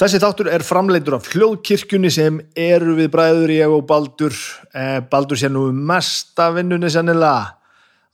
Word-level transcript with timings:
Þessi 0.00 0.16
þáttur 0.16 0.48
er 0.48 0.62
framleitur 0.64 1.18
af 1.18 1.26
hljóðkirkjunni 1.28 2.08
sem 2.08 2.38
eru 2.56 2.94
við 2.96 3.10
bræður 3.12 3.50
ég 3.52 3.72
og 3.76 3.82
Baldur. 3.84 4.32
Eh, 4.72 5.02
Baldur 5.04 5.36
sé 5.36 5.50
nú 5.52 5.66
mesta 5.76 6.46
vinnunni 6.54 6.88
sennilega. 6.88 7.58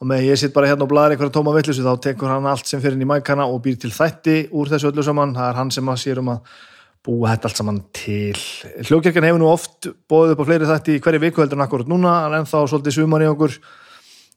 Og 0.02 0.08
með 0.10 0.24
ég 0.26 0.40
sitt 0.40 0.52
bara 0.56 0.66
hérna 0.66 0.82
og 0.82 0.90
blæðir 0.90 1.14
einhverja 1.14 1.36
tóma 1.36 1.54
vittlusu 1.54 1.84
þá 1.86 2.02
tekur 2.02 2.32
hann 2.32 2.48
allt 2.50 2.66
sem 2.66 2.82
fyrir 2.82 2.98
inn 2.98 3.04
í 3.06 3.06
mækana 3.06 3.46
og 3.46 3.62
býr 3.62 3.78
til 3.78 3.92
þætti 3.94 4.34
úr 4.50 4.72
þessu 4.72 4.90
öllu 4.90 5.04
saman. 5.06 5.36
Það 5.38 5.52
er 5.52 5.60
hann 5.60 5.70
sem 5.76 5.92
að 5.94 6.02
sér 6.02 6.20
um 6.24 6.32
að 6.34 6.58
búa 7.06 7.30
þetta 7.36 7.50
allt 7.52 7.62
saman 7.62 7.80
til. 7.94 8.42
Hljóðkirkjan 8.82 9.28
hefur 9.30 9.44
nú 9.44 9.52
oft 9.52 9.86
bóðið 10.10 10.34
upp 10.34 10.42
á 10.42 10.48
fleiri 10.50 10.70
þætti 10.72 11.00
hverju 11.06 11.22
viku 11.22 11.44
heldur 11.44 11.60
en 11.60 11.68
akkurat 11.68 11.94
núna, 11.94 12.16
en 12.26 12.40
ennþá 12.40 12.66
svolítið 12.66 12.98
sumar 12.98 13.22
í 13.22 13.30
okkur 13.30 13.60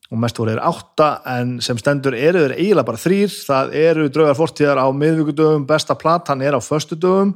og 0.10 0.18
mest 0.18 0.40
voru 0.42 0.56
er 0.56 0.62
átta 0.66 1.20
en 1.38 1.58
sem 1.62 1.78
stendur 1.78 2.16
eru 2.18 2.42
þeir 2.42 2.56
eiginlega 2.58 2.88
bara 2.88 3.02
þrýr 3.02 3.34
það 3.46 3.74
eru 3.78 4.08
draugar 4.10 4.38
fortíðar 4.40 4.82
á 4.82 4.88
miðvíkudögum 4.90 5.68
besta 5.70 5.98
platan 6.00 6.42
er 6.42 6.58
á 6.58 6.62
föstudögum. 6.62 7.36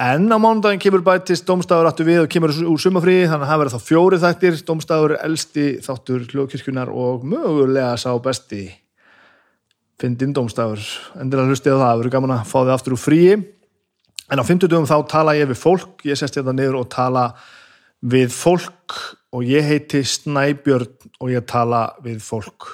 En 0.00 0.24
á 0.32 0.38
mánudagin 0.40 0.80
kemur 0.80 1.04
bætist 1.04 1.44
domstafur 1.46 1.86
áttu 1.90 2.06
við 2.08 2.22
og 2.24 2.30
kemur 2.32 2.54
úr 2.64 2.80
sumafríði 2.80 3.28
þannig 3.28 3.44
að 3.44 3.50
það 3.50 3.60
verður 3.60 3.74
þá 3.74 3.88
fjóri 3.90 4.20
þættir. 4.22 4.60
Domstafur 4.66 5.16
elsti 5.20 5.66
þáttur 5.84 6.24
hljóðkirkjunar 6.32 6.92
og 6.96 7.26
mögulega 7.28 7.92
sá 8.00 8.10
besti 8.24 8.64
fyndin 10.00 10.32
domstafur 10.34 10.80
endilega 11.20 11.52
hlustið 11.52 11.76
á 11.76 11.82
það, 11.84 11.98
verður 12.00 12.14
gaman 12.16 12.36
að 12.38 12.46
fá 12.48 12.58
þið 12.62 12.72
aftur 12.74 12.96
úr 12.96 13.02
fríi. 13.04 13.36
En 14.32 14.40
á 14.40 14.48
fymtudögum 14.48 14.88
þá 14.88 14.96
tala 15.12 15.36
ég 15.36 15.52
við 15.52 15.60
fólk. 15.60 16.06
Ég 16.08 16.16
sest 16.18 16.40
hérna 16.40 16.56
niður 16.56 16.80
og 16.80 16.88
tala 16.90 17.28
við 18.00 18.32
fólk 18.32 18.96
og 19.32 19.46
ég 19.48 19.64
heiti 19.64 20.02
Snæbjörn 20.04 21.08
og 21.20 21.32
ég 21.32 21.46
tala 21.48 21.86
við 22.04 22.20
fólk. 22.24 22.68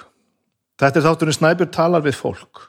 Þetta 0.79 1.01
er 1.01 1.07
þátturinn 1.07 1.39
Snæbjörn 1.39 1.75
talar 1.75 2.05
við 2.07 2.19
fólk. 2.19 2.67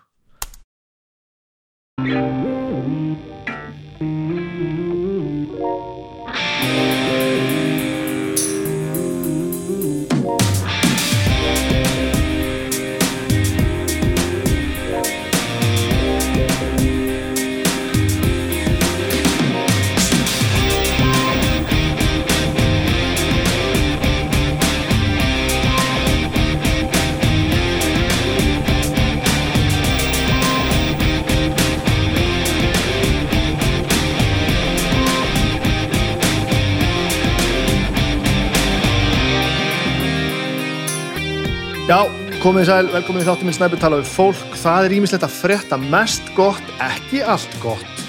Já, 41.90 42.04
komið 42.44 42.68
sæl, 42.68 42.88
velkomin 42.94 43.24
í 43.24 43.26
þáttum 43.26 43.48
minn 43.50 43.56
Snæbjörn 43.58 43.82
tala 43.82 43.98
við 43.98 44.10
fólk. 44.14 44.52
Það 44.62 44.86
er 44.86 44.94
ímislegt 44.94 45.24
að 45.26 45.32
frétta 45.40 45.78
mest 45.82 46.28
gott, 46.38 46.68
ekki 46.86 47.24
allt 47.26 47.56
gott. 47.64 48.04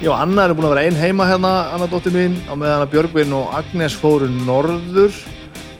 Já, 0.00 0.08
Anna 0.16 0.46
er 0.46 0.54
búin 0.56 0.70
að 0.70 0.72
vera 0.72 0.84
einn 0.88 0.96
heima 0.96 1.26
hérna, 1.28 1.50
Anna 1.74 1.90
dóttir 1.92 2.14
mín, 2.16 2.38
á 2.48 2.56
meðan 2.56 2.86
að 2.86 2.94
Björgvin 2.94 3.34
og 3.36 3.52
Agnes 3.58 3.98
fóru 4.00 4.30
norður. 4.46 5.12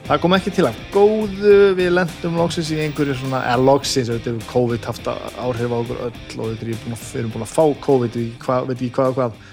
Það 0.05 0.21
kom 0.27 0.37
ekki 0.37 0.53
til 0.59 0.67
að 0.69 0.77
góðu, 0.93 1.55
við 1.81 1.89
lendum 1.95 2.37
loksins 2.37 2.69
í 2.75 2.77
einhverju 2.85 3.17
svona, 3.23 3.41
eða 3.49 3.65
loksins, 3.71 4.13
við 4.13 4.21
veitum, 4.21 4.37
COVID 4.53 4.87
haft 4.91 5.09
áhrif 5.09 5.73
á 5.73 5.77
okkur 5.81 6.05
öll 6.11 6.37
og 6.37 6.53
við 6.53 6.77
erum 6.93 7.33
búin 7.33 7.47
að 7.47 7.55
fá 7.55 7.65
COVID, 7.89 8.21
við 8.21 8.45
veit 8.45 8.77
ekki 8.77 8.93
hvað 8.99 9.09
og 9.15 9.19
hvað. 9.23 9.43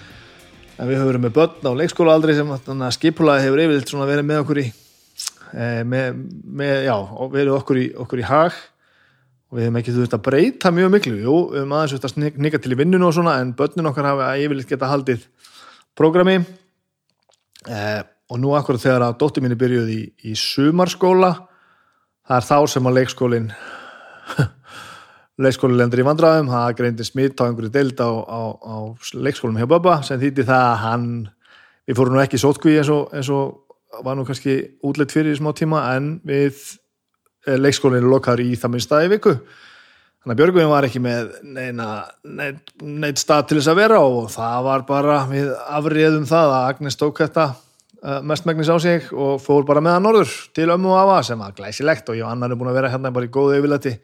En 0.76 0.84
við 0.84 1.00
höfum 1.00 1.14
verið 1.14 1.26
með 1.30 1.36
börn 1.40 1.72
á 1.72 1.72
leikskóla 1.80 2.20
aldrei 2.20 2.36
sem 2.36 2.56
skipulaði 3.00 3.48
hefur 3.48 3.66
yfirleitt 3.66 3.96
verið 4.04 4.28
með 4.34 4.44
okkur 4.44 4.64
í 4.66 4.68
með, 5.52 6.20
með, 6.60 6.74
já, 6.86 6.94
verið 7.32 7.56
okkur 7.58 7.80
í, 7.80 7.86
okkur 8.04 8.22
í 8.22 8.28
hag. 8.28 8.60
Og 9.52 9.58
við 9.58 9.66
hefum 9.66 9.78
ekki 9.82 9.94
þurft 9.96 10.16
að 10.16 10.24
breyta 10.30 10.72
mjög 10.72 10.94
miklu. 10.94 11.18
Jú, 11.20 11.36
við 11.52 11.60
hefum 11.60 11.76
aðeins 11.76 11.94
þurft 11.96 12.08
að 12.08 12.14
snika 12.16 12.60
til 12.62 12.72
í 12.72 12.80
vinnun 12.80 13.04
og 13.04 13.12
svona 13.16 13.36
en 13.42 13.52
börnun 13.58 13.90
okkar 13.90 14.08
hafa 14.08 14.30
yfirleitt 14.40 14.70
geta 14.70 14.88
haldið 14.88 15.26
prógrami. 15.98 16.38
Eh, 17.68 18.00
og 18.32 18.40
nú 18.40 18.54
akkurat 18.56 18.80
þegar 18.80 19.04
að 19.06 19.18
dóttur 19.20 19.44
mín 19.44 19.52
er 19.52 19.60
byrjuð 19.60 19.90
í, 19.92 20.00
í 20.30 20.32
sumarskóla 20.38 21.34
það 22.26 22.38
er 22.38 22.46
þá 22.48 22.56
sem 22.72 22.88
að 22.88 22.96
leikskólin 22.98 23.48
leikskólin 25.44 25.78
lendur 25.80 26.02
í 26.02 26.06
vandraðum 26.06 26.50
það 26.52 26.76
greindir 26.78 27.08
smitt 27.08 27.42
á 27.42 27.46
einhverju 27.46 27.72
deild 27.74 28.00
á, 28.00 28.08
á, 28.08 28.40
á 28.56 28.76
leikskólum 29.14 29.58
hjá 29.60 29.68
Böba 29.68 29.98
sem 30.06 30.20
þýtti 30.22 30.46
það 30.48 30.66
að 30.70 30.82
hann 30.86 31.06
við 31.88 31.98
fórum 31.98 32.16
nú 32.16 32.22
ekki 32.22 32.40
sótkví 32.40 32.78
eins 32.80 32.92
og, 32.94 33.12
eins 33.12 33.30
og 33.32 33.61
var 34.00 34.16
nú 34.16 34.24
kannski 34.28 34.56
útleitt 34.86 35.12
fyrir 35.12 35.34
í 35.34 35.40
smá 35.40 35.52
tíma 35.56 35.82
en 35.96 36.14
við 36.26 36.56
eh, 37.46 37.58
leikskólinu 37.58 38.08
lokaður 38.08 38.46
í 38.46 38.54
það 38.56 38.74
minn 38.74 38.84
staði 38.84 39.12
viku. 39.16 39.36
Þannig 40.22 40.36
að 40.36 40.38
Björgvin 40.38 40.70
var 40.70 40.86
ekki 40.86 41.00
með 41.02 41.30
neina, 41.42 41.86
neitt, 42.22 42.68
neitt 42.78 43.18
stað 43.18 43.48
til 43.50 43.56
þess 43.58 43.72
að 43.72 43.78
vera 43.80 44.00
og 44.06 44.28
það 44.30 44.58
var 44.68 44.84
bara 44.86 45.16
við 45.26 45.48
afriðum 45.66 46.28
það 46.30 46.52
að 46.54 46.66
Agnes 46.68 46.98
tók 47.00 47.18
þetta 47.24 47.46
uh, 47.50 48.20
mestmægnis 48.30 48.70
á 48.70 48.78
sig 48.78 49.08
og 49.10 49.40
fór 49.42 49.66
bara 49.66 49.82
með 49.82 49.96
hann 49.96 50.06
norður 50.06 50.36
til 50.54 50.68
ömmu 50.70 50.92
og 50.92 51.00
afa 51.00 51.16
sem 51.26 51.42
var 51.42 51.56
glæsilegt 51.58 52.12
og 52.12 52.20
ég 52.20 52.22
og 52.22 52.30
annar 52.30 52.54
er 52.54 52.60
búin 52.60 52.70
að 52.70 52.78
vera 52.78 52.92
hérna 52.92 53.10
bara 53.10 53.26
í 53.26 53.32
góðu 53.34 53.58
yfirleiti 53.58 53.96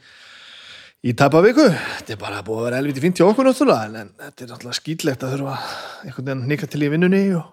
í 1.07 1.15
tapa 1.15 1.45
viku. 1.45 1.69
Þetta 2.01 2.17
er 2.17 2.21
bara 2.25 2.43
búin 2.43 2.65
að 2.65 2.67
vera 2.73 2.83
elviti 2.83 3.05
fint 3.07 3.23
hjá 3.23 3.29
okkur 3.29 3.47
náttúrulega 3.47 3.87
en, 3.87 3.97
en 4.03 4.11
þetta 4.27 4.45
er 4.49 4.53
náttúrulega 4.57 4.81
skýtlegt 4.81 5.23
að 5.23 5.37
þurfa 5.37 5.57
einhvern 6.03 6.31
veginn 6.33 6.47
nýka 6.51 6.73
til 6.73 6.83
í 6.83 6.91
vinnunni 6.97 7.23
og 7.39 7.47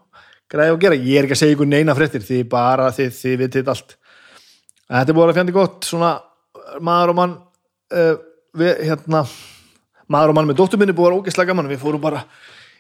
græði 0.52 0.76
og 0.76 0.82
gera, 0.82 0.98
ég 1.00 1.20
er 1.20 1.28
ekki 1.28 1.36
að 1.36 1.42
segja 1.42 1.58
ykkur 1.58 1.70
neina 1.70 1.96
fréttir 1.98 2.24
því 2.26 2.42
bara 2.50 2.92
þið, 2.96 3.14
þið 3.20 3.38
vitið 3.42 3.72
allt. 3.74 3.96
En 4.86 5.00
þetta 5.00 5.14
er 5.14 5.18
búin 5.18 5.32
að 5.32 5.40
fjandi 5.40 5.56
gott 5.56 5.88
svona 5.88 6.12
maður 6.86 7.14
og 7.14 7.20
mann 7.20 7.38
uh, 7.96 8.12
við, 8.58 8.84
hérna 8.86 9.24
maður 10.12 10.34
og 10.34 10.38
mann 10.38 10.52
með 10.52 10.60
dóttur 10.62 10.82
minni 10.82 10.96
búin 10.98 11.16
að 11.16 11.24
ógeðslega 11.24 11.52
gaman. 11.52 11.72
Við 11.72 11.82
fórum 11.82 12.04
bara 12.04 12.22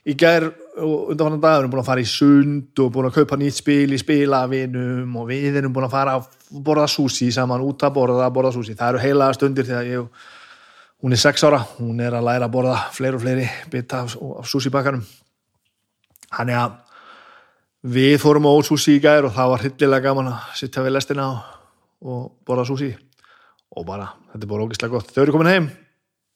í 0.05 0.13
gær 0.19 0.45
og 0.45 1.11
undanfannan 1.15 1.41
dag 1.41 1.55
við 1.55 1.63
erum 1.63 1.73
búin 1.73 1.81
að 1.81 1.89
fara 1.89 2.05
í 2.05 2.09
sund 2.09 2.83
og 2.83 2.93
búin 2.93 3.09
að 3.09 3.19
kaupa 3.19 3.39
nýtt 3.41 3.57
spil 3.57 3.95
í 3.95 4.01
spilavinum 4.01 5.17
og 5.17 5.29
við 5.31 5.59
erum 5.61 5.73
búin 5.73 5.89
að 5.89 5.97
fara 5.97 6.17
að 6.19 6.29
borða 6.65 6.87
sushi 6.91 7.31
saman 7.33 7.65
út 7.65 7.87
að 7.87 7.95
borða, 7.97 8.29
borða 8.33 8.53
sushi. 8.53 8.77
Það 8.77 8.93
eru 8.93 9.05
heila 9.07 9.33
stundir 9.33 9.65
þegar 9.65 9.89
ég 9.89 10.25
hún 11.01 11.13
er 11.13 11.21
sex 11.21 11.43
ára, 11.45 11.59
hún 11.79 11.99
er 12.01 12.13
að 12.17 12.29
læra 12.29 12.47
að 12.47 12.53
borða 12.53 12.77
fleiri 12.93 13.17
og 13.17 13.25
fleiri 13.25 13.49
bita 13.73 14.05
af, 14.05 14.15
af 14.15 14.47
sushi 14.49 14.71
bakkanum 14.73 15.03
hann 16.35 16.49
er 16.49 16.61
að 16.63 16.77
Við 17.85 18.15
fórum 18.17 18.47
á 18.49 18.55
Ótsúsi 18.57 18.95
í 18.97 19.01
gær 19.01 19.27
og 19.27 19.35
það 19.35 19.49
var 19.51 19.61
hildilega 19.61 20.07
gaman 20.07 20.29
að 20.31 20.53
sitta 20.57 20.81
við 20.81 20.95
lestina 20.95 21.25
og 22.01 22.21
borða 22.47 22.63
súsi 22.65 22.87
og 23.75 23.83
bara, 23.85 24.07
þetta 24.31 24.41
er 24.41 24.49
bara 24.49 24.63
ógislega 24.65 24.93
gott. 24.95 25.11
Þau 25.13 25.19
eru 25.21 25.35
komin 25.35 25.49
heim, 25.51 25.67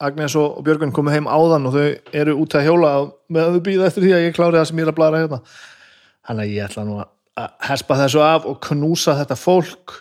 Agnes 0.06 0.36
og 0.38 0.59
Björgun 0.68 0.94
komin 0.94 1.16
heim 1.16 1.30
áðan 1.32 1.66
og 1.66 1.74
þau 1.74 1.88
eru 2.22 2.36
út 2.44 2.54
að 2.54 2.68
hjóla 2.68 2.92
með 3.34 3.48
að 3.48 3.56
þau 3.56 3.66
býða 3.66 3.88
eftir 3.88 4.06
því 4.06 4.12
að 4.14 4.22
ég 4.28 4.36
klári 4.38 4.59
það 4.59 4.68
sem 4.70 4.82
ég 4.82 4.86
er 4.86 4.92
að 4.92 5.00
blara 5.00 5.24
hérna. 5.24 5.40
Þannig 6.30 6.46
að 6.46 6.54
ég 6.54 6.68
ætla 6.68 6.86
nú 6.86 7.00
að 7.00 7.50
hespa 7.72 8.00
þessu 8.04 8.22
af 8.28 8.46
og 8.52 8.62
knúsa 8.68 9.18
þetta 9.24 9.40
fólk. 9.40 9.96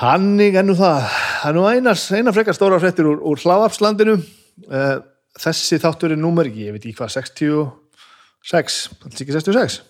Hannig 0.00 0.58
ennú 0.58 0.74
það. 0.80 1.06
Það 1.44 1.52
er 1.52 1.58
nú 1.60 1.68
einar, 1.68 2.02
einar 2.18 2.38
frekar 2.40 2.58
stóra 2.58 2.82
frettir 2.82 3.12
úr, 3.12 3.22
úr 3.22 3.44
Hlaðarpslandinu. 3.44 4.18
Eh, 4.66 4.98
þessi 5.46 5.78
þáttur 5.78 6.16
er 6.16 6.22
númer, 6.26 6.50
ég 6.50 6.74
veit 6.74 6.82
ekki 6.82 6.98
hvað, 6.98 7.14
66, 7.20 8.82
alls 9.06 9.22
ekki 9.22 9.38
66 9.38 9.80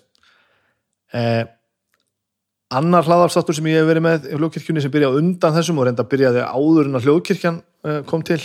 eh, 1.17 1.45
annar 2.73 3.06
hlaðarstáttur 3.06 3.56
sem 3.56 3.69
ég 3.71 3.81
hef 3.83 3.89
verið 3.91 4.06
með 4.06 4.28
í 4.31 4.39
hljóðkirkjunni 4.39 4.84
sem 4.84 4.92
byrjaði 4.95 5.22
undan 5.22 5.57
þessum 5.57 5.81
og 5.81 5.89
reynda 5.89 6.09
byrjaði 6.09 6.45
áður 6.47 6.89
en 6.89 6.98
að 6.98 7.09
hljóðkirkjan 7.09 7.60
eh, 7.60 8.01
kom 8.09 8.25
til 8.27 8.41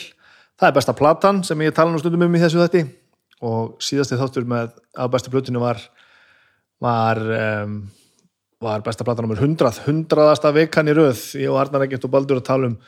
það 0.58 0.70
er 0.70 0.78
besta 0.80 0.98
platan 0.98 1.44
sem 1.48 1.62
ég 1.66 1.76
tala 1.76 1.94
nú 1.94 2.02
stundum 2.02 2.28
um 2.28 2.38
í 2.38 2.42
þessu 2.44 2.64
þetti 2.64 2.84
og 3.48 3.78
síðasti 3.84 4.18
þáttur 4.20 4.48
með 4.50 4.76
að 4.98 5.14
besta 5.14 5.34
plötinu 5.34 5.62
var 5.62 5.82
var, 6.82 7.18
um, 7.18 7.80
var 8.62 8.84
besta 8.86 9.06
platan 9.06 9.26
nr. 9.30 9.40
100 9.40 9.84
hundraðasta 9.88 10.52
vekan 10.54 10.90
í 10.90 10.96
röð 10.98 11.22
ég 11.42 11.54
og 11.54 11.62
Arnar 11.62 11.86
Egert 11.88 12.06
og 12.06 12.14
Baldur 12.14 12.42
að 12.42 12.50
tala 12.50 12.72
um 12.72 12.80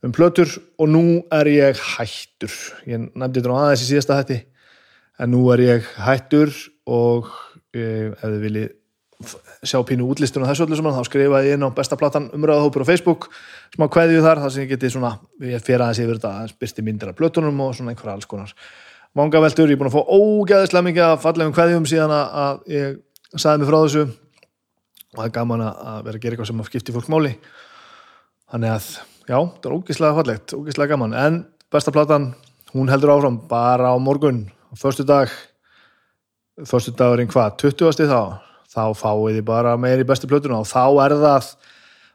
um 0.00 0.12
plötur 0.16 0.48
og 0.80 0.88
nú 0.88 1.20
er 1.32 1.48
ég 1.52 1.80
hættur 1.96 2.52
ég 2.88 3.10
nefndi 3.12 3.40
þetta 3.40 3.50
nú 3.50 3.56
aðeins 3.58 3.84
í 3.84 3.88
síðasta 3.90 4.16
þetti 4.20 4.38
en 5.20 5.32
nú 5.34 5.42
er 5.52 5.62
ég 5.66 5.90
hættur 6.00 6.52
og 6.88 7.28
ef 7.76 8.22
þið 8.22 8.38
viljið 8.46 8.70
sjá 9.66 9.80
pínu 9.86 10.06
útlistunum 10.10 10.48
þessu 10.48 10.64
öllu 10.66 10.78
saman, 10.78 10.96
þá 10.96 11.08
skrifaði 11.08 11.50
ég 11.50 11.58
inn 11.58 11.66
á 11.66 11.76
bestaplattan 11.76 12.30
umröðahópur 12.36 12.86
á 12.86 12.90
Facebook, 12.90 13.28
smá 13.74 13.86
kveðju 13.92 14.22
þar 14.24 14.40
þar 14.44 14.54
sem 14.54 14.64
ég 14.64 14.72
geti 14.74 14.92
svona, 14.94 15.12
ég 15.44 15.64
fer 15.64 15.82
aðeins 15.82 16.00
yfir 16.04 16.20
þetta 16.20 16.52
spyrsti 16.54 16.84
myndir 16.86 17.12
af 17.12 17.18
blötunum 17.18 17.60
og 17.66 17.74
svona 17.76 17.92
einhverja 17.92 18.16
alls 18.16 18.30
konar 18.30 18.54
vanga 19.16 19.42
veldur, 19.42 19.70
ég 19.70 19.76
er 19.76 19.80
búin 19.80 19.90
að 19.90 19.96
fá 19.96 20.02
ógæðislega 20.14 20.86
mikið 20.86 21.06
að 21.06 21.22
fallegum 21.24 21.54
kveðjum 21.54 21.86
síðan 21.90 22.12
að 22.14 22.60
ég 22.70 22.98
saði 23.34 23.62
mig 23.62 23.70
frá 23.70 23.78
þessu 23.80 24.04
og 24.06 25.16
það 25.18 25.24
er 25.26 25.34
gaman 25.34 25.64
að 25.66 26.04
vera 26.06 26.14
að 26.14 26.22
gera 26.22 26.36
eitthvað 26.36 26.50
sem 26.50 26.62
að 26.62 26.68
skipti 26.70 26.94
fólk 26.94 27.08
máli. 27.10 27.32
Þannig 28.50 28.74
að, 28.76 28.86
já, 29.26 29.38
það 29.38 29.66
er 29.66 29.74
ógæðislega 29.76 30.18
fallegt 30.20 30.54
ógæðislega 30.54 30.92
gaman, 30.94 31.16
en 31.18 31.40
bestaplattan 31.74 32.28
hún 32.74 32.92
heldur 32.92 33.16
áfram 33.16 33.40
bara 33.50 33.90
á 33.90 33.96
morgun 33.98 34.44
förstu 34.78 35.06
dag 35.06 35.32
förstu 36.66 36.94
dagurinn 36.94 37.30
hvað, 37.30 37.56
20. 37.66 38.06
þá 38.06 38.49
þá 38.70 38.94
fáið 38.96 39.40
þið 39.40 39.44
bara 39.48 39.74
meir 39.80 40.02
í 40.02 40.06
bestu 40.06 40.30
plötuna 40.30 40.60
og 40.62 40.68
þá 40.70 40.84
er 41.04 41.16
það 41.20 41.50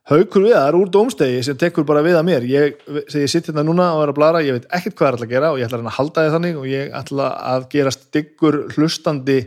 haukur 0.09 0.45
viðar 0.45 0.77
úr 0.77 0.89
dómstegi 0.93 1.41
sem 1.43 1.57
tekur 1.59 1.85
bara 1.87 2.03
við 2.05 2.19
að 2.19 2.27
mér. 2.27 2.45
Ég, 2.49 2.81
ég 3.09 3.31
sitt 3.31 3.49
hérna 3.49 3.65
núna 3.65 3.91
og 3.95 4.03
er 4.03 4.13
að 4.13 4.19
blara, 4.19 4.43
ég 4.45 4.59
veit 4.59 4.67
ekkert 4.69 4.97
hvað 4.99 5.07
er 5.07 5.17
alltaf 5.17 5.27
að 5.27 5.33
gera 5.33 5.51
og 5.51 5.59
ég 5.59 5.69
ætla 5.69 5.81
að 5.81 5.97
halda 5.97 6.25
þið 6.25 6.35
þannig 6.37 6.59
og 6.61 6.67
ég 6.69 6.97
ætla 7.01 7.29
að 7.53 7.67
gera 7.73 7.93
styggur 7.95 8.59
hlustandi 8.75 9.39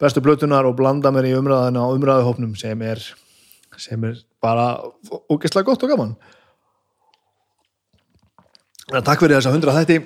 bestu 0.00 0.22
plötunar 0.24 0.68
og 0.68 0.78
blanda 0.78 1.12
mér 1.12 1.28
í 1.28 1.34
umræðina 1.36 1.84
og 1.84 1.98
umræðuhópnum 1.98 2.56
sem 2.58 2.86
er 2.88 3.04
sem 3.80 4.04
er 4.04 4.16
bara 4.42 4.72
ógeðslega 5.30 5.68
gott 5.68 5.84
og 5.84 5.92
gaman. 5.92 6.16
Takk 8.90 9.20
fyrir 9.20 9.36
þess 9.36 9.50
að 9.50 9.56
hundra 9.58 9.76
þetta 9.76 10.00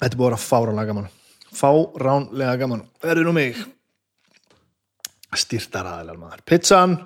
þetta 0.00 0.18
búin 0.18 0.34
að 0.34 0.44
fáránlega 0.48 0.90
gaman. 0.90 1.12
Fáránlega 1.52 2.56
gaman. 2.64 2.84
Verður 3.04 3.28
nú 3.28 3.36
mig 3.36 3.60
styrtar 5.38 5.88
aðeinar 5.88 6.18
maður. 6.20 6.42
Pizzan, 6.48 6.96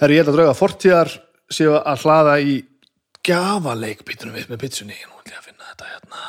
herri 0.00 0.18
ég 0.18 0.24
held 0.24 0.32
að 0.32 0.38
drauga 0.40 0.58
fortíðar 0.58 1.12
séu 1.52 1.74
að 1.78 2.04
hlaða 2.04 2.36
í 2.42 2.56
gjafaleik 3.26 4.04
býtunum 4.06 4.36
við 4.36 4.52
með 4.52 4.62
pizzunni. 4.62 4.96
Nú 5.06 5.18
ætlum 5.20 5.34
ég 5.34 5.40
að 5.40 5.48
finna 5.50 5.72
þetta 5.72 5.90
hérna. 5.90 6.22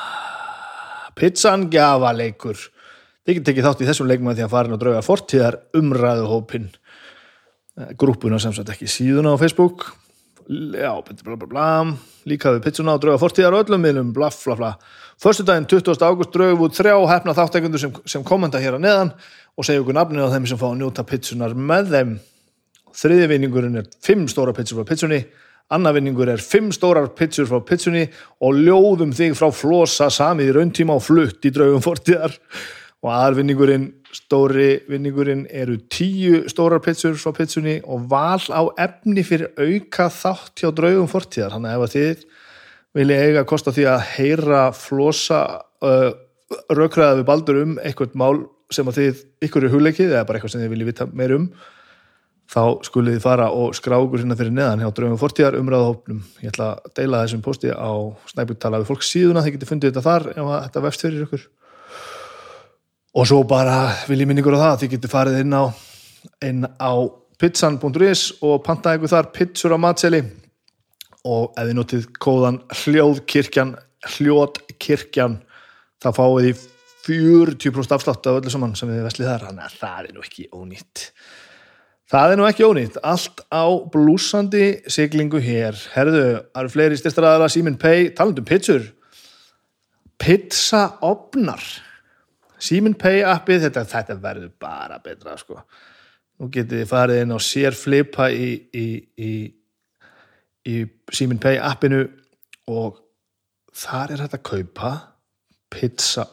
Pizzan 1.17 1.69
gjafaleikur 1.73 2.65
þið 3.27 3.37
getur 3.37 3.47
tekið 3.51 3.69
þátt 3.69 3.81
í 3.83 3.87
þessum 3.89 4.09
leikum 4.09 4.29
að 4.31 4.39
því 4.39 4.45
að 4.47 4.51
farin 4.55 4.75
og 4.75 4.81
drauga 4.81 5.05
fortíðar 5.05 5.61
umræðuhópin 5.77 6.67
grúpuna 7.99 8.39
sem 8.41 8.53
sagt 8.55 8.71
ekki 8.73 8.89
síðuna 8.89 9.35
á 9.37 9.41
Facebook. 9.41 9.89
Já, 10.47 10.93
bla 11.03 11.35
bla 11.35 11.49
bla 11.49 11.71
líka 12.27 12.53
við 12.55 12.63
pizzuna 12.65 12.95
og 12.95 13.01
drauga 13.03 13.19
fortíðar 13.21 13.57
öllum 13.59 13.83
miðlum 13.83 14.13
bla 14.15 14.29
bla 14.31 14.55
bla. 14.55 14.71
Förstu 15.19 15.43
daginn 15.43 15.67
20. 15.67 15.97
ágúst 16.05 16.31
draugum 16.33 16.67
út 16.67 16.77
þrjá 16.77 16.95
hefna 17.09 17.35
þáttækundur 17.35 17.81
sem, 17.81 17.93
sem 18.05 18.23
kommenta 18.23 18.61
hér 18.61 18.77
að 18.77 18.85
neðan 18.85 19.11
og 19.57 19.65
segja 19.65 19.81
okkur 19.81 19.97
nafnið 19.97 20.29
á 20.29 20.33
þeim 20.35 20.47
sem 20.49 20.59
fá 20.61 20.67
að 20.69 20.79
njóta 20.83 21.05
pizzunar 21.07 21.57
með 21.57 21.93
þeim. 21.95 22.15
Þriði 22.97 23.27
vinningurinn 23.33 23.79
er 23.81 23.87
5 24.05 24.27
stóra 24.31 24.53
pizzur 24.57 24.79
frá 24.79 24.89
pizzunni, 24.91 25.21
annar 25.73 25.95
vinningur 25.97 26.29
er 26.31 26.41
5 26.41 26.71
stórar 26.77 27.09
pizzur 27.17 27.47
frá 27.49 27.59
pizzunni 27.65 28.05
og 28.45 28.57
ljóðum 28.61 29.13
þig 29.17 29.35
frá 29.37 29.49
flosa 29.51 30.11
samið 30.13 30.51
í 30.51 30.57
rauntíma 30.57 30.95
og 30.95 31.03
flutt 31.03 31.47
í 31.47 31.51
draugum 31.53 31.83
fortíðar 31.83 32.37
og 33.03 33.09
aðar 33.13 33.37
vinningurinn, 33.37 33.89
stóri 34.15 34.69
vinningurinn 34.89 35.45
eru 35.51 35.77
10 35.91 36.47
stórar 36.53 36.81
pizzur 36.85 37.17
frá 37.19 37.33
pizzunni 37.35 37.79
og 37.83 38.07
val 38.11 38.41
á 38.53 38.61
efni 38.87 39.25
fyrir 39.27 39.51
auka 39.57 40.07
þátt 40.13 40.63
hjá 40.63 40.71
draugum 40.73 41.09
fortíðar. 41.11 41.57
Þannig 41.57 41.73
að 41.73 41.87
ef 41.87 41.95
þið 41.97 42.27
vil 42.97 43.09
ég 43.13 43.25
eiga 43.27 43.43
að 43.43 43.49
kosta 43.51 43.73
því 43.75 43.89
að 43.91 44.05
heyra 44.15 44.61
flosa 44.73 45.41
uh, 45.85 46.11
raukraða 46.71 47.19
við 47.19 47.27
baldur 47.27 47.59
um 47.65 47.75
eitthvað 47.83 48.15
mál 48.17 48.37
sem 48.73 48.87
að 48.87 48.99
þið 48.99 49.25
ykkur 49.47 49.65
er 49.65 49.73
hugleikið 49.73 50.13
eða 50.13 50.27
bara 50.27 50.39
eitthvað 50.39 50.53
sem 50.55 50.63
þið 50.63 50.71
viljið 50.73 50.89
vita 50.91 51.09
meir 51.13 51.35
um 51.37 51.49
þá 52.47 52.61
skulið 52.87 53.17
þið 53.17 53.23
fara 53.25 53.47
og 53.51 53.75
skrá 53.75 53.97
okkur 53.99 54.23
hérna 54.23 54.37
fyrir 54.39 54.55
neðan 54.55 54.83
hjá 54.83 54.91
Draugum 54.95 55.19
Fortíðar 55.19 55.57
umræðahópnum 55.59 56.19
ég 56.43 56.53
ætla 56.53 56.69
að 56.77 56.93
deila 56.99 57.21
þessum 57.25 57.43
posti 57.43 57.71
á 57.75 57.91
snæputala 58.31 58.79
við 58.81 58.91
fólk 58.91 59.03
síðuna, 59.03 59.43
þið 59.43 59.57
getur 59.57 59.71
fundið 59.71 59.91
þetta 59.91 60.05
þar 60.05 60.27
ef 60.31 60.51
þetta 60.53 60.83
vefst 60.85 61.03
fyrir 61.03 61.25
ykkur. 61.25 61.45
Og 63.17 63.27
svo 63.27 63.41
bara 63.49 63.77
vil 64.07 64.19
ég 64.21 64.29
minningur 64.29 64.55
á 64.55 64.63
það 64.63 64.79
þið 64.83 64.93
getur 64.95 65.11
farið 65.11 65.41
inn 65.43 65.57
á 65.57 65.63
á 66.79 66.91
pizzan.is 67.37 68.23
og 68.45 68.63
pantaði 68.65 69.01
ykkur 69.01 69.13
þar 69.15 69.29
pizzur 69.35 69.75
á 69.75 69.79
matseli. 69.83 70.23
Og 71.27 71.51
ef 71.51 71.67
þið 71.67 71.75
notið 71.81 72.07
kóðan 72.23 72.61
hljóðkirkjan 72.71 73.75
hljóðkirkjan 74.15 75.39
þá 75.99 76.09
fáið 76.15 76.47
þið 76.47 76.65
40% 77.07 77.95
afslátt 77.95 78.29
af 78.29 78.39
öllu 78.41 78.51
saman 78.53 78.75
sem 78.77 78.91
þið 78.91 79.05
veslið 79.07 79.29
þar 79.31 79.45
þannig 79.47 79.65
að 79.65 79.77
það 79.81 80.07
er 80.09 80.15
nú 80.15 80.23
ekki 80.25 80.47
ónýtt. 80.53 81.03
Það 82.07 82.33
er 82.33 82.39
nú 82.39 82.47
ekki 82.47 82.67
ónýtt. 82.67 83.01
Allt 83.03 83.43
á 83.51 83.65
blúsandi 83.93 84.67
siglingu 84.91 85.41
hér. 85.43 85.79
Herðu, 85.95 86.23
það 86.53 86.61
eru 86.61 86.73
fleiri 86.75 87.01
styrstaræðara 87.01 87.49
Simin 87.51 87.79
Pay, 87.81 88.11
talandum 88.15 88.47
pizzur. 88.47 88.87
Pizzaopnar 90.17 91.65
Simin 92.57 92.95
Pay 92.97 93.21
appið 93.27 93.67
þetta, 93.67 93.85
þetta 93.87 94.17
verður 94.23 94.55
bara 94.59 95.01
betra 95.03 95.35
sko. 95.39 95.61
Nú 96.37 96.51
getið 96.53 96.83
þið 96.83 96.89
farið 96.89 97.21
inn 97.23 97.33
á 97.33 97.39
sér 97.41 97.75
flipa 97.77 98.27
í, 98.33 98.49
í, 98.77 98.87
í 99.17 99.31
í 100.67 100.83
Simin 101.13 101.39
Pay 101.41 101.59
appinu 101.63 102.03
og 102.71 102.99
þar 103.77 104.13
er 104.13 104.23
þetta 104.25 104.39
að 104.39 104.47
kaupa 104.51 104.91
pizza 105.71 106.27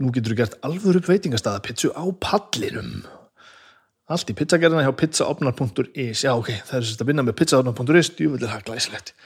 nú 0.00 0.12
getur 0.14 0.34
þú 0.34 0.40
gert 0.42 0.58
alvöru 0.66 1.02
veitingastaða 1.06 1.62
pizzu 1.64 1.92
á 1.96 2.04
pallinum. 2.20 3.02
Allt 4.06 4.30
í 4.30 4.36
pizzagerðina 4.38 4.84
hjá 4.86 4.94
pizzaopnar.is 5.00 6.22
já 6.22 6.32
ok, 6.34 6.52
það 6.68 6.78
er 6.78 6.86
sérst 6.86 7.02
að 7.02 7.10
vinna 7.10 7.26
með 7.26 7.38
pizzaopnar.is 7.40 8.14
djúvillir 8.14 8.52
það 8.52 8.68
glæsilegt 8.70 9.16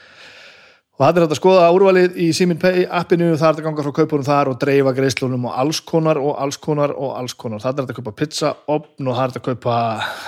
og 1.01 1.07
það 1.07 1.17
er 1.17 1.23
hægt 1.23 1.33
að 1.33 1.39
skoða 1.39 1.69
úrvalið 1.73 2.17
í 2.21 2.25
Simin 2.37 2.59
Pay 2.61 2.83
appinu, 2.85 3.31
það 3.33 3.47
er 3.47 3.61
að 3.61 3.65
ganga 3.65 3.85
frá 3.87 3.93
kaupunum 3.97 4.25
þar 4.27 4.51
og 4.51 4.57
dreifa 4.61 4.91
greiðslunum 4.93 5.47
og 5.49 5.55
alls 5.63 5.79
konar 5.89 6.19
og 6.21 6.35
alls 6.43 6.59
konar 6.61 6.93
og 6.93 7.15
alls 7.17 7.33
konar, 7.33 7.63
það 7.63 7.71
er 7.71 7.87
hægt 7.87 7.93
að 7.93 7.97
kaupa 7.97 8.13
pizzaopn 8.19 9.09
og 9.09 9.17
það 9.17 9.23
er 9.23 9.31
hægt 9.31 9.39
að 9.39 9.47
kaupa 9.47 9.77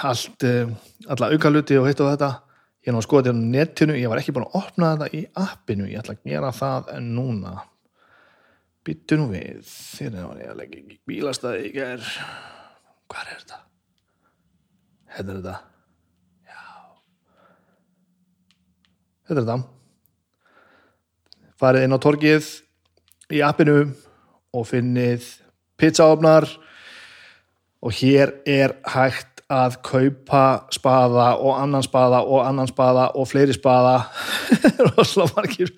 allt 0.09 0.47
eh, 0.49 0.71
alla 1.13 1.29
aukaluti 1.29 1.77
og 1.77 1.85
hitt 1.91 2.01
og 2.01 2.09
þetta. 2.15 2.31
Ég 2.83 2.89
er 2.89 2.95
nú 2.95 3.03
að 3.03 3.05
skoða 3.05 3.27
þetta 3.27 3.37
á 3.37 3.45
netinu, 3.53 3.99
ég 4.01 4.09
var 4.09 4.23
ekki 4.23 4.33
búin 4.33 4.47
að 4.47 4.57
opna 4.63 4.89
þetta 4.95 5.19
í 5.19 5.21
appinu, 5.43 5.91
ég 5.91 6.01
ætla 6.01 6.17
að 6.17 6.33
gera 6.33 6.49
það 6.57 6.89
núna 7.05 7.53
byttu 8.83 9.17
nú 9.19 9.29
við 9.31 9.61
þegar 9.67 10.27
var 10.29 10.41
ég 10.41 10.49
að 10.51 10.59
leggja 10.59 10.81
ekki 10.81 10.97
bílastæði 11.07 11.69
ég 11.69 11.77
er 11.85 12.09
hvað 13.11 13.29
er 13.29 13.37
þetta? 13.37 13.59
þetta 15.13 15.31
er 15.33 15.37
þetta? 15.37 15.55
Já. 16.49 16.63
Þetta 19.29 19.39
er 19.39 19.47
þetta? 19.47 19.57
Farið 21.63 21.87
inn 21.87 21.95
á 21.95 22.03
torgið 22.03 22.49
í 23.33 23.43
appinu 23.45 23.77
og 24.53 24.65
finnið 24.67 25.29
pizzaofnar 25.79 26.49
og 27.83 27.95
hér 27.99 28.35
er 28.49 28.75
hægt 28.87 29.43
að 29.53 29.77
kaupa 29.85 30.43
spaða 30.73 31.33
og 31.37 31.59
annan 31.59 31.83
spaða 31.85 32.23
og 32.25 32.41
annan 32.45 32.69
spaða 32.69 33.09
og 33.19 33.27
fleiri 33.29 33.55
spaða. 33.55 34.07
Rosalega 34.93 35.35
margir 35.37 35.73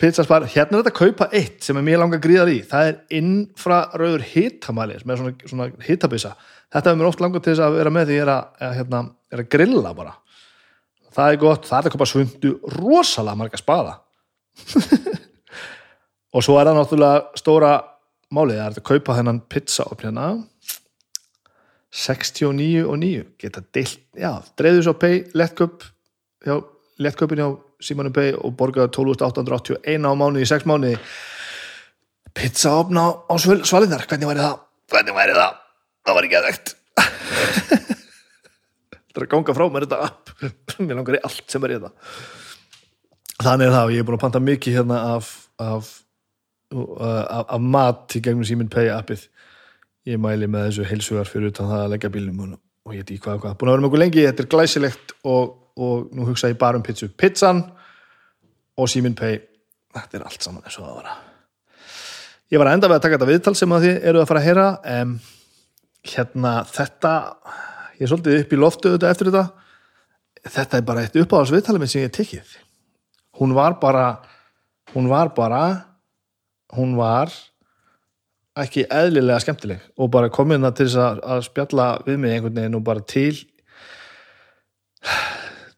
pizzaspar, 0.00 0.44
hérna 0.52 0.76
er 0.76 0.84
þetta 0.84 0.92
að 0.92 0.98
kaupa 0.98 1.28
eitt 1.34 1.64
sem 1.64 1.78
er 1.78 1.84
mjög 1.86 2.02
langa 2.02 2.20
gríðar 2.22 2.52
í, 2.52 2.58
það 2.68 2.90
er 2.90 2.96
infraröður 3.18 4.24
hitamælir 4.28 5.06
með 5.08 5.22
svona, 5.22 5.34
svona 5.52 5.68
hitabissa, 5.86 6.34
þetta 6.74 6.92
er 6.92 6.98
mér 7.00 7.08
oft 7.08 7.22
langar 7.24 7.44
til 7.44 7.54
þess 7.54 7.64
að 7.64 7.78
vera 7.78 7.92
með 7.94 8.10
því 8.10 8.18
ég 8.18 8.24
er 8.26 8.32
að, 8.34 8.50
að, 8.60 8.74
hérna, 8.80 9.02
er 9.32 9.42
að 9.42 9.50
grilla 9.56 9.94
bara, 9.96 10.12
það 11.16 11.32
er 11.32 11.40
gott 11.46 11.68
það 11.70 11.78
er 11.78 11.88
að 11.88 11.96
kaupa 11.96 12.10
svundu 12.10 12.52
rosalega 12.76 13.40
marga 13.40 13.60
spaða. 13.60 13.96
Og 16.36 16.44
svo 16.44 16.58
er 16.60 16.68
það 16.68 16.76
náttúrulega 16.76 17.40
stóra 17.40 17.72
málið, 18.34 18.58
það 18.58 18.66
er 18.66 18.76
að 18.76 18.88
kaupa 18.90 19.16
þennan 19.16 19.42
pizza 19.48 19.86
op 19.88 20.02
hérna. 20.04 20.26
69 21.96 22.82
og 22.84 22.98
9 23.00 23.22
geta 23.40 23.62
deilt, 23.72 24.02
já, 24.18 24.34
dreyðu 24.58 24.82
svo 24.84 24.92
pay 25.00 25.22
lettköp 25.32 25.86
lettköpin 27.00 27.40
hjá 27.40 27.48
Simonum 27.86 28.14
Pay 28.16 28.34
og 28.36 28.54
borgaði 28.58 28.92
12.881 28.96 30.06
á 30.06 30.12
mánuði 30.18 30.44
í 30.44 30.50
6 30.50 30.66
mánuði. 30.68 30.98
Pizza 32.36 32.74
opna 32.82 33.08
á 33.30 33.34
svaliðar 33.38 34.04
hvernig 34.10 34.28
væri 34.28 34.42
það? 34.44 34.62
hvernig 34.92 35.16
væri 35.16 35.34
það? 35.34 35.62
það 36.06 36.18
var 36.18 36.26
ekki 36.28 36.38
aðvegt 36.38 36.74
það 39.16 39.16
er 39.16 39.24
að 39.24 39.30
ganga 39.32 39.54
frá 39.56 39.64
mér 39.72 39.86
þetta 39.86 39.98
app. 40.06 40.30
Mér 40.80 40.98
langar 40.98 41.16
í 41.18 41.22
allt 41.24 41.46
sem 41.52 41.64
er 41.64 41.72
í 41.72 41.78
þetta. 41.78 41.90
Þannig 43.36 43.66
er 43.66 43.74
það 43.74 43.86
og 43.86 43.94
ég 43.94 44.02
er 44.02 44.06
búin 44.08 44.16
að 44.18 44.24
panta 44.26 44.42
mikið 44.44 44.78
hérna 44.78 45.00
af 45.14 45.32
af, 45.60 45.90
af, 46.76 47.44
af 47.48 47.60
mat 47.60 48.16
í 48.16 48.22
gegnum 48.24 48.46
Simon 48.48 48.70
Pay 48.72 48.90
appið. 48.92 49.26
Ég 50.06 50.20
mæli 50.22 50.48
með 50.50 50.68
þessu 50.68 50.88
heilsugar 50.90 51.30
fyrir 51.30 51.52
utan 51.52 51.70
það 51.70 51.84
að 51.84 51.92
leggja 51.94 52.12
bílnum 52.14 52.42
og 52.54 52.94
ég 52.94 53.02
veit 53.02 53.10
ekki 53.10 53.24
hvað, 53.24 53.40
hvað. 53.42 53.56
Búin 53.58 53.70
að 53.70 53.76
vera 53.76 53.86
mjög 53.86 53.98
lengi, 54.02 54.26
þetta 54.28 54.44
er 54.44 54.50
glæsilegt 54.52 55.14
og, 55.26 55.56
og 55.80 56.12
nú 56.14 56.28
hugsa 56.28 56.52
ég 56.52 56.60
bara 56.60 56.78
um 56.78 56.84
pizzu 56.86 57.08
pizzan 57.10 57.64
og 58.76 58.90
Simin 58.90 59.16
Pay 59.16 59.40
þetta 59.96 60.18
er 60.18 60.26
allt 60.28 60.44
saman 60.44 60.64
eins 60.64 60.76
og 60.78 60.86
það 60.86 60.98
var. 61.00 61.16
Ég 62.52 62.62
var 62.62 62.70
enda 62.70 62.90
við 62.90 62.98
að 62.98 63.04
taka 63.06 63.16
þetta 63.16 63.30
viðtal 63.32 63.54
sem 63.58 63.72
að 63.74 63.86
þið 63.86 64.04
eru 64.10 64.22
að 64.22 64.28
fara 64.30 64.42
að 64.42 64.46
heyra 64.46 64.66
um, 65.00 65.16
hérna 66.06 66.52
þetta 66.70 67.14
ég 67.96 68.04
er 68.04 68.12
svolítið 68.12 68.38
upp 68.42 68.52
í 68.52 68.60
loftu 68.60 68.92
þetta 68.94 69.10
eftir 69.10 69.32
þetta. 69.32 69.46
Þetta 70.46 70.78
er 70.78 70.86
bara 70.86 71.02
eitt 71.02 71.18
uppáhalsviðtalið 71.18 71.82
minn 71.82 71.90
sem 71.90 72.04
ég 72.04 72.14
tekið. 72.14 72.54
Hún 73.40 73.56
var 73.56 73.80
bara 73.82 74.06
hún 74.94 75.10
var 75.10 75.32
bara 75.34 75.62
hún 76.76 76.94
var 76.98 77.32
ekki 78.56 78.86
eðlilega 78.88 79.42
skemmtileg 79.42 79.82
og 80.00 80.10
bara 80.12 80.32
komið 80.32 80.56
hérna 80.56 80.72
til 80.76 80.86
þess 80.86 81.02
að, 81.02 81.18
að 81.34 81.42
spjalla 81.48 81.88
við 82.06 82.22
mig 82.22 82.36
einhvern 82.36 82.60
veginn 82.60 82.78
og 82.78 82.86
bara 82.86 83.02
til 83.04 83.34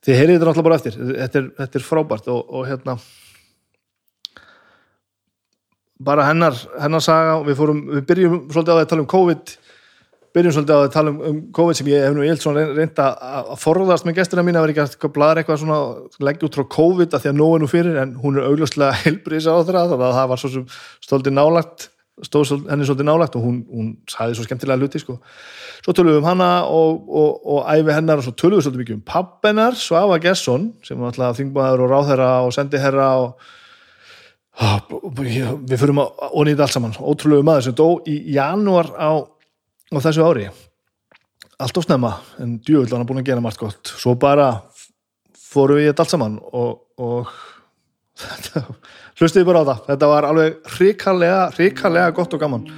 þið 0.08 0.20
heyrið 0.22 0.36
þetta 0.38 0.48
náttúrulega 0.48 0.68
bara 0.68 0.80
eftir. 0.80 0.98
Þetta 1.12 1.40
er, 1.40 1.48
þetta 1.60 1.80
er 1.80 1.86
frábært 1.86 2.30
og, 2.32 2.42
og 2.48 2.68
hérna 2.68 2.98
bara 6.08 6.28
hennar, 6.30 6.56
hennar 6.80 7.04
saga. 7.04 7.40
Við, 7.46 7.58
fórum, 7.58 7.82
við 7.98 8.06
byrjum 8.08 8.38
svolítið 8.48 8.72
á 8.72 8.76
því 8.78 8.86
að 8.86 8.92
tala 8.94 9.04
um 9.04 9.10
COVID 9.14 9.58
byrjum 10.36 10.54
svolítið 10.54 10.74
á 10.74 10.78
því 10.78 10.88
að 10.88 10.94
tala 10.94 11.12
um, 11.12 11.20
um 11.28 11.38
COVID 11.56 11.78
sem 11.78 11.90
ég 11.90 12.06
hef 12.06 12.16
nú 12.16 12.24
eilt 12.24 12.44
svona 12.44 12.64
reynda 12.76 13.10
að 13.16 13.52
forðast 13.62 14.06
með 14.06 14.18
gestina 14.20 14.44
mín 14.46 14.58
að 14.58 14.66
vera 14.66 14.86
ekki 14.86 15.08
að 15.08 15.14
bladra 15.16 15.42
eitthvað 15.42 15.62
svona 15.62 15.78
leggja 16.24 16.48
út 16.48 16.58
frá 16.58 16.66
COVID 16.76 17.14
að 17.16 17.24
því 17.24 17.30
að 17.32 17.38
nóg 17.40 17.54
er 17.54 17.62
nú 17.62 17.70
fyrir 17.70 18.00
en 18.02 18.16
hún 18.22 18.38
er 18.38 18.48
augljóslega 18.48 18.98
heilbriðis 19.04 19.48
á 19.48 19.56
þeirra 19.56 19.86
þannig 19.92 20.08
að 20.08 20.18
það 20.18 20.32
var 20.32 20.42
svo 20.42 20.64
svolítið 21.08 21.36
nálagt 21.38 21.88
stóð 22.26 22.66
henni 22.66 22.86
svolítið 22.86 23.08
nálagt 23.08 23.36
og 23.38 23.44
hún, 23.46 23.58
hún 23.70 23.90
sæði 24.10 24.36
svo 24.36 24.46
skemmtilega 24.46 24.82
hluti 24.82 25.02
sko. 25.02 25.18
Svo 25.88 25.94
tölum 25.96 26.12
við 26.12 26.18
um 26.20 26.26
hana 26.28 26.48
og, 26.68 26.96
og, 27.08 27.36
og 27.48 27.68
æfi 27.72 27.94
hennar 27.96 28.20
og 28.20 28.26
svo 28.26 28.34
tölum 28.36 28.58
við 28.58 28.66
svolítið 28.66 28.82
mikið 28.82 28.96
um 28.98 29.04
pappennar 29.08 29.76
Svafa 29.80 30.18
Gesson 30.20 30.66
sem 30.84 30.98
var 31.00 31.14
alltaf 31.14 31.38
þingmaður 31.38 31.86
og 31.86 31.94
ráðherra 31.94 32.32
og 32.44 32.52
sendiherra 32.52 33.06
og 33.22 33.46
við 35.16 35.76
fyrum 35.80 36.02
að 36.02 36.24
ónýta 36.34 36.66
allt 36.66 36.74
saman. 36.74 36.96
Ótrúlegu 37.00 37.46
maður 37.46 37.68
sem 37.68 37.76
dó 37.78 37.86
í 38.04 38.18
janúar 38.34 38.90
á, 39.00 39.16
á 39.24 39.98
þessu 40.04 40.26
ári. 40.26 40.48
Allt 41.56 41.80
ásnæma 41.80 42.12
en 42.42 42.58
djúvill 42.60 42.90
var 42.90 43.00
hann 43.00 43.08
búin 43.08 43.22
að 43.22 43.30
gera 43.30 43.44
margt 43.44 43.62
gott. 43.62 43.88
Svo 43.88 44.12
bara 44.20 44.50
fórum 45.32 45.80
við 45.80 45.88
þetta 45.88 46.04
allt 46.04 46.14
saman 46.16 46.36
og, 46.52 46.82
og 47.00 47.32
hlustiði 49.22 49.48
bara 49.48 49.64
á 49.64 49.68
það. 49.70 49.84
Þetta 49.88 50.12
var 50.12 50.28
alveg 50.28 50.60
hrikalega 50.76 51.40
hrikalega 51.56 52.16
gott 52.18 52.36
og 52.36 52.44
gaman. 52.44 52.68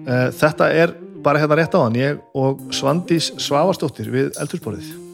Eh, 0.00 0.28
þetta 0.40 0.70
er 0.72 0.96
bara 1.22 1.40
hérna 1.42 1.58
rétt 1.58 1.74
á 1.76 1.80
hann 1.84 1.98
ég 1.98 2.22
og 2.36 2.62
Svandís 2.74 3.32
Svavastóttir 3.40 4.10
við 4.12 4.32
Eldursporið 4.40 5.05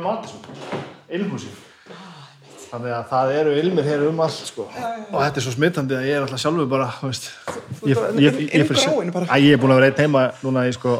vinnur 0.00 0.06
á 0.06 0.10
matisum 0.10 0.86
Ilmhúsi 1.10 1.52
Þannig 2.70 2.92
að 2.94 3.06
það 3.10 3.32
eru 3.34 3.52
ilmir 3.58 3.86
hér 3.88 4.02
um 4.06 4.20
allt 4.22 4.44
sko. 4.46 4.64
Já, 4.70 4.78
já, 4.78 4.90
já. 5.00 5.06
og 5.10 5.22
þetta 5.24 5.40
er 5.40 5.42
svo 5.42 5.52
smittandi 5.56 5.96
að 5.96 6.04
ég 6.06 6.14
er 6.14 6.22
alltaf 6.22 6.38
sjálfur 6.38 6.68
bara, 6.70 6.84
þú 7.00 7.08
veist 7.08 7.24
inn 7.82 8.68
fyrir- 8.68 8.84
gráinu 8.84 9.14
bara. 9.16 9.38
Ég 9.42 9.56
er 9.56 9.58
búin 9.58 9.72
að 9.74 9.80
vera 9.80 9.88
einn 9.90 9.98
heima 10.04 10.22
núna 10.44 10.62
í 10.68 10.74
sko 10.76 10.92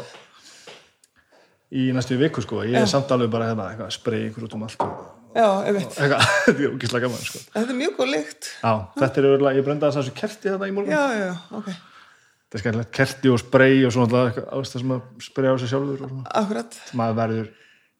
í 1.71 1.85
næstu 1.95 2.17
viku 2.19 2.43
sko, 2.43 2.65
ég 2.67 2.75
er 2.75 2.89
samt 2.91 3.13
alveg 3.15 3.31
bara 3.31 3.47
hérna, 3.53 3.69
eitthvað, 3.71 3.93
sprey 3.95 4.25
ykkur 4.27 4.49
út 4.49 4.57
um 4.57 4.65
allt 4.67 4.83
og 4.83 4.91
Já, 5.31 5.47
ég 5.63 5.77
veit 5.77 5.95
eitthvað, 5.95 6.25
þetta 6.49 6.59
er 6.59 6.73
ógislega 6.73 7.05
gaman 7.07 7.23
sko. 7.23 7.39
Þetta 7.53 7.71
er 7.71 7.77
mjög 7.79 7.93
góð 8.01 8.09
lykt. 8.17 8.49
Já, 8.59 8.71
þetta 8.97 9.21
er 9.21 9.27
örugglega, 9.29 9.55
ég 9.61 9.67
brenda 9.69 9.91
þessu 9.95 10.13
kerti 10.17 10.51
þetta 10.51 10.67
í 10.67 10.73
morgun. 10.75 10.91
Já, 10.91 11.03
já, 11.15 11.29
já, 11.29 11.35
ok. 11.55 11.69
Þetta 11.71 12.59
er 12.59 12.63
skemmtilegt, 12.65 12.91
kerti 12.99 13.31
og 13.31 13.39
spray 13.39 13.77
og 13.87 13.93
svona 13.95 14.09
alltaf 14.09 14.27
eitthvað, 14.27 14.49
ástæð 14.59 14.83
sem 14.83 14.91
að 14.97 15.23
spraya 15.23 15.55
á 15.55 15.57
sig 15.63 15.71
sjálfur 15.71 16.03
og 16.03 16.11
svona, 16.11 16.25
Akkurat, 16.41 16.75
maður 16.99 17.17
verður 17.21 17.47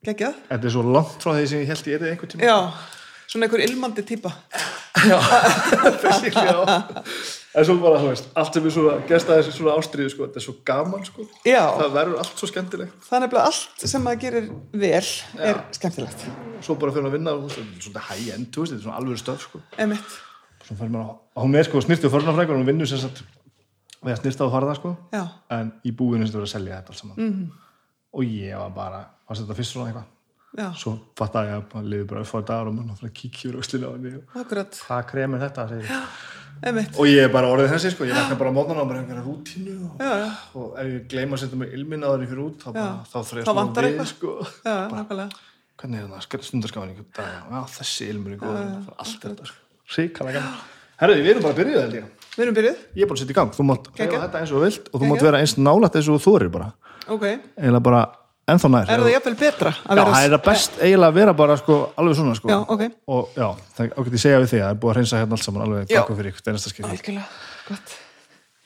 geggjað. 0.06 0.40
Þetta 0.50 0.68
er 0.68 0.74
svo 0.76 0.84
langt 0.88 1.22
frá 1.24 1.36
því 1.36 1.46
sem 1.52 1.62
ég 1.64 1.72
held 1.72 1.92
ég 1.92 2.02
er 2.02 2.14
einhvern 2.14 2.32
tíma. 2.34 2.48
Já, 2.48 2.58
svona 3.32 3.48
einhver 3.48 3.64
ilmandi 3.66 4.06
típa. 4.08 4.34
Basically, 6.04 6.46
já. 6.46 7.04
en 7.56 7.66
svo 7.66 7.76
bara, 7.82 8.00
þú 8.02 8.10
veist, 8.12 8.28
allt 8.38 8.58
sem 8.58 8.66
er 8.68 8.74
svona 8.76 8.96
gesta 9.10 9.38
þessi 9.40 9.54
svona 9.56 9.76
ástriðu, 9.80 10.12
sko, 10.14 10.28
þetta 10.28 10.42
er 10.42 10.46
svo 10.46 10.56
gaman 10.68 11.06
sko. 11.08 11.26
Já, 11.48 11.62
það 11.80 11.96
verður 11.96 12.24
allt 12.24 12.42
svo 12.42 12.50
skemmtilegt. 12.52 12.98
Það 13.08 13.18
er 13.18 13.24
nefnilega 13.26 13.46
allt 13.52 13.86
sem 13.94 14.06
maður 14.06 14.22
gerir 14.26 14.50
vel 14.84 15.06
er 15.50 15.62
skemmtilegt. 15.78 16.26
Svo 16.66 16.76
bara 16.82 16.94
fyrir 16.96 17.10
að 17.10 17.16
vinna, 17.18 17.38
svona 17.82 18.04
high-end, 18.10 18.52
þú 18.54 18.66
veist, 18.66 18.76
þetta 18.76 18.82
er 18.82 18.86
svona 18.88 19.00
alvöru 19.02 19.22
stöð, 19.22 19.46
sko. 19.48 19.64
Emitt, 19.82 20.18
svo 20.68 20.78
fyrir 20.78 20.94
maður 20.98 21.46
hún 21.46 21.56
er 21.58 21.70
sko 21.70 21.82
snirtu 21.82 22.12
förnafrækvar 22.12 22.60
hún 22.60 22.68
vinnur 22.68 22.90
sem 22.90 23.02
sagt 23.02 23.24
við 24.02 24.14
að 24.16 24.22
snirta 24.22 24.50
á 24.50 24.54
farða, 24.54 24.76
sko. 24.78 24.94
Já, 25.16 25.24
en 25.56 25.74
í 25.88 25.96
búinu 25.96 26.26
sem 26.26 26.36
þú 26.36 26.42
verður 26.42 26.50
að 26.50 26.54
selja 26.58 26.78
þetta 26.82 26.94
allt 26.94 27.02
saman. 27.02 27.18
-hmm. 27.18 27.50
og 28.12 28.24
ég 28.28 28.58
var 28.58 28.72
bara, 28.76 29.02
fannst 29.32 29.46
þetta 29.46 29.58
fyrst 29.62 29.76
svona 29.78 29.92
eitthvað. 29.92 30.10
Já, 30.52 30.66
svo 30.76 30.98
fattaði 31.16 31.48
ég 31.54 31.62
að 31.62 31.68
maður 31.72 31.92
liði 31.94 32.06
bara 32.10 32.22
upp 32.26 32.32
á 32.36 32.40
dagar 32.44 32.70
og 32.70 32.76
maður 32.76 33.08
að 33.08 33.14
kíkja 33.22 33.48
yfir 33.48 33.60
aukslinni 33.62 33.88
á 33.88 33.92
henni 33.96 34.14
og 34.20 34.40
akkurat. 34.42 34.80
Hvað 34.84 35.06
krem 35.14 35.36
er 35.38 35.44
þetta, 35.46 35.68
Emitt, 36.62 36.98
og 37.00 37.08
ég 37.10 37.24
er 37.26 37.32
bara 37.34 37.50
orðið 37.50 37.72
þessi, 37.72 37.90
sko, 37.96 38.06
ég 38.06 38.14
vakna 38.14 38.36
bara 38.38 38.52
á 38.52 38.54
mótnana 38.54 38.84
og 38.84 38.90
bara 38.92 39.00
einhverja 39.02 39.24
rútínu 39.26 39.72
og, 39.88 39.96
já, 39.98 40.12
já, 40.22 40.28
og 40.60 40.76
ef 40.78 40.90
ég 40.92 41.08
gleyma 41.10 41.38
að 41.38 41.42
setja 41.42 41.58
mig 41.58 41.72
ilmin 41.74 42.06
ég 42.06 42.30
fyrir 42.30 42.44
út 42.44 42.60
þá, 42.62 42.68
bara, 42.76 42.84
Já. 42.84 43.08
þá 43.10 43.18
smá 43.48 43.56
vantar 43.58 43.88
við, 43.88 44.04
sko. 44.12 44.34
Já, 44.68 44.76
nákvæmlega. 44.92 45.40
hvernig 45.82 46.04
er 46.04 46.12
það, 46.12 46.46
stundarskafan 46.52 46.92
einhvern 46.92 47.10
dag? 47.18 47.34
Já, 47.56 47.60
þessi 47.80 48.10
ilmur 48.14 48.36
er 48.36 48.42
góð, 48.44 48.62
allt 49.02 49.26
þetta 49.26 49.50
sko. 49.50 49.58
herru, 51.02 51.18
við 51.18 51.34
erum 51.34 51.48
bara 51.48 51.56
að 51.56 51.64
byrja 51.64 51.86
þetta 51.88 52.06
Við 52.32 52.46
erum 52.46 52.56
byrjuð, 52.56 52.84
ég 52.96 53.02
er 53.02 53.10
bara 53.10 53.18
að 53.18 53.24
setja 53.26 53.34
í 53.34 53.40
gang, 53.42 53.56
þú 53.58 53.64
mátt 53.68 53.90
gera 53.98 54.22
þetta 54.28 54.42
eins 54.44 54.54
og 54.54 54.62
vilt 54.64 54.86
og 54.92 55.02
þú 55.02 55.10
mátt 55.10 55.26
vera 55.26 55.42
eins 55.42 55.58
nálægt 55.58 55.98
eins 55.98 56.12
og 56.14 56.22
þú 56.22 56.36
bara. 56.54 56.70
Eiginlega 57.10 57.84
bara 57.90 58.04
ennþá 58.50 58.72
nær 58.74 58.92
Er 58.92 59.04
það 59.04 59.12
jafnvel 59.16 59.36
betra 59.40 59.72
að 59.72 59.98
já, 59.98 60.02
vera 60.02 60.14
það 60.14 60.28
er 60.28 60.34
það 60.36 60.46
best 60.48 60.78
eiginlega 60.82 61.12
að 61.12 61.18
vera 61.20 61.34
bara 61.42 61.58
sko, 61.62 61.80
alveg 62.02 62.18
svona 62.20 62.38
sko. 62.38 62.52
Já, 62.52 62.60
ok. 62.76 62.86
og 63.08 63.36
já, 63.38 63.48
það 63.78 63.92
ágætt 63.98 64.16
ég 64.18 64.24
segja 64.26 64.40
við 64.42 64.52
því 64.52 64.62
að 64.62 64.66
það 64.66 64.72
er 64.72 64.80
búið 64.82 64.92
að 64.92 65.00
hreinsa 65.00 65.22
hérna 65.22 65.38
allt 65.38 65.48
saman 65.48 65.66
alveg 65.68 65.92
Já. 65.92 65.98
takku 66.00 66.18
fyrir 66.18 66.34
ykkur, 66.34 66.48
einasta 66.52 66.74
skil 66.74 66.86
Algjörlega, 66.90 67.28
gott 67.70 67.98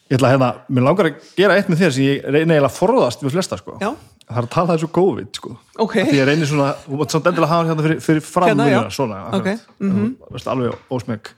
ég 0.05 0.19
ætla 0.19 0.29
að 0.29 0.35
hérna, 0.35 0.49
mér 0.69 0.85
langar 0.85 1.09
að 1.09 1.31
gera 1.37 1.55
eitt 1.57 1.71
með 1.71 1.81
þér 1.81 1.95
sem 1.95 2.05
ég 2.05 2.27
reyni 2.29 2.53
eiginlega 2.53 2.69
að 2.69 2.75
forðast 2.77 3.23
við 3.25 3.33
flesta 3.33 3.57
sko. 3.57 3.77
Já, 3.81 3.89
það 4.27 4.37
er 4.37 4.45
að 4.45 4.51
tala 4.53 4.75
þessu 4.75 4.89
COVID 4.93 5.39
sko. 5.39 5.55
ok 5.81 5.95
því 5.97 6.19
ég 6.19 6.29
reynir 6.29 6.49
svona, 6.49 6.67
þú 6.85 6.99
mátt 7.01 7.15
samt 7.15 7.29
endilega 7.31 7.51
hafa 7.51 7.71
hérna 7.71 7.85
fyrir, 7.87 8.03
fyrir 8.05 8.25
fram 8.25 8.51
Hérna, 8.51 8.67
já. 8.69 8.79
svona 8.93 9.23
Ok, 9.33 9.49
mm 9.81 9.91
-hmm. 9.91 10.47
alveg 10.53 10.77
ósmeg 10.89 11.31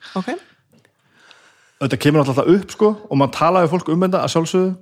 þetta 1.77 1.98
kemur 2.01 2.24
alltaf 2.25 2.48
upp 2.48 2.72
sko 2.72 2.88
og 3.10 3.17
maður 3.17 3.38
talaði 3.38 3.72
fólk 3.72 3.89
um 3.94 4.01
þetta 4.01 4.24
að 4.24 4.34
sjálfsögðu 4.34 4.75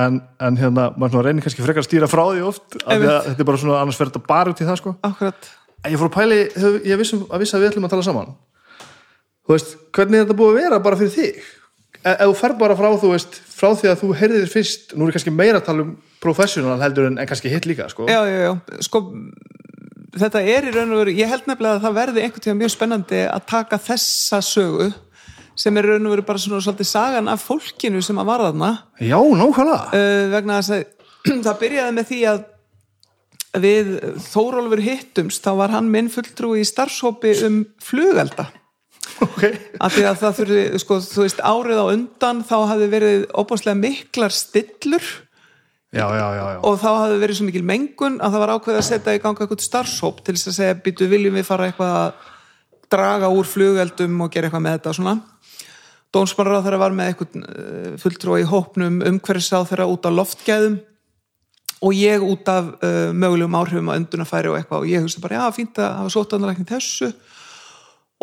en, 0.00 0.18
en 0.42 0.58
hérna, 0.60 0.88
maður 1.00 1.28
reynir 1.28 1.44
kannski 1.44 1.64
frekar 1.64 1.84
að 1.84 1.88
stýra 1.88 2.08
frá 2.10 2.22
því 2.28 2.42
oft, 2.46 2.78
þetta 2.82 3.36
er 3.36 3.48
bara 3.48 3.60
svona 3.60 3.80
annars 3.82 3.98
fer 4.00 4.10
þetta 4.10 4.24
bara 4.26 4.52
út 4.52 4.62
í 4.62 4.68
það 4.68 4.80
sko. 4.82 4.94
Akkurat. 5.06 5.50
En 5.82 5.92
ég 5.94 6.00
fór 6.00 6.10
að 6.10 6.16
pæli, 6.16 6.40
ég 6.88 7.00
vissum 7.00 7.24
að 7.30 7.44
vissi 7.44 7.56
að 7.56 7.64
við 7.64 7.72
ætlum 7.72 7.88
að 7.88 7.94
tala 7.94 8.06
saman. 8.06 8.34
Þú 9.46 9.54
veist, 9.54 9.76
hvernig 9.94 10.18
er 10.18 10.26
þetta 10.26 10.38
búið 10.40 10.52
að 10.52 10.60
vera 10.62 10.82
bara 10.82 11.00
fyrir 11.00 11.14
þig? 11.14 11.44
E 12.06 12.12
ef 12.12 12.30
þú 12.30 12.38
fer 12.40 12.56
bara 12.60 12.76
frá, 12.78 12.88
þú 13.00 13.12
veist 13.14 13.38
frá 13.56 13.68
því 13.72 13.90
að 13.92 14.00
þú 14.02 14.10
heyrðir 14.20 14.44
þér 14.44 14.52
fyrst, 14.52 14.96
nú 14.98 15.06
er 15.06 15.16
kannski 15.16 15.34
meira 15.34 15.60
að 15.62 15.68
tala 15.70 15.86
um 15.86 15.94
professional 16.22 16.80
heldur 16.82 17.08
en, 17.08 17.20
en 17.22 17.28
kannski 17.28 17.52
hitt 17.52 17.68
líka 17.68 17.88
sko. 17.92 18.08
Já, 18.10 18.20
já, 18.28 18.38
já, 18.48 18.82
sko 18.84 19.04
þetta 20.16 20.42
er 20.42 20.68
í 20.68 20.72
raun 20.74 20.94
og 20.94 21.02
veru, 21.02 21.14
ég 21.16 21.30
held 21.30 21.48
nefnilega 21.48 21.78
að 21.78 21.84
það 21.86 21.96
verði 22.00 22.24
einhvern 22.24 22.44
tíma 22.44 22.58
mjög 22.60 22.72
spennandi 22.72 23.22
að 23.28 23.46
taka 23.52 23.78
þessa 23.86 24.40
sögu 24.44 24.88
sem 25.56 25.78
er 25.80 25.88
raun 25.88 26.08
og 26.08 26.12
veru 26.16 26.26
bara 26.28 26.40
svona 26.40 26.60
svolítið 26.64 26.90
sagan 26.90 27.30
af 27.32 27.44
fólkinu 27.46 28.02
sem 28.04 28.18
að 28.20 28.28
var 28.28 28.44
þarna. 28.44 28.72
Já, 29.00 29.16
nákvæmlega. 29.16 29.80
Uh, 29.94 30.26
vegna 30.34 30.60
þess 30.60 30.76
að 30.76 31.40
það 31.46 31.58
byrjaði 31.62 31.96
með 31.96 32.08
því 32.10 32.20
að 32.32 32.44
við 33.56 33.92
Þórólfur 34.26 34.82
hittumst 34.84 35.44
þá 35.44 35.52
var 35.62 35.72
hann 35.72 35.90
minn 35.92 36.10
fulltrúi 36.12 36.60
í 36.60 36.68
starfshópi 36.68 37.32
um 37.48 37.62
flugelda. 37.82 38.50
Ok, 39.24 39.46
af 39.84 39.94
því 39.94 40.04
að 40.10 40.18
það 40.20 40.40
þurfi, 40.40 40.64
sko, 40.82 40.98
þú 41.04 41.24
veist, 41.24 41.40
árið 41.40 41.80
á 41.80 41.86
undan 41.94 42.42
þá 42.44 42.56
hafði 42.72 42.90
verið 42.92 43.24
óbáslega 43.32 43.78
miklar 43.80 44.34
stillur. 44.34 45.06
Já, 45.94 46.04
já, 46.12 46.26
já, 46.34 46.44
já. 46.52 46.58
og 46.66 46.80
þá 46.82 46.88
hafði 46.90 47.20
verið 47.22 47.38
svo 47.38 47.44
mikil 47.46 47.64
mengun 47.64 48.16
að 48.20 48.34
það 48.34 48.42
var 48.42 48.52
ákveðið 48.56 48.80
að 48.80 48.88
setja 48.90 49.14
í 49.16 49.20
ganga 49.22 49.44
eitthvað 49.44 49.62
starfshóp 49.64 50.18
til 50.26 50.34
þess 50.34 50.50
að 50.50 50.56
segja, 50.58 50.78
býtu, 50.84 51.06
viljum 51.08 51.38
við 51.38 51.46
fara 51.46 51.68
eitthvað 51.70 51.94
að 52.00 52.26
draga 52.92 53.30
úr 53.32 53.48
flugeldum 53.48 54.18
og 54.26 54.34
gera 54.34 54.50
eitthvað 54.50 54.64
með 54.66 54.76
þetta 54.76 54.90
og 54.90 54.98
svona 54.98 55.14
Dómsmannar 56.16 56.58
á 56.58 56.64
þeirra 56.64 56.80
var 56.80 56.96
með 56.96 57.12
eitthvað 57.12 57.38
uh, 57.44 57.94
fulltrúa 58.00 58.40
í 58.40 58.48
hópnum 58.48 59.00
umhverfisá 59.04 59.60
þeirra 59.68 59.88
út 59.92 60.08
á 60.08 60.10
loftgæðum 60.16 60.78
og 61.84 61.92
ég 61.92 62.24
út 62.24 62.48
af 62.48 62.70
uh, 62.80 63.12
mögulegum 63.12 63.56
áhrifum 63.58 63.90
að 63.92 64.02
undunafæri 64.02 64.50
og 64.50 64.56
eitthvað. 64.58 64.84
Og 64.84 64.90
ég 64.90 65.04
hugsa 65.04 65.22
bara, 65.22 65.42
já, 65.42 65.56
fínt 65.58 65.80
að 65.82 65.98
hafa 66.00 66.14
sótanarlækni 66.14 66.68
þessu. 66.70 67.10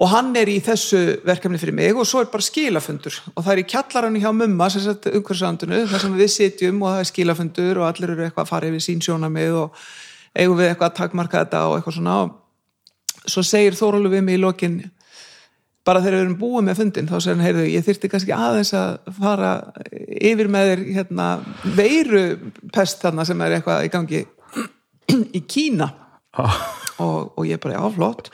Og 0.01 0.09
hann 0.09 0.31
er 0.39 0.49
í 0.49 0.55
þessu 0.65 0.99
verkefni 1.21 1.59
fyrir 1.61 1.75
mig 1.77 1.93
og 1.93 2.07
svo 2.09 2.23
er 2.23 2.31
bara 2.31 2.45
skilafundur. 2.45 3.19
Og 3.35 3.43
það 3.43 3.51
er 3.53 3.61
í 3.61 3.67
kjallarann 3.69 4.17
hjá 4.23 4.31
mumma 4.33 4.69
sem 4.73 4.81
sagt 4.81 5.05
umhverfisandunu 5.11 5.83
þar 5.91 6.01
sem 6.01 6.15
við 6.17 6.31
sitjum 6.33 6.81
og 6.81 6.95
það 6.95 7.03
er 7.03 7.09
skilafundur 7.11 7.81
og 7.81 7.85
allir 7.91 8.15
eru 8.15 8.25
eitthvað 8.25 8.47
að 8.47 8.49
fara 8.49 8.71
yfir 8.71 8.85
sín 8.87 9.03
sjónamið 9.05 9.59
og 9.59 9.83
eigum 10.33 10.57
við 10.57 10.71
eitthvað 10.71 10.89
að 10.89 10.97
takmarka 10.97 11.43
þetta 11.43 11.61
og 11.69 11.77
eitthvað 11.77 11.97
svona. 11.99 12.17
Og 12.25 13.29
svo 13.35 13.45
segir 13.45 13.77
Þórólu 13.77 14.09
við 14.15 14.25
mig 14.25 14.39
í 14.39 14.41
lokin 14.41 14.79
bara 15.87 16.01
þegar 16.03 16.15
við 16.15 16.23
erum 16.23 16.37
búið 16.39 16.65
með 16.67 16.79
fundin 16.79 17.09
þá 17.09 17.15
segir 17.17 17.35
hann, 17.35 17.45
heyrðu, 17.47 17.65
ég 17.73 17.85
þyrfti 17.87 18.09
kannski 18.11 18.35
aðeins 18.35 18.73
að 18.79 19.13
fara 19.17 19.51
yfir 20.31 20.49
með 20.51 20.69
þér 20.69 20.83
hérna, 20.97 21.27
veirupest 21.77 23.03
þarna 23.03 23.27
sem 23.27 23.43
er 23.43 23.57
eitthvað 23.57 23.87
í 23.87 23.91
gangi 23.93 24.23
í 25.37 25.43
Kína. 25.43 25.89
Og, 27.03 27.33
og 27.35 27.45
ég 27.47 27.59
bara, 27.61 27.75
já, 27.75 27.83
flott. 27.95 28.29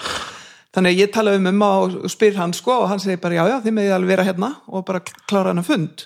Þannig 0.75 0.93
að 0.93 1.01
ég 1.01 1.13
tala 1.13 1.35
um 1.39 1.49
um 1.49 1.63
og 1.65 1.95
spyr 2.11 2.37
hann 2.37 2.53
sko 2.53 2.83
og 2.83 2.89
hann 2.91 3.01
segir 3.01 3.21
bara, 3.23 3.39
já, 3.39 3.55
já, 3.55 3.57
þið 3.65 3.75
meðið 3.77 3.95
alveg 3.95 4.13
vera 4.13 4.27
hérna 4.27 4.51
og 4.67 4.85
bara 4.87 5.01
klára 5.01 5.53
hann 5.53 5.63
að 5.63 5.71
fund. 5.71 6.05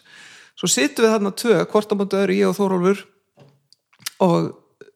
Svo 0.59 0.69
sittum 0.69 1.03
við 1.03 1.15
þarna 1.17 1.33
tvö, 1.41 1.57
hvort 1.73 1.91
á 1.91 1.95
möndu 1.99 2.19
öru, 2.21 2.37
ég 2.37 2.51
og 2.51 2.55
Þórólfur 2.55 3.03
og 4.23 4.53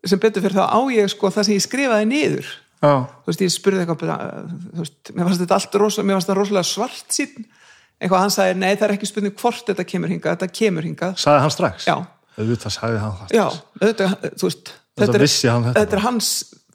sem 0.08 0.22
betur 0.22 0.46
fyrir 0.46 0.60
það 0.60 0.72
á 0.72 0.80
ég 0.94 1.12
sko 1.12 1.32
það 1.34 1.48
sem 1.48 1.58
ég 1.58 1.66
skrifaði 1.66 2.08
niður 2.08 2.52
þú 2.82 3.30
veist, 3.32 3.42
ég 3.46 3.54
spurði 3.54 3.84
eitthvað 3.84 4.12
þú 4.76 4.82
veist, 4.84 5.12
mér 5.18 5.26
fannst 5.30 5.42
þetta 5.44 5.58
allt 5.58 5.78
rosa, 5.82 6.04
mér 6.06 6.18
fannst 6.20 6.30
það 6.32 6.40
rosalega 6.42 6.70
svart 6.70 7.16
sín 7.18 7.48
eitthvað 7.98 8.22
hann 8.22 8.34
sagði, 8.36 8.58
nei, 8.62 8.74
það 8.78 8.86
er 8.88 8.94
ekki 8.98 9.10
spurning 9.10 9.34
hvort 9.42 9.64
þetta 9.72 9.86
kemur 9.90 10.12
hingað, 10.14 10.36
þetta 10.38 10.54
kemur 10.60 10.86
hingað. 10.86 11.16
Sagði 11.18 11.42
hann 11.48 11.54
strax? 11.56 11.88
já, 11.90 11.96
Auðvitað 12.38 12.74
sagði 12.76 13.00
hann 13.02 13.16
það 13.18 13.32
já, 13.34 13.46
auðvitað, 13.82 14.12
veist 14.44 14.74
Þetta 14.98 15.14
þetta 15.14 15.24
er, 15.24 15.74
þetta. 15.78 15.96
er 15.98 16.04
hans 16.06 16.28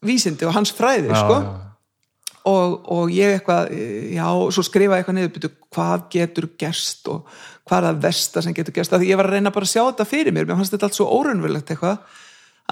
vísindi 0.02 0.46
og 0.46 0.52
hans 0.56 0.70
fræði, 0.74 1.08
Já, 1.10 1.20
sko. 1.22 1.36
já. 1.42 2.42
og, 2.50 2.74
og 2.96 3.10
ég 3.14 3.36
eitthvað 3.36 3.70
já, 4.16 4.26
svo 4.54 4.62
skrifaði 4.66 4.98
eitthvað 5.04 5.16
niður 5.20 5.32
byrju, 5.36 5.50
hvað 5.74 6.04
getur 6.16 6.48
gerst 6.58 7.06
og 7.10 7.26
hvað 7.70 7.78
er 7.78 7.86
það 7.88 8.02
versta 8.08 8.42
sem 8.42 8.54
getur 8.58 8.74
gerst, 8.74 8.94
því 8.98 9.10
ég 9.12 9.18
var 9.22 9.30
að 9.30 9.36
reyna 9.38 9.54
bara 9.54 9.66
að 9.68 9.72
sjá 9.76 9.82
þetta 9.86 10.06
fyrir 10.10 10.34
mér, 10.34 10.46
mér 10.50 10.58
fannst 10.58 10.74
þetta 10.74 10.88
allt 10.90 10.98
svo 10.98 11.06
óraunverulegt 11.20 11.70
eitthvað 11.70 12.18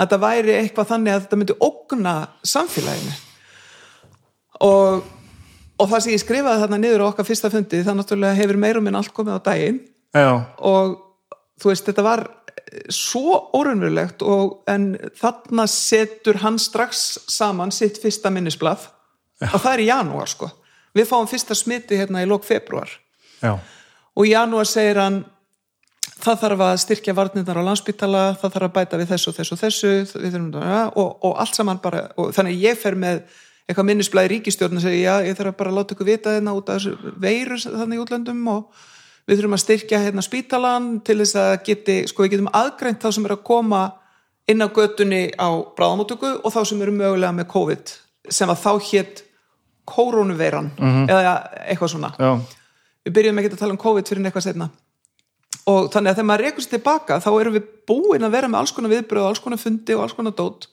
að 0.01 0.07
þetta 0.07 0.19
væri 0.25 0.57
eitthvað 0.57 0.91
þannig 0.95 1.15
að 1.15 1.25
þetta 1.25 1.39
myndi 1.41 1.57
ógna 1.61 2.15
samfélaginu. 2.49 3.17
Og, 4.65 5.03
og 5.77 5.91
það 5.91 6.05
sem 6.05 6.15
ég 6.15 6.23
skrifaði 6.25 6.63
þarna 6.65 6.81
niður 6.81 7.05
á 7.05 7.11
okkar 7.11 7.29
fyrsta 7.29 7.53
fundi, 7.53 7.83
það 7.85 7.99
náttúrulega 8.01 8.39
hefur 8.41 8.61
meira 8.61 8.81
og 8.81 8.87
minn 8.87 8.97
allt 8.97 9.13
komið 9.17 9.37
á 9.37 9.47
daginn. 9.51 9.81
Já, 10.17 10.31
og 10.57 10.97
þú 11.61 11.71
veist, 11.71 11.87
þetta 11.91 12.07
var 12.07 12.25
svo 12.91 13.37
óraunverulegt 13.57 14.23
og 14.27 14.63
en 14.71 14.95
þarna 15.19 15.67
setur 15.71 16.41
hann 16.45 16.59
strax 16.63 17.21
saman 17.31 17.73
sitt 17.75 18.01
fyrsta 18.03 18.33
minnisblað. 18.33 18.89
Og 19.51 19.59
það 19.59 19.73
er 19.73 19.83
í 19.85 19.91
janúar 19.91 20.31
sko. 20.31 20.51
Við 20.97 21.07
fáum 21.09 21.29
fyrsta 21.31 21.57
smiti 21.57 21.99
hérna 21.99 22.25
í 22.25 22.29
lok 22.29 22.45
februar 22.45 22.91
já, 23.41 23.53
og 23.55 24.27
í 24.27 24.33
janúar 24.33 24.67
segir 24.69 24.99
hann 24.99 25.21
það 26.21 26.41
þarf 26.43 26.65
að 26.67 26.81
styrkja 26.85 27.15
varnirnar 27.17 27.61
á 27.61 27.69
landsbytala 27.69 28.25
það 28.41 28.55
þarf 28.57 28.67
að 28.67 28.75
bæta 28.77 29.01
við 29.01 29.13
þessu 29.15 29.31
og 29.31 29.37
þessu 29.39 29.55
og 29.55 29.61
þessu 29.61 29.93
þurfum, 30.11 30.51
og, 31.01 31.09
og 31.27 31.39
allt 31.43 31.57
saman 31.57 31.81
bara 31.83 32.05
og 32.21 32.35
þannig 32.37 32.61
ég 32.61 32.79
fer 32.81 32.97
með 32.99 33.23
eitthvað 33.71 33.87
minnisblæði 33.87 34.33
ríkistjórn 34.35 34.81
og 34.81 34.85
segja 34.85 35.21
já, 35.21 35.29
ég 35.31 35.39
þarf 35.39 35.57
bara 35.59 35.73
að 35.73 35.79
láta 35.79 35.95
ykkur 35.95 36.09
vita 36.09 36.35
hérna 36.35 36.55
út 36.59 36.71
af 36.71 36.81
þessu 36.81 37.15
veiru 37.23 37.59
þannig 37.63 38.01
í 38.01 38.03
útlöndum 38.03 38.43
og 38.51 38.83
við 39.29 39.41
þurfum 39.41 39.57
að 39.57 39.63
styrkja 39.65 40.03
hérna 40.05 40.27
spítalan 40.27 40.91
til 41.07 41.19
þess 41.23 41.39
að 41.39 41.55
geti, 41.69 41.97
sko 42.11 42.27
við 42.27 42.35
getum 42.35 42.53
aðgreint 42.61 43.03
þá 43.03 43.11
sem 43.15 43.29
er 43.29 43.37
að 43.37 43.45
koma 43.47 43.83
inn 44.51 44.65
á 44.65 44.69
götunni 44.75 45.23
á 45.39 45.49
bráðamótöku 45.79 46.33
og 46.41 46.55
þá 46.55 46.61
sem 46.67 46.83
eru 46.83 46.97
mögulega 46.97 47.37
með 47.37 47.51
COVID 47.53 47.95
sem 48.31 48.51
að 48.51 48.63
þá 48.65 48.73
hétt 48.91 49.25
koronuveiran 49.91 50.73
eða 50.79 51.35
eitthvað 51.65 51.93
svona. 51.95 52.11
Já, 52.19 52.33
við 53.07 53.15
byrjum 53.17 53.41
ekki 53.41 53.53
að 53.53 53.63
tala 53.63 53.75
um 53.75 53.81
COVID 53.81 54.11
fyrir 54.11 54.27
eitthvað 54.27 54.49
setna 54.51 54.71
og 55.71 55.91
þannig 55.93 56.13
að 56.13 56.19
þegar 56.19 56.29
maður 56.31 56.47
reykur 56.47 56.67
sér 56.67 56.75
tilbaka 56.77 57.21
þá 57.23 57.31
erum 57.33 57.57
við 57.57 57.71
búin 57.91 58.27
að 58.27 58.35
vera 58.37 58.51
með 58.51 58.63
alls 58.63 58.75
konar 58.77 58.95
viðbröð 58.95 59.29
alls 59.29 59.43
konar 59.45 59.63
fundi 59.63 59.97
og 59.97 60.05
alls 60.05 60.17
konar 60.17 60.37
dót 60.37 60.67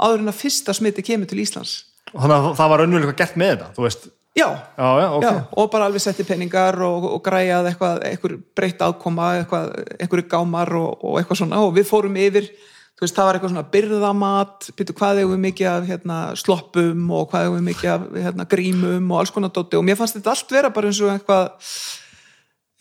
áður 0.00 0.24
en 0.24 0.32
að 0.32 0.40
fyrsta 0.40 0.74
smiti 0.74 1.04
kemur 1.06 1.30
til 1.30 1.40
Íslands. 1.42 1.78
Þannig 2.10 2.36
að 2.36 2.52
það 2.58 2.70
var 2.72 2.82
raunverulega 2.82 3.18
gert 3.18 3.40
með 3.40 3.52
þetta, 3.54 3.72
þú 3.76 3.86
veist? 3.86 4.06
Já, 4.34 4.48
Já, 4.74 4.86
já, 4.98 5.08
ok. 5.14 5.24
Já 5.24 5.32
og 5.54 5.68
bara 5.70 5.86
alveg 5.86 6.02
setti 6.02 6.26
peningar 6.26 6.78
og, 6.82 7.04
og 7.06 7.20
græjað 7.22 7.68
eitthvað, 7.70 8.00
eitthvað 8.08 8.38
breytt 8.58 8.80
aðkoma 8.82 9.28
eitthvað, 9.38 9.68
einhverju 10.02 10.26
gámar 10.32 10.72
og, 10.74 11.04
og 11.06 11.20
eitthvað 11.20 11.40
svona. 11.44 11.60
Og 11.62 11.76
við 11.76 11.86
fórum 11.86 12.18
yfir 12.18 12.48
þú 12.50 13.04
veist, 13.04 13.14
það 13.14 13.28
var 13.28 13.38
eitthvað 13.38 13.52
svona 13.52 13.66
byrðamat 13.74 14.68
byrju, 14.78 14.96
hvað 14.98 15.20
hefur 15.22 15.34
við 15.34 15.44
mikið 15.44 15.68
af 15.70 15.86
hérna, 15.90 16.18
sloppum 16.38 17.04
og 17.14 17.28
hvað 17.30 17.46
hefur 17.46 17.60
við 17.60 17.68
mikið 17.70 17.92
af 17.94 18.08
hérna, 18.26 18.48
grímum 18.50 19.12
og 19.12 19.20
alls 19.22 19.34
konar 19.34 19.54
dóti. 19.54 19.78
Og 19.78 19.86
mér 19.86 19.98
fannst 19.98 20.18
þetta 20.18 20.34
allt 20.34 20.56
vera 20.58 20.72
bara 20.74 20.90
eins 20.90 21.02
og 21.02 21.14
eitthvað 21.14 21.70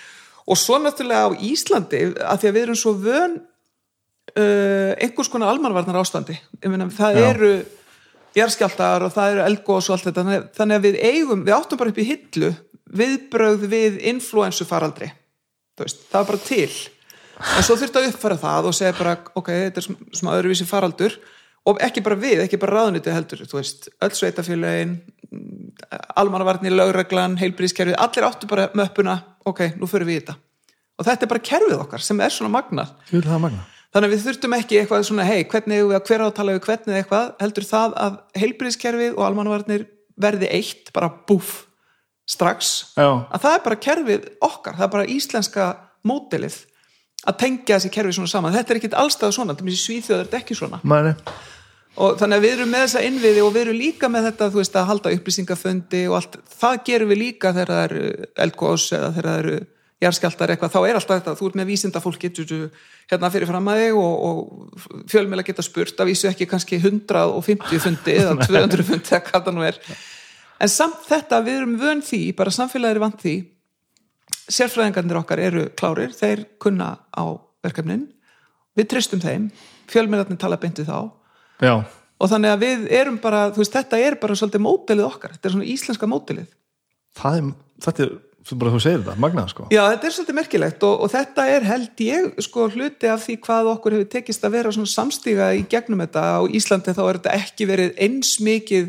og 0.51 0.59
svo 0.59 0.79
náttúrulega 0.83 1.27
á 1.27 1.31
Íslandi 1.51 2.01
að 2.21 2.43
því 2.43 2.51
að 2.51 2.57
við 2.59 2.63
erum 2.67 2.79
svo 2.81 2.95
vön 3.01 3.37
uh, 3.41 4.93
einhvers 5.01 5.31
konar 5.33 5.53
almanvarnar 5.55 6.01
ástandi 6.01 6.37
meina, 6.67 6.89
það 6.95 7.21
eru 7.31 7.53
jarðskjáltar 8.39 9.03
og 9.09 9.15
það 9.15 9.33
eru 9.35 9.45
eldgós 9.49 9.89
og 9.91 9.97
allt 9.97 10.07
þetta. 10.11 10.23
Þannig- 10.23 10.51
þannig 10.59 10.79
að 10.81 10.85
við 10.87 10.99
eigum, 11.11 11.41
við 11.49 11.57
áttum 11.57 11.81
bara 11.81 11.91
upp 11.95 11.99
í 11.99 12.07
hillu 12.13 12.53
viðbrögð 13.01 13.67
við 13.71 13.99
influensu 14.11 14.67
faraldri 14.67 15.11
veist, 15.81 16.03
það 16.11 16.19
var 16.21 16.29
bara 16.29 16.43
til. 16.45 16.73
En 17.57 17.65
svo 17.65 17.77
þurfti 17.81 17.97
að 18.03 18.09
uppfæra 18.11 18.37
það 18.37 18.67
og 18.69 18.75
segja 18.77 18.95
bara 18.99 19.15
ok, 19.39 19.47
þetta 19.49 19.81
er 19.81 19.87
smá 20.19 20.31
öðruvísi 20.37 20.67
faraldur 20.69 21.15
og 21.69 21.81
ekki 21.85 22.03
bara 22.05 22.19
við, 22.21 22.45
ekki 22.45 22.61
bara 22.61 22.79
ráðniti 22.81 23.13
heldur. 23.15 23.43
Þú 23.49 23.59
veist, 23.59 23.91
öll 24.01 24.13
sveitafélögin 24.17 24.95
almannavarnir, 26.19 26.75
lögreglan, 26.75 27.37
heilbríðskerfið 27.41 27.99
allir 28.01 28.27
áttu 28.27 28.49
bara 28.51 28.71
möppuna. 28.79 29.21
Ok, 29.49 29.67
nú 29.81 29.89
förum 29.91 30.11
við 30.11 30.19
í 30.19 30.23
þetta. 30.23 30.39
Og 31.01 31.07
þetta 31.09 31.27
er 31.27 31.33
bara 31.33 31.45
kerfið 31.51 31.77
okkar 31.81 32.05
sem 32.05 32.19
er 32.21 32.33
svona 32.35 32.53
magna 32.53 32.87
Þannig 33.91 34.07
að 34.07 34.13
við 34.13 34.25
þurftum 34.27 34.53
ekki 34.55 34.77
eitthvað 34.79 35.07
svona, 35.09 35.25
hei, 35.27 35.41
hvernig 35.51 35.81
við 35.83 35.97
að 35.97 36.05
hver 36.07 36.23
á 36.23 36.27
að 36.29 36.35
tala 36.37 36.53
við 36.55 36.61
hvernig 36.69 36.99
eitthvað, 37.01 37.31
heldur 37.41 37.67
það 37.67 37.97
að 38.05 38.19
heilbríðskerfið 38.39 39.17
og 39.17 39.25
almannavarnir 39.27 39.87
verði 40.21 40.51
eitt, 40.55 40.93
bara 40.95 41.09
búf, 41.27 41.55
strax, 42.31 42.69
Já, 42.95 43.09
að 43.27 43.43
það 43.43 43.57
er 43.57 43.65
bara 43.65 43.81
kerfið 43.87 44.29
okkar, 44.47 44.77
það 44.79 44.87
er 44.87 44.93
bara 44.95 45.09
íslenska 45.17 45.67
mótilið 46.07 46.61
að 47.29 47.35
tengja 47.43 47.77
þessi 47.77 47.91
kerfið 47.95 48.15
svona 48.17 48.33
saman. 48.33 48.55
Þetta 48.57 48.71
er 48.73 48.79
ekkit 48.81 49.01
allstað 49.01 49.35
svona, 49.37 49.53
þetta 49.57 49.73
er 49.73 49.77
svíþjóð, 49.85 50.21
þetta 50.23 50.37
er 50.37 50.43
ekki 50.45 50.55
svona. 50.59 50.79
mæni 50.83 51.13
Og 52.01 52.09
þannig 52.21 52.37
að 52.39 52.45
við 52.45 52.53
erum 52.55 52.71
með 52.71 52.83
þessa 52.85 53.01
innviði 53.03 53.41
og 53.43 53.53
við 53.53 53.63
erum 53.65 53.79
líka 53.81 54.07
með 54.09 54.27
þetta, 54.31 54.45
þú 54.53 54.59
veist, 54.61 54.77
að 54.79 54.89
halda 54.89 55.13
upplýsingafundi 55.17 56.03
og 56.09 56.15
allt, 56.21 56.35
það 56.61 56.75
gerum 56.87 57.11
við 57.11 57.19
líka 57.19 57.51
þegar 57.57 57.71
það 57.75 57.85
eru 57.89 58.03
eldgós 58.45 58.85
eða 58.95 59.09
þegar 59.17 59.29
það 59.29 59.41
eru 59.43 59.57
jarðskjáltar 60.01 60.51
eitthvað, 60.55 60.73
þá 60.73 60.81
er 60.81 60.97
alltaf 60.97 61.19
þetta, 61.19 61.37
þú 61.37 61.45
ert 61.51 61.59
með 61.61 61.69
vísinda 61.69 62.01
fólk 62.01 62.21
getur 62.23 62.71
hérna 63.11 63.33
fyrir 63.35 63.51
fram 63.51 63.67
að 63.69 63.81
þig 63.83 63.95
og, 64.01 64.15
og 64.31 64.39
fjölmjöla 65.11 65.45
geta 65.45 65.67
spurt 65.67 66.01
að 66.01 66.09
vísu 66.15 66.31
ekki 66.31 66.49
kannski 66.49 66.79
150 66.81 67.83
fundi 67.85 68.13
eða 68.17 68.33
200 68.47 68.87
fundi 68.87 69.11
það 69.11 69.27
sérfræðingarnir 74.51 75.21
okkar 75.23 75.43
eru 75.43 75.65
klárir 75.79 76.13
þeir 76.17 76.45
kunna 76.63 76.97
á 77.15 77.25
verkefnin. 77.65 78.09
Við 78.79 78.91
tristum 78.93 79.23
þeim, 79.23 79.51
fjölmjölarnir 79.91 80.39
tala 80.41 80.61
beintu 80.61 80.87
þá. 80.87 81.11
Já, 81.61 81.75
og 82.21 82.29
þannig 82.29 82.55
að 82.55 82.65
við 82.65 82.89
erum 83.01 83.19
bara, 83.21 83.47
þú 83.55 83.63
veist, 83.63 83.75
þetta 83.75 83.99
er 84.01 84.17
bara 84.21 84.37
svolítið 84.37 84.63
mótelið 84.65 85.07
okkar, 85.07 85.35
þetta 85.37 85.49
er 85.49 85.55
svona 85.57 85.71
íslenska 85.73 86.09
mótelið 86.09 86.49
það 87.19 87.39
er, 87.39 87.49
þetta 87.87 88.05
er 88.07 88.19
bara 88.61 88.73
þú 88.73 88.81
segir 88.83 89.03
þetta, 89.03 89.17
magnað 89.21 89.51
sko. 89.53 89.67
Já, 89.71 89.83
þetta 89.93 90.09
er 90.09 90.15
svolítið 90.17 90.39
merkilegt 90.39 90.87
og, 90.87 90.95
og 91.05 91.13
þetta 91.13 91.47
er 91.55 91.67
held 91.69 92.03
ég 92.05 92.31
sko 92.47 92.67
hluti 92.73 93.11
af 93.11 93.25
því 93.27 93.37
hvað 93.47 93.71
okkur 93.75 93.97
hefur 93.97 94.11
tekist 94.15 94.47
að 94.47 94.57
vera 94.57 94.73
svona 94.75 94.91
samstíga 94.91 95.51
í 95.59 95.65
gegnum 95.71 96.03
þetta. 96.03 96.25
Á 96.41 96.43
Íslandi 96.49 96.97
þá 96.97 97.03
er 97.05 97.21
þetta 97.21 97.37
ekki 97.37 97.69
verið 97.69 97.93
eins 98.07 98.33
mikið 98.43 98.89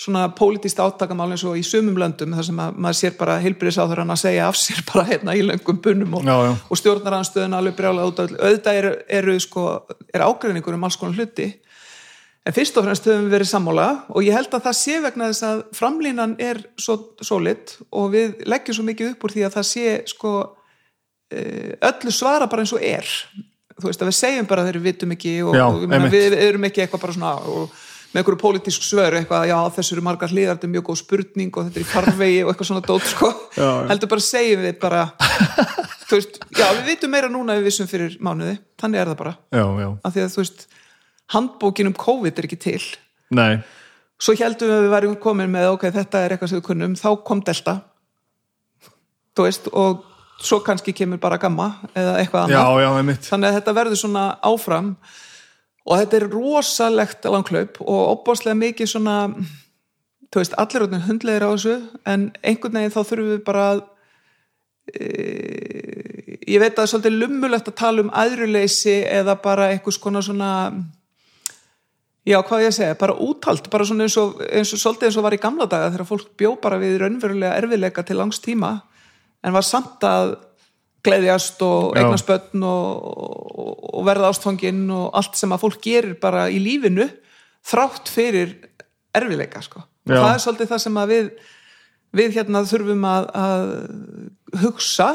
svona 0.00 0.26
pólitíst 0.32 0.80
átakamál 0.80 1.28
eins 1.34 1.44
og 1.44 1.58
í 1.60 1.64
sumum 1.66 1.98
löndum 2.00 2.32
þar 2.32 2.46
sem 2.46 2.60
að, 2.64 2.76
maður 2.80 2.98
sér 3.02 3.16
bara 3.18 3.38
heilbriðsáþurann 3.44 4.14
að 4.14 4.22
segja 4.22 4.46
af 4.48 4.56
sér 4.56 4.84
bara 4.90 5.06
hérna 5.10 5.36
í 5.36 5.42
löngum 5.44 5.80
bunum 5.84 6.20
og, 6.20 6.30
og 6.30 6.80
stjórnaranstöðun 6.80 7.58
alveg 7.58 7.76
brjálega 7.76 8.12
út 8.12 8.22
af 8.24 8.32
auðvitað 8.38 8.80
eru, 8.80 8.94
eru 9.20 9.40
sko, 9.44 9.66
er 10.14 10.24
ágreiningur 10.24 10.78
um 10.78 10.88
alls 10.88 10.96
konar 11.00 11.20
hluti 11.20 11.50
En 12.48 12.54
fyrst 12.56 12.78
og 12.80 12.86
fremst 12.86 13.04
höfum 13.04 13.26
við 13.26 13.34
verið 13.34 13.48
sammála 13.50 13.86
og 14.08 14.24
ég 14.24 14.32
held 14.32 14.54
að 14.56 14.64
það 14.64 14.76
sé 14.78 14.94
vegna 15.04 15.26
þess 15.28 15.44
að 15.44 15.58
framlínan 15.76 16.32
er 16.40 16.62
svo 16.80 16.96
solid 17.20 17.74
og 17.92 18.14
við 18.14 18.40
leggjum 18.48 18.78
svo 18.78 18.84
mikið 18.86 19.10
upp 19.12 19.26
úr 19.26 19.34
því 19.34 19.44
að 19.44 19.56
það 19.58 19.66
sé 19.68 19.92
sko 20.08 20.32
eh, 21.36 21.76
öllu 21.90 22.14
svara 22.16 22.48
bara 22.48 22.64
eins 22.64 22.72
og 22.72 22.80
er. 22.80 23.04
Þú 23.76 23.90
veist 23.90 24.04
að 24.04 24.08
við 24.08 24.16
segjum 24.16 24.48
bara 24.48 24.64
þegar 24.64 24.80
við 24.80 24.88
vitum 24.88 25.14
ekki 25.16 25.34
og, 25.44 25.58
Já, 25.60 25.66
og 25.68 25.84
einmitt. 25.84 26.16
við 26.16 26.38
erum 26.46 26.66
ekki 26.70 26.84
eitthvað 26.84 27.04
bara 27.04 27.16
svona 27.18 27.34
og, 27.52 27.76
með 28.10 28.20
einhverju 28.20 28.40
pólitísk 28.40 28.82
svör 28.82 29.14
eitthvað, 29.20 29.44
já 29.50 29.56
þessu 29.76 29.94
eru 29.94 30.04
margar 30.06 30.32
hlýðar, 30.32 30.56
þetta 30.56 30.66
er 30.66 30.72
mjög 30.74 30.86
góð 30.88 30.98
spurning 31.00 31.52
og 31.54 31.68
þetta 31.68 31.78
er 31.78 31.84
í 31.84 31.88
farvegi 31.90 32.40
og 32.42 32.50
eitthvað 32.50 32.70
svona 32.70 32.82
dót 32.86 33.06
sko. 33.06 33.30
Já, 33.54 33.62
já. 33.62 33.84
Heldur 33.92 34.10
bara 34.10 34.24
segjum 34.26 34.64
við 34.66 34.78
bara, 34.82 35.02
þú 36.08 36.18
veist, 36.18 36.40
já 36.58 36.66
við 36.74 36.82
vitum 36.90 37.14
meira 37.14 37.30
núna 37.30 37.58
við 37.60 37.68
vissum 37.70 37.90
fyrir 37.90 38.16
mánuði, 38.18 38.56
þannig 38.82 39.02
er 39.02 39.12
það 39.12 39.20
bara. 39.22 39.34
Já, 39.54 39.64
af 40.02 40.16
því 40.16 40.24
að 40.24 40.34
þú 40.34 40.42
veist 40.42 40.66
handbókin 41.36 41.92
um 41.92 41.96
COVID 42.02 42.42
er 42.42 42.50
ekki 42.50 42.60
til. 42.66 42.82
Nei, 43.38 43.62
svo 44.20 44.34
heldum 44.42 44.72
við 44.72 44.76
að 44.80 44.84
við 44.88 44.94
varum 44.96 45.16
komin 45.22 45.54
með 45.54 45.70
ok, 45.76 45.86
þetta 45.94 46.24
er 46.26 46.34
eitthvað 46.34 46.50
sem 46.52 46.58
við 46.60 46.66
kunnum, 46.66 46.98
þá 46.98 47.10
kom 47.30 47.44
delta. 47.46 47.78
Þú 49.38 49.46
veist 49.46 49.70
og 49.70 50.06
svo 50.42 50.58
kannski 50.64 50.92
kemur 50.96 51.20
bara 51.22 51.38
gamma 51.38 51.70
eða 51.94 52.18
eitthvað 52.18 52.48
annað. 52.48 52.60
þannig 53.28 53.50
að 53.50 53.56
þetta 53.60 53.74
verður 53.76 54.00
svona 54.00 54.24
áfram 54.50 54.94
og 55.90 55.98
þetta 55.98 56.20
er 56.20 56.28
rosalegt 56.30 57.26
langklaup 57.26 57.80
og 57.82 58.02
opbáslega 58.14 58.58
mikið 58.58 58.92
svona 58.92 59.16
þú 60.30 60.42
veist, 60.42 60.54
allir 60.62 60.86
orðin 60.86 61.06
hundlegir 61.08 61.46
á 61.46 61.50
þessu 61.50 61.76
en 62.06 62.28
einhvern 62.46 62.78
veginn 62.78 62.94
þá 62.94 63.00
þurfum 63.00 63.32
við 63.32 63.42
bara 63.48 63.64
að 63.72 63.82
e, 64.94 65.08
ég 66.46 66.62
veit 66.62 66.70
að 66.70 66.78
það 66.78 66.84
er 66.84 66.92
svolítið 66.94 67.18
lummulegt 67.18 67.70
að 67.72 67.78
tala 67.82 68.04
um 68.04 68.14
aðruleysi 68.22 68.96
eða 69.10 69.36
bara 69.42 69.70
eitthvað 69.74 70.20
svona 70.28 70.52
já, 72.26 72.38
hvað 72.38 72.66
ég 72.66 72.76
segja, 72.76 72.98
bara 73.00 73.16
úthald 73.26 73.66
bara 73.72 73.88
svona 73.88 74.06
eins 74.06 74.18
og, 74.20 74.38
eins 74.46 74.70
og 74.76 74.82
svolítið 74.82 75.10
eins 75.10 75.18
og 75.18 75.26
var 75.26 75.36
í 75.36 75.42
gamla 75.42 75.66
daga 75.70 75.90
þegar 75.90 76.10
fólk 76.12 76.30
bjó 76.38 76.54
bara 76.62 76.78
við 76.78 77.00
raunverulega 77.02 77.56
erfiðleika 77.58 78.06
til 78.06 78.20
langs 78.20 78.38
tíma 78.44 78.76
en 79.42 79.56
var 79.56 79.66
samt 79.66 80.04
að 80.06 80.36
gleðjast 81.04 81.62
og 81.64 81.96
eignast 81.96 82.28
börn 82.28 82.64
og, 82.66 83.06
og, 83.90 84.02
verða 84.04 84.32
ástfanginn 84.32 84.84
og 84.92 85.08
allt 85.16 85.38
sem 85.38 85.52
að 85.52 85.62
fólk 85.64 85.80
gerir 85.84 86.18
bara 86.20 86.48
í 86.52 86.58
lífinu 86.62 87.06
þrátt 87.66 88.10
fyrir 88.12 88.56
erfiðleika 89.16 89.62
sko. 89.64 89.84
Það 90.08 90.28
er 90.32 90.42
svolítið 90.42 90.70
það 90.70 90.82
sem 90.84 91.00
að 91.00 91.14
við 91.14 91.32
við 92.16 92.36
hérna 92.38 92.62
þurfum 92.66 93.06
að, 93.06 93.28
að 93.38 94.60
hugsa 94.64 95.08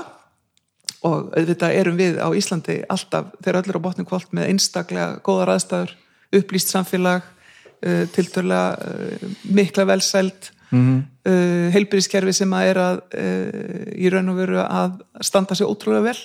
og 1.05 1.31
auðvitað 1.35 1.77
erum 1.77 1.99
við 1.99 2.19
á 2.23 2.27
Íslandi 2.37 2.79
alltaf 2.91 3.33
þegar 3.41 3.59
öll 3.61 3.69
er 3.69 3.79
á 3.79 3.85
botnum 3.87 4.07
kvöld 4.09 4.31
með 4.35 4.51
einstaklega 4.53 5.19
góðar 5.25 5.53
aðstæður, 5.55 5.95
upplýst 6.39 6.71
samfélag 6.73 7.25
uh, 7.25 8.05
tiltölulega 8.15 8.69
uh, 8.79 9.33
mikla 9.57 9.87
velsæld 9.91 10.51
mm 10.69 10.79
-hmm. 10.79 11.01
uh, 11.29 11.67
heilbyrðiskerfi 11.75 12.33
sem 12.33 12.53
að 12.53 12.69
er 12.71 12.77
að 12.77 13.01
uh, 13.17 13.91
í 13.95 14.09
raun 14.09 14.29
og 14.29 14.39
veru 14.39 14.59
að 14.63 14.99
standa 15.21 15.55
sig 15.55 15.67
ótrúlega 15.67 16.09
vel 16.11 16.17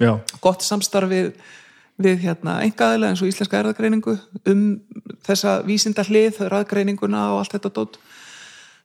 já, 0.00 0.18
gott 0.40 0.62
samstarf 0.62 1.10
við, 1.10 1.32
hérna, 2.22 2.60
engaðilega 2.64 3.12
eins 3.12 3.22
og 3.22 3.30
íslenska 3.30 3.60
erðagreiningu 3.60 4.16
um 4.50 4.62
þessa 5.26 5.62
vísinda 5.66 6.04
hlið, 6.06 6.40
raðgreininguna 6.50 7.28
og 7.32 7.42
allt 7.42 7.54
þetta 7.56 7.72
dót. 7.74 7.98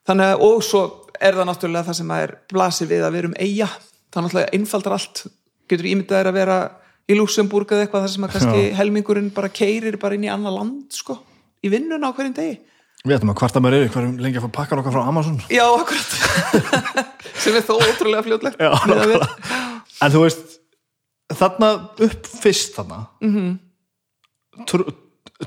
Þannig 0.07 0.33
að, 0.33 0.43
og 0.45 0.63
svo 0.63 0.83
er 1.19 1.37
það 1.37 1.49
náttúrulega 1.49 1.87
það 1.89 1.97
sem 1.99 2.13
að 2.13 2.25
er 2.25 2.35
blasir 2.51 2.89
við 2.89 3.05
að 3.05 3.15
við 3.15 3.23
erum 3.23 3.39
eiga. 3.39 3.69
Er 4.09 4.23
náttúrulega 4.23 4.53
einfaldar 4.57 4.95
allt, 4.95 5.23
getur 5.69 5.89
ímyndað 5.89 6.21
er 6.21 6.29
að 6.29 6.37
vera 6.39 6.59
í 7.09 7.17
Luxemburg 7.17 7.73
eða 7.73 7.85
eitthvað 7.85 8.05
þar 8.05 8.13
sem 8.13 8.25
að 8.27 8.33
kannski 8.35 8.63
Já. 8.63 8.75
helmingurinn 8.79 9.31
bara 9.33 9.49
keirir 9.49 9.97
bara 10.01 10.17
inn 10.17 10.27
í 10.27 10.31
annað 10.31 10.57
land, 10.59 10.93
sko, 10.93 11.17
í 11.65 11.71
vinnuna 11.73 12.09
á 12.09 12.15
hverjum 12.15 12.35
degi. 12.37 12.59
Við 13.05 13.15
ætlum 13.15 13.31
að 13.33 13.39
kvarta 13.39 13.61
með 13.63 13.75
reyri 13.75 13.91
hverjum 13.93 14.15
lengi 14.19 14.39
að 14.39 14.45
fá 14.47 14.55
pakkan 14.59 14.81
okkar 14.81 14.95
frá 14.95 15.07
Amazon. 15.07 15.37
Já, 15.53 15.65
akkurat. 15.67 16.09
sem 17.43 17.55
er 17.55 17.65
þó 17.65 17.75
ótrúlega 17.79 18.23
við. 18.27 19.27
en 20.03 20.13
þú 20.13 20.23
veist 20.25 20.57
þarna 21.39 21.69
upp 22.07 22.29
fyrst 22.41 22.75
þarna 22.75 22.99
mm 23.21 23.31
-hmm. 23.35 24.65
trú, 24.67 24.85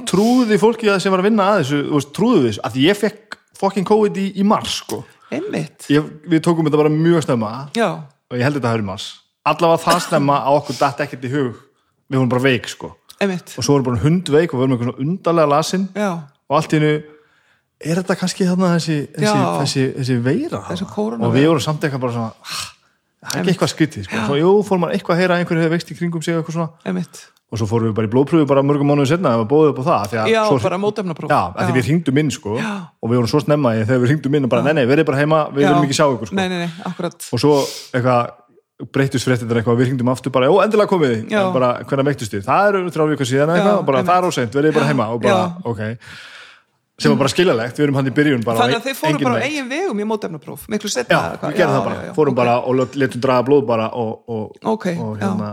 trúði 0.09 0.59
fólki 0.61 0.89
að 0.89 1.01
sem 1.03 1.13
var 1.13 1.21
að 1.21 1.29
vinna 1.29 1.49
að 1.51 1.59
þessu 1.63 1.81
veist, 1.91 2.13
trúðu 2.17 2.47
þessu, 2.47 2.63
að 2.65 2.79
ég 2.87 2.97
fekk 2.97 3.39
fucking 3.59 3.87
COVID 3.87 4.17
í, 4.17 4.33
í 4.41 4.45
mars 4.45 4.81
sko. 4.83 5.05
Ég, 5.33 6.09
við 6.29 6.41
tókum 6.45 6.67
þetta 6.67 6.81
bara 6.81 6.93
mjög 6.93 7.23
snemma. 7.25 7.69
Já, 7.77 8.03
og 8.03 8.37
ég 8.37 8.43
held 8.45 8.59
þetta 8.59 8.73
hafi 8.73 8.83
í 8.83 8.89
mars. 8.89 9.07
Allavega 9.45 9.85
það 9.85 10.03
snemma 10.07 10.41
að 10.47 10.59
okkur 10.59 10.79
datt 10.79 11.01
ekkert 11.01 11.25
í 11.25 11.31
hug. 11.33 11.55
Við 12.09 12.19
vorum 12.19 12.33
bara 12.33 12.43
veik 12.43 12.69
sko. 12.69 12.97
Einmitt. 13.23 13.55
og 13.57 13.65
svo 13.65 13.77
vorum 13.77 13.87
bara 13.87 14.03
hundveik 14.03 14.53
og 14.53 14.59
við 14.59 14.63
vorum 14.65 14.77
eitthvað 14.77 15.03
undarlega 15.05 15.49
lasin. 15.49 15.89
Já, 15.95 16.11
og 16.49 16.57
allt 16.59 16.73
í 16.73 16.79
hennu 16.81 16.95
er 17.85 18.01
þetta 18.03 18.17
kannski 18.21 18.47
þarna 18.49 18.71
þessi, 18.77 18.97
þessi, 19.17 19.27
Já. 19.27 19.51
þessi, 19.63 19.85
þessi 19.99 20.17
veira 20.23 20.63
og 20.63 21.35
við 21.35 21.47
vorum 21.51 21.65
samt 21.65 21.85
eitthvað 21.87 22.01
bara 22.07 22.13
svona 22.13 22.33
"Ah, 22.43 22.65
það 23.23 23.37
er 23.37 23.43
ekki 23.43 23.53
eitthvað 23.55 23.73
skytið 23.75 24.05
sko. 24.09 24.25
svo 24.27 24.39
jú, 24.41 24.51
fór 24.67 24.79
maður 24.83 24.97
eitthvað 24.99 25.15
að 25.17 25.21
heyra 25.23 25.35
að 25.37 25.45
einhverju 25.45 25.63
hefur 25.63 25.75
vext 25.77 25.93
í 25.93 25.97
kringum 25.99 26.23
sig 26.23 26.35
eitthvað 26.35 26.57
svona 26.59 26.71
einmitt. 26.85 27.21
og 27.53 27.59
svo 27.61 27.67
fórum 27.69 27.91
við 27.91 27.95
bara 27.95 28.07
í 28.09 28.11
blóðpröfu 28.11 28.47
bara 28.49 28.63
mörgum 28.63 28.89
mánuðu 28.89 29.09
setna 29.13 29.37
og 29.39 29.49
bóðið 29.49 29.73
upp 29.75 29.81
á 29.83 29.85
það 29.85 30.31
Já, 30.33 30.43
svo, 30.49 30.59
bara 30.63 30.79
mótefnapróf. 30.79 31.29
já, 31.31 31.43
því 31.53 31.69
Já. 31.69 31.77
við 31.77 31.85
hringdum 31.89 32.19
inn 32.19 32.31
sko, 32.31 32.59
Já. 32.59 32.89
og 33.03 33.11
við 33.11 33.17
vorum 33.21 33.29
svo 33.29 33.41
snemma 33.45 33.75
í 33.77 33.85
þegar 33.85 34.01
við 34.03 34.09
hringdum 34.09 34.35
inn 34.35 34.45
og 34.45 34.51
bara 34.51 34.63
nei, 34.63 34.73
nei, 34.73 34.87
verið 34.87 35.05
bara 35.05 35.19
heima, 35.19 35.41
við 35.53 35.67
viljum 35.69 35.85
ekki 35.85 35.99
sjá 35.99 36.07
ykkur 36.09 36.27
sko. 36.27 36.37
Nei, 36.37 36.49
nei, 36.49 36.59
nei, 36.65 36.71
og 37.33 37.39
svo 37.41 37.53
eitthvað 37.93 38.31
breytust 38.91 39.29
fréttir 39.29 39.47
eitthvað, 39.47 39.79
við 39.79 39.87
hringdum 39.93 40.09
aftur 40.11 40.33
bara, 40.35 40.49
ó, 40.51 40.59
endilega 40.65 40.91
komið 40.91 41.29
Já. 41.31 41.47
En 41.47 41.53
bara, 41.55 41.85
hvernig 41.87 42.09
veiktust 42.11 42.33
þið 42.35 42.43
það 42.49 42.69
eru 42.73 42.91
þrjá 42.91 43.05
vikur 43.13 43.29
síðan 43.29 43.53
Já, 43.53 43.55
eitthvað, 43.61 43.85
bara, 43.87 44.03
það 44.03 44.17
er 44.17 44.29
óseint, 44.33 44.57
verið 44.59 44.75
bara 44.75 44.89
heima 44.91 45.07
og 45.13 45.21
bara, 45.23 45.37
Já. 45.39 45.71
ok 45.71 45.81
sem 47.03 47.13
var 47.13 47.19
bara 47.25 47.33
skiljalegt, 47.33 47.81
við 47.81 47.89
erum 47.89 47.99
hann 48.01 48.09
í 48.09 48.15
byrjun 48.15 48.47
bara, 48.47 48.63
Þannig 48.63 48.79
að 48.79 48.87
þið 48.89 49.01
fóru 49.01 49.13
engin 49.17 49.29
bara 49.29 49.43
á 49.43 49.47
eigin 49.49 49.69
vegum 49.73 50.01
í 50.05 50.07
mótefnapróf, 50.13 50.69
miklu 50.73 50.93
já, 50.93 50.95
setna 51.01 51.19
eða 51.19 51.51
við 51.51 51.59
gerðum 51.59 51.77
það 51.77 51.91
bara, 51.91 52.15
fórum 52.17 52.39
bara 52.39 52.57
og 52.63 52.97
letum 53.03 53.27
draga 53.27 53.47
blóð 53.51 53.69
bara 53.69 53.91
og, 53.99 54.17
og, 54.31 54.57
Ok, 54.77 54.89
og 54.97 55.19
já. 55.19 55.27
hérna 55.27 55.53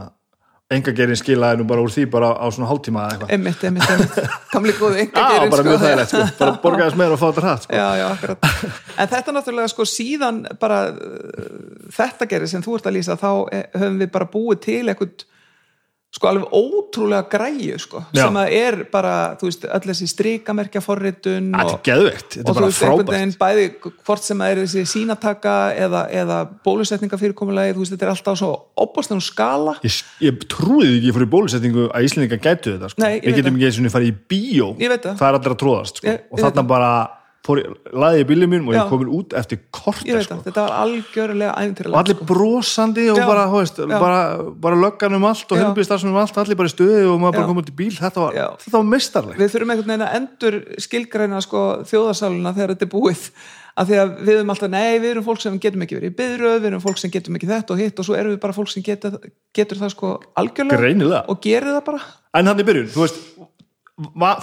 enga 0.69 0.91
gerin 0.93 1.17
skilaði 1.17 1.63
nú 1.63 1.65
bara 1.69 1.81
úr 1.81 1.89
því 1.89 2.03
bara 2.13 2.27
á 2.37 2.45
svona 2.53 2.67
hálftíma 2.69 3.05
eða 3.07 3.13
eitthvað. 3.15 3.31
Einmitt, 3.33 3.63
einmitt, 3.65 3.87
einmitt, 3.89 4.35
kamli 4.53 4.75
góði 4.77 4.99
enga 5.01 5.23
Já, 5.23 5.31
gerin 5.33 5.53
bara 5.55 5.65
mjög 5.65 5.79
þægilegt 5.81 6.11
sko, 6.13 6.21
bara 6.37 6.59
borgaðis 6.65 6.97
meira 6.99 7.15
og 7.15 7.21
fá 7.21 7.25
þetta 7.25 7.45
hratt 7.45 7.65
sko. 7.65 7.79
Já, 7.79 7.87
já, 7.97 8.05
akkurat. 8.11 8.49
En 8.93 9.09
þetta 9.15 9.33
náttúrulega 9.33 9.71
sko 9.73 9.87
síðan 9.89 10.37
bara 10.61 10.77
uh, 10.93 11.89
þetta 11.97 12.29
gerir 12.29 12.51
sem 12.53 12.65
þú 12.65 12.77
ert 12.77 12.89
að 12.91 12.97
lýsa 12.99 13.17
þá 13.17 13.31
eh, 13.49 13.65
höfum 13.81 13.97
við 14.03 14.11
bara 14.13 14.29
búið 14.29 14.61
til 14.67 14.83
eitthvað 14.93 15.25
sko 16.09 16.25
alveg 16.25 16.53
ótrúlega 16.57 17.27
græju 17.29 17.75
sko, 17.83 17.99
Já. 18.09 18.23
sem 18.23 18.37
að 18.41 18.53
er 18.57 18.77
bara, 18.89 19.13
þú 19.37 19.45
veist, 19.45 19.65
öll 19.69 19.85
þessi 19.91 20.07
strikamerkja 20.09 20.81
forritun 20.81 21.51
Þetta 21.53 21.75
er 21.75 21.83
geðveikt, 21.85 22.29
þetta 22.39 22.49
er 22.49 22.57
bara 22.57 22.69
veist, 22.71 22.81
frábært 22.81 23.11
veginn 23.13 23.33
bæði 23.43 23.65
hvort 24.07 24.25
sem 24.25 24.41
það 24.41 24.53
er 24.55 24.61
þessi 24.63 24.85
sínataka 24.89 25.53
eða, 25.85 26.01
eða 26.23 26.39
bólusetningafyrirkomulagi, 26.65 27.75
þú 27.77 27.83
veist, 27.83 27.93
þetta 27.93 28.07
er 28.07 28.13
alltaf 28.15 28.39
svo 28.41 28.51
opbástunum 28.81 29.21
skala 29.21 29.75
Ég, 29.85 29.99
ég 30.25 30.41
trúði 30.49 30.95
ekki 30.97 31.13
fyrir 31.19 31.31
bólusetningu 31.35 31.85
að 31.93 32.09
Íslendinga 32.09 32.41
gætu 32.41 32.73
þetta 32.73 32.89
sko. 32.89 33.05
Nei, 33.05 33.21
Við 33.21 33.39
getum 33.39 33.59
ekki 33.59 33.69
eins 33.69 33.79
og 33.79 33.93
farið 33.93 34.09
í 34.09 34.17
bíó 34.33 34.73
það. 34.79 35.13
Það 35.13 35.27
er 35.29 35.37
allir 35.39 35.53
að 35.53 35.61
tróðast 35.61 36.01
sko. 36.01 36.09
Ég- 36.09 36.25
Og 36.33 36.41
þarna 36.41 36.65
bara 36.67 36.91
fór, 37.49 37.61
laði 37.91 38.21
ég 38.21 38.29
bílum 38.29 38.53
mínum 38.53 38.71
og 38.71 38.77
ég 38.77 38.91
komin 38.91 39.11
út 39.19 39.35
eftir 39.39 39.59
veit 39.59 40.25
sko. 40.27 40.39
þetta 40.45 40.65
var 40.65 40.75
algjörlega 40.83 41.51
og 41.51 41.63
æfintyrilega 41.65 42.03
allir 42.03 42.23
brosandi 42.31 43.07
og 43.13 43.21
bara, 43.25 43.45
veist, 43.53 43.81
bara, 43.91 44.21
bara 44.65 44.81
löggan 44.85 45.17
um 45.17 45.27
allt 45.29 45.51
og 45.51 45.57
Já. 45.57 45.65
helbriðstarfsum 45.65 46.13
um 46.13 46.19
allt, 46.21 46.37
allir 46.41 46.59
bara 46.59 46.71
í 46.71 46.75
stöðu 46.75 47.13
og 47.13 47.21
maður 47.23 47.39
bara 47.39 47.49
kom 47.51 47.63
út 47.63 47.71
í 47.71 47.77
bíl, 47.81 47.93
þetta 47.97 48.27
var, 48.27 48.59
var 48.75 48.85
mistarlegt 48.93 49.41
við 49.41 49.55
þurfum 49.55 49.73
einhvern 49.73 49.93
veginn 49.93 50.05
að 50.05 50.19
endur 50.19 50.59
skilgreina 50.85 51.41
sko, 51.45 51.63
þjóðasáluna 51.89 52.53
þegar 52.55 52.75
þetta 52.75 52.87
er 52.87 52.93
búið. 52.93 53.25
Af 53.79 53.87
því 53.87 53.99
að 54.01 54.09
við 54.27 54.33
erum 54.33 54.49
alltaf, 54.51 54.71
nei, 54.73 54.99
við 54.99 55.11
erum 55.13 55.23
fólk 55.23 55.39
sem 55.39 55.59
getum 55.63 55.83
ekki 55.85 55.95
verið 55.95 56.11
í 56.11 56.15
byðröð, 56.17 56.55
við 56.57 56.69
erum 56.69 56.81
fólk 56.83 56.99
sem 56.99 57.11
getum 57.13 57.37
ekki 57.37 57.47
þetta 57.47 57.75
og 57.75 57.79
hitt 57.79 58.01
og 58.01 58.07
svo 58.07 58.17
erum 58.19 58.33
við 58.33 58.41
bara 58.43 58.55
fólk 58.57 58.71
sem 58.73 58.83
getur, 58.83 59.15
getur 59.55 59.79
það 59.79 59.93
sko 59.93 60.09
algjörlega 60.41 60.81
Greinilega. 60.81 61.21
og 61.31 61.39
gerir 61.45 61.77
það 61.77 61.85
bara. 61.85 62.01
En 62.35 62.51
hann 62.51 62.59
í 62.59 62.65
byrjun, 62.67 62.89
þú 62.91 63.05
veist 63.05 63.21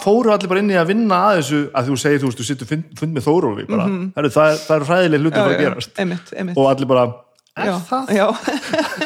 fóru 0.03 0.33
allir 0.33 0.51
bara 0.51 0.63
inn 0.63 0.73
í 0.73 0.79
að 0.79 0.91
vinna 0.93 1.21
að 1.29 1.39
þessu 1.41 1.61
að 1.73 1.91
þú 1.91 1.99
segir, 2.03 2.21
þú 2.23 2.31
veist, 2.31 2.41
þú 2.41 2.47
sittur 2.49 2.71
fund, 2.71 2.89
fund 2.99 3.17
með 3.17 3.27
Þórófi 3.27 3.67
bara, 3.69 3.87
mm 3.87 3.97
-hmm. 4.15 4.31
það, 4.35 4.51
er- 4.53 4.61
það 4.67 4.77
eru 4.77 4.89
hræðileg 4.91 5.21
hluti 5.21 5.41
að 5.41 5.59
gerast. 5.59 5.99
einmitt, 5.99 6.33
einmitt. 6.37 6.57
Og 6.57 6.71
allir 6.71 6.87
bara, 6.87 7.05
er 7.57 7.67
já, 7.67 7.77
það? 7.91 8.05
Já, 8.17 8.27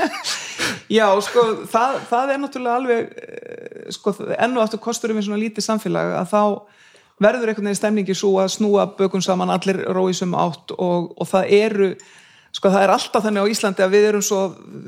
já 0.98 1.20
sko, 1.20 1.40
það, 1.70 2.00
það 2.10 2.30
er 2.30 2.38
náttúrulega 2.38 2.76
alveg 2.76 3.00
eh, 3.16 3.90
sko, 3.90 4.14
enn 4.38 4.56
og 4.56 4.62
aftur 4.62 4.78
kosturum 4.78 5.16
við 5.16 5.24
svona 5.28 5.42
lítið 5.42 5.64
samfélag 5.64 6.14
að 6.18 6.30
þá 6.34 6.42
verður 7.20 7.52
einhvern 7.52 7.68
veginn 7.68 7.76
stemningi 7.76 8.14
svo 8.16 8.32
að 8.40 8.54
snúa 8.56 8.86
bökum 8.96 9.22
saman 9.22 9.50
allir 9.50 9.84
róisum 9.92 10.34
átt 10.34 10.72
og, 10.78 11.12
og 11.20 11.28
það 11.28 11.44
eru 11.52 11.94
sko 12.50 12.70
það 12.72 12.82
er 12.82 12.92
alltaf 12.94 13.24
þannig 13.24 13.46
á 13.46 13.52
Íslandi 13.52 13.84
að 13.84 13.94
við 13.94 14.06
erum 14.08 14.22
svo 14.22 14.40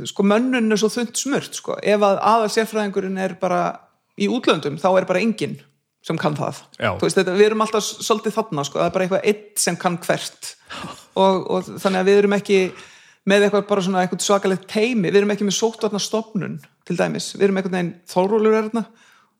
sko 0.09 0.25
mönnun 0.27 0.73
er 0.73 0.81
svo 0.81 0.91
þund 0.91 1.15
smurt 1.15 1.55
sko, 1.55 1.77
ef 1.79 2.01
að 2.03 2.19
aðal 2.19 2.51
sérfræðingurinn 2.51 3.21
er 3.23 3.37
bara 3.41 3.63
í 4.21 4.29
útlöndum 4.33 4.79
þá 4.81 4.89
er 4.93 5.09
bara 5.09 5.23
enginn 5.23 5.59
sem 6.03 6.19
kann 6.19 6.35
það. 6.35 6.65
Veist, 6.99 7.19
þetta, 7.19 7.37
við 7.39 7.47
erum 7.47 7.63
alltaf 7.63 7.85
svolítið 7.85 8.35
þarna 8.35 8.65
sko, 8.67 8.81
það 8.81 8.89
er 8.89 8.95
bara 8.97 9.07
eitthvað 9.07 9.29
eitt 9.31 9.63
sem 9.63 9.77
kann 9.79 10.01
hvert. 10.03 10.57
Og, 11.23 11.43
og 11.53 11.67
þannig 11.77 12.01
að 12.01 12.07
við 12.09 12.19
erum 12.23 12.35
ekki 12.39 12.59
með 13.29 13.43
eitthvað 13.45 13.67
bara 13.69 13.83
svona 13.85 14.03
eitthvað 14.03 14.23
svakalegt 14.25 14.63
teimi 14.73 15.11
við 15.13 15.19
erum 15.21 15.33
ekki 15.35 15.45
með 15.45 15.59
sóttvarna 15.59 16.01
stopnun 16.01 16.55
til 16.89 16.97
dæmis, 16.97 17.27
við 17.37 17.45
erum 17.45 17.59
einhvern 17.61 17.77
veginn 17.77 17.91
þórólur 18.09 18.57
er 18.57 18.71
þarna 18.71 18.83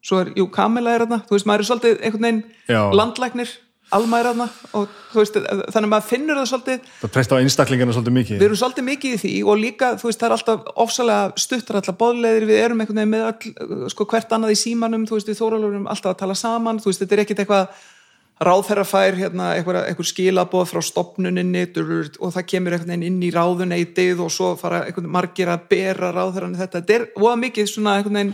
svo 0.03 0.21
er, 0.23 0.33
jú, 0.37 0.49
Kamila 0.53 0.95
er 0.95 1.05
þarna. 1.05 1.21
Þú 1.27 1.37
veist, 1.37 1.49
maður 1.49 1.65
er 1.65 1.69
svolítið 1.69 2.03
einhvern 2.03 2.27
veginn 2.27 2.43
Já. 2.69 2.81
landlæknir 2.99 3.55
Alma 3.93 4.21
þarna 4.23 4.47
og 4.79 4.91
veist, 5.13 5.37
þannig 5.37 5.87
að 5.87 5.91
maður 5.93 6.09
finnur 6.09 6.39
það 6.41 6.51
svolítið. 6.51 6.91
Það 7.03 7.13
treyst 7.17 7.33
á 7.33 7.37
einstaklingana 7.39 7.97
svolítið 7.97 8.17
mikið. 8.19 8.37
Við 8.41 8.47
erum 8.49 8.61
svolítið 8.61 8.87
mikið 8.89 9.17
í 9.17 9.21
því 9.23 9.33
og 9.45 9.59
líka, 9.61 9.91
þú 10.01 10.09
veist, 10.09 10.21
það 10.23 10.29
er 10.29 10.37
alltaf 10.37 10.71
ofsalega 10.85 11.43
stuttar 11.45 11.81
alltaf 11.81 11.99
boðleiðir, 12.01 12.47
við 12.49 12.63
erum 12.63 12.85
einhvern 12.85 13.03
veginn 13.03 13.13
með 13.13 13.27
all, 13.29 13.89
sko, 13.93 14.07
hvert 14.13 14.37
annað 14.37 14.55
í 14.55 14.61
símanum, 14.63 15.09
þú 15.09 15.19
veist, 15.19 15.33
við 15.33 15.41
þóralurum 15.43 15.91
alltaf 15.93 16.15
að 16.15 16.23
tala 16.23 16.39
saman, 16.39 16.81
þú 16.81 16.91
veist, 16.91 17.05
þetta 17.05 17.19
er 17.19 17.25
ekkit 17.27 17.43
eitthvað 17.45 17.83
ráðherra 18.43 18.83
fær 18.89 19.15
hérna 19.15 19.53
einhver, 19.59 19.77
einhver 19.87 20.09
skilaboð 20.09 20.65
frá 20.73 20.81
stopnuninni 20.83 21.63
og 22.19 22.33
það 22.35 22.49
kemur 22.51 22.75
einhvern 22.75 22.95
veginn 22.95 23.05
inn 23.07 23.21
í 23.23 23.31
ráðuneytið 23.31 24.25
og 24.25 24.33
svo 24.35 24.55
fara 24.59 24.81
margir 25.05 25.53
að 25.53 25.69
bera 25.71 26.11
ráðherran 26.17 26.57
þetta, 26.59 26.83
þetta 26.83 26.97
er 26.97 28.33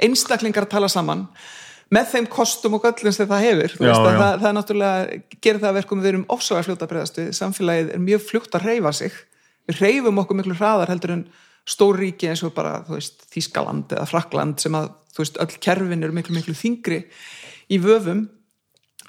einstaklingar 0.00 0.68
tala 0.70 0.88
saman 0.88 1.26
með 1.94 2.08
þeim 2.12 2.26
kostum 2.30 2.76
og 2.78 2.84
göllum 2.86 3.14
sem 3.14 3.28
það 3.28 3.44
hefur 3.48 3.74
Já, 3.74 3.82
veist, 3.82 4.06
það, 4.06 4.32
það 4.40 4.48
er 4.50 4.56
náttúrulega 4.56 5.20
gerir 5.42 5.60
það 5.60 5.70
að 5.70 5.78
verkum 5.80 6.02
við 6.02 6.10
erum 6.12 6.26
ofsalega 6.30 6.66
fljóta 6.68 6.86
að 6.86 6.92
breyðast 6.92 7.20
við. 7.20 7.30
Samfélagið 7.38 7.92
er 7.94 8.02
mjög 8.04 8.26
fljótt 8.28 8.58
að 8.58 8.66
reyfa 8.68 8.92
sig. 9.00 9.20
Við 9.70 9.80
reyfum 9.84 10.20
okkur 10.22 10.38
miklu 10.38 10.56
hraðar 10.58 10.92
heldur 10.92 11.14
en 11.16 11.24
stór 11.70 11.98
ríki 12.00 12.30
eins 12.30 12.44
og 12.46 12.54
bara 12.56 12.80
þú 12.86 12.96
veist, 12.96 13.24
Þískaland 13.34 13.94
eða 13.96 14.08
Frakland 14.10 14.62
sem 14.62 14.76
að 14.78 14.92
þú 15.10 15.24
veist, 15.24 15.40
öll 15.42 15.62
kerfin 15.66 16.06
eru 16.06 16.16
miklu 16.16 16.36
miklu 16.38 16.54
þingri 16.56 17.00
í 17.70 17.80
vöfum. 17.82 18.28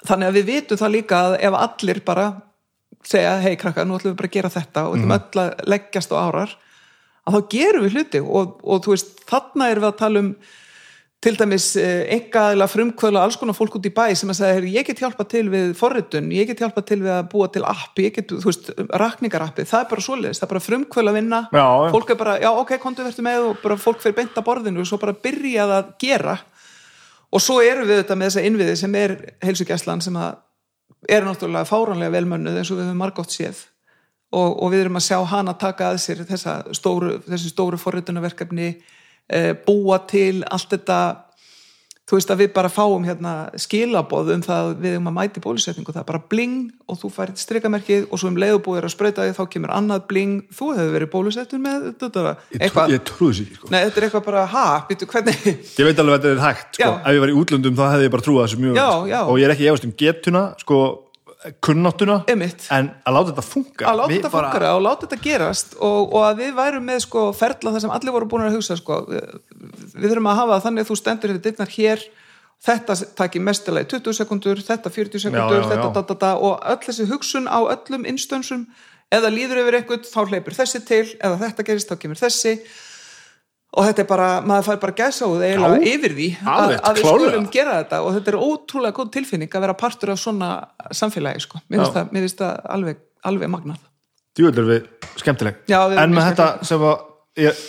Þannig 0.02 0.32
að 0.32 0.40
við 0.40 0.50
vitum 0.50 0.82
það 0.82 0.94
líka 0.96 1.22
að 1.28 1.36
ef 1.46 1.58
allir 1.62 2.02
bara 2.06 2.26
segja, 3.06 3.36
hei 3.42 3.54
krakka, 3.58 3.86
nú 3.86 3.96
ætlum 3.98 4.12
við 4.12 4.18
bara 4.20 4.30
að 4.30 4.36
gera 4.36 4.52
þetta 4.52 4.84
og 4.88 4.98
ætlum 4.98 5.14
öll 5.16 5.42
að 5.42 5.64
leggjast 5.70 6.14
á 6.14 6.16
árar 6.18 6.52
að 7.22 7.36
þá 7.36 7.40
gerum 7.54 7.86
við 7.86 7.96
hluti 7.96 8.20
og, 8.22 8.58
og 8.62 8.82
þú 8.84 8.94
veist, 8.94 9.12
þarna 9.30 9.70
erum 9.70 9.84
við 9.84 9.90
að 9.90 9.98
tala 10.02 10.22
um 10.22 10.30
til 11.22 11.36
dæmis 11.38 11.68
engaðilega 11.78 12.66
frumkvöla 12.66 13.20
alls 13.22 13.36
konar 13.38 13.54
fólk 13.54 13.76
út 13.78 13.86
í 13.86 13.92
bæ 13.94 14.14
sem 14.18 14.30
að 14.32 14.38
segja, 14.40 14.54
"Heyrðu, 14.56 14.72
ég 14.74 14.86
get 14.86 14.98
hjálpa 14.98 15.28
til 15.28 15.44
við 15.48 15.74
forritun, 15.78 16.32
ég 16.34 16.46
get 16.46 16.58
hjálpa 16.58 16.84
til 16.84 16.98
við 16.98 17.12
að 17.14 17.28
búa 17.30 17.52
til 17.52 17.62
appi, 17.62 18.10
ég 18.10 18.14
get, 18.14 18.28
þú 18.28 18.44
veist, 18.44 18.70
rakningarappi. 18.90 19.62
Það 19.62 19.80
er 19.80 19.88
bara 19.90 20.00
svoleiðis, 20.00 20.40
það 20.40 20.42
er 20.42 20.52
bara 20.52 20.66
frumkvöla 20.66 21.12
vinna 21.14 21.48
Já, 21.52 21.90
fólk 21.92 22.10
er 22.10 22.16
bara, 22.16 22.38
já 22.40 22.50
ok, 22.50 22.78
kontu 22.78 23.04
verður 23.04 23.22
með 23.22 23.38
og 23.50 23.62
bara 23.62 23.76
fólk 23.76 24.00
fyrir 24.00 24.16
beint 24.16 24.34
að 24.34 24.44
borðinu 24.44 24.80
og 24.80 24.86
svo 24.86 24.98
bara 24.98 25.12
byrjað 25.12 25.70
að 25.70 25.84
gera. 25.98 26.38
Og 27.32 27.40
svo 27.40 27.60
erum 27.62 27.86
við 27.86 28.02
þetta 28.02 28.16
með 28.16 28.26
þessa 28.28 28.46
innviði 28.46 28.76
sem 28.76 28.94
er 28.94 29.34
heilsugæslan 29.40 30.02
sem 30.02 30.16
að 30.16 30.34
er 31.08 31.22
náttúrulega 31.22 31.64
fáránlega 31.66 32.12
velmönnuð 32.12 32.58
eins 32.58 32.70
og 32.70 32.78
við 32.78 32.88
höfum 32.90 32.98
margótt 32.98 33.30
séð. 33.30 33.66
Og, 34.32 34.62
og 34.62 34.72
við 34.72 34.80
erum 34.80 34.96
að 34.96 35.06
sjá 35.06 35.18
hana 35.28 35.54
taka 35.54 35.92
að 35.92 35.98
sér 36.00 36.24
þessa 36.26 36.62
stóru, 36.72 37.20
þessi 39.32 39.52
stóru 39.52 39.62
forritunarverkefni 39.62 39.62
e, 39.62 39.64
búa 39.66 39.98
til 40.08 40.44
allt 40.48 40.70
þetta 40.72 41.32
þú 42.12 42.18
veist 42.18 42.32
að 42.34 42.40
við 42.42 42.50
bara 42.52 42.68
fáum 42.68 43.04
hérna 43.06 43.32
skilaboð 43.56 44.32
um 44.34 44.42
það 44.44 44.66
að 44.66 44.72
við 44.82 44.96
um 44.98 45.06
að 45.08 45.14
mæti 45.16 45.40
bólusetningu 45.40 45.92
það 45.94 46.02
er 46.02 46.08
bara 46.10 46.20
bling 46.28 46.72
og 46.90 46.98
þú 47.00 47.10
færið 47.14 47.38
strikamerkið 47.40 48.02
og 48.10 48.20
svo 48.20 48.28
um 48.28 48.36
leiðubúðir 48.36 48.84
að 48.84 48.92
sprauta 48.92 49.24
því 49.24 49.36
þá 49.38 49.44
kemur 49.54 49.72
annað 49.72 50.02
bling, 50.10 50.42
þú 50.52 50.68
hefur 50.76 50.92
verið 50.92 51.10
bólusettur 51.14 51.62
með 51.62 51.86
þetta, 52.02 52.34
eitthvað 52.58 52.92
ég 52.92 53.04
trúði 53.08 53.36
sér 53.38 53.46
ekki 53.46 53.56
sko. 53.60 53.70
Nei, 53.72 53.78
þetta 53.86 54.02
er 54.02 54.06
eitthvað 54.08 54.26
bara, 54.26 54.44
ha, 54.52 54.66
býtu, 54.90 55.08
hvernig 55.08 55.46
Ég 55.46 55.88
veit 55.88 56.02
alveg 56.02 56.18
að 56.18 56.26
þetta 56.26 56.34
er 56.34 56.42
hægt 56.42 56.76
sko. 56.76 56.82
Já. 56.82 57.00
Ef 57.00 57.16
ég 57.16 57.22
var 57.24 57.32
í 57.32 57.38
útlöndum 57.38 57.78
þá 57.78 57.84
hefði 57.94 58.04
ég 58.10 58.14
bara 58.16 58.26
trúið 58.28 58.44
þessu 58.44 58.60
mjög 58.66 58.76
Já, 58.76 58.88
sko. 58.90 59.08
já. 59.08 59.20
Og 59.22 59.38
ég 59.40 59.48
er 59.48 59.54
ekki 59.56 59.70
efast 59.70 59.88
um 59.88 59.96
getuna 60.02 60.44
sko, 60.60 60.82
kunnáttuna 61.64 62.20
Einmitt. 62.30 62.66
En 62.74 62.90
að 63.02 63.16
láta 63.16 63.32
þetta 63.32 63.44
funka 63.46 63.86
að 63.90 64.00
láta 64.00 64.14
þetta 64.14 64.32
fungara 64.34 64.72
og 64.76 64.82
láta 64.84 65.06
þetta 65.06 65.20
gerast 65.24 65.76
og, 65.78 66.12
og 66.14 66.26
að 66.28 66.42
við 66.42 66.52
værum 66.58 66.86
með 66.86 67.00
sko 67.06 67.24
ferla 67.36 67.72
þar 67.74 67.84
sem 67.84 67.94
allir 67.96 68.14
voru 68.14 68.28
búin 68.30 68.46
að 68.46 68.58
hugsa 68.58 68.76
sko, 68.78 69.00
við, 69.08 69.32
við 69.96 70.06
þurfum 70.12 70.30
að 70.32 70.40
hafa 70.42 70.60
þannig 70.66 70.84
að 70.84 70.92
þú 70.92 70.98
stendur 71.00 71.34
þetta 71.34 71.48
dittnar 71.48 71.74
hér 71.74 72.06
þetta 72.62 72.96
taki 73.18 73.42
mestilega 73.42 73.90
20 73.90 74.18
sekundur 74.20 74.62
þetta 74.62 74.94
40 74.94 75.24
sekundur, 75.26 75.58
Já, 75.58 75.64
já, 75.64 75.68
þetta 75.72 75.88
já. 75.88 75.94
da, 75.96 76.04
da, 76.12 76.18
da, 76.22 76.32
og 76.38 76.62
öll 76.74 76.80
þessi 76.86 77.08
hugsun 77.10 77.50
á 77.50 77.58
öllum 77.74 78.06
innstönsum 78.06 78.68
eða 79.12 79.32
líður 79.34 79.64
yfir 79.64 79.80
eitthvað 79.80 80.06
þá 80.08 80.20
hleypur 80.30 80.56
þessi 80.56 80.82
til 80.86 81.04
eða 81.18 81.40
þetta 81.42 81.66
gerist 81.66 81.90
þá 81.90 81.98
kemur 82.04 82.20
þessi 82.22 82.54
og 83.72 83.86
þetta 83.88 84.04
er 84.04 84.08
bara, 84.08 84.26
maður 84.44 84.66
fær 84.68 84.80
bara 84.82 84.96
gæsa 84.98 85.28
úr 85.30 85.44
eiginlega 85.46 85.78
Já, 85.80 85.94
yfir 85.94 86.16
því 86.18 86.28
að, 86.44 86.74
að 86.76 86.98
við 86.98 87.06
skulum 87.08 87.46
gera 87.54 87.78
þetta. 87.78 88.02
Og 88.02 88.16
þetta 88.18 88.32
er 88.32 88.40
ótrúlega 88.48 88.96
góð 88.98 89.14
tilfinning 89.16 89.56
að 89.56 89.64
vera 89.66 89.78
partur 89.80 90.12
af 90.12 90.20
svona 90.20 90.50
samfélagi 90.92 91.46
sko. 91.46 91.62
mér 91.72 91.86
finnst 91.86 92.42
það, 92.42 92.42
það 92.42 92.74
alveg, 92.76 93.00
alveg 93.32 93.52
magnað. 93.54 93.88
Djúvel 94.36 94.60
er 94.62 94.68
við 94.68 95.08
skemmtileg. 95.20 95.64
Já, 95.68 95.80
við 95.92 96.02
En 96.04 96.14
með 96.16 96.28
þetta 96.30 96.50
sem 96.68 96.84
að 96.88 97.08
ég, 97.40 97.64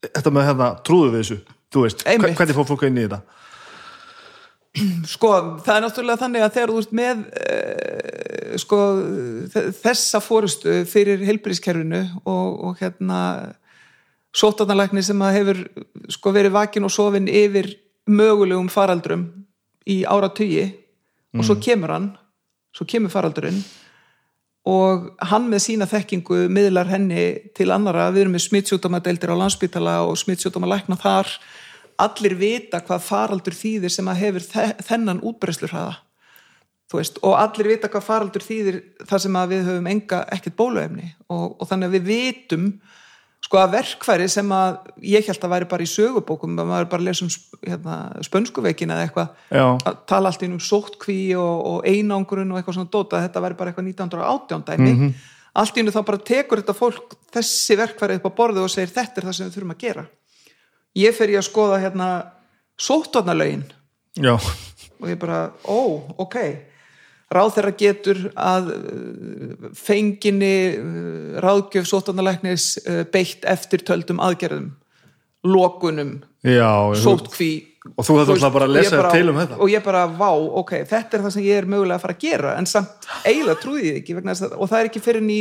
Þetta 0.00 0.30
með 0.32 0.46
hérna, 0.48 0.70
trúðu 0.86 1.10
við 1.12 1.20
þessu 1.20 1.36
Þú 1.70 1.84
veist, 1.84 2.00
Einmitt. 2.08 2.34
hvernig 2.38 2.56
fór 2.56 2.66
fólk 2.66 2.88
inn 2.88 2.98
í 2.98 3.04
þetta? 3.04 3.20
Sko, 5.10 5.30
það 5.62 5.76
er 5.76 5.84
náttúrulega 5.84 6.18
þannig 6.18 6.44
að 6.46 6.52
þegar 6.56 6.72
þú 6.72 6.80
ert 6.80 6.92
með 6.98 7.22
uh, 7.42 8.56
sko, 8.62 8.78
þessa 9.78 10.20
fórustu 10.22 10.76
fyrir 10.90 11.22
heilbrískerfinu 11.26 12.02
og, 12.22 12.60
og 12.70 12.82
hérna 12.82 13.20
sótarnalækni 14.36 15.02
sem 15.02 15.22
að 15.22 15.36
hefur 15.38 15.60
sko, 16.12 16.32
verið 16.34 16.54
vakin 16.54 16.86
og 16.86 16.94
sofin 16.94 17.28
yfir 17.28 17.72
mögulegum 18.10 18.70
faraldrum 18.70 19.26
í 19.90 20.02
áratugi 20.06 20.68
og 21.36 21.46
svo 21.46 21.56
kemur 21.62 21.94
hann 21.94 22.10
svo 22.74 22.86
kemur 22.86 23.12
faraldurinn 23.12 23.58
og 24.70 25.08
hann 25.30 25.48
með 25.50 25.64
sína 25.64 25.88
þekkingu 25.90 26.44
miðlar 26.52 26.90
henni 26.90 27.24
til 27.56 27.70
annara 27.74 28.10
við 28.12 28.26
erum 28.26 28.36
með 28.36 28.46
smittsjúdómadeildir 28.46 29.32
á 29.32 29.40
landsbítala 29.40 29.96
og 30.04 30.18
smittsjúdómalækna 30.20 30.98
þar. 31.00 31.30
Allir 32.00 32.36
vita 32.36 32.80
hvað 32.84 33.02
faraldur 33.04 33.56
þýðir 33.56 33.92
sem 33.92 34.08
að 34.08 34.20
hefur 34.24 34.46
þe 34.46 34.66
þennan 34.86 35.22
útbreyslur 35.26 35.72
hraða 35.72 35.96
veist, 36.98 37.20
og 37.22 37.36
allir 37.38 37.70
vita 37.70 37.90
hvað 37.90 38.06
faraldur 38.06 38.44
þýðir 38.44 38.80
þar 39.08 39.22
sem 39.22 39.36
að 39.38 39.52
við 39.54 39.68
höfum 39.68 39.90
enga 39.90 40.22
ekkert 40.34 40.56
bóluefni 40.58 41.10
og, 41.28 41.60
og 41.60 41.68
þannig 41.70 41.90
að 41.90 41.96
við 41.96 42.08
vitum 42.08 42.64
sko 43.40 43.58
að 43.60 43.74
verkfæri 43.78 44.28
sem 44.30 44.52
að 44.52 44.76
ég 45.10 45.26
held 45.26 45.44
að 45.46 45.52
væri 45.54 45.68
bara 45.70 45.84
í 45.84 45.90
sögubókum 45.90 46.58
að 46.60 46.70
maður 46.70 46.88
bara 46.92 47.06
lesum 47.06 47.30
hérna, 47.64 47.96
spönskuveikin 48.26 48.92
eða 48.92 49.06
eitthvað 49.06 49.56
að 49.88 50.00
tala 50.10 50.30
allt 50.30 50.44
inn 50.44 50.56
um 50.58 50.62
sóttkví 50.62 51.18
og, 51.40 51.64
og 51.70 51.88
einangrun 51.88 52.52
og 52.52 52.60
eitthvað 52.60 52.78
svona 52.78 52.92
dóta 52.92 53.22
þetta 53.24 53.44
væri 53.46 53.58
bara 53.58 53.72
eitthvað 53.72 53.90
1918 53.94 54.66
dæmi. 54.68 55.12
Allt 55.60 55.76
í 55.76 55.82
einu 55.82 55.94
þá 55.94 56.02
bara 56.06 56.22
tekur 56.30 56.60
þetta 56.60 56.76
fólk 56.78 57.16
þessi 57.34 57.76
verkfæri 57.80 58.20
upp 58.20 58.28
á 58.28 58.38
borðu 58.38 58.64
og 58.66 58.70
segir 58.70 58.92
þetta 58.92 59.18
er 59.18 59.28
það 59.28 59.38
sem 59.38 59.48
við 59.48 59.56
þurfum 59.56 59.74
að 59.74 59.82
gera. 59.82 60.04
Ég 61.00 61.16
fer 61.16 61.32
ég 61.32 61.40
að 61.40 61.48
skoða 61.48 61.80
hérna 61.82 62.10
sóttvarnalögin. 62.80 63.64
Já, 64.20 64.34
og 64.36 65.08
ég 65.08 65.18
bara, 65.18 65.48
ó, 65.64 65.80
ok 66.22 66.36
ráð 67.30 67.54
þeirra 67.56 67.72
getur 67.78 68.20
að 68.34 68.70
uh, 68.74 69.70
fenginni 69.78 70.54
uh, 70.74 71.40
ráðgjöf 71.44 71.88
sóttvarnalæknis 71.90 72.68
uh, 72.82 73.02
beitt 73.12 73.46
eftir 73.48 73.84
töldum 73.86 74.22
aðgerðum 74.22 74.72
lokunum, 75.46 76.18
já 76.44 76.68
sóttkví. 77.00 77.52
Og 77.96 78.04
þú 78.04 78.18
þetta 78.18 78.34
ætla 78.36 78.48
bara 78.52 78.66
að 78.68 78.74
lesa 78.74 78.96
bara- 78.98 79.10
til 79.14 79.30
um 79.32 79.38
þetta. 79.40 79.56
og 79.56 79.70
ég 79.72 79.84
bara, 79.84 80.02
vá, 80.06 80.30
ok, 80.60 80.72
þetta 80.84 81.16
er 81.16 81.22
það 81.24 81.32
sem 81.32 81.44
ég 81.46 81.60
er 81.62 81.68
mögulega 81.70 81.96
að 81.96 82.02
fara 82.02 82.16
að 82.18 82.24
gera, 82.26 82.56
en 82.60 82.66
samt 82.68 83.06
eiginlega 83.24 83.62
trúði 83.62 83.86
ég 83.86 84.00
ekki, 84.02 84.16
að, 84.20 84.42
og 84.52 84.68
það 84.68 84.80
er 84.80 84.90
ekki 84.90 85.00
fyrir 85.00 85.24
ný 85.24 85.38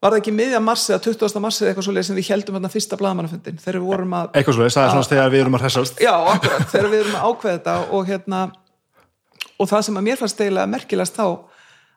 var 0.00 0.14
það 0.14 0.20
ekki 0.22 0.32
miðja 0.32 0.60
mars 0.64 0.86
eða 0.88 1.02
20. 1.04 1.42
mars 1.44 1.60
eða 1.60 1.70
eitthvað 1.74 1.86
svoleið 1.90 2.06
sem 2.08 2.16
við 2.16 2.30
heldum 2.32 2.56
þarna 2.56 2.72
fyrsta 2.72 2.96
blaðmannafundin, 2.96 3.60
þegar 3.60 3.78
við 3.80 3.90
vorum 3.90 4.16
að 4.16 4.30
Eitthvað 4.40 4.56
svo, 4.56 4.68
það 4.72 4.86
er 4.86 4.94
svona 4.94 5.10
þegar 5.10 5.34
við 5.34 5.42
erum 5.44 5.58
að 5.58 5.64
hressast. 5.66 6.00
Já, 6.00 6.14
akkurat, 6.32 6.66
þegar 6.72 6.88
við 6.94 7.02
erum 7.04 7.18
að 7.18 7.26
ákveða 7.28 7.58
þetta 7.58 7.74
og 7.98 8.08
hérna 8.08 8.40
og 9.60 9.70
það 9.70 9.86
sem 9.86 10.00
að 10.00 10.06
mér 10.08 10.20
fannst 10.20 10.40
eiginlega 10.40 10.72
merkilegast 10.74 11.18
þá 11.18 11.26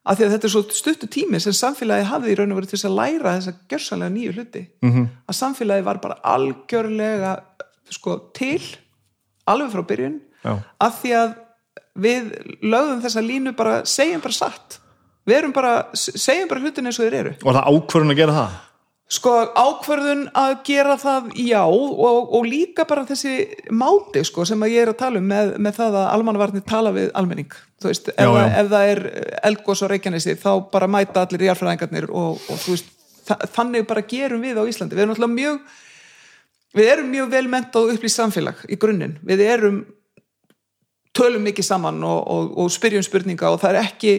að 0.03 0.19
því 0.19 0.25
að 0.25 0.33
þetta 0.33 0.47
er 0.47 0.53
svo 0.53 0.61
stuttu 0.75 1.07
tími 1.07 1.39
sem 1.39 1.55
samfélagi 1.55 2.07
hafði 2.09 2.33
í 2.33 2.37
raun 2.39 2.51
og 2.51 2.59
verið 2.59 2.73
til 2.73 2.79
þess 2.79 2.89
að 2.89 2.97
læra 2.97 3.35
þessa 3.37 3.53
gjörsanlega 3.71 4.15
nýju 4.17 4.33
hluti 4.35 4.63
-hmm. 4.83 5.07
að 5.31 5.39
samfélagi 5.39 5.85
var 5.87 6.01
bara 6.03 6.19
algjörlega 6.35 7.31
sko 7.89 8.17
til 8.35 8.61
alveg 9.47 9.71
frá 9.71 9.83
byrjun 9.87 10.19
Já. 10.43 10.59
af 10.79 11.01
því 11.01 11.11
að 11.15 11.33
við 11.95 12.29
lögðum 12.61 13.01
þessa 13.03 13.21
línu 13.21 13.55
bara, 13.55 13.85
segjum 13.85 14.21
bara 14.21 14.33
satt 14.33 14.79
við 15.25 15.37
erum 15.37 15.53
bara, 15.55 15.73
segjum 15.93 16.49
bara 16.49 16.59
hlutin 16.59 16.85
eins 16.85 16.99
og 16.99 17.07
þeir 17.07 17.19
eru 17.19 17.33
Og 17.43 17.53
það 17.53 17.67
ákvörðun 17.69 18.11
að 18.11 18.17
gera 18.17 18.37
það 18.37 18.55
Sko 19.13 19.31
ákvörðun 19.53 20.23
að 20.39 20.53
gera 20.65 20.95
það 20.97 21.27
já 21.37 21.59
og, 21.61 22.31
og 22.33 22.47
líka 22.49 22.85
bara 22.89 23.03
þessi 23.05 23.33
máti 23.69 24.23
sko 24.25 24.45
sem 24.47 24.63
að 24.65 24.73
ég 24.73 24.85
er 24.87 24.91
að 24.93 24.99
tala 25.03 25.21
um 25.21 25.27
með, 25.29 25.51
með 25.61 25.77
það 25.77 25.97
að 25.99 26.07
almannavarnir 26.15 26.65
tala 26.65 26.93
við 26.95 27.11
almenning. 27.19 27.53
Þú 27.83 27.91
veist, 27.91 28.09
ef, 28.09 28.17
Já, 28.17 28.31
það, 28.31 28.41
já. 28.47 28.55
ef 28.63 28.71
það 28.71 28.91
er 28.93 29.01
eldgós 29.51 29.83
á 29.83 29.87
Reykjanesi 29.91 30.35
þá 30.41 30.49
bara 30.73 30.89
mæta 30.89 31.25
allir 31.27 31.45
jarfræðingarnir 31.49 32.07
og, 32.09 32.39
og 32.47 32.61
þú 32.63 32.73
veist, 32.77 32.93
þa 33.27 33.37
þannig 33.57 33.85
bara 33.91 34.05
gerum 34.15 34.41
við 34.43 34.57
á 34.59 34.63
Íslandi, 34.71 34.97
við 34.97 35.05
erum 35.05 35.13
náttúrulega 35.13 35.37
mjög 35.37 35.59
við 36.73 36.89
erum 36.95 37.11
mjög 37.13 37.29
vel 37.35 37.43
mentað 37.53 37.85
og 37.85 37.93
upplýst 37.93 38.19
samfélag 38.19 38.63
í 38.65 38.79
grunninn, 38.81 39.19
við 39.27 39.45
erum 39.45 39.83
tölum 41.13 41.45
mikið 41.45 41.67
saman 41.67 42.01
og, 42.07 42.19
og, 42.33 42.49
og 42.63 42.71
spyrjum 42.73 43.05
spurninga 43.05 43.51
og 43.53 43.61
það 43.61 43.75
er 43.75 43.83
ekki 43.83 44.15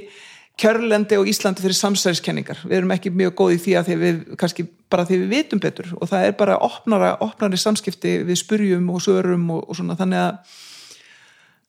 kjörlendi 0.60 1.18
á 1.18 1.22
Íslandi 1.26 1.64
fyrir 1.64 1.76
samsæðiskenningar 1.78 2.60
við 2.62 2.76
erum 2.78 2.92
ekki 2.94 3.10
mjög 3.10 3.34
góð 3.40 3.54
í 3.56 3.62
því 3.64 3.72
að 3.78 3.88
því 3.88 3.96
við 4.02 4.18
kannski 4.38 4.66
bara 4.92 5.06
því 5.08 5.18
við 5.24 5.32
vitum 5.32 5.62
betur 5.62 5.90
og 5.98 6.10
það 6.10 6.26
er 6.28 6.36
bara 6.38 6.58
opnara, 6.62 7.14
opnari 7.24 7.58
samskipti 7.58 8.20
við 8.28 8.38
spyrjum 8.38 8.86
og 8.94 9.02
sörum 9.02 9.48
og, 9.56 9.64
og 9.66 9.78
svona. 9.78 9.98
Þannig 9.98 10.22
að 10.22 10.60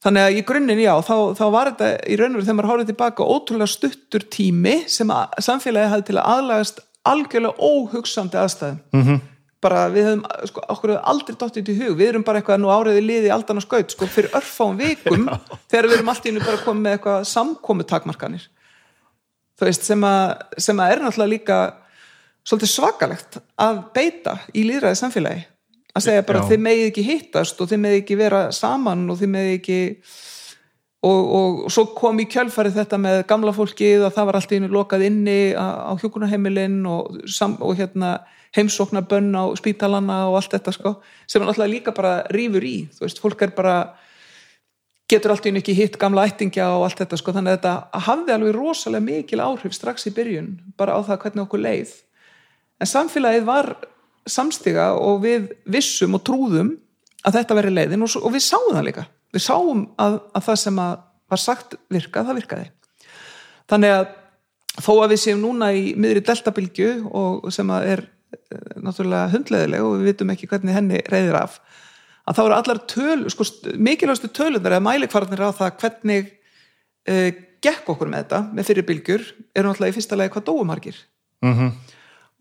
þannig 0.06 0.26
að 0.28 0.38
í 0.38 0.44
grunninn 0.46 0.84
já, 0.84 0.94
þá, 1.02 1.16
þá 1.34 1.46
var 1.56 1.72
þetta 1.72 1.92
í 2.06 2.18
raun 2.20 2.36
og 2.36 2.38
veru 2.38 2.46
þegar 2.46 2.58
maður 2.60 2.72
hárið 2.72 2.92
tilbaka 2.92 3.30
ótrúlega 3.36 3.74
stuttur 3.74 4.26
tími 4.36 4.76
sem 4.92 5.14
að 5.14 5.40
samfélagi 5.48 5.94
hafði 5.94 6.10
til 6.12 6.20
að 6.20 6.34
aðlagast 6.36 6.84
algjörlega 7.10 7.72
óhugsandi 7.72 8.38
aðstæðum. 8.42 8.84
-hmm. 8.94 9.24
bara 9.66 9.88
við 9.90 10.06
höfum, 10.06 10.26
sko, 10.46 10.62
okkur 10.70 10.92
hefur 10.94 11.08
aldrei 11.10 11.36
dottið 11.42 11.66
til 11.66 11.76
hug, 11.80 11.98
við 11.98 12.10
erum 12.12 12.24
bara 12.24 12.38
eitthvað 12.38 12.60
nú 12.62 12.70
áriði 12.70 13.02
liði 13.02 13.32
aldan 13.34 13.58
og 13.58 13.66
skaut, 13.66 13.90
sko, 13.90 14.06
fyrir 14.06 14.30
örfáum 14.38 14.78
vikum 14.78 15.26
þegar 15.72 15.88
við 15.90 15.96
erum 15.98 16.12
allt 16.14 16.26
í 16.26 16.30
einu 16.30 16.44
bara 16.46 16.62
komið 16.62 16.84
með 16.84 16.98
eitthvað 16.98 17.26
samkomu 17.32 17.88
takmarkanir 17.90 18.46
þú 19.56 19.70
veist, 19.70 19.88
sem 19.88 20.06
að, 20.08 20.36
sem 20.68 20.80
að 20.80 20.94
er 20.94 21.04
náttúrulega 21.04 21.34
líka 21.34 21.60
svolítið 22.46 22.72
svakalegt 22.72 23.40
að 23.62 23.82
beita 23.96 24.38
í 24.54 24.66
líðræði 24.68 25.02
samfélagi 25.02 25.46
að 25.96 26.06
segja 26.06 26.28
bara 26.28 26.44
Já. 26.44 26.48
þið 26.52 26.64
megið 26.68 26.88
ekki 26.90 27.08
hittast 27.08 27.62
og 27.64 27.72
þið 27.72 27.84
megið 27.86 28.02
ekki 28.04 28.20
vera 28.20 28.46
saman 28.56 29.06
og 29.10 29.20
þið 29.22 29.32
megið 29.36 29.58
ekki 29.60 29.80
og, 31.06 31.20
og, 31.20 31.60
og 31.66 31.74
svo 31.74 31.86
kom 31.96 32.20
í 32.22 32.28
kjölfarið 32.30 32.80
þetta 32.82 33.00
með 33.02 33.20
gamla 33.30 33.54
fólkið 33.56 34.08
að 34.08 34.16
það 34.18 34.30
var 34.30 34.40
allt 34.40 34.54
í 34.54 34.60
einu 34.60 34.72
lokað 34.74 35.06
inni 35.08 35.40
á, 35.56 35.66
á 35.90 35.94
hjúkunarheimilin 36.02 36.82
og, 36.90 37.20
og 37.62 37.78
hérna 37.80 38.18
heimsóknarbönn 38.56 39.32
á 39.36 39.44
spítalana 39.60 40.26
og 40.30 40.40
allt 40.40 40.56
þetta 40.56 40.74
sko 40.76 40.96
sem 41.28 41.42
er 41.42 41.50
náttúrulega 41.50 41.74
líka 41.74 41.96
bara 41.96 42.18
rífur 42.32 42.66
í 42.66 42.78
þú 42.96 43.08
veist, 43.08 43.22
fólk 43.24 43.46
er 43.48 43.56
bara 43.56 43.78
getur 45.12 45.34
allt 45.34 45.46
í 45.46 45.52
einu 45.54 45.62
ekki 45.62 45.76
hitt 45.78 45.98
gamla 46.02 46.26
ættingja 46.30 46.72
og 46.76 46.88
allt 46.88 47.02
þetta 47.04 47.20
sko, 47.20 47.34
þannig 47.36 47.54
að 47.54 47.58
þetta 47.60 48.04
hafði 48.08 48.36
alveg 48.36 48.56
rosalega 48.56 49.06
mikil 49.06 49.42
áhrif 49.44 49.76
strax 49.78 50.08
í 50.10 50.14
byrjun 50.16 50.50
bara 50.80 50.98
á 50.98 51.00
það 51.06 51.22
hvernig 51.24 51.44
okkur 51.46 51.62
leið. 51.62 51.92
En 52.82 52.90
samfélagið 52.90 53.46
var 53.48 53.72
samstiga 54.26 54.92
og 54.98 55.22
við 55.24 55.52
vissum 55.70 56.18
og 56.18 56.26
trúðum 56.26 56.74
að 57.26 57.40
þetta 57.40 57.58
veri 57.60 57.74
leiðin 57.74 58.06
og, 58.06 58.18
og 58.18 58.34
við 58.34 58.46
sáum 58.48 58.74
það 58.74 58.88
líka. 58.90 59.06
Við 59.36 59.46
sáum 59.46 59.86
að, 60.02 60.20
að 60.34 60.48
það 60.50 60.60
sem 60.64 60.82
að 60.82 60.96
var 61.32 61.42
sagt 61.42 61.78
virkað, 61.92 62.28
það 62.30 62.40
virkaði. 62.40 62.68
Þannig 63.70 63.96
að 63.96 64.06
þó 64.86 64.92
að 64.98 65.14
við 65.14 65.22
séum 65.24 65.42
núna 65.42 65.72
í 65.74 65.88
miðri 65.98 66.22
deltabilgju 66.26 66.92
og 67.16 67.48
sem 67.54 67.70
að 67.74 67.88
er 67.94 68.04
eh, 68.06 68.76
náttúrulega 68.82 69.32
hundleðileg 69.34 69.86
og 69.86 69.98
við 70.00 70.10
vitum 70.12 70.34
ekki 70.34 70.50
hvernig 70.52 70.78
henni 70.78 71.02
reyðir 71.10 71.40
af 71.40 71.60
að 72.26 72.38
þá 72.38 72.44
eru 72.46 72.56
allar 72.58 72.82
töl, 72.90 73.18
sko, 73.34 73.48
mikilvægstu 73.78 74.32
tölunar 74.34 74.78
eða 74.78 74.86
mælikvarðanir 74.86 75.46
á 75.46 75.58
það 75.58 75.76
hvernig 75.84 76.32
uh, 77.10 77.30
gekk 77.66 77.92
okkur 77.96 78.12
með 78.12 78.26
þetta 78.26 78.42
með 78.54 78.72
fyrir 78.72 78.88
bylgjur, 78.88 79.28
eru 79.56 79.70
náttúrulega 79.70 79.94
í 79.94 79.98
fyrsta 80.00 80.20
lagi 80.20 80.34
hvað 80.36 80.50
dóumargir 80.52 81.04
mm 81.46 81.76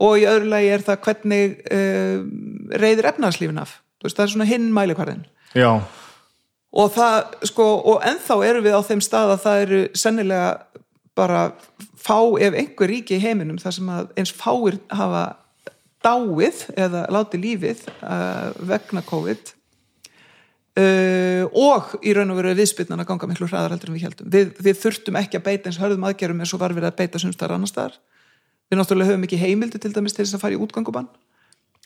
og 0.03 0.19
í 0.19 0.25
öðru 0.27 0.49
lagi 0.51 0.71
er 0.75 0.83
það 0.83 1.05
hvernig 1.05 1.53
uh, 1.71 2.23
reyðir 2.83 3.07
efnarslífin 3.13 3.61
af. 3.63 3.77
Veist, 4.03 4.17
það 4.19 4.25
er 4.25 4.33
svona 4.33 4.49
hinn 4.49 4.65
mælikvarðin 4.75 5.23
já, 5.55 5.71
og 6.75 6.91
það, 6.93 7.37
sko, 7.49 7.67
og 7.93 8.03
ennþá 8.05 8.37
erum 8.49 8.67
við 8.67 8.77
á 8.77 8.83
þeim 8.85 9.03
stað 9.05 9.35
að 9.37 9.45
það 9.45 9.63
eru 9.63 9.81
sennilega 9.97 10.49
bara 11.15 11.45
fá 11.95 12.19
ef 12.43 12.59
einhver 12.59 12.91
ríki 12.91 13.17
í 13.17 13.23
heiminum 13.23 13.61
þar 13.63 13.77
sem 13.79 13.91
að 13.95 14.11
eins 14.19 14.35
fáir 14.35 14.81
hafa 14.93 15.25
dáið 16.05 16.65
eða 16.77 17.05
látið 17.15 17.45
lífið 17.47 17.85
uh, 18.03 18.51
vegna 18.59 19.05
COVID 19.07 19.55
uh, 20.81 21.45
og 21.51 21.95
í 22.03 22.15
raun 22.17 22.33
og 22.35 22.41
veru 22.41 22.55
viðspyrnan 22.59 23.05
að 23.05 23.11
ganga 23.13 23.31
miklu 23.31 23.51
hraðar 23.51 23.75
heldur 23.75 23.93
en 23.93 23.99
við 23.99 24.09
heldum 24.09 24.33
við, 24.35 24.55
við 24.59 24.81
þurftum 24.83 25.21
ekki 25.21 25.41
að 25.41 25.47
beita 25.51 25.71
eins 25.71 25.81
hörðum 25.83 26.09
aðgerum 26.09 26.43
eins 26.43 26.55
og 26.57 26.63
var 26.63 26.75
við 26.77 26.89
að 26.89 26.99
beita 27.03 27.23
sumstar 27.23 27.55
annar 27.55 27.71
staðar. 27.71 28.01
Við 28.71 28.81
náttúrulega 28.81 29.13
höfum 29.13 29.27
ekki 29.27 29.39
heimildi 29.43 29.79
til 29.79 29.93
dæmis 29.93 30.17
til 30.17 30.25
þess 30.25 30.39
að 30.39 30.45
fara 30.47 30.57
í 30.57 30.63
útgangubann 30.65 31.11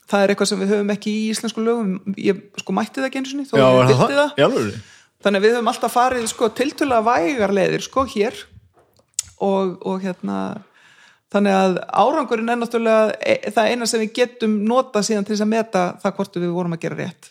það 0.09 0.23
er 0.23 0.33
eitthvað 0.33 0.49
sem 0.51 0.61
við 0.61 0.71
höfum 0.73 0.93
ekki 0.93 1.11
í 1.11 1.25
íslensku 1.33 1.63
lögum. 1.63 1.91
Ég 2.17 2.39
sko 2.61 2.75
mætti 2.75 3.01
það 3.01 3.09
ekki 3.09 3.21
einu 3.21 3.31
sinni 3.31 3.49
þó 3.49 3.57
já 3.59 3.65
ég 3.65 3.81
er 3.81 3.91
vildi 3.91 4.17
það. 4.19 4.31
alvöru? 4.47 4.79
þannig 5.19 5.41
að 5.41 5.45
við 5.45 5.53
höfum 5.55 5.69
alltaf 5.73 5.93
farið 5.93 6.25
sko 6.31 6.49
tiltölulega 6.55 7.05
vægar 7.05 7.53
leiðir 7.55 7.85
sko 7.85 8.05
hér. 8.09 8.39
Og, 9.39 9.75
og 9.87 10.01
hérna 10.03 10.37
þannig 11.31 11.55
að 11.55 11.77
árangurinn 11.87 12.51
er 12.51 12.57
náttúrulega 12.59 13.13
e, 13.21 13.51
það 13.55 13.69
eina 13.71 13.87
sem 13.87 14.01
við 14.03 14.15
getum 14.17 14.55
nota 14.67 15.03
síðan 15.05 15.27
til 15.27 15.35
þess 15.35 15.45
að 15.45 15.53
meta 15.53 15.83
það 16.01 16.15
hvort 16.17 16.39
við 16.41 16.55
vorum 16.55 16.75
að 16.75 16.81
gera 16.83 16.97
rétt 16.99 17.29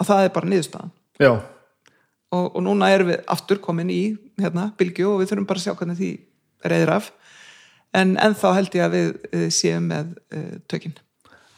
að 0.00 0.10
það 0.10 0.24
er 0.24 0.32
bara 0.34 0.50
niðurstaðan. 0.52 0.94
Og, 2.34 2.46
og 2.56 2.60
núna 2.66 2.90
erum 2.90 3.12
við 3.12 3.20
aftur 3.30 3.60
komin 3.62 3.90
í 3.94 4.02
hérna, 4.40 4.72
bylgju 4.78 5.06
og 5.12 5.20
við 5.22 5.30
þurfum 5.30 5.46
bara 5.46 5.60
að 5.60 5.66
sjá 5.68 5.76
hvernig 5.78 6.00
því 6.00 6.12
reyðir 6.66 6.94
af. 6.96 7.12
En 7.94 8.16
ennþá 8.18 8.54
held 8.56 8.74
ég 8.74 8.84
að 8.88 8.96
við 8.96 9.10
eh, 9.30 9.50
séum 9.54 9.84
með 9.92 10.16
uh, 10.34 10.56
tökinn 10.66 10.96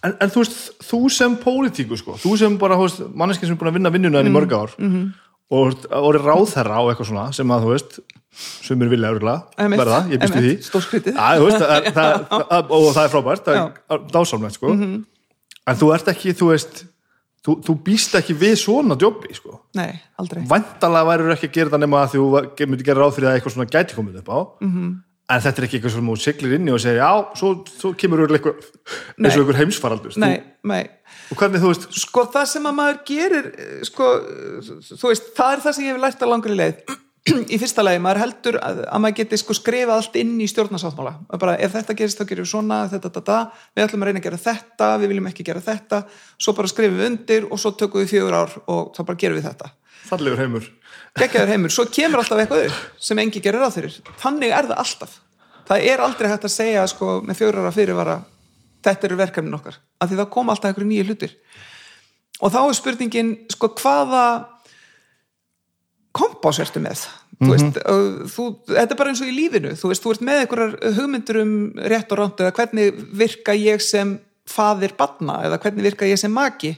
en, 0.06 0.16
en 0.22 0.32
þú 0.32 0.42
veist, 0.42 0.58
þú 0.86 1.00
sem 1.12 1.36
pólitíku 1.40 1.98
sko, 1.98 2.16
þú 2.20 2.34
sem 2.40 2.58
bara, 2.60 2.76
þú 2.78 2.88
veist, 2.88 3.06
manneskinn 3.16 3.50
sem 3.50 3.56
er 3.56 3.60
búin 3.60 3.70
að 3.72 3.78
vinna 3.78 3.92
vinnuna 3.94 4.20
Mm. 4.20 4.26
enn 4.26 4.32
í 4.32 4.36
mörg 4.36 4.52
ár 4.52 4.74
-hmm. 4.76 5.06
og 5.50 5.86
orðið 5.90 6.28
ráðherra 6.28 6.78
á 6.78 6.82
eitthvað 6.86 7.08
svona 7.10 7.32
sem 7.32 7.48
að 7.48 7.62
þú 7.64 7.72
veist, 7.72 7.98
sumir 8.62 8.88
vilja 8.88 9.10
örgulega 9.10 9.42
verða, 9.56 10.00
ég 10.10 10.20
býst 10.20 10.34
við 10.34 10.44
því. 10.46 10.54
Stórskrítið. 10.62 11.14
Já, 11.14 11.38
þú 11.38 11.44
veist, 11.46 11.62
það, 11.98 12.28
það, 12.28 12.70
og 12.70 12.94
það 12.94 13.04
er 13.04 13.12
frábært 13.14 13.44
það 13.44 13.56
er 13.90 14.00
dásamlegt 14.12 14.54
sko. 14.54 14.74
Mhm. 14.74 15.04
en 15.66 15.76
þú 15.76 15.94
ert 15.94 16.08
ekki, 16.08 16.34
þú 16.34 16.46
veist 16.52 16.84
þú, 17.44 17.56
þú 17.66 17.76
býst 17.86 18.14
ekki 18.18 18.36
við 18.38 18.54
svona 18.62 18.96
djópi 18.98 19.34
sko. 19.36 19.60
Nei, 19.78 19.90
aldrei. 20.20 20.44
Vandalega 20.50 21.08
værið 21.10 21.34
ekki 21.36 21.50
að 21.50 21.58
gera 21.58 21.74
það 21.74 21.84
nema 21.84 22.04
að 22.04 22.14
þú 22.16 22.28
myndi 22.70 22.86
gera 22.86 23.02
ráð 23.02 23.16
fyrir 23.18 23.30
að 23.30 23.38
eitthvað 23.38 23.56
svona 23.56 23.72
gæti 23.74 23.98
komið 23.98 24.22
upp 24.22 24.30
á. 24.32 24.38
Mhm. 24.60 24.72
-hmm. 24.76 24.94
en 25.28 25.40
þetta 25.42 25.58
er 25.58 25.64
ekki 25.66 25.76
eitthvað 25.76 25.94
sem 25.94 26.06
þú 26.06 26.16
siglir 26.22 26.52
inn 26.54 26.68
í 26.68 26.72
og 26.72 26.80
segir 26.80 27.02
já, 27.02 27.12
svo, 27.34 27.64
svo 27.66 27.92
kemur 27.98 28.20
örugglega 28.22 28.46
eitthvað 28.46 29.24
eins 29.26 29.34
og 29.34 29.40
eitthvað 29.42 29.60
heimsfaraldur. 29.60 30.12
Nei, 30.22 30.42
nei. 30.62 30.84
Þú, 30.86 31.32
og 31.32 31.36
hvernig 31.40 31.60
þú 31.60 31.66
veist, 31.72 31.86
Sko 31.90 32.24
það 32.30 32.46
sem 32.46 32.66
að 32.66 32.76
maður 32.78 33.00
gerir 33.06 33.46
eh, 33.58 33.82
sko, 33.82 34.04
þú 35.00 35.08
veist, 35.08 35.34
það 35.34 35.52
er 35.52 35.60
það 35.64 35.74
sem 35.74 35.84
ég 35.84 35.92
hef 35.92 36.00
lært 36.00 36.22
að 36.22 36.30
langri 36.30 36.54
leið 36.54 36.76
í 37.52 37.58
fyrsta 37.58 37.84
lagi, 37.84 38.00
maður 38.02 38.22
heldur 38.22 38.58
að, 38.62 38.82
að 38.86 39.02
maður 39.02 39.16
geti 39.20 39.38
sko 39.40 39.56
skrifað 39.56 39.94
allt 39.96 40.18
inn 40.20 40.34
í 40.42 40.46
stjórnarsáttmála. 40.50 41.14
Bara 41.40 41.56
ef 41.62 41.74
þetta 41.74 41.96
gerist 41.98 42.20
þá 42.20 42.28
gerum 42.30 42.46
við 42.46 42.52
svona 42.52 42.78
þetta, 42.92 43.10
þetta, 43.10 43.22
þetta, 43.22 43.70
við 43.74 43.86
ætlum 43.86 44.04
að 44.04 44.10
reyna 44.10 44.22
að 44.22 44.28
gera 44.28 44.42
þetta 44.44 44.90
við 45.02 45.12
viljum 45.12 45.28
ekki 45.32 45.46
gera 45.48 45.64
þetta, 45.64 46.00
svo 46.38 46.54
bara 46.58 46.70
skrifum 46.70 47.00
við 47.00 47.10
undir 47.10 47.48
og 47.50 47.62
svo 47.62 47.74
tökum 47.74 48.04
við 48.04 48.14
fjögur 48.14 48.38
ár 48.38 48.56
og 48.64 48.94
þá 48.96 49.02
bara 49.02 49.20
gerum 49.24 49.40
við 49.40 49.48
þetta. 49.50 49.72
Fallegur 50.06 50.42
heimur. 50.44 50.70
Geggjaður 51.18 51.52
heimur, 51.54 51.74
svo 51.74 51.86
kemur 51.90 52.22
alltaf 52.22 52.42
eitthvað 52.44 52.68
upp 52.68 53.02
sem 53.08 53.20
engi 53.24 53.42
gerir 53.42 53.64
ráð 53.64 53.80
fyrir, 53.80 54.00
þannig 54.22 54.54
er 54.54 54.70
það 54.70 54.82
alltaf. 54.84 55.20
Það 55.66 55.86
er 55.90 56.02
aldrei 56.04 56.28
hægt 56.30 56.46
að 56.46 56.54
segja 56.54 56.86
sko, 56.92 57.16
með 57.26 57.40
fjórar 57.40 57.64
ára 57.64 57.74
fyrirvara 57.74 58.16
þetta 58.86 59.08
eru 59.08 59.18
verkefnin 59.18 59.56
okkar, 59.56 59.80
af 59.98 60.10
því 60.10 60.20
það 60.20 60.28
koma 60.36 60.54
alltaf 60.54 60.70
einhverju 60.70 60.90
nýju 60.90 61.06
hlutir 61.08 61.32
og 62.40 62.52
þá 62.52 62.58
er 62.60 62.76
spurningin 62.76 63.32
sko 63.52 63.70
hvaða 63.80 64.26
kompás 66.16 66.60
ertu 66.62 66.80
með 66.80 67.04
þú 67.36 67.50
veist, 67.52 67.80
og 67.92 68.06
þú, 68.32 68.46
þetta 68.70 68.94
er 68.94 68.98
bara 69.00 69.12
eins 69.12 69.20
og 69.24 69.28
í 69.28 69.34
lífinu 69.36 69.74
þú 69.76 69.90
veist, 69.90 70.04
þú 70.04 70.14
ert 70.14 70.24
með 70.24 70.42
einhverjar 70.42 70.94
hugmyndur 70.96 71.40
um 71.42 71.56
rétt 71.92 72.14
og 72.14 72.20
ránt 72.22 72.40
eða 72.40 72.54
hvernig 72.56 73.02
virka 73.20 73.56
ég 73.56 73.84
sem 73.84 74.16
faðir 74.50 74.94
batna 74.98 75.40
eða 75.46 75.58
hvernig 75.62 75.90
virka 75.90 76.08
ég 76.08 76.20
sem 76.20 76.32
maki. 76.32 76.74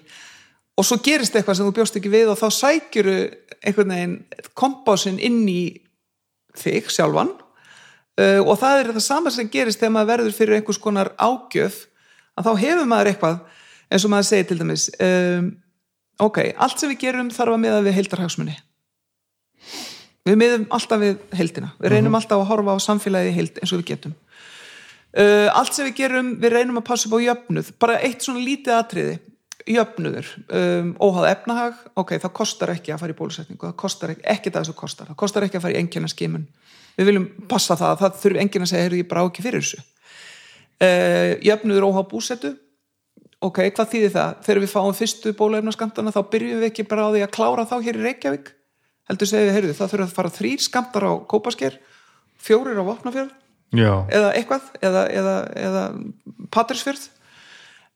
Og 0.79 0.87
svo 0.87 0.99
gerist 1.03 1.35
eitthvað 1.37 1.59
sem 1.59 1.69
þú 1.69 1.75
bjóst 1.77 1.99
ekki 1.99 2.13
við 2.13 2.33
og 2.33 2.39
þá 2.41 2.49
sækjuru 2.55 3.19
einhvern 3.59 3.95
veginn 3.95 4.17
kompásin 4.59 5.19
inn 5.19 5.43
í 5.51 5.63
þig 6.59 6.91
sjálfan. 6.95 7.35
Uh, 8.19 8.41
og 8.43 8.57
það 8.59 8.83
er 8.83 8.93
það 8.97 9.05
sama 9.05 9.31
sem 9.35 9.51
gerist 9.51 9.79
þegar 9.79 9.95
maður 9.95 10.13
verður 10.13 10.37
fyrir 10.39 10.59
einhvers 10.59 10.81
konar 10.83 11.13
ágjöf 11.23 11.85
að 12.39 12.49
þá 12.49 12.53
hefur 12.65 12.89
maður 12.91 13.11
eitthvað 13.13 13.37
eins 13.89 14.07
og 14.07 14.13
maður 14.13 14.29
segir 14.31 14.49
til 14.49 14.59
dæmis 14.59 14.87
um, 14.99 15.53
ok, 16.27 16.41
allt 16.59 16.83
sem 16.83 16.91
við 16.91 17.05
gerum 17.05 17.31
þarf 17.35 17.55
að 17.55 17.63
miða 17.63 17.85
við 17.87 17.95
heildarhagsmunni 18.01 18.57
við 20.29 20.41
miðum 20.41 20.67
alltaf 20.75 21.03
við 21.03 21.23
heildina. 21.39 21.73
Við 21.81 21.95
reynum 21.95 22.19
alltaf 22.19 22.43
að 22.43 22.51
horfa 22.53 22.77
á 22.77 22.87
samfélagið 22.87 23.31
í 23.31 23.37
heild 23.39 23.63
eins 23.63 23.73
og 23.73 23.83
við 23.83 23.89
getum. 23.93 24.15
Uh, 25.19 25.49
allt 25.57 25.75
sem 25.75 25.89
við 25.89 25.97
gerum, 26.03 26.35
við 26.43 26.55
reynum 26.55 26.81
að 26.81 26.89
passa 26.91 27.09
upp 27.09 27.17
á 27.17 27.27
jöfnuð. 27.27 27.73
Bara 27.81 27.99
eitt 28.05 28.25
svona 28.25 28.45
lítið 28.45 28.77
atriði. 28.77 29.19
Jöfnuður, 29.69 30.29
um, 30.57 30.93
óháð 31.05 31.27
efnahag. 31.33 31.81
Ok, 32.01 32.15
það 32.23 32.37
kostar 32.39 32.71
ekki 32.73 32.95
að 32.95 33.03
fara 33.03 33.13
í 33.13 33.17
bólusetningu. 33.19 33.67
Það 33.67 33.79
kostar 33.83 34.13
ekki, 34.15 34.25
ekki 34.33 34.53
það 34.55 34.69
sem 34.69 34.77
kostar. 34.79 35.11
Það 35.11 35.19
kostar 35.21 35.45
ekki 35.45 35.59
að 35.59 35.65
fara 35.67 35.77
í 35.77 35.81
engina 35.83 36.09
skimun 36.09 36.47
við 36.99 37.13
viljum 37.13 37.29
passa 37.51 37.77
það, 37.79 38.01
það 38.03 38.17
þurfi 38.23 38.43
enginn 38.43 38.65
að 38.65 38.71
segja 38.73 38.87
heyrðu 38.87 39.03
ég 39.03 39.11
brá 39.11 39.21
ekki 39.23 39.45
fyrir 39.45 39.65
þessu. 39.65 39.85
Uh, 40.79 41.33
jöfnuður 41.47 41.89
óháð 41.89 42.09
búsetu. 42.11 42.53
Ok, 43.39 43.61
hvað 43.75 43.91
þýðir 43.93 44.15
það? 44.17 44.39
Þegar 44.47 44.61
við 44.65 44.73
fáum 44.73 44.95
fyrstu 44.99 45.33
bóluefnaskamtana 45.39 46.15
þá 46.15 46.21
byrjum 46.33 46.63
við 46.63 46.71
ekki 46.73 46.87
bara 46.91 47.07
á 47.07 47.11
því 47.15 47.21
að 47.23 47.35
klára 47.37 47.67
þá 47.71 47.77
hér 47.87 47.99
í 48.01 48.07
Reykjavík 48.07 48.51
heldur 49.09 49.31
segið 49.31 49.55
heyrðu, 49.57 49.77
það 49.79 49.93
þurfa 49.93 50.09
að 50.09 50.17
fara 50.17 50.35
þrýr 50.39 50.65
skamtar 50.65 51.07
á 51.09 51.13
Kópasker, 51.29 51.79
fjórir 52.39 52.81
á 52.81 52.85
Vopnafjörð 52.89 53.33
eða 53.77 54.33
eitthvað 54.37 54.69
eða, 54.81 55.05
eða, 55.13 55.37
eða 55.61 55.83
Patrísfjörð 56.55 57.09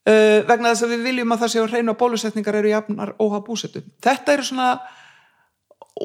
uh, 0.08 0.40
vegna 0.48 0.72
þess 0.72 0.86
að 0.86 0.94
við 0.96 1.06
viljum 1.08 1.32
að 1.32 1.44
það 1.44 1.52
séu 1.54 1.68
hreinu 1.68 1.94
að 1.94 2.00
bólusetningar 2.02 2.58
eru 2.60 2.72
jafnar 2.72 3.14
óha 3.22 3.40
búsetu. 3.44 3.84
Þetta 4.02 4.36
eru 4.36 4.46
svona 4.48 4.68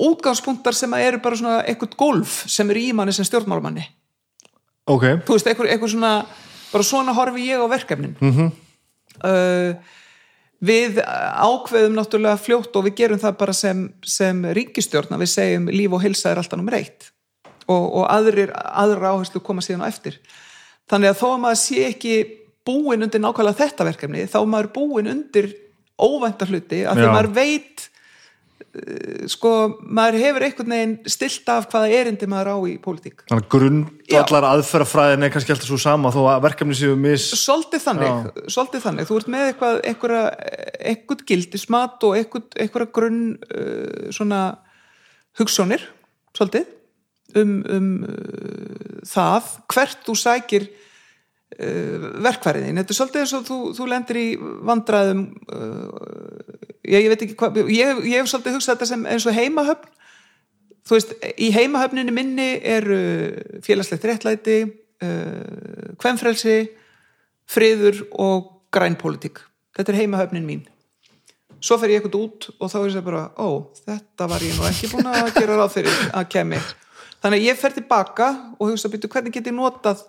útgangspunktar 0.07 0.75
sem 0.75 0.93
eru 0.99 1.21
bara 1.23 1.39
svona 1.39 1.61
eitthvað 1.63 1.95
golf 1.99 2.41
sem 2.51 2.69
er 2.71 2.81
í 2.81 2.87
manni 2.95 3.15
sem 3.15 3.27
stjórnmálumanni. 3.27 3.85
ok 4.87 5.05
Þú 5.27 5.35
veist, 5.35 5.47
eitthvað, 5.47 5.71
eitthvað 5.71 5.93
svona 5.95 6.13
bara 6.71 6.83
svona 6.83 7.15
horfi 7.15 7.47
ég 7.47 7.63
á 7.63 7.67
verkefnin 7.67 8.15
mm 8.19 8.31
-hmm. 8.31 8.51
uh, 9.23 9.75
við 10.63 10.97
ákveðum 11.03 11.97
náttúrulega 11.97 12.39
fljótt 12.41 12.75
og 12.79 12.87
við 12.87 12.97
gerum 13.01 13.21
það 13.21 13.37
bara 13.41 13.53
sem, 13.53 13.85
sem 14.05 14.41
ríkistjórn 14.57 15.13
að 15.13 15.23
við 15.25 15.31
segjum 15.35 15.69
líf 15.73 15.93
og 15.93 16.03
hilsa 16.03 16.31
er 16.31 16.41
alltaf 16.41 16.59
nummer 16.59 16.77
eitt. 16.79 17.11
Og, 17.67 17.83
og 17.99 18.03
aðrir, 18.09 18.53
aðra 18.55 19.13
áherslu 19.13 19.41
koma 19.43 19.61
síðan 19.61 19.85
á 19.85 19.91
eftir. 19.91 20.17
Þannig 20.87 21.11
að 21.11 21.19
þó 21.19 21.27
að 21.29 21.41
maður 21.43 21.61
sé 21.61 21.83
ekki 21.89 22.17
búin 22.67 23.05
undir 23.05 23.21
nákvæmlega 23.23 23.61
þetta 23.61 23.87
verkefni 23.87 24.25
þá 24.29 24.39
maður 24.49 24.71
búin 24.75 25.11
undir 25.11 25.51
óvænta 25.97 26.47
hluti 26.49 26.83
að 26.87 27.01
því 27.01 27.11
maður 27.11 27.29
veit 27.35 27.85
eh, 27.85 27.96
sko, 29.31 29.51
maður 29.81 30.19
hefur 30.21 30.45
einhvern 30.45 30.73
veginn 30.73 30.93
stilt 31.09 31.49
af 31.51 31.67
hvaða 31.71 31.89
erindi 31.97 32.29
maður 32.29 32.51
á 32.53 32.57
í 32.69 32.75
pólitík. 32.81 33.23
Þannig 33.29 33.45
að 33.45 33.51
grundvallar 33.53 34.47
aðferðafræðin 34.51 35.25
er 35.27 35.33
kannski 35.33 35.53
alltaf 35.55 35.69
svo 35.69 35.79
sama 35.81 36.11
þó 36.13 36.19
að 36.33 36.45
verkefni 36.45 36.77
séu 36.77 36.97
mis 36.99 37.27
svolítið 37.41 37.83
þannig, 37.85 38.31
svolítið 38.53 38.85
þannig. 38.85 39.09
Þú 39.09 39.19
ert 39.19 39.31
með 39.33 39.49
eitthvað, 39.51 39.81
einhverja 39.91 40.23
eitthvað 40.93 41.23
gildismat 41.31 42.07
og 42.07 42.17
einhverja 42.21 42.89
grunn 42.99 43.21
uh, 43.49 44.09
svona 44.15 44.41
hugssjónir, 45.37 45.85
svolítið 46.37 46.67
um, 47.41 47.55
um 47.77 47.93
uh, 48.07 48.99
það 49.07 49.53
hvert 49.73 50.03
þú 50.05 50.17
sækir 50.21 50.69
verkfæriðin, 51.55 52.77
þetta 52.81 52.93
er 52.93 52.97
svolítið 52.97 53.21
eins 53.23 53.33
og 53.37 53.45
þú, 53.47 53.57
þú 53.77 53.85
lendir 53.87 54.19
í 54.19 54.25
vandræðum 54.67 55.21
uh, 55.55 56.57
ég, 56.83 57.05
ég 57.05 57.11
veit 57.13 57.23
ekki 57.23 57.37
hvað 57.39 57.61
ég, 57.71 58.01
ég 58.03 58.19
hef 58.19 58.31
svolítið 58.31 58.57
hugsað 58.57 58.75
þetta 58.75 58.89
sem 58.91 59.05
eins 59.07 59.27
og 59.27 59.37
heimahöfn. 59.37 59.93
Þú 60.87 60.95
veist, 60.95 61.13
í 61.43 61.49
heimahöfninni 61.51 62.13
minni 62.15 62.49
eru 62.63 62.99
félagslegt 63.63 64.05
réttlæti 64.07 64.57
uh, 64.63 65.95
kvenfrelsi 65.99 66.59
friður 67.47 68.03
og 68.11 68.51
grænpólitík 68.75 69.39
þetta 69.77 69.93
er 69.93 69.99
heimahöfnin 70.01 70.47
mín. 70.47 70.65
Svo 71.57 71.79
fer 71.81 71.93
ég 71.93 72.01
eitthvað 72.01 72.19
út 72.19 72.49
og 72.57 72.69
þá 72.69 72.77
er 72.81 72.91
ég 72.91 73.05
bara 73.05 73.23
ó, 73.39 73.49
þetta 73.87 74.27
var 74.29 74.43
ég 74.45 74.57
nú 74.57 74.67
ekki 74.67 74.91
búin 74.91 75.09
að 75.09 75.31
gera 75.37 75.57
ráð 75.57 75.73
fyrir 75.79 76.03
að 76.11 76.27
kemi 76.35 76.59
þannig 77.23 77.39
að 77.39 77.47
ég 77.47 77.57
fer 77.57 77.73
tilbaka 77.73 78.27
og 78.57 78.71
hugsa 78.71 78.91
býtu 78.93 79.09
hvernig 79.09 79.33
get 79.33 79.49
ég 79.49 79.55
notað 79.57 80.03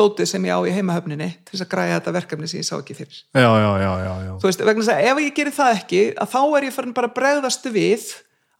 dótið 0.00 0.30
sem 0.32 0.48
ég 0.48 0.56
á 0.56 0.60
í 0.64 0.72
heimahöfninni 0.74 1.28
til 1.44 1.52
þess 1.54 1.64
að 1.66 1.70
græja 1.74 1.98
þetta 1.98 2.14
verkefni 2.16 2.48
sem 2.50 2.62
ég 2.62 2.66
sá 2.68 2.74
ekki 2.78 2.96
fyrir. 2.98 3.20
Já, 3.36 3.44
já, 3.46 3.70
já, 3.84 3.92
já, 4.00 4.14
já. 4.26 4.32
þú 4.40 4.48
veist, 4.48 4.64
vegna 4.70 4.84
þess 4.86 4.94
að 4.96 5.10
ef 5.12 5.20
ég 5.26 5.36
gerir 5.36 5.56
það 5.60 5.76
ekki 5.76 6.02
að 6.24 6.32
þá 6.34 6.40
er 6.58 6.66
ég 6.70 6.74
farin 6.78 6.96
bara 6.96 7.10
að 7.12 7.16
bregðast 7.20 7.70
við 7.76 8.08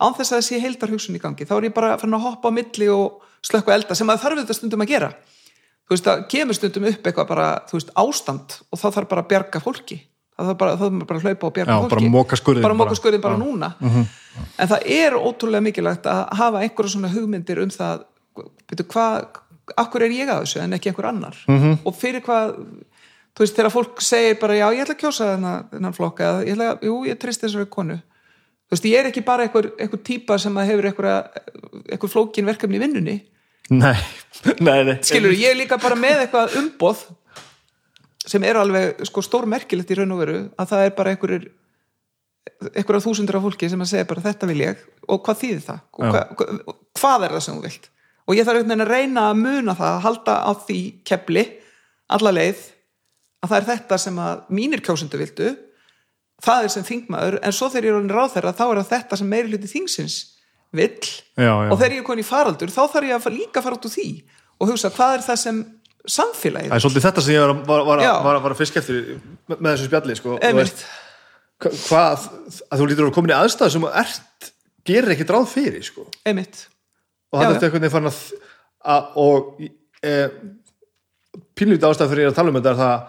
án 0.01 0.15
þess 0.17 0.31
að 0.31 0.37
það 0.39 0.47
sé 0.51 0.61
heildar 0.65 0.93
hugsun 0.95 1.19
í 1.19 1.23
gangi. 1.25 1.49
Þá 1.49 1.55
er 1.59 1.67
ég 1.71 1.75
bara 1.77 1.97
farin 2.01 2.17
að 2.21 2.25
hoppa 2.29 2.53
á 2.53 2.57
milli 2.57 2.89
og 2.93 3.27
slökku 3.45 3.73
elda 3.75 3.97
sem 3.99 4.13
að 4.13 4.23
þarf 4.25 4.41
þetta 4.45 4.57
stundum 4.61 4.85
að 4.85 4.93
gera. 4.95 5.11
Þú 5.91 5.97
veist, 5.97 6.07
það 6.07 6.23
kemur 6.31 6.57
stundum 6.57 6.87
upp 6.93 7.09
eitthvað 7.11 7.29
bara, 7.33 7.49
þú 7.67 7.77
veist, 7.81 7.93
ástand 7.99 8.57
og 8.71 8.79
þá 8.79 8.87
þarf 8.95 9.09
bara 9.11 9.25
að 9.25 9.31
bjarga 9.33 9.63
fólki. 9.65 9.99
Það 10.39 10.51
þarf 10.53 10.59
bara, 10.61 10.77
bara 11.11 11.19
að 11.19 11.25
hlaupa 11.27 11.49
og 11.49 11.55
bjarga 11.57 11.75
Já, 11.75 11.81
fólki. 11.83 11.95
bara 11.97 12.13
moka 12.15 12.37
skurðinn 12.39 12.65
bara 12.65 12.77
bara. 12.79 12.95
skurðin 12.97 13.25
bara 13.25 13.41
núna. 13.41 13.73
En 14.57 14.71
það 14.71 14.87
er 14.97 15.17
ótrúlega 15.19 15.65
mikilvægt 15.67 16.07
að 16.09 16.21
hafa 16.39 16.63
einhverja 16.65 16.95
svona 16.95 17.11
hugmyndir 17.13 17.61
um 17.65 17.73
það. 17.75 18.07
Veitu, 18.71 18.87
hvað, 18.95 19.27
akkur 19.77 20.05
er 20.07 20.15
ég 20.15 20.31
að 20.31 20.45
þessu 20.45 20.63
en 20.63 20.77
ekki 20.77 20.91
einhver 20.91 21.11
annar? 21.11 21.37
-hmm. 21.47 21.79
og 21.85 21.97
fyrir 21.97 22.25
hvað 22.27 22.55
þú 23.35 23.45
veist, 23.45 23.57
þegar 23.57 23.75
fólk 23.75 24.03
segir 24.05 24.39
bara 24.41 24.57
já, 24.59 24.67
ég 24.75 24.85
ætla 24.85 24.97
að 24.97 25.03
kjósa 25.05 25.29
þennan, 25.35 25.97
flokka 25.97 26.27
eða 26.27 26.41
ég 26.45 26.57
ætla 26.57 26.71
að, 26.73 26.87
jú, 26.89 26.97
ég 27.09 27.21
treysti 27.21 27.47
þessari 27.47 27.71
konu. 27.73 27.99
Þú 28.71 28.77
veist, 28.77 28.89
ég 28.91 28.99
er 29.01 29.11
ekki 29.11 29.23
bara 29.27 29.47
einhver, 29.47 29.71
einhver 29.81 30.03
típa 30.07 30.39
sem 30.39 30.59
að 30.61 30.73
hefur 30.73 30.91
einhver, 30.91 31.09
einhver 31.91 32.13
flókin 32.13 32.51
verkefni 32.51 32.79
í 32.79 32.83
vinnunni. 32.83 33.17
Nei, 33.71 33.95
nei, 34.67 34.83
nei. 34.87 34.99
Skilur, 35.07 35.35
ég 35.37 35.55
er 35.55 35.59
líka 35.59 35.79
bara 35.81 35.99
með 35.99 36.27
eitthvað 36.27 36.59
umboð 36.61 37.07
sem 38.31 38.45
er 38.47 38.59
alveg 38.61 39.01
sko 39.09 39.23
stórmerkilegt 39.25 39.91
í 39.91 39.97
raun 39.99 40.13
og 40.15 40.21
veru 40.21 40.41
að 40.61 40.75
það 40.75 40.85
er 40.85 40.93
bara 40.99 41.15
einhverjir 41.15 41.49
einhverja 42.77 43.03
þúsundur 43.07 43.39
af 43.39 43.47
fólki 43.47 43.71
sem 43.73 43.81
að 43.81 43.89
segja 43.95 44.09
bara 44.11 44.25
þetta 44.27 44.49
vil 44.51 44.61
ég. 44.67 44.85
Og 45.09 45.23
hvað 45.25 45.41
þýðir 45.45 45.65
það? 45.65 45.81
Og 45.97 46.05
Já. 46.05 46.11
hva, 46.11 46.23
hva, 46.37 46.77
hvað 47.01 47.27
er 47.27 47.35
það 47.37 47.45
sem 47.47 47.57
þú 47.57 47.65
vilt 47.65 47.89
og 48.31 48.37
ég 48.39 48.47
þarf 48.47 48.61
einhvern 48.61 48.71
veginn 48.71 48.85
að 48.87 48.93
reyna 48.95 49.25
að 49.31 49.41
muna 49.41 49.75
það 49.79 49.95
að 49.97 50.05
halda 50.07 50.37
á 50.47 50.51
því 50.67 50.79
kepli 51.11 51.45
alla 52.15 52.33
leið 52.37 52.61
að 53.41 53.51
það 53.51 53.59
er 53.59 53.69
þetta 53.73 53.99
sem 54.05 54.21
að 54.23 54.45
mínir 54.61 54.83
kjósundu 54.87 55.19
vildu 55.21 55.51
það 56.45 56.67
er 56.67 56.73
sem 56.75 56.87
þingmaður 56.87 57.39
en 57.45 57.57
svo 57.57 57.69
þegar 57.73 57.89
ég 57.91 57.99
er 57.99 58.15
ráð 58.17 58.35
þeirra 58.37 58.55
þá 58.57 58.65
er 58.69 58.83
þetta 58.95 59.19
sem 59.21 59.31
meiri 59.35 59.51
hluti 59.53 59.71
þingsins 59.73 60.19
vill 60.77 61.03
Já, 61.35 61.51
já. 61.51 61.69
og 61.73 61.77
þegar 61.81 61.97
ég 61.97 62.01
er 62.03 62.07
komin 62.07 62.23
í 62.23 62.29
faraldur 62.29 62.71
þá 62.73 62.83
þarf 62.95 63.09
ég 63.11 63.19
að 63.19 63.37
líka 63.37 63.63
fara 63.65 63.77
út 63.77 63.89
úr 63.89 63.95
því 63.97 64.09
og 64.61 64.71
hugsa 64.71 64.93
hvað 64.95 65.17
er 65.19 65.25
það 65.27 65.41
sem 65.43 65.61
samfélagið 66.11 66.71
Það 66.71 66.77
er 66.79 66.85
svolítið 66.85 67.07
þetta 67.07 67.25
sem 67.25 67.35
ég 67.35 67.43
var, 67.45 67.85
var, 67.85 68.03
var, 68.25 68.41
var, 68.45 68.55
að 68.55 68.61
fisk 68.61 68.79
eftir 68.81 69.01
með, 69.51 69.57
með 69.59 69.71
þessu 69.75 69.89
spjalli 69.91 70.17
sko. 70.17 70.37
Veist, 70.57 70.85
hva- 71.61 71.73
hvað, 71.77 72.27
að 72.71 72.81
þú 72.81 72.89
lítur 72.89 73.09
að 73.09 73.17
komin 73.19 73.35
í 73.35 73.37
aðstæðu 73.37 73.75
sem 73.75 73.87
ert 73.91 74.51
gerir 74.89 75.15
ekkert 75.15 75.35
ráð 75.37 75.49
fyrir 75.53 75.85
sko. 75.85 76.07
einmitt 76.25 76.63
og 77.31 77.43
Já, 77.45 77.51
er 77.51 77.73
veginn 77.75 77.93
farin 77.93 78.11
að, 78.11 78.21
að 78.95 79.17
og 79.23 79.63
e, 80.03 80.15
pínlítið 81.59 81.89
ástæð 81.91 82.13
fyrir 82.13 82.27
ég 82.27 82.33
að 82.33 82.39
tala 82.41 82.53
um 82.53 82.59
þetta 82.61 82.73
er 82.75 82.81
það 82.81 83.09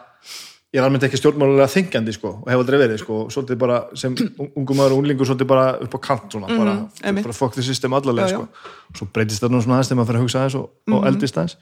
ég 0.72 0.80
er 0.80 0.86
almennt 0.88 1.04
ekki 1.04 1.20
stjórnmálulega 1.20 1.68
þengjandi 1.68 2.14
sko, 2.16 2.30
og 2.46 2.48
hef 2.48 2.62
aldrei 2.62 2.78
verið 2.80 3.02
sko, 3.02 3.18
bara 3.60 3.82
sem 4.00 4.14
ungum 4.60 4.78
maður 4.80 4.96
og 4.96 5.02
unglingur 5.02 5.28
svolítið 5.28 5.50
bara 5.52 5.66
upp 5.84 5.98
á 5.98 6.00
kant 6.06 6.38
svona, 6.38 6.48
bara, 6.48 6.76
einmitt. 7.04 7.28
bara 7.28 7.36
fuck 7.36 7.58
the 7.58 7.66
system 7.66 7.98
allarlega 7.98 8.30
Já, 8.30 8.38
já. 8.38 8.46
sko. 8.46 8.78
svo 9.00 9.08
breytist 9.12 9.44
það 9.44 9.56
nú 9.56 9.64
svona 9.66 9.80
aðeins 9.80 9.92
þegar 9.92 10.00
maður 10.00 10.12
fyrir 10.12 10.22
að 10.22 10.26
hugsa 10.28 10.44
aðeins 10.44 10.58
og, 10.62 10.70
og 10.96 11.10
eldist 11.10 11.42
aðeins 11.42 11.58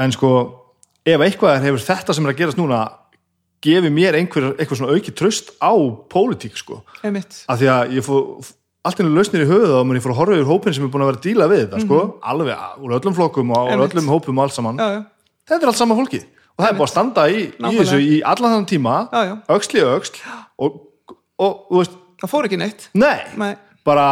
en 0.00 0.16
sko 0.16 0.32
ef 1.12 1.26
eitthvað 1.26 1.58
er 1.58 1.66
hefur 1.66 1.84
þetta 1.90 2.16
sem 2.16 2.28
er 2.28 2.32
að 2.32 2.40
gerast 2.40 2.60
núna 2.60 2.80
gefið 3.60 3.92
mér 3.92 4.16
einhver, 4.16 4.48
eitthvað 4.56 4.80
svona 4.80 4.96
auki 4.96 5.12
tröst 5.12 5.52
á 5.60 5.72
pólitík 6.08 6.56
sko 6.56 6.80
einmitt 7.04 7.42
af 7.52 7.60
því 7.60 7.70
að 7.74 7.96
ég 7.98 8.06
fór 8.06 8.24
allt 8.86 9.00
einu 9.02 9.12
lausnir 9.12 9.44
í 9.44 9.48
höfuð 9.48 9.72
og 9.76 9.86
mér 9.90 10.00
fór 10.04 10.14
að 10.14 10.20
horfa 10.22 10.36
yfir 10.38 10.48
hópin 10.48 10.76
sem 10.76 10.84
er 10.86 10.92
búin 10.92 11.04
að 11.04 11.10
vera 11.10 11.20
að 11.20 11.24
díla 11.26 11.48
við 11.50 11.62
þetta 11.66 11.80
sko, 11.84 11.98
alveg 12.32 12.66
úr 12.80 12.94
öllum 12.96 13.16
flokkum 13.18 13.50
og 13.56 13.72
úr 13.74 13.82
öllum 13.86 14.08
hópum 14.12 14.38
og 14.40 14.46
allt 14.46 14.56
saman. 14.56 14.80
Já, 14.80 14.88
já, 14.96 15.00
þetta 15.52 15.66
er 15.66 15.72
allt 15.72 15.80
sama 15.82 15.98
fólkið. 15.98 16.24
Og 16.56 16.64
það 16.64 16.70
er 16.70 16.78
búin 16.78 16.86
að 16.88 16.92
standa 16.94 17.24
í, 17.32 17.42
í 17.52 17.72
þessu 17.76 17.98
í 18.04 18.20
allan 18.24 18.54
þann 18.56 18.68
tíma 18.70 18.94
öxl 19.56 19.80
í 19.80 19.84
öxl 19.84 20.22
og, 20.60 20.80
og 21.40 21.58
þú 21.68 21.82
veist, 21.82 21.98
það 22.24 22.32
fór 22.32 22.48
ekki 22.48 22.60
neitt. 22.60 22.88
Nei, 23.00 23.18
Nei. 23.40 23.52
bara 23.84 24.06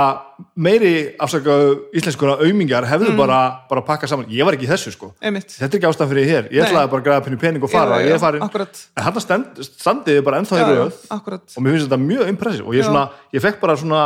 meiri 0.57 0.93
afsaka 1.21 1.57
íslenskura 1.97 2.39
aumingjar 2.45 2.87
hefðu 2.89 3.11
Mm. 3.13 3.19
bara, 3.21 3.41
bara 3.69 3.83
pakkað 3.85 4.09
saman, 4.13 4.31
ég 4.33 4.45
var 4.45 4.57
ekki 4.57 4.65
í 4.69 4.71
þessu 4.71 4.93
sko. 4.93 5.13
Einmitt. 5.21 5.53
Þetta 5.57 5.77
er 5.77 5.81
ekki 5.81 5.89
ástæðan 5.91 6.13
fyrir 6.13 6.25
ég 6.25 6.33
hér, 6.33 6.49
ég 6.53 6.65
ætlaði 6.65 6.91
bara 6.93 7.01
að 7.03 7.07
græða 7.09 7.25
penni 7.25 7.41
pening 7.41 7.65
og 7.65 7.71
fara, 7.73 8.01
Já, 8.01 8.17
en 8.97 9.03
hann 9.05 9.21
stand, 9.21 9.61
standiði 9.65 10.25
bara 10.25 10.41
ennþá 10.41 10.61
í 10.61 10.93
akkurat. 11.11 11.45
Og 11.57 11.63
mér 11.63 11.77
finnst 11.77 11.89
þetta 11.89 12.01
mjög 12.01 12.29
impressiv 12.33 12.67
og 12.69 12.75
ég, 12.75 12.85
svona, 12.85 13.11
ég 13.33 13.45
fekk 13.45 13.61
bara 13.61 13.77
svona 13.77 14.03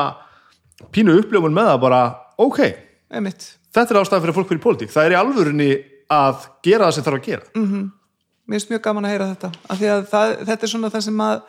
pínu 0.93 1.17
uppljómun 1.21 1.55
með 1.55 1.71
það 1.71 1.81
bara 1.87 2.03
ok, 2.43 2.61
einmitt. 3.13 3.49
Þetta 3.73 3.95
er 3.95 4.01
ástæðan 4.03 4.25
fyrir 4.27 4.37
fólk 4.37 4.51
fyrir 4.51 4.63
pólitík. 4.63 4.93
Það 4.93 5.09
er 5.09 5.15
í 5.15 5.19
alvörunni 5.21 5.71
að 6.13 6.47
gera 6.67 6.89
það 6.89 6.95
sem 6.97 7.07
þarf 7.07 7.19
að 7.19 7.27
gera. 7.29 7.51
Mm. 7.57 7.91
mér 8.43 8.59
finnst 8.59 8.73
mjög 8.73 8.83
gaman 8.85 9.07
að 9.07 9.13
heyra 9.15 9.29
þetta. 9.33 9.51
Af 9.71 9.79
því 9.81 9.91
að 9.95 10.07
það, 10.11 10.33
þetta 10.49 10.67
er 10.67 10.73
svona 10.73 10.91
það 10.93 11.05
sem 11.07 11.21
að 11.25 11.43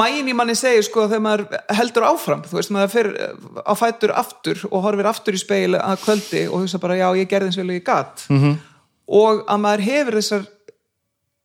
mæin 0.00 0.30
í 0.30 0.34
manni 0.36 0.54
segir 0.58 0.86
sko 0.86 1.04
þegar 1.10 1.22
maður 1.24 1.60
heldur 1.78 2.06
áfram, 2.08 2.42
þú 2.46 2.58
veist, 2.58 2.72
maður 2.74 2.92
fyrir 2.94 3.18
á 3.66 3.72
fætur 3.78 4.14
aftur 4.16 4.64
og 4.70 4.84
horfir 4.86 5.10
aftur 5.10 5.36
í 5.36 5.42
speil 5.42 5.76
að 5.78 6.02
kvöldi 6.04 6.42
og 6.48 6.64
hugsa 6.64 6.80
bara 6.82 6.98
já, 6.98 7.06
ég 7.18 7.30
gerði 7.30 7.50
eins 7.50 7.60
vel 7.60 7.68
og 7.68 7.76
ég 7.76 7.86
gat. 7.86 8.24
Mhm. 8.28 8.40
-hmm. 8.42 8.58
og 9.06 9.44
að 9.46 9.60
maður 9.60 9.86
hefur 9.90 10.18
þessar 10.18 10.48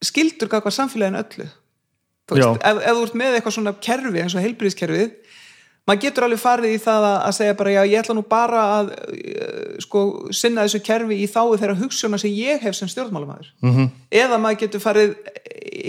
skildur 0.02 0.50
gagvar 0.50 0.74
samfélaginu 0.74 1.22
öllu. 1.24 1.48
Þú 2.26 2.36
veist, 2.36 2.62
ef, 2.66 2.78
ef 2.82 2.96
þú 2.98 3.04
ert 3.06 3.16
með 3.22 3.36
eitthvað 3.36 3.54
svona 3.54 3.74
kerfi 3.82 4.22
eins 4.22 4.36
og 4.36 4.42
heilbríðiskerfið 4.42 5.12
maður 5.86 6.02
getur 6.02 6.26
alveg 6.26 6.42
farið 6.42 6.76
í 6.76 6.82
það 6.82 7.08
að, 7.10 7.32
segja 7.38 7.58
bara 7.60 7.74
já, 7.76 7.82
ég 7.86 8.02
ætla 8.02 8.16
nú 8.18 8.24
bara 8.30 8.64
að 8.80 8.92
uh, 8.96 9.80
sko, 9.84 10.04
sinna 10.34 10.66
þessu 10.66 10.82
kerfi 10.86 11.20
í 11.22 11.30
þáu 11.30 11.58
þeirra 11.62 11.78
hugssjóna 11.80 12.20
sem 12.22 12.34
ég 12.34 12.66
hef 12.66 12.78
sem 12.78 12.90
stjórnmálamæður 12.92 13.52
-hmm. 13.62 13.90
eða 14.12 14.40
maður 14.42 14.62
getur 14.66 14.84
farið 14.84 15.16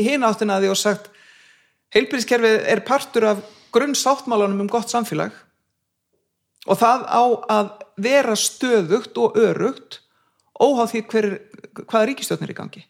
hinn 0.08 0.26
áttina 0.26 0.56
að 0.56 0.66
því 0.66 0.72
og 0.74 0.80
sagt 0.80 1.10
heilbríðiskerfið 1.96 2.66
er 2.74 2.80
partur 2.80 3.24
af 3.24 3.44
grunnsáttmálanum 3.72 4.60
um 4.60 4.72
gott 4.72 4.90
samfélag 4.92 5.32
og 6.66 6.78
það 6.78 7.06
á 7.08 7.22
að 7.48 7.70
vera 7.96 8.34
stöðugt 8.36 9.16
og 9.16 9.36
örugt 9.36 10.00
óháð 10.60 10.92
því 10.92 11.00
hver, 11.10 11.26
hvaða 11.86 12.06
ríkistjórn 12.10 12.42
er 12.42 12.52
í 12.52 12.60
gangi 12.60 12.84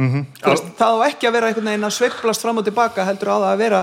Mhm. 0.00 0.26
Þú 0.40 0.52
veist, 0.52 0.68
það 0.78 0.96
á 0.96 0.98
ekki 1.10 1.28
að 1.28 1.34
vera 1.36 1.48
einhvern 1.50 1.70
veginn 1.70 1.88
að 1.88 1.96
sveiflast 1.96 2.44
fram 2.44 2.60
og 2.60 2.64
tilbaka 2.64 3.04
heldur 3.04 3.32
á 3.34 3.36
það 3.36 3.50
að 3.50 3.62
vera 3.64 3.80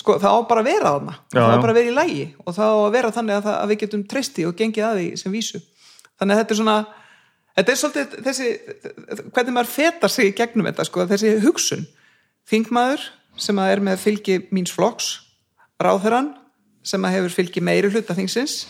sko, 0.00 0.18
það 0.22 0.36
á 0.36 0.40
bara 0.50 0.64
að 0.64 0.68
vera 0.70 0.92
þarna. 0.96 1.14
Já, 1.30 1.38
það 1.38 1.54
á 1.54 1.62
bara 1.62 1.74
að 1.74 1.78
vera 1.78 1.90
í 1.90 1.96
lægi 1.98 2.26
og 2.44 2.56
það 2.56 2.74
á 2.74 2.78
að 2.80 2.92
vera 2.96 3.14
þannig 3.14 3.36
að, 3.38 3.46
það, 3.46 3.56
að 3.60 3.72
við 3.72 3.80
getum 3.84 4.04
treysti 4.10 4.46
og 4.48 4.54
gengið 4.58 4.86
að 4.88 5.00
því 5.00 5.08
sem 5.22 5.34
vísu. 5.34 5.60
Þannig 6.14 6.34
að 6.34 6.40
þetta 6.42 6.54
er 6.54 6.60
svona 6.60 6.76
þetta 7.54 7.74
er 7.74 7.80
svolítið 7.80 8.16
þessi 8.28 8.48
hvernig 9.34 9.56
maður 9.56 9.74
fetar 9.74 10.14
sig 10.14 10.30
í 10.30 10.36
gegnum 10.38 10.70
þetta 10.70 10.88
sko, 10.88 11.08
þessi 11.10 11.34
hugsun. 11.44 11.84
Þingmaður 12.50 13.04
sem 13.40 13.60
að 13.60 13.74
er 13.74 13.84
með 13.88 14.00
fylgi 14.02 14.38
míns 14.54 14.74
flokks 14.74 15.10
ráðherran 15.82 16.34
sem 16.84 17.04
að 17.06 17.18
hefur 17.18 17.36
fylgi 17.40 17.62
meiri 17.64 17.90
hluta 17.90 18.16
þingsins 18.16 18.64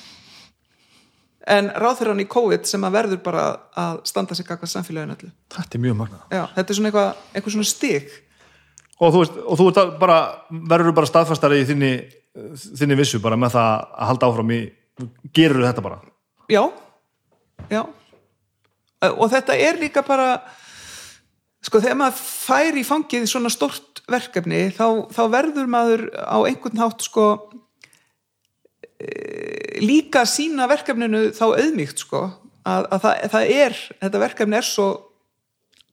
en 1.51 1.69
ráðherran 1.77 2.23
í 2.23 2.29
COVID 2.31 2.65
sem 2.69 2.85
að 2.87 2.95
verður 2.97 3.21
bara 3.25 3.45
að 3.77 3.99
standa 4.09 4.37
sig 4.37 4.47
gagvað 4.49 4.71
samfélaginu 4.73 5.17
öllu. 5.17 5.31
Þetta 5.53 5.77
er 5.77 5.83
mjög 5.85 5.99
magnað. 5.99 6.23
Já, 6.33 6.43
þetta 6.55 6.73
er 6.73 6.79
svona 6.79 6.91
eitthvað, 6.91 7.25
eitthvað 7.35 7.57
svona 7.57 7.69
stig 7.69 8.15
og 9.01 9.15
þú, 9.15 9.23
veist, 9.23 9.39
og 9.43 9.61
þú 9.61 9.69
að 9.73 9.95
bara, 10.01 10.19
verður 10.51 10.97
bara 10.97 11.11
staðfastari 11.11 11.63
í 11.63 11.69
þinni, 11.69 11.93
þinni 12.79 12.99
vissu 12.99 13.21
bara 13.23 13.39
með 13.41 13.57
það 13.57 13.71
að 13.75 14.11
halda 14.11 14.31
áfram 14.31 14.53
í 14.55 14.61
gerur 15.35 15.67
þetta 15.67 15.85
bara? 15.85 15.99
Já, 16.53 16.63
já. 17.73 17.83
Og 19.15 19.27
þetta 19.33 19.57
er 19.61 19.81
líka 19.81 20.05
bara 20.07 20.29
sko 21.65 21.81
þegar 21.81 21.99
maður 22.01 22.21
fær 22.21 22.79
í 22.79 22.85
fangið 22.87 23.27
svona 23.29 23.51
stort 23.53 24.03
verkefni 24.11 24.69
þá, 24.77 25.09
þá 25.13 25.23
verður 25.33 25.69
maður 25.71 26.07
á 26.13 26.39
einhvern 26.45 26.81
hátt 26.81 27.05
sko 27.05 27.27
líka 29.83 30.25
sína 30.29 30.69
verkefninu 30.71 31.31
þá 31.37 31.45
auðmýgt 31.57 32.05
sko 32.05 32.23
að, 32.65 32.87
að 32.89 33.01
það, 33.05 33.25
það 33.35 33.51
er, 33.57 33.81
þetta 34.05 34.23
verkefni 34.23 34.59
er 34.59 34.69
svo 34.69 34.87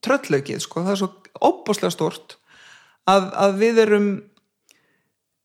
tröllaukið 0.06 0.62
sko, 0.64 0.84
það 0.86 0.94
er 0.94 1.02
svo 1.02 1.10
óbúslega 1.42 1.94
stort 1.94 2.38
að, 3.10 3.32
að 3.46 3.56
við 3.62 3.80
erum 3.86 4.10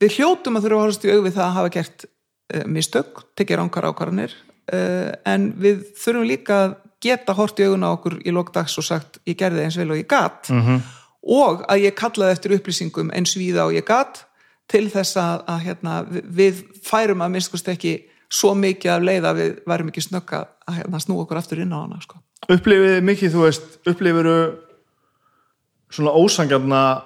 við 0.03 0.19
hljótum 0.19 0.59
að 0.59 0.67
þurfa 0.67 0.77
að 0.77 0.85
horfast 0.85 1.07
í 1.07 1.13
augvið 1.15 1.37
það 1.39 1.47
að 1.47 1.57
hafa 1.57 1.73
gert 1.77 2.05
uh, 2.07 2.65
mistök, 2.67 3.23
tekið 3.39 3.61
rángar 3.61 3.89
ákvarðanir 3.91 4.35
uh, 4.73 5.13
en 5.25 5.49
við 5.57 5.87
þurfum 6.03 6.29
líka 6.29 6.59
að 6.67 6.77
geta 7.07 7.33
hort 7.37 7.61
í 7.61 7.67
augun 7.69 7.87
á 7.87 7.91
okkur 7.95 8.19
í 8.25 8.33
lókdags 8.35 8.77
og 8.81 8.85
sagt 8.85 9.19
ég 9.29 9.37
gerði 9.39 9.65
eins 9.65 9.77
vel 9.79 9.91
og 9.93 10.01
ég 10.01 10.09
gat 10.11 10.49
Mhm. 10.51 10.61
-hmm. 10.67 10.81
og 11.23 11.65
að 11.69 11.85
ég 11.87 11.95
kallaði 11.95 12.33
eftir 12.33 12.57
upplýsingum 12.59 13.11
eins 13.13 13.37
víða 13.37 13.67
og 13.67 13.73
ég 13.73 13.85
gat 13.85 14.25
til 14.69 14.91
þess 14.91 15.17
að, 15.17 15.45
að 15.47 15.61
hérna, 15.63 16.03
við, 16.11 16.23
við 16.37 16.55
færum 16.83 17.23
að 17.23 17.31
minnskust 17.31 17.69
ekki 17.69 18.05
svo 18.31 18.55
mikið 18.55 18.91
af 18.91 19.03
leið 19.03 19.25
að 19.25 19.37
við 19.37 19.59
værum 19.67 19.89
ekki 19.89 20.03
snögga 20.03 20.47
að 20.67 20.75
hérna, 20.75 20.99
snúa 20.99 21.23
okkur 21.23 21.39
aftur 21.39 21.61
inn 21.63 21.73
á 21.73 21.79
hana 21.79 22.01
sko. 22.03 22.17
upplifið 22.49 23.03
mikið, 23.03 23.33
þú 23.33 23.43
veist, 23.45 23.79
upplifir 23.87 24.27
svona 25.91 26.11
ósangjarna 26.11 27.03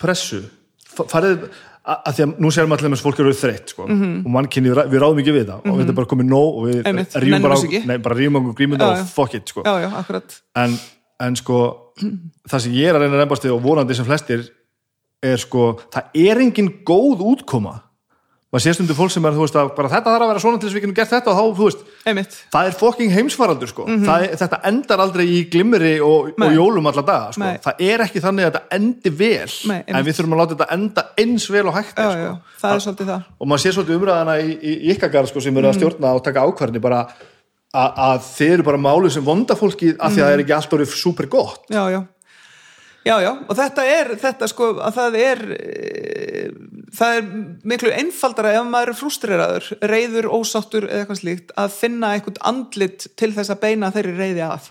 pressu 0.00 0.40
farið, 1.10 1.44
að 1.90 2.08
að 2.10 2.16
því 2.16 2.24
að 2.26 2.32
nú 2.44 2.50
séum 2.54 2.74
allir 2.76 2.92
með 2.92 3.02
fólk 3.06 3.20
eru 3.22 3.32
þreytt 3.36 3.72
sko, 3.72 3.86
og 3.88 4.30
mannkynni, 4.34 4.72
við 4.92 5.00
ráðum 5.00 5.20
ekki 5.22 5.34
við 5.34 5.46
það 5.48 5.68
og 5.70 5.78
þetta 5.80 5.92
er 5.94 5.98
bara 6.00 6.10
komið 6.12 6.28
nóg 6.30 6.58
og 6.60 6.64
við 6.68 6.78
Mhm. 6.80 6.86
Einmitt, 6.90 7.14
nennum 7.14 7.42
bara, 7.42 7.54
nei, 7.86 7.98
bara 7.98 8.16
rífum 8.18 8.40
okkur 8.40 8.56
Já, 8.80 8.88
og 9.00 9.06
fuck 9.08 9.34
it 9.34 9.48
sko. 9.48 9.62
já, 9.64 9.74
já, 9.80 9.90
en, 10.56 10.78
en 11.20 11.36
sko 11.36 11.58
það 12.48 12.58
sem 12.60 12.72
ég 12.72 12.88
er 12.90 12.94
að 12.98 13.00
reyna 13.06 13.16
að 13.16 13.20
við 13.48 13.54
og 13.54 13.62
vonandi 13.62 13.94
sem 13.96 14.04
flestir 14.04 14.48
er 15.22 15.36
sko, 15.36 15.78
það 15.92 16.02
er 16.14 16.40
engin 16.40 16.70
góð 16.84 17.20
útkoma 17.32 17.80
maður 18.50 18.62
sé 18.64 18.72
stundu 18.74 18.94
fólk 18.98 19.12
sem 19.14 19.24
er, 19.28 19.34
þú 19.36 19.44
veist, 19.44 19.54
að 19.60 19.68
bara 19.76 19.88
þetta 19.92 20.10
þarf 20.10 20.24
að 20.26 20.30
vera 20.32 20.40
svona 20.42 20.58
til 20.58 20.66
þess 20.66 20.74
að 20.74 20.78
við 20.78 20.82
getum 20.84 20.94
gert 20.98 21.10
þetta 21.14 21.30
og 21.30 21.36
þá, 21.38 21.58
þú 21.60 21.66
veist, 21.68 21.82
einmitt, 22.10 22.32
það 22.50 22.66
er 22.70 22.74
fokking 22.80 23.12
heimsfaraldur 23.14 23.70
sko. 23.70 23.84
það 23.86 24.24
er, 24.26 24.34
þetta 24.40 24.58
endar 24.70 25.02
aldrei 25.04 25.24
í 25.30 25.38
glimmeri 25.52 25.92
og, 26.02 26.32
og 26.34 26.40
Mhm. 26.40 26.56
Jólum 26.58 26.86
alla 26.90 27.02
daga 27.06 27.32
sko. 27.32 27.40
Nei. 27.44 27.58
það 27.62 27.74
er 27.86 28.04
ekki 28.06 28.20
þannig 28.24 28.44
að 28.44 28.50
þetta 28.50 28.62
endi 28.80 29.10
vel 29.20 29.50
Nei, 29.70 29.80
en 29.86 30.04
við 30.04 30.16
þurfum 30.18 30.34
að 30.34 30.40
láta 30.42 30.54
þetta 30.56 30.68
enda 30.74 31.06
eins 31.22 31.46
vel 31.50 31.66
og 31.70 31.74
hægt 31.78 31.94
sko. 31.94 32.10
já, 32.10 32.32
það 32.60 32.74
er 32.74 32.84
svolítið 32.86 33.06
það 33.14 33.22
og 33.40 33.46
maður 33.46 33.62
sé 33.62 33.72
svolítið 33.78 33.98
umræðana 34.00 34.38
í, 34.42 34.50
í, 34.58 34.72
í 34.90 34.94
ykkar 34.96 35.12
garð 35.14 35.28
sko, 35.30 35.40
sem 35.40 35.56
eru 35.56 35.68
að 35.70 35.74
Mhm. 35.76 35.80
stjórna 35.80 36.14
og 36.14 36.24
taka 36.24 36.40
ákvarðinni 36.46 36.80
bara 36.82 37.06
að, 37.70 37.90
að 37.96 38.18
þeir 38.34 38.52
eru 38.58 38.62
bara 38.66 38.78
málið 38.82 39.10
sem 39.14 39.22
vonda 39.24 39.54
fólki 39.54 39.94
af 39.94 40.10
því 40.10 40.18
að 40.18 40.26
það 40.26 40.32
er 40.34 40.42
ekki 40.42 40.56
allt 40.58 40.70
orðið 40.74 40.96
super 40.98 41.26
gott 41.30 41.60
já, 41.70 41.86
já 41.94 42.02
Já, 43.00 43.14
já, 43.24 43.30
og 43.32 43.56
þetta 43.56 43.84
er, 43.88 44.10
þetta 44.20 44.46
sko, 44.50 44.66
að 44.84 44.96
það 44.98 45.14
er, 45.22 45.38
e, 45.56 46.42
það 46.98 47.14
er 47.16 47.30
miklu 47.72 47.92
einfaldara 47.96 48.50
ef 48.58 48.66
maður 48.68 48.92
er 48.92 48.98
frústreraður, 48.98 49.70
reyður, 49.88 50.28
ósáttur 50.36 50.84
eða 50.84 51.06
eitthvað 51.06 51.20
slíkt, 51.22 51.54
að 51.56 51.78
finna 51.78 52.10
eitthvað 52.16 52.42
andlit 52.50 53.06
til 53.16 53.30
þess 53.36 53.54
að 53.54 53.62
beina 53.64 53.90
þeirri 53.94 54.12
reyði 54.18 54.44
að. 54.50 54.68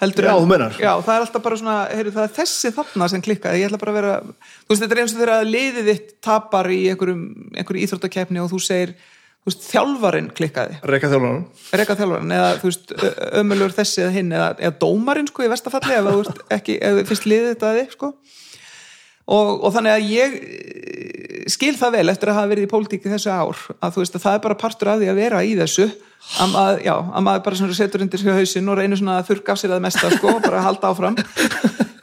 Heldur 0.00 0.28
Já, 0.28 0.32
þú 0.32 0.48
meinar. 0.48 0.76
Já, 0.80 0.92
það 1.04 1.14
er 1.14 1.24
alltaf 1.24 1.42
bara 1.44 1.60
svona, 1.60 1.78
heyru, 1.92 2.12
það 2.14 2.26
er 2.26 2.36
þessi 2.36 2.72
þarna 2.76 3.08
sem 3.12 3.24
klikkaði, 3.24 3.60
ég 3.60 3.68
ætla 3.68 3.80
bara 3.80 3.92
að 3.92 3.98
vera, 3.98 4.12
þú 4.20 4.72
veist, 4.72 4.82
þetta 4.84 4.96
er 4.96 5.00
eins 5.02 5.14
og 5.14 5.20
þegar 5.20 5.32
að 5.34 5.50
liðið 5.54 5.90
þitt 5.90 6.14
tapar 6.24 6.70
í 6.72 6.78
einhverjum, 6.92 7.24
einhverjum 7.52 7.84
íþróttakeppni 7.84 8.40
og 8.40 8.52
þú 8.52 8.60
segir, 8.64 8.94
veist, 9.48 9.64
þjálfarinn 9.70 10.28
klikkaði. 10.36 10.76
Reyka 10.84 11.08
þjálfanum 11.08 11.44
reka 11.80 11.96
þjálfarinn 11.96 12.34
eða 12.36 12.50
þú 12.60 12.68
veist 12.68 12.92
ö- 12.96 13.14
ömurlegur 13.40 13.76
þessi 13.78 14.02
eða 14.04 14.14
hinn 14.18 14.34
eða, 14.36 14.50
eða 14.58 14.76
dómarinn 14.82 15.30
sko 15.30 15.46
í 15.46 15.50
vestafalli 15.52 15.96
ef 15.96 16.10
þú 16.10 16.18
veist 16.20 16.44
ekki, 16.58 16.76
ef 16.80 16.98
þið 16.98 17.10
fyrst 17.10 17.28
liðið 17.30 17.50
þetta 17.54 17.70
að 17.70 17.80
þið 17.80 17.96
sko. 17.96 18.12
Og, 19.30 19.50
og 19.62 19.74
þannig 19.76 19.94
að 19.94 20.06
ég 20.10 20.36
eh, 20.40 21.42
skil 21.50 21.76
það 21.78 21.96
vel 21.96 22.12
eftir 22.12 22.32
að 22.32 22.38
hafa 22.40 22.50
verið 22.50 22.66
í 22.66 22.70
pólitíki 22.70 23.12
þessu 23.12 23.30
ár 23.30 23.60
að 23.78 23.92
þú 23.94 24.02
veist 24.02 24.16
að 24.18 24.24
það 24.24 24.36
er 24.36 24.44
bara 24.46 24.58
partur 24.58 24.90
af 24.90 25.00
því 25.00 25.10
að 25.12 25.20
vera 25.20 25.42
í 25.46 25.52
þessu 25.58 25.86
að, 25.86 26.56
að, 26.60 26.80
já, 26.84 26.94
að 26.98 27.24
maður 27.26 27.44
bara 27.46 27.74
setur 27.78 28.04
undir 28.04 28.20
sig 28.22 28.40
hausinn 28.40 28.70
og 28.72 28.80
reynir 28.80 28.98
svona 29.00 29.20
að 29.20 29.30
þurrka 29.30 29.54
af 29.54 29.60
sér 29.62 29.74
það 29.74 29.84
mesta 29.86 30.10
sko, 30.16 30.34
bara 30.42 30.60
að 30.60 30.66
halda 30.66 30.90
áfram. 30.90 31.16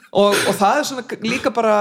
Og, 0.08 0.32
og 0.32 0.54
það 0.56 0.78
er 0.80 0.86
svona 0.88 1.18
líka 1.28 1.52
bara 1.54 1.74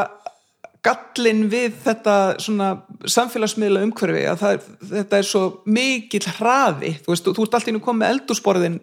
gallin 0.87 1.45
við 1.51 1.77
þetta 1.85 2.17
svona 2.41 2.69
samfélagsmiðla 3.05 3.85
umhverfi 3.87 4.25
að 4.31 4.43
það, 4.43 4.53
er- 4.57 4.91
þetta 4.93 5.21
er 5.21 5.27
svo 5.29 5.41
mikill 5.77 6.27
hraði, 6.39 6.93
þú 7.05 7.13
veist, 7.13 7.27
þú, 7.27 7.47
ert 7.47 7.57
alltaf 7.59 7.73
inn 7.73 7.81
komið 7.83 8.13
eldúsborðin, 8.15 8.77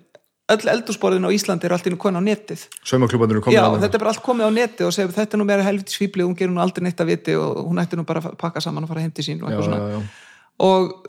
öll 0.54 0.68
eldúsborðin 0.74 1.24
á 1.24 1.30
Íslandi 1.32 1.64
eru 1.68 1.76
alltaf 1.78 1.88
inn 1.88 1.96
komin 2.00 2.20
á 2.20 2.22
netið. 2.28 2.66
Saumaklubandur 2.84 3.38
eru 3.40 3.54
Já, 3.54 3.62
komin 3.64 3.80
þetta 3.86 3.96
er 3.96 4.02
bara 4.04 4.12
allt 4.12 4.24
komið 4.26 4.44
á 4.44 4.52
netið 4.58 4.88
og 4.90 4.92
segir 4.96 5.14
þetta 5.16 5.38
er 5.38 5.40
nú 5.40 5.46
meira 5.48 5.64
helviti 5.64 5.96
svípli, 5.96 6.26
hún 6.26 6.36
gerur 6.36 6.52
nú 6.52 6.60
aldrei 6.60 6.84
neitt 6.84 7.00
að 7.00 7.10
viti 7.14 7.36
og 7.40 7.62
hún 7.70 7.80
ætti 7.80 7.96
nú 7.96 8.04
bara 8.04 8.20
að 8.20 8.36
pakka 8.40 8.60
saman 8.60 8.84
og 8.84 8.92
fara 8.92 9.00
heim 9.06 9.14
til 9.16 9.24
sín 9.24 9.40
og 9.40 9.48
já, 9.48 9.56
eitthvað 9.56 9.70
svona. 9.70 9.80
já, 9.80 9.96
já. 9.96 10.20
og 10.68 11.08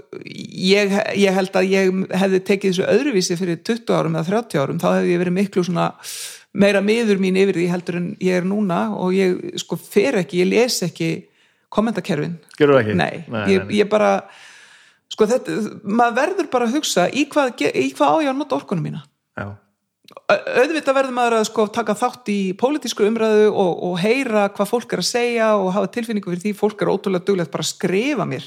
ég, 0.71 0.95
ég 1.19 1.35
held 1.35 1.59
að 1.59 1.67
ég 1.73 1.99
hefði 2.23 2.39
tekið 2.47 2.71
þessu 2.71 2.87
öðruvísi 2.95 3.35
fyrir 3.37 3.59
20 3.67 3.93
árum 3.99 4.15
eða 4.15 4.29
30 4.31 4.63
árum, 4.63 4.79
þá 4.81 4.87
hefði 4.95 5.11
ég 5.17 5.21
verið 5.25 5.35
miklu 5.41 5.65
svona 5.67 5.89
meira 6.55 6.81
miður 6.83 7.19
mín 7.21 7.37
yfir 7.39 7.59
því 7.59 7.67
heldur 7.71 7.99
en 7.99 8.09
ég 8.23 8.39
er 8.39 8.47
núna 8.47 8.87
og 8.95 9.15
ég 9.15 9.59
sko 9.61 9.77
fer 9.79 10.21
ekki, 10.21 10.41
ég 10.43 10.51
les 10.51 10.79
ekki 10.87 11.09
kommentakerfin. 11.73 12.37
Gerur 12.59 12.77
það 12.77 12.85
ekki? 12.85 12.97
nei, 12.99 13.23
nei, 13.31 13.43
ég, 13.53 13.75
ég 13.81 13.91
bara 13.91 14.13
sko 15.11 15.27
þetta, 15.29 15.59
maður 15.83 16.17
verður 16.21 16.49
bara 16.53 16.69
að 16.69 16.79
hugsa 16.79 17.07
í 17.11 17.27
hvað, 17.31 17.53
í 17.71 17.89
hvað 17.95 18.15
á 18.15 18.17
ég 18.23 18.31
að 18.31 18.41
nota 18.41 18.59
orkunum 18.59 18.87
mína? 18.87 19.03
Já. 19.35 19.47
Auðvitað 20.29 20.95
verður 20.99 21.15
maður 21.17 21.35
að 21.39 21.47
sko 21.49 21.65
taka 21.73 21.95
þátt 21.97 22.29
í 22.29 22.39
pólitísku 22.59 23.07
umræðu 23.07 23.49
og, 23.49 23.71
og 23.89 23.95
heyra 24.03 24.45
hvað 24.53 24.69
fólk 24.69 24.93
er 24.93 25.01
að 25.01 25.09
segja 25.09 25.49
og 25.57 25.71
hafa 25.75 25.89
tilfinningu 25.95 26.29
fyrir 26.29 26.43
því. 26.43 26.53
Fólk 26.59 26.83
er 26.83 26.91
ótrúlega 26.93 27.25
duglegt 27.25 27.53
bara 27.53 27.65
að 27.65 27.71
skrifa 27.73 28.27
mér 28.29 28.45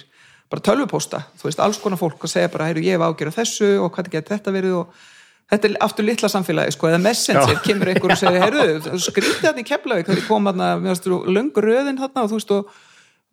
bara 0.49 0.65
tölvupósta, 0.65 1.23
þú 1.37 1.49
veist, 1.49 1.61
alls 1.61 1.79
konar 1.83 2.01
fólk 2.01 2.23
og 2.25 2.31
segja 2.33 2.49
bara, 2.49 2.71
heyru, 2.71 2.81
ég 2.87 2.97
hef 2.97 3.05
ágjörð 3.05 3.37
þessu 3.37 3.67
og 3.83 3.91
hvað 3.93 4.13
getur 4.15 4.37
þetta 4.37 4.55
verið? 4.55 4.77
Og 4.79 5.03
þetta 5.49 5.69
er 5.69 5.77
aftur 5.85 6.07
litla 6.07 6.31
samfélagi, 6.33 6.75
sko, 6.77 6.91
eða 6.91 7.01
messenger 7.03 7.61
kemur 7.65 7.93
einhver 7.93 8.15
og 8.15 8.21
segir, 8.21 8.43
heyrðu, 8.45 8.99
skrítið 9.09 9.47
hann 9.49 9.61
í 9.63 9.67
Keflavík 9.69 10.11
ég 10.13 10.27
kom 10.29 10.49
hann 10.51 10.65
að, 10.65 10.83
mér 10.83 10.95
varstu 10.95 11.21
löngu 11.29 11.65
röðin 11.65 12.01
þarna 12.01 12.25
og 12.25 12.33
þú 12.33 12.41
veist, 12.41 12.57
og, 12.57 12.83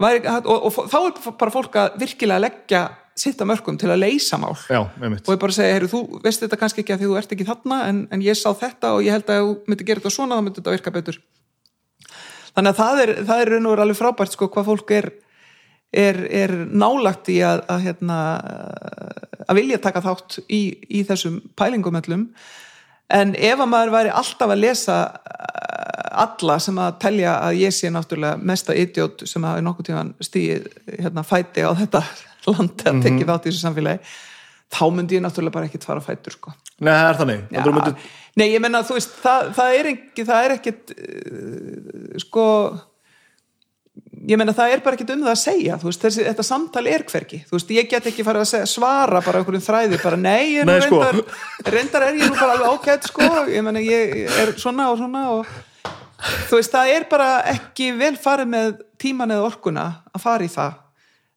væri, 0.02 0.22
og, 0.42 0.54
og, 0.54 0.68
og 0.70 0.92
þá 0.92 1.00
er 1.02 1.36
bara 1.42 1.56
fólk 1.56 1.80
að 1.82 2.00
virkilega 2.06 2.46
leggja 2.46 2.86
sitta 3.16 3.48
mörgum 3.48 3.78
til 3.80 3.88
að 3.94 4.02
leysa 4.02 4.36
mál. 4.40 4.58
Já, 4.68 4.82
og 4.84 5.30
ég 5.32 5.40
bara 5.40 5.56
segi, 5.56 5.72
heyrðu, 5.72 5.92
þú 5.94 6.22
veist 6.24 6.42
þetta 6.44 6.60
kannski 6.60 6.84
ekki 6.84 6.96
að 6.96 7.04
því 7.04 7.12
þú 7.12 7.20
ert 7.20 7.36
ekki 7.36 7.48
þarna, 7.48 7.78
en, 7.88 8.02
en 8.12 8.24
ég 8.24 8.36
sá 8.36 8.50
þetta 8.60 8.92
og 8.98 9.06
ég 9.06 9.16
held 9.16 9.32
að 9.32 9.40
þú 9.40 9.54
myndi 9.72 9.88
gera 9.88 10.04
þetta 10.04 10.16
svona, 10.18 10.36
þá 10.36 10.44
myndi 10.44 10.60
þetta 10.60 10.74
virka 10.76 10.94
betur. 10.98 11.20
Þannig 12.56 12.74
að 12.74 12.82
það 12.82 13.04
er, 13.04 13.14
það 13.30 13.44
er 13.46 13.56
alveg 13.86 14.00
frábært 14.00 14.36
sko 14.36 14.50
hvað 14.52 14.68
fólk 14.68 14.92
er 14.96 15.08
er, 15.96 16.20
er 16.28 16.54
nálagt 16.68 17.30
í 17.32 17.40
að, 17.46 17.64
að 17.72 17.88
hérna 17.88 18.20
að 19.46 19.60
vilja 19.60 19.82
taka 19.82 20.04
þátt 20.06 20.40
í, 20.46 20.62
í 20.90 21.04
þessum 21.08 21.40
pælingum 21.58 21.98
öllum. 22.02 22.28
En 23.14 23.36
ef 23.38 23.60
að 23.62 23.70
maður 23.70 23.94
væri 23.94 24.14
alltaf 24.18 24.52
að 24.52 24.62
lesa 24.64 25.00
eh, 25.14 26.22
alla 26.26 26.58
sem 26.64 26.78
að 26.82 26.96
telja 27.04 27.36
að 27.46 27.60
ég 27.62 27.76
sé 27.76 27.92
náttúrulega 27.94 28.42
mesta 28.42 28.76
idiot 28.78 29.26
sem 29.30 29.46
hafi 29.46 29.66
nokkuð 29.66 29.90
tíðan 29.92 30.14
stíð 30.26 30.70
hérna 30.90 31.26
fæti 31.28 31.66
á 31.66 31.72
þetta 31.78 32.02
land 32.52 32.88
að 32.88 33.04
tekið 33.06 33.30
þátt 33.30 33.46
í 33.46 33.52
þessu 33.52 33.62
samfélagi 33.62 34.16
þá 34.76 34.86
myndi 34.96 35.20
ég 35.20 35.24
náttúrulega 35.24 35.60
bara 35.60 35.70
ekkit 35.70 35.86
fara 35.86 36.02
að 36.02 36.10
fætur 36.10 36.36
sko. 36.36 36.56
Nei, 36.80 36.92
það 36.92 37.10
er 37.10 37.20
þannig. 37.22 37.44
Já, 37.54 37.62
Þú 37.62 37.76
myndir, 37.76 38.10
Nei, 38.36 38.50
ég 38.52 38.60
menna, 38.60 38.82
þú 38.84 38.98
veist, 38.98 39.14
það, 39.22 39.52
það 39.56 39.78
er 39.78 39.90
ekki, 39.94 40.24
það 40.28 40.46
er 40.46 40.54
ekkit 40.58 40.96
uh, 40.96 42.18
sko 42.26 42.48
ég 44.26 44.40
menna, 44.40 44.56
það 44.56 44.74
er 44.74 44.84
bara 44.86 44.98
ekkit 44.98 45.14
um 45.14 45.26
það 45.26 45.34
að 45.34 45.42
segja 45.42 45.78
veist, 45.82 46.02
þessi, 46.02 46.24
þetta 46.26 46.46
samtal 46.46 46.86
er 46.90 47.06
hvergi. 47.10 47.42
Þú 47.50 47.58
veist, 47.58 47.74
ég 47.76 47.90
get 47.92 48.10
ekki 48.10 48.26
farið 48.26 48.46
að 48.46 48.50
segja, 48.52 48.70
svara 48.70 49.22
bara 49.26 49.42
einhverjum 49.42 49.66
þræði, 49.66 50.00
bara 50.04 50.20
nei, 50.20 50.56
ég 50.56 50.64
er 50.64 50.70
Nei, 50.70 50.80
sko. 50.86 51.02
reyndar 51.04 51.76
reyndar 51.76 52.08
er 52.08 52.18
ég 52.20 52.32
nú 52.32 52.40
bara 52.40 52.56
alveg 52.56 52.72
ágætt, 52.74 53.10
sko. 53.12 53.28
Ég 53.54 53.66
menna, 53.66 53.84
ég 53.84 54.16
er 54.42 54.56
svona 54.62 54.90
og 54.94 54.98
svona 55.02 55.28
og 55.36 55.52
þú 56.50 56.58
veist, 56.58 56.74
það 56.74 56.96
er 56.96 57.06
bara 57.12 57.30
ekki 57.54 57.92
vel 58.00 58.16
farið 58.22 58.50
með 58.56 58.82
tíman 59.02 59.36
eða 59.36 59.52
orkuna 59.52 59.86
að 60.16 60.26
fara 60.26 60.48
í 60.48 60.52
það. 60.52 60.82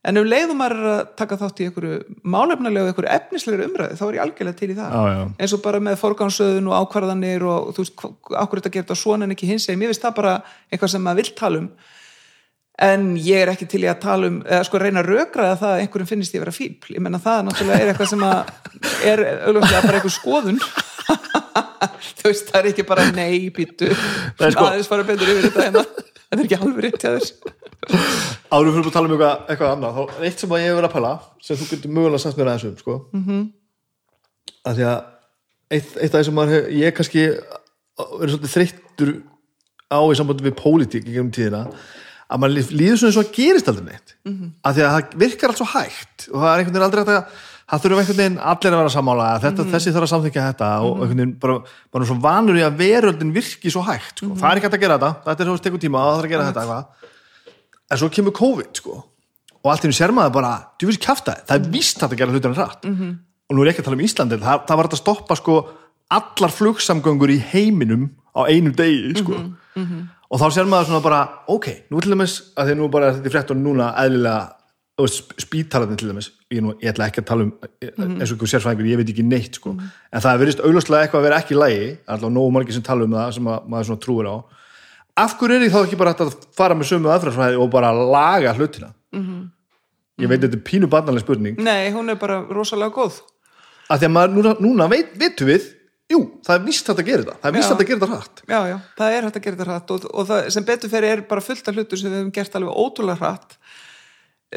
En 0.09 0.17
ef 0.17 0.25
leiðum 0.25 0.61
að 0.63 0.79
taka 1.19 1.37
þátt 1.37 1.59
í 1.61 1.67
einhverju 1.67 1.97
málefnarlega 2.23 2.87
og 2.87 2.93
einhverju 2.93 3.11
efnislegri 3.13 3.67
umræði 3.67 3.97
þá 3.99 4.05
er 4.07 4.17
ég 4.17 4.23
algjörlega 4.23 4.57
til 4.61 4.69
í 4.71 4.77
það. 4.79 4.95
Já, 4.95 5.17
já. 5.19 5.25
eins 5.43 5.55
og 5.57 5.63
bara 5.65 5.81
með 5.85 5.99
forgánsöðun 6.01 6.71
og 6.71 6.77
ákvarðanir 6.79 7.45
og 7.45 7.73
þú 7.75 7.85
veist, 7.85 8.05
ákvarð 8.31 8.63
þetta 8.63 8.73
gert 8.79 8.93
á 8.95 8.97
svona 8.97 9.27
en 9.27 9.35
ekki 9.35 9.51
hins 9.51 9.67
mér 9.69 9.91
finnst 9.91 10.07
það 10.07 10.15
bara 10.21 10.35
eitthvað 10.71 10.93
sem 10.95 11.05
maður 11.05 11.21
vill 11.21 11.35
tala 11.43 11.61
um 11.65 11.69
en 12.79 13.07
ég 13.19 13.43
er 13.43 13.51
ekki 13.51 13.67
til 13.71 13.83
í 13.83 13.89
að 13.91 14.03
tala 14.05 14.29
um 14.31 14.37
eða 14.47 14.67
sko 14.67 14.81
reyna 14.81 15.03
að 15.03 15.11
rökraða 15.13 15.57
það 15.59 15.73
að 15.73 15.81
einhverjum 15.83 16.11
finnist 16.13 16.37
ég 16.37 16.45
vera 16.45 16.55
fíbl, 16.55 16.93
ég 16.95 17.03
menna 17.03 17.19
það 17.23 17.41
náttúrulega 17.49 17.81
er 17.83 17.93
eitthvað 17.93 18.13
sem 18.13 18.25
að 18.29 18.53
er 19.09 19.23
auðvitað 19.49 19.89
bara 19.89 19.99
einhver 19.99 20.15
skoðun 20.15 20.61
þú 22.19 22.31
veist, 22.31 22.53
það 22.53 22.61
er 22.61 22.71
ekki 22.71 22.87
bara 22.87 23.09
nei, 23.17 23.49
býtu 23.55 23.91
sko. 23.91 24.69
aðeins 24.69 24.91
fara 24.91 25.07
betur 25.09 25.33
yfir 25.35 25.49
þetta 25.49 25.67
hérna 25.67 25.85
þetta 25.89 26.39
er 26.39 26.45
ekki 26.47 26.61
alveg 26.61 26.85
rétt 26.87 27.03
hjá 27.03 27.11
þér 27.17 27.59
áður 28.49 28.73
fyrir 28.75 28.89
að 28.89 28.95
tala 28.95 29.09
um 29.09 29.15
eitthvað, 29.15 29.45
eitthvað 29.49 29.75
annað 29.75 29.99
þá 29.99 30.03
er 30.05 30.27
eitt 30.29 30.43
sem 30.43 30.55
að 30.55 30.63
ég 30.63 30.69
hef 30.71 30.79
verið 30.79 30.91
að 30.91 30.97
pæla 30.97 31.13
sem 31.45 31.59
þú 31.59 31.71
getur 31.73 31.95
mögulega 31.99 32.23
sagt 32.23 32.39
mér 32.39 32.51
aðeins 32.53 32.69
um 32.69 32.77
sko. 32.83 32.99
mm. 33.13 33.25
-hmm. 33.27 33.47
að 34.71 34.79
því 34.79 34.89
að 34.93 34.99
eitt, 35.79 35.97
eitt 35.99 36.15
af 36.15 36.51
hef, 36.53 36.69
ég 36.79 36.95
kannski 36.97 37.25
verið 37.99 38.35
svolítið 38.35 38.55
þreyttur 38.55 39.15
á 39.89 40.01
í 40.05 40.19
sambandi 40.19 40.47
við 40.47 40.59
pólitík 40.59 41.09
í 41.09 41.15
gegnum 41.17 41.33
tíðina 41.35 41.65
að 42.29 42.41
maður 42.43 42.73
líður 42.77 42.99
svona 43.01 43.11
eins 43.13 43.19
og 43.19 43.25
að 43.25 43.37
gerist 43.39 43.69
aldrei 43.71 43.85
neitt. 43.85 44.17
Mhm. 44.25 44.33
mm 44.33 44.41
-hmm. 44.41 44.51
að 44.63 44.75
því 44.75 44.83
að 44.87 44.95
það 44.95 45.21
virkar 45.23 45.49
allt 45.49 45.61
svo 45.63 45.69
hægt 45.75 46.29
og 46.33 46.39
það 46.43 46.51
er 46.51 46.59
einhvern 46.59 46.75
veginn 46.75 46.89
aldrei 46.89 47.01
hægt 47.03 47.15
að 47.17 47.47
það 47.69 47.83
þurfum 47.83 48.01
einhvern 48.01 48.19
veginn 48.19 48.39
allir 48.51 48.73
að 48.73 48.81
vera 48.81 48.93
sammála 48.93 49.27
þetta, 49.43 49.65
þessi 49.73 49.93
þarf 49.93 50.07
að 50.07 50.13
samþykja 50.13 50.45
þetta 50.47 50.69
og 50.87 51.03
einhvern 51.03 51.21
veginn 51.21 51.35
bara, 51.43 51.57
bara 51.93 52.09
svo 52.09 52.17
vanur 52.25 52.57
í 52.57 52.65
að 52.65 52.79
veröldin 52.81 53.35
virki 53.35 53.73
svo 53.73 53.83
hægt, 53.85 54.23
sko. 54.23 54.31
það 54.41 54.49
er 54.49 54.61
ekki 54.61 54.69
hægt 54.69 54.79
að 54.79 54.85
gera 54.85 54.97
þetta. 54.97 55.11
Þetta 55.27 55.45
er 55.45 55.51
svo 55.51 55.65
tekur 55.67 55.83
tíma 55.83 56.01
og 56.01 56.09
það 56.09 56.17
þarf 56.17 56.29
að 56.29 56.33
gera 56.33 56.49
þetta 56.49 56.65
eitthvað. 56.65 57.13
En 57.89 58.01
svo 58.01 58.11
kemur 58.17 58.37
COVID, 58.39 58.73
sko. 58.81 58.97
Og 59.59 59.71
allt 59.73 59.85
í 59.85 59.89
henni 59.89 59.99
sér 59.99 60.15
maður 60.17 60.35
bara, 60.39 60.53
þú 60.81 60.89
veist 60.89 61.05
kjafta 61.05 61.37
það 61.45 61.57
er 61.59 61.73
víst 61.75 62.01
hægt 62.01 62.15
að 62.15 62.21
gera 62.23 62.33
hlutina 62.33 62.57
rætt 62.57 62.85
-hmm. 62.89 63.13
og 63.49 63.57
nú 63.57 63.63
er 63.63 63.71
ekki 63.73 63.83
að 63.83 63.89
tala 63.89 63.99
um 63.99 64.07
Íslandi, 64.07 64.41
það, 64.41 64.67
það 64.69 64.77
var 64.77 64.89
að 64.89 65.03
stoppa 65.03 65.37
sko 65.37 65.55
allar 66.09 66.53
flugsamgöngur 66.57 67.31
í 67.31 67.43
heiminum 67.53 68.11
á 68.33 68.49
einum 68.49 68.73
degi, 68.73 69.13
sko 69.19 69.35
og 70.29 70.41
þá 70.41 70.47
sér 70.53 70.69
maður 70.69 70.91
svona 70.91 71.05
bara, 71.05 71.21
ok, 71.49 71.69
nú 71.93 72.03
til 72.05 72.13
dæmis 72.13 72.39
að 72.59 72.71
því 72.71 72.79
nú 72.79 72.89
bara 72.93 73.09
er 73.09 73.19
þetta 73.19 73.31
í 73.31 73.35
fréttunum 73.35 73.67
núna 73.71 73.91
eðlilega 74.03 74.59
spítalarnir 75.39 75.99
til 76.01 76.11
dæmis 76.11 76.31
ég, 76.51 76.63
nú, 76.65 76.75
ég 76.83 76.91
ætla 76.91 77.07
ekki 77.09 77.23
að 77.23 77.29
tala 77.31 77.47
um 77.47 77.53
eins 77.63 78.33
og 78.33 78.35
einhver 78.35 78.51
sérfræðingur, 78.51 78.89
ég 78.91 78.99
veit 79.01 79.13
ekki 79.13 79.25
neitt 79.27 79.61
sko. 79.61 79.77
en 79.79 80.25
það 80.25 80.41
verðist 80.43 80.63
augljóslega 80.65 81.07
eitthvað 81.07 81.23
að 81.23 81.29
vera 81.29 81.39
ekki 81.39 81.55
í 81.55 81.61
lægi 81.61 81.91
alltaf 82.11 82.35
nógu 82.35 82.55
margir 82.57 82.77
sem 82.77 82.85
tala 82.87 83.07
um 83.07 83.15
það 83.15 83.31
sem 83.37 83.51
að, 83.53 83.69
maður 83.71 83.89
svona 83.91 84.03
trúir 84.05 84.29
á. 84.29 84.37
Af 85.19 85.39
hverju 85.39 85.57
er 85.57 85.65
því 85.65 85.71
þá 85.75 85.79
ekki 85.85 86.01
bara 86.03 86.15
að 86.15 86.35
fara 86.59 86.77
með 86.79 86.91
sömu 86.91 87.13
aðfræðsfræði 87.15 87.63
og 87.63 87.71
bara 87.73 87.95
laga 87.95 88.55
hlutina? 88.59 88.91
Ég 90.19 90.31
veit 90.31 90.43
þetta 90.43 90.59
er 90.59 90.65
pínu 90.67 90.91
barnaleg 90.91 91.23
spurning. 91.23 91.59
Nei, 91.63 91.91
hún 91.95 92.11
er 92.11 92.19
bara 92.19 92.41
rosalega 92.51 92.91
góð. 92.95 93.21
Að 93.89 94.03
því 94.03 94.09
að 94.09 94.15
maður 94.17 94.35
núna, 94.35 94.55
núna 94.63 94.89
veit, 94.91 95.15
jú, 96.09 96.21
það 96.47 96.55
er 96.55 96.65
víst 96.67 96.89
hægt 96.89 97.03
að 97.03 97.09
gera 97.11 97.25
þetta. 97.25 97.37
Það 97.43 97.51
er 97.51 97.57
víst 97.57 97.67
Já. 97.67 97.73
hægt 97.73 97.83
að 97.83 97.91
gera 97.91 98.01
þetta 98.01 98.11
hratt. 98.15 98.43
Já, 98.49 98.61
já, 98.71 98.77
það 98.99 99.17
er 99.17 99.29
hægt 99.29 99.39
að 99.39 99.47
gera 99.47 99.59
þetta 99.59 99.71
hratt 99.71 99.95
og, 99.95 100.09
og 100.13 100.29
það, 100.29 100.51
sem 100.55 100.67
betur 100.69 100.93
fyrir 100.93 101.15
er 101.15 101.25
bara 101.29 101.45
fullt 101.45 101.69
af 101.69 101.79
hlutur 101.79 102.01
sem 102.01 102.11
við 102.11 102.21
hefum 102.23 102.35
gert 102.39 102.59
alveg 102.59 102.83
ótrúlega 102.85 103.23
hratt. 103.23 103.57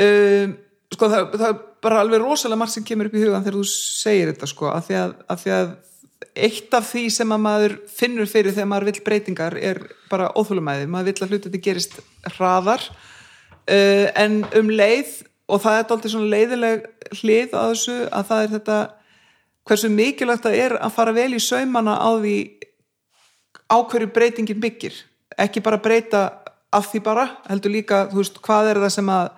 Um, 0.02 0.58
sko 0.92 1.10
það, 1.12 1.32
það 1.36 1.48
er 1.50 1.62
bara 1.84 2.04
alveg 2.04 2.22
rosalega 2.24 2.62
margt 2.62 2.76
sem 2.76 2.86
kemur 2.88 3.10
upp 3.10 3.16
í 3.18 3.24
hugan 3.24 3.44
þegar 3.44 3.58
þú 3.60 3.66
segir 3.72 4.32
þetta 4.32 4.52
sko 4.52 4.70
af 4.72 4.86
því 4.88 5.00
að, 5.02 5.16
af 5.34 5.42
því 5.42 5.56
að 5.58 5.74
eitt 6.48 6.78
af 6.78 6.88
því 6.88 7.04
sem 7.12 7.34
að 7.34 7.42
maður 7.44 7.76
finnur 7.92 8.30
fyrir 8.30 8.56
þegar 8.56 8.70
maður 8.72 8.88
vill 8.92 9.04
breytingar 9.08 9.58
er 9.60 9.82
bara 10.12 10.30
óþólumæði 10.38 10.88
maður 10.92 11.10
vill 11.10 11.26
að 11.26 11.34
hluti 11.34 11.50
þetta 11.50 11.64
gerist 11.68 12.00
hraðar. 12.38 12.88
Uh, 13.68 14.08
en 14.18 14.42
um 14.58 14.72
leið 14.72 15.20
og 15.52 15.62
það 15.64 15.78
er 15.78 15.84
alltaf 15.84 16.14
svona 16.14 16.32
leiðileg 16.32 16.88
hlið 17.20 17.56
á 17.58 17.62
þessu 17.74 17.98
að 18.08 18.28
það 18.30 18.44
er 18.44 18.54
þetta 18.56 18.78
hversu 19.72 19.90
mikilvægt 19.92 20.44
það 20.44 20.58
er 20.60 20.78
að 20.84 20.96
fara 20.98 21.16
vel 21.16 21.32
í 21.38 21.40
saumana 21.40 21.96
á 21.96 22.12
því 22.20 22.38
á 23.72 23.78
hverju 23.80 24.12
breytingin 24.12 24.60
byggir. 24.60 24.98
Ekki 25.40 25.64
bara 25.64 25.80
breyta 25.80 26.26
af 26.72 26.90
því 26.92 27.04
bara 27.06 27.30
heldur 27.48 27.72
líka, 27.72 28.06
þú 28.12 28.20
veist, 28.20 28.42
hvað 28.44 28.72
er 28.72 28.82
það 28.84 28.94
sem 28.98 29.12
að 29.12 29.30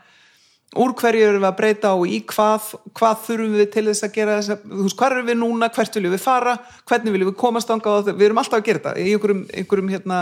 úr 0.83 0.95
hverju 0.97 1.27
erum 1.27 1.43
við 1.43 1.49
að 1.49 1.57
breyta 1.59 1.91
og 1.93 2.09
í 2.09 2.19
hvað, 2.29 2.71
hvað 2.97 3.21
þurfum 3.27 3.57
við 3.59 3.69
til 3.75 3.85
þess 3.89 4.07
að 4.07 4.15
gera 4.15 4.37
þess 4.39 4.53
að, 4.55 4.65
þú 4.71 4.85
veist, 4.87 4.97
hvað 4.97 5.15
erum 5.15 5.29
við 5.29 5.39
núna, 5.43 5.69
hvert 5.75 5.97
viljum 5.99 6.15
við 6.15 6.23
fara 6.23 6.55
hvernig 6.89 7.13
viljum 7.13 7.29
við 7.29 7.39
komast 7.43 7.73
ánga 7.73 7.95
við 8.09 8.25
erum 8.27 8.41
alltaf 8.41 8.59
að 8.59 8.67
gera 8.69 8.81
þetta 8.81 8.93
í 8.97 9.13
einhverjum, 9.13 9.43
einhverjum 9.53 9.93
hérna 9.93 10.19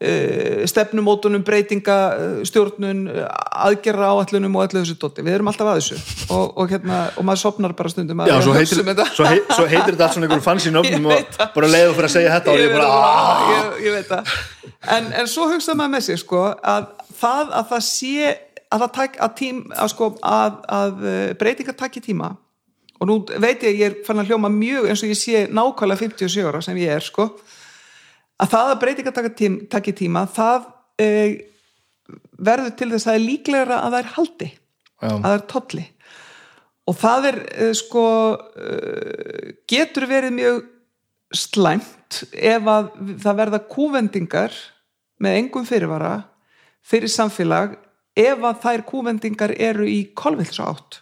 stefnumótunum, 0.00 1.42
breytinga 1.44 1.96
uh, 2.16 2.36
stjórnun, 2.48 3.02
uh, 3.12 3.26
aðgerra 3.66 4.06
áallunum 4.14 4.54
og 4.56 4.62
öllu 4.64 4.80
þessu 4.80 4.96
dótti, 5.02 5.24
við 5.26 5.34
erum 5.36 5.50
alltaf 5.52 5.68
að 5.68 5.80
þessu. 5.80 5.98
Og, 6.32 6.54
og 6.56 6.72
hérna, 6.72 7.00
og 7.20 7.26
maður 7.28 7.42
sopnar 7.42 7.74
bara 7.76 7.92
stundum 7.92 8.22
að 8.24 8.30
Já, 8.32 8.36
svo 8.46 8.54
heitir, 8.56 8.80
um 8.80 9.02
svo, 9.12 9.26
hei, 9.28 9.42
svo 9.50 9.66
heitir 9.68 9.92
þetta 9.92 10.06
allt 10.06 10.16
svona 10.16 10.28
einhverjum 10.28 10.46
fancy 10.46 10.72
nöfnum 10.72 11.10
Ég 11.10 11.20
veit 11.20 11.36
og 11.44 11.52
bara 11.58 11.70
leiðu 11.74 11.92
fyrir 11.98 12.08
að 12.08 12.14
segja 12.14 12.32
þetta 12.38 12.54
og 12.54 12.62
ég 12.62 12.64
Ég 12.64 12.74
bara, 12.78 12.88
aaaah 12.96 13.44
það, 13.44 13.52
ég, 13.52 13.84
ég 13.84 13.98
veit 13.98 14.10
það. 14.14 14.34
En, 14.96 15.12
en 15.20 15.30
svo 15.36 15.50
hugsaði 15.52 15.82
maður 15.82 15.94
með 15.98 16.06
sig 16.08 16.22
sko, 16.24 16.42
að 16.72 16.90
það 17.20 17.54
að 17.60 17.70
það 17.74 17.86
sé 17.90 18.14
að, 18.30 18.78
það 18.78 18.88
tak, 18.96 19.20
að, 19.20 19.36
tím, 19.42 19.62
að, 19.76 19.92
sko, 19.92 20.12
að, 20.32 20.60
að 20.80 21.06
breytingar 21.44 21.76
takki 21.76 22.04
tíma. 22.08 22.32
Og 23.00 23.08
nú 23.08 23.20
veit 23.40 23.62
ég, 23.64 23.76
ég 23.80 23.86
er 23.90 24.00
fann 24.04 24.20
að 24.20 24.32
hljóma 24.32 24.48
mjög 24.52 24.88
eins 24.88 25.04
og 25.04 25.12
ég 25.12 25.20
sé 25.20 25.46
nákvæmlega 25.48 26.08
57 26.08 26.48
ára 26.48 26.60
sem 26.64 26.80
ég 26.80 26.96
er 26.96 27.04
sko, 27.04 27.30
að 28.40 28.52
það 28.54 28.72
að 28.72 28.80
breytingar 28.82 29.16
takki 29.70 29.94
tíma, 29.96 30.24
það 30.32 30.66
uh, 31.04 31.32
verður 32.40 32.74
til 32.78 32.90
þess 32.92 33.06
að 33.06 33.10
það 33.10 33.18
er 33.18 33.26
líklegra 33.26 33.80
að 33.80 33.94
það 33.94 34.00
er 34.00 34.12
haldi 34.16 34.50
Já. 34.50 35.10
að 35.10 35.24
það 35.24 35.34
er 35.34 35.46
tolli. 35.54 35.86
Og 36.90 36.98
það 36.98 37.28
er 37.30 37.40
uh, 37.46 37.72
sko 37.78 38.06
uh, 38.38 39.50
getur 39.70 40.08
verið 40.10 40.36
mjög 40.38 40.60
slæmt 41.36 42.24
ef 42.34 42.72
að 42.72 42.90
það 43.22 43.38
verða 43.44 43.62
kúvendingar 43.70 44.56
með 45.22 45.36
engum 45.44 45.68
fyrirvara 45.68 46.16
fyrir 46.82 47.12
samfélag 47.12 47.76
ef 48.18 48.42
að 48.48 48.64
þær 48.64 48.82
kúvendingar 48.88 49.54
eru 49.54 49.86
í 49.86 50.00
kolvillis 50.16 50.58
átt 50.64 50.98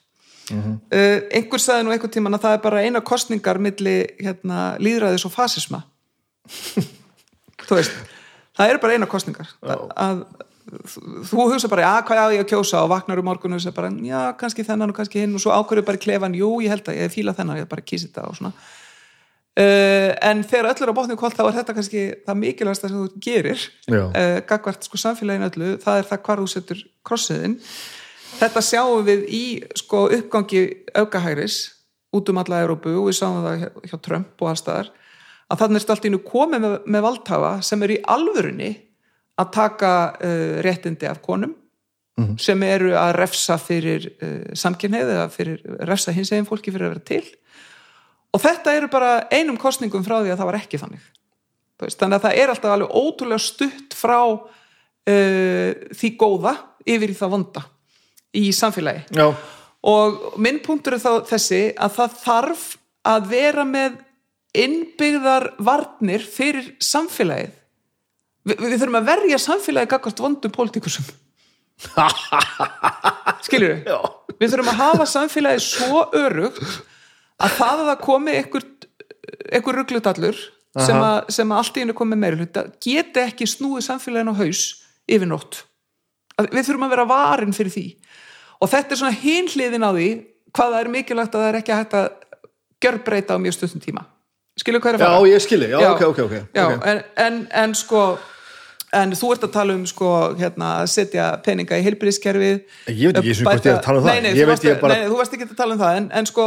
uh, 0.53 1.18
einhver 1.32 1.62
sagði 1.62 1.86
nú 1.86 1.95
einhver 1.95 2.12
tíman 2.12 2.36
að 2.36 2.45
það 2.45 2.57
er 2.57 2.62
bara 2.66 2.84
eina 2.84 3.05
kostningar 3.05 3.61
milli 3.62 3.97
hérna, 4.20 4.76
líðræðis 4.82 5.24
og 5.28 5.34
fasisma 5.34 5.82
veist 7.76 7.92
það 8.56 8.70
eru 8.72 8.78
bara 8.82 8.96
eina 8.96 9.06
kostningar 9.06 9.50
að, 9.62 9.84
að 9.94 10.22
þú- 11.28 11.48
hugsa 11.52 11.68
bara, 11.68 11.82
já, 11.82 12.02
hvað 12.08 12.18
á 12.24 12.34
ég 12.34 12.42
að 12.44 12.50
kjósa? 12.50 12.82
Og 12.82 12.90
vaknar 12.92 13.20
um 13.20 13.24
morgun 13.24 13.52
og 13.52 13.60
hugsa 13.60 13.72
bara, 13.72 13.90
já, 13.90 14.32
kannski 14.40 14.64
þennan 14.66 14.90
og 14.90 14.96
kannski 14.96 15.22
hinn. 15.22 15.34
Og 15.36 15.40
svo 15.40 15.54
ákvörðu 15.54 15.84
bara 15.86 16.00
klefan, 16.00 16.34
jú, 16.36 16.50
ég 16.64 16.72
held 16.72 16.88
að 16.88 17.00
ég 17.00 17.14
fíla 17.14 17.34
þennan, 17.36 17.62
ég 17.62 17.68
bara 17.70 17.84
kýsi 17.84 18.08
þetta 18.10 18.28
og 18.28 18.36
svona. 18.36 18.52
Uh, 19.58 20.12
en 20.22 20.44
þegar 20.46 20.68
öll 20.70 20.82
er 20.84 20.90
á 20.94 20.94
botnum 20.94 21.18
kvöld 21.18 21.34
þá 21.34 21.40
er 21.48 21.56
þetta 21.56 21.74
kannski 21.74 22.02
það 22.28 22.36
mikilvægsta 22.38 22.90
sem 22.92 22.98
þú 23.00 23.22
gerir 23.24 23.62
uh, 24.06 24.36
gagvart 24.46 24.86
sko 24.86 25.00
samfélagin 25.02 25.46
öllu 25.48 25.70
það 25.82 25.98
er 25.98 26.06
það 26.06 26.20
hvar 26.28 26.42
þú 26.44 26.46
setur 26.52 26.82
krossiðin 27.02 27.56
þetta 28.38 28.62
sjáum 28.62 29.02
við 29.08 29.24
í 29.34 29.40
sko 29.80 30.04
uppgangi 30.14 30.62
aukahægris 30.94 31.56
út 32.14 32.30
um 32.30 32.38
alla 32.38 32.60
Európu 32.62 32.92
og 33.00 33.08
við 33.08 33.18
sáum 33.18 33.40
það 33.48 33.64
hjá, 33.64 33.68
hjá 33.90 33.96
Trump 34.06 34.46
og 34.46 34.52
allstaðar 34.52 34.92
að 35.49 35.62
þannig 35.62 35.84
er 35.84 35.94
allt 35.94 36.07
í 36.09 36.12
nú 36.12 36.20
komið 36.24 36.64
með, 36.64 36.76
með 36.84 37.05
valdhafa 37.07 37.53
sem 37.64 37.82
er 37.84 37.94
í 37.94 38.03
alvörunni 38.14 38.70
að 39.38 39.51
taka 39.55 39.92
uh, 40.12 40.59
réttindi 40.64 41.09
af 41.09 41.22
konum 41.24 41.55
sem 42.42 42.62
eru 42.66 42.96
að 42.99 43.12
refsa 43.14 43.55
fyrir 43.62 44.09
uh, 44.18 44.55
samkynneið 44.59 45.12
eða 45.14 45.26
fyrir 45.30 45.76
refsa 45.86 46.14
hins 46.14 46.32
eginn 46.32 46.49
fólki 46.49 46.72
fyrir 46.74 46.88
að 46.88 46.96
vera 46.96 47.05
til. 47.07 47.22
Og 48.34 48.42
þetta 48.42 48.74
eru 48.74 48.88
bara 48.92 49.12
einum 49.30 49.59
kostningum 49.61 50.03
frá 50.05 50.18
því 50.18 50.32
að 50.32 50.40
það 50.40 50.51
var 50.51 50.59
ekki 50.59 50.80
þannig. 50.82 51.05
Veist, 51.78 51.99
þannig 52.01 52.18
að 52.18 52.24
það 52.26 52.40
er 52.42 52.53
alltaf 52.53 52.74
alveg 52.74 52.96
ótrúlega 52.99 53.44
stutt 53.44 53.94
frá 53.94 54.18
uh, 54.34 55.70
því 55.94 56.11
góða 56.18 56.57
yfir 56.88 57.14
í 57.14 57.16
það 57.20 57.32
vonda 57.36 57.64
í 58.36 58.44
samfélagi. 58.53 59.07
Já, 59.14 59.30
og 59.88 60.34
minn 60.42 60.59
punktur 60.64 60.96
er 60.96 61.03
þá 61.03 61.12
þessi 61.28 61.62
að 61.78 61.94
það 62.01 62.18
þarf 62.24 62.66
að 63.09 63.30
vera 63.30 63.64
með 63.64 64.03
innbyggðar 64.57 65.53
varnir 65.64 66.24
fyrir 66.24 66.72
samfélagið. 66.82 67.55
Vi, 68.49 68.57
við 68.57 68.76
þurfum 68.80 69.01
að 69.01 69.09
verja 69.11 69.40
samfélagið 69.42 69.90
gagvart 69.92 70.22
vondum 70.24 70.55
pólitíkusum. 70.55 71.09
Skilur 73.46 73.74
við? 73.74 73.86
já, 73.86 73.99
við 74.40 74.53
þurfum 74.55 74.72
að 74.72 74.80
hafa 74.80 75.09
samfélagið 75.12 75.64
svo 75.66 76.05
örugt 76.16 76.62
að 77.38 77.55
það 77.55 77.82
að 77.82 77.90
það 77.90 78.01
komi 78.03 78.34
einhver, 78.34 78.66
rugglutallur 79.76 80.40
sem, 80.78 80.99
að, 80.99 81.18
sem 81.36 81.53
að 81.53 81.61
allt 81.61 81.78
í 81.78 81.84
hennu 81.84 81.96
komi 81.96 82.18
meiri 82.18 82.40
hluta 82.40 82.66
geti 82.82 83.22
ekki 83.22 83.46
snúið 83.46 83.86
samfélagin 83.86 84.32
á 84.34 84.40
haus 84.40 84.64
yfir 85.09 85.30
nótt. 85.30 85.62
Að 86.38 86.51
við 86.55 86.66
þurfum 86.66 86.88
að 86.88 86.94
vera 86.96 87.09
varin 87.09 87.55
fyrir 87.55 87.74
því. 87.74 87.86
Og 88.59 88.70
þetta 88.72 88.94
er 88.94 89.01
svona 89.01 89.20
hinhliðin 89.22 89.86
á 89.86 89.90
því 89.92 90.09
hvað 90.57 90.74
það 90.74 90.80
er 90.80 90.92
mikilvægt 90.96 91.34
að 91.34 91.44
það 91.44 91.51
er 91.53 91.59
ekki 91.61 91.76
hægt 91.78 91.99
að 91.99 92.09
gjörbreyta 92.82 93.36
á 93.38 93.42
mjög 93.42 93.59
stundum 93.59 93.84
tíma 93.84 94.05
skilur 94.59 94.82
hvað 94.82 94.94
er 94.94 94.98
að 94.98 95.04
já, 95.04 95.11
fara? 95.12 95.28
ég 95.32 95.44
skilji, 95.44 95.68
já, 95.72 95.78
Já. 95.80 95.90
ok, 95.94 96.02
ok, 96.12 96.18
ok, 96.26 96.34
Já. 96.54 96.66
En, 96.92 97.02
en, 97.26 97.38
en 97.62 97.74
sko 97.78 98.02
en 98.98 99.12
þú 99.12 99.30
ert 99.34 99.42
að 99.44 99.52
tala 99.52 99.74
um 99.76 99.84
sko 99.86 100.11
hérna, 100.38 100.70
að 100.82 100.88
setja 100.94 101.28
peninga 101.44 101.76
í 101.78 101.84
heilbyrðiskerfið 101.84 102.59
Ég 102.88 103.11
veit 103.12 103.20
ekki 103.20 103.34
og 103.36 103.44
hvort 103.44 103.66
ég 103.68 103.72
er 103.74 103.78
að 103.78 103.84
tala 103.84 104.00
um 104.00 104.06
það. 104.06 104.14
nei, 104.14 104.32
nei, 104.32 104.44
varst, 104.48 104.68
bara- 104.80 104.96
nei, 104.96 105.09
þú 105.11 105.18
varst 105.20 105.36
ekki 105.36 105.48
að 105.50 105.56
tala 105.61 105.76
um 105.76 105.82
það 105.82 105.98
en, 106.00 106.11
en 106.22 106.28
sko 106.30 106.46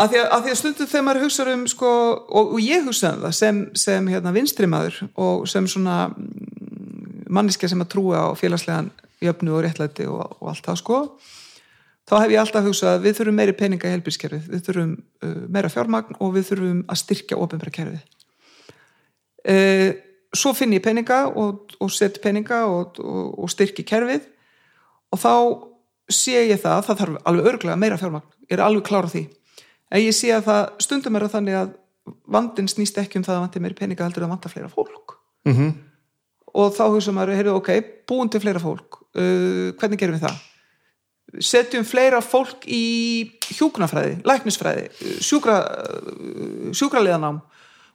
að 0.00 0.12
því 0.12 0.20
að, 0.20 0.28
að 0.36 0.44
því 0.46 0.52
að 0.54 0.58
stundum 0.60 0.90
þegar 0.92 1.04
maður 1.08 1.24
hugsa 1.26 1.46
um 1.52 1.64
sko, 1.68 1.90
og, 2.30 2.52
og 2.54 2.60
ég 2.62 2.86
hugsa 2.86 3.10
um 3.16 3.24
það 3.26 3.34
sem, 3.40 3.58
sem 3.82 4.06
hérna, 4.14 4.32
vinstrimaður 4.36 5.00
og 5.26 5.48
sem 5.50 5.66
svona 5.68 5.96
mm, 6.14 7.26
manneskja 7.28 7.68
sem 7.72 7.82
að 7.82 7.90
trúa 7.96 8.22
á 8.24 8.28
félagslegan 8.38 8.92
jöfnu 9.20 9.52
og 9.58 9.64
réttlæti 9.66 10.06
og, 10.08 10.22
og 10.40 10.52
allt 10.54 10.64
það 10.70 10.78
sko 10.80 11.00
þá 12.10 12.14
hef 12.24 12.32
ég 12.34 12.42
alltaf 12.42 12.66
hugsað 12.66 12.96
að 12.96 13.04
við 13.06 13.18
þurfum 13.20 13.36
meiri 13.38 13.54
peninga 13.54 13.86
í 13.86 13.94
helbilskerfið, 13.94 14.46
við 14.50 14.62
þurfum 14.66 14.94
uh, 14.98 15.34
meira 15.54 15.70
fjármagn 15.70 16.18
og 16.18 16.32
við 16.34 16.48
þurfum 16.50 16.80
að 16.90 17.00
styrkja 17.04 17.38
ofinbæra 17.38 17.74
kerfið. 17.76 18.06
Uh, 19.46 19.90
svo 20.34 20.52
finn 20.56 20.74
ég 20.74 20.82
peninga 20.84 21.22
og, 21.38 21.76
og 21.78 21.92
set 21.94 22.18
peninga 22.22 22.64
og, 22.70 22.98
og, 22.98 23.28
og 23.44 23.52
styrki 23.52 23.86
kerfið. 23.86 24.26
Og 25.10 25.22
þá 25.22 25.34
sé 26.10 26.42
ég 26.48 26.58
það, 26.58 26.82
það 26.88 27.02
þarf 27.02 27.20
alveg 27.30 27.52
örglega 27.52 27.78
meira 27.78 27.98
fjármagn, 28.00 28.26
ég 28.50 28.58
er 28.58 28.64
alveg 28.66 28.86
klára 28.90 29.10
því. 29.10 29.28
En 29.90 30.02
ég 30.02 30.14
sé 30.14 30.34
að 30.34 30.48
það 30.50 30.64
stundum 30.86 31.18
er 31.18 31.26
að 31.26 31.34
þannig 31.36 31.60
að 31.60 31.72
vandinn 32.30 32.70
snýst 32.70 32.98
ekki 32.98 33.20
um 33.20 33.26
það 33.26 33.36
að 33.36 33.44
vanti 33.44 33.62
meiri 33.62 33.78
peninga 33.78 34.06
heldur 34.06 34.26
að 34.26 34.34
vanta 34.34 34.50
fleira 34.50 34.70
fólk. 34.70 35.16
Mm 35.46 35.54
-hmm. 35.56 35.72
og 36.52 36.74
þá 36.74 36.82
hugsa 36.90 37.12
maður, 37.16 37.36
heyrðu, 37.38 37.54
ok, 37.56 37.70
búin 38.06 38.28
til 38.28 38.40
fleira 38.42 38.60
fólk. 38.60 38.98
Uh, 39.14 39.70
hvernig 39.78 39.98
gerum 39.98 40.18
við 40.18 40.26
það? 40.26 40.49
Setjum 41.38 41.84
fleira 41.86 42.18
fólk 42.24 42.66
í 42.66 43.30
hjúknafræði, 43.54 44.18
læknisfræði 44.26 44.88
sjúkra, 45.22 45.60
sjúkraliðanám. 46.74 47.40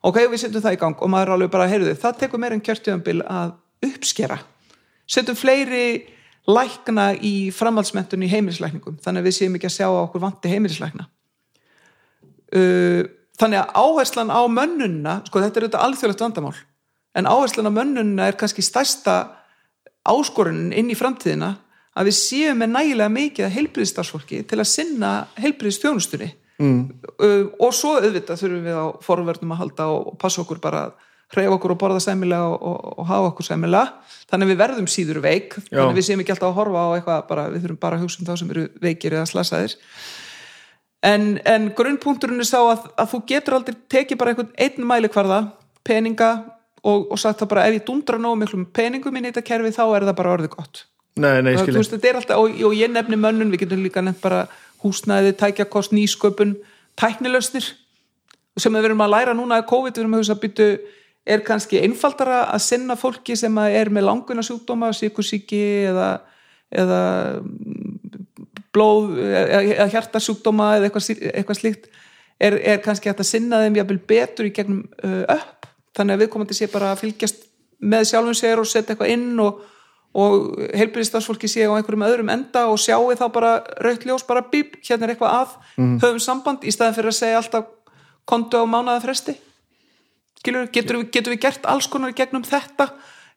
Ok, 0.06 0.22
við 0.30 0.46
setjum 0.46 0.64
það 0.64 0.78
í 0.78 0.82
gang 0.82 1.02
og 1.02 1.12
maður 1.12 1.32
er 1.32 1.36
alveg 1.36 1.54
bara, 1.56 1.70
heyrðu, 1.70 1.96
það 2.00 2.20
tekur 2.22 2.42
meira 2.42 2.56
en 2.56 2.64
kjörtjöfambil 2.64 3.24
að 3.26 3.56
uppskera. 3.90 4.38
Setjum 5.10 5.38
fleiri 5.40 5.88
lækna 6.46 7.10
í 7.26 7.50
framhaldsmentun 7.56 8.24
í 8.24 8.30
heimilislækningum 8.30 9.00
þannig 9.02 9.24
að 9.24 9.28
við 9.28 9.38
séum 9.40 9.58
ekki 9.58 9.70
að 9.70 9.76
sjá 9.80 9.88
á 9.90 10.04
okkur 10.04 10.24
vanti 10.24 10.52
heimilislækna. 10.52 11.08
Þannig 13.36 13.60
að 13.60 13.74
áherslan 13.82 14.32
á 14.32 14.42
mönnuna 14.48 15.20
sko 15.26 15.42
þetta 15.42 15.60
er 15.60 15.66
auðvitað 15.66 15.86
alþjóðlegt 15.88 16.24
vandamál 16.24 16.56
en 17.18 17.28
áherslan 17.28 17.68
á 17.68 17.78
mönnuna 17.82 18.30
er 18.30 18.38
kannski 18.40 18.64
stærsta 18.64 19.16
áskorunin 20.06 20.72
inn 20.78 20.92
í 20.94 20.98
framtíðina 20.98 21.56
að 21.96 22.10
við 22.10 22.18
séum 22.20 22.60
með 22.62 22.74
nægilega 22.76 23.14
mikið 23.16 23.54
heilbriðstarfsfólki 23.56 24.42
til 24.50 24.60
að 24.60 24.70
sinna 24.72 25.12
heilbriðstjónustunni 25.40 26.30
mm. 26.62 26.80
uh, 27.16 27.44
og 27.60 27.76
svo 27.76 27.96
auðvitað 28.00 28.42
þurfum 28.42 28.68
við 28.68 28.80
á 28.80 28.86
forverðnum 29.06 29.56
að 29.56 29.62
halda 29.64 29.90
og 29.94 30.16
passa 30.22 30.44
okkur 30.44 30.62
bara 30.64 30.88
að 30.90 30.96
hreyfa 31.34 31.56
okkur 31.58 31.74
og 31.74 31.80
borða 31.82 32.02
sæmilega 32.04 32.50
og, 32.52 32.58
og, 32.62 33.00
og 33.02 33.08
hafa 33.10 33.32
okkur 33.32 33.48
sæmilega 33.48 34.20
þannig 34.30 34.46
að 34.46 34.52
við 34.52 34.62
verðum 34.62 34.90
síður 34.92 35.22
veik 35.24 35.56
Já. 35.56 35.64
þannig 35.72 35.94
að 35.94 36.00
við 36.00 36.08
séum 36.10 36.22
ekki 36.24 36.36
alltaf 36.36 36.52
að 36.52 36.60
horfa 36.60 36.84
á 36.86 36.90
eitthvað 36.98 37.24
bara, 37.32 37.46
við 37.54 37.66
þurfum 37.66 37.82
bara 37.82 37.98
að 37.98 38.06
hugsa 38.06 38.22
um 38.22 38.30
þá 38.30 38.36
sem 38.42 38.52
eru 38.54 38.66
veikir 38.84 39.16
eða 39.16 39.30
slasaðir 39.32 39.78
en, 41.06 41.30
en 41.50 41.70
grunnpunkturinn 41.78 42.44
er 42.44 42.50
sá 42.50 42.60
að, 42.62 42.90
að 42.94 43.14
þú 43.14 43.22
getur 43.32 43.58
aldrei 43.58 43.80
tekið 43.96 44.22
bara 44.22 44.36
einhvern 44.36 44.54
einn 44.68 44.90
mæli 44.92 45.12
hvarða 45.16 45.40
peninga 45.86 46.32
og, 46.86 47.08
og 47.10 47.18
sagt 47.22 47.42
það 47.42 47.52
bara 47.56 47.66
ef 47.70 47.80
ég 47.80 47.88
dundra 47.88 48.22
nógu 48.22 48.42
miklum 48.44 48.68
peningum 48.76 49.18
í 49.18 49.26
þetta 49.28 49.46
kerfi 49.50 49.74
þá 49.74 49.86
er 49.88 50.08
það 50.10 50.20
bara 50.22 50.36
orðið 50.38 50.54
gott 50.54 50.86
nei, 51.16 51.40
nei, 51.42 51.56
það, 51.56 51.72
veist, 51.80 51.96
alltaf, 51.96 52.38
og, 52.38 52.56
og 52.68 52.76
ég 52.76 52.92
nefni 52.92 53.20
mönnun, 53.20 53.52
við 53.54 53.66
getum 53.66 53.84
líka 53.86 54.04
nefn 54.04 54.22
bara 54.24 54.46
húsnæði, 54.84 55.34
tækjakost, 55.40 55.96
nýsköpun 55.96 56.56
tæknilösnir 57.00 57.72
sem 58.60 58.76
við 58.76 58.88
verum 58.88 59.04
að 59.04 59.14
læra 59.16 59.34
núna 59.36 59.60
að 59.60 59.68
COVID 59.72 59.96
við 59.96 60.04
verum 60.04 60.16
að 60.16 60.24
hugsa 60.24 60.36
að 60.36 60.44
byttu 60.46 60.70
er 61.26 61.42
kannski 61.46 61.82
einfaldara 61.82 62.44
að 62.54 62.64
sinna 62.68 62.96
fólki 63.00 63.36
sem 63.40 63.58
er 63.66 63.90
með 63.94 64.08
languna 64.10 64.44
sjúkdóma, 64.46 64.92
síkusíki 64.94 65.62
eða, 65.90 66.10
eða 66.70 67.02
blóð 68.76 69.16
eða 69.26 69.90
hjartasjúkdóma 69.94 70.76
eða 70.78 70.90
eitthvað, 70.90 71.30
eitthvað 71.32 71.60
slíkt. 71.62 71.90
Er, 72.36 72.58
er 72.60 72.82
kannski 72.84 73.08
hægt 73.08 73.24
að 73.24 73.30
sinna 73.30 73.62
þeim 73.64 73.78
jáfnvel 73.80 74.02
betur 74.12 74.50
í 74.50 74.52
gegnum 74.54 74.84
upp 75.00 75.70
þannig 75.96 76.18
að 76.18 76.24
við 76.26 76.32
komum 76.34 76.50
til 76.50 76.56
að 76.56 76.60
sé 76.60 76.68
bara 76.74 76.90
að 76.92 77.02
fylgjast 77.06 77.46
með 77.80 78.10
sjálfum 78.10 78.36
sér 78.36 78.60
og 78.60 78.68
setja 78.68 78.94
eitthvað 78.94 79.14
inn 79.14 79.40
og, 79.40 79.62
og 80.16 80.60
heilbyrðistarsfólki 80.72 81.50
sé 81.52 81.66
á 81.68 81.76
einhverjum 81.76 82.06
öðrum 82.08 82.32
enda 82.32 82.66
og 82.72 82.80
sjáu 82.80 83.12
þá 83.20 83.26
bara 83.36 83.56
rautljós, 83.84 84.24
bara 84.28 84.46
bíp, 84.52 84.78
hérna 84.86 85.10
er 85.10 85.16
eitthvað 85.16 85.34
að 85.42 85.56
mm. 85.76 85.98
höfum 86.04 86.22
samband 86.24 86.64
í 86.64 86.72
staðin 86.72 86.96
fyrir 86.96 87.12
að 87.12 87.18
segja 87.18 87.42
alltaf 87.42 87.68
kontu 88.26 88.62
á 88.62 88.64
mánaða 88.64 89.04
fresti. 89.04 89.36
Skilur, 90.40 90.70
getur, 90.72 91.02
við, 91.02 91.10
getur 91.18 91.36
við 91.36 91.42
gert 91.48 91.68
alls 91.68 91.90
konar 91.92 92.16
gegnum 92.16 92.46
þetta? 92.48 92.90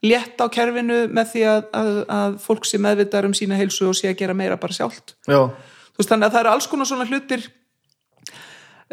Létt 0.07 0.39
á 0.39 0.47
kerfinu 0.55 1.01
með 1.11 1.33
því 1.33 1.43
að, 1.51 1.65
að, 1.75 1.91
að 2.15 2.39
fólk 2.45 2.69
sé 2.69 2.79
meðvitað 2.79 3.27
um 3.27 3.35
sína 3.35 3.59
heilsu 3.59 3.89
og 3.91 3.97
sé 3.99 4.13
að 4.13 4.21
gera 4.21 4.37
meira 4.39 4.59
bara 4.61 4.77
sjálft? 4.77 5.17
Veist, 5.99 6.13
þannig 6.13 6.29
að 6.29 6.37
það 6.37 6.43
eru 6.45 6.53
alls 6.53 6.69
konar 6.71 6.87
svona 6.87 7.09
hlutir 7.09 7.43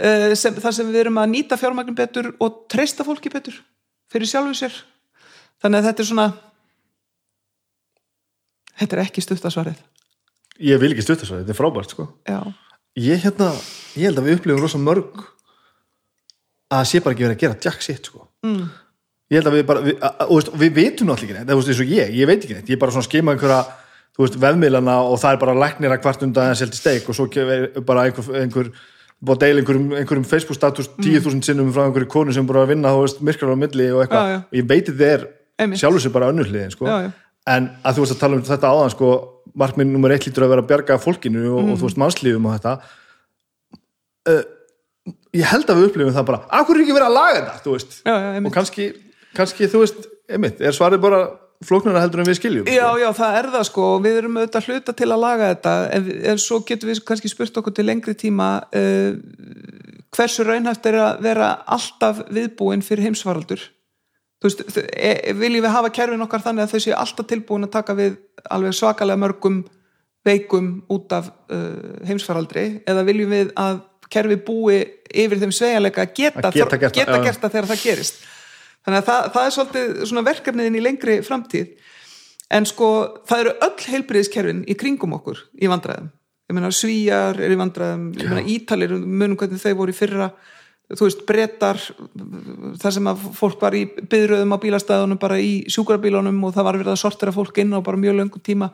uh, 0.02 0.34
sem, 0.34 0.58
þar 0.58 0.78
sem 0.80 0.90
við 0.90 1.04
erum 1.04 1.22
að 1.22 1.32
nýta 1.36 1.60
fjármagnum 1.62 1.98
betur 1.98 2.32
og 2.42 2.64
treysta 2.72 3.06
fólki 3.06 3.30
betur 3.30 3.60
fyrir 4.10 4.32
sjálfu 4.32 4.58
sér. 4.58 4.80
Þannig 5.62 5.84
að 5.84 5.90
þetta 5.92 6.04
er 6.04 6.10
svona 6.10 6.28
þetta 8.80 8.98
er 8.98 9.04
ekki 9.06 9.24
stuttasvarið 9.26 9.82
ég 10.72 10.82
vil 10.82 10.92
ekki 10.94 11.06
stuttasvarið, 11.06 11.46
þetta 11.46 11.56
er 11.56 11.60
frábært 11.60 11.96
sko 11.96 12.08
ég, 12.96 13.22
hérna, 13.26 13.52
ég 13.96 14.10
held 14.10 14.22
að 14.22 14.30
við 14.30 14.40
upplifum 14.40 14.64
rosa 14.64 14.82
mörg 14.82 15.22
að 16.72 16.80
það 16.80 16.90
sé 16.90 17.04
bara 17.04 17.16
ekki 17.16 17.28
verið 17.28 17.38
að 17.38 17.44
gera 17.44 17.62
jack 17.68 17.86
shit 17.86 18.10
sko. 18.10 18.28
mm. 18.46 18.66
ég 19.32 19.40
held 19.40 19.52
að 19.52 19.58
við 19.58 19.66
bara 19.70 19.86
við, 19.86 19.98
að, 20.00 20.26
að, 20.26 20.52
við 20.64 20.76
veitum 20.80 21.12
náttúrulega 21.12 21.26
ekki 21.26 21.40
neitt, 21.40 21.50
það 21.50 21.58
er 21.58 21.74
eins 21.74 21.84
og 21.84 21.96
ég 21.96 22.16
ég 22.20 22.30
veit 22.32 22.40
ekki 22.40 22.58
neitt, 22.58 22.70
ég 22.70 22.78
er 22.78 22.84
bara 22.84 22.96
svona 22.96 23.10
skema 23.10 23.36
einhverja 23.36 23.62
þú 24.16 24.24
veist, 24.24 24.38
veðmiðlana 24.40 24.98
og 25.10 25.18
það 25.22 25.36
er 25.36 25.42
bara 25.44 25.56
læknir 25.60 25.96
að 25.96 26.04
hvart 26.06 26.26
undan 26.26 26.54
að 26.54 26.60
selti 26.62 26.80
steik 26.80 27.10
og 27.12 27.18
svo 27.18 27.28
bara 27.88 28.06
einhver, 28.08 28.30
einhver 28.40 28.72
búið 29.26 29.36
að 29.36 29.42
deila 29.44 29.62
einhverjum, 29.62 29.90
einhverjum 30.00 30.28
Facebook 30.30 30.58
status 30.58 30.90
10.000 30.96 31.34
mm. 31.34 31.44
sinnum 31.48 31.72
frá 31.76 31.86
einhverju 31.86 32.08
konu 32.12 32.36
sem 32.36 32.48
bara 32.48 32.64
að 32.64 32.74
vinna, 32.74 32.94
þú 32.96 33.04
veist, 33.04 33.22
myrkrar 33.26 33.56
á 33.56 33.58
milli 33.60 33.90
og 33.92 34.04
eitthvað, 34.04 34.34
og 34.46 34.58
ég 34.60 34.68
veit 34.70 34.90
þetta 34.92 35.12
er 35.12 35.76
sjálfur 35.80 36.04
sér 36.04 36.14
bara 36.16 36.32
önnurliðin, 36.32 36.74
sko 36.76 36.88
já, 36.88 36.96
já. 37.06 37.12
En 37.46 37.70
að 37.86 37.98
þú 37.98 38.04
veist 38.04 38.16
að 38.16 38.22
tala 38.24 38.38
um 38.40 38.44
þetta 38.46 38.74
áðan, 38.74 38.94
sko 38.94 39.14
markminn 39.56 39.94
nummer 39.94 40.14
eitt 40.16 40.26
lítur 40.28 40.48
að 40.48 40.54
vera 40.56 40.66
að 40.66 40.70
bjarga 40.72 41.00
fólkinu 41.02 41.46
og, 41.52 41.62
mm. 41.62 41.72
og 41.72 41.80
þú 41.80 41.88
veist, 41.88 42.02
mannslífum 42.02 42.50
og 42.50 42.58
þetta. 42.58 42.76
Uh, 44.26 44.44
ég 45.38 45.48
held 45.52 45.70
að 45.70 45.80
við 45.80 45.90
upplifum 45.92 46.16
það 46.16 46.30
bara 46.32 46.44
akkur 46.60 46.80
er 46.80 46.86
ekki 46.86 46.96
verið 46.96 47.10
að 47.12 47.18
laga 47.20 47.42
þetta? 47.42 47.82
Já, 48.02 48.14
já, 48.16 48.30
og 48.42 48.54
kannski, 48.56 48.88
kannski, 49.38 49.68
þú 49.70 49.82
veist 49.84 50.08
einmitt, 50.32 50.64
er 50.66 50.76
svarið 50.76 51.04
bara 51.04 51.20
flóknuna 51.66 52.02
heldur 52.02 52.24
en 52.24 52.28
við 52.28 52.40
skiljum 52.40 52.66
Já, 52.68 52.88
sko. 52.90 52.98
já, 53.00 53.08
það 53.20 53.38
er 53.40 53.50
það 53.54 53.68
sko 53.70 53.86
við 54.04 54.18
erum 54.20 54.40
auðvitað 54.42 54.72
hluta 54.72 54.96
til 54.98 55.08
að 55.08 55.22
laga 55.22 55.52
þetta. 55.54 55.76
En, 55.96 56.10
en 56.34 56.42
svo 56.42 56.60
getur 56.68 56.92
við 56.92 57.04
kannski 57.08 57.32
spurt 57.32 57.62
okkur 57.62 57.78
til 57.78 57.86
lengri 57.86 58.18
tíma 58.18 58.50
uh, 58.66 59.14
hversu 60.16 60.48
raunhæft 60.48 60.90
er 60.90 61.00
að 61.04 61.24
vera 61.28 61.54
alltaf 61.78 62.26
viðbúin 62.34 62.84
fyrir 62.86 63.10
heimsvaraldur 63.10 63.62
þú 63.62 63.75
veist, 64.46 64.62
e, 64.96 65.34
viljum 65.38 65.66
við 65.66 65.74
hafa 65.76 65.92
kerfin 65.94 66.26
okkar 66.26 66.44
þannig 66.46 66.66
að 66.66 66.76
þau 66.76 66.86
séu 66.86 66.96
alltaf 66.98 67.30
tilbúin 67.30 67.68
að 67.68 67.74
taka 67.78 67.98
við 67.98 68.20
alveg 68.54 68.78
svakalega 68.78 69.22
mörgum 69.22 69.64
veikum 70.26 70.70
út 70.90 71.12
af 71.14 71.28
uh, 71.54 72.06
heimsvaraldri 72.08 72.66
eða 72.90 73.04
viljum 73.06 73.34
við 73.34 73.52
að 73.62 73.84
kerfi 74.10 74.38
búi 74.48 74.80
yfir 75.14 75.42
þeim 75.42 75.54
sveigjanleika 75.54 76.06
að 76.06 76.16
geta, 76.18 76.48
að 76.48 76.58
geta, 76.58 76.80
geta, 76.82 76.96
geta 76.98 77.20
gert 77.26 77.44
það 77.44 77.56
þegar 77.56 77.70
það 77.72 77.84
gerist? 77.84 78.24
Þannig 78.86 79.02
að 79.02 79.08
það, 79.10 79.30
það 79.34 79.48
er 79.48 79.56
svolítið 79.56 80.26
verkefniðin 80.30 80.78
í 80.78 80.84
lengri 80.84 81.16
framtíð. 81.26 81.94
En 82.54 82.68
sko 82.70 82.90
það 83.26 83.42
eru 83.42 83.54
öll 83.66 83.88
heilbriðiskerfin 83.94 84.62
í 84.70 84.76
kringum 84.78 85.16
okkur 85.18 85.42
í 85.58 85.70
vandræðum. 85.72 86.12
Ég 86.46 86.58
meina 86.58 86.70
svíjar 86.70 87.40
er 87.42 87.54
í 87.54 87.58
vandræðum. 87.58 88.04
Ég 88.22 88.30
meina 88.30 88.44
ítalir, 88.54 88.94
munum 89.02 89.38
hvernig 89.40 89.62
þau 89.64 89.74
voru 89.80 89.96
í 89.96 89.98
fyrra 89.98 90.30
þú 90.94 91.08
veist, 91.08 91.24
brettar 91.26 91.80
þar 92.82 92.94
sem 92.94 93.08
að 93.10 93.24
fólk 93.38 93.64
var 93.64 93.78
í 93.78 93.86
byðröðum 93.86 94.54
á 94.54 94.58
bílastæðunum 94.62 95.22
bara 95.22 95.40
í 95.42 95.64
sjúkrabílunum 95.72 96.44
og 96.46 96.54
það 96.56 96.68
var 96.68 96.80
verið 96.82 96.94
að 96.94 97.02
sortera 97.02 97.34
fólk 97.36 97.58
inn 97.64 97.74
á 97.74 97.80
bara 97.86 98.02
mjög 98.02 98.20
löngum 98.20 98.44
tíma. 98.46 98.70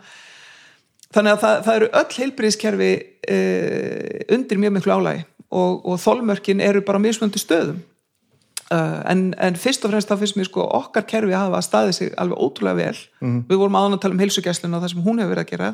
Þannig 1.12 1.36
að 1.36 1.43
það, 1.43 1.62
það 1.68 1.78
eru 1.78 1.91
öll 2.01 2.18
heilbriðiskerfi 2.18 2.91
eh, 3.36 4.36
undir 4.36 4.59
mjög 4.59 4.76
miklu 4.78 4.97
álægi 4.97 5.24
og, 5.51 5.82
og 5.86 5.97
þólmörkin 6.03 6.64
eru 6.64 6.84
bara 6.88 7.01
mismöndi 7.03 7.39
stöðum. 7.41 7.82
Uh, 8.72 9.01
en, 9.12 9.34
en 9.36 9.57
fyrst 9.59 9.84
og 9.84 9.91
fremst 9.91 10.07
þá 10.07 10.16
finnst 10.22 10.38
mér 10.39 10.47
sko 10.47 10.64
okkar 10.64 11.03
kerfi 11.03 11.34
að 11.36 11.49
hafa 11.49 11.59
staðið 11.66 11.95
sig 11.97 12.14
alveg 12.16 12.39
ótrúlega 12.39 12.78
vel. 12.78 13.01
Mm. 13.20 13.41
við 13.49 13.59
vorum 13.59 13.76
aðan 13.76 13.97
að 13.97 14.03
tala 14.05 14.16
um 14.16 14.22
heilsugjæslinu 14.24 14.78
og 14.78 14.86
það 14.86 14.93
sem 14.93 15.01
hún 15.03 15.20
hefur 15.20 15.34
verið 15.34 15.43
að 15.43 15.49
gera 15.49 15.72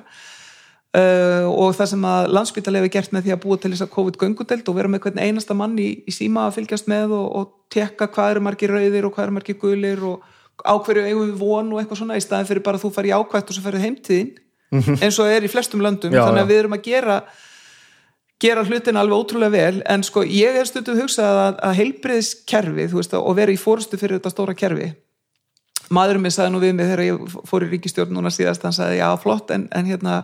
uh, 0.96 1.46
og 1.52 1.76
það 1.76 1.92
sem 1.92 2.08
að 2.08 2.32
landsbyttal 2.38 2.76
hefur 2.80 2.94
gert 2.96 3.14
með 3.16 3.28
því 3.28 3.36
að 3.36 3.44
búa 3.44 3.60
til 3.60 3.72
þess 3.74 3.86
að 3.86 3.94
COVID-göngudeld 3.98 4.72
og 4.72 4.78
vera 4.78 4.92
með 4.94 5.04
hvern 5.06 5.22
einasta 5.26 5.58
mann 5.58 5.78
í, 5.82 5.90
í 6.08 6.16
síma 6.16 6.48
að 6.48 6.60
fylgjast 6.60 6.90
með 6.92 7.16
og, 7.18 7.28
og 7.40 7.54
tekka 7.74 8.10
hvað 8.14 8.36
eru 8.36 8.46
margir 8.48 8.74
rauðir 8.76 9.08
og 9.08 9.16
hvað 9.16 9.28
eru 9.28 9.38
margir 9.40 9.60
gulir 9.62 10.04
og 10.08 10.24
áhverju 10.66 11.06
eigum 11.06 11.28
við 11.28 11.42
von 11.42 11.74
og 11.74 11.82
eitthvað 11.82 12.02
svona 12.02 12.18
í 12.18 12.24
staðin 12.24 12.50
fyrir 12.50 12.66
bara 12.66 12.80
að 12.80 12.88
þú 12.88 12.94
fari 12.96 13.14
ákvæmt 13.14 13.52
og 13.52 13.58
svo 13.58 13.66
ferðu 13.66 13.84
heimtíðin. 13.84 14.32
Mhm. 14.68 14.98
eins 15.00 15.20
og 15.20 15.30
er 15.32 15.46
í 15.46 15.52
flestum 15.52 15.80
löndum. 15.80 16.12
Já, 16.12 16.26
þannig 16.26 16.44
að 16.44 16.50
við 16.52 16.58
erum 16.60 16.76
að 16.76 16.88
gera 16.88 17.18
gera 18.40 18.64
hlutin 18.64 18.98
alveg 19.00 19.18
ótrúlega 19.18 19.52
vel. 19.52 19.82
En 19.86 20.04
sko 20.04 20.24
ég 20.24 20.58
er 20.60 20.68
stundum 20.68 21.00
hugsað 21.00 21.42
að, 21.44 21.60
að 21.64 21.78
heilbriðskerfi 21.82 22.88
og 23.18 23.36
vera 23.38 23.54
í 23.54 23.58
fórstu 23.58 23.98
fyrir 23.98 24.20
þetta 24.20 24.34
stóra 24.34 24.58
kerfi. 24.58 24.92
Maðurum 25.90 26.26
minn 26.28 26.36
sagði 26.36 26.52
nú 26.52 26.60
við 26.60 26.74
mig 26.76 26.90
þegar 26.90 27.06
ég 27.06 27.38
fór 27.48 27.64
í 27.64 27.70
ríkistjórn 27.72 28.12
núna 28.12 28.32
síðast 28.34 28.66
hann 28.66 28.76
sagði 28.76 29.00
já 29.00 29.08
flott 29.22 29.54
en, 29.56 29.70
en 29.72 29.88
hérna 29.88 30.18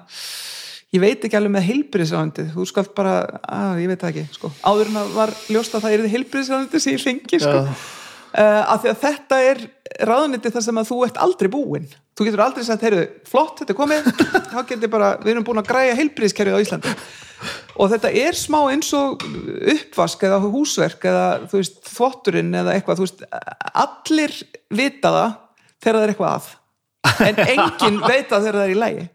ég 0.94 1.02
veit 1.02 1.26
ekki 1.26 1.38
alveg 1.40 1.56
með 1.56 1.68
heilbriðsráðandi 1.72 2.46
þú 2.54 2.68
skalt 2.70 2.94
bara, 2.98 3.16
að 3.42 3.82
ég 3.84 3.90
veit 3.90 4.04
það 4.04 4.12
ekki 4.12 4.38
sko. 4.38 4.54
áður 4.62 4.92
en 4.92 5.02
að 5.02 5.12
var 5.18 5.34
ljóst 5.50 5.74
að 5.74 5.86
það 5.88 5.96
er 5.98 6.08
heilbriðsráðandi 6.14 6.82
sem 6.84 6.94
ég 6.94 7.04
fengi 7.04 7.40
sko. 7.42 7.60
uh, 7.64 8.62
af 8.62 8.84
því 8.84 8.92
að 8.92 9.04
þetta 9.08 9.42
er 9.50 9.64
ráðaniti 10.10 10.54
þar 10.54 10.66
sem 10.68 10.82
að 10.82 10.90
þú 10.92 11.02
ert 11.08 11.20
aldrei 11.22 11.50
búinn. 11.54 11.92
Þú 12.14 12.28
getur 12.28 12.44
aldrei 12.46 12.66
sagt, 12.66 12.86
heyrðu, 12.86 13.04
flott, 13.26 13.60
þetta 13.60 13.74
er 13.74 13.78
komið. 13.78 14.10
Þá 14.54 14.58
getur 14.70 14.92
bara, 14.94 15.12
við 15.22 15.34
erum 15.34 15.46
búin 15.48 15.62
að 15.64 15.70
græja 15.72 15.96
heilbriðskerfið 15.98 16.58
á 16.58 16.64
Íslandi. 16.64 16.94
Og 17.82 17.90
þetta 17.92 18.12
er 18.22 18.38
smá 18.38 18.60
eins 18.70 18.92
og 18.96 19.24
uppvask 19.74 20.22
eða 20.30 20.38
húsverk 20.46 21.08
eða 21.10 21.26
þú 21.50 21.60
veist 21.60 21.80
þvotturinn 21.90 22.54
eða 22.62 22.76
eitthvað. 22.78 23.02
Þú 23.02 23.08
veist 23.08 23.26
allir 23.82 24.36
vita 24.70 25.14
það 25.18 25.34
þegar 25.82 25.98
það 25.98 26.06
er 26.06 26.14
eitthvað 26.14 26.38
að. 26.38 26.52
En 27.26 27.42
enginn 27.44 28.00
veit 28.06 28.30
það 28.30 28.46
þegar 28.46 28.60
það 28.60 28.64
er 28.64 28.76
í 28.76 28.80
lægi 28.80 29.08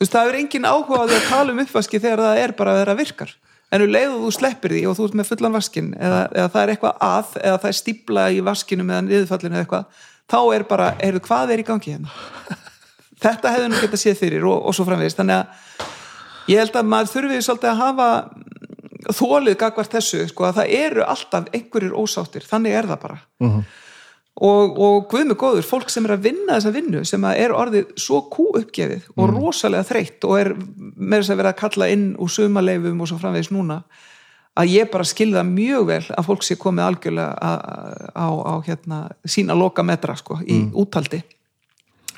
veist 0.00 0.16
það 0.16 0.30
er 0.30 0.38
enginn 0.40 0.68
áhuga 0.68 1.04
að 1.04 1.14
tala 1.28 1.54
um 1.54 1.62
uppvaski 1.62 2.00
þegar 2.00 2.24
það 2.24 2.42
er 2.44 2.54
bara 2.58 2.76
þegar 2.78 2.92
það 2.92 3.02
virkar. 3.04 3.34
En 3.70 3.82
þú 3.84 3.86
leiðu 3.94 4.16
þú 4.24 4.30
sleppir 4.34 4.74
því 4.74 4.80
og 4.90 4.96
þú 4.98 5.04
ert 5.06 5.18
með 5.20 5.28
fullan 5.30 5.54
vaskin 5.54 5.90
eða, 5.94 6.22
eða 6.34 6.48
það 6.50 6.62
er 6.62 6.72
eitthvað 6.74 7.04
að 7.06 7.36
eða 7.38 7.58
það 7.62 7.68
er 7.70 7.78
stíbla 7.78 8.24
í 8.34 8.40
vaskinu 8.48 8.86
meðan 8.88 9.10
viðfallinu 9.12 9.54
eða 9.54 9.66
eitthvað 9.66 10.06
þá 10.30 10.38
er 10.56 10.64
bara, 10.70 10.88
heyrðu 10.98 11.22
hvað 11.28 11.52
er 11.54 11.62
í 11.62 11.66
gangi 11.68 11.94
hérna? 11.94 12.58
Þetta 13.20 13.52
hefðu 13.54 13.68
nú 13.70 13.80
gett 13.82 13.94
að 13.94 14.02
séð 14.02 14.18
fyrir 14.22 14.46
og, 14.48 14.64
og 14.64 14.74
svo 14.74 14.86
framvegist 14.88 15.20
þannig 15.20 15.42
að 15.44 16.50
ég 16.50 16.62
held 16.62 16.78
að 16.80 16.90
maður 16.90 17.12
þurfi 17.12 17.42
svolítið 17.46 17.70
að 17.70 17.82
hafa 17.84 18.08
þólið 19.20 19.58
gagvart 19.60 19.94
þessu 19.96 20.24
sko, 20.30 20.46
að 20.48 20.58
það 20.60 20.74
eru 20.80 21.04
alltaf 21.06 21.48
einhverjir 21.54 21.96
ósáttir. 21.98 22.46
Þannig 22.48 22.76
er 22.78 22.88
það 22.90 23.00
bara. 23.04 23.18
Mhm. 23.44 23.62
Og, 24.40 24.78
og 24.78 25.08
guð 25.10 25.26
mig 25.26 25.36
góður, 25.36 25.66
fólk 25.66 25.90
sem 25.90 26.04
er 26.06 26.14
að 26.16 26.22
vinna 26.28 26.56
þessa 26.58 26.72
vinnu 26.72 27.02
sem 27.04 27.24
er 27.24 27.50
orðið 27.52 27.90
svo 28.00 28.22
kú 28.32 28.46
uppgefið 28.60 29.08
og 29.16 29.26
Mhm. 29.30 29.40
rosalega 29.40 29.84
þreytt 29.84 30.24
og 30.24 30.38
er 30.40 30.54
með 30.54 31.18
þess 31.20 31.30
að 31.34 31.36
vera 31.42 31.52
að 31.52 31.56
kalla 31.60 31.88
inn 31.90 32.06
úr 32.16 32.28
sumaleifum 32.30 33.00
og 33.00 33.08
svo 33.08 33.18
framvegis 33.18 33.50
núna 33.50 33.82
að 34.56 34.68
ég 34.74 34.90
bara 34.90 35.04
skilða 35.04 35.42
mjög 35.46 35.86
vel 35.86 36.02
að 36.16 36.24
fólk 36.26 36.42
sé 36.42 36.56
komið 36.56 36.86
algjörlega 36.86 37.34
á, 38.16 38.28
á, 38.28 38.54
hérna, 38.66 39.10
sína 39.24 39.54
loka 39.56 39.82
metra 39.82 40.16
sko, 40.16 40.38
í 40.46 40.62
Mhm. 40.62 40.72
úttaldi 40.74 41.22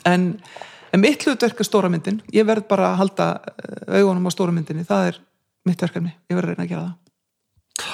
en, 0.05 0.41
en 0.93 1.01
mitt 1.01 1.23
hlutverk 1.25 1.61
er 1.61 1.65
stóra 1.65 1.89
myndin. 1.91 2.21
Ég 2.33 2.45
verð 2.47 2.67
bara 2.69 2.93
að 2.93 2.97
halda 2.97 3.41
eh, 3.47 4.01
augunum 4.01 4.27
á 4.27 4.31
stóra 4.35 4.53
myndinni, 4.53 4.85
það 4.85 5.07
er 5.09 5.19
mitt 5.65 5.79
verkefni. 5.81 6.13
Ég 6.31 6.37
verð 6.37 6.49
að 6.51 6.57
reyna 6.57 6.65
að 6.65 6.69
gera 6.69 6.83
það, 6.83 6.97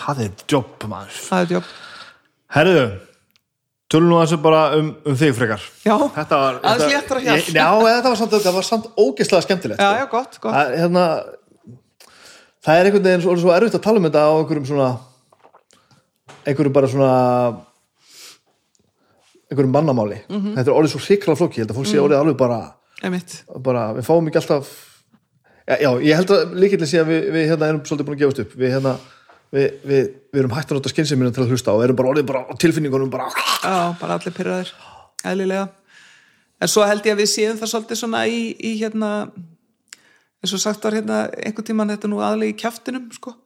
það 0.07 0.23
er 0.25 0.31
jobb 0.49 0.87
maður. 0.89 1.19
Það 1.29 1.43
er 1.43 1.53
jobb. 1.55 1.65
Herðu, 2.57 3.01
tölum 3.89 4.09
nú 4.13 4.19
þessu 4.21 4.39
bara 4.45 4.63
um, 4.77 4.89
um 5.09 5.17
þig 5.17 5.35
frekar 5.39 5.63
já, 5.87 5.95
þetta 6.19 6.39
var 6.43 6.59
Aðeins 6.63 6.93
hjal. 6.93 7.25
Ég- 7.25 7.53
já, 7.57 7.69
þetta 7.89 8.09
var 8.13 8.19
samt, 8.21 8.33
þetta 8.37 8.53
var 8.59 8.67
samt 8.69 8.89
ógeðslega 9.01 9.47
skemmtilegt 9.47 9.81
já, 9.81 9.89
sko. 9.89 10.01
já, 10.03 10.07
gott, 10.13 10.41
gott 10.43 10.55
það, 10.59 10.75
hérna, 10.83 11.05
það 12.69 12.81
er 12.83 12.89
einhvern 12.91 13.07
veginn 13.09 13.25
svo, 13.25 13.37
svo 13.41 13.55
erfitt 13.57 13.79
að 13.79 13.85
tala 13.89 14.03
um 14.03 14.09
þetta 14.11 14.27
á 14.29 14.33
einhverjum 14.43 14.69
svona 14.69 14.91
einhverjum 16.49 16.77
bara 16.77 16.89
svona 16.93 17.13
einhverjum 19.49 19.73
mannamáli 19.73 20.19
Mhm. 20.29 20.55
þetta 20.59 20.69
er 20.69 20.77
orðið 20.77 20.93
svo 20.95 21.01
hrikla 21.07 21.37
flóki, 21.37 21.57
ég 21.61 21.65
held 21.65 21.73
að 21.73 21.79
fólk 21.81 21.87
sé 21.89 21.99
orðið 22.03 22.21
alveg 22.21 22.37
bara, 22.37 22.61
Einmitt. 23.03 23.43
bara 23.63 23.87
við 23.97 24.05
fáum 24.05 24.29
ekki 24.29 24.41
alltaf 24.43 24.69
já, 25.69 25.77
já 25.81 25.91
ég 26.05 26.15
held 26.17 26.31
að 26.31 26.53
líkillin 26.61 26.87
sé 26.91 27.01
að 27.01 27.09
við, 27.09 27.31
við 27.33 27.49
hérna 27.53 27.69
erum 27.73 27.81
svolítið 27.85 28.05
búin 28.09 28.17
að 28.19 28.23
gefast 28.25 28.41
upp 28.45 28.53
við 28.61 28.73
hérna 28.77 28.97
við, 29.55 29.67
við, 29.83 30.09
við 30.33 30.43
erum 30.43 30.55
hægt 30.57 30.73
að 30.73 30.79
nota 30.79 30.93
skynsefinu 30.93 31.33
til 31.35 31.45
að 31.45 31.53
hlusta 31.55 31.75
og 31.75 31.85
erum 31.85 31.99
bara 31.99 32.13
orðið 32.13 32.29
bara 32.31 32.59
tilfinningunum 32.61 33.13
bara 33.13 33.29
Já, 33.33 33.95
bara 34.01 34.19
allir 34.19 34.35
pyrraðir, 34.37 34.73
eðlilega. 35.25 35.67
En 36.59 36.71
svo 36.71 36.87
held 36.89 37.07
ég 37.07 37.15
að 37.15 37.23
við 37.23 37.31
séum 37.33 37.59
það 37.61 37.73
svolítið 37.73 38.01
svona 38.01 38.25
í, 38.27 38.41
í 38.59 38.75
hérna, 38.81 39.11
eins 40.43 40.55
og 40.57 40.63
sagt 40.63 40.85
var 40.85 40.97
hérna 40.99 41.25
einhvern 41.39 41.69
tímann 41.69 41.93
þetta 41.95 42.11
nú 42.11 42.23
aðlega 42.25 42.55
í 42.55 42.59
kjaftinum, 42.59 43.07
sko. 43.15 43.37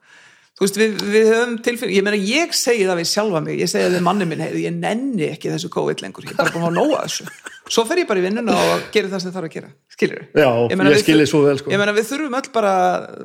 Þú 0.63 0.67
veist, 0.69 0.77
við, 0.79 1.01
við 1.11 1.29
höfum 1.33 1.55
tilfinning, 1.67 1.97
ég 1.97 2.05
meina 2.07 2.19
ég 2.23 2.53
segi 2.55 2.85
það 2.87 3.01
við 3.01 3.09
sjálfa 3.11 3.41
mig, 3.43 3.57
ég 3.59 3.71
segi 3.71 3.87
það 3.89 3.97
við 3.97 4.05
manni 4.07 4.29
minn, 4.31 4.45
ég 4.63 4.77
nenni 4.77 5.25
ekki 5.33 5.51
þessu 5.51 5.71
COVID 5.75 6.05
lengur, 6.05 6.29
ég 6.29 6.37
er 6.37 6.39
bara 6.39 6.53
búin 6.55 6.67
að 6.69 6.77
nóga 6.77 7.01
þessu. 7.09 7.27
Svo 7.67 7.83
fer 7.89 8.03
ég 8.03 8.07
bara 8.07 8.23
í 8.23 8.27
vinnuna 8.29 8.55
og 8.55 8.85
gerir 8.95 9.11
það 9.11 9.25
sem 9.25 9.35
þarf 9.35 9.49
að 9.49 9.57
gera, 9.57 9.73
skilur 9.91 10.23
Já, 10.39 10.47
ég 10.71 11.03
skil 11.03 11.19
þig 11.19 11.31
svo 11.33 11.41
vel, 11.49 11.57
sko. 11.59 11.73
Ég 11.75 11.83
meina 11.83 11.97
við 11.97 12.07
þurfum 12.13 12.39
öll 12.39 12.53
bara, 12.55 12.75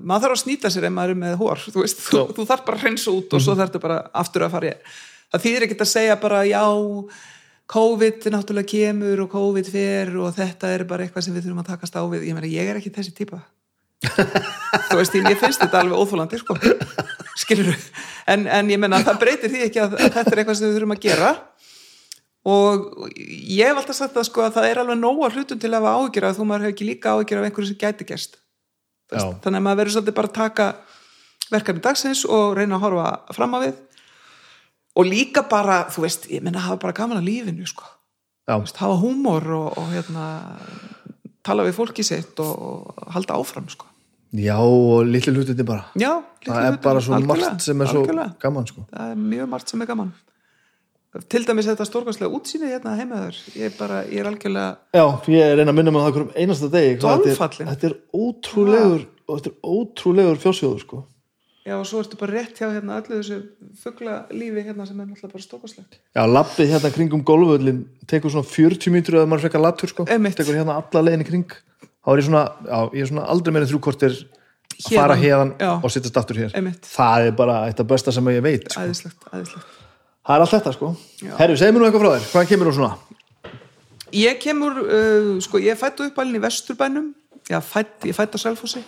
maður 0.01 0.25
þarf 0.25 0.37
að 0.39 0.41
snýta 0.41 0.73
sér 0.73 0.89
ef 0.89 0.95
maður 0.97 1.13
er 1.13 1.21
með 1.27 1.37
hór, 1.43 1.63
þú 1.67 1.83
veist, 1.83 2.01
þú, 2.07 2.23
þú 2.39 2.47
þarf 2.49 2.65
bara 2.71 2.79
að 2.79 2.87
hreinsa 2.87 3.13
út 3.13 3.37
og 3.37 3.45
svo 3.45 3.57
þarftu 3.61 3.83
bara 3.85 3.99
aftur 4.23 4.47
að 4.47 4.57
fara 4.57 4.71
í 4.71 4.75
það 5.33 5.45
þýðir 5.45 5.67
ekkert 5.67 5.83
að 5.83 5.91
segja 5.91 6.17
bara 6.21 6.41
já 6.47 6.63
COVID 7.67 8.29
náttúrulega 8.31 8.71
kemur 8.71 9.25
og 9.25 9.31
COVID 9.33 9.67
fer 9.67 10.13
og 10.15 10.31
þetta 10.37 10.71
er 10.71 10.85
bara 10.87 11.03
eitthvað 11.03 11.25
sem 11.25 11.35
við 11.35 11.49
þurfum 11.49 11.63
að 11.65 11.71
takast 11.73 11.97
á 11.99 12.01
við. 12.07 12.29
Ég 12.29 12.37
meina 12.37 12.47
ég 12.47 12.69
er 12.71 12.79
ekki 12.79 12.93
þessi 12.95 13.11
típa. 13.17 13.41
Þú 14.87 14.99
veist, 15.01 15.17
ég 15.17 15.39
finnst 15.41 15.63
þetta 15.65 15.81
alveg 15.81 15.99
óþólandi 15.99 16.39
sko, 16.39 16.55
skilur 17.37 17.69
en, 18.31 18.47
en 18.47 18.71
ég 18.71 18.81
meina 18.81 19.03
það 19.05 19.21
breytir 19.21 19.53
því 19.53 19.63
ekki 19.67 19.83
að, 19.83 19.95
að 19.99 20.17
þetta 20.17 20.33
er 20.33 20.41
eitthvað 20.41 20.59
sem 20.59 20.67
við 20.67 20.77
þurfum 20.77 20.95
að 20.95 21.05
gera. 21.05 21.31
Og 22.47 23.07
ég 23.19 23.67
hef 23.67 23.79
alltaf 23.81 23.97
sagt 23.97 24.13
það 24.15 24.27
sko 24.29 24.43
að 24.45 24.53
það 24.55 24.69
er 24.69 24.79
alveg 24.81 24.99
nóga 25.01 25.31
hlutum 25.35 25.59
til 25.59 25.71
að 25.73 25.81
hafa 25.81 25.95
áhyggjur 25.97 26.27
að 26.29 26.37
þú 26.37 26.45
maður 26.47 26.65
hefur 26.65 26.75
ekki 26.75 26.87
líka 26.87 27.15
áhyggjur 27.15 27.41
af 27.41 27.47
einhverju 27.49 27.71
sem 27.71 27.79
gæti 27.81 28.07
gerst. 28.07 28.37
Þannig 29.11 29.59
að 29.59 29.65
maður 29.65 29.81
verður 29.81 29.95
svolítið 29.97 30.15
bara 30.19 30.31
að 30.31 30.37
taka 30.37 30.67
verkefni 31.51 31.83
dagsins 31.83 32.23
og 32.27 32.55
reyna 32.55 32.77
að 32.77 32.85
horfa 32.85 33.35
fram 33.35 33.55
á 33.55 33.59
við. 33.65 33.75
Og 34.97 35.07
líka 35.07 35.43
bara, 35.47 35.81
þú 35.93 36.05
veist, 36.07 36.29
ég 36.31 36.43
menna 36.43 36.63
hafa 36.63 36.79
bara 36.81 36.95
gaman 36.97 37.19
að 37.19 37.27
lífinu 37.27 37.67
sko, 37.69 37.85
veist, 38.49 38.79
hafa 38.79 38.95
húmor 38.97 39.45
og, 39.53 39.67
og 39.77 39.91
hérna 39.91 40.25
tala 41.45 41.67
við 41.67 41.77
fólki 41.77 42.05
sitt 42.07 42.39
og, 42.43 42.55
og 42.55 43.11
halda 43.15 43.37
áfram 43.37 43.67
sko. 43.71 43.86
Já 44.33 44.57
og 44.59 45.05
litli 45.07 45.33
hlutinni 45.33 45.63
bara. 45.65 45.85
Já, 45.95 46.21
það 46.45 46.61
litlu 46.61 46.67
er 46.73 46.77
bara 46.83 47.01
svo 47.01 47.13
algjörlega, 47.15 47.49
margt 47.51 47.61
sem 47.67 47.81
er 47.81 47.87
svo 47.87 48.01
algjörlega. 48.03 48.33
gaman 48.41 48.67
sko. 48.67 48.85
það 48.91 49.11
er 49.11 49.15
mjög 49.15 49.49
margt 49.49 49.69
sem 49.69 49.81
er 49.81 49.85
gaman. 49.87 50.13
Til 51.31 51.45
dæmis 51.47 51.65
þetta 51.65 51.85
stórkvæslega 51.87 52.29
útsýni 52.35 52.67
hérna 52.69 52.91
heimaður, 52.99 53.37
ég 53.55 53.71
er 53.71 53.75
bara, 53.79 54.03
ég 54.05 54.19
er 54.21 54.27
algjörlega 54.29 54.77
já, 54.93 55.05
ég 55.33 55.41
er 55.41 55.55
reyna 55.57 55.71
að 55.71 55.77
minna 55.79 55.91
á 55.95 56.01
það 56.03 56.11
hverjum 56.17 56.33
einasta 56.35 56.69
degi. 56.69 56.97
Hvað 56.99 57.23
þetta 57.57 57.87
er- 57.87 57.95
ótrúlegur 58.13 59.05
og 59.27 59.39
þetta 59.39 59.49
er 59.53 59.57
ótrúlegur 59.63 60.37
fjórsjóður 60.43 60.81
sko. 60.83 60.99
já 61.67 61.73
og 61.79 61.85
svo 61.87 61.99
ertu 62.03 62.15
bara 62.19 62.31
rétt 62.31 62.55
hjá 62.59 62.69
hérna 62.71 62.99
öllu 63.01 63.17
þessu 63.19 63.37
fuggla 63.81 64.27
lífi 64.31 64.61
hérna 64.67 64.85
sem 64.87 64.99
er 64.99 65.05
náttúrulega 65.09 65.33
bara 65.33 65.43
stórkvæslegt 65.43 65.97
já, 66.15 66.21
lappið 66.27 66.69
hérna 66.71 66.91
kringum 66.95 67.23
golfvöllin 67.27 67.81
tekur 68.07 68.31
svona 68.31 68.47
40 68.47 68.91
mínútur 68.93 69.17
eða 69.19 69.27
maður 69.27 69.47
frekar 69.47 69.61
lattur 69.65 69.89
sko. 69.91 70.05
Þá 72.07 72.13
er 72.13 72.19
ég 72.21 72.23
svona, 72.29 72.41
já, 72.63 72.77
ég 72.95 73.03
er 73.03 73.07
svona 73.09 73.23
aldrei 73.27 73.51
meira 73.51 73.65
en 73.65 73.69
þrjú 73.73 73.79
kortir 73.83 74.13
að 74.15 74.93
fara 74.93 75.15
hérðan 75.19 75.49
og 75.59 75.91
sittast 75.91 76.19
aftur 76.21 76.37
hér. 76.39 76.53
Einmitt. 76.55 76.85
það 76.87 77.25
er 77.25 77.33
bara 77.35 77.57
eitt 77.67 77.81
af 77.83 77.89
besta 77.89 78.13
sem 78.15 78.29
ég 78.31 78.45
veit 78.45 78.69
sko. 78.71 78.85
æðislegt, 78.85 79.25
æðislegt. 79.27 79.73
Það 80.23 80.37
er 80.37 80.43
allt 80.45 80.53
þetta 80.53 80.73
sko. 80.77 80.91
Já. 81.19 81.33
herru, 81.41 81.57
segð 81.59 81.73
mér 81.75 81.83
nú 81.83 81.87
eitthvað 81.89 82.05
frá 82.05 82.13
þér, 82.13 82.29
hvað 82.31 82.47
kemur 82.53 82.69
nú 82.69 82.73
svona? 82.77 83.19
Ég 84.15 84.39
kemur, 84.39 84.79
uh, 84.85 85.33
sko, 85.43 85.59
ég 85.59 85.81
fættu 85.81 86.07
uppalinn 86.07 86.39
í 86.39 86.43
Vesturbænum, 86.45 87.11
já, 87.51 87.59
fætt, 87.73 88.07
ég 88.07 88.15
fætt 88.15 88.35
á 88.35 88.39
Selfossi, 88.39 88.85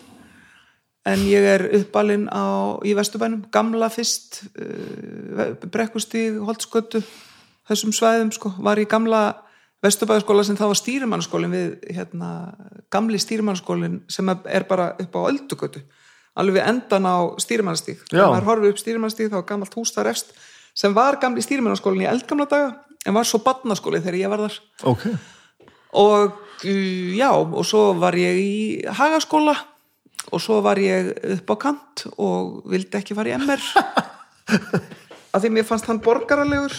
en 1.03 1.27
ég 1.27 1.49
er 1.57 1.65
uppalinn 1.81 2.29
á, 2.31 2.79
í 2.87 2.95
Vesturbænum, 2.95 3.43
gamla 3.51 3.91
fyrst, 3.91 4.45
uh, 4.55 5.59
brekkustíg, 5.67 6.39
holtskötu, 6.47 7.03
þessum 7.67 7.91
svæðum, 7.91 8.31
sko, 8.31 8.55
var 8.63 8.79
í 8.79 8.87
gamla 8.87 9.25
Vesturbæðaskóla 9.85 10.43
sem 10.43 10.57
það 10.59 10.73
var 10.73 10.79
stýrimannskólin 10.81 11.53
við, 11.53 11.69
hérna, 11.95 12.29
gamli 12.91 13.19
stýrimannskólin 13.21 14.01
sem 14.11 14.27
er 14.29 14.65
bara 14.67 14.91
upp 14.99 15.15
á 15.15 15.21
öldugötu, 15.29 15.85
alveg 16.35 16.67
endan 16.67 17.07
á 17.07 17.17
stýrimannastíg. 17.39 18.01
Já. 18.09 18.17
Þegar 18.17 18.33
maður 18.33 18.49
horfið 18.51 18.73
upp 18.73 18.81
stýrimannastíg, 18.83 19.31
þá 19.31 19.37
var 19.39 19.47
gamalt 19.53 19.79
hús 19.79 19.95
þar 19.95 20.11
efst, 20.11 20.35
sem 20.75 20.95
var 20.95 21.19
gamli 21.23 21.43
stýrimannskólin 21.45 22.03
í 22.03 22.11
eldgamla 22.11 22.49
daga, 22.51 22.73
en 23.07 23.15
var 23.15 23.27
svo 23.27 23.39
badnaskóli 23.43 24.01
þegar 24.03 24.19
ég 24.19 24.31
var 24.31 24.45
þar 24.45 24.59
ok, 24.91 25.05
og 25.99 26.65
já, 27.15 27.31
og 27.31 27.61
svo 27.67 27.83
var 27.99 28.17
ég 28.19 28.39
í 28.43 28.55
hagaskóla 28.99 29.55
og 30.29 30.43
svo 30.43 30.59
var 30.65 30.79
ég 30.81 31.13
upp 31.37 31.53
á 31.53 31.55
kant 31.63 32.05
og 32.17 32.65
vildi 32.69 32.99
ekki 32.99 33.15
fara 33.17 33.31
í 33.31 33.37
MR 33.39 33.63
af 35.33 35.41
því 35.41 35.53
mér 35.53 35.67
fannst 35.67 35.87
hann 35.89 36.01
borgaralegur 36.03 36.75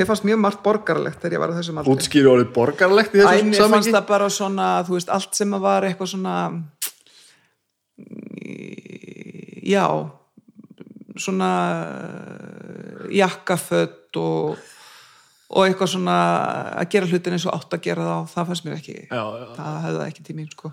mér 0.00 0.08
fannst 0.08 0.26
mjög 0.26 0.40
margt 0.42 0.62
borgaralegt 0.64 1.20
þegar 1.22 1.36
ég 1.36 1.42
var 1.44 1.52
á 1.52 1.58
þessum 1.60 1.80
aldrei 1.80 1.94
útskýri 1.94 2.30
orðið 2.32 2.52
borgarlegt 2.56 3.14
í 3.14 3.20
Æ, 3.20 3.24
þessu 3.26 3.50
mér 3.50 3.72
fannst 3.76 3.94
það 3.94 4.08
bara 4.10 4.30
svona, 4.32 4.68
þú 4.88 4.96
veist, 4.96 5.12
allt 5.12 5.38
sem 5.38 5.56
að 5.56 5.64
var 5.68 5.86
eitthvað 5.88 6.12
svona 6.14 6.36
já 9.70 9.86
svona 11.20 11.50
jakkafött 13.12 14.16
og 14.20 14.68
og 15.50 15.66
eitthvað 15.66 15.90
svona 15.96 16.16
að 16.78 16.92
gera 16.94 17.08
hlutin 17.10 17.34
eins 17.34 17.46
og 17.50 17.56
átt 17.56 17.74
að 17.74 17.82
gera 17.88 18.04
það 18.06 18.18
og 18.20 18.28
það 18.30 18.50
fannst 18.50 18.66
mér 18.66 18.76
ekki 18.76 18.94
Já, 19.00 19.22
já. 19.40 19.46
það 19.56 19.78
hefði 19.84 19.98
það 19.98 20.10
ekki 20.12 20.36
mín 20.38 20.52
sko. 20.52 20.70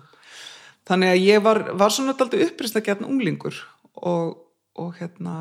Þannig 0.88 1.10
að 1.12 1.24
ég 1.24 1.42
var, 1.44 1.60
var 1.82 1.92
svona 1.92 2.14
daldi 2.16 2.44
upprýst 2.46 2.78
að 2.78 2.86
gera 2.86 3.08
unglingur 3.08 3.58
og, 3.98 4.36
og 4.78 4.92
hérna 5.00 5.34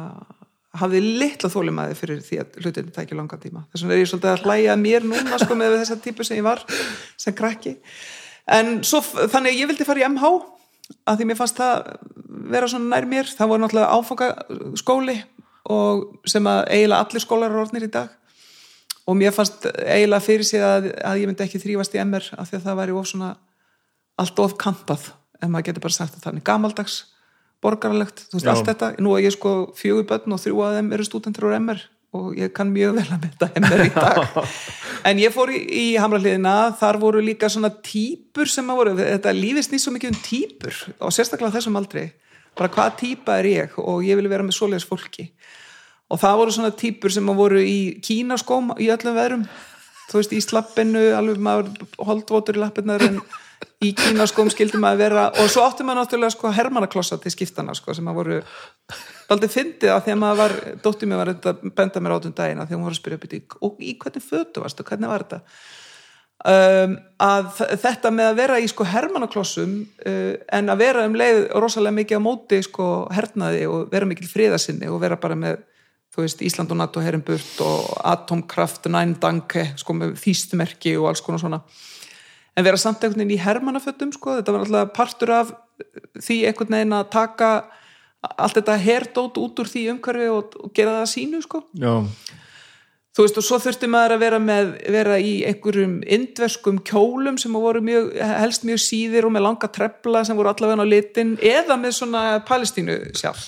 hafði 0.81 1.01
litla 1.21 1.49
þólimaði 1.51 1.97
fyrir 1.97 2.21
því 2.25 2.39
að 2.41 2.59
hlutin 2.61 2.91
tækja 2.95 3.17
langan 3.17 3.41
tíma. 3.41 3.63
Þess 3.71 3.83
vegna 3.85 3.95
er 3.95 4.01
ég 4.01 4.11
svolítið 4.11 4.33
að 4.33 4.45
hlæja 4.45 4.75
mér 4.81 5.07
núna 5.07 5.39
sko 5.41 5.57
með 5.57 5.79
þessa 5.79 5.97
típu 6.03 6.27
sem 6.27 6.39
ég 6.39 6.45
var 6.47 6.63
sem 7.19 7.35
krakki. 7.37 7.77
En 8.47 8.77
svo, 8.87 9.01
þannig 9.03 9.53
að 9.53 9.59
ég 9.61 9.71
vildi 9.71 9.87
fara 9.87 10.03
í 10.03 10.07
MH 10.07 10.29
að 11.07 11.19
því 11.19 11.27
mér 11.27 11.39
fannst 11.39 11.59
það 11.59 11.89
vera 12.53 12.69
svona 12.71 12.93
nær 12.93 13.09
mér. 13.09 13.33
Það 13.33 13.51
voru 13.51 13.63
náttúrulega 13.63 13.97
áfangaskóli 13.97 15.17
og 15.73 16.05
sem 16.29 16.47
að 16.47 16.61
eiginlega 16.71 17.03
allir 17.03 17.23
skólar 17.23 17.51
eru 17.51 17.65
orðnir 17.65 17.87
í 17.87 17.91
dag. 17.91 18.13
Og 19.07 19.15
mér 19.19 19.35
fannst 19.35 19.67
eiginlega 19.67 20.23
fyrir 20.23 20.47
sig 20.47 20.63
að, 20.63 20.89
að 21.03 21.21
ég 21.21 21.29
myndi 21.29 21.43
ekki 21.45 21.61
þrýfast 21.63 21.95
í 21.95 22.01
MR 22.03 22.31
af 22.37 22.49
því 22.49 22.59
að 22.59 22.65
það 22.69 22.79
væri 22.81 22.95
of 22.95 23.11
svona 23.11 23.33
allt 24.17 24.39
of 24.41 24.55
kantað, 24.59 25.11
ef 25.37 25.51
maður 25.51 25.69
getur 25.69 25.85
bara 25.85 25.95
sagt 25.95 26.17
að 26.17 26.25
þannig. 26.25 26.45
Gamaldags, 26.47 26.97
borgaralegt 27.63 28.25
þú 28.27 28.39
veist 28.39 28.47
Já. 28.47 28.53
allt 28.53 28.71
þetta, 28.71 28.89
nú 29.03 29.15
er 29.17 29.27
ég 29.27 29.35
sko 29.35 29.53
fjögur 29.77 30.07
börn 30.09 30.35
og 30.35 30.41
þrjú 30.43 30.65
að 30.65 30.79
þeim 30.79 30.91
eru 30.97 31.07
stúdendur 31.07 31.47
úr 31.49 31.57
MR 31.59 31.81
og 32.17 32.37
ég 32.39 32.53
kann 32.55 32.69
mjög 32.71 32.95
vel 32.97 33.07
að 33.11 33.25
mynda 33.25 33.49
MR 33.61 33.83
í 33.83 33.89
dag. 33.95 34.21
En 35.07 35.19
ég 35.21 35.31
fór 35.31 35.51
í, 35.53 35.59
í 35.61 35.85
hamraliðina 36.01 36.73
þar 36.75 36.97
voru 36.99 37.19
líka 37.23 37.47
svona 37.51 37.69
típur 37.85 38.49
sem 38.51 38.67
að 38.67 38.79
voru, 38.79 38.93
þetta 38.97 39.31
lífið 39.35 39.67
snýst 39.67 39.87
svo 39.87 39.93
mikið 39.95 40.09
um 40.11 40.17
típur 40.25 40.79
og 40.97 41.13
sérstaklega 41.15 41.53
þessum 41.53 41.77
aldrei 41.79 42.09
bara 42.57 42.73
hvað 42.73 42.97
típa 43.01 43.37
er 43.39 43.49
ég 43.51 43.77
og 43.81 44.03
ég 44.05 44.17
vil 44.19 44.29
vera 44.31 44.45
með 44.45 44.57
svoleiðis 44.57 44.87
fólki. 44.89 45.29
Og 46.07 46.19
það 46.21 46.37
voru 46.41 46.55
svona 46.55 46.75
típur 46.79 47.13
sem 47.13 47.29
að 47.29 47.41
voru 47.41 47.61
í 47.61 47.79
kínaskóm 48.03 48.73
í 48.81 48.89
öllum 48.93 49.17
veðrum. 49.17 49.43
Þú 50.07 50.21
veist 50.21 50.33
í 50.33 50.41
slappinu, 50.43 51.03
alveg 51.17 51.41
maður 51.43 51.87
holdvotur 52.07 52.57
í 52.57 52.63
lappirnar 52.63 53.03
en 53.03 53.19
í 53.85 53.91
kínaskóm 53.93 54.49
skildi 54.49 54.79
maður 54.81 55.01
vera 55.03 55.23
og 55.37 55.49
svo 55.53 55.63
átti 55.67 55.85
maður 55.85 56.01
náttúrulega 56.01 56.33
sko 56.33 56.51
hermannaklossa 56.53 57.19
til 57.21 57.31
skiptana 57.33 57.75
sko 57.77 57.93
sem 57.93 58.07
að 58.09 58.17
voru 58.17 58.37
aldrei 59.33 59.51
fyndið 59.53 59.91
að 59.93 60.05
því 60.05 60.13
að 60.13 60.21
maður 60.23 60.39
var 60.41 60.55
dóttir 60.85 61.09
mér 61.11 61.21
var 61.21 61.33
að 61.33 61.65
benda 61.77 62.01
mér 62.01 62.15
átum 62.15 62.33
dagina 62.37 62.65
því 62.65 62.73
að 62.73 62.79
hún 62.79 62.87
var 62.87 62.95
að 62.95 63.01
spyrja 63.01 63.21
byrja, 63.21 63.59
og 63.61 63.83
í 63.83 63.93
hvernig 64.01 64.25
fötu 64.25 64.63
varstu, 64.63 64.85
hvernig 64.87 65.11
var 65.11 65.25
þetta? 65.27 65.41
Um, 66.47 66.91
að 67.21 67.47
þetta 67.81 68.11
með 68.13 68.27
að 68.31 68.35
vera 68.37 68.57
í 68.61 68.67
sko 68.69 68.85
hermannaklossum 68.85 69.71
uh, 70.05 70.33
en 70.53 70.69
að 70.69 70.81
vera 70.83 71.05
um 71.09 71.17
leið 71.17 71.39
rosalega 71.57 71.97
mikið 71.97 72.21
á 72.21 72.27
móti 72.27 72.59
sko 72.65 72.89
hernaði 73.13 73.63
og 73.69 73.87
vera 73.93 74.09
mikil 74.09 74.29
friðasinni 74.29 74.89
og 74.89 75.01
vera 75.01 75.17
bara 75.21 75.37
með 75.37 75.63
þú 76.13 76.23
veist, 76.23 76.41
Ísland 76.45 76.73
og 76.73 76.79
NATO 76.81 77.01
herin 77.01 77.25
burt 77.25 77.61
og 77.61 77.89
Atomkraft, 78.05 78.89
Nine 78.89 79.17
Danke 79.21 79.71
sko 79.77 79.97
með 79.97 80.15
þýstumerki 80.21 80.95
og 80.97 81.11
alls 81.11 81.25
konar 81.25 81.41
svona 81.41 81.61
en 82.57 82.65
vera 82.65 82.79
samt 82.81 83.03
einhvern 83.03 83.21
veginn 83.21 83.37
í 83.37 83.43
hermannafötum 83.43 84.13
sko, 84.15 84.39
þetta 84.39 84.55
var 84.55 84.65
alltaf 84.65 84.93
partur 84.95 85.33
af 85.35 85.53
því 86.17 86.39
einhvern 86.49 86.77
veginn 86.79 86.97
að 86.97 87.11
taka 87.13 87.51
allt 88.33 88.57
þetta 88.57 88.79
herdót 88.81 89.37
út 89.39 89.61
úr 89.61 89.69
því 89.69 89.85
umhverfi 89.93 90.29
og, 90.33 90.57
og 90.63 90.73
gera 90.75 90.97
það 90.97 91.05
að 91.05 91.13
sínu 91.13 91.41
sko. 91.45 91.63
Þú 93.17 93.25
veist 93.25 93.37
og 93.41 93.45
svo 93.47 93.57
þurfti 93.61 93.87
maður 93.89 94.13
að 94.13 94.23
vera 94.25 94.39
með 94.41 94.71
vera 94.93 95.15
í 95.17 95.31
einhverjum 95.49 95.95
indverskum 96.05 96.81
kjólum 96.85 97.39
sem 97.41 97.53
voru 97.57 97.81
mjög, 97.81 98.11
helst 98.41 98.65
mjög 98.67 98.81
síðir 98.83 99.25
og 99.25 99.33
með 99.33 99.47
langa 99.47 99.69
trefla 99.73 100.21
sem 100.25 100.37
voru 100.37 100.51
allavega 100.51 100.85
á 100.85 100.93
litin 100.93 101.33
eða 101.41 101.79
með 101.81 101.95
svona 101.97 102.25
palestínu 102.45 102.99
sjálf 103.17 103.47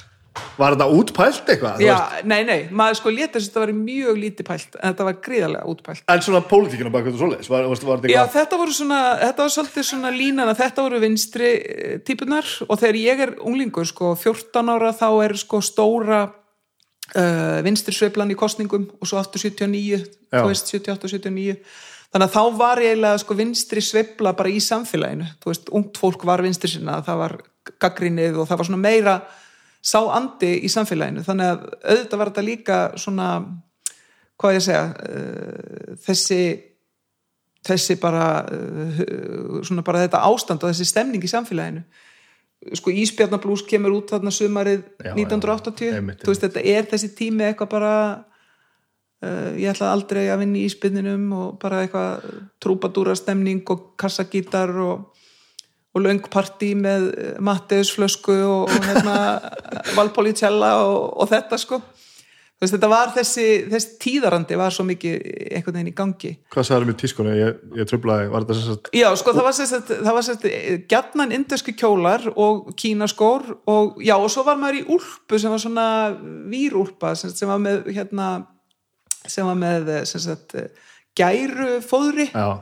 var 0.60 0.76
þetta 0.76 0.88
útpælt 0.94 1.50
eitthvað? 1.52 1.82
Já, 1.84 1.96
nei, 2.28 2.42
nei, 2.48 2.58
maður 2.76 3.00
sko 3.00 3.14
leta 3.14 3.38
þess 3.38 3.48
að 3.48 3.52
þetta 3.52 3.64
var 3.64 3.72
mjög 3.78 4.20
lítið 4.24 4.48
pælt. 4.48 4.78
En 4.78 4.94
þetta 4.94 5.08
var 5.08 5.18
gríðarlega 5.26 5.72
útpælt. 5.74 6.04
En 6.14 6.24
svona 6.26 6.42
pólitíkina 6.50 6.94
baka 6.94 7.10
þetta 7.10 7.22
svoleiðis 7.22 7.52
var, 7.52 7.68
var, 7.72 8.02
var 8.04 8.14
Já, 8.14 8.22
þetta 8.34 8.60
voru 8.62 8.76
svona, 8.76 9.02
þetta 9.24 9.46
var 9.46 9.54
svolítið 9.56 9.88
svona 9.90 10.14
línan 10.16 10.52
að 10.52 10.62
þetta 10.64 10.86
voru 10.86 11.02
vinstri 11.04 11.52
eh, 11.58 11.96
típunar 12.06 12.50
og 12.68 12.82
þegar 12.82 13.00
ég 13.02 13.24
er 13.26 13.36
unglingur 13.40 13.90
sko, 13.90 14.14
14 14.20 14.74
ára 14.76 14.94
þá 14.96 15.08
er 15.26 15.36
sko 15.40 15.62
stóra 15.66 16.22
uh, 16.28 17.60
vinstri 17.66 17.96
sveiflan 17.96 18.34
í 18.34 18.40
kostningum 18.40 18.90
og 19.00 19.10
svo 19.10 19.22
aftur 19.22 19.42
79, 19.42 20.04
Já. 20.30 20.42
þú 20.42 20.50
veist 20.52 20.74
78 20.76 21.10
og 21.10 21.16
79 21.16 21.60
þannig 22.10 22.26
að 22.26 22.36
þá 22.36 22.58
var 22.58 22.82
eiginlega 22.82 23.22
sko 23.22 23.36
vinstri 23.38 23.84
sveifla 23.86 24.34
bara 24.38 24.50
í 24.50 24.62
samfélaginu. 24.64 25.28
Þú 25.44 25.52
veist, 25.52 25.68
ungt 25.78 26.00
fólk 26.02 26.24
var 26.26 26.42
vinstri 26.42 26.72
sinna 26.72 27.00
það 27.06 27.22
var 27.22 27.36
gaggrinnið 27.80 28.40
og 28.42 28.50
það 28.50 28.60
var 28.62 28.70
svona 28.70 28.82
meira 28.82 29.20
sá 29.82 30.00
andi 30.16 30.56
í 30.66 30.72
samfélaginu. 30.72 31.24
Þannig 31.28 31.52
að 31.54 31.66
auðvitað 31.84 32.22
var 32.22 32.32
þetta 32.32 32.46
líka 32.48 32.80
svona 33.00 33.30
hvað 34.40 34.58
ég 34.58 34.66
segja 34.66 34.84
uh, 34.90 35.96
þessi 36.06 36.42
þessi 37.70 37.98
bara 38.00 38.28
uh, 38.48 39.02
svona 39.68 39.84
bara 39.86 40.06
þetta 40.06 40.24
ástand 40.30 40.64
og 40.64 40.72
þessi 40.72 40.88
stemning 40.88 41.24
í 41.24 41.32
samfélaginu. 41.32 41.84
Sko 42.76 42.92
Ísbjarnablús 42.92 43.64
kemur 43.68 43.94
út 43.96 44.12
þarna 44.12 44.34
sumarið 44.36 44.82
Já, 45.00 45.14
1980 45.16 45.94
já, 45.94 46.00
þú 46.20 46.34
veist 46.34 46.42
þetta 46.44 46.64
er 46.68 46.90
þessi 46.92 47.10
tími 47.16 47.46
eitthvað 47.48 47.70
bara 47.72 47.94
uh, 49.24 49.54
ég 49.56 49.72
ætla 49.72 49.94
aldrei 49.94 50.26
að 50.28 50.42
vinna 50.44 50.60
í 50.60 50.66
Ísbjarninum 50.68 51.30
og 51.38 51.54
bara 51.62 51.86
eitthvað 51.86 52.26
trúpadúra 52.60 53.16
stemning 53.16 53.64
og 53.72 53.94
kassagítar 54.00 54.76
og 54.84 55.09
og 56.00 56.06
löngpartí 56.08 56.74
með 56.80 57.10
Matteusflösku 57.44 58.36
og, 58.48 58.72
og 58.72 58.90
hérna, 58.90 59.16
Valpolicella 59.98 60.78
og, 60.88 61.10
og 61.20 61.32
þetta 61.32 61.60
sko. 61.60 61.82
Veist, 62.60 62.74
þetta 62.74 62.88
var 62.92 63.12
þessi, 63.16 63.44
þessi 63.72 63.94
tíðarandi 64.04 64.58
var 64.60 64.74
svo 64.76 64.84
mikið 64.84 65.14
einhvern 65.56 65.78
veginn 65.78 65.92
í 65.94 65.96
gangi. 65.96 66.32
Hvað 66.52 66.66
sagður 66.68 66.90
mér 66.90 66.98
tískunni, 67.00 67.36
ég, 67.40 67.62
ég 67.80 67.88
tröflaði 67.88 68.26
var 68.34 68.44
þetta 68.44 68.66
sagt 68.66 68.90
Já, 69.00 69.08
sko, 69.22 69.34
það 69.38 69.48
var 69.48 69.56
sérst, 69.56 69.94
það 69.94 70.18
var 70.18 70.26
sérst 70.28 70.48
gjarnan 70.92 71.36
indesku 71.38 71.76
kjólar 71.80 72.28
og 72.34 72.74
kínaskór 72.80 73.48
og 73.72 74.04
já, 74.04 74.18
og 74.18 74.28
svo 74.34 74.44
var 74.48 74.60
maður 74.60 74.82
í 74.82 74.84
úlpu 74.92 75.40
sem 75.40 75.56
var 75.56 75.64
svona 75.64 75.88
vírúlpa 76.52 77.14
sem, 77.20 77.32
sem 77.32 77.48
var 77.48 77.64
með 77.64 77.88
hérna 77.96 78.28
sem 79.24 79.48
var 79.48 79.56
með 79.60 79.94
sem 80.10 80.26
sagt, 80.28 80.58
gæru 81.16 81.78
fóðri 81.86 82.28
já, 82.28 82.60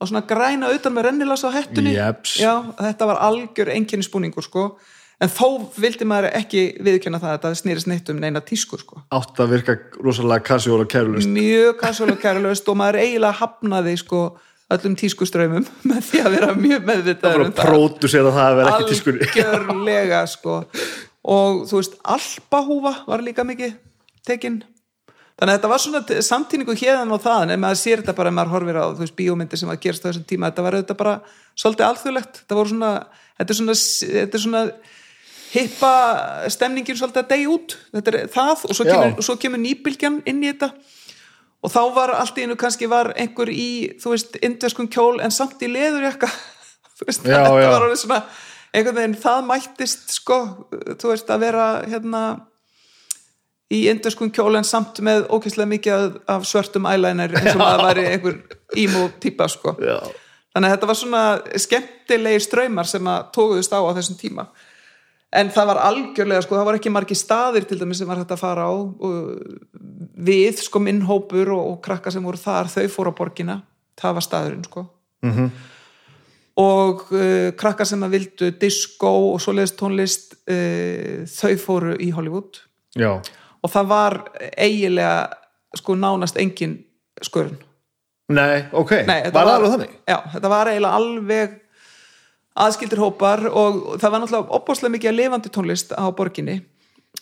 og 0.00 0.10
svona 0.10 0.24
græna 0.28 0.70
utan 0.74 0.94
með 0.96 1.08
rennilas 1.10 1.44
á 1.46 1.50
hettunni. 1.54 1.94
Jeps. 1.96 2.36
já, 2.40 2.52
þetta 2.76 3.08
var 3.12 3.22
algjör 3.28 3.72
einkennisbúningur 3.76 4.44
sko. 4.44 4.68
En 5.16 5.30
þó 5.32 5.70
vildi 5.80 6.04
maður 6.04 6.34
ekki 6.36 6.62
viðkjöna 6.84 7.16
það 7.22 7.30
að 7.30 7.36
þetta 7.38 7.60
snýrist 7.62 7.88
neitt 7.88 8.10
um 8.12 8.18
neina 8.20 8.42
tískur 8.44 8.82
sko. 8.82 9.00
Átt 9.16 9.40
að 9.40 9.54
virka 9.54 9.78
rosalega 9.96 10.44
casual 10.44 10.82
og 10.84 10.90
kærulust 10.92 11.30
mjög 11.32 11.78
casual 11.80 12.10
og 12.12 12.20
kærulaust 12.20 12.68
og 12.68 12.76
maður 12.76 13.00
eiginlega 13.00 13.38
hafnaði 13.40 13.94
sko 14.02 14.20
öllum 14.76 14.98
tískuströymum 15.00 15.64
með 15.88 16.04
því 16.10 16.20
að 16.20 16.36
vera 16.36 16.52
mjög 16.58 16.82
það 16.82 16.90
meðvitaður 16.90 17.42
var 17.42 17.48
að 17.48 17.62
pródusera 17.62 18.34
það 18.36 18.50
að 18.50 18.60
vera 18.60 18.74
ekki 18.74 18.90
tískunni 18.92 19.28
algjörlega 19.30 20.22
sko. 20.34 20.60
Og 21.26 21.64
þú 21.66 21.80
veist, 21.80 21.96
alpahúfa 22.04 22.94
var 23.08 23.24
líka 23.24 23.46
mikið 23.48 23.72
tekin 24.28 24.60
þannig 25.36 25.52
að 25.52 25.56
þetta 25.58 25.70
var 25.72 25.82
svona 25.84 26.20
samtíningu 26.26 26.76
hérðan 26.80 27.12
og 27.12 27.22
þaðan 27.24 27.52
en 27.52 27.60
maður 27.60 27.80
sér 27.82 28.02
þetta 28.02 28.16
bara 28.16 28.30
ef 28.32 28.36
maður 28.38 28.54
horfir 28.54 28.78
á 28.80 28.84
veist, 28.96 29.16
bíómyndir 29.18 29.60
sem 29.60 29.72
að 29.72 29.82
gerast 29.84 30.04
á 30.04 30.08
þessum 30.08 30.24
tíma 30.28 30.50
þetta 30.50 30.64
var 30.64 30.78
þetta 30.80 30.96
bara 30.96 31.16
svolítið 31.56 31.86
alþjóðlegt. 31.88 32.40
Þetta 32.42 32.58
voru 32.58 32.72
svona, 32.72 32.92
þetta 33.40 33.52
er 33.54 33.58
svona, 33.60 33.76
þetta 34.16 34.38
er 34.38 34.44
svona 34.44 34.62
hippa 35.52 35.92
stemningin 36.52 36.98
svolítið 36.98 37.22
að 37.22 37.30
degi 37.32 37.48
út. 37.52 37.76
Þetta 37.96 38.12
er 38.12 38.32
það 38.32 38.66
og 38.68 38.76
svo 38.78 38.88
kemur, 38.88 39.24
svo 39.28 39.38
kemur 39.40 39.62
nýbylgjan 39.62 40.18
inn 40.28 40.42
í 40.44 40.50
þetta. 40.52 40.72
Og 41.64 41.72
þá 41.72 41.80
var 41.96 42.12
allt 42.14 42.36
í 42.38 42.44
einu 42.44 42.56
kannski 42.60 42.88
var 42.90 43.12
einhver 43.16 43.50
í, 43.50 43.68
þú 44.00 44.12
veist, 44.12 44.36
indverskum 44.44 44.90
kjól 44.92 45.22
en 45.24 45.32
samt 45.34 45.62
í 45.64 45.70
leðurjakka. 45.72 46.28
Þú 46.96 47.08
veist, 47.08 47.24
Já, 47.28 47.42
þetta 47.44 47.60
já. 47.60 47.70
var 47.72 47.82
alveg 47.84 47.98
svona 48.00 48.18
einhvern 48.76 48.96
veginn 48.96 49.16
það 49.20 49.42
mættist 49.50 50.12
sko, 50.14 50.36
þú 51.00 51.10
veist, 51.10 51.28
að 51.32 51.42
vera 51.44 51.66
hérna 51.88 52.22
í 53.74 53.80
indverskum 53.90 54.30
kjól 54.30 54.56
en 54.60 54.64
samt 54.64 55.00
með 55.02 55.24
ókvæslega 55.32 55.68
mikið 55.72 55.92
af- 55.96 56.20
af 56.36 56.44
svörtum 56.46 56.86
eyeliner 56.86 57.32
eins 57.34 57.54
og 57.56 57.60
maður 57.62 57.84
væri 57.88 58.06
einhver 58.12 58.36
emo 58.76 59.08
típa 59.20 59.48
sko. 59.50 59.74
Já, 59.82 59.98
þannig 60.54 60.68
að 60.70 60.74
þetta 60.76 60.86
var 60.92 60.98
svona 61.00 61.22
skemmtilegi 61.64 62.40
ströymar 62.46 62.86
sem 62.86 63.04
að 63.10 63.30
tókuðust 63.34 63.74
á 63.74 63.80
á 63.82 63.90
þessum 63.98 64.18
tíma. 64.20 64.46
En 65.36 65.50
það 65.50 65.66
var 65.66 65.80
algjörlega 65.82 66.42
sko, 66.46 66.54
það 66.54 66.64
var 66.70 66.76
ekki 66.78 66.92
margi 66.94 67.14
staðir 67.18 67.66
til 67.68 67.78
dæmis 67.80 67.98
sem 67.98 68.06
var 68.08 68.16
hægt 68.22 68.30
að 68.30 68.38
fara 68.40 68.68
á 68.70 68.74
við 70.16 70.60
sko 70.62 70.80
minn 70.80 71.02
hópur 71.08 71.50
og, 71.52 71.64
og 71.72 71.80
krakka 71.84 72.12
sem 72.14 72.24
voru 72.24 72.38
þar, 72.40 72.70
þau 72.72 72.86
fóru 72.92 73.12
á 73.12 73.18
borgina. 73.18 73.56
Það 74.00 74.14
var 74.18 74.24
staðurinn 74.26 74.64
sko. 74.68 74.86
Mhm. 75.26 75.50
og 76.56 77.02
uh, 77.12 77.50
krakka 77.58 77.84
sem 77.84 78.00
að 78.06 78.12
vildu 78.14 78.46
disco 78.60 79.08
og 79.34 79.40
svoleiðist 79.44 79.76
tónlist 79.76 80.36
uh, 80.48 81.24
þau 81.28 81.56
fóru 81.60 81.96
í 82.00 82.08
Hollywood. 82.16 82.62
Já, 82.96 83.10
og 83.66 83.72
það 83.74 83.88
var 83.90 84.16
eiginlega 84.54 85.16
sko 85.76 85.96
nánast 85.98 86.38
engin 86.40 86.78
skörun 87.26 87.58
nei, 88.32 88.64
ok 88.72 88.92
Nei, 89.08 89.20
var 89.34 89.46
það 89.46 89.54
alveg 89.58 89.74
þannig? 89.74 89.96
Já, 90.10 90.18
þetta 90.36 90.52
var 90.54 90.70
eiginlega 90.72 91.00
alveg 91.02 91.58
aðskildir 92.56 93.02
hópar 93.04 93.44
og 93.50 93.82
það 94.00 94.12
var 94.14 94.22
náttúrulega 94.22 94.56
opbáslega 94.60 94.94
mikið 94.96 95.10
af 95.12 95.18
lifandi 95.20 95.52
tónlist 95.52 95.92
á 95.92 96.04
borginni 96.16 96.56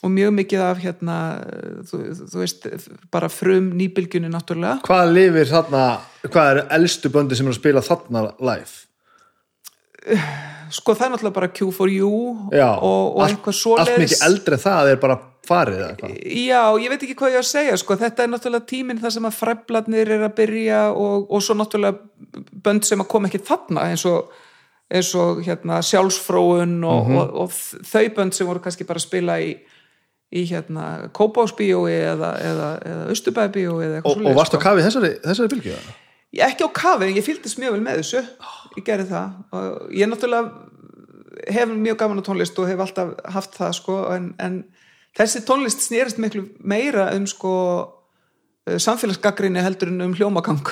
og 0.04 0.10
mjög 0.12 0.32
mikið 0.36 0.60
af 0.66 0.80
hérna, 0.82 1.16
þú, 1.88 1.98
þú 2.32 2.40
veist, 2.42 2.64
bara 3.14 3.28
frum 3.30 3.70
nýbylgjunni 3.78 4.28
náttúrulega. 4.32 4.80
hvað 4.84 5.12
lifir 5.14 5.48
þarna, 5.50 5.82
hvað 6.26 6.50
er 6.50 6.60
elstu 6.76 7.10
böndi 7.14 7.38
sem 7.38 7.46
er 7.48 7.54
að 7.54 7.60
spila 7.60 7.82
þarna 7.84 8.24
live? 8.42 8.74
Sko 10.74 10.94
það 10.98 11.06
er 11.06 11.12
náttúrulega 11.14 11.36
bara 11.38 11.50
Q4U 11.56 12.10
Já, 12.52 12.68
og, 12.74 13.16
og 13.16 13.22
allt- 13.22 13.36
eitthvað 13.36 13.52
allt 13.54 13.60
svoleiðis. 13.62 14.02
mikið 14.04 14.26
eldri 14.28 14.58
það 14.64 14.90
er 14.92 15.00
bara 15.04 15.18
farið 15.48 15.78
eða 15.80 15.90
eitthvað 15.94 16.14
Já, 16.44 16.60
ég 16.84 16.92
veit 16.92 17.02
ekki 17.06 17.16
hvað 17.20 17.34
ég 17.34 17.38
á 17.38 17.42
að 17.44 17.50
segja 17.50 17.76
sko. 17.80 17.96
þetta 18.00 18.24
er 18.26 18.32
náttúrulega 18.32 18.68
tíminn 18.70 19.00
þar 19.02 19.14
sem 19.16 19.28
að 19.28 19.36
fræflarnir 19.40 20.10
er 20.16 20.24
að 20.28 20.34
byrja 20.40 20.80
og, 20.92 21.28
og 21.30 21.42
svo 21.44 21.56
náttúrulega 21.58 22.42
bönd 22.64 22.84
sem 22.88 23.00
að 23.04 23.10
koma 23.14 23.28
ekki 23.30 23.42
þarna 23.46 23.86
eins 23.90 24.04
og, 24.10 24.32
eins 24.94 25.12
og 25.18 25.42
hérna, 25.46 25.80
sjálfsfróun 25.84 26.78
og, 26.84 27.06
Mhm. 27.08 27.16
og, 27.20 27.34
og 27.44 27.50
þau 27.92 28.04
bönd 28.18 28.34
sem 28.36 28.46
voru 28.46 28.60
kannski 28.64 28.84
bara 28.88 28.98
að 29.02 29.06
spila 29.08 29.38
í, 29.40 29.54
í 30.34 30.44
hérna 30.50 31.10
Kópásbíói 31.14 31.94
eða, 32.14 32.32
eða, 32.42 32.70
eða 32.84 33.04
Östubæbíói 33.14 33.84
eða 33.86 34.00
eitthvað 34.00 34.16
og, 34.24 34.26
og 34.32 34.38
varst 34.40 34.54
á 34.56 34.58
kafi 34.64 34.82
þessari, 34.86 35.12
þessari 35.24 35.52
bylgju? 35.54 35.72
eða? 35.78 35.98
Ég 36.34 36.42
ekki 36.50 36.66
á 36.66 36.70
kafi, 36.74 37.06
en 37.06 37.14
ég 37.20 37.22
fylgdist 37.28 37.58
mjög 37.62 37.76
vel 37.76 37.82
með 37.86 38.00
þessu 38.02 38.22
ég 38.74 38.82
gerði 38.88 39.04
það 39.12 39.28
og 39.54 39.92
ég 39.94 40.08
náttúrulega 40.10 40.70
hef 41.54 41.68
mjög 41.70 41.96
gaman 42.00 42.18
á 42.22 42.26
tónlist 42.26 42.58
og 42.58 42.66
hef 42.70 42.80
alltaf 42.82 43.12
haft 43.34 43.54
það 43.58 43.72
sko, 43.78 43.96
en, 44.14 44.26
en 44.42 44.56
þessi 45.18 45.44
tónlist 45.46 45.84
snýrist 45.86 46.18
miklu 46.22 46.46
meira 46.64 47.10
um 47.16 47.26
sko 47.30 47.52
samfélagsgagrinni 48.80 49.60
heldur 49.60 49.90
en 49.92 50.00
um 50.06 50.14
hljómagang. 50.16 50.62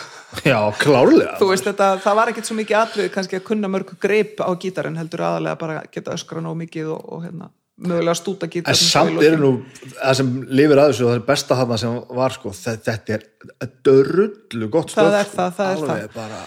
Já, 0.49 0.57
klárlega 0.80 1.34
þú 1.40 1.49
veist 1.51 1.66
þetta, 1.68 1.88
það 2.01 2.14
var 2.16 2.30
ekkert 2.32 2.49
svo 2.49 2.55
mikið 2.57 2.78
atrið 2.78 3.11
kannski 3.12 3.36
að 3.36 3.43
kunna 3.51 3.68
mörg 3.68 3.90
greip 4.01 4.40
á 4.40 4.49
gítarinn 4.57 4.97
heldur 4.97 5.20
aðalega 5.26 5.59
bara 5.61 5.82
geta 5.93 6.14
öskra 6.16 6.40
nóg 6.40 6.57
mikið 6.62 6.88
og, 6.95 7.03
og 7.12 7.26
hérna, 7.26 7.51
mögulega 7.84 8.16
stúta 8.16 8.49
en 8.49 8.55
gítar 8.55 8.78
samt 8.80 9.20
eru 9.26 9.43
nú 9.43 9.51
það 9.99 10.16
sem 10.22 10.32
lifir 10.49 10.80
að 10.80 10.90
þessu 10.95 11.05
og 11.05 11.12
það 11.12 11.18
er 11.20 11.26
besta 11.28 11.59
þarna 11.61 11.78
sem 11.84 12.01
var 12.22 12.36
sko, 12.38 12.55
þe- 12.62 12.78
þetta 12.88 13.16
er 13.18 13.28
dörrullu 13.84 14.70
gott 14.72 14.97
Það 14.97 15.12
stöf 15.12 15.20
er 15.20 15.30
það, 15.36 15.55
það 15.61 15.72
er 15.76 15.86
það. 15.93 16.03
bara, 16.16 16.43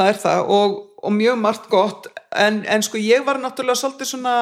það 0.00 0.12
er 0.16 0.20
það 0.26 0.52
og, 0.58 0.76
og 1.06 1.16
mjög 1.22 1.40
margt 1.46 1.70
gott 1.70 2.10
en, 2.34 2.64
en 2.66 2.82
sko 2.86 2.98
ég 2.98 3.22
var 3.30 3.38
náttúrulega 3.46 3.78
svolítið 3.84 4.10
svona 4.16 4.34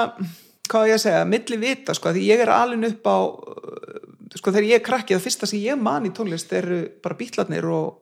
hvað 0.69 0.89
ég 0.91 0.99
að 0.99 1.05
segja, 1.07 1.25
milli 1.29 1.57
vita 1.62 1.95
sko 1.97 2.12
því 2.14 2.27
ég 2.29 2.43
er 2.45 2.53
alin 2.55 2.85
upp 2.91 3.07
á 3.09 3.19
uh, 3.19 4.03
sko 4.39 4.53
þegar 4.55 4.69
ég 4.69 4.81
er 4.81 4.85
krakki 4.87 5.16
það 5.16 5.25
fyrsta 5.29 5.49
sem 5.51 5.62
ég 5.64 5.81
man 5.81 6.07
í 6.07 6.12
tónlist 6.14 6.53
eru 6.55 6.83
bara 7.03 7.16
bítlarnir 7.19 7.64
og, 7.73 7.97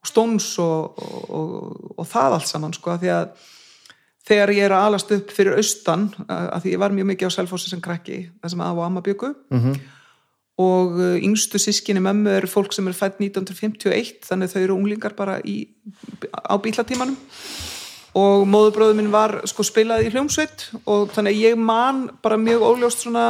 og 0.00 0.08
stóns 0.10 0.48
og, 0.62 0.96
og, 1.28 1.92
og 2.00 2.08
það 2.08 2.38
allt 2.38 2.50
saman 2.50 2.74
sko 2.76 2.96
því 3.02 3.12
að 3.16 3.44
þegar 4.26 4.50
ég 4.56 4.64
er 4.66 4.74
að 4.74 4.86
alast 4.88 5.12
upp 5.14 5.30
fyrir 5.30 5.54
austan 5.60 6.08
að 6.26 6.64
því 6.64 6.72
ég 6.72 6.80
var 6.82 6.94
mjög 6.96 7.06
mikið 7.12 7.28
á 7.30 7.36
Selfossi 7.36 7.70
sem 7.70 7.82
krakki 7.84 8.24
það 8.40 8.54
sem 8.56 8.64
að 8.64 8.80
á 8.80 8.84
Amma 8.88 9.02
byggu 9.06 9.30
Mhm. 9.54 9.76
og 10.58 10.94
uh, 10.96 11.18
yngstu 11.20 11.60
sískinni 11.60 12.00
mömmu 12.00 12.32
eru 12.32 12.48
fólk 12.48 12.72
sem 12.72 12.86
er 12.88 12.96
fætt 12.96 13.18
1951 13.20 14.24
þannig 14.24 14.50
þau 14.54 14.62
eru 14.62 14.76
unglingar 14.80 15.12
bara 15.14 15.36
í, 15.44 15.68
á 16.32 16.56
bílatímanum 16.56 17.14
og 18.16 18.44
móðubróður 18.48 18.96
minn 18.98 19.12
var 19.12 19.40
sko 19.48 19.64
spilað 19.66 20.06
í 20.06 20.12
hljómsveit 20.14 20.70
og 20.84 21.10
þannig 21.14 21.34
að 21.34 21.42
ég 21.50 21.58
man 21.60 22.06
bara 22.24 22.38
mjög 22.40 22.64
óljóst 22.70 23.04
svona 23.04 23.26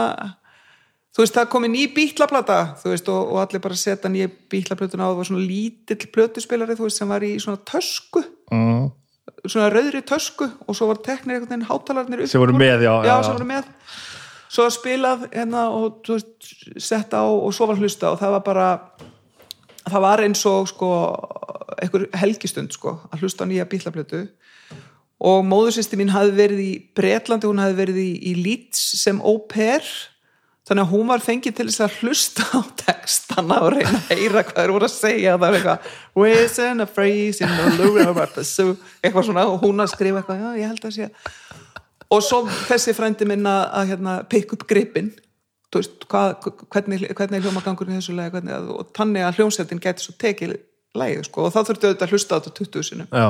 þú 1.16 1.24
veist 1.24 1.36
það 1.38 1.48
komi 1.54 1.70
ný 1.72 1.86
bítlaplata 1.96 2.58
þú 2.82 2.92
veist 2.92 3.06
og, 3.08 3.32
og 3.32 3.40
allir 3.40 3.62
bara 3.64 3.78
setja 3.80 4.10
nýja 4.12 4.28
bítlaplötuna 4.52 5.08
á 5.08 5.10
það 5.10 5.18
var 5.20 5.28
svona 5.30 5.48
lítill 5.48 6.10
plötuspilari 6.12 6.76
þú 6.76 6.86
veist 6.90 7.00
sem 7.00 7.08
var 7.08 7.24
í 7.24 7.32
svona 7.40 7.62
tösku. 7.64 8.22
Mm. 8.52 8.90
svona 9.46 9.70
rauðri 9.72 10.02
tösku 10.06 10.46
og 10.66 10.76
svo 10.76 10.90
var 10.90 11.00
teknir 11.06 11.38
einhvern 11.38 11.50
veginn 11.50 11.68
hátalarnir 11.70 12.22
upp 12.22 12.30
sem 12.30 12.42
voru 12.42 12.54
með, 12.54 12.84
já, 12.84 12.92
já, 12.92 13.08
já, 13.08 13.16
sem 13.24 13.36
voru 13.38 13.48
með. 13.48 13.72
Svo 14.56 14.66
spilað 14.70 15.26
hérna 15.32 15.64
og 15.74 16.00
þú 16.06 16.18
veist, 16.18 16.50
sett 16.82 17.16
á 17.16 17.24
og 17.24 17.48
svo 17.56 17.70
var 17.70 17.80
hlusta 17.80 18.12
og 18.12 18.20
það 18.20 18.36
var 18.36 18.44
bara 18.46 18.68
það 19.86 20.04
var 20.04 20.24
eins 20.26 20.44
og 20.50 20.68
sko 20.70 20.90
einhver 21.80 22.06
helgistund 22.20 22.76
sko 22.76 22.98
að 23.08 23.24
hlusta 23.24 23.46
á 23.46 23.50
nýja 23.50 23.66
bílaplötu 23.70 24.26
og 25.26 25.46
móðursýsti 25.46 25.98
mín 25.98 26.12
hafði 26.14 26.36
verið 26.36 26.60
í 26.62 26.74
Bretlandi, 26.96 27.48
hún 27.50 27.62
hafði 27.62 27.80
verið 27.80 28.02
í, 28.02 28.10
í 28.30 28.34
Leeds 28.44 28.84
sem 29.00 29.18
au 29.22 29.40
pair. 29.50 29.86
Þannig 30.66 30.82
að 30.82 30.92
hún 30.96 31.10
var 31.12 31.22
fengið 31.22 31.54
til 31.58 31.66
þess 31.68 31.82
að 31.84 31.98
hlusta 32.00 32.46
á 32.50 32.60
textana 32.80 33.60
og 33.62 33.76
reyna 33.76 34.00
að 34.00 34.08
heyra 34.16 34.42
hvað 34.48 34.56
þeir 34.56 34.72
voru 34.74 34.88
að 34.88 34.94
segja. 34.96 35.34
Það 35.34 35.42
var 35.44 35.58
eitthvað 35.58 35.92
Whistle 36.18 36.82
a 36.82 36.88
phrase 36.90 37.46
in 37.46 37.52
a 37.52 38.14
pursue 38.16 38.72
eitthvað 39.02 39.28
svona 39.28 39.46
og 39.46 39.62
hún 39.62 39.84
að 39.84 39.92
skrifa 39.94 40.22
eitthvað 40.22 40.42
já 40.42 40.48
ég 40.64 40.72
held 40.72 40.88
að 40.88 40.96
sé 40.96 41.10
og 42.12 42.22
svo 42.22 42.42
þessi 42.68 42.94
frændi 42.96 43.26
minn 43.28 43.46
að, 43.50 43.62
að 43.78 43.92
hérna, 43.92 44.16
pick 44.30 44.54
up 44.54 44.66
gripin 44.70 45.12
veist, 45.76 46.06
hvað, 46.08 46.36
hvernig, 46.72 47.02
hvernig 47.12 47.36
er 47.36 47.44
hljómagangurinn 47.44 47.96
í 47.96 48.00
þessu 48.00 48.14
lagi? 48.16 48.32
Hvernig, 48.36 48.70
og 48.72 48.92
þannig 48.96 49.26
að 49.26 49.40
hljómsveitin 49.40 49.82
gæti 49.82 50.06
svo 50.06 50.14
tekið 50.16 50.54
lagið 50.96 51.26
sko, 51.26 51.44
og 51.44 51.52
þá 51.52 51.58
þurftu 51.58 51.90
auðvitað 51.90 52.06
að 52.06 52.14
hlusta 52.14 52.38
á 52.38 52.40
þetta 52.40 52.52
20 52.62 52.86
sinum 52.88 53.10
já. 53.10 53.26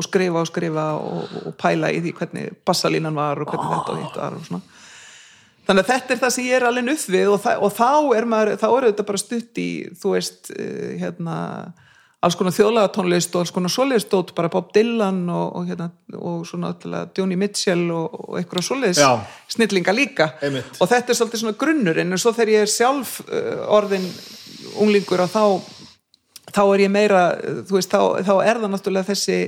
Og 0.00 0.06
skrifa 0.08 0.42
og 0.42 0.50
skrifa 0.50 0.86
og, 0.98 1.34
og 1.44 1.56
pæla 1.60 1.92
í 1.94 2.00
því 2.02 2.14
hvernig 2.18 2.54
bassalínan 2.66 3.16
var 3.16 3.42
og 3.42 3.52
hvernig 3.52 3.74
þetta 3.76 3.94
og 3.94 4.00
hitt 4.02 4.20
var 4.22 4.38
og 4.38 4.46
svona 4.48 4.62
þannig 5.70 5.84
að 5.84 5.92
þetta 5.92 6.14
er 6.14 6.22
það 6.24 6.34
sem 6.34 6.48
ég 6.48 6.56
er 6.58 6.66
alveg 6.66 6.90
upp 6.94 7.12
við 7.14 7.30
og, 7.30 7.46
og 7.66 7.76
þá 7.76 7.92
er 8.16 8.26
maður, 8.32 8.56
þá 8.58 8.66
er 8.70 8.88
þetta 8.88 9.06
bara 9.12 9.22
stutt 9.22 9.60
í 9.62 9.70
þú 10.00 10.16
veist, 10.16 10.50
uh, 10.56 10.90
hérna 11.00 11.36
alls 12.20 12.36
konar 12.36 12.52
þjóðlagatónlist 12.52 13.36
og 13.36 13.44
alls 13.44 13.52
konar 13.54 13.72
svoleiðistótt, 13.72 14.34
bara 14.36 14.50
Bob 14.52 14.74
Dylan 14.74 15.22
og, 15.32 15.54
og 15.56 15.70
hérna, 15.70 15.86
og 16.18 16.42
svona 16.48 16.74
alltaf 16.74 17.16
Joni 17.16 17.38
Mitchell 17.40 17.86
og, 17.96 18.18
og 18.26 18.40
einhverja 18.40 18.92
Já. 18.92 19.12
snillinga 19.48 19.94
líka 19.96 20.34
Einmitt. 20.42 20.76
og 20.80 20.90
þetta 20.90 21.14
er 21.14 21.20
svolítið 21.20 21.44
svona 21.44 21.60
grunnurinn 21.62 22.12
en 22.12 22.20
svo 22.20 22.34
þegar 22.36 22.52
ég 22.56 22.66
er 22.66 22.74
sjálf 22.74 23.20
uh, 23.24 23.64
orðin 23.72 24.04
unglingur 24.76 25.24
og 25.24 25.32
þá 25.32 25.44
þá 26.50 26.62
er 26.66 26.84
ég 26.84 26.92
meira, 26.92 27.24
uh, 27.38 27.62
þú 27.64 27.78
veist, 27.78 27.94
þá, 27.94 28.20
þá 28.26 28.34
er 28.42 28.60
það 28.60 28.74
náttúrulega 28.74 29.12
þessi 29.14 29.40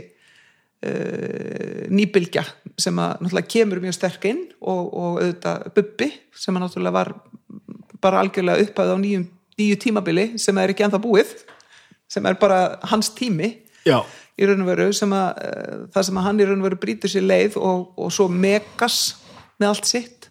nýbylgja 0.82 2.42
sem 2.80 2.96
að 2.98 3.20
náttúrulega 3.22 3.50
kemur 3.54 3.80
mjög 3.82 3.94
sterk 3.94 4.24
inn 4.26 4.40
og, 4.58 4.80
og 4.90 5.20
auðvitað 5.20 5.68
Bubbi 5.76 6.08
sem 6.34 6.56
að 6.56 6.64
náttúrulega 6.64 6.96
var 6.96 7.12
bara 8.02 8.22
algjörlega 8.22 8.66
upphæð 8.66 8.94
á 8.94 8.96
nýjum, 8.98 9.26
nýju 9.60 9.78
tímabili 9.84 10.26
sem 10.42 10.58
er 10.58 10.72
ekki 10.72 10.86
ennþá 10.86 11.00
búið 11.02 11.36
sem 12.10 12.26
er 12.28 12.38
bara 12.40 12.78
hans 12.90 13.12
tími 13.14 13.52
já. 13.86 14.00
í 14.36 14.48
raun 14.48 14.64
og 14.64 14.72
veru 14.72 14.88
sem 14.96 15.12
að 15.16 15.28
uh, 15.44 15.78
það 15.94 16.08
sem 16.08 16.18
að 16.18 16.26
hann 16.28 16.42
í 16.42 16.48
raun 16.48 16.60
og 16.60 16.68
veru 16.68 16.80
brýtur 16.82 17.12
sér 17.12 17.26
leið 17.28 17.60
og, 17.60 17.92
og 17.96 18.12
svo 18.14 18.28
megas 18.28 18.98
með 19.60 19.70
allt 19.70 19.90
sitt 19.90 20.28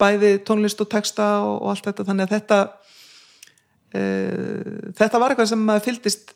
bæði 0.00 0.36
tónlist 0.46 0.80
og 0.82 0.90
texta 0.92 1.28
og, 1.42 1.58
og 1.62 1.74
allt 1.74 1.90
þetta 1.90 2.08
þannig 2.10 2.28
að 2.28 2.36
þetta 2.36 2.60
uh, 3.98 4.94
þetta 5.00 5.22
var 5.22 5.34
eitthvað 5.34 5.52
sem 5.54 5.68
maður 5.70 5.86
fylgdist 5.88 6.33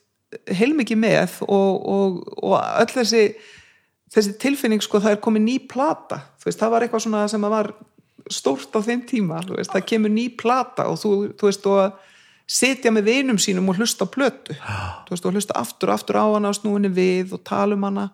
heilmikið 0.59 1.01
með 1.01 1.39
og, 1.47 1.87
og, 1.89 2.19
og 2.43 2.59
öll 2.59 2.93
þessi 2.93 3.23
þessi 4.13 4.35
tilfinning 4.41 4.83
sko 4.85 5.01
það 5.03 5.17
er 5.17 5.23
komið 5.25 5.45
ný 5.45 5.57
plata. 5.69 6.23
Veist 6.45 6.61
það 6.61 6.75
var 6.75 6.85
eitthvað 6.85 7.05
svona 7.05 7.25
sem 7.31 7.45
var 7.45 7.73
stórt 8.33 8.77
á 8.77 8.81
þeim 8.85 9.03
tíma 9.09 9.41
veist, 9.49 9.73
það 9.73 9.89
kemur 9.89 10.13
ný 10.13 10.29
plata 10.37 10.89
og 10.89 10.99
þú, 11.01 11.13
þú 11.39 11.49
veist 11.49 11.69
og 11.69 11.81
að 11.83 11.91
sitja 12.49 12.93
með 12.93 13.11
vinum 13.11 13.39
sínum 13.41 13.69
og 13.69 13.77
hlusta 13.77 14.09
á 14.09 14.13
plötu. 14.13 14.57
Þú 14.57 15.13
veist 15.13 15.29
og 15.29 15.37
hlusta 15.37 15.59
aftur 15.61 15.93
og 15.93 15.99
aftur 15.99 16.17
á 16.17 16.25
hana 16.25 16.53
og 16.53 16.57
snúinni 16.57 16.89
við 16.93 17.35
og 17.37 17.45
tala 17.45 17.77
um 17.77 17.85
hana. 17.85 18.09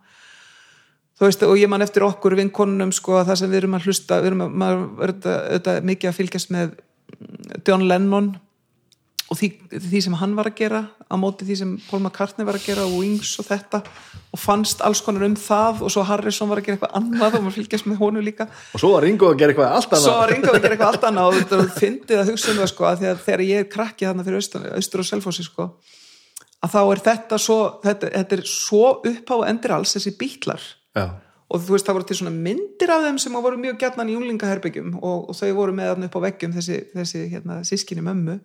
Þú 1.15 1.29
veist 1.29 1.45
og 1.47 1.59
ég 1.61 1.71
man 1.71 1.85
eftir 1.85 2.03
okkur 2.03 2.35
vinkonunum 2.41 2.91
sko 2.95 3.21
að 3.21 3.31
það 3.31 3.41
sem 3.41 3.53
við 3.53 3.61
erum 3.61 3.77
að 3.79 3.87
hlusta 3.87 4.19
við 4.19 4.33
erum 4.33 4.43
að, 4.43 4.57
maður 4.63 4.81
er 4.83 5.13
auðvitað, 5.13 5.39
auðvitað 5.45 5.87
mikið 5.91 6.11
að 6.11 6.19
fylgjast 6.19 6.55
með 6.55 6.75
John 7.63 7.87
Lennon 7.87 8.33
og 9.33 9.39
því, 9.41 9.49
því 9.73 10.03
sem 10.05 10.17
hann 10.21 10.35
var 10.37 10.51
að 10.51 10.59
gera 10.59 10.83
á 11.09 11.15
móti 11.17 11.47
því 11.49 11.57
sem 11.61 11.71
Paul 11.89 12.03
McCartney 12.03 12.47
var 12.47 12.59
að 12.59 12.67
gera 12.69 12.85
og 12.85 12.99
Wings 13.01 13.33
og 13.41 13.49
þetta 13.49 13.81
og 14.35 14.41
fannst 14.41 14.85
alls 14.85 15.01
konar 15.05 15.25
um 15.27 15.37
það 15.39 15.83
og 15.87 15.95
svo 15.95 16.05
Harrison 16.07 16.51
var 16.51 16.61
að 16.61 16.69
gera 16.69 16.79
eitthvað 16.79 16.97
annað 17.01 17.39
og 17.39 17.47
maður 17.47 17.59
fylgjast 17.59 17.89
með 17.89 18.01
honum 18.03 18.27
líka. 18.27 18.47
Og 18.77 18.83
svo 18.83 18.93
var 18.95 19.07
Ringo 19.07 19.33
að 19.33 19.41
gera 19.41 19.55
eitthvað 19.55 19.77
allt 19.79 19.91
annað. 19.91 20.07
Svo 20.07 20.15
var 20.21 20.33
Ringo 20.35 20.53
að 20.53 20.61
gera 20.61 20.77
eitthvað 20.77 20.93
allt 20.93 21.09
annað 21.11 21.29
og 21.31 21.41
þetta 21.41 21.81
fyndið 21.81 22.23
að 22.23 22.33
hugsa 22.33 22.53
um 22.53 22.63
það 22.63 22.73
sko 22.75 22.89
að 22.91 23.05
þegar 23.25 23.45
ég 23.49 23.65
er 23.65 23.71
krakki 23.73 24.09
þarna 24.09 24.27
fyrir 24.29 24.43
austur, 24.43 24.67
austur 24.77 25.05
og 25.05 25.09
selfósi 25.09 25.47
sko 25.47 25.71
að 26.65 26.73
þá 26.73 26.81
er 26.83 27.03
þetta 27.09 27.39
svo 27.41 27.59
þetta, 27.85 28.11
þetta 28.15 28.37
er 28.39 28.43
svo 28.49 28.83
uppá 29.11 29.37
endir 29.49 29.75
alls 29.77 29.95
þessi 29.97 30.15
bítlar 30.21 30.63
já. 30.97 31.07
og 31.49 31.63
þú 31.63 31.77
veist 31.77 31.89
það 31.89 31.99
voru 31.99 32.09
til 32.09 32.19
svona 32.21 32.35
myndir 32.35 32.93
af 32.95 33.07
þeim 33.07 33.21
sem 33.23 33.39
voru 33.47 33.61
mjög 33.61 33.81
gjarnan 33.83 34.11
í 34.11 34.17
junglingaherbyggjum 34.17 34.95
og, 35.01 35.31
og 35.31 35.39
þau 35.39 35.51
voru 35.59 35.77
með 35.77 35.93
þarna 35.93 36.09
upp 36.09 36.19
á 36.19 36.25
veggjum 36.29 36.55
þessi, 36.57 36.79
þessi 36.95 37.25
hérna, 37.33 37.61
sískinni 37.69 38.05
mömmu 38.07 38.39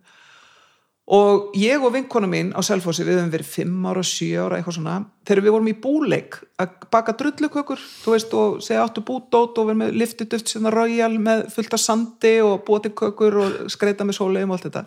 og 1.10 1.56
ég 1.58 1.82
og 1.82 1.94
vinkona 1.96 2.28
mín 2.30 2.52
á 2.54 2.62
Selfossi 2.62 3.06
við 3.06 3.18
höfum 3.18 3.32
verið 3.34 3.48
5 3.56 3.88
ára, 3.90 4.04
7 4.06 4.28
ára 4.44 4.60
eitthvað 4.60 4.76
svona, 4.78 4.98
þegar 5.26 5.46
við 5.46 5.56
vorum 5.56 5.70
í 5.72 5.78
búleik 5.82 6.38
að 6.62 6.76
baka 6.94 7.16
drullukökur, 7.18 7.82
þú 8.04 8.14
veist 8.14 8.36
og 8.38 8.60
segja 8.66 8.84
áttu 8.86 9.02
búdót 9.08 9.58
og 9.58 9.72
verið 9.72 9.80
með 9.82 9.98
liftiduft 10.04 10.52
sem 10.52 10.68
það 10.68 10.78
rauðjál 10.78 11.16
með 11.26 11.42
fullt 11.56 11.74
af 11.80 11.82
sandi 11.82 12.36
og 12.46 12.62
búið 12.68 12.86
til 12.86 12.94
kökur 13.02 13.40
og 13.42 13.58
skreita 13.74 14.06
með 14.06 14.20
sóleum 14.20 14.54
og 14.54 14.60
allt 14.60 14.70
þetta, 14.70 14.86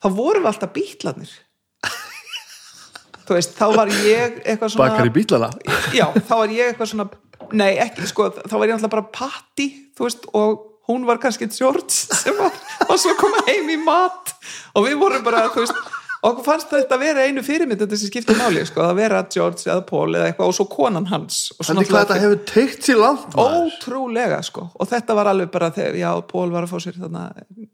þá 0.00 0.08
vorum 0.16 0.46
við 0.46 0.52
alltaf 0.54 0.74
bítlarnir. 0.78 1.36
Þú 3.28 3.36
veist, 3.36 3.56
þá 3.60 3.66
var 3.76 3.92
ég 4.08 4.40
eitthvað 4.46 4.72
svona 4.72 4.94
bakar 4.94 5.10
í 5.10 5.16
bílana? 5.18 5.52
Já, 5.92 6.06
þá 6.16 6.34
var 6.38 6.56
ég 6.56 6.72
eitthvað 6.72 6.94
svona 6.94 7.10
nei, 7.52 7.74
ekki, 7.80 8.08
sko, 8.08 8.30
þá 8.40 8.56
var 8.56 8.70
ég 8.70 8.78
alltaf 8.78 8.92
bara 8.96 9.08
patti, 9.12 9.68
þú 9.96 10.08
veist, 10.08 10.28
og 10.32 10.67
hún 10.88 11.06
var 11.08 11.20
kannski 11.22 11.48
George 11.52 11.92
sem 11.92 12.36
var, 12.38 12.54
var 12.88 12.98
svo 12.98 13.14
að 13.14 13.22
koma 13.22 13.44
heim 13.50 13.70
í 13.72 13.78
mat. 13.82 14.34
Og 14.76 14.88
við 14.88 15.00
vorum 15.00 15.24
bara, 15.26 15.46
þú 15.52 15.64
veist 15.66 15.96
okkur 16.18 16.44
fannst 16.46 16.72
þetta 16.72 16.96
að 16.96 17.02
vera 17.04 17.26
einu 17.28 17.44
fyrirmynd 17.46 17.82
þetta 17.84 17.98
sem 18.00 18.10
skiptir 18.10 18.38
máli, 18.38 18.64
sko, 18.66 18.82
að 18.88 18.98
vera 18.98 19.20
George 19.30 19.68
eða 19.68 19.84
Paul 19.86 20.08
eða 20.16 20.30
eitthvað 20.30 20.50
og 20.50 20.56
svo 20.56 20.66
konan 20.72 21.06
hans. 21.12 21.40
Þannig 21.60 21.90
hvað 21.92 22.06
þetta 22.06 22.20
hefur 22.24 22.40
teikt 22.50 22.88
sér 22.88 23.00
langt 23.02 23.36
ótrúlega, 23.38 24.40
sko, 24.46 24.66
og 24.74 24.90
þetta 24.90 25.18
var 25.18 25.30
alveg 25.34 25.52
bara 25.54 25.70
þegar, 25.76 26.00
já, 26.00 26.10
Paul 26.32 26.48
var 26.54 26.66
að 26.66 26.74
fá 26.74 26.82
sér 26.82 26.98
þarna 26.98 27.28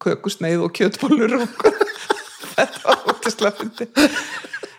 kökusneið 0.05 0.67
og 0.67 0.75
kjötbólur 0.77 1.39
og 1.39 1.49
þetta 2.59 2.85
var 2.85 3.09
ótrúslega 3.15 3.57
fyndi 3.63 3.89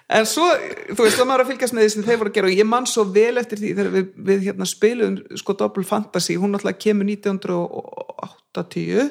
en 0.10 0.26
svo, 0.30 0.46
þú 0.92 1.02
veist, 1.02 1.18
það 1.18 1.28
maður 1.30 1.44
að 1.44 1.50
fylgjast 1.52 1.76
með 1.76 1.84
því 1.84 1.90
sem 1.94 2.06
þeir 2.06 2.20
voru 2.22 2.32
að 2.32 2.38
gera 2.38 2.50
og 2.52 2.60
ég 2.60 2.68
man 2.70 2.86
svo 2.90 3.04
vel 3.16 3.36
eftir 3.42 3.58
því 3.62 3.70
þegar 3.72 3.90
við, 3.96 4.06
við 4.30 4.40
hérna 4.50 4.66
spilum 4.70 5.14
sko 5.42 5.52
Double 5.60 5.86
Fantasy, 5.88 6.34
hún 6.42 6.52
náttúrulega 6.54 6.84
kemur 6.86 7.06
1980 7.10 9.06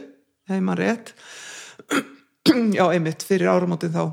hefði 0.49 0.63
maður 0.65 0.83
rétt. 0.85 1.09
Já, 2.79 2.85
einmitt, 2.87 3.21
fyrir 3.27 3.51
áramótin 3.51 3.95
þá. 3.95 4.05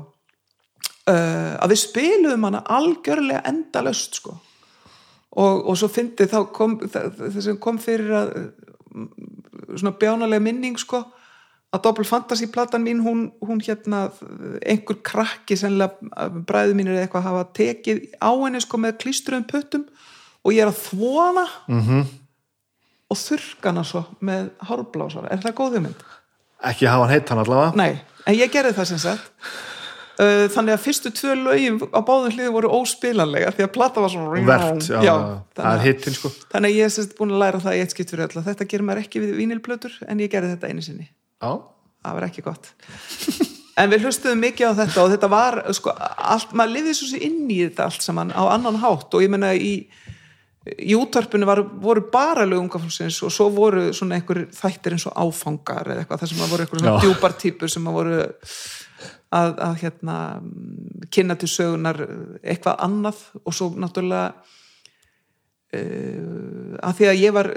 Uh, 1.02 1.54
að 1.58 1.72
við 1.74 1.80
spilum 1.82 2.44
hana 2.46 2.60
algjörlega 2.70 3.42
endalaust 3.50 4.12
sko. 4.20 4.32
Og, 5.32 5.54
og 5.70 5.74
svo 5.80 5.88
fyndi 5.88 6.26
þá 6.28 6.40
kom 6.54 6.76
það 6.92 7.38
sem 7.40 7.56
kom 7.62 7.78
fyrir 7.80 8.10
að 8.12 8.26
svona 9.72 9.94
bjánalega 9.96 10.44
minning 10.44 10.76
sko 10.80 11.00
að 11.72 11.82
Double 11.86 12.04
Fantasy 12.04 12.46
platan 12.52 12.84
mín 12.84 13.00
hún, 13.04 13.26
hún 13.40 13.60
hérna, 13.64 14.06
einhver 14.60 14.98
krakki 15.04 15.56
sennilega 15.56 16.28
bræðu 16.48 16.76
mínir 16.76 16.96
eða 16.96 17.06
eitthvað 17.06 17.28
hafa 17.28 17.44
tekið 17.56 18.02
á 18.20 18.30
henni 18.32 18.60
sko 18.60 18.80
með 18.80 18.98
klístruðum 19.04 19.46
puttum 19.48 19.86
og 20.42 20.52
ég 20.52 20.66
er 20.66 20.72
að 20.72 20.82
þvona 20.90 21.46
mm 21.68 21.80
-hmm. 21.86 22.08
og 23.08 23.16
þurrkana 23.16 23.84
svo 23.84 24.04
með 24.20 24.50
hárblásar, 24.68 25.30
er 25.32 25.40
það 25.40 25.58
góð 25.60 25.78
hugmynd? 25.78 26.02
ekki 26.62 26.86
hafa 26.86 27.06
hann 27.06 27.14
heitt 27.14 27.28
hann 27.32 27.42
allavega? 27.42 27.76
Nei, 27.78 28.00
en 28.26 28.38
ég 28.38 28.52
gerði 28.52 28.74
það 28.76 28.90
sem 28.92 28.98
sagt. 28.98 29.30
Uh, 30.20 30.44
þannig 30.52 30.74
að 30.76 30.82
fyrstu 30.84 31.10
tvö 31.16 31.34
lögin 31.40 31.78
á 31.88 32.00
báðum 32.04 32.34
hliðum 32.34 32.52
voru 32.52 32.68
óspilanlega 32.76 33.54
því 33.56 33.64
að 33.64 33.70
plata 33.72 34.02
var 34.04 34.12
svona 34.12 34.42
Vert, 34.44 34.84
já, 34.84 34.98
já, 35.00 35.14
það 35.56 35.70
er 35.70 35.84
hittin 35.86 36.16
sko. 36.18 36.30
þannig 36.52 36.68
að 36.68 36.76
ég 36.76 36.84
er 36.84 36.92
sérst 36.92 37.14
búin 37.16 37.32
að 37.32 37.40
læra 37.40 37.62
það 37.64 37.78
í 37.78 37.80
eitt 37.80 37.94
skipt 37.94 38.12
fyrir 38.12 38.26
öll 38.26 38.42
að 38.42 38.50
þetta 38.50 38.66
gerir 38.68 38.84
maður 38.84 39.00
ekki 39.06 39.22
við 39.24 39.32
vínilplötur 39.40 39.96
en 40.04 40.20
ég 40.20 40.30
gerði 40.30 40.52
þetta 40.52 40.68
einu 40.68 40.84
sinni 40.84 41.08
Já, 41.42 41.50
það 42.06 42.18
var 42.18 42.28
ekki 42.28 42.46
gott. 42.46 42.70
En 43.80 43.88
við 43.88 44.04
hlustuðum 44.04 44.42
mikið 44.44 44.68
á 44.68 44.78
þetta 44.82 45.02
og 45.02 45.12
þetta 45.14 45.28
var 45.32 45.58
sko, 45.74 45.92
allt, 45.96 46.50
maður 46.52 46.74
lifið 46.76 46.96
svo 46.98 47.06
sér 47.08 47.22
inn 47.24 47.46
í 47.48 47.62
þetta 47.64 47.86
allt 47.88 48.04
saman 48.04 48.34
á 48.36 48.42
annan 48.52 48.76
hátt. 48.82 49.08
Og 49.16 49.24
ég 49.24 49.32
menna 49.32 49.54
í 49.56 49.72
í 50.62 50.94
útvarpinu 50.94 51.46
var, 51.46 51.62
voru 51.82 52.04
bara 52.12 52.44
lög 52.46 52.60
unga 52.60 52.78
fólksins 52.78 53.18
og 53.26 53.32
svo 53.34 53.48
voru 53.50 53.88
svona 53.96 54.18
einhver 54.18 54.44
þættir 54.54 54.94
eins 54.94 55.08
og 55.10 55.16
áfangar 55.18 55.90
eða 55.90 56.04
eitthvað 56.04 56.22
þar 56.22 56.30
sem 56.30 56.44
að 56.44 56.52
voru 56.52 56.64
einhver 56.66 56.82
svona 56.82 57.02
djúpar 57.02 57.34
típur 57.40 57.72
sem 57.72 57.88
að 57.90 57.96
voru 57.98 58.20
að, 58.22 59.50
að 59.66 59.74
hérna 59.82 60.16
kynna 61.10 61.38
til 61.40 61.50
sögunar 61.50 61.98
eitthvað 62.44 62.84
annað. 62.86 63.24
Og 63.42 63.56
svo 63.56 63.72
náttúrulega 63.74 64.28
uh, 65.78 66.78
að 66.82 66.98
því 66.98 67.08
að 67.10 67.20
ég 67.20 67.34
var 67.36 67.50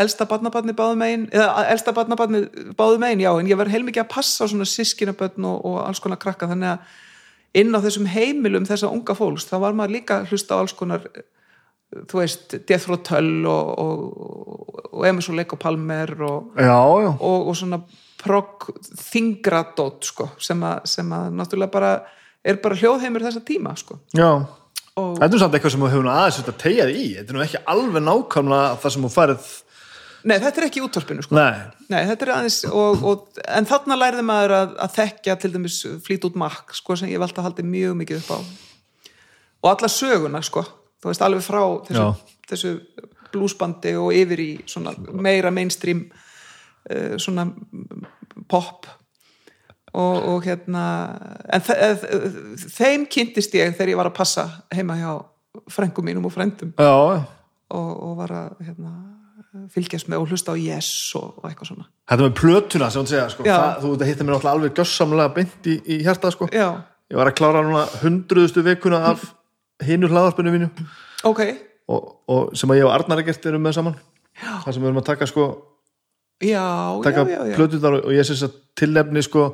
elsta 0.00 0.26
barnabarni 0.30 0.74
báðum 0.78 1.02
megin 1.02 1.28
eða 1.34 1.66
elsta 1.72 1.94
barnabarni 1.96 2.44
báðum 2.78 3.04
megin, 3.04 3.24
já 3.26 3.32
en 3.34 3.50
ég 3.50 3.60
var 3.60 3.72
heilmikið 3.72 4.04
að 4.04 4.12
passa 4.14 4.46
á 4.46 4.50
svona 4.50 4.68
sískinabötn 4.68 5.48
og, 5.48 5.64
og 5.68 5.80
alls 5.86 6.02
konar 6.02 6.20
krakka. 6.22 6.50
Þannig 6.50 6.74
að 6.74 7.62
inn 7.62 7.76
á 7.76 7.84
þessum 7.84 8.08
heimilum 8.08 8.66
þessa 8.68 8.90
unga 8.92 9.16
fólks, 9.16 9.48
þá 9.50 9.58
var 9.66 9.76
maður 9.76 9.98
líka 9.98 10.20
að 10.20 10.32
hlusta 10.32 10.56
á 10.56 10.60
alls 10.62 10.76
konar 10.76 11.04
þú 12.08 12.22
veist, 12.22 12.56
Death 12.68 12.88
Row 12.88 13.00
Tull 13.04 13.44
og, 13.48 13.72
og, 13.82 14.80
og 14.92 15.04
Emerson 15.08 15.36
Lake 15.36 15.56
og 15.56 15.60
Palmer 15.60 16.14
og, 16.24 16.54
já, 16.56 16.78
já. 17.04 17.10
og, 17.12 17.48
og 17.50 17.58
svona 17.58 17.82
progg 18.22 18.68
þingradót 19.02 20.08
sko, 20.08 20.30
sem 20.42 20.62
að, 20.64 20.86
sem 20.88 21.14
að 21.14 21.30
náttúrulega 21.36 21.74
bara 21.74 21.92
er 22.42 22.58
bara 22.62 22.78
hljóðheimur 22.78 23.24
þessa 23.26 23.42
tíma 23.46 23.74
sko. 23.78 23.98
Já, 24.16 24.30
og 25.00 25.18
þetta 25.20 25.36
er 25.36 25.42
samt 25.42 25.54
eitthvað 25.56 25.74
sem 25.74 25.84
þú 25.84 25.90
hefur 25.92 26.08
aðeins 26.12 26.40
þetta 26.40 26.54
tegjað 26.60 26.90
í, 26.92 27.04
þetta 27.18 27.32
er 27.32 27.38
nú 27.38 27.44
ekki 27.46 27.62
alveg 27.74 28.04
nákvæmlega 28.08 28.80
það 28.82 28.94
sem 28.94 29.06
þú 29.06 29.12
farið 29.12 29.52
nei, 30.28 30.36
þetta 30.36 30.52
er 30.52 30.66
ekki 30.68 30.82
útvarpinu 30.84 31.24
sko. 31.26 31.36
Nei, 31.38 31.62
Nei, 31.92 32.02
þetta 32.08 32.26
er 32.26 32.32
aðeins 32.36 32.58
og, 32.68 33.06
og, 33.08 33.40
en 33.46 33.68
þarna 33.68 33.98
lærði 33.98 34.26
maður 34.26 34.56
að, 34.58 34.76
að 34.84 34.94
þekkja 34.98 35.38
til 35.40 35.52
dæmis 35.56 35.78
flýt 36.06 36.26
út 36.28 36.38
makk 36.40 36.76
sko, 36.78 36.96
sem 36.98 37.10
ég 37.12 37.22
vald 37.22 37.36
að 37.36 37.48
haldi 37.48 37.66
mjög 37.66 37.96
mikið 38.02 38.20
upp 38.20 38.30
á. 38.36 38.38
Og 39.62 39.70
alla 39.72 39.90
söguna 39.92 40.42
sko, 40.46 40.64
þú 41.02 41.10
veist 41.10 41.24
alveg 41.26 41.44
frá 41.44 41.62
þessu, 41.88 42.06
þessu 42.50 42.72
bluesbandi 43.32 43.94
og 43.98 44.12
yfir 44.16 44.44
í 44.44 44.50
svona 44.68 44.94
meira 45.12 45.52
mainstream 45.54 46.04
uh, 46.06 47.16
svona 47.20 47.48
pop 48.50 48.88
og, 49.92 50.28
og 50.32 50.44
hérna 50.46 50.82
en 51.52 51.60
þe- 51.60 52.66
þeim 52.78 53.06
kynntist 53.12 53.54
ég 53.58 53.74
þegar 53.76 53.92
ég 53.92 53.98
var 54.00 54.08
að 54.10 54.16
passa 54.16 54.46
heima 54.72 54.96
hjá 55.00 55.10
frengum 55.72 56.06
mínum 56.08 56.24
og 56.28 56.32
frendum 56.32 56.70
og, 57.72 57.90
og 58.06 58.14
var 58.22 58.32
að 58.36 58.62
hérna, 58.66 58.92
fylgjast 59.72 60.08
með 60.08 60.22
og 60.24 60.30
hlusta 60.32 60.52
á 60.52 60.56
Yes 60.56 60.88
og, 61.18 61.34
og 61.42 61.48
eitthvað 61.50 61.68
svona. 61.74 61.84
Þetta 62.08 62.24
með 62.26 62.34
plötuna 62.40 62.88
sem 62.92 63.02
hún 63.02 63.10
segja, 63.10 63.26
sko, 63.32 63.44
það, 63.44 63.82
þú 63.84 63.90
hittir 64.08 64.24
mér 64.28 64.34
náttúrulega 64.38 64.54
alveg 64.56 64.78
gössamlega 64.80 65.34
beint 65.36 65.68
í, 65.68 65.74
í 65.92 65.98
hjartað, 66.06 66.34
sko. 66.38 66.48
Ég 67.12 67.18
var 67.20 67.28
að 67.28 67.36
klára 67.36 67.60
núna 67.66 67.82
hundruðustu 68.00 68.62
vikuna 68.64 69.02
af 69.10 69.26
hinu 69.84 70.08
hlaðarpinu 70.08 70.54
mínu. 70.54 70.70
Ok, 71.28 71.42
og, 71.92 72.06
og 72.32 72.56
sem 72.56 72.72
að 72.72 72.80
ég 72.80 72.88
og 72.88 72.94
Arnar 72.94 73.20
ekkert 73.20 73.44
erum 73.50 73.64
með 73.68 73.76
saman. 73.76 73.98
Já. 74.40 74.54
Það 74.64 74.72
sem 74.72 74.80
við 74.86 74.88
erum 74.88 75.00
að 75.02 75.08
taka, 75.10 75.28
sko, 75.28 75.44
já, 76.40 76.64
taka 77.04 77.26
já, 77.28 77.38
já, 77.50 77.56
plötunar 77.58 77.98
og, 78.00 78.08
ég 78.16 78.24
syns 78.30 78.46
að 78.48 78.56
tilnefni, 78.80 79.22
sko, 79.28 79.44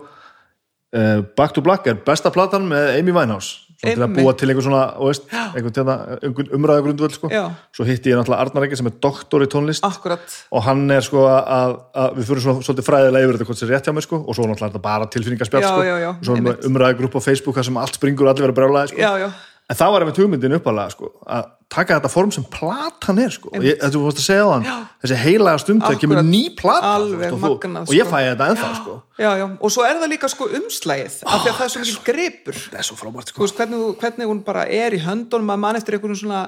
uh, 0.97 1.23
Back 1.37 1.53
to 1.57 1.65
Black 1.65 1.87
er 1.87 1.99
besta 2.07 2.31
platan 2.35 2.69
með 2.71 2.99
Amy 2.99 3.13
Winehouse. 3.17 3.65
Til 3.79 3.95
að 4.03 4.17
búa 4.17 4.33
til 4.35 4.49
einhver 4.51 4.65
svona, 4.67 4.81
og 4.99 5.07
veist, 5.13 5.29
einhvern 5.31 5.71
tíðna, 5.77 5.95
einhvern 6.27 6.49
umræða 6.57 6.83
grundvöld, 6.83 7.13
sko. 7.15 7.29
Svo 7.77 7.85
hitti 7.87 8.11
ég 8.11 8.19
náttúrulega 8.19 8.43
Arnar 8.49 8.65
ekkert 8.67 8.81
sem 8.81 8.89
er 8.91 8.97
doktor 9.07 9.45
í 9.45 9.47
tónlist. 9.53 9.85
akkurat. 9.87 10.25
Og 10.51 10.65
hann 10.67 10.83
er 10.91 11.07
sko 11.07 11.23
að, 11.31 11.77
að 11.95 12.17
við 12.17 12.27
fyrir 12.33 12.43
svona 12.43 12.67
svolítið 12.67 12.89
fræðilega 12.89 13.29
yfir 13.29 13.39
þetta 13.39 13.47
hvort 13.53 13.61
sem 13.61 13.69
er 13.69 13.73
rétt 13.77 13.87
hjá 13.87 13.95
mig 13.95 14.07
sko. 14.09 14.19
Og 14.19 14.35
svo 14.35 14.49
náttúrulega 14.51 14.81
er 14.81 14.85
bara 14.89 15.07
tilfinningaspjall 15.15 15.63
Já, 15.63 15.69
sko. 15.71 16.11
og 16.11 16.27
svo 16.27 16.39
einmitt. 16.41 16.67
umræða 16.67 16.99
grúpp 16.99 17.15
á 17.15 17.21
Facebook 17.23 17.63
sem 17.63 17.79
allt 17.79 17.95
springur 18.01 18.27
og 18.27 18.35
allir 18.35 18.49
vera 18.49 18.59
brjálæði 18.59 18.97
sko 18.97 19.31
en 19.69 19.77
það 19.77 19.91
var 19.93 20.05
einmitt 20.05 20.19
hugmyndin 20.23 20.55
uppalega 20.57 20.93
sko 20.95 21.09
að 21.29 21.49
taka 21.69 21.99
þetta 21.99 22.09
form 22.09 22.31
sem 22.33 22.45
platan 22.49 23.19
er 23.21 23.33
sko. 23.35 23.51
Ég, 23.61 23.75
þetta 23.83 24.01
var 24.01 24.15
að 24.15 24.23
segja 24.25 24.45
á 24.47 24.51
hann 24.55 24.69
þessi 25.03 25.19
heilaga 25.21 25.59
stund 25.61 25.83
þegar 25.85 25.99
kemur 26.01 26.21
ný 26.25 26.41
plata 26.57 26.93
Alveg 26.97 27.29
þú 27.29 27.35
og, 27.37 27.43
þú, 27.43 27.51
magnað, 27.53 27.91
og 27.91 27.97
ég 27.99 28.07
sko. 28.07 28.15
fæ 28.15 28.19
þetta 28.31 28.47
ennþá 28.55 28.71
sko. 28.79 28.95
Já, 29.21 29.29
já. 29.43 29.45
Og 29.61 29.75
svo 29.75 29.85
er 29.85 29.99
það 30.01 30.13
líka 30.15 30.31
sko 30.33 30.49
umslægið 30.61 31.19
af 31.29 31.43
því 31.45 31.51
að 31.53 31.59
það 31.59 31.67
er 31.67 31.75
svo 31.75 31.83
mikil 31.85 31.99
gripur. 32.09 32.63
það 32.71 32.79
er 32.81 32.89
svo 32.89 32.97
frábært 33.03 33.29
þú 33.29 33.35
sko 33.37 33.45
veist 33.45 33.61
hvernig, 33.61 33.83
þú- 33.85 33.99
hvernig 34.01 34.31
hún 34.33 34.41
bara 34.49 34.65
er 34.65 34.97
í 34.97 35.03
höndunum 35.05 35.53
að 35.53 35.61
mann 35.67 35.77
eftir 35.83 35.99
einhvern 35.99 36.17
svona 36.23 36.47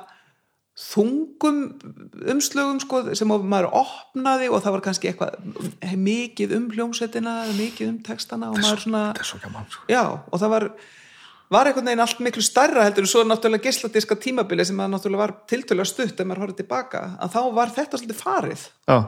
þungum 0.80 1.58
umslögum 2.32 2.78
sko, 2.80 3.02
sem 3.18 3.28
að 3.34 3.42
maður 3.52 3.68
opnaði 3.82 4.48
og 4.48 4.62
það 4.64 4.72
var 4.76 4.82
kannski 4.86 5.10
eitthvað 5.10 5.34
mikið 6.00 6.54
um 6.56 6.70
hljómsveitina 6.72 7.34
mikið 7.58 7.90
um 7.90 7.98
textana 8.06 8.48
og 8.48 8.56
maður 8.62 8.80
svona 8.86 9.02
svo 9.20 9.40
gaman 9.42 9.66
sko. 9.68 9.84
Já, 9.92 10.02
og 10.30 10.40
það 10.40 10.52
var 10.54 10.66
var 11.50 11.68
einhvern 11.68 11.88
veginn 11.90 12.02
allt 12.04 12.20
miklu 12.22 12.42
stærra 12.44 12.84
heldur 12.86 13.06
en 13.06 13.10
svo 13.10 13.22
náttúrulega 13.26 13.66
geisladiska 13.66 14.16
tímabili 14.22 14.66
sem 14.66 14.80
að 14.80 14.92
náttúrulega 14.94 15.22
var 15.24 15.34
tiltölulega 15.50 15.90
stutt 15.90 16.20
ef 16.20 16.28
maður 16.28 16.44
horfði 16.44 16.62
tilbaka 16.62 17.04
að 17.18 17.32
þá 17.34 17.40
var 17.56 17.72
þetta 17.76 18.00
svolítið 18.00 18.20
farið 18.20 18.66
já, 18.90 18.98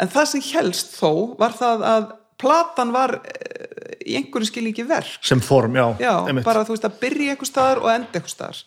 en 0.00 0.12
það 0.16 0.28
sem 0.32 0.44
helst 0.50 0.92
þó 0.98 1.12
var 1.40 1.56
það 1.56 1.86
að 1.92 2.10
platan 2.40 2.92
var 2.96 3.16
eh, 3.20 3.96
í 4.04 4.18
einhverju 4.20 4.50
skilningi 4.50 4.84
verk 4.88 5.24
sem 5.24 5.40
form, 5.44 5.76
já, 5.76 5.86
já, 6.00 6.12
bara 6.44 6.66
þú 6.68 6.76
veist 6.76 6.88
að 6.88 7.00
byrja 7.02 7.34
einhver 7.34 7.52
staðar 7.52 7.82
og 7.84 7.90
enda 7.94 8.20
einhver 8.20 8.34
staðar 8.34 8.62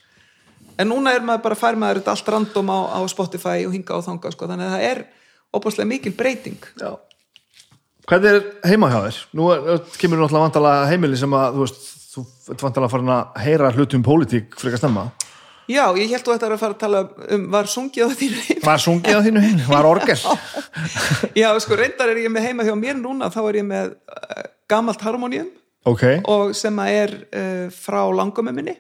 en 0.78 0.90
núna 0.90 1.14
er 1.14 1.26
maður 1.26 1.48
bara 1.48 1.60
fær 1.60 1.78
maður 1.78 2.02
þetta 2.02 2.16
allt 2.18 2.36
random 2.36 2.74
á, 2.74 2.80
á 2.98 3.00
Spotify 3.12 3.66
og 3.68 3.74
hinga 3.76 3.98
og 3.98 4.06
þanga 4.08 4.34
sko. 4.34 4.50
þannig 4.50 4.70
að 4.70 4.78
það 4.78 4.86
er 4.90 5.04
opaslega 5.54 5.90
mikil 5.90 6.16
breyting 6.18 6.70
Já. 6.82 6.96
Hvernig 8.10 8.34
er 8.36 8.48
heima 8.68 8.90
hjá 8.92 8.98
þér? 9.06 9.18
Nú 9.38 9.46
er, 9.54 9.84
kemur 9.96 10.20
náttúrulega 10.20 10.48
vantalega 10.50 10.88
heimili 10.90 11.20
sem 11.20 11.36
að, 11.38 11.54
þú 11.56 11.62
veist, 11.64 11.86
þú 12.14 12.24
ert 12.54 12.64
vantalega 12.66 12.94
farin 12.94 13.14
að 13.14 13.44
heyra 13.46 13.72
hlutum 13.74 14.06
pólitík 14.06 14.58
frekar 14.60 14.82
stemma. 14.82 15.08
já, 15.72 15.84
ég 15.98 16.12
held 16.12 16.26
þú 16.28 16.36
þetta 16.36 16.50
að 16.52 16.62
fara 16.62 16.76
að 16.76 16.82
tala 16.84 17.02
um 17.38 17.50
var 17.54 17.70
sungið 17.72 18.06
á 18.06 18.10
þínu 18.20 18.46
heim 18.50 18.64
Var 18.68 18.84
sungið 18.84 19.18
á 19.18 19.22
þínu 19.26 19.44
heim? 19.48 19.60
Var 19.72 19.90
orgel? 19.90 20.20
já, 21.42 21.50
sko, 21.64 21.78
reyndar 21.80 22.12
er 22.14 22.24
ég 22.26 22.34
með 22.34 22.50
heima 22.50 22.68
hjá 22.68 22.74
mér 22.78 23.00
núna 23.00 23.32
þá 23.34 23.42
er 23.48 23.60
ég 23.62 23.68
með 23.70 23.94
uh, 23.96 24.48
gamalt 24.70 25.06
harmoníum 25.08 25.52
ok, 25.90 26.04
og 26.30 26.54
sem 26.58 26.82
að 26.84 26.98
er 27.02 27.16
uh, 27.20 27.68
frá 27.74 28.02
langumum 28.14 28.56
minni 28.56 28.76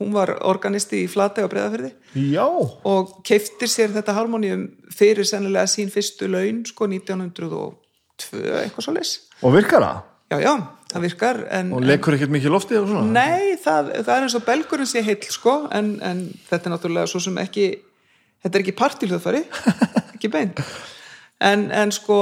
hún 0.00 0.14
var 0.14 0.32
organisti 0.48 1.02
í 1.04 1.08
Flatey 1.12 1.44
á 1.44 1.48
Breiðafyrði 1.52 1.90
já, 2.32 2.46
og 2.48 3.16
keiftir 3.26 3.68
sér 3.70 3.92
þetta 3.94 4.14
harmoníum 4.16 4.66
fyrir 4.96 5.28
sennilega 5.28 5.68
sín 5.68 5.92
fyrstu 5.92 6.28
laun 6.30 6.62
sko 6.68 6.88
1902 6.88 7.64
eitthvað 8.64 8.86
svo 8.86 8.94
leys 8.96 9.16
og 9.44 9.54
virkar 9.56 9.84
það? 9.84 10.00
Já 10.30 10.38
já, 10.44 10.52
það 10.92 11.04
virkar 11.06 11.40
en, 11.50 11.72
Og 11.74 11.82
lekur 11.86 12.14
ekkert 12.16 12.30
mikið 12.34 12.52
loftið 12.54 12.80
og 12.84 12.88
svona? 12.92 13.10
nei, 13.14 13.56
það, 13.62 13.90
það 14.06 14.14
er 14.16 14.26
eins 14.28 14.36
og 14.38 14.44
belgurinn 14.46 14.90
sé 14.90 15.02
heill 15.06 15.24
sko 15.34 15.56
en, 15.74 15.96
en 16.06 16.24
þetta 16.50 16.68
er 16.70 16.74
náttúrulega 16.76 17.10
svo 17.10 17.20
sem 17.24 17.38
ekki 17.42 17.66
þetta 18.44 18.54
er 18.56 18.64
ekki 18.64 18.76
partilöðfari 18.78 19.42
ekki 20.14 20.30
beint 20.32 20.62
en, 21.40 21.66
en 21.72 21.92
sko 21.94 22.16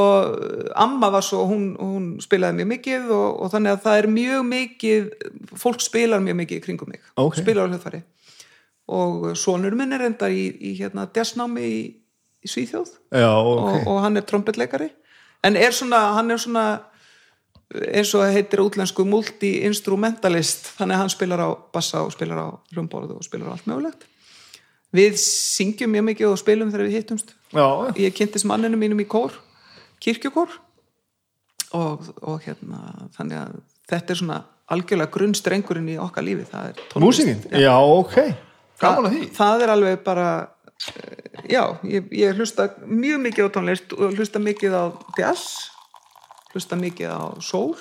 amma 0.78 1.08
var 1.10 1.24
svo, 1.26 1.44
hún, 1.50 1.72
hún 1.80 2.04
spilaði 2.22 2.60
mjög 2.62 2.70
mikið 2.74 3.08
og, 3.14 3.28
og 3.44 3.52
þannig 3.54 3.74
að 3.76 3.80
það 3.86 4.00
er 4.02 4.10
mjög 4.16 4.44
mikið 4.52 5.08
fólk 5.58 5.82
spilar 5.84 6.22
mjög 6.24 6.38
mikið 6.44 6.62
kringum 6.68 6.92
mig 6.94 7.02
Ok. 7.18 7.40
spilar 7.42 7.66
á 7.66 7.70
hljóðfari 7.72 8.02
og 8.88 9.26
sonur 9.36 9.74
minn 9.76 9.92
er 9.92 10.06
enda 10.06 10.30
í, 10.32 10.46
í 10.64 10.70
hérna 10.78 11.04
desnámi 11.12 11.64
í, 11.66 11.80
í 12.40 12.48
Svíþjóð 12.48 12.94
Já, 13.12 13.28
ok. 13.36 13.66
og, 13.74 13.90
og 13.92 13.98
hann 14.06 14.16
er 14.16 14.24
trombetleikari 14.28 14.88
en 15.44 15.58
er 15.60 15.74
svona, 15.76 15.98
hann 16.16 16.30
er 16.32 16.40
svona 16.40 16.64
eins 17.68 18.12
og 18.16 18.24
heitir 18.32 18.62
útlensku 18.64 19.04
multi-instrumentalist 19.04 20.70
þannig 20.78 20.96
að 20.96 21.02
hann 21.02 21.12
spilar 21.12 21.42
á 21.44 21.48
bassa 21.74 22.00
og 22.04 22.14
spilar 22.14 22.40
á 22.40 22.48
hljómborð 22.72 23.18
og 23.18 23.26
spilar 23.26 23.52
á 23.52 23.54
allt 23.56 23.68
mögulegt 23.68 24.06
við 24.96 25.18
syngjum 25.20 25.92
mjög 25.92 26.06
mikið 26.12 26.30
og 26.30 26.40
spilum 26.40 26.72
þegar 26.72 26.88
við 26.88 26.96
hittumst 26.96 27.34
Já, 27.52 27.66
já. 27.66 27.90
ég 28.08 28.16
kynntist 28.16 28.48
manninu 28.48 28.80
mínum 28.80 29.04
í 29.04 29.08
kór 29.08 29.36
kirkjukór 30.00 30.54
og, 31.76 32.08
og 32.24 32.40
hérna 32.46 33.08
þannig 33.16 33.40
að 33.42 33.58
þetta 33.90 34.14
er 34.14 34.20
svona 34.22 34.38
algjörlega 34.72 35.12
grunnstrengurinn 35.12 35.88
í 35.92 35.96
okkar 36.00 36.24
lífi 36.24 36.44
það 36.48 36.70
er 36.70 36.80
tónlist. 36.92 37.04
Músíkin? 37.04 37.40
Já, 37.56 37.74
ok. 37.80 38.16
Gaman 38.80 39.08
að 39.08 39.14
því. 39.14 39.22
það, 39.24 39.38
það 39.38 39.64
er 39.64 39.72
alveg 39.74 40.02
bara 40.06 40.26
eh, 40.38 41.40
já, 41.54 41.62
ég, 41.88 42.12
ég 42.16 42.38
hlusta 42.38 42.68
mjög 42.84 43.24
mikið 43.26 43.48
á 43.48 43.54
tónlist 43.56 43.96
og 43.96 44.16
hlusta 44.16 44.42
mikið 44.42 44.76
á 44.76 44.84
jazz 45.18 45.44
hlusta 46.52 46.78
mikið 46.80 47.12
á 47.12 47.22
soul 47.44 47.76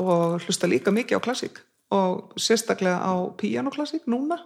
og 0.00 0.40
hlusta 0.42 0.68
líka 0.70 0.92
mikið 0.94 1.20
á 1.20 1.24
klassík 1.24 1.62
og 1.92 2.32
sérstaklega 2.40 3.00
á 3.04 3.12
píanoklassík 3.36 4.08
núna. 4.08 4.40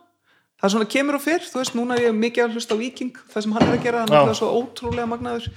Það 0.56 0.66
er 0.66 0.72
svona 0.72 0.88
kemur 0.90 1.18
og 1.18 1.22
fyrr, 1.22 1.44
þú 1.44 1.60
veist, 1.60 1.76
núna 1.76 1.96
er 1.98 2.08
ég 2.08 2.16
mikið 2.16 2.46
að 2.46 2.56
hlusta 2.56 2.74
á 2.74 2.80
Viking, 2.80 3.18
það 3.30 3.44
sem 3.44 3.54
hann 3.54 3.66
er 3.66 3.74
að 3.76 3.84
gera, 3.84 4.02
Já. 4.08 4.16
er 4.18 4.30
það 4.30 4.38
svo 4.38 4.48
ótrúlega 4.56 5.10
magnaður. 5.10 5.48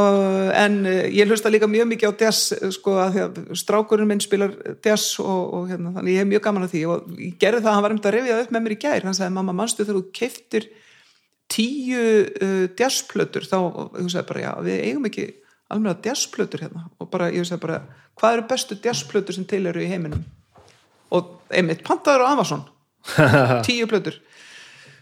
Uh, 0.00 0.48
en 0.54 0.76
uh, 0.86 1.00
ég 1.10 1.26
hlusta 1.26 1.50
líka 1.50 1.66
mjög 1.68 1.88
mikið 1.90 2.12
á 2.14 2.20
jazz 2.22 2.54
uh, 2.54 2.68
sko 2.72 2.94
að 3.02 3.16
því 3.16 3.24
að 3.24 3.40
strákurinn 3.58 4.08
minn 4.08 4.22
spilar 4.22 4.54
jazz 4.86 5.18
og, 5.18 5.40
og 5.58 5.66
hérna, 5.72 5.90
þannig 5.96 6.14
ég 6.14 6.22
hef 6.22 6.30
mjög 6.30 6.44
gaman 6.46 6.68
að 6.68 6.76
því. 6.76 6.84
Og 6.94 7.10
ég 7.18 7.34
gerði 7.42 7.64
það, 7.64 7.74
hann 7.74 7.84
var 7.84 7.96
um 7.96 8.00
að 8.04 8.16
rifja 8.16 8.38
upp 8.44 8.54
með 8.54 8.64
mér 8.64 8.76
í 8.76 8.78
gær, 8.86 9.08
hann 9.08 9.18
sagði 9.18 9.36
mamma 9.36 9.56
mannstu 9.58 9.84
þegar 9.84 9.98
þú 9.98 10.04
keiftir 10.20 10.68
tíu 11.50 12.06
uh, 12.30 12.64
jazzplötur? 12.78 13.50
Þá, 13.50 13.58
ég 13.98 14.14
sagði 14.14 14.28
bara 14.30 14.46
já, 14.46 14.50
við 14.70 14.84
eigum 14.86 15.10
ekki 15.10 15.26
alveg 15.70 16.06
jazzplötur 16.10 16.64
hérna. 16.66 16.86
Og 17.00 17.10
bara, 17.12 17.30
ég 17.34 17.46
sagði 17.48 17.64
bara, 17.66 17.80
hvað 18.20 18.36
eru 18.36 18.46
bestu 18.50 18.78
jazzplötur 18.84 19.36
sem 19.36 19.46
til 19.48 19.62
eru 19.70 19.82
í 19.82 19.88
heiminum? 19.90 20.24
Og 21.14 21.36
einmitt, 21.50 21.82
pantaður 21.86 22.26
á 22.26 22.32
Amazon. 22.34 22.64
Tíu 23.66 23.88
plötur. 23.90 24.20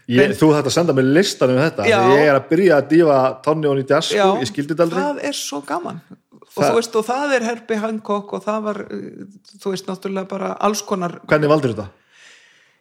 Ég, 0.09 0.31
þú 0.39 0.47
þetta 0.55 0.71
að 0.71 0.73
senda 0.73 0.93
mig 0.97 1.05
listan 1.05 1.51
um 1.53 1.59
þetta 1.61 1.85
Já. 1.85 1.99
ég 2.17 2.23
er 2.31 2.33
að 2.39 2.47
byrja 2.49 2.79
að 2.79 2.87
dífa 2.95 3.17
Tonni 3.45 3.67
og 3.69 3.77
í 3.77 3.83
jazz 3.85 4.07
sko, 4.09 4.29
ég 4.41 4.49
skildi 4.49 4.73
þetta 4.73 4.87
aldrei 4.87 5.03
það 5.03 5.19
er 5.29 5.37
svo 5.37 5.59
gaman. 5.67 5.99
Og 6.09 6.47
Það- 6.55 6.63
þú 6.71 6.77
veist, 6.79 6.95
og 6.97 7.05
það 7.05 7.33
er 7.35 7.43
Herbie 7.45 7.77
Hancock 7.83 8.33
og 8.33 8.41
það 8.41 8.63
var, 8.65 8.79
uh, 8.89 9.27
þú 9.61 9.73
veist, 9.75 9.85
náttúrulega 9.85 10.27
bara 10.31 10.49
alls 10.65 10.81
konar, 10.81 11.19
hvernig 11.29 11.51
valdur 11.51 11.75
þetta? 11.75 11.85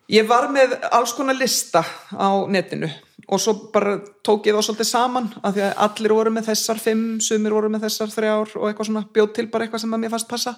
Ég 0.09 0.26
var 0.28 0.48
með 0.52 0.76
alls 0.94 1.12
konar 1.16 1.36
lista 1.39 1.82
á 2.16 2.28
netinu 2.48 2.89
og 3.28 3.40
svo 3.43 3.52
bara 3.72 3.98
tók 4.24 4.47
ég 4.48 4.56
það 4.56 4.64
svolítið 4.70 4.89
saman 4.89 5.26
af 5.44 5.52
því 5.55 5.64
að 5.66 5.80
allir 5.85 6.14
voru 6.16 6.30
með 6.32 6.47
þessar 6.48 6.78
fimm, 6.80 7.18
sumir 7.20 7.52
voru 7.52 7.68
með 7.68 7.82
þessar 7.85 8.12
þrjár 8.14 8.55
og 8.56 8.68
eitthvað 8.70 8.89
svona 8.89 9.02
bjóð 9.12 9.32
til 9.36 9.47
bara 9.52 9.66
eitthvað 9.66 9.82
sem 9.85 9.93
að 9.93 10.01
mér 10.05 10.12
fannst 10.14 10.28
passa. 10.30 10.55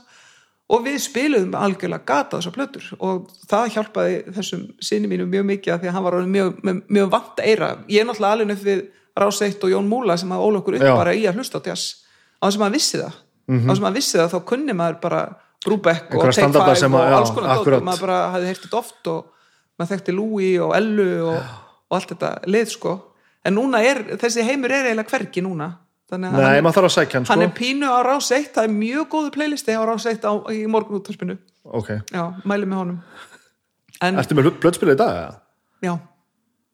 Og 0.70 0.85
við 0.86 1.01
spiluðum 1.02 1.56
algjörlega 1.59 2.06
gata 2.06 2.39
þessar 2.39 2.55
plötur 2.55 2.85
og 3.02 3.24
það 3.51 3.72
hjálpaði 3.74 4.20
þessum 4.36 4.62
sinni 4.86 5.10
mínu 5.10 5.27
mjög 5.27 5.48
mikið 5.48 5.74
af 5.74 5.81
því 5.82 5.90
að 5.90 5.97
hann 5.97 6.06
var 6.06 6.18
mjög, 6.36 6.60
mjög, 6.62 6.78
mjög 6.94 7.10
vant 7.16 7.43
eira 7.43 7.70
ég 7.90 8.05
er 8.05 8.06
náttúrulega 8.06 8.36
alveg 8.39 8.55
upp 8.55 8.64
við 8.68 8.85
Rás 9.18 9.40
1 9.43 9.64
og 9.66 9.72
Jón 9.74 9.89
Múla 9.90 10.14
sem 10.16 10.31
að 10.31 10.44
óla 10.47 10.60
okkur 10.62 10.77
upp 10.78 10.86
Já. 10.86 10.94
bara 10.94 11.16
í 11.18 11.24
að 11.27 11.40
hlusta 11.43 11.59
á 11.59 11.66
jazz. 11.66 12.06
Á 12.39 12.47
þess 12.47 12.62
að 12.62 12.77
vissi 12.78 13.01
það. 13.02 13.18
Á 13.51 13.70
þess 13.74 13.82
að 13.90 13.98
vissi 13.98 14.18
það 14.20 14.31
þá 14.31 14.39
kunni 14.47 14.77
maður 14.78 15.01
bara 15.02 15.20
Brubeck 15.66 16.14
og 16.14 16.22
Take 16.22 16.39
standarda 16.39 16.77
5 16.77 16.81
sem 16.85 16.94
og 16.94 17.01
að- 17.02 17.16
alls 17.18 17.31
konar 17.35 17.51
dót 17.51 17.59
akkurat. 17.66 17.81
og 17.82 17.89
maður 17.90 18.01
bara 18.06 18.20
hafði 18.36 18.47
heyrt 18.52 18.62
þetta 18.64 18.78
oft 18.78 19.10
og 19.10 19.24
maður 19.81 19.94
þekkti 19.97 20.15
Louis 20.16 20.57
og 20.62 20.74
Ellu 20.77 21.09
og, 21.32 21.55
og 21.90 21.97
allt 21.98 22.12
þetta 22.15 22.32
lið 22.52 22.74
sko. 22.77 22.97
En 23.48 23.57
núna 23.57 23.81
er, 23.82 24.02
þessi 24.20 24.44
heimur 24.44 24.73
er 24.77 24.90
eiginlega 24.90 25.15
hvergi 25.15 25.43
núna. 25.47 25.70
Þannig 26.11 26.35
að 26.35 26.43
Nei, 26.43 26.47
hann, 26.51 26.65
maður 26.66 26.77
þarf 26.77 26.89
að 26.89 26.94
sækja 26.97 27.16
hann 27.16 27.27
hann 27.31 27.40
sko. 27.40 27.47
er 27.47 27.52
pínu 27.57 27.89
á 27.89 27.98
Rás 28.02 28.28
1 28.35 28.48
það 28.57 28.65
er 28.66 28.73
mjög 28.74 29.05
góðu 29.12 29.28
playlisti 29.36 29.77
á 29.78 29.82
Rás 29.86 30.07
1 30.11 30.24
á, 30.27 30.32
í 30.51 30.65
morgun 30.66 30.98
úttarpinu 30.98 31.36
ok, 31.70 31.90
já, 32.11 32.23
mæli 32.51 32.66
með 32.66 32.81
honum. 32.81 32.97
En, 34.02 34.19
ertu 34.19 34.35
með 34.35 34.48
blöðspilið 34.59 34.97
í 34.97 34.98
dag? 34.98 35.36
já 35.86 35.93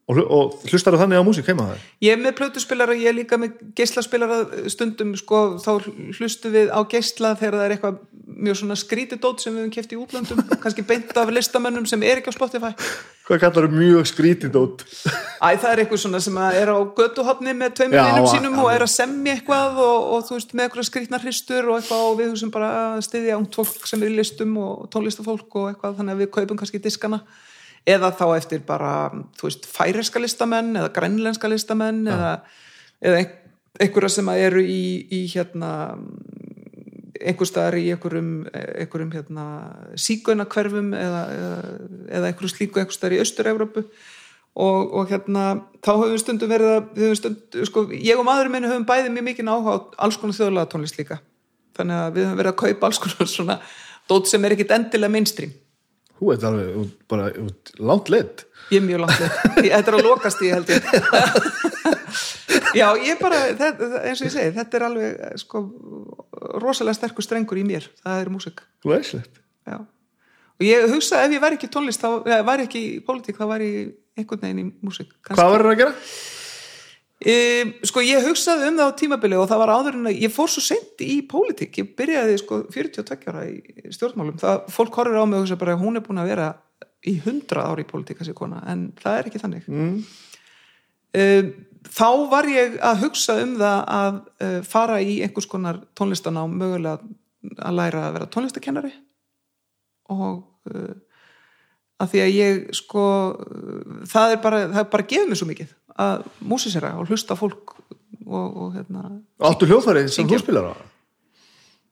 Og, 0.07 0.19
og 0.31 0.53
hlustar 0.71 0.95
þú 0.95 1.01
þannig 1.01 1.19
á 1.19 1.27
músík 1.27 1.47
heima 1.51 1.65
það? 1.67 1.79
Ég 2.05 2.13
er 2.15 2.19
með 2.23 2.35
plötuspilara, 2.37 2.93
ég 2.95 3.09
er 3.11 3.15
líka 3.17 3.35
með 3.41 3.57
geislaspilara 3.75 4.37
stundum, 4.71 5.09
sko, 5.19 5.39
þá 5.59 5.71
hlustu 6.15 6.51
við 6.53 6.69
á 6.71 6.79
geisla 6.87 7.33
þegar 7.35 7.57
það 7.57 7.65
er 7.65 7.73
eitthvað 7.75 7.97
mjög 8.47 8.55
svona 8.61 8.77
skrítidót 8.79 9.43
sem 9.43 9.51
við 9.55 9.65
höfum 9.65 9.73
keft 9.75 9.91
í 9.91 9.99
útlöndum 9.99 10.39
kannski 10.63 10.85
beint 10.87 11.11
af 11.19 11.31
listamönnum 11.35 11.87
sem 11.91 12.05
er 12.07 12.21
ekki 12.21 12.31
á 12.31 12.37
Spotify 12.37 12.71
Hvað 13.27 13.41
kallar 13.43 13.67
þú 13.67 13.79
mjög 13.81 14.07
skrítindót? 14.07 14.85
Æ, 15.43 15.49
það 15.59 15.67
er 15.73 15.81
eitthvað 15.83 16.01
svona 16.05 16.21
sem 16.23 16.39
er 16.39 16.71
á 16.71 16.77
götuhotni 17.01 17.57
með 17.59 17.81
vinum 17.83 17.99
a- 17.99 18.31
sínum 18.31 18.55
og 18.63 18.71
er 18.71 18.85
að 18.87 18.93
semja 18.93 19.35
eitthvað 19.35 19.81
og, 19.83 20.07
og 20.15 20.23
þú 20.29 20.37
veist, 20.37 20.55
með 20.55 20.69
eitthvað 20.69 20.87
skrítnar 20.87 21.25
hristur 21.27 21.67
og 21.67 21.81
eitthvað 21.81 22.05
og 22.07 22.15
við 22.21 22.31
húsum 22.31 22.53
bara 22.55 22.71
að 22.93 23.03
styðja 23.09 23.35
ungt 23.41 23.59
fólk 23.59 23.91
sem 23.91 24.07
er 24.07 24.13
í 24.15 24.21
listum 24.21 24.55
og 24.63 24.87
tónlistafólk 24.95 25.59
og 25.59 25.67
eitthvað, 25.73 25.99
þannig 25.99 26.15
að 26.15 26.23
við 26.23 26.31
kaupum 26.39 26.61
kannski 26.63 26.79
diskana 26.87 27.19
eða 27.87 28.11
þá 28.19 28.25
eftir 28.35 28.63
bara, 28.67 28.91
þú 29.39 29.47
veist, 29.47 29.67
færeska 29.71 30.19
listamenn 30.19 30.75
eða 30.75 30.91
grænlenska 30.95 31.49
listamenn 31.51 32.03
eða, 32.11 32.33
eða 33.01 33.21
ein- 33.21 33.35
einhverja 33.79 34.09
sem 34.17 34.29
eru 34.33 34.63
í, 34.65 34.81
í 35.13 35.21
hérna 35.31 35.71
einhver 37.17 37.49
staðar 37.49 37.77
í 37.79 37.87
einhverjum, 37.93 38.31
einhverjum 38.53 39.11
hérna, 39.15 39.45
sígönakverfum 39.97 40.91
eða, 40.97 41.21
eða, 41.33 41.57
eða 42.19 42.29
einhverju 42.31 42.51
slíku 42.53 42.81
einhver 42.81 42.95
staðar 42.97 43.17
í 43.17 43.21
Austur-Európu 43.23 43.83
og, 44.57 44.93
og 44.97 45.09
hérna 45.11 45.45
þá 45.81 45.91
höfum 45.93 46.13
við 46.13 46.21
stundum 46.23 46.51
verið 46.51 46.73
að 46.75 46.91
við 46.97 47.05
höfum 47.07 47.19
stund, 47.21 47.59
sko, 47.69 47.85
ég 47.93 48.19
og 48.21 48.27
maðurinn 48.27 48.55
minn 48.57 48.69
höfum 48.69 48.87
bæði 48.89 49.13
mjög 49.15 49.27
mikið 49.31 49.51
áhuga 49.53 49.75
á 49.77 49.77
alls 50.07 50.19
konar 50.21 50.37
þjóðlega 50.37 50.71
tónlist 50.73 50.99
líka. 50.99 51.19
Þannig 51.77 52.01
að 52.03 52.15
við 52.17 52.27
höfum 52.27 52.41
verið 52.41 52.53
að 52.53 52.59
kaupa 52.63 52.89
alls 52.89 53.01
konar 53.05 53.31
svona 53.31 53.59
dót 54.09 54.29
sem 54.29 54.45
er 54.47 54.55
ekkit 54.57 54.75
endilega 54.77 55.13
mainstream 55.13 55.53
Þú 56.17 56.31
ert 56.33 56.45
alveg 56.49 56.77
út, 56.81 56.93
bara 57.11 57.27
langt 57.79 58.09
lit 58.13 58.45
Ég 58.73 58.81
er 58.81 58.85
mjög 58.87 58.99
langt. 59.05 59.19
Ég- 59.63 59.71
Þetta 59.71 59.91
er 59.93 59.95
að 59.95 60.07
lokast 60.09 60.41
í 60.43 60.49
held 60.51 60.71
ég. 60.73 60.87
Já, 62.77 62.87
ég 62.99 63.19
bara, 63.21 63.37
þetta, 63.57 63.87
eins 64.03 64.21
og 64.21 64.27
ég 64.27 64.33
segi, 64.33 64.51
þetta 64.57 64.77
er 64.79 64.85
alveg 64.87 65.21
sko, 65.41 65.61
rosalega 66.61 66.97
sterkur 66.97 67.23
strengur 67.25 67.59
í 67.61 67.63
mér. 67.67 67.87
Það 68.03 68.23
er 68.25 68.31
músik. 68.33 68.63
Þú 68.83 68.91
veist 68.93 69.13
slett 69.13 69.39
Já. 69.67 69.77
Og 70.57 70.65
ég 70.65 70.87
hugsa 70.91 71.21
ef 71.23 71.33
ég 71.35 71.41
væri 71.43 71.57
ekki 71.59 71.69
tónlist, 71.71 72.01
þá 72.01 72.25
eða 72.27 72.41
væri 72.47 72.65
ekki 72.67 72.81
í 72.81 72.99
pólitík, 73.05 73.37
þá 73.37 73.45
væri 73.53 73.67
ég 73.71 73.93
einhvern 74.17 74.43
veginn 74.43 74.61
í 74.63 74.67
músik. 74.87 75.11
Hvað 75.29 75.51
verður 75.53 75.71
að 75.73 75.79
gera? 75.83 75.95
E, 77.17 77.33
sko 77.87 78.03
ég 78.05 78.27
hugsaði 78.27 78.67
um 78.69 78.75
það 78.77 78.91
á 78.93 78.99
tímabili 78.99 79.37
og 79.39 79.47
það 79.49 79.61
var 79.63 79.71
áður 79.73 79.95
en 79.97 80.09
að 80.11 80.19
ég 80.21 80.33
fór 80.33 80.51
svo 80.53 80.61
sent 80.61 81.01
í 81.01 81.15
pólitík, 81.25 81.79
ég 81.81 81.95
byrjaði 81.97 82.35
sko 82.43 82.59
42 82.73 83.31
ára 83.31 83.45
í 83.49 83.87
stjórnmálum. 83.95 84.37
Það, 84.41 84.67
fólk 84.75 84.99
horfir 84.99 85.17
á 85.17 85.25
mig 85.25 85.39
og 85.39 85.47
hugsa 85.47 85.57
bara 85.57 85.77
hún 85.81 85.97
er 85.97 86.05
búin 86.05 86.21
að 86.21 86.29
vera 86.35 86.51
í 87.07 87.15
100 87.17 87.63
ára 87.63 87.81
í 87.81 87.87
pólitík 87.89 88.21
þessi 88.21 88.35
kona, 88.37 88.61
en 88.69 88.91
það 89.01 89.17
er 89.17 89.31
ekki 89.31 89.41
þannig. 89.41 89.71
Mm. 89.71 89.97
þá 91.87 92.09
var 92.29 92.45
ég 92.51 92.77
að 92.83 93.01
hugsa 93.05 93.37
um 93.41 93.55
það 93.57 93.79
að 93.95 94.21
uh, 94.43 94.59
fara 94.67 94.99
í 95.01 95.17
einhvers 95.25 95.49
konar 95.49 95.79
tónlistan 95.97 96.37
á 96.37 96.45
mögulega 96.45 96.99
að 97.63 97.77
læra 97.79 98.03
að 98.07 98.15
vera 98.17 98.29
tónlistakennari 98.33 98.91
og 100.13 100.43
uh, 100.69 100.93
að 101.97 102.11
því 102.11 102.21
að 102.21 102.35
ég 102.35 102.59
sko 102.77 103.05
uh, 103.33 104.03
það 104.11 104.35
er 104.35 104.41
bara, 104.43 104.61
það 104.75 104.81
er 104.83 104.91
bara 104.93 105.07
gefið 105.13 105.31
mér 105.31 105.41
svo 105.41 105.49
mikið 105.49 105.73
að 105.97 106.27
músisera 106.45 106.93
og 106.99 107.09
hlusta 107.11 107.35
fólk 107.39 107.75
og, 108.27 108.45
og 108.47 108.75
hérna 108.75 109.07
Áttu 109.49 109.67
hljóðfærið 109.69 110.09
sem 110.13 110.29
þú 110.29 110.39
spilar 110.43 110.71
á? 110.71 110.75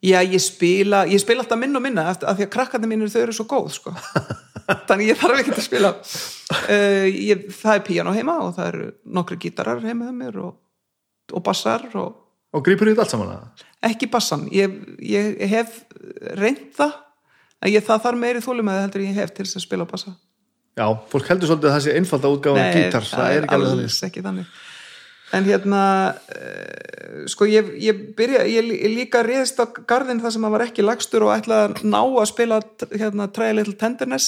já 0.05 0.19
ég 0.21 0.41
spila, 0.43 1.05
ég 1.09 1.21
spila 1.23 1.41
alltaf 1.41 1.57
minn 1.57 1.73
og 1.77 1.81
minna 1.81 2.03
að 2.13 2.25
því 2.37 2.45
að 2.45 2.51
krakkarnir 2.53 2.91
mínir 2.91 3.09
þau 3.09 3.21
eru 3.23 3.33
svo 3.33 3.45
góð 3.49 3.71
sko. 3.73 3.93
þannig 4.89 5.07
ég 5.09 5.17
þarf 5.17 5.39
ekki 5.41 5.53
að 5.55 5.63
spila 5.65 5.91
uh, 5.95 7.07
ég, 7.09 7.47
það 7.55 7.71
er 7.79 7.83
píano 7.87 8.13
heima 8.13 8.35
og 8.43 8.53
það 8.57 8.69
eru 8.73 8.89
nokkri 9.17 9.39
gítarar 9.47 9.81
heima 9.85 10.09
hjá 10.09 10.13
mér 10.19 10.37
og, 10.45 10.53
og 11.33 11.45
bassar 11.45 11.87
og 11.95 12.21
Og 12.55 12.61
grípur 12.63 12.87
í 12.87 12.93
þetta 12.93 13.03
allt 13.03 13.11
saman 13.11 13.31
að? 13.33 13.63
ekki 13.89 14.07
bassan 14.13 14.45
ég, 14.55 14.75
ég 15.03 15.41
hef 15.51 15.81
reynt 16.39 16.69
það 16.77 16.93
en 17.65 17.73
ég, 17.73 17.83
það 17.83 18.05
þarf 18.05 18.21
meiri 18.21 18.43
þólumæði 18.45 18.83
heldur 18.85 19.03
en 19.03 19.09
ég 19.09 19.17
hef 19.19 19.33
til 19.35 19.43
þess 19.47 19.59
að 19.59 19.65
spila 19.65 19.87
á 19.89 19.91
bassa 19.91 20.13
Já, 20.75 20.87
fólk 21.11 21.27
heldur 21.31 21.47
svolítið 21.47 21.69
að 21.69 21.75
það 21.77 21.83
sé 21.85 21.91
einfalda 21.95 22.31
útgáfa 22.35 22.63
Nei, 22.63 22.73
gítar, 22.75 23.05
það 23.07 23.29
er 23.31 23.45
ekki 23.45 23.55
alveg 23.55 23.69
þannig. 23.71 23.85
alls 23.89 23.99
ekki 24.09 24.23
þannig. 24.25 24.49
En 25.35 25.47
hérna 25.47 25.83
uh, 26.35 27.21
sko 27.31 27.47
ég, 27.49 27.69
ég 27.81 28.01
byrja 28.17 28.43
ég, 28.49 28.67
ég 28.75 28.91
líka 28.93 29.23
reyðist 29.25 29.61
á 29.63 29.65
garðin 29.87 30.19
það 30.23 30.35
sem 30.35 30.47
að 30.47 30.55
var 30.57 30.65
ekki 30.67 30.85
lagstur 30.85 31.25
og 31.25 31.31
ætlaði 31.37 31.69
að 31.69 31.87
ná 31.87 32.01
að 32.03 32.27
spila 32.33 32.59
hérna 32.91 33.29
a 33.31 33.47
Little 33.55 33.77
Tenderness 33.79 34.27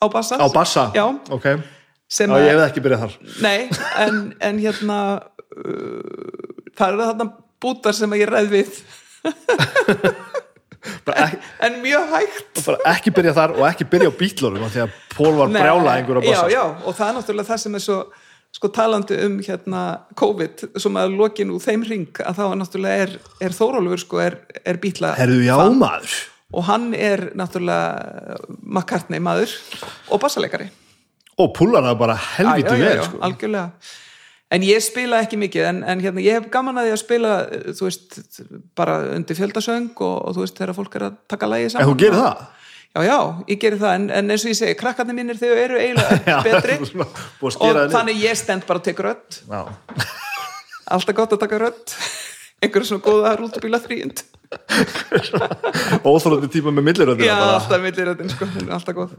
á 0.00 0.06
bassa, 0.08 0.40
Á 0.40 0.46
bassa? 0.52 0.88
Já. 0.96 1.04
Ok, 1.28 1.46
já, 1.52 2.24
ég 2.24 2.32
að, 2.32 2.48
hef 2.48 2.64
ekki 2.70 2.84
byrjað 2.86 3.04
þar. 3.04 3.20
Nei, 3.44 3.60
en, 4.06 4.20
en 4.40 4.64
hérna 4.64 4.98
uh, 5.20 6.66
það 6.72 6.88
eru 6.88 7.08
þarna 7.12 7.30
bútar 7.62 7.94
sem 8.00 8.16
ég 8.18 8.32
ræð 8.32 8.52
við 8.56 8.80
ekki, 11.12 11.38
en 11.68 11.78
mjög 11.84 12.10
hægt. 12.16 12.60
Ekki 12.90 13.14
byrjað 13.14 13.38
þar 13.38 13.54
og 13.58 13.64
ekki 13.68 13.86
byrja 13.92 14.10
á 14.10 14.14
bítlorum 14.18 14.66
því 14.66 14.84
að 14.86 14.98
Pól 15.12 15.32
var 15.38 15.54
brjála 15.54 15.96
einhver 15.98 16.18
á 16.18 16.22
bassa 16.24 16.44
já, 16.48 16.56
já, 16.56 16.64
og 16.82 16.96
það 16.98 17.08
er 17.08 17.16
náttúrulega 17.18 17.50
það 17.52 17.62
sem 17.64 17.78
er 17.78 17.84
svo 17.84 17.98
sko 18.52 18.68
talandi 18.68 19.16
um 19.24 19.38
hérna 19.44 19.82
COVID, 20.18 20.66
sem 20.82 20.98
að 21.00 21.16
lokin 21.16 21.54
úr 21.54 21.62
þeim 21.64 21.86
ring 21.88 22.20
að 22.20 22.36
þá 22.40 22.42
er 22.48 22.58
náttúrulega 22.60 23.06
er, 23.06 23.16
er 23.48 23.56
Þórólfur 23.56 24.02
sko 24.02 24.20
er, 24.24 24.36
er 24.68 24.80
bítla 24.82 25.14
Herðu, 25.16 25.40
já 25.46 25.56
maður. 25.56 26.18
Og 26.52 26.66
hann 26.68 26.90
er 26.92 27.30
náttúrulega 27.38 28.36
McCartney 28.60 29.22
maður 29.24 29.54
og 30.12 30.20
bassaleikari. 30.20 30.68
Og 31.40 31.52
púlar 31.56 31.86
það 31.86 32.00
bara 32.02 32.16
helviti 32.36 32.76
vel 32.82 33.04
sko. 33.06 33.22
algjörlega 33.24 33.70
en 34.52 34.64
ég 34.66 34.82
spila 34.84 35.22
ekki 35.24 35.38
mikið 35.40 35.68
en, 35.68 35.82
en 35.88 36.02
hérna, 36.02 36.24
ég 36.24 36.38
hef 36.38 36.48
gaman 36.52 36.80
að 36.80 36.88
því 36.88 36.94
að 36.94 37.00
spila 37.02 37.36
þú 37.68 37.86
veist, 37.88 38.18
bara 38.78 38.98
undir 39.14 39.38
fjöldasöng 39.38 39.92
og, 39.94 40.16
og 40.18 40.36
þú 40.36 40.44
veist, 40.44 40.58
þegar 40.58 40.76
fólk 40.78 40.98
er 40.98 41.06
að 41.08 41.22
taka 41.32 41.48
lægi 41.50 41.72
saman 41.72 41.86
En 41.86 41.92
þú 41.92 42.00
gerir 42.02 42.18
það? 42.20 42.42
Já, 42.92 43.00
já, 43.08 43.18
ég 43.48 43.60
gerir 43.62 43.80
það, 43.80 43.94
en, 43.96 44.10
en 44.12 44.34
eins 44.34 44.42
og 44.44 44.50
ég 44.52 44.58
segi 44.58 44.76
krakkarnir 44.76 45.16
mínir 45.16 45.38
þau 45.40 45.48
eru 45.48 45.78
eiginlega 45.80 46.34
betri. 46.44 46.74
að 46.84 47.56
og 47.64 47.94
þannig 47.94 48.20
ég 48.20 48.36
stend 48.36 48.66
bara 48.68 48.82
og 48.82 48.84
tek 48.84 49.00
rödd. 49.00 49.38
Já, 49.48 49.62
alltaf 50.92 51.16
gott 51.16 51.32
að 51.38 51.40
taka 51.46 51.62
rödd. 51.62 51.94
Einhverju 52.62 52.90
svona 52.90 53.06
góða 53.06 53.32
rútubíla 53.40 53.80
þrýjund 53.80 54.20
óþólandi 56.08 56.50
tíma 56.52 56.72
með 56.74 56.88
milliröndina 56.90 57.28
já, 57.28 57.34
bara. 57.38 57.58
alltaf 57.58 57.84
millir 57.84 58.08
röddin 58.10 58.32
sko, 58.32 58.48
alltaf 58.68 58.96
góð. 58.96 59.14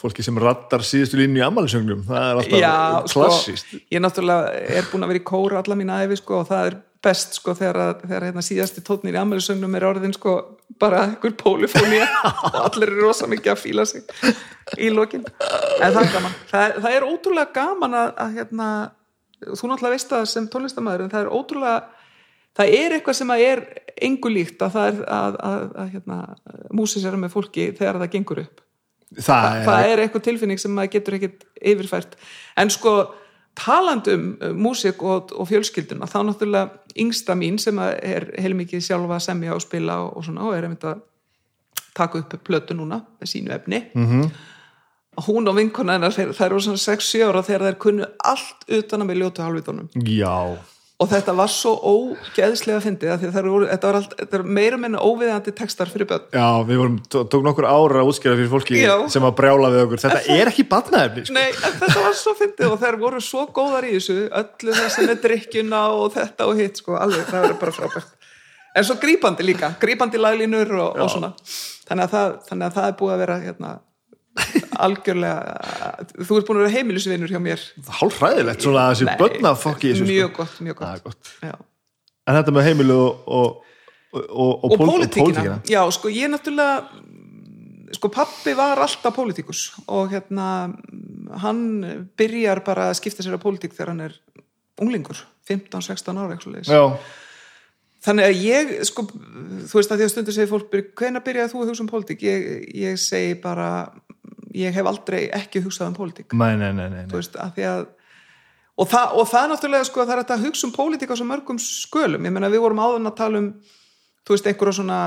Fólki 0.00 0.24
sem 0.26 0.40
rattar 0.40 0.84
síðustu 0.86 1.20
línu 1.20 1.40
í 1.40 1.44
ammælisöngnum 1.46 2.02
Það 2.08 2.24
er 2.30 2.40
alltaf 2.40 2.64
já, 2.64 2.74
sko, 3.12 3.28
klassíst 3.28 3.76
ég 3.92 4.02
náttúrulega 4.04 4.66
er 4.80 4.90
búin 4.90 5.06
að 5.06 5.14
vera 5.14 5.22
í 5.22 5.28
kóra 5.30 5.62
alla 5.62 5.78
mína 5.78 6.02
æfi 6.04 6.20
sko, 6.20 6.42
og 6.42 6.50
það 6.50 6.70
er 6.70 6.82
best 7.04 7.38
sko 7.38 7.54
þegar, 7.56 7.98
þegar 8.02 8.26
hérna, 8.28 8.44
síðasti 8.44 8.82
tónir 8.84 9.16
í 9.16 9.20
ammælisögnum 9.20 9.76
er 9.76 9.86
orðin 9.88 10.14
sko 10.16 10.34
bara 10.80 11.04
einhver 11.08 11.34
pólifónía. 11.38 12.06
Og 12.48 12.60
allir 12.62 12.92
eru 12.92 13.08
rosa 13.08 13.28
mikið 13.30 13.54
að 13.54 13.60
fíla 13.60 13.86
sig 13.88 14.06
í 14.80 14.90
lokin. 14.94 15.24
En 15.80 15.92
það 15.94 16.00
er 16.00 16.12
gaman. 16.14 16.38
Það 16.50 16.78
það 16.86 16.96
er 16.98 17.08
ótrúlega 17.08 17.56
gaman 17.58 17.98
að, 18.00 18.14
að 18.24 18.38
hérna, 18.38 18.68
þú 19.44 19.70
náttúrulega 19.70 19.94
veist 19.96 20.14
það 20.14 20.30
sem 20.32 20.48
tónlistamæður 20.52 21.04
en 21.04 21.12
það 21.12 21.26
er 21.26 21.34
ótrúlega 21.34 21.76
það 22.58 22.74
er 22.80 22.92
eitthvað 22.98 23.18
sem 23.20 23.30
að 23.34 23.40
er 23.48 23.64
engu 24.02 24.30
líkt 24.32 24.62
að 24.62 24.72
það 24.76 24.86
er 24.90 25.02
að, 25.16 25.36
að, 25.50 25.64
að 25.82 25.90
hérna, 25.94 26.18
músisera 26.74 27.16
með 27.20 27.30
fólki 27.34 27.68
þegar 27.78 27.98
það 28.02 28.12
gengur 28.16 28.40
upp. 28.44 28.60
Það 29.14 29.26
Þa, 29.26 29.56
er, 29.58 29.64
það 29.68 29.90
er 29.92 30.02
eitthvað 30.04 30.24
tilfinning 30.26 30.58
sem 30.58 30.72
maður 30.74 30.92
getur 30.96 31.14
ekkert 31.18 31.44
yfirfært. 31.62 32.16
En 32.58 32.70
sko 32.74 32.94
talandum 33.54 34.24
músik 34.58 35.02
og, 35.06 35.30
og 35.38 35.46
fjölskylduna 35.46 36.08
þá 36.10 36.16
náttúrulega 36.26 36.96
yngsta 36.98 37.36
mín 37.38 37.58
sem 37.62 37.78
er 37.84 38.26
heilmikið 38.42 38.82
sjálfa 38.82 39.14
að 39.20 39.26
semja 39.28 39.54
og 39.54 39.62
spila 39.62 40.00
og, 40.02 40.16
og 40.18 40.24
svona 40.26 40.42
og 40.48 40.56
er 40.56 40.66
einmitt 40.66 40.86
að 40.90 41.04
taka 41.94 42.18
upp 42.24 42.34
plötu 42.42 42.74
núna 42.74 42.98
með 43.20 43.30
sínu 43.30 43.54
efni. 43.54 43.84
Mm 43.94 44.06
-hmm. 44.10 44.30
hún 45.28 45.48
og 45.48 45.54
vinkona 45.56 45.92
hennar 45.94 46.10
þeir- 46.10 46.34
þær 46.34 46.46
eru 46.50 46.60
svona 46.60 46.82
6-7 46.82 47.22
ára 47.28 47.42
þegar 47.46 47.62
þær 47.68 47.78
kunnu 47.78 48.06
allt 48.24 48.64
utan 48.68 49.00
að 49.02 49.06
með 49.06 49.18
ljótu 49.22 49.42
halvitunum 49.42 49.88
já, 49.94 50.56
og 51.04 51.10
þetta 51.12 51.34
var 51.36 51.50
svo 51.52 51.72
ógeðslega 51.90 52.80
fyndið 52.84 53.12
að 53.14 53.24
þær 53.34 53.48
voru, 53.52 53.66
þetta 53.68 53.88
var 53.90 53.98
allt, 54.00 54.14
þetta 54.22 54.38
var 54.40 54.46
meira 54.58 54.78
meina 54.80 55.02
óviðandi 55.04 55.54
textar 55.58 55.90
fyrir 55.92 56.08
börn. 56.10 56.24
Já, 56.32 56.46
við 56.68 56.80
vorum 56.80 56.96
tó- 57.12 57.24
tók 57.30 57.44
nokkur 57.44 57.68
ára 57.68 58.00
að 58.02 58.10
útskýra 58.10 58.36
fyrir 58.38 58.50
fólki 58.54 58.80
Já. 58.80 58.94
sem 59.12 59.22
að 59.28 59.36
brjála 59.42 59.70
við 59.74 59.84
okkur, 59.84 60.02
þetta 60.06 60.22
er 60.38 60.50
ekki 60.52 60.66
batnaefni 60.72 61.26
sko. 61.28 61.36
Nei, 61.36 61.52
þetta 61.60 61.92
var 62.00 62.18
svo 62.18 62.34
fyndið 62.40 62.72
og 62.72 62.80
þær 62.82 62.98
voru 63.04 63.20
svo 63.20 63.46
góðar 63.60 63.84
í 63.88 63.94
þessu 63.98 64.18
öllu 64.42 64.76
þessi 64.80 65.06
með 65.10 65.22
drikkjuna 65.28 65.82
og 66.00 66.12
þetta 66.16 66.48
og 66.48 66.56
hitt 66.64 66.80
sko, 66.82 66.96
alveg, 66.96 67.26
það 67.30 67.46
verður 67.46 67.60
bara 67.60 67.76
frábært. 67.80 68.12
En 68.74 68.82
svo 68.88 68.96
grípandi 68.98 69.44
líka, 69.46 69.74
grípandi 69.78 70.18
laglínur 70.18 70.72
og, 70.80 70.96
og 71.04 71.10
svona. 71.12 71.28
Þannig 71.86 72.08
að, 72.08 72.14
það, 72.16 72.32
þannig 72.48 72.66
að 72.70 72.78
það 72.80 72.88
er 72.88 72.96
búið 72.98 73.12
að 73.14 73.20
vera 73.22 73.36
hérna, 73.44 73.74
algjörlega 74.80 76.06
þú 76.24 76.38
ert 76.38 76.48
búin 76.48 76.58
að 76.58 76.64
vera 76.64 76.74
heimilisvinur 76.78 77.32
hjá 77.34 77.40
mér. 77.42 77.62
Hálf 78.00 78.18
hræðilegt 78.22 78.64
svona 78.66 78.88
að 78.88 78.96
þessi 78.96 79.18
börna 79.20 79.54
fokki 79.58 79.94
mjög 80.00 80.32
sko. 80.32 80.42
gott, 80.42 80.58
mjög 80.66 80.80
gott, 80.82 81.04
gott. 81.04 81.34
En 82.24 82.38
þetta 82.38 82.54
með 82.56 82.68
heimilu 82.70 82.98
og 83.02 83.60
og, 84.14 84.30
og, 84.30 84.64
og, 84.64 84.72
og 84.72 84.78
pól- 84.78 84.92
pólitíkina. 84.92 85.58
já, 85.66 85.82
sko, 85.90 86.08
ég 86.08 86.30
náttúrulega 86.30 86.86
sko, 87.94 88.10
pappi 88.10 88.54
var 88.54 88.78
alltaf 88.82 89.14
pólitíkus 89.16 89.72
og 89.86 90.12
hérna 90.12 90.46
hann 91.42 91.60
byrjar 92.18 92.62
bara 92.66 92.90
að 92.90 92.98
skipta 93.00 93.24
sér 93.26 93.36
að 93.38 93.44
pólitík 93.46 93.74
þegar 93.74 93.92
hann 93.92 94.06
er 94.08 94.16
unglingur 94.80 95.24
15-16 95.48 96.18
ára 96.18 96.38
já, 96.64 96.82
þannig 98.04 98.30
að 98.30 98.42
ég 98.44 98.72
sko, 98.88 99.06
þú 99.68 99.80
veist 99.80 99.92
að 99.92 100.00
því 100.00 100.06
að 100.06 100.12
stundur 100.14 100.36
segir 100.36 100.52
fólk 100.52 100.78
hvenær 100.98 101.24
byrjaði 101.26 101.52
þú 101.52 101.62
að 101.62 101.72
hugsa 101.72 101.84
um 101.84 101.90
pólitík? 101.90 102.22
Ég, 102.22 102.48
ég 102.74 102.98
segi 103.00 103.34
bara 103.42 103.68
ég 104.54 104.74
hef 104.74 104.88
aldrei 104.88 105.26
ekki 105.34 105.62
hugsað 105.64 105.90
um 105.90 105.98
pólitík. 105.98 106.34
Nei, 106.38 106.54
nei, 106.60 106.72
nei, 106.76 107.04
veist, 107.10 107.36
að 107.40 107.86
og 108.74 108.90
það, 108.90 109.14
og 109.20 109.28
það 109.30 109.48
náttúrulega 109.52 109.86
sko, 109.86 110.02
það 110.02 110.16
er 110.16 110.34
að 110.34 110.44
hugsa 110.48 110.66
um 110.66 110.74
pólitík 110.74 111.12
á 111.14 111.16
svo 111.18 111.26
mörgum 111.28 111.60
skölum, 111.62 112.26
ég 112.26 112.34
meina 112.34 112.50
við 112.50 112.64
vorum 112.64 112.82
áðan 112.82 113.10
að 113.10 113.18
tala 113.20 113.42
um 113.42 113.50
þú 114.24 114.34
veist, 114.34 114.48
einhverja 114.48 114.78
svona 114.80 114.98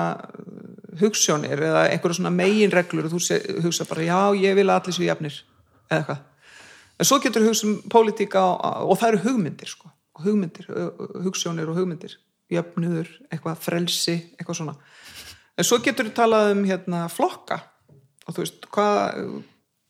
hugssjónir 1.01 1.63
eða 1.69 1.83
einhverja 1.91 2.19
svona 2.19 2.33
meginreglur 2.33 3.09
og 3.09 3.15
þú 3.17 3.39
hugsa 3.65 3.87
bara, 3.89 4.05
já, 4.05 4.19
ég 4.39 4.57
vil 4.57 4.69
allir 4.69 4.95
séu 4.95 5.07
jafnir 5.07 5.41
eða 5.89 5.99
eitthvað. 5.99 6.23
En 6.97 7.09
svo 7.09 7.19
getur 7.21 7.45
hugsa 7.45 7.67
um 7.67 7.75
pólitík 7.91 8.37
og 8.39 8.95
það 8.97 9.09
eru 9.09 9.23
hugmyndir 9.25 9.71
sko, 9.73 9.91
hugmyndir 10.23 10.69
hugssjónir 11.25 11.69
og 11.69 11.81
hugmyndir. 11.81 12.17
Jöfnuður, 12.47 13.09
eitthvað 13.27 13.57
frelsi, 13.59 14.13
eitthvað 14.37 14.61
svona. 14.61 14.77
En 15.59 15.65
svo 15.67 15.81
getur 15.83 16.07
við 16.07 16.13
talað 16.15 16.53
um 16.53 16.61
hérna 16.63 17.01
flokka 17.11 17.57
og 18.27 18.35
þú 18.35 18.43
veist, 18.43 18.67
hvað, 18.73 19.23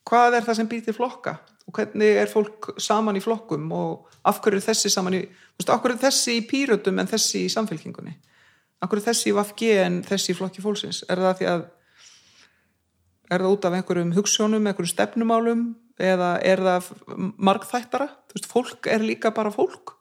hvað 0.07 0.38
er 0.38 0.47
það 0.47 0.59
sem 0.59 0.69
býr 0.72 0.85
til 0.85 0.97
flokka? 0.97 1.38
Og 1.68 1.76
hvernig 1.76 2.22
er 2.22 2.30
fólk 2.31 2.69
saman 2.80 3.18
í 3.19 3.23
flokkum? 3.23 3.65
Og 3.76 4.19
af 4.30 4.39
hverju 4.43 4.61
er 4.61 4.68
þessi 4.69 4.91
saman 4.93 5.18
í 5.18 5.23
þú 5.26 5.59
veist, 5.59 5.73
af 5.73 5.81
hverju 5.84 5.97
er 5.97 6.03
þessi 6.05 6.38
í 6.38 6.45
pýrötum 6.47 7.01
en 7.01 7.09
þessi 7.11 7.43
í 7.47 7.51
samfélkingunni 7.51 8.15
af 8.77 8.91
hverju 8.91 9.01
er 9.01 9.07
þessi 9.09 9.31
í 9.31 9.35
VFG 9.35 9.73
en 9.81 9.99
þessi 10.05 10.34
í 10.34 10.38
flokki 10.38 10.64
fólksins? 10.64 11.01
Er 11.09 11.22
það 11.23 11.41
því 11.41 11.49
að 11.53 11.65
er 13.27 13.43
það 13.43 13.53
út 13.57 13.68
af 13.68 13.76
einhverjum 13.76 14.15
hugssjónum, 14.15 14.69
einhverjum 14.69 14.93
stefnumálum? 14.93 15.68
Eða 15.97 16.35
er 16.45 16.61
það 16.61 16.91
margþættara, 17.41 18.05
þú 18.30 18.38
veist, 18.38 18.49
fólk 18.51 18.89
er 18.93 19.01
líka 19.01 19.31
bara 19.34 19.49
fólk 19.53 19.95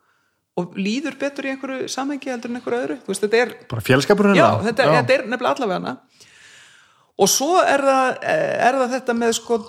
og 0.61 0.77
líður 0.77 1.17
betur 1.21 1.49
í 1.49 1.53
einhverju 1.55 1.89
samhengi 1.93 2.33
heldur 2.33 2.53
en 2.53 2.59
einhverju 2.59 2.83
öðru, 2.83 2.97
þú 3.05 3.13
veist, 3.13 3.25
þetta 3.25 3.41
er 3.41 3.55
bara 3.71 3.85
fjölskapurinn 3.85 4.37
þetta, 4.37 4.87
þetta 4.93 5.17
er 5.17 5.25
nefnilega 5.29 5.55
allavega 5.55 5.81
hana 5.81 5.95
og 7.17 7.31
svo 7.31 7.59
er 7.63 7.83
það, 7.87 8.23
er 8.69 8.79
það 8.81 8.95
þetta 8.97 9.17
með 9.17 9.35
sko 9.39 9.61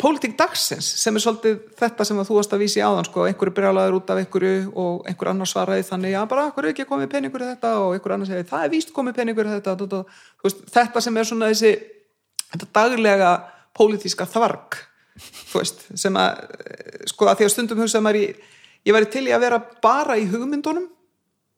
pólitík 0.00 0.36
dagsins 0.38 0.86
sem 1.02 1.16
er 1.16 1.22
svolítið 1.22 1.58
þetta 1.78 2.06
sem 2.08 2.20
að 2.20 2.28
þú 2.28 2.36
varst 2.38 2.54
að 2.54 2.62
vísi 2.62 2.82
áðan 2.82 3.06
sko, 3.08 3.26
einhverju 3.28 3.54
brjálaður 3.56 3.98
út 3.98 4.12
af 4.12 4.20
einhverju 4.22 4.70
og 4.78 5.08
einhver 5.10 5.32
annar 5.32 5.50
svaraði 5.50 5.84
þannig, 5.88 6.14
já 6.14 6.20
bara, 6.30 6.46
hverju 6.54 6.72
ekki 6.72 6.86
komið 6.88 7.10
peningur 7.12 7.44
þetta? 7.44 7.72
Og 7.82 7.96
einhver 7.96 8.14
annar 8.16 8.30
segi, 8.30 8.46
það 8.48 8.64
er 8.66 8.72
víst 8.72 8.94
komið 8.96 9.18
peningur 9.18 9.50
þetta, 9.50 9.74
þetta, 9.82 10.00
veist, 10.46 10.64
þetta 10.72 11.04
sem 11.04 11.20
er 11.20 11.28
svona 11.28 11.50
þessi 11.52 11.74
þetta 12.52 12.70
daglega 12.78 13.34
pólitíska 13.76 14.28
þvarg 14.32 14.80
veist, 15.52 15.86
sem 15.98 16.16
að 16.20 16.42
sko 17.12 17.28
að 17.28 17.38
því 17.40 17.48
að 17.48 17.54
stundum 17.56 17.84
hugsaði 17.84 18.06
maður 18.06 18.22
í 18.22 18.26
ég 18.88 18.96
væri 18.96 19.10
til 19.12 19.26
í 19.28 19.34
að 19.34 19.44
vera 19.44 19.60
bara 19.84 20.18
í 20.18 20.26
hugmyndunum 20.30 20.88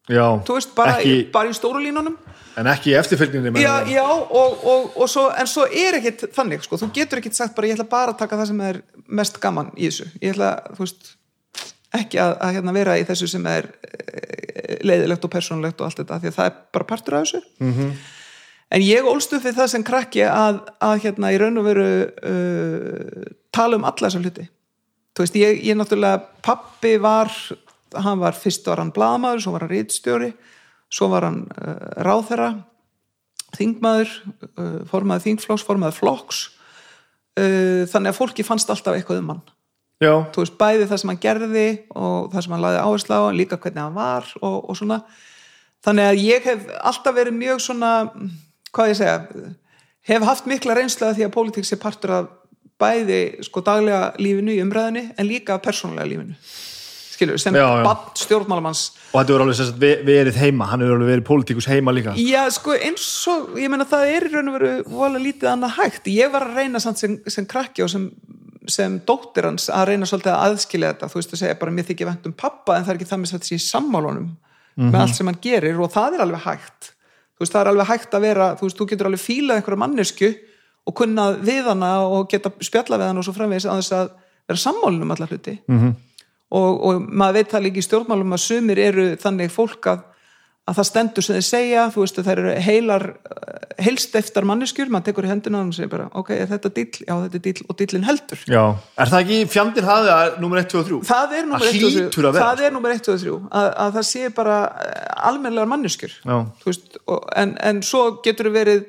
já, 0.08 0.26
veist, 0.48 0.74
bara, 0.76 0.98
ekki, 0.98 1.16
í, 1.16 1.26
bara 1.32 1.50
í 1.50 1.56
stóru 1.56 1.82
línunum. 1.82 2.16
En 2.58 2.68
ekki 2.70 2.92
í 2.92 2.96
eftirfylgninni 2.98 3.62
já, 3.62 3.82
já, 3.90 4.04
og, 4.06 4.60
og, 4.62 4.90
og 4.94 5.10
svo 5.10 5.26
en 5.34 5.48
svo 5.50 5.64
er 5.66 5.98
ekkit 5.98 6.28
þannig, 6.36 6.62
sko, 6.66 6.78
þú 6.78 6.90
getur 6.94 7.18
ekkit 7.18 7.38
sagt 7.38 7.56
bara 7.56 7.70
ég 7.70 7.78
ætla 7.78 7.88
bara 7.90 8.14
að 8.14 8.20
taka 8.20 8.38
það 8.38 8.50
sem 8.52 8.64
er 8.68 8.80
mest 9.20 9.40
gaman 9.42 9.72
í 9.74 9.88
þessu, 9.88 10.06
ég 10.22 10.36
ætla, 10.36 10.52
þú 10.76 10.84
veist 10.84 11.14
ekki 11.94 12.20
að, 12.22 12.34
að 12.42 12.56
hérna, 12.56 12.74
vera 12.74 12.96
í 12.98 13.06
þessu 13.08 13.28
sem 13.30 13.46
er 13.50 13.70
eh, 13.70 14.76
leiðilegt 14.86 15.26
og 15.26 15.32
persónulegt 15.32 15.80
og 15.80 15.88
allt 15.88 16.02
þetta, 16.02 16.20
því 16.22 16.30
að 16.30 16.38
það 16.38 16.50
er 16.50 16.58
bara 16.76 16.88
partur 16.90 17.18
af 17.18 17.26
þessu. 17.26 17.42
-hmm. 17.60 17.92
en 18.74 18.82
ég 18.82 19.10
ólst 19.10 19.34
upp 19.36 19.44
við 19.44 19.58
það 19.60 19.70
sem 19.72 19.86
krakki 19.86 20.24
að, 20.26 20.60
að 20.80 20.96
hérna 21.06 21.32
í 21.32 21.38
raun 21.40 21.58
og 21.58 21.68
veru 21.68 21.88
uh, 22.04 23.32
tala 23.54 23.78
um 23.78 23.86
alla 23.86 24.08
þessa 24.08 24.22
hluti. 24.22 24.48
Þú 25.14 25.22
veist, 25.22 25.36
ég, 25.38 25.60
ég 25.62 25.76
náttúrulega 25.78 26.24
pappi 26.42 26.96
var, 26.98 27.30
hann 28.02 28.20
var 28.20 28.36
fyrst 28.38 28.66
var 28.66 28.82
hann 28.82 28.92
blaðamaður, 28.94 29.42
svo 29.44 29.54
var 29.54 29.66
hann 29.66 29.74
rítstjóri 29.74 30.32
svo 30.94 31.10
var 31.12 31.26
hann 31.28 31.42
uh, 31.58 31.74
ráðherra 32.06 32.52
þingmaður 33.54 34.12
uh, 34.58 34.78
formaður 34.90 35.26
þingflokks, 35.28 35.66
formaður 35.66 35.98
flokks. 36.00 36.40
Uh, 37.38 37.82
þannig 37.90 38.12
að 38.12 38.18
fólki 38.18 38.46
fannst 38.46 38.70
alltaf 38.70 38.96
eitthvað 38.96 39.22
um 39.22 39.34
hann. 39.34 39.44
Veist, 40.02 40.56
bæði 40.58 40.88
það 40.90 41.00
sem 41.00 41.12
hann 41.12 41.22
gerði 41.22 41.68
og 41.94 42.32
það 42.32 42.44
sem 42.44 42.54
hann 42.54 42.64
laði 42.64 42.80
áherslu 42.82 43.18
á, 43.18 43.22
líka 43.34 43.58
hvernig 43.62 43.80
hann 43.80 43.96
var 43.96 44.26
og, 44.40 44.56
og 44.68 44.78
svona. 44.78 45.00
Þannig 45.86 46.10
að 46.10 46.22
ég 46.24 46.48
hef 46.48 46.66
alltaf 46.90 47.16
verið 47.16 47.38
mjög 47.38 47.62
svona 47.62 47.92
hvað 48.74 48.90
ég 48.90 48.98
segja 48.98 49.46
hef 50.10 50.26
haft 50.26 50.48
mikla 50.50 50.76
reynslu 50.76 51.08
af 51.08 51.16
því 51.16 51.28
að 51.28 51.34
pólitík 51.36 51.68
sé 51.68 51.78
partur 51.80 52.14
af 52.18 52.30
bæði 52.80 53.20
sko 53.46 53.62
daglega 53.64 54.12
lífinu 54.18 54.56
í 54.56 54.62
umræðinni 54.64 55.06
en 55.14 55.28
líka 55.28 55.60
persónulega 55.62 56.10
lífinu 56.10 56.36
skilur, 57.14 57.38
sem 57.40 57.54
bann 57.86 58.04
stjórnmálamanns 58.20 58.82
og 59.12 59.16
þetta 59.20 59.32
voru 59.34 59.44
alveg 59.46 59.58
sérst 59.60 59.78
ve- 59.80 60.00
verið 60.06 60.38
heima 60.42 60.66
hann 60.70 60.80
hefur 60.84 60.96
alveg 60.98 61.10
verið 61.14 61.26
pólitíkus 61.28 61.68
heima 61.70 61.94
líka 61.94 62.14
Já, 62.18 62.44
sko, 62.50 62.74
eins 62.76 63.06
og, 63.32 63.54
ég 63.60 63.70
meina 63.72 63.86
það 63.88 64.06
er 64.16 64.28
í 64.28 64.32
raun 64.34 64.48
og 64.52 64.56
veru 64.58 64.72
vola 64.90 65.18
lítið 65.22 65.50
annað 65.54 65.76
hægt. 65.78 66.06
Ég 66.12 66.32
var 66.32 66.46
að 66.48 66.56
reyna 66.60 66.80
sem, 66.80 67.18
sem 67.26 67.46
krakki 67.46 67.82
og 67.84 67.90
sem, 67.90 68.10
sem 68.66 68.96
dóttir 69.06 69.44
hans 69.48 69.68
að 69.70 69.88
reyna 69.92 70.06
svolítið 70.08 70.32
að 70.34 70.44
aðskilja 70.48 70.92
þetta. 70.94 71.08
Þú 71.12 71.20
veist 71.20 71.32
að 71.36 71.38
segja 71.42 71.58
bara 71.60 71.70
mér 71.76 71.84
þykir 71.90 72.06
vænt 72.10 72.26
um 72.26 72.32
pappa 72.32 72.76
en 72.78 72.84
það 72.84 72.94
er 72.94 72.98
ekki 73.00 73.10
það 73.12 73.20
með 73.24 73.32
þetta 73.34 73.46
sé 73.50 73.54
í 73.54 73.64
sammálunum 73.68 74.30
með 74.90 75.00
allt 75.00 75.14
sem 75.14 75.26
hann 75.30 75.38
gerir 75.42 75.78
og 75.80 75.92
það 75.92 76.14
er 76.16 76.22
alveg 76.24 76.40
hægt. 76.48 76.88
Þú 77.34 77.44
veist, 77.44 77.52
það 77.54 77.60
er 77.60 77.68
alveg 77.70 77.86
hægt 77.92 78.14
að 78.14 78.20
vera, 78.24 78.46
þú 78.58 78.66
veist, 78.66 78.78
þú 78.80 78.86
getur 78.90 79.06
alveg 79.06 79.20
fílað 79.22 79.56
einhverja 79.60 79.78
mannesku 79.84 80.30
og 80.86 80.94
kunnað 80.98 81.36
við 81.46 81.64
hana 81.70 81.90
og 82.06 82.26
geta 82.30 82.50
spjalla 82.60 82.98
við 82.98 83.06
hana 83.10 83.18
og 83.22 83.24
svo 83.24 83.34
framvegis 83.36 83.66
að 83.70 83.78
þess 83.82 83.92
að 83.98 84.08
vera 84.48 84.58
sammálunum 84.64 85.10
alla 85.14 85.26
hluti. 85.30 85.54
-hmm. 85.68 85.92
Og, 86.50 86.82
og 86.84 87.06
maður 87.08 87.40
veit 87.40 87.54
það 87.54 87.64
líka 87.68 87.80
í 87.80 87.86
stjórnmálum 87.88 88.36
að 88.36 88.44
sumir 88.44 88.82
eru 88.82 89.06
þannig 89.20 89.54
fólk 89.54 89.92
að 89.94 90.02
að 90.64 90.78
það 90.78 90.86
stendur 90.88 91.24
sem 91.24 91.36
þeir 91.36 91.44
segja, 91.44 91.82
þú 91.92 92.02
veist 92.04 92.18
að 92.18 92.26
það 92.26 92.34
eru 92.34 92.52
heilar, 92.64 93.02
heilst 93.84 94.14
eftir 94.16 94.46
manneskjur, 94.48 94.88
maður 94.92 95.10
tekur 95.10 95.26
í 95.26 95.28
hendina 95.28 95.60
og 95.60 95.74
segir 95.76 95.90
bara, 95.92 96.06
ok, 96.16 96.30
er 96.38 96.48
þetta 96.54 96.70
dill? 96.78 97.02
Já, 97.04 97.12
þetta 97.26 97.38
er 97.38 97.42
dill 97.44 97.66
og 97.68 97.78
dillin 97.80 98.06
heldur. 98.08 98.44
já, 98.48 98.62
er 98.96 99.12
það 99.12 99.24
ekki 99.26 99.40
fjandinn 99.52 99.88
hafið 99.88 100.12
að 100.14 100.38
nummer 100.40 100.62
1, 100.62 100.70
2 100.72 100.80
og 100.80 100.88
3 100.88 101.00
Það 101.10 101.34
er 101.36 101.44
nummer 101.50 101.66
Það 101.66 101.76
1 101.76 101.84
og 101.84 101.92
3. 101.92 102.04
hlýtur 102.06 102.28
að 102.28 102.36
vera. 102.38 102.46
Það 102.48 102.64
er 102.64 102.76
nummer 102.78 102.96
1 102.96 103.10
og 103.12 103.20
3, 103.24 103.36
að, 103.60 103.68
að 103.84 103.98
það 103.98 104.06
sé 104.08 104.32
bara 104.38 104.58
almennlegar 105.32 105.72
manneskjur. 105.74 106.16
Já. 106.24 106.36
Þú 106.62 106.70
Veist, 106.70 107.00
og, 107.04 107.20
en, 107.44 107.56
en 107.60 107.84
svo 107.84 108.04
getur 108.24 108.48
verið 108.54 108.86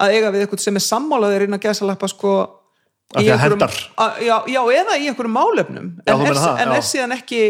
að 0.00 0.14
eiga 0.16 0.32
við 0.32 0.46
eitthvað 0.46 0.64
sem 0.64 0.80
er 0.80 0.86
sammálaðir 0.86 1.44
inn 1.44 1.58
að 1.58 1.68
gæsa 1.68 1.90
lappa 1.90 2.08
sko 2.08 2.38
Af 3.14 3.22
í 3.22 3.24
því 3.24 3.32
að 3.32 3.62
að- 3.96 4.18
já, 4.20 4.36
já, 4.52 4.60
eða 4.82 4.96
í 5.00 5.08
einhverjum 5.08 5.32
málefnum. 5.32 5.86
Já, 6.04 6.12
en, 6.12 6.26
er, 6.26 6.34
það, 6.34 6.58
en 6.60 6.72
er 6.76 6.82
síðan 6.84 7.14
ekki 7.16 7.42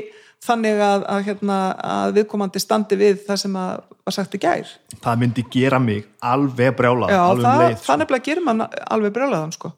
þannig 0.47 0.83
að, 0.87 1.07
að, 1.11 1.23
hérna, 1.27 1.57
að 1.83 2.13
viðkomandi 2.19 2.61
standi 2.63 2.99
við 3.01 3.25
það 3.27 3.41
sem 3.43 3.57
að 3.59 3.81
var 4.09 4.15
sagt 4.15 4.37
í 4.39 4.41
gær? 4.43 4.69
Það 5.03 5.23
myndi 5.23 5.45
gera 5.53 5.81
mig 5.83 6.05
alveg 6.25 6.77
brjálað 6.79 7.11
Já, 7.13 7.23
alveg 7.25 7.43
um 7.43 7.49
það, 7.49 7.63
leið 7.65 7.75
sko. 7.77 7.87
það 7.89 7.99
nefnilega 8.03 8.29
gerir 8.29 8.47
mann 8.47 8.63
alveg 8.69 9.17
brjálaðan 9.17 9.57
sko. 9.57 9.73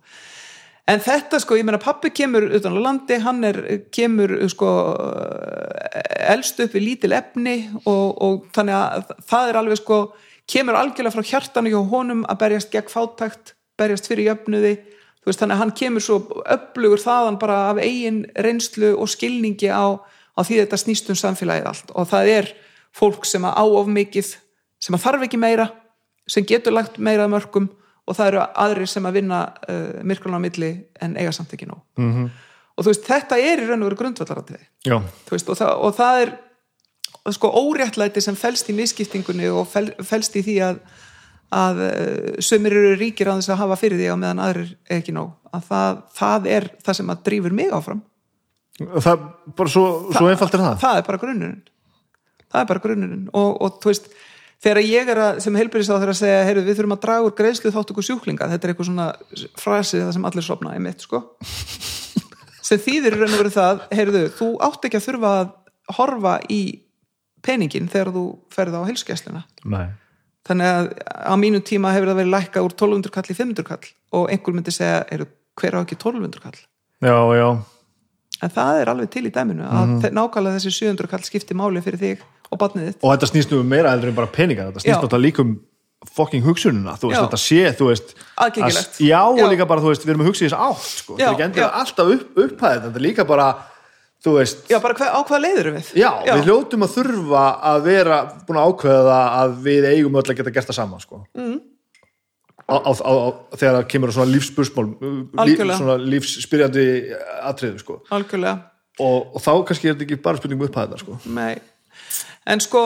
en 0.91 1.01
þetta 1.07 1.41
sko, 1.41 1.57
ég 1.57 1.65
meina 1.65 1.81
pappi 1.83 2.11
kemur 2.11 2.47
utan 2.59 2.77
á 2.77 2.81
landi, 2.85 3.19
hann 3.25 3.45
er 3.47 3.59
kemur 3.95 4.37
sko 4.53 4.71
elst 6.31 6.61
upp 6.61 6.75
við 6.77 6.87
lítil 6.87 7.13
efni 7.17 7.57
og, 7.85 8.07
og 8.21 8.47
þannig 8.55 8.77
að 8.77 9.13
það 9.33 9.51
er 9.51 9.61
alveg 9.63 9.81
sko 9.81 10.01
kemur 10.51 10.79
algjörlega 10.79 11.15
frá 11.15 11.31
hjartanu 11.33 11.73
hjá 11.73 11.81
honum 11.93 12.25
að 12.29 12.41
berjast 12.45 12.73
gegn 12.75 12.91
fátækt, 12.91 13.55
berjast 13.79 14.11
fyrir 14.11 14.33
jöfnuði 14.33 14.77
veist, 15.27 15.41
þannig 15.41 15.57
að 15.57 15.63
hann 15.63 15.75
kemur 15.77 16.05
svo 16.05 16.19
upplugur 16.41 17.03
þaðan 17.03 17.39
bara 17.41 17.59
af 17.71 17.81
eigin 17.83 18.23
reynslu 18.37 18.95
og 18.97 19.11
skilningi 19.13 19.69
á, 19.69 20.01
á 20.01 20.41
því 20.41 20.63
þetta 20.63 20.81
snýst 20.81 21.11
um 21.13 21.19
samfélagið 21.19 21.69
allt. 21.71 21.93
Og 21.93 22.09
það 22.09 22.33
er 22.37 22.53
fólk 22.97 23.27
sem 23.29 23.45
að 23.45 23.59
á 23.61 23.65
of 23.65 23.91
mikið 23.91 24.35
sem 24.81 24.97
að 24.97 25.05
þarf 25.05 25.27
ekki 25.27 25.41
meira 25.41 25.69
sem 26.31 26.47
getur 26.47 26.75
lagt 26.75 26.99
meira 26.99 27.27
að 27.27 27.35
mörgum 27.35 27.69
og 28.09 28.17
það 28.17 28.31
eru 28.33 28.45
aðrir 28.65 28.91
sem 28.91 29.07
að 29.07 29.19
vinna 29.21 29.41
uh, 29.71 29.99
myrkruna 30.07 30.41
á 30.41 30.45
milli 30.45 30.71
en 31.03 31.19
eiga 31.19 31.33
samt 31.35 31.53
ekki 31.55 31.69
nóg. 31.69 31.83
Mm 31.99 32.13
-hmm. 32.15 32.31
og 32.77 32.85
þú 32.85 32.93
veist, 32.93 33.07
þetta 33.07 33.39
er 33.39 33.63
í 33.63 33.67
raun 33.69 33.83
og 33.83 33.91
veru 33.91 34.01
veist, 35.31 35.49
og, 35.49 35.57
það, 35.59 35.73
og 35.77 35.95
það 35.95 36.23
er 36.23 36.33
sko 37.37 37.51
óréttlæti 37.53 38.21
sem 38.21 38.37
felst 38.37 38.71
í 38.71 38.75
misskiptingunni 38.75 39.49
og 39.49 39.69
fel, 39.69 39.93
felst 40.03 40.37
í 40.37 40.43
því 40.43 40.57
að 40.65 40.81
að 41.51 41.83
uh, 41.83 42.39
sömur 42.45 42.77
eru 42.79 42.95
ríkir 43.01 43.31
á 43.31 43.35
þess 43.35 43.53
að 43.53 43.61
hafa 43.65 43.79
fyrir 43.81 44.01
því 44.01 44.09
á 44.15 44.17
meðan 44.21 44.43
aðrir 44.45 44.73
ekki 44.99 45.15
nóg. 45.17 45.35
Að 45.51 45.67
það, 45.67 46.01
það 46.17 46.49
er 46.57 46.69
það 46.87 46.99
sem 47.01 47.13
að 47.13 47.23
drífur 47.27 47.57
mig 47.59 47.75
áfram. 47.75 48.03
Það 48.81 49.25
bara 49.59 49.73
svo, 49.73 49.87
svo 50.15 50.29
einfalt 50.31 50.57
er 50.57 50.65
það. 50.65 50.77
það 50.81 50.99
er 50.99 51.07
bara 51.09 51.21
grunnurinn. 51.21 51.63
Það 52.51 52.61
er 52.63 52.69
bara 52.71 52.83
grunnurinn. 52.85 53.25
Og, 53.37 53.51
og 53.61 53.81
þú 53.83 53.91
veist, 53.91 54.07
þegar 54.63 54.83
ég 54.87 55.11
er 55.13 55.23
að, 55.27 55.41
sem 55.45 55.59
heilbyrðis 55.61 55.91
á 55.91 55.99
þeirra 55.99 56.15
að 56.15 56.21
segja 56.23 56.45
heyrðu, 56.49 56.67
við 56.69 56.79
þurfum 56.79 56.97
að 56.97 57.03
draga 57.05 57.27
úr 57.27 57.35
greiðslu 57.41 57.73
þáttöku 57.75 58.05
sjúklinga. 58.07 58.49
Þetta 58.55 58.67
er 58.69 58.73
eitthvað 58.73 58.91
svona 58.91 59.09
frasi 59.61 60.01
það 60.01 60.15
sem 60.17 60.29
allir 60.31 60.47
sopna 60.47 60.77
í 60.79 60.85
mitt, 60.87 61.05
sko. 61.07 61.25
Sem 62.71 62.79
þýðir 62.79 63.17
raun 63.19 63.33
og 63.35 63.41
veru 63.41 63.51
það 63.51 63.81
heyrðu, 63.99 64.21
þú 64.39 64.49
átt 64.63 64.85
ekki 64.87 64.99
að 65.01 65.07
þurfa 65.09 65.31
að 65.41 65.49
horfa 65.97 66.35
í 66.55 66.61
peningin 67.43 67.89
þegar 67.91 68.13
þú 68.15 68.25
ferð 68.55 68.77
á 68.79 68.83
heilsugæsluna. 68.87 69.43
Nei. 69.67 69.89
Þannig 70.49 70.71
að 70.71 70.89
á 71.05 71.35
mínu 71.41 71.61
tíma 71.67 71.93
hefur 71.95 72.11
það 72.13 72.21
verið 72.23 72.35
lækka 72.37 72.65
úr 72.65 72.75
1200 72.77 73.15
kall 73.17 73.29
í 73.29 73.37
500 73.37 73.69
kall 73.69 73.91
og 74.17 74.31
einhver 74.33 74.57
myndi 74.57 74.75
segja, 74.75 75.03
heyrðu, 75.11 75.29
hver 75.61 75.77
á 75.77 75.81
ekki 75.85 75.99
1200 75.99 76.45
kall 76.45 76.59
Já, 77.01 77.17
já, 77.37 77.49
en 78.45 78.53
það 78.57 78.81
er 78.81 78.93
alveg 78.93 79.11
til 79.13 79.27
í 79.29 79.33
dæminu 79.35 79.65
að 79.69 79.87
mm 79.87 80.15
nákvæmlega 80.17 80.59
þessi 80.59 80.73
700 80.77 81.11
kall 81.13 81.25
skipti 81.25 81.57
máli 81.57 81.83
fyrir 81.85 82.01
þig 82.01 82.23
og 82.51 82.59
batnið 82.61 82.89
þitt 82.91 83.05
og 83.05 83.13
þetta 83.15 83.29
snýst 83.31 83.53
nú 83.53 83.61
um 83.63 83.69
meira 83.69 83.93
en 83.95 84.15
bara 84.17 84.31
peninga 84.33 84.71
þetta 84.71 84.83
snýst 84.83 84.97
Já. 84.97 85.01
náttúrulega 85.01 85.27
líka 85.29 85.45
um 85.45 85.59
fucking 86.09 86.45
hugsununa 86.45 86.95
þú 86.97 87.11
veist, 87.11 87.21
Já. 87.21 87.25
þetta 87.27 87.41
sé, 87.41 87.61
þú 87.77 87.89
veist 87.91 88.15
Aðgengilegt. 88.41 88.95
að- 88.97 89.05
já, 89.05 89.21
og 89.21 89.39
Já. 89.39 89.49
líka 89.53 89.67
bara, 89.69 89.81
þú 89.81 89.93
veist, 89.93 90.05
við 90.07 90.11
erum 90.15 90.23
að 90.25 90.29
hugsa 90.31 90.45
í 90.45 90.49
þess 90.49 90.57
átt 90.57 90.87
sko. 90.97 91.17
Þetta 91.17 91.35
er 91.37 91.49
ekki 91.51 91.61
já. 91.61 91.71
alltaf 91.81 92.13
upp, 92.15 92.39
upphæðið 92.41 92.83
þetta 92.87 92.97
er 92.97 93.05
líka 93.05 93.27
bara, 93.29 93.49
þú 94.25 94.37
veist 94.37 94.71
já, 94.71 94.79
bara 94.83 94.97
hver, 94.99 95.13
á 95.17 95.21
hvað 95.27 95.45
leiður 95.47 95.71
við 95.77 95.91
já, 96.01 96.11
við 96.29 96.49
hljótum 96.49 96.87
að 96.87 96.95
þurfa 96.99 97.45
að 97.73 97.83
vera 97.89 98.21
búin 98.47 98.61
að 98.61 98.73
ákveða 98.73 99.21
að 99.41 99.59
við 99.67 99.91
eigum 99.91 100.19
öll 100.21 100.27
að 100.27 100.41
geta 100.41 100.55
gert 100.57 100.71
það 100.71 100.81
saman 100.81 101.05
sko. 101.05 101.23
mm. 101.39 101.59
á, 102.69 102.77
á, 102.77 102.91
á, 102.91 103.13
á, 103.13 103.29
þegar 103.57 103.79
það 103.79 103.87
kemur 103.95 104.15
svona 104.17 104.33
lífspursmál 104.35 104.89
líf, 105.47 105.65
svona 105.73 105.97
lífsspyrjandi 106.05 106.87
atriðu 107.49 107.85
sko. 107.85 108.01
algjörlega 108.13 108.59
og, 109.01 109.35
og 109.35 109.43
þá 109.43 109.53
kannski 109.69 109.89
er 109.89 109.95
þetta 109.95 110.07
ekki 110.09 110.23
bara 110.25 110.41
spurning 110.41 110.61
um 110.61 110.67
upphæðina 110.69 111.01
sko. 111.01 111.19
Nei. 111.33 111.55
En 112.51 112.63
sko 112.63 112.85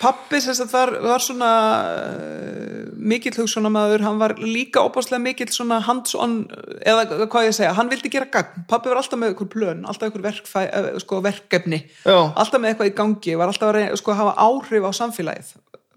pappi 0.00 0.38
að 0.42 0.62
var, 0.72 0.92
var 1.04 1.24
svona 1.24 1.50
uh, 1.88 2.86
mikill 2.96 3.34
hugsunamaður 3.38 4.04
hann 4.04 4.18
var 4.20 4.34
líka 4.40 4.82
opaslega 4.84 5.22
mikill 5.22 5.48
svona 5.54 5.78
hands-on 5.86 6.42
eða 6.84 7.06
hvað 7.24 7.48
ég 7.48 7.56
segja, 7.56 7.74
hann 7.78 7.90
vildi 7.92 8.12
gera 8.12 8.28
gagn. 8.32 8.66
Pappi 8.68 8.92
var 8.92 9.00
alltaf 9.00 9.20
með 9.20 9.34
ykkur 9.34 9.50
plön, 9.52 9.84
alltaf 9.88 10.16
verkfæ, 10.16 10.66
uh, 10.66 10.90
sko, 11.02 11.22
verkefni, 11.24 11.84
Já. 12.04 12.18
alltaf 12.34 12.60
með 12.60 12.74
eitthvað 12.74 12.92
í 12.92 12.96
gangi 13.00 13.38
var 13.40 13.52
alltaf 13.52 13.70
að 13.70 13.78
reyna, 13.78 14.00
sko, 14.00 14.16
hafa 14.18 14.36
áhrif 14.46 14.88
á 14.88 14.92
samfélagið 15.00 15.54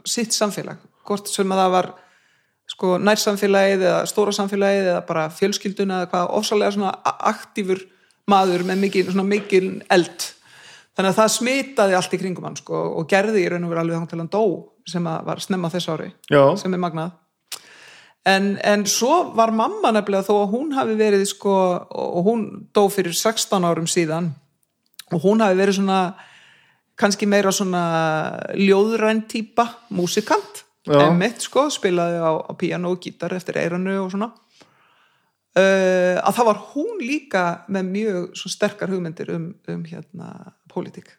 sitt 0.08 0.36
samfélag, 0.36 0.80
hvort 1.08 1.30
sem 1.30 1.52
að 1.52 1.64
það 1.64 1.74
var 1.76 1.92
sko 2.70 2.98
nærsamfélagið 3.02 3.86
eða 3.86 4.02
stóra 4.10 4.34
samfélagið 4.36 4.92
eða 4.92 5.06
bara 5.08 5.30
fjölskylduna 5.34 6.04
eða 6.04 6.10
hvað 6.12 6.34
ofsalega 6.38 6.76
svona 6.76 6.92
aktífur 7.32 7.82
maður 8.30 8.66
með 8.68 8.84
mikil, 8.84 9.06
svona 9.10 9.26
mikil 9.26 9.64
eld 9.90 10.28
þannig 11.00 11.14
að 11.14 11.20
það 11.22 11.32
smitaði 11.38 11.96
allt 11.96 12.14
í 12.14 12.20
kringum 12.20 12.46
hann 12.50 12.60
sko 12.60 12.80
og 13.00 13.08
gerði 13.08 13.46
í 13.46 13.48
raun 13.48 13.64
og 13.64 13.72
veru 13.72 13.84
alveg 13.86 14.02
þangt 14.02 14.12
til 14.12 14.20
hann 14.20 14.32
dó 14.34 14.44
sem 14.90 15.06
var 15.08 15.40
snemma 15.40 15.72
þess 15.72 15.92
ári 15.94 16.10
Já. 16.28 16.44
sem 16.60 16.76
er 16.76 16.82
magnað 16.84 17.14
en, 18.28 18.50
en 18.60 18.84
svo 18.84 19.30
var 19.38 19.54
mamma 19.56 19.94
nefnilega 19.96 20.28
þó 20.28 20.42
að 20.42 20.52
hún 20.58 20.74
hafi 20.76 20.98
verið 21.00 21.24
sko 21.32 21.56
og 21.88 22.28
hún 22.28 22.44
dó 22.76 22.84
fyrir 22.92 23.16
16 23.16 23.64
árum 23.70 23.88
síðan 23.88 24.34
og 25.14 25.24
hún 25.24 25.46
hafi 25.46 25.56
verið 25.62 25.80
svona 25.80 26.02
kannski 27.00 27.30
meira 27.32 27.54
svona 27.56 27.86
ljóðræn 28.60 29.24
típa, 29.32 29.70
músikant 29.96 30.66
Já. 30.84 31.06
emmitt 31.06 31.48
sko, 31.48 31.70
spilaði 31.72 32.20
á, 32.20 32.32
á 32.44 32.52
piano 32.60 32.92
og 32.92 33.00
gítar 33.04 33.38
eftir 33.38 33.62
eiranu 33.62 34.02
og 34.04 34.12
svona 34.12 34.34
uh, 34.34 36.16
að 36.20 36.36
það 36.40 36.50
var 36.52 36.64
hún 36.74 37.04
líka 37.04 37.44
með 37.72 37.92
mjög 37.96 38.48
sterkar 38.52 38.92
hugmyndir 38.92 39.32
um, 39.36 39.52
um 39.70 39.84
hérna 39.88 40.34
pólitík 40.72 41.14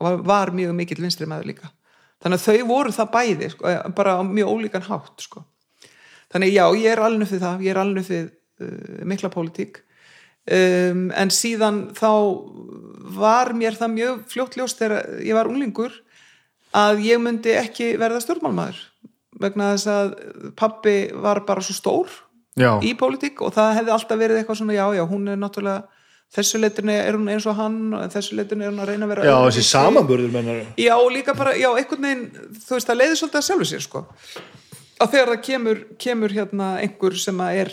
og 0.00 0.06
var, 0.06 0.18
var 0.30 0.52
mjög 0.56 0.74
mikill 0.78 1.02
vinstri 1.02 1.28
maður 1.28 1.52
líka 1.52 1.70
þannig 2.20 2.40
að 2.40 2.46
þau 2.46 2.68
voru 2.68 2.94
það 2.94 3.12
bæði 3.14 3.50
sko, 3.54 3.68
eh, 3.70 3.80
bara 3.96 4.18
á 4.20 4.22
mjög 4.24 4.52
ólíkan 4.54 4.86
hátt 4.88 5.24
sko. 5.24 5.44
þannig 6.32 6.54
já, 6.54 6.64
ég 6.76 6.92
er 6.92 7.04
alveg 7.04 7.30
fyrir 7.30 7.44
það 7.46 7.64
ég 7.64 7.74
er 7.74 7.80
alveg 7.80 8.06
fyrir 8.06 8.28
uh, 8.60 9.00
mikla 9.08 9.32
pólitík 9.32 9.80
um, 10.46 11.08
en 11.10 11.32
síðan 11.34 11.82
þá 11.96 12.12
var 13.16 13.52
mér 13.56 13.78
það 13.78 13.96
mjög 13.96 14.22
fljótljóst 14.30 14.82
þegar 14.82 15.20
ég 15.24 15.36
var 15.36 15.50
unglingur 15.50 15.96
að 16.76 17.02
ég 17.08 17.22
myndi 17.22 17.56
ekki 17.58 17.94
verða 17.98 18.22
stjórnmálmaður 18.22 18.78
vegna 19.40 19.72
þess 19.74 19.88
að 19.90 20.12
pappi 20.58 20.96
var 21.16 21.42
bara 21.48 21.64
svo 21.64 21.74
stór 21.74 22.12
Já. 22.58 22.76
í 22.84 22.92
pólitík 22.98 23.40
og 23.42 23.54
það 23.56 23.76
hefði 23.78 23.94
alltaf 23.94 24.20
verið 24.20 24.40
eitthvað 24.40 24.60
svona 24.60 24.76
já, 24.76 24.84
já, 24.98 25.02
hún 25.08 25.30
er 25.30 25.38
náttúrulega 25.40 25.99
þessu 26.36 26.60
leitinu 26.62 26.94
er 26.94 27.18
hún 27.18 27.28
eins 27.32 27.46
og 27.50 27.58
hann 27.58 27.78
þessu 28.12 28.38
leitinu 28.38 28.66
er 28.66 28.72
hún 28.72 28.82
að 28.84 28.92
reyna 28.92 29.06
að 29.06 29.12
vera 29.14 29.26
Já, 29.26 29.36
þessi 29.48 29.66
samanburður 29.66 30.32
mennar 30.34 30.64
Já, 30.78 30.94
líka 31.10 31.34
bara, 31.38 31.54
já, 31.58 31.68
einhvern 31.74 32.06
veginn 32.06 32.26
þú 32.56 32.76
veist, 32.76 32.90
það 32.90 33.00
leiði 33.00 33.20
svolítið 33.20 33.40
að 33.40 33.46
sjálfu 33.48 33.68
sér, 33.70 33.86
sko. 33.86 34.02
Að 35.00 35.14
þegar 35.14 35.32
það 35.32 35.40
kemur, 35.46 35.80
kemur 36.04 36.34
hérna 36.36 36.68
einhver 36.82 37.16
sem 37.18 37.40
að 37.42 37.62
er 37.62 37.72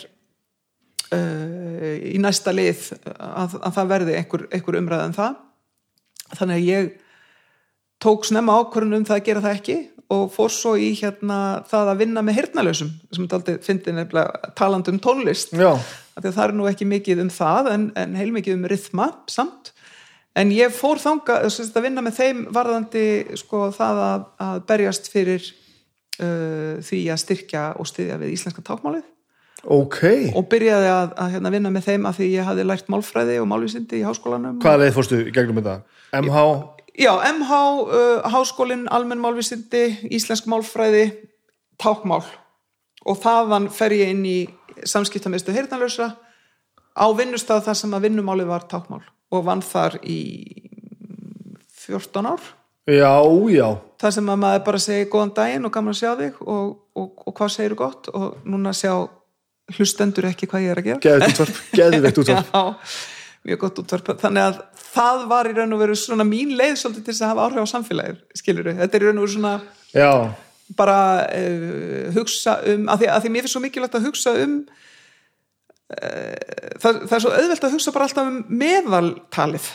uh, 1.14 1.98
í 2.08 2.16
næsta 2.24 2.54
lið 2.56 2.88
að, 3.14 3.60
að 3.60 3.76
það 3.76 3.92
verði 3.92 4.16
einhver, 4.22 4.48
einhver 4.56 4.80
umræða 4.80 5.12
um 5.12 5.18
það. 5.18 5.38
Þannig 6.38 6.58
að 6.58 6.72
ég 6.72 6.90
tók 8.04 8.26
snemma 8.28 8.58
ákvörðun 8.62 9.02
um 9.02 9.08
það 9.08 9.20
að 9.20 9.30
gera 9.30 9.46
það 9.46 9.60
ekki 9.60 9.78
og 10.14 10.28
fór 10.32 10.52
svo 10.54 10.74
í 10.80 10.94
hérna 10.96 11.38
það 11.68 11.92
að 11.92 12.02
vinna 12.02 12.24
með 12.24 12.38
hirtnalösum 12.40 12.92
sem 13.12 13.26
þetta 13.26 13.40
aldrei 13.42 13.64
fyndi 13.66 13.96
nefnilega 13.96 14.52
talandi 14.56 14.94
um 14.94 15.02
tónlist. 15.04 15.52
Já, 15.52 15.74
því 16.24 16.30
að 16.30 16.38
það 16.38 16.46
er 16.46 16.56
nú 16.58 16.70
ekki 16.70 16.88
mikið 16.90 17.24
um 17.24 17.32
það 17.34 17.72
en, 17.74 17.90
en 18.00 18.16
heilmikið 18.18 18.58
um 18.58 18.70
rithma 18.72 19.10
samt. 19.32 19.74
En 20.38 20.54
ég 20.54 20.74
fór 20.74 21.02
þanga 21.02 21.40
að 21.48 21.82
vinna 21.82 22.04
með 22.06 22.20
þeim 22.20 22.42
varðandi 22.54 23.06
sko, 23.40 23.68
það 23.74 24.02
að, 24.06 24.26
að 24.46 24.64
berjast 24.70 25.10
fyrir 25.10 25.46
uh, 26.22 26.78
því 26.86 27.04
að 27.14 27.22
styrkja 27.24 27.68
og 27.82 27.90
styðja 27.90 28.20
við 28.22 28.36
íslenska 28.38 28.66
tákmálið 28.66 29.06
ok. 29.66 30.02
Og 30.38 30.46
byrjaði 30.52 30.90
að, 30.92 31.14
að 31.18 31.32
hérna, 31.36 31.52
vinna 31.54 31.72
með 31.74 31.88
þeim 31.90 32.08
að 32.08 32.20
því 32.20 32.28
ég 32.36 32.48
hafði 32.48 32.66
lært 32.68 32.92
málfræði 32.94 33.38
og 33.42 33.48
málvísindi 33.52 34.02
í 34.02 34.06
háskólanum. 34.06 34.60
Hvaða 34.64 34.84
leið 34.84 34.94
fórstu 34.96 35.22
gegnum 35.34 35.62
þetta? 35.62 35.78
MH? 36.22 36.44
Já, 36.98 37.12
MH, 37.30 37.62
uh, 37.86 38.28
háskólinn, 38.34 38.86
almenn 38.94 39.22
málvísindi, 39.22 39.84
íslensk 40.14 40.48
málfræði, 40.50 41.10
tákmál 41.82 42.24
og 43.08 43.20
þaðan 43.22 43.70
fer 43.72 43.94
ég 43.96 44.14
inn 44.16 44.24
í 44.28 44.40
samskiptamistu 44.86 45.56
heyrnalösa 45.56 46.12
á 46.98 47.06
vinnustað 47.18 47.66
þar 47.68 47.80
sem 47.82 47.98
að 47.98 48.08
vinnumálið 48.08 48.52
var 48.52 48.68
tákmál 48.70 49.04
og 49.32 49.44
vann 49.48 49.64
þar 49.66 50.00
í 50.04 50.22
14 51.88 52.32
ár. 52.32 52.48
Já, 52.88 53.12
já. 53.52 53.68
Þar 54.00 54.16
sem 54.16 54.32
að 54.32 54.42
maður 54.44 54.64
bara 54.68 54.80
segi 54.80 55.10
góðan 55.12 55.36
daginn 55.36 55.68
og 55.68 55.74
gaman 55.76 55.96
að 55.96 56.00
sjá 56.00 56.12
þig 56.20 56.42
og, 56.42 56.74
og, 56.96 57.28
og 57.28 57.36
hvað 57.36 57.54
segir 57.54 57.76
gott? 57.80 58.10
Og 58.16 58.38
núna 58.48 58.74
sjá 58.76 58.94
hlustendur 59.76 60.30
ekki 60.30 60.48
hvað 60.48 60.66
ég 60.68 60.74
er 60.74 60.82
að 60.82 60.90
gera. 60.90 61.04
Geðveikt 61.04 61.34
útvarp, 61.36 61.62
geðveikt 61.80 62.22
útvarp. 62.24 62.52
Já, 62.54 63.00
mjög 63.50 63.64
gott 63.66 63.82
útvarp. 63.84 64.12
Þannig 64.24 64.48
að 64.48 64.62
það 64.98 65.24
var 65.30 65.50
í 65.50 65.56
raun 65.58 65.76
og 65.76 65.82
veru 65.84 65.98
svona 66.00 66.26
mín 66.28 66.54
leið 66.58 66.78
svolítið 66.82 67.06
til 67.06 67.14
þess 67.14 67.26
að 67.26 67.32
hafa 67.34 67.48
áhrif 67.48 67.68
á 67.68 67.74
samfélagið 67.74 68.20
skilur 68.40 68.70
þetta 68.80 68.98
er 68.98 69.04
í 69.04 69.08
raun 69.08 69.20
og 69.20 69.26
veru 69.26 69.36
svona 69.36 69.54
Já, 69.94 70.12
bara 70.76 71.00
uh, 71.32 72.12
hugsa 72.16 72.58
um 72.74 72.88
að 72.92 73.04
því, 73.04 73.10
að 73.14 73.24
því 73.24 73.34
mér 73.34 73.46
finnst 73.46 73.56
svo 73.56 73.64
mikilvægt 73.64 73.98
að 74.00 74.08
hugsa 74.10 74.34
um 74.44 74.56
uh, 75.96 76.38
það, 76.84 77.02
það 77.08 77.18
er 77.18 77.26
svo 77.26 77.34
auðvelt 77.34 77.68
að 77.68 77.76
hugsa 77.78 77.94
bara 77.96 78.08
alltaf 78.10 78.32
um 78.32 78.40
meðaltalið. 78.64 79.68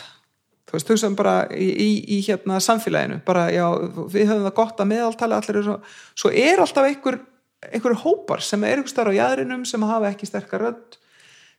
Þú 0.69 0.77
veist, 0.77 0.89
hugsaðum 0.89 1.19
bara 1.19 1.35
í, 1.53 1.67
í, 1.69 1.89
í 2.15 2.23
hérna 2.25 2.57
samfélaginu, 2.63 3.19
bara 3.27 3.45
já, 3.53 3.67
við 4.09 4.31
höfum 4.31 4.47
það 4.47 4.57
gott 4.57 4.79
að 4.81 4.89
meðaltala 4.89 5.37
allir 5.37 5.65
svo, 5.67 5.75
svo 6.17 6.31
er 6.33 6.61
alltaf 6.63 6.87
einhver, 6.89 7.19
einhver 7.69 7.97
hópar 8.01 8.41
sem 8.41 8.63
er 8.65 8.79
einhver 8.79 8.89
starf 8.89 9.13
á 9.13 9.19
jæðrinum 9.19 9.67
sem 9.69 9.85
hafa 9.85 10.09
ekki 10.09 10.29
sterkar 10.29 10.65
rödd 10.65 10.97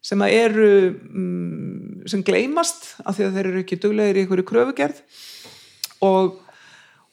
sem 0.04 0.20
eru 0.26 0.70
mm, 0.92 2.08
sem 2.10 2.24
gleymast 2.26 2.90
af 3.04 3.16
því 3.16 3.28
að 3.28 3.36
þeir 3.38 3.48
eru 3.50 3.62
ekki 3.62 3.78
duglegir 3.80 4.18
í 4.18 4.24
einhverju 4.24 4.46
kröfugerð. 4.50 4.98
Og, 6.04 6.34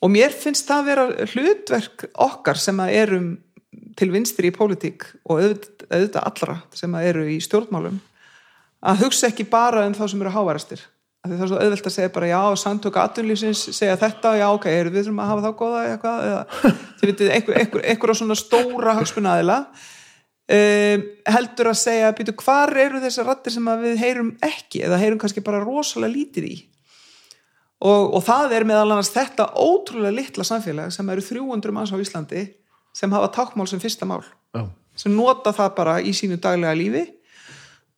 og 0.02 0.12
mér 0.12 0.34
finnst 0.34 0.68
það 0.68 0.82
að 0.82 0.90
vera 0.90 1.28
hlutverk 1.34 2.06
okkar 2.28 2.60
sem 2.60 2.80
að 2.82 2.96
erum 3.02 3.30
til 4.00 4.10
vinstri 4.12 4.50
í 4.50 4.56
pólitík 4.56 5.06
og 5.30 5.42
auðvitað, 5.42 6.24
allra 6.24 6.58
sem 6.76 6.96
að 6.96 7.12
eru 7.12 7.28
í 7.32 7.38
stjórnmálum 7.44 8.00
að 8.82 9.06
hugsa 9.06 9.30
ekki 9.30 9.46
bara 9.50 9.86
um 9.88 9.96
þá 9.96 10.04
sem 10.10 10.24
eru 10.24 10.34
hávarastir 10.34 10.84
það 11.22 11.38
er 11.38 11.52
svo 11.52 11.60
auðvelt 11.62 11.88
að 11.88 11.94
segja 11.94 12.14
bara 12.16 12.30
já, 12.32 12.42
samtöku 12.58 12.98
aðunlýsins 13.02 13.64
segja 13.78 13.98
þetta, 14.02 14.34
já 14.40 14.48
ok, 14.50 14.68
er 14.72 14.90
við 14.90 15.06
þurfum 15.06 15.22
að 15.22 15.32
hafa 15.32 15.44
þá 15.44 15.60
góða 15.60 15.82
eitthvað, 15.92 16.22
eða 16.30 16.72
þið 16.98 17.12
vitið 17.12 17.34
einhver, 17.36 17.60
einhver, 17.62 17.84
einhver 17.92 18.14
svona 18.18 18.38
stóra 18.40 18.96
hagsmunnaðila 18.98 19.58
um, 19.62 21.06
heldur 21.36 21.72
að 21.72 21.80
segja 21.84 22.12
býtu, 22.18 22.36
hvar 22.42 22.74
eru 22.88 23.04
þessar 23.04 23.30
rattir 23.30 23.54
sem 23.54 23.70
við 23.84 24.02
heyrum 24.02 24.34
ekki, 24.46 24.82
eða 24.88 25.02
heyrum 25.04 25.22
kannski 25.22 25.46
bara 25.46 25.62
rosalega 25.62 26.16
lítið 26.16 26.50
í 26.50 26.56
og, 27.82 28.14
og 28.18 28.22
það 28.26 28.58
er 28.58 28.68
meðal 28.70 28.90
annars 28.92 29.12
þetta 29.14 29.50
ótrúlega 29.58 30.14
litla 30.16 30.46
samfélag 30.48 30.94
sem 30.94 31.10
eru 31.14 31.24
300 31.26 31.76
manns 31.76 31.94
á 31.94 31.98
Íslandi 32.02 32.46
sem 32.94 33.12
hafa 33.14 33.32
tákmál 33.34 33.70
sem 33.70 33.82
fyrsta 33.82 34.06
mál 34.06 34.24
Já. 34.56 34.68
sem 34.96 35.16
nota 35.16 35.54
það 35.56 35.76
bara 35.80 35.98
í 36.04 36.14
sínu 36.16 36.38
daglega 36.42 36.78
lífi 36.78 37.06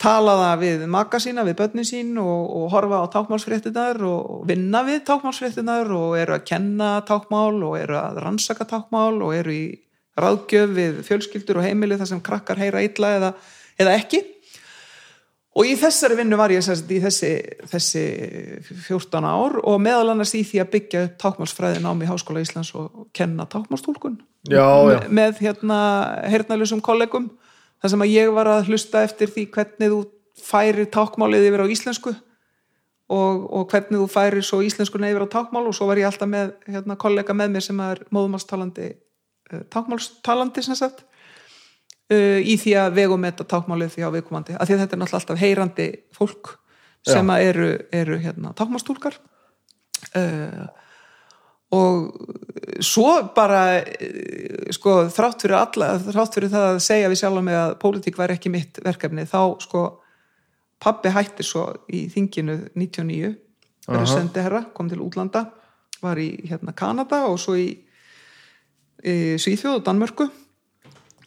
tala 0.04 0.36
það 0.40 0.64
við 0.64 0.84
maka 0.92 1.20
sína, 1.22 1.46
við 1.48 1.58
börnin 1.62 1.88
sín 1.88 2.12
og, 2.20 2.50
og 2.58 2.72
horfa 2.74 3.04
á 3.04 3.14
tákmálsfréttinar 3.14 4.02
og 4.08 4.44
vinna 4.50 4.84
við 4.88 5.04
tákmálsfréttinar 5.08 5.92
og 5.96 6.18
eru 6.20 6.36
að 6.36 6.46
kenna 6.50 6.98
tákmál 7.08 7.62
og 7.64 7.78
eru 7.80 7.98
að 8.00 8.20
rannsaka 8.26 8.68
tákmál 8.70 9.22
og 9.24 9.36
eru 9.38 9.54
í 9.54 9.66
ráðgjöf 10.20 10.74
við 10.76 11.00
fjölskyldur 11.08 11.62
og 11.62 11.68
heimili 11.68 11.98
þar 11.98 12.12
sem 12.12 12.24
krakkar 12.26 12.60
heyra 12.62 12.84
illa 12.86 13.14
eða, 13.18 13.32
eða 13.80 13.96
ekki 13.98 14.22
og 15.54 15.70
í 15.70 15.76
þessari 15.78 16.18
vinnu 16.18 16.38
var 16.40 16.54
ég 16.54 16.66
í 16.66 17.00
þessi, 17.04 17.32
þessi 17.70 18.04
14 18.88 19.28
ár 19.28 19.60
og 19.62 19.80
meðal 19.84 20.14
annars 20.14 20.34
í 20.38 20.42
því 20.48 20.64
að 20.64 20.72
byggja 20.74 21.04
upp 21.08 21.16
tákmálsfræðin 21.22 21.86
á 21.86 21.92
mig 21.94 22.08
í 22.08 22.12
Háskóla 22.12 22.42
Íslands 22.44 22.74
og 22.78 23.08
kenna 23.14 23.46
tákmálstúlkun 23.50 24.18
með, 24.50 25.08
með 25.14 25.44
hérna 25.46 25.80
hernælusum 26.34 26.82
kollegum 26.84 27.30
þar 27.82 27.94
sem 27.94 28.06
að 28.06 28.14
ég 28.16 28.34
var 28.34 28.50
að 28.50 28.72
hlusta 28.72 29.04
eftir 29.06 29.32
því 29.32 29.48
hvernig 29.54 29.94
þú 29.94 30.04
færir 30.44 30.90
tákmálið 30.92 31.50
yfir 31.52 31.66
á 31.66 31.68
íslensku 31.70 32.14
og, 33.14 33.46
og 33.54 33.70
hvernig 33.72 34.02
þú 34.02 34.10
færir 34.10 34.46
svo 34.46 34.62
íslenskuna 34.66 35.12
yfir 35.12 35.28
á 35.28 35.34
tákmál 35.36 35.68
og 35.70 35.76
svo 35.78 35.88
var 35.90 36.02
ég 36.02 36.10
alltaf 36.10 36.30
með 36.30 36.54
hérna, 36.66 36.98
kollega 37.00 37.36
með 37.38 37.56
mér 37.56 37.66
sem 37.66 37.82
er 37.84 38.02
móðumálstalandi 38.14 38.90
uh, 38.94 39.64
tákmálstalandi 39.74 40.64
sem 40.66 40.80
sagt 40.80 41.04
uh, 42.14 42.40
í 42.40 42.58
því 42.62 42.76
að 42.84 43.00
vegum 43.00 43.26
þetta 43.28 43.50
tákmálið 43.56 43.96
því 43.96 44.06
á 44.06 44.10
viðkomandi, 44.16 44.58
af 44.58 44.70
því 44.70 44.78
að 44.78 44.84
þetta 44.84 44.96
er 44.96 45.02
náttúrulega 45.02 45.22
alltaf 45.24 45.44
heyrandi 45.44 45.90
fólk 46.14 46.56
sem 47.04 47.34
eru, 47.36 47.70
eru 47.92 48.18
hérna, 48.22 48.54
tákmálstúlkar 48.56 49.18
uh, 50.16 50.68
og 51.74 52.84
svo 52.84 53.10
bara 53.36 53.82
sko 54.74 55.08
þrátt 55.12 55.44
fyrir 55.44 55.58
alla 55.58 55.90
þrátt 56.04 56.38
fyrir 56.38 56.52
það 56.54 56.68
að 56.70 56.82
segja 56.86 57.10
við 57.12 57.22
sjálf 57.24 57.46
með 57.46 57.60
að 57.60 57.74
pólitík 57.82 58.20
væri 58.20 58.38
ekki 58.38 58.52
mitt 58.54 58.80
verkefni 58.86 59.26
þá 59.30 59.42
sko 59.64 59.84
pabbi 60.84 61.14
hættir 61.16 61.48
svo 61.48 61.66
í 61.90 62.06
þinginu 62.14 62.60
99 62.76 63.34
verið 63.88 64.12
sendi 64.12 64.44
herra, 64.44 64.64
kom 64.76 64.92
til 64.92 65.02
útlanda 65.04 65.48
var 66.04 66.20
í 66.20 66.30
hérna 66.48 66.76
Kanada 66.76 67.24
og 67.30 67.40
svo 67.42 67.56
í, 67.60 67.70
í 69.04 69.16
Svíþjóð 69.40 69.80
og 69.80 69.86
Danmörku 69.88 70.30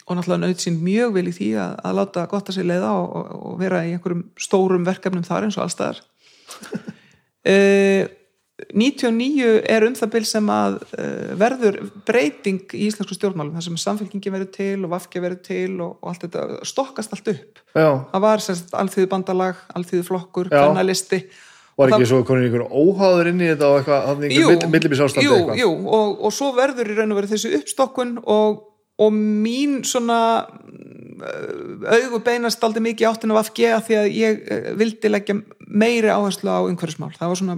og 0.07 0.19
náttúrulega 0.19 0.47
nöyð 0.47 0.62
sín 0.62 0.78
mjög 0.87 1.16
vel 1.16 1.27
í 1.31 1.35
því 1.35 1.49
að, 1.62 1.73
að 1.89 1.97
láta 2.01 2.27
gott 2.31 2.51
að 2.51 2.59
sig 2.59 2.69
leiða 2.69 2.93
og, 2.95 3.16
og, 3.19 3.33
og 3.51 3.57
vera 3.62 3.83
í 3.87 3.97
einhverjum 3.97 4.23
stórum 4.39 4.87
verkefnum 4.87 5.27
þar 5.27 5.49
eins 5.49 5.59
og 5.59 5.66
allstaðar 5.66 6.05
eða 7.47 8.15
99 8.57 9.49
er 9.69 9.85
um 9.85 9.97
það 9.97 10.12
byrj 10.15 10.28
sem 10.31 10.47
að 10.49 10.78
uh, 10.97 11.33
verður 11.37 11.74
breyting 12.09 12.62
í 12.73 12.87
íslensku 12.87 13.12
stjórnmálum 13.19 13.53
þar 13.59 13.66
sem 13.66 13.81
samfélkingi 13.83 14.33
verður 14.33 14.49
til 14.55 14.78
og 14.87 14.95
vafki 14.95 15.20
verður 15.20 15.43
til 15.45 15.74
og, 15.85 15.99
og 16.01 16.12
allt 16.12 16.24
þetta 16.24 16.69
stokkast 16.70 17.12
allt 17.12 17.28
upp. 17.35 17.61
Já. 17.77 17.91
það 18.15 18.24
var 18.24 18.45
sérst 18.47 18.73
alþýðu 18.81 19.11
bandalag 19.12 19.61
alþýðu 19.77 20.07
flokkur, 20.09 20.51
kannalisti 20.55 21.27
Var 21.77 21.93
ekki 21.93 22.09
svo 22.09 22.23
konin 22.24 22.47
ykkur 22.49 22.62
óháður 22.73 23.28
inn 23.35 23.43
í 23.45 23.51
þetta 23.51 23.69
og 23.69 23.83
eitthvað, 23.83 24.23
einhver 24.24 24.70
millibís 24.73 25.03
ástandi 25.05 25.27
jú, 25.27 25.41
jú, 25.61 25.73
og, 25.93 26.15
og 26.24 26.33
svo 26.33 26.49
verður 26.57 26.89
í 26.89 26.97
raun 26.97 27.12
og 27.12 27.19
verið 27.20 27.35
þessu 27.35 27.51
uppstokkun 27.59 28.15
og, 28.24 28.62
og 28.98 29.12
mín 29.12 29.82
svona 29.85 30.18
augu 31.97 32.20
beinast 32.24 32.62
aldrei 32.64 32.82
mikið 32.90 33.09
áttin 33.10 33.32
af 33.35 33.48
FG 33.51 33.70
að 33.77 33.86
því 33.86 33.97
að 34.01 34.10
ég 34.16 34.43
vildi 34.81 35.10
leggja 35.12 35.39
meiri 35.66 36.10
áherslu 36.12 36.52
á 36.52 36.60
umhverfismál 36.68 37.14
það 37.16 37.32
var 37.32 37.40
svona, 37.40 37.56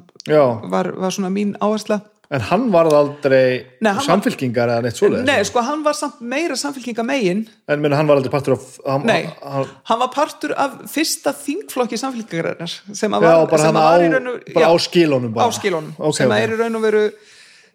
var, 0.73 0.93
var 0.99 1.15
svona 1.15 1.33
mín 1.35 1.57
áhersla 1.63 2.01
En 2.29 2.43
hann 2.45 2.67
varð 2.69 2.93
aldrei 2.93 3.63
Nei, 3.81 3.95
samfélkingar 4.05 4.69
eða 4.69 4.83
neitt 4.85 4.99
svoleiðis? 4.99 5.25
Nei, 5.25 5.39
sko 5.49 5.63
hann 5.65 5.81
var 5.81 5.95
samt, 5.97 6.19
meira 6.21 6.59
samfélkinga 6.61 7.01
megin 7.09 7.39
En 7.73 7.81
menn, 7.81 7.95
hann 7.97 8.05
var 8.11 8.19
aldrei 8.21 8.29
partur 8.35 8.59
af 8.59 8.67
hann, 8.85 9.07
Nei, 9.09 9.23
hann, 9.41 9.71
hann 9.89 10.03
var 10.03 10.11
partur 10.13 10.53
af 10.61 10.75
fyrsta 10.93 11.33
þingflokki 11.33 11.97
samfélkingarinnar 11.97 12.69
sem 12.93 13.17
að 13.17 13.25
Já, 13.25 13.31
var, 13.33 13.49
bara 13.55 13.63
sem 13.65 13.81
að 13.81 13.81
á, 13.81 13.89
var 13.89 14.05
í 14.05 14.11
raun 14.13 14.29
og 14.35 14.45
bara 14.53 14.67
já, 14.67 14.69
á 14.69 14.77
skilunum 14.85 15.33
bara. 15.39 15.49
á 15.49 15.57
skilunum 15.57 15.95
Ok, 15.97 16.19
sem 16.21 16.29
ok. 16.29 16.37
að 16.37 16.45
er 16.45 16.53
í 16.53 16.61
raun 16.61 16.77
og 16.77 16.85
veru 16.85 17.03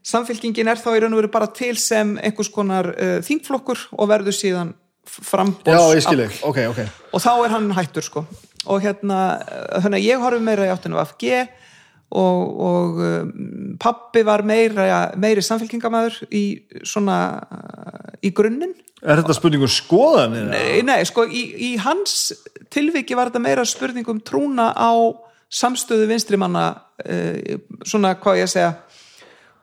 samfélkingin 0.04 0.70
er 0.72 0.82
þá 0.82 0.90
í 0.94 1.04
raun 1.04 1.16
og 1.16 1.22
veru 1.24 1.34
bara 1.34 1.50
til 1.56 1.76
sem 1.80 2.16
einhvers 2.22 2.52
konar 2.54 2.92
uh, 2.94 3.20
þingflokkur 3.26 3.88
og 3.98 4.10
verður 4.12 4.38
síðan 4.38 4.74
frambóðs 5.04 5.76
Já, 5.76 5.96
ég 5.98 6.06
skil 6.06 6.24
ekki, 6.26 6.42
ok, 6.48 6.60
ok 6.72 7.14
og 7.14 7.24
þá 7.24 7.32
er 7.34 7.56
hann 7.58 7.72
hættur 7.76 8.06
sko 8.06 8.26
og 8.64 8.80
hérna, 8.80 9.20
að 9.76 10.00
ég 10.00 10.22
horfi 10.24 10.40
meira 10.44 10.70
í 10.70 10.72
áttinu 10.72 11.00
af 11.02 11.16
FG 11.18 11.42
og, 12.14 12.62
og 12.64 13.02
um, 13.04 13.34
pappi 13.82 14.24
var 14.26 14.44
meira 14.46 14.86
meiri 15.20 15.44
samfélkingamæður 15.44 16.22
í 16.32 16.44
svona 16.86 17.18
uh, 17.44 18.14
í 18.24 18.32
grunninn 18.36 18.76
Er 19.04 19.20
þetta 19.20 19.36
spurningu 19.36 19.68
skoðan? 19.68 20.36
eða? 20.40 20.52
Nei, 20.54 20.84
nei, 20.88 21.02
sko, 21.04 21.26
í, 21.28 21.42
í 21.60 21.72
hans 21.84 22.32
tilviki 22.72 23.18
var 23.20 23.28
þetta 23.28 23.44
meira 23.44 23.66
spurning 23.68 24.08
um 24.08 24.22
trúna 24.24 24.70
á 24.72 24.94
samstöðu 25.54 26.08
vinstrimanna 26.14 26.68
uh, 27.04 27.58
svona, 27.84 28.14
hvað 28.22 28.44
ég 28.46 28.54
segja 28.54 28.72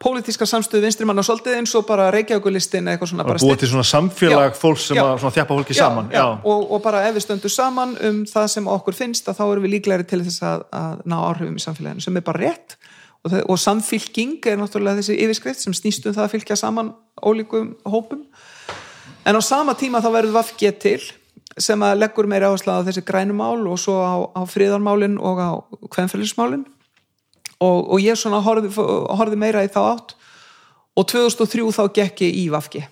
pólitíska 0.01 0.47
samstöðu 0.49 0.87
vinstrimanna 0.87 1.23
svolítið 1.25 1.59
eins 1.59 1.73
og 1.77 1.85
bara 1.87 2.07
Reykjavíkulistin 2.13 2.87
eða 2.87 2.95
eitthvað 2.95 3.11
svona 3.11 3.25
Bara 3.27 3.41
búið 3.43 3.59
til 3.61 3.69
svona 3.71 3.87
samfélag 3.87 4.55
Já, 4.55 4.57
fólks 4.57 4.87
sem 4.89 4.97
já. 4.97 5.03
að 5.13 5.35
þjappa 5.37 5.57
fólki 5.59 5.77
saman 5.77 6.09
já, 6.13 6.23
Og, 6.41 6.63
og 6.73 6.81
bara 6.83 7.03
ef 7.09 7.15
við 7.17 7.25
stöndum 7.27 7.53
saman 7.53 7.93
um 8.09 8.23
það 8.29 8.47
sem 8.55 8.71
okkur 8.75 8.97
finnst 8.97 9.29
þá 9.29 9.43
erum 9.45 9.67
við 9.67 9.75
líklegri 9.75 10.07
til 10.09 10.23
þess 10.25 10.41
að, 10.47 10.65
að 10.81 11.05
ná 11.05 11.17
áhrifum 11.19 11.61
í 11.61 11.63
samfélaginu 11.63 12.05
sem 12.07 12.17
er 12.17 12.25
bara 12.25 12.43
rétt. 12.47 12.77
Og, 13.21 13.29
það, 13.29 13.45
og 13.53 13.61
samfylking 13.61 14.49
er 14.49 14.57
náttúrulega 14.57 15.01
þessi 15.01 15.19
yfirskrift 15.21 15.61
sem 15.61 15.77
snýst 15.77 16.09
um 16.09 16.17
það 16.17 16.25
að 16.25 16.35
fylgja 16.35 16.57
saman 16.57 16.93
ólíkum 17.21 17.75
hópum. 17.85 18.25
En 19.29 19.37
á 19.37 19.41
sama 19.45 19.77
tíma 19.77 20.01
þá 20.01 20.09
verður 20.15 20.39
Vafge 20.39 20.73
til 20.81 21.01
sem 21.61 21.83
að 21.85 21.99
leggur 22.01 22.25
meira 22.31 22.49
áherslu 22.49 22.73
á 22.73 22.81
þessi 22.87 23.03
grænumál 23.05 23.67
og 23.69 23.77
svo 23.77 23.99
á, 24.01 24.15
á 24.33 24.41
friðarmálin 24.49 25.19
og 25.21 25.37
á 25.37 25.49
kvenfélagsmálin 25.93 26.65
og, 27.61 27.91
og 27.93 28.01
ég 28.01 28.17
svona 28.19 28.41
horfði, 28.43 28.73
horfði 28.75 29.39
meira 29.39 29.63
í 29.65 29.69
þá 29.71 29.81
átt. 29.83 30.17
Og 30.97 31.07
2003 31.07 31.69
þá 31.77 31.83
gekk 31.95 32.25
ég 32.25 32.41
í 32.41 32.49
Vafge 32.51 32.87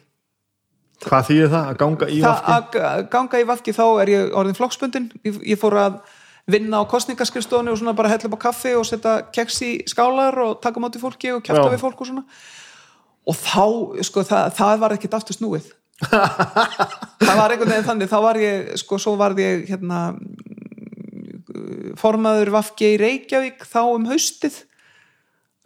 Hvað 1.00 1.28
þýðir 1.30 1.52
það? 1.54 1.68
Að 1.70 1.78
ganga 1.80 2.08
í 2.12 2.22
vafki? 2.24 2.80
að 2.84 3.04
ganga 3.14 3.40
í 3.40 3.46
vafki 3.48 3.74
þá 3.76 3.84
er 4.04 4.12
ég 4.12 4.34
orðin 4.36 4.58
flokksbundin 4.58 5.06
ég, 5.24 5.38
ég 5.54 5.60
fór 5.60 5.78
að 5.80 6.00
vinna 6.50 6.82
á 6.82 6.90
kostningaskrifstofunni 6.92 7.72
og 7.72 7.80
svona 7.80 7.96
bara 7.96 8.12
hella 8.12 8.28
upp 8.28 8.36
á 8.42 8.46
kaffi 8.50 8.74
og 8.76 8.88
setja 8.88 9.20
keks 9.36 9.62
í 9.64 9.72
skálar 9.88 10.36
og 10.44 10.58
taka 10.64 10.82
máti 10.84 11.00
fólki 11.00 11.32
og 11.36 11.44
kæfta 11.46 11.70
við 11.70 11.84
fólk 11.84 12.02
og 12.02 12.10
svona. 12.10 12.24
Og 13.30 13.38
þá, 13.38 13.66
sko, 14.08 14.24
það, 14.26 14.48
það 14.58 14.82
var 14.82 14.96
ekkert 14.96 15.18
aftur 15.20 15.38
snúið. 15.38 15.68
Það 17.20 17.36
var 17.36 17.52
einhvern 17.52 17.70
veginn 17.74 17.86
þannig, 17.86 18.08
þá 18.08 18.20
var 18.24 18.38
ég 18.40 18.70
sko, 18.80 18.98
svo 19.04 19.12
var 19.20 19.34
ég 19.38 19.66
hérna 19.68 19.98
formaður 22.00 22.52
vafki 22.56 22.94
í 22.96 22.98
Reykjavík 23.02 23.64
þá 23.70 23.80
um 23.94 24.10
haustið. 24.10 24.66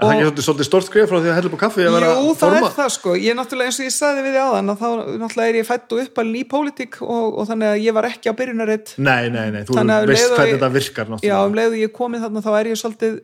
Er 0.03 0.07
það 0.09 0.21
ekki 0.25 0.43
svolítið, 0.43 0.65
stort 0.67 0.87
skrif 0.87 1.05
frá 1.07 1.19
því 1.21 1.29
að 1.29 1.35
hella 1.37 1.49
upp 1.51 1.55
á 1.55 1.63
kaffi 1.63 1.83
að 1.85 1.93
vera 1.95 2.07
Jú, 2.17 2.31
það 2.33 2.39
forma? 2.41 2.61
er 2.67 2.73
það 2.75 2.87
sko, 2.95 3.11
ég 3.21 3.35
náttúrulega 3.37 3.69
eins 3.69 3.77
og 3.79 3.85
ég 3.85 3.93
sagði 3.93 4.23
við 4.25 4.33
þið 4.33 4.45
áðan 4.47 4.71
að 4.73 4.79
þá 4.81 4.87
náttúrulega 5.21 5.51
er 5.53 5.57
ég 5.59 5.67
fætt 5.69 5.93
og 5.93 6.01
uppalinn 6.03 6.39
í 6.39 6.41
pólitík 6.49 6.97
og, 7.05 7.27
og 7.39 7.47
þannig 7.51 7.69
að 7.69 7.83
ég 7.85 7.95
var 7.95 8.07
ekki 8.09 8.31
á 8.33 8.39
byrjunaritt 8.39 8.93
Nei, 8.97 9.29
nei, 9.29 9.45
nei, 9.53 9.61
þú 9.69 9.77
um 9.77 9.91
veist 10.09 10.33
hvernig 10.33 10.49
ég- 10.49 10.57
þetta 10.57 10.71
virkar 10.73 11.05
Já, 11.05 11.13
náttúrulega 11.13 11.45
um 11.45 11.57
leiðu 11.61 11.79
ég 11.83 11.93
komið 11.93 12.25
þarna 12.25 12.43
þá 12.43 12.49
er 12.57 12.71
ég 12.73 12.81
svolítið 12.81 13.19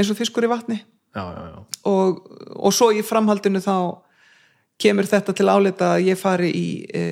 eins 0.00 0.10
og 0.14 0.18
fiskur 0.18 0.48
í 0.48 0.50
vatni. 0.50 0.80
Já, 1.12 1.22
já, 1.28 1.42
já. 1.52 1.60
og, 1.92 2.20
og 2.56 2.72
svo 2.74 2.88
í 2.96 3.04
framhaldinu 3.04 3.60
þá 3.60 3.76
kemur 4.80 5.04
þetta 5.12 5.36
til 5.36 5.48
álita 5.52 5.92
að 5.98 6.06
ég 6.08 6.18
fari 6.18 6.50
í 6.56 6.66
e, 6.88 7.04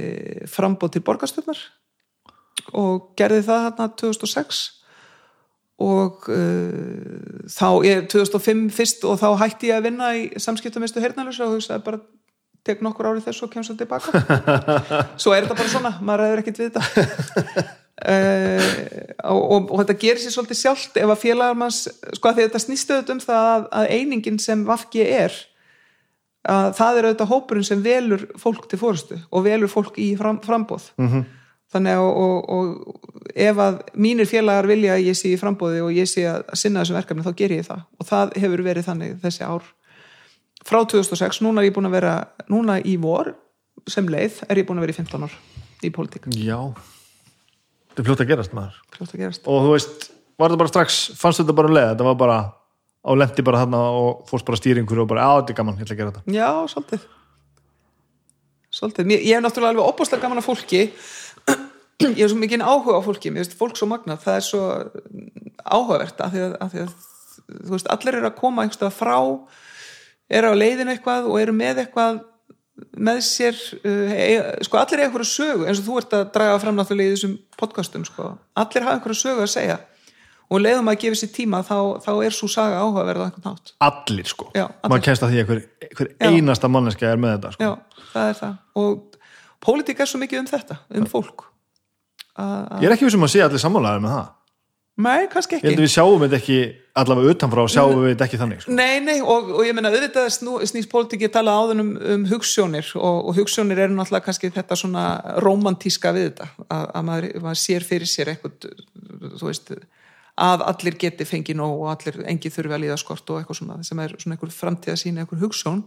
frambóð 0.48 0.96
til 0.96 1.04
borgarstjórnar 1.04 1.60
og 2.72 3.12
gerði 3.18 3.44
það 3.46 3.64
þarna 3.68 3.88
2006 4.02 4.60
og 5.78 6.26
uh, 6.34 7.46
þá, 7.46 7.68
ég 7.86 8.06
2005 8.10 8.64
fyrst 8.74 9.04
og 9.06 9.18
þá 9.20 9.28
hætti 9.44 9.70
ég 9.70 9.78
að 9.78 9.90
vinna 9.90 10.12
í 10.18 10.22
samskiptamistu 10.42 11.02
hernalösa 11.02 11.46
og 11.46 11.58
hugsaði 11.58 11.84
bara 11.86 12.00
tek 12.66 12.82
nokkur 12.84 13.12
árið 13.12 13.28
þess 13.28 13.44
og 13.46 13.52
kemst 13.52 13.72
það 13.72 13.84
tilbaka 13.84 14.10
svo 15.22 15.34
er 15.34 15.46
þetta 15.46 15.58
bara 15.60 15.72
svona, 15.72 15.92
maður 16.02 16.24
hefur 16.26 16.42
ekkert 16.42 16.58
við 16.62 16.72
þetta 16.72 16.82
uh, 18.08 18.66
og, 19.30 19.42
og, 19.42 19.70
og 19.70 19.84
þetta 19.84 19.98
gerir 20.02 20.22
sér 20.22 20.34
svolítið 20.34 20.60
sjálft 20.64 20.98
ef 20.98 21.14
að 21.14 21.22
félagar 21.22 21.60
manns, 21.62 21.84
sko 22.18 22.32
að 22.32 22.42
þetta 22.42 22.64
snýst 22.64 22.92
auðvitað 22.92 23.14
um 23.14 23.22
það 23.28 23.52
að, 23.52 23.70
að 23.80 23.94
einingin 23.94 24.42
sem 24.42 24.66
Vafki 24.66 25.06
er 25.06 25.38
að 26.48 26.70
það 26.78 26.98
er 26.98 27.08
auðvitað 27.08 27.32
hópurinn 27.32 27.66
sem 27.66 27.82
velur 27.84 28.26
fólk 28.40 28.68
til 28.70 28.80
fórustu 28.80 29.18
og 29.30 29.44
velur 29.46 29.70
fólk 29.70 29.98
í 30.00 30.10
fram, 30.18 30.40
frambóð 30.44 30.90
mm 30.96 31.08
-hmm. 31.08 31.26
Þannig 31.72 31.98
að 31.98 32.06
og, 32.08 32.36
og 32.54 33.32
ef 33.38 33.60
að 33.62 33.80
mínir 34.00 34.28
félagar 34.28 34.68
vilja 34.70 34.94
að 34.96 35.08
ég 35.10 35.18
sé 35.18 35.32
í 35.32 35.40
frambóði 35.40 35.82
og 35.84 35.92
ég 35.96 36.08
sé 36.08 36.24
að 36.30 36.46
sinna 36.58 36.82
þessum 36.82 36.98
verkefni 36.98 37.26
þá 37.26 37.32
ger 37.38 37.54
ég 37.58 37.66
það. 37.68 37.82
Og 37.98 38.08
það 38.08 38.36
hefur 38.44 38.64
verið 38.66 38.88
þannig 38.88 39.18
þessi 39.24 39.48
ár. 39.48 39.66
Frá 40.68 40.80
2006, 40.84 41.42
núna 41.44 41.62
er 41.62 41.70
ég 41.70 41.76
búin 41.76 41.88
að 41.88 41.96
vera 41.98 42.14
núna 42.50 42.78
í 42.80 42.96
vor 43.00 43.32
sem 43.88 44.08
leið 44.10 44.42
er 44.48 44.62
ég 44.62 44.68
búin 44.68 44.80
að 44.80 44.88
vera 44.88 44.96
í 44.96 45.00
15 45.00 45.26
ár 45.28 45.36
í 45.84 45.90
pólitík. 45.94 46.28
Já, 46.34 46.58
þetta 47.90 48.02
er 48.02 48.08
fljótt 48.08 48.24
að 48.24 48.32
gerast 48.32 48.56
maður. 48.56 48.80
Fljótt 48.96 49.14
að 49.14 49.22
gerast. 49.22 49.46
Og 49.48 49.66
þú 49.66 49.74
veist, 49.76 50.08
var 50.38 50.50
þetta 50.50 50.62
bara 50.64 50.72
strax 50.72 50.98
fannst 51.18 51.42
þetta 51.42 51.56
bara 51.60 51.70
um 51.70 51.76
leið, 51.76 51.92
þetta 51.92 52.08
var 52.08 52.18
bara 52.24 52.40
á 52.98 53.10
lendi 53.14 53.44
bara 53.46 53.62
þarna 53.62 53.84
og 54.00 54.26
fórst 54.28 54.48
bara 54.48 54.58
stýringur 54.58 55.04
og 55.04 55.08
bara, 55.12 55.24
á 55.24 55.32
þetta 55.38 55.54
er 55.54 55.60
gaman, 55.60 55.78
ég 55.78 55.86
ætla 55.86 55.94
að 55.96 56.02
gera 56.02 56.12
þetta. 56.16 56.34
Já, 56.34 56.50
svolítið. 56.74 57.06
Svolítið, 58.78 59.14
ég 59.16 59.32
hef 59.32 59.44
náttúrulega 59.44 59.72
alveg 59.72 59.86
opaslega 59.86 60.26
gaman 60.26 60.42
af 60.42 60.48
fólki 60.50 60.82
ég 62.06 62.20
hef 62.22 62.32
svo 62.32 62.38
mikið 62.38 62.64
áhuga 62.64 63.00
á 63.00 63.06
fólki 63.06 63.32
finnst 63.34 63.56
fólk 63.58 63.78
svo 63.78 63.88
magnað, 63.90 64.22
það 64.22 64.38
er 64.38 64.46
svo 64.46 64.64
áhugavert 65.64 66.20
af 66.22 66.34
því 66.34 66.44
að, 66.46 66.56
af 66.62 66.72
því 66.74 66.84
að 66.84 67.70
veist, 67.72 67.90
allir 67.90 68.18
eru 68.20 68.28
að 68.30 68.38
koma 68.38 68.64
einhverstað 68.64 68.94
frá 68.94 69.16
eru 70.28 70.52
á 70.52 70.60
leiðinu 70.60 70.94
eitthvað 70.94 71.30
og 71.30 71.40
eru 71.40 71.54
með 71.56 71.84
eitthvað 71.84 72.20
með 72.94 73.20
sér 73.26 73.58
uh, 73.82 74.12
e- 74.14 74.64
sko 74.66 74.78
allir 74.78 75.00
er 75.00 75.08
einhverju 75.08 75.28
sögu 75.28 75.66
eins 75.66 75.80
og 75.82 75.86
þú 75.88 76.00
ert 76.00 76.16
að 76.18 76.26
draga 76.36 76.58
fram 76.62 76.78
náttúrulega 76.78 77.10
í 77.10 77.16
þessum 77.16 77.36
podcastum 77.58 78.04
sko. 78.06 78.34
allir 78.54 78.86
hafa 78.86 78.98
einhverju 78.98 79.18
sögu 79.18 79.46
að 79.46 79.54
segja. 79.56 79.78
Og 80.48 80.62
leiðum 80.62 80.88
að 80.88 81.02
gefa 81.02 81.18
sér 81.20 81.30
tíma 81.34 81.58
þá, 81.66 82.00
þá 82.00 82.12
er 82.24 82.32
svo 82.32 82.46
saga 82.48 82.78
áhugaverð 82.80 83.20
á 83.20 83.26
einhvern 83.26 83.50
nátt 83.50 83.72
Allir 83.84 84.30
sko, 84.30 84.46
Já, 84.54 84.64
allir. 84.64 84.92
maður 84.94 85.02
kemst 85.04 85.24
að 85.26 85.34
því 85.34 85.42
að 85.42 85.50
hver, 85.50 85.60
hver 85.98 86.10
einasta 86.24 86.70
manneska 86.72 87.10
er 87.10 87.20
með 87.20 87.34
þetta 87.34 87.50
sko. 87.52 87.66
Já, 87.66 88.06
það 88.14 88.30
er 88.30 88.38
það. 88.38 88.54
Og 88.80 89.18
pólitík 89.66 90.00
er 90.00 90.08
svo 90.08 90.22
mikið 90.22 90.40
um 90.40 90.48
þetta, 90.48 90.78
um 90.96 91.08
fólk. 91.12 91.44
að, 91.44 91.57
Ég 92.38 92.88
er 92.88 92.94
ekki 92.94 93.08
vissum 93.08 93.26
að 93.26 93.32
sé 93.34 93.44
allir 93.44 93.62
sammálaðir 93.62 94.04
með 94.04 94.14
það. 94.16 94.34
Nei, 94.98 95.28
kannski 95.30 95.54
Ég 95.54 95.62
held 95.62 95.70
ekki. 95.70 95.78
að 95.78 95.84
við 95.84 95.92
sjáum 95.92 96.22
þetta 96.24 96.36
ekki 96.40 96.56
allavega 96.98 97.34
utanfrá 97.34 97.64
sjáum 97.70 98.00
við 98.02 98.08
þetta 98.12 98.26
ekki 98.26 98.38
þannig 98.40 98.62
sko. 98.64 98.72
Nei, 98.74 98.96
nei, 99.04 99.18
og, 99.22 99.52
og 99.54 99.60
ég 99.62 99.76
meina 99.78 99.92
auðvitað 99.92 100.26
snú, 100.34 100.56
snýst 100.66 100.90
pólitík 100.90 101.22
ég 101.22 101.30
tala 101.36 101.54
áðun 101.54 101.84
um, 101.84 101.92
um 102.14 102.24
hugsjónir 102.26 102.88
og, 102.98 103.28
og 103.30 103.38
hugsjónir 103.38 103.78
eru 103.84 103.94
náttúrulega 103.94 104.26
kannski 104.26 104.50
þetta 104.56 104.78
svona 104.80 105.04
romantíska 105.44 106.10
við 106.16 106.32
þetta 106.32 106.48
að, 106.66 106.82
að 106.82 107.06
maður, 107.12 107.28
maður 107.46 107.62
sér 107.62 107.86
fyrir 107.86 108.10
sér 108.10 108.32
eitthvað, 108.34 108.74
þú 109.38 109.46
veist 109.52 109.72
að 110.38 110.66
allir 110.66 110.98
geti 111.06 111.26
fengið 111.30 111.60
nóg 111.62 111.78
og 111.78 111.88
allir 111.94 112.20
engi 112.34 112.50
þurfi 112.54 112.74
að 112.74 112.84
líða 112.88 112.98
skort 112.98 113.30
og 113.30 113.40
eitthvað 113.40 113.62
svona 113.62 113.80
sem 113.86 114.02
er 114.02 114.18
svona 114.18 114.34
einhver 114.34 114.54
framtíða 114.54 114.98
sína, 114.98 115.22
einhver 115.22 115.42
hugsjón. 115.46 115.84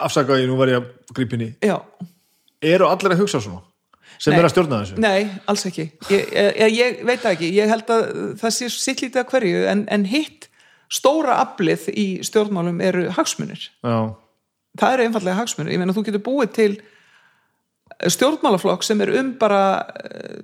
Afsakaði, 0.00 0.48
nú 0.48 0.56
var 0.56 0.72
ég 0.72 0.80
að 0.80 1.16
grípinni 1.16 1.52
Já, 1.64 1.76
Eru 2.64 2.88
allir 2.88 3.12
að 3.12 3.20
hugsa 3.20 3.40
svona? 3.44 3.60
Sem 4.18 4.32
Nei. 4.32 4.40
er 4.40 4.48
að 4.48 4.52
stjórna 4.54 4.80
þessu? 4.82 4.98
Nei, 5.02 5.28
alls 5.50 5.64
ekki. 5.68 5.86
Ég, 6.12 6.28
ég, 6.32 6.76
ég 6.76 7.00
veit 7.08 7.24
ekki, 7.28 7.50
ég 7.52 7.70
held 7.70 7.90
að 7.92 8.04
það 8.40 8.54
sé 8.56 8.68
sitt 8.72 9.02
lítið 9.04 9.22
að 9.22 9.32
hverju 9.32 9.64
en, 9.72 9.82
en 9.92 10.06
hitt 10.08 10.48
stóra 10.92 11.40
aflið 11.42 11.88
í 11.92 12.06
stjórnmálum 12.26 12.80
eru 12.84 13.08
hagsmunir. 13.16 13.68
Já, 13.84 14.14
það 14.80 14.96
eru 14.96 15.08
einfallega 15.08 15.40
hagsmunir, 15.40 15.74
ég 15.74 15.82
meina 15.82 15.96
þú 15.96 16.06
getur 16.08 16.24
búið 16.26 16.52
til 16.56 16.70
stjórnmálaflokk 18.12 18.84
sem 18.86 19.00
er 19.04 19.12
um 19.20 19.32
bara 19.40 19.62
eh, 20.04 20.40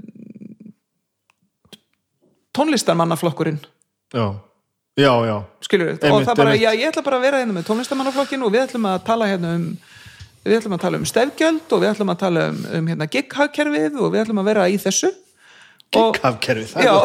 tónlistarmannaflokkurinn. 2.56 3.60
Já, 4.12 4.26
já, 5.00 5.12
já. 5.26 5.36
skilur 5.64 5.94
og 5.96 6.26
það 6.26 6.36
bara, 6.36 6.56
já, 6.58 6.70
ég 6.76 6.90
ætla 6.90 7.04
bara 7.06 7.20
að 7.20 7.26
vera 7.28 7.42
hérna 7.42 7.56
með 7.56 7.68
tónlistarmannaflokkin 7.70 8.44
og 8.44 8.52
við 8.52 8.66
ætlum 8.66 8.88
að 8.92 9.04
tala 9.08 9.30
hérna 9.30 9.56
um 9.56 9.66
við 10.44 10.56
ætlum 10.58 10.76
að 10.76 10.82
tala 10.86 10.98
um 11.00 11.06
stefgjöld 11.08 11.72
og 11.76 11.82
við 11.84 11.90
ætlum 11.92 12.12
að 12.14 12.20
tala 12.24 12.46
um, 12.50 12.58
um 12.80 12.88
hérna 12.92 13.06
gig-hagkerfið 13.12 13.98
og 14.02 14.12
við 14.14 14.24
ætlum 14.24 14.40
að 14.42 14.48
vera 14.50 14.68
í 14.72 14.78
þessu. 14.82 15.12
Gigghafkerfið, 15.92 16.74
er 16.80 16.88
Já, 16.88 16.96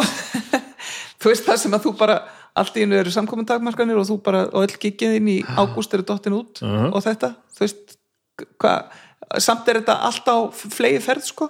þú 1.22 1.32
veist 1.34 1.46
það 1.48 1.62
sem 1.64 1.76
að 1.78 1.86
þú 1.88 1.94
bara 2.00 2.18
allt 2.58 2.78
í 2.80 2.86
einu 2.88 2.98
eru 2.98 3.12
samkomintakmarkanir 3.14 4.00
og 4.02 4.08
þú 4.10 4.16
bara, 4.26 4.46
og 4.50 4.64
öll 4.66 4.78
giggin 4.82 5.28
í 5.30 5.38
ágúst 5.60 5.94
eru 5.94 6.06
dottin 6.08 6.34
út 6.40 6.62
Mhm. 6.66 6.94
og 6.96 7.04
þetta, 7.06 7.34
þú 7.54 7.66
veist 7.66 7.98
hvað, 8.58 8.98
samt 9.44 9.68
er 9.70 9.82
þetta 9.82 10.00
allt 10.08 10.30
á 10.32 10.38
flegi 10.54 11.02
ferð 11.04 11.26
sko. 11.28 11.50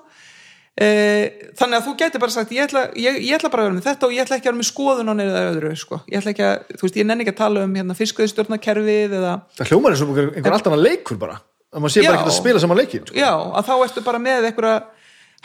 E, 0.78 1.52
þannig 1.58 1.80
að 1.80 1.86
þú 1.88 1.94
gæti 1.98 2.20
bara 2.22 2.34
sagt 2.36 2.52
ég 2.54 2.68
ætla, 2.68 2.84
ég, 2.94 3.16
ég 3.26 3.34
ætla 3.40 3.50
bara 3.50 3.64
að 3.64 3.70
vera 3.72 3.78
með 3.80 3.88
þetta 3.88 4.06
og 4.06 4.12
ég 4.14 4.22
ætla 4.28 4.36
ekki 4.38 4.46
að 4.46 4.52
vera 4.52 4.60
með 4.60 4.68
skoðun 4.70 5.10
á 5.10 5.14
neina 5.18 5.40
öðru 5.50 5.72
sko, 5.82 5.98
ég 6.06 6.20
ætla 6.20 6.34
ekki 6.36 6.44
að 6.46 6.76
þú 6.78 6.84
veist, 6.86 7.00
ég 7.02 7.08
nenni 7.10 7.26
ekki 7.26 7.34
að 7.34 7.40
tala 7.40 7.64
um 7.66 7.74
hérna 7.80 7.96
fiskveðstjórnakerfið 7.98 9.16
eða, 9.18 9.32
Það 9.58 9.72
hljómar 9.72 9.96
eins 9.96 10.04
og 10.06 10.12
einhver, 10.12 10.28
einhver 10.38 10.54
allt 10.58 10.70
annað 10.70 10.84
leikur 10.86 11.18
bara 11.24 11.40
að 11.74 11.84
maður 11.84 11.94
sé 11.94 12.04
bara 12.06 12.14
Já. 12.16 12.20
ekki 12.20 12.32
að 12.32 12.38
spila 12.38 12.62
saman 12.64 12.80
leikin 12.80 13.06
sko. 13.08 13.18
já, 13.18 13.32
að 13.32 13.68
þá 13.68 13.74
ertu 13.86 14.04
bara 14.06 14.22
með 14.24 14.50
einhverja 14.50 14.78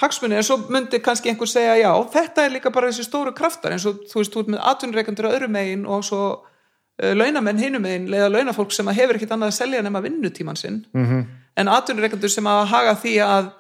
hagsmunni, 0.02 0.38
en 0.38 0.46
svo 0.46 0.56
myndi 0.72 1.00
kannski 1.04 1.32
einhver 1.32 1.50
segja 1.50 1.76
já, 1.80 1.90
þetta 2.14 2.46
er 2.46 2.54
líka 2.54 2.72
bara 2.74 2.88
þessi 2.90 3.06
stóru 3.06 3.34
kraftar 3.36 3.74
eins 3.74 3.86
og 3.88 4.02
þú 4.10 4.22
veist, 4.22 4.34
þú 4.34 4.42
ert 4.44 4.52
með 4.54 4.64
atvinnureikandur 4.72 5.28
á 5.28 5.34
öðru 5.34 5.48
megin 5.52 5.86
og 5.86 6.04
svo 6.06 6.22
uh, 6.32 7.12
launamenn 7.18 7.60
hinum 7.60 7.84
megin, 7.84 8.08
leiða 8.12 8.30
launafólk 8.32 8.74
sem 8.74 8.88
hefur 8.94 9.18
ekkit 9.18 9.34
annað 9.36 9.52
að 9.52 9.58
selja 9.58 9.82
nema 9.84 10.02
vinnutíman 10.04 10.58
sinn 10.58 10.84
-hmm. 10.94 11.24
en 11.56 11.68
atvinnureikandur 11.68 12.30
sem 12.30 12.46
að 12.46 12.66
haga 12.72 12.94
því 13.02 13.14
að 13.26 13.50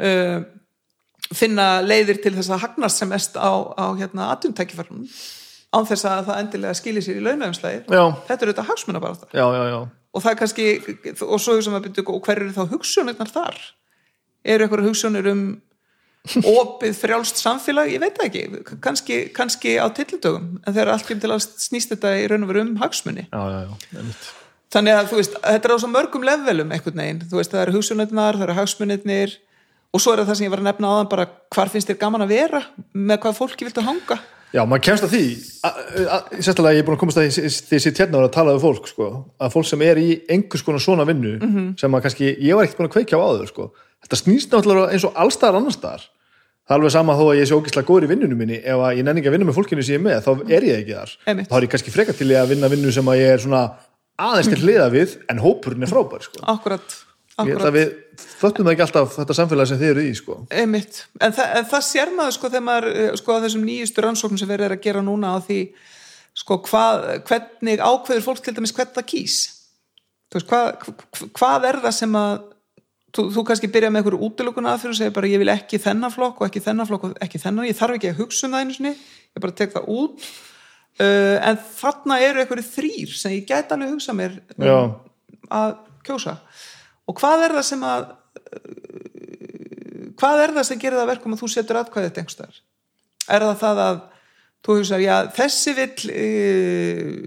uh, 0.00 0.38
finna 1.34 1.82
leiðir 1.82 2.22
til 2.22 2.34
þess 2.36 2.50
að 2.50 2.62
hagnast 2.62 3.02
sem 3.02 3.08
mest 3.08 3.36
á, 3.36 3.50
á 3.74 3.86
hérna 3.98 4.30
atvinnutækifærunum 4.36 5.08
án 5.74 5.86
þess 5.86 6.04
að 6.08 6.26
það 6.30 6.40
endilega 6.40 6.74
skilji 6.74 7.02
sér 7.02 7.20
í 7.20 7.24
launafumslæði 7.26 7.82
Já, 7.90 8.04
þetta 8.28 8.44
er 8.44 8.48
auðvitað 8.48 8.68
hagsmuna 8.70 9.00
bara 9.02 9.14
það 9.14 9.28
já, 9.32 9.46
já, 9.56 9.64
já. 9.72 9.80
Og 10.16 10.24
það 10.24 10.32
er 10.32 10.38
kannski, 10.40 10.66
og 11.26 11.40
svo 11.42 11.58
sem 11.60 11.76
að 11.76 11.88
byrja 11.90 12.04
og 12.08 12.24
hver 12.24 12.40
eru 12.40 12.54
þá 12.56 12.72
hugsunirnar 12.72 13.30
þar? 13.32 13.58
Eru 14.46 14.66
eitthvað 14.66 14.88
hugsunir 14.88 15.28
um 15.32 15.44
opið 16.58 16.96
frjálst 16.98 17.38
samfélag, 17.38 17.92
ég 17.92 18.02
veit 18.02 18.16
ekki. 18.24 18.46
Kannski, 18.82 19.20
kannski 19.36 19.76
á 19.78 19.86
tillidögum 19.94 20.56
en 20.58 20.72
þegar 20.72 20.94
allt 20.96 21.06
kemur 21.06 21.22
til 21.22 21.34
að 21.36 21.46
snýst 21.62 21.92
þetta 21.94 22.14
í 22.18 22.26
raun 22.32 22.46
og 22.46 22.50
veru 22.50 22.64
um 22.64 22.76
hagsmunni 22.80 23.28
já, 23.28 23.42
já, 23.52 23.60
já. 23.94 24.04
þannig 24.74 24.98
að 24.98 25.10
þú 25.12 25.20
veist, 25.20 25.36
þetta 25.44 25.68
er 25.68 25.74
á 25.76 25.82
svo 25.84 25.90
mörgum 25.92 26.26
levelum 26.26 26.72
einhvern 26.74 27.02
veginn, 27.02 27.20
þú 27.30 27.38
veist, 27.38 27.52
það 27.54 27.66
eru 27.66 27.76
hugsunirnar 27.78 28.40
það 28.40 28.48
eru 28.48 28.58
hagsmunirnir. 28.60 29.36
Og 29.94 30.02
svo 30.02 30.12
er 30.12 30.20
það 30.20 30.32
það 30.32 30.38
sem 30.38 30.44
ég 30.44 30.52
var 30.52 30.60
að 30.60 30.66
nefna 30.66 30.88
áðan 30.92 31.12
bara 31.12 31.28
hvar 31.54 31.70
finnst 31.72 31.88
þér 31.88 32.00
gaman 32.00 32.24
að 32.26 32.32
vera? 32.34 32.58
Með 32.92 33.20
hvað 33.22 33.36
fólki 33.38 33.68
viltu 33.68 33.84
hanga 33.86 34.18
Já, 34.54 34.62
maður 34.64 34.82
kemst 34.86 35.04
að 35.04 35.10
því 35.16 35.24
sérstaklega 36.40 36.76
ég 36.76 36.82
er 36.82 36.86
búin 36.86 36.96
að 36.96 37.00
komast 37.02 37.18
að 37.20 37.26
því 37.28 37.48
því 37.70 37.80
sér 37.82 37.94
térna 37.98 38.20
að 38.24 38.32
tala 38.36 38.54
við 38.56 38.62
fólk 38.66 38.86
sko, 38.90 39.08
að 39.42 39.52
fólk 39.56 39.66
sem 39.68 39.82
er 39.86 39.98
í 40.00 40.08
einhvers 40.32 40.62
konar 40.66 40.80
svona 40.84 41.06
vinnu 41.08 41.32
Mhm. 41.42 41.78
sem 41.80 41.92
að 41.92 42.02
kannski, 42.06 42.28
ég 42.40 42.54
var 42.54 42.64
ekkert 42.64 42.78
búin 42.78 42.88
að 42.88 42.94
kveikja 42.96 43.18
á 43.18 43.26
áður 43.26 43.48
sko. 43.50 43.70
þetta 44.06 44.16
snýst 44.22 44.50
náttúrulega 44.52 44.92
eins 44.92 45.04
og 45.04 45.14
allstaðar 45.14 45.56
annar 45.60 45.72
staðar 45.74 46.02
það 46.66 46.70
er 46.70 46.78
alveg 46.78 46.90
sama 46.92 47.12
þó 47.14 47.24
að 47.32 47.38
ég 47.40 47.46
sé 47.48 47.54
ógislega 47.56 47.86
góður 47.86 48.04
í 48.06 48.10
vinnunum 48.14 48.38
minni 48.38 48.58
ef 48.62 48.76
að 48.78 48.96
ég 48.98 49.04
nenni 49.04 49.20
ekki 49.20 49.28
að 49.28 49.34
vinna 49.36 49.46
með 49.50 49.56
fólkinu 49.58 49.82
sem 49.84 49.94
ég 49.94 50.00
er 50.00 50.06
með 50.06 50.24
þá 50.26 50.30
er 50.50 50.62
ég 50.62 50.78
ekki 50.82 50.94
þar, 50.94 51.10
Einmitt. 51.26 51.48
þá 51.50 51.56
er 51.56 51.62
ég 51.66 51.70
kannski 51.70 51.90
frekar 51.94 52.14
til 52.16 52.28
í 52.30 52.34
að 52.38 52.48
vinna 52.54 52.68
vinnu 52.68 52.92
sem 52.92 53.04
að 53.06 53.18
ég 53.18 53.28
er 53.34 53.38
svona 53.38 53.62
aðeins 54.18 54.48
til 54.52 54.62
hliða 54.62 54.88
við 54.92 55.16
en 55.28 55.38
hópurinn 55.38 55.82
er 55.82 55.90
frábær 55.90 56.22
sko. 56.22 56.38
akkurat, 56.46 56.96
að 57.36 57.76
föttum 58.16 58.64
það 58.64 58.72
ekki 58.72 58.84
alltaf 58.86 59.16
þetta 59.18 59.36
samfélag 59.36 59.68
sem 59.68 59.80
þið 59.80 59.90
eru 59.92 60.04
í 60.08 60.14
sko. 60.16 60.36
Einmitt, 60.50 61.02
en, 61.20 61.34
þa 61.36 61.46
en 61.58 61.68
það 61.68 61.84
sér 61.90 62.12
maður 62.16 62.36
sko 62.38 62.50
þegar 62.52 62.64
maður, 62.68 62.86
eh, 62.96 63.10
sko 63.20 63.36
á 63.36 63.42
þessum 63.44 63.66
nýjustu 63.68 64.04
rannsóknum 64.04 64.40
sem 64.40 64.48
verið 64.48 64.68
er 64.70 64.76
að 64.76 64.84
gera 64.86 65.02
núna 65.04 65.34
á 65.36 65.38
því 65.44 65.60
sko 66.36 66.58
hvað, 66.64 67.06
hvernig 67.28 67.80
ákveður 67.84 68.24
fólk 68.24 68.42
til 68.44 68.54
dæmis 68.56 68.72
hvernig 68.76 68.96
það 68.96 69.08
kýs? 69.12 69.36
Veist, 70.34 70.48
hvað, 70.50 70.66
hv- 70.84 71.30
hvað 71.36 71.68
er 71.70 71.80
það 71.84 71.96
sem 71.96 72.16
að 72.20 72.34
þú, 73.16 73.22
þú 73.36 73.44
kannski 73.48 73.70
byrja 73.72 73.92
með 73.92 74.02
einhverju 74.02 74.26
útilökun 74.26 74.68
aðfyrir 74.68 74.94
og 74.94 74.98
segir 74.98 75.14
bara 75.16 75.30
ég 75.30 75.40
vil 75.40 75.52
ekki 75.52 75.80
þennan 75.80 76.12
flokk 76.12 76.40
og 76.40 76.48
ekki 76.48 76.64
þennan 76.64 76.88
flokk 76.88 77.08
og 77.08 77.16
ekki 77.24 77.40
þennan, 77.40 77.68
ég 77.68 77.78
þarf 77.78 77.96
ekki 77.96 78.10
að 78.12 78.20
hugsa 78.20 78.48
um 78.48 78.56
það 78.56 78.64
einu 78.64 78.76
sinni, 78.76 78.92
ég 79.36 79.44
bara 79.44 79.56
tek 79.56 79.72
það 79.76 79.88
út. 79.96 80.28
Uh, 80.96 81.36
en 81.44 81.58
þarna 81.76 82.16
eru 82.24 82.40
einhverju 82.40 82.64
þrýr 82.64 83.10
sem 83.12 83.34
ég 83.36 83.48
gæti 83.48 83.74
alveg 83.76 83.90
hugsa 83.92 84.14
mér 84.16 84.38
um, 84.56 84.94
að 85.52 85.74
kjósa 86.08 86.38
og 87.06 87.18
hvað 87.20 87.44
er 87.48 87.54
það 87.58 87.66
sem 87.70 87.84
að 87.86 88.06
hvað 90.20 90.42
er 90.44 90.54
það 90.56 90.66
sem 90.70 90.80
gerir 90.80 90.96
það 90.98 91.04
að 91.06 91.10
verkum 91.12 91.34
að 91.36 91.42
þú 91.42 91.48
setur 91.52 91.78
atkvæðið 91.80 92.20
einhverstaðar? 92.22 92.60
Er 93.36 93.44
það 93.46 93.58
það 93.62 93.80
að 93.86 93.98
þú 94.66 94.76
hugsa, 94.80 95.00
já, 95.02 95.16
þessi 95.36 95.74
vill 95.76 96.12
uh, 96.12 97.18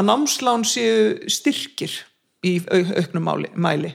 að 0.00 0.06
námslán 0.08 0.64
séu 0.66 1.28
styrkir 1.30 1.96
í 2.46 2.54
au- 2.72 2.94
auknum 3.02 3.26
máli, 3.28 3.50
mæli 3.60 3.92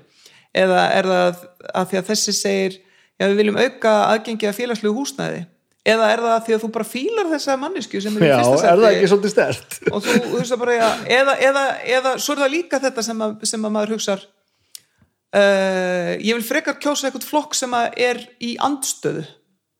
eða 0.55 0.83
er 0.95 1.09
það 1.09 1.41
að 1.75 1.89
því 1.91 1.99
að 1.99 2.09
þessi 2.11 2.33
segir 2.37 2.77
já, 2.77 3.25
við 3.27 3.35
viljum 3.41 3.57
auka 3.59 3.93
aðgengi 4.13 4.47
að 4.47 4.57
félagslegu 4.59 4.95
húsnæði 4.95 5.41
eða 5.85 6.05
er 6.13 6.21
það 6.23 6.37
því 6.45 6.53
að 6.55 6.61
þú 6.63 6.69
bara 6.77 6.87
fílar 6.89 7.27
þessa 7.33 7.55
mannesku 7.61 7.99
sem 8.01 8.15
er 8.17 8.23
í 8.25 8.29
Já, 8.29 8.37
fyrsta 8.39 8.69
er 8.71 8.79
það 8.79 8.85
seti 8.85 8.99
ekki 8.99 9.09
svolítið 9.11 9.33
stert? 9.33 9.75
og 9.91 10.05
þú, 10.05 10.13
þú 10.29 10.39
veist 10.39 10.55
bara 10.61 10.77
ja, 10.77 10.87
eða, 11.17 11.35
eða, 11.49 11.65
eða 11.97 12.13
svo 12.23 12.35
er 12.37 12.41
það 12.45 12.53
líka 12.55 12.79
þetta 12.85 13.03
sem 13.09 13.25
að, 13.27 13.35
sem 13.51 13.67
að 13.67 13.75
maður 13.75 13.93
hugsar 13.97 14.23
uh, 15.35 16.11
ég 16.19 16.31
vil 16.33 16.45
frekar 16.45 16.79
kjósa 16.81 17.09
eitthvað 17.09 17.27
flokk 17.29 17.57
sem 17.57 17.73
er 17.75 18.23
í 18.39 18.55
andstöðu 18.63 19.25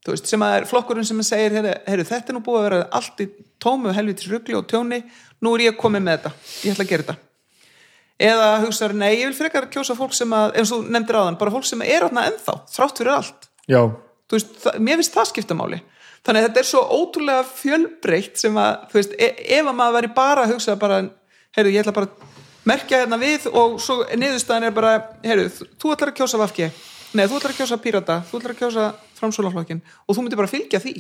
veist, 0.06 0.28
sem 0.30 0.44
er 0.46 0.66
flokkurinn 0.70 1.08
sem 1.08 1.22
segir 1.26 1.56
heyru, 1.58 1.74
heyru, 1.88 2.08
þetta 2.08 2.32
er 2.32 2.38
nú 2.38 2.44
búið 2.46 2.60
að 2.60 2.68
vera 2.68 2.82
allt 3.00 3.24
í 3.24 3.30
tómu 3.62 3.94
helvitis 3.96 4.30
rugli 4.30 4.58
og 4.58 4.68
tjóni, 4.70 5.02
nú 5.42 5.56
er 5.56 5.70
ég 5.70 5.80
komið 5.80 6.06
með 6.06 6.20
þetta 6.20 6.34
ég 6.66 6.76
ætla 6.76 6.86
að 6.86 6.92
gera 6.92 7.08
þetta. 7.08 7.22
Eða 8.26 8.52
hugsaður, 8.64 8.96
nei, 9.02 9.10
ég 9.18 9.28
vil 9.28 9.36
frekar 9.36 9.68
kjósa 9.72 9.96
fólk 9.98 10.14
sem 10.16 10.32
að, 10.36 10.54
eins 10.62 10.72
og 10.72 10.86
nefndir 10.88 11.18
áðan, 11.20 11.40
bara 11.40 11.52
fólk 11.52 11.66
sem 11.68 11.82
er 11.84 12.06
þarna 12.06 12.30
ennþá, 12.30 12.54
þrátt 12.72 13.02
fyrir 13.02 13.16
allt. 13.16 13.50
Veist, 14.32 14.54
það, 14.62 14.78
mér 14.88 15.02
finnst 15.02 15.18
það 15.18 15.28
skipta 15.34 15.58
máli. 15.58 15.82
Þannig 16.26 16.42
að 16.42 16.48
þetta 16.48 16.62
er 16.62 16.70
svo 16.70 16.84
ótrúlega 16.96 17.44
fjölbreytt 17.50 18.40
sem 18.40 18.56
að, 18.58 18.86
þú 18.92 19.00
veist, 19.02 19.18
e 19.20 19.28
ef 19.58 19.68
að 19.68 19.76
maður 19.82 19.98
væri 19.98 20.12
bara 20.16 20.46
að 20.46 20.54
hugsa 20.56 20.78
bara, 20.80 21.02
heyrðu, 21.58 21.74
ég 21.76 21.84
ætla 21.84 21.96
bara 21.98 22.32
merkja 22.68 23.02
hérna 23.04 23.20
við 23.22 23.48
og 23.52 23.78
svo 23.84 24.04
niðurstaðan 24.18 24.70
er 24.70 24.76
bara, 24.76 24.94
heyrðu, 25.26 25.68
þú 25.82 25.94
ætlar 25.94 26.12
að 26.12 26.20
kjósa 26.20 26.40
vafki, 26.42 26.70
nei, 27.16 27.26
þú 27.26 27.40
ætlar 27.40 27.54
að 27.54 27.60
kjósa 27.62 27.80
pírata 27.82 28.20
þú 28.30 28.40
ætlar 28.40 28.56
að 28.56 28.62
kjósa 28.62 28.88
framsólaflokkin 29.20 29.82
og 30.06 30.18
þú 30.18 30.26
myndir 30.26 30.42
bara 30.42 30.52
fylgja 30.52 30.82
því. 30.84 30.96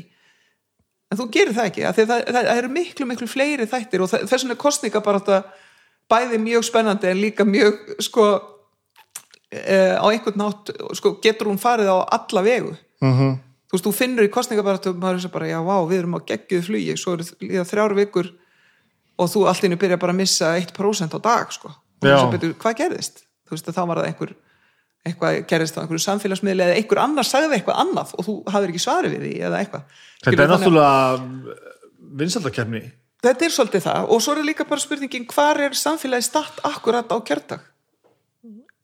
En 1.14 1.20
þú 1.20 1.30
gerir 1.34 1.54
það 1.54 1.70
ekki, 1.70 1.86
að 1.86 2.02
það, 2.02 2.12
það, 2.26 2.42
það 2.50 2.60
eru 2.60 2.74
miklu, 2.74 3.08
miklu 3.10 3.30
fleiri 3.30 3.70
þættir 3.70 4.04
og 4.04 4.12
þess 4.12 4.42
vegna 4.42 4.56
er 4.56 4.62
kostninga 4.62 5.02
bara 5.06 5.22
þetta 5.22 5.42
bæði 6.10 6.42
mjög 6.42 6.66
spennandi 6.66 7.10
en 7.12 7.22
líka 7.22 7.46
mjög, 7.46 7.82
sko 8.06 8.26
eh, 9.54 9.98
á 9.98 10.06
einhvern 10.10 10.42
nátt 10.42 10.74
sko, 10.98 11.18
getur 11.22 11.52
hún 11.52 11.62
farið 11.62 11.94
á 11.94 11.98
alla 12.18 12.46
vegu. 12.46 12.74
Mm 13.02 13.36
þú 13.66 13.76
veist, 13.76 13.86
þú 13.86 13.94
finnur 13.96 14.28
í 14.28 14.32
kostningabaratu 14.32 14.94
maður 14.98 15.26
er 15.26 15.34
bara, 15.34 15.50
já, 15.50 15.60
vá, 15.66 15.76
við 15.90 16.02
erum 16.02 16.18
á 16.18 16.26
geggjuð 16.30 16.68
flugi 16.70 16.98
svo 17.00 17.16
eru 17.18 17.66
þrjár 17.66 17.96
vikur 17.98 18.32
og 19.18 19.30
þú 19.32 19.46
allt 19.48 19.64
innu 19.64 19.78
byrja 19.80 19.98
bara 20.02 20.14
að 20.14 20.20
missa 20.24 20.54
1% 20.60 21.16
á 21.16 21.20
dag, 21.24 21.52
sko 21.54 21.70
og 21.72 22.08
Já. 22.10 22.18
þú 22.20 22.32
betur, 22.36 22.54
hvað 22.60 22.76
gerðist? 22.82 23.24
þú 23.46 23.52
veist, 23.56 23.70
þá 23.72 23.82
var 23.88 23.98
það 24.02 24.08
einhver 24.10 24.34
eitthvað 25.06 25.36
gerðist 25.48 25.76
á 25.78 25.82
einhverju 25.84 26.02
samfélagsmiðli 26.06 26.64
eða 26.66 26.76
einhver 26.80 27.00
annar 27.04 27.28
sagði 27.30 27.60
eitthvað 27.60 27.82
annað 27.84 28.14
og 28.18 28.26
þú 28.26 28.34
hafðir 28.50 28.72
ekki 28.74 28.82
svari 28.82 29.12
við 29.14 29.22
því 29.28 29.34
eða 29.46 29.60
eitthvað 29.62 29.84
þetta 30.26 30.34
er 30.36 30.46
að- 30.46 30.54
náttúrulega 30.56 31.60
vinsaldakefni. 32.22 32.82
þetta 33.26 33.46
er 33.46 33.54
svolítið 33.54 33.86
það 33.86 34.10
og 34.10 34.22
svo 34.26 34.34
er 34.36 34.44
líka 34.50 34.66
bara 34.70 34.82
spurningin 34.82 35.28
hvar 35.30 35.62
er 35.62 35.78
samfélagi 35.78 36.24
statt 36.26 36.60
akkurat 36.64 37.08
á 37.14 37.18
kjördag 37.22 37.62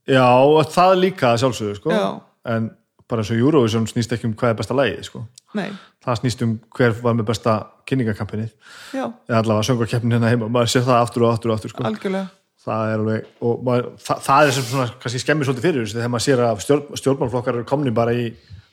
Já, 0.09 0.25
það 0.73 0.95
líka 0.97 1.27
að 1.33 1.41
sjálfsögðu, 1.43 1.75
sko. 1.77 1.91
Já. 1.93 2.21
En 2.49 2.71
bara 3.07 3.21
eins 3.21 3.29
og 3.31 3.37
Eurovision 3.37 3.85
snýst 3.87 4.11
ekki 4.15 4.25
um 4.25 4.33
hvað 4.33 4.49
er 4.49 4.57
besta 4.57 4.73
lagið, 4.73 5.03
sko. 5.05 5.21
Nei, 5.57 5.71
Það 6.01 6.17
snýst 6.17 6.41
um 6.45 6.53
hver 6.77 6.95
var 7.03 7.13
með 7.13 7.27
besta 7.29 7.55
kynningakampinið. 7.85 8.53
já, 8.95 9.03
Eða 9.29 9.41
allavega 9.43 9.65
söngarkeppnin 9.67 10.15
hérna 10.15 10.31
heima. 10.31 10.47
Maður 10.49 10.71
sér 10.73 10.85
það 10.87 11.01
aftur 11.03 11.25
og 11.27 11.33
aftur 11.35 11.51
og 11.51 11.57
aftur, 11.59 11.69
sko. 11.75 11.83
það 12.65 12.87
er 12.93 12.99
alveg 13.01 13.27
og 13.41 13.61
maður, 13.65 13.85
það, 14.01 14.23
það 14.27 14.47
er 14.47 14.51
sem 14.57 14.65
svona 14.69 14.87
kannski 15.01 15.21
skemmir 15.21 15.47
svolítið 15.49 15.67
fyrir 15.67 15.85
þessu 15.85 15.97
þegar 15.99 16.11
maður 16.13 16.25
sér 16.27 16.41
að 16.45 16.59
stjórn, 16.65 16.83
stjórnmálflokkar 17.01 17.55
eru 17.59 17.65
komni 17.69 17.93
bara 17.93 18.13
í 18.13 18.25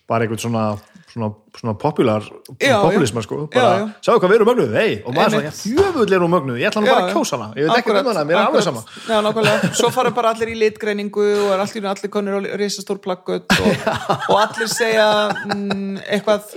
bara 0.09 0.25
einhvern 0.25 0.41
svona 0.43 0.65
svona, 1.13 1.35
svona 1.61 1.75
popular, 1.75 2.23
Já, 2.61 2.69
já. 2.69 2.83
populisma 2.83 3.23
sko, 3.23 3.47
bara, 3.55 3.79
já. 3.79 3.89
sjáu 4.05 4.19
hvað 4.21 4.31
við 4.31 4.37
erum 4.39 4.49
mögnuð? 4.51 4.75
Hei, 4.77 4.93
og 5.05 5.15
maður 5.17 5.39
Einmitt. 5.39 5.57
svona, 5.57 5.81
jöfull 5.81 6.13
er 6.13 6.25
hún 6.25 6.33
mögnuð. 6.35 6.59
Ég 6.61 6.69
ætla 6.69 6.83
nú 6.83 6.91
bara 6.91 7.07
að 7.07 7.13
kjósa 7.15 7.39
hana, 7.39 7.49
ég 7.57 7.69
veit 7.69 7.79
ekki 7.79 7.93
um 7.95 8.11
hana, 8.11 8.25
mér 8.29 8.37
er 8.37 8.43
alveg 8.45 8.67
sama. 8.67 8.83
Já, 9.09 9.17
nákvæmlega, 9.25 9.71
svo 9.81 9.91
fara 9.95 10.13
bara 10.15 10.33
allir 10.35 10.53
í 10.53 10.59
litgreiningu 10.59 11.27
og 11.47 11.55
er 11.57 11.65
allir, 11.65 11.89
allir 11.93 12.13
konur 12.13 12.39
á 12.39 12.57
risastór 12.61 13.01
plakkut 13.05 13.57
og, 13.57 13.89
og 14.31 14.37
allir 14.43 14.71
segja 14.73 15.09
mm, 15.49 15.99
eitthvað 16.05 16.55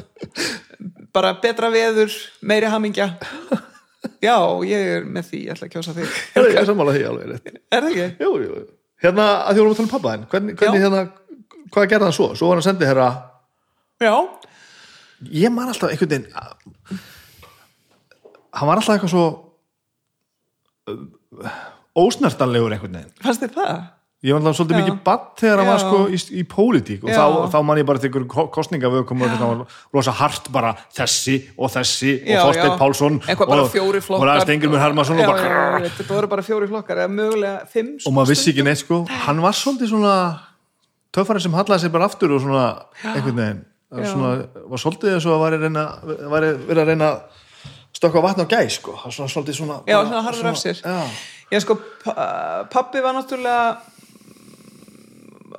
bara 1.15 1.33
betra 1.41 1.71
veður, 1.71 2.11
meiri 2.41 2.71
hamingja. 2.71 3.13
Já, 4.21 4.35
ég 4.65 4.93
er 4.97 5.07
með 5.07 5.31
því, 5.31 5.41
ég 5.47 5.55
ætla 5.55 5.69
að 5.69 5.73
kjósa 5.75 5.95
þig. 5.97 6.13
Er 6.41 6.65
sammála 6.65 6.93
því 6.95 7.07
alveg 7.09 7.33
rétt. 7.33 7.51
Er 7.71 7.83
það 7.85 7.91
ekki? 7.91 8.07
jú, 8.25 8.31
jú, 8.45 8.61
hérna, 9.01 9.27
að 9.47 9.61
vorum 9.61 9.73
að 9.73 9.81
tala 9.81 9.87
um 9.87 9.91
pappa 9.95 10.15
þinn 10.15 10.29
hvernig, 10.31 10.55
hvernig 10.57 10.85
hérna, 10.85 11.03
hvað 11.73 11.91
gerði 11.93 12.07
hann 12.09 12.17
svo? 12.17 12.31
Svo 12.37 12.49
var 12.49 12.59
hann 12.59 12.65
sendið 12.65 12.89
herra 12.91 13.09
Já, 14.01 14.15
ég 15.29 15.53
man 15.53 15.69
alltaf 15.69 15.91
einhvern 15.93 16.09
veginn 16.09 16.29
hann 18.51 18.67
var 18.67 18.81
alltaf 18.81 18.95
eitthvað 18.97 19.13
svo 19.13 19.25
ósnertanlegur 22.01 22.73
einhvern 22.75 22.95
veginn 23.01 23.25
fannst 23.25 23.43
þér 23.43 23.53
það? 23.55 23.81
ég 24.21 24.35
var 24.35 24.41
alltaf 24.41 24.57
svolítið 24.59 24.75
Já. 24.75 24.81
mikið 24.81 24.97
badd 25.05 25.23
þegar 25.41 25.61
hann 25.61 25.69
var 25.71 25.79
Já. 25.79 25.83
sko 25.85 26.01
í, 26.13 26.17
í 26.37 26.43
pólitík 26.49 27.05
og 27.05 27.09
Já. 27.09 27.15
þá, 27.17 27.53
þá 27.53 27.57
man 27.65 27.79
ég 27.81 27.87
bara 27.89 28.01
til 28.01 28.11
ykkur 28.11 28.25
kostningavökum 28.53 29.23
og 29.25 29.31
það 29.31 29.45
var 29.45 29.79
rosa 29.97 30.13
hart 30.19 30.51
bara 30.53 30.75
þessi 30.97 31.37
og 31.57 31.73
þessi 31.73 32.11
Já, 32.19 32.41
og 32.41 32.51
Þorsteinn 32.51 32.73
já. 32.73 32.77
Pálsson 32.81 33.17
Eitthvað 33.25 33.53
bara 33.53 33.65
og, 33.65 33.71
fjóri 33.73 34.03
flokkar 34.05 34.27
og 34.27 34.29
ræðist 34.29 34.53
Engilmur 34.53 34.83
Hermansson 34.83 35.17
já, 35.21 35.25
og 35.25 35.33
bara 35.33 35.47
já, 35.47 35.87
já, 35.87 35.95
Þetta 35.97 36.13
voru 36.13 36.31
bara 36.35 36.45
fjóri 36.45 36.69
flokkar 36.69 37.01
eða 37.05 37.15
mögulega 37.15 37.65
fimm 37.73 37.97
og 37.97 38.15
maður 38.17 38.33
vissi 38.35 38.53
ekki 38.53 38.67
neitt 38.67 38.83
sko 38.83 39.01
hann 39.25 39.41
var 39.41 39.57
svolítið 39.57 39.93
svona 39.95 40.15
töffari 41.15 41.41
sem 41.43 41.57
hallaði 41.57 41.85
sér 41.87 41.93
bara 41.97 42.09
aftur 42.11 42.37
og 42.37 42.45
svona 42.45 42.65
einhvern 43.01 43.41
veginn 43.41 43.65
Það 43.91 43.99
var 43.99 44.07
svona, 44.07 44.31
var 44.71 44.79
svolítið 44.79 45.13
eins 45.17 45.25
og 45.27 45.33
að 45.35 45.41
verið 46.31 46.81
að 46.81 46.87
reyna 46.87 47.07
að 47.11 47.39
stökkva 47.97 48.21
vatn 48.23 48.45
á 48.47 48.51
gæs 48.53 48.77
sko 48.79 48.93
Það 48.95 49.03
var 49.09 49.15
svona, 49.17 49.31
svolítið 49.35 49.57
svona 49.59 49.79
Já, 49.83 49.95
bara- 49.97 50.07
svona 50.07 50.21
harður 50.27 50.47
af 50.51 50.59
sér. 50.61 50.77
já. 50.81 51.01
Já, 51.51 51.59
sko, 51.59 51.75
pa- 52.05 52.63
pabbi 52.71 53.01
var 53.03 53.13
náttúrulega 53.17 53.77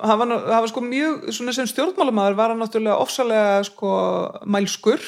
hann 0.03 0.19
var, 0.19 0.31
það 0.49 0.61
var 0.63 0.71
sko 0.71 0.81
mjög 0.83 1.27
svona 1.35 1.53
sem 1.55 1.67
stjórnmálamæður 1.69 2.37
var 2.39 2.53
hann 2.53 2.61
náttúrulega 2.63 2.97
ofsalega 3.03 3.59
sko 3.69 3.91
mælskur 4.49 5.03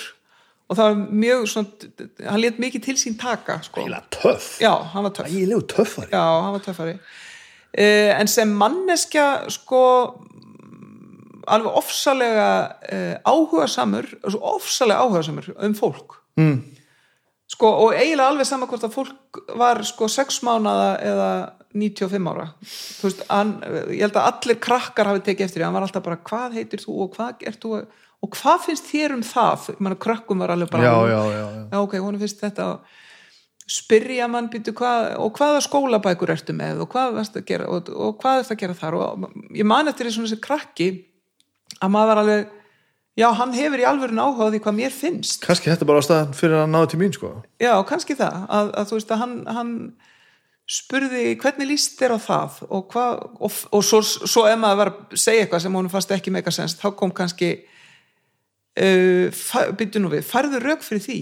og 0.69 0.77
það 0.77 0.85
var 0.85 0.95
mjög 1.23 1.47
svona 1.51 2.29
hann 2.29 2.41
let 2.41 2.59
mikið 2.61 2.83
til 2.85 2.95
sín 3.01 3.17
taka 3.19 3.59
sko. 3.65 3.81
eiginlega 3.81 4.05
töff 4.13 4.59
Já, 4.61 4.71
hann 4.93 5.03
var 5.07 5.13
töff 5.17 5.27
ægilegu 5.33 5.65
töffari 5.73 6.11
Já, 6.13 6.23
hann 6.45 6.53
var 6.55 6.63
töffari 6.65 6.93
uh, 6.95 8.11
en 8.21 8.27
sem 8.31 8.53
manneskja 8.61 9.27
sko 9.49 9.81
alveg 11.51 11.77
ofsalega 11.81 12.47
uh, 12.65 13.11
áhugasamur 13.25 14.07
svo 14.23 14.39
ofsalega 14.55 15.03
áhugasamur 15.03 15.51
um 15.55 15.75
fólk. 15.77 16.17
Mm. 16.39 16.57
sko, 17.47 17.69
og 17.85 17.93
eiginlega 17.95 18.31
alveg 18.33 18.47
sama 18.49 18.67
hvort 18.67 18.83
að 18.83 18.95
fólk 18.95 19.39
var 19.55 19.79
sko 19.87 20.09
6 20.11 20.41
mánada 20.43 20.89
eða 20.99 21.29
95 21.75 22.31
ára. 22.31 22.49
Veist, 23.03 23.21
hann, 23.29 23.57
ég 23.91 24.03
held 24.05 24.17
að 24.17 24.27
allir 24.31 24.59
krakkar 24.63 25.11
hafi 25.11 25.23
tekið 25.27 25.47
eftir 25.47 25.61
því, 25.61 25.67
hann 25.67 25.77
var 25.77 25.87
alltaf 25.87 26.03
bara 26.05 26.19
hvað 26.23 26.59
heitir 26.59 26.83
þú 26.83 26.97
og 27.05 27.15
hvað 27.15 27.47
ert 27.51 27.63
þú 27.63 27.79
og 28.25 28.35
hvað 28.35 28.61
finnst 28.69 28.87
þér 28.89 29.17
um 29.17 29.25
það, 29.25 29.71
ég 29.75 29.81
meina 29.83 29.97
krakkum 30.01 30.41
var 30.41 30.53
alveg 30.55 30.71
bara 30.71 30.87
já, 30.87 30.95
já, 31.11 31.19
já, 31.35 31.43
já. 31.71 31.81
ok, 31.81 31.97
hún 32.01 32.19
finnst 32.21 32.41
þetta 32.41 32.69
spyrja 33.65 34.27
mann 34.29 34.47
býtu 34.53 34.73
hvað 34.77 35.15
og 35.21 35.33
hvaða 35.39 35.61
skólabækur 35.65 36.33
ertu 36.35 36.53
með? 36.57 36.83
Og 36.85 36.91
hvað 36.93 37.17
varst 37.17 37.37
að 37.39 37.47
gera 37.49 37.69
og, 37.71 37.89
og 37.89 38.17
hvað 38.21 38.39
er 38.39 38.47
það 38.47 38.55
að 38.55 38.61
gera 38.61 38.77
þar? 38.81 38.97
Og 38.99 39.27
ég 39.57 39.67
man 39.67 39.89
eftir 39.89 40.07
því 40.07 40.15
svona 40.15 40.29
þessi 40.29 40.43
krakki 40.45 40.89
að 41.79 41.93
maður 41.93 42.11
var 42.11 42.21
alveg 42.23 42.51
já, 43.15 43.27
hann 43.39 43.53
hefur 43.55 43.81
í 43.81 43.85
á 43.87 43.95
því 43.95 44.59
hvað 44.63 44.77
mér 44.79 44.95
finnst. 44.95 45.39
Kannski 45.45 45.71
þetta 45.71 45.87
bara 45.87 46.01
ástæðan 46.03 46.35
fyrir 46.35 46.57
að 46.63 46.73
náðu 46.73 46.91
til 46.91 46.99
mín 47.01 47.15
sko. 47.15 47.31
Já, 47.61 47.73
kannski 47.87 48.17
það 48.19 48.43
að, 48.49 48.73
að 48.81 48.89
þú 48.89 48.99
veist 48.99 49.13
að 49.15 49.21
hann, 49.23 49.37
hann 49.57 49.71
spurði 50.65 51.23
hvernig 51.41 51.69
líst 51.69 51.99
þér 51.99 52.17
á 52.17 52.19
það 52.25 52.59
og, 52.67 52.85
hva, 52.91 53.05
og, 53.37 53.57
og 53.77 53.85
svo, 53.85 54.01
svo 54.01 54.45
ef 54.49 54.57
maður 54.59 54.79
var 54.81 54.91
að 54.91 55.19
segja 55.21 55.45
eitthvað 55.45 55.65
sem 55.65 55.77
hún 55.77 55.91
fannst 55.93 56.13
ekki 56.15 56.33
meika 56.33 56.53
sens 56.53 56.73
þá 56.79 56.87
kom 56.97 57.13
kannski 57.15 57.51
uh, 58.81 59.43
byrju 59.77 60.01
nú 60.01 60.09
við, 60.15 60.25
færðu 60.25 60.63
rauk 60.63 60.85
fyrir 60.85 61.05
því? 61.05 61.19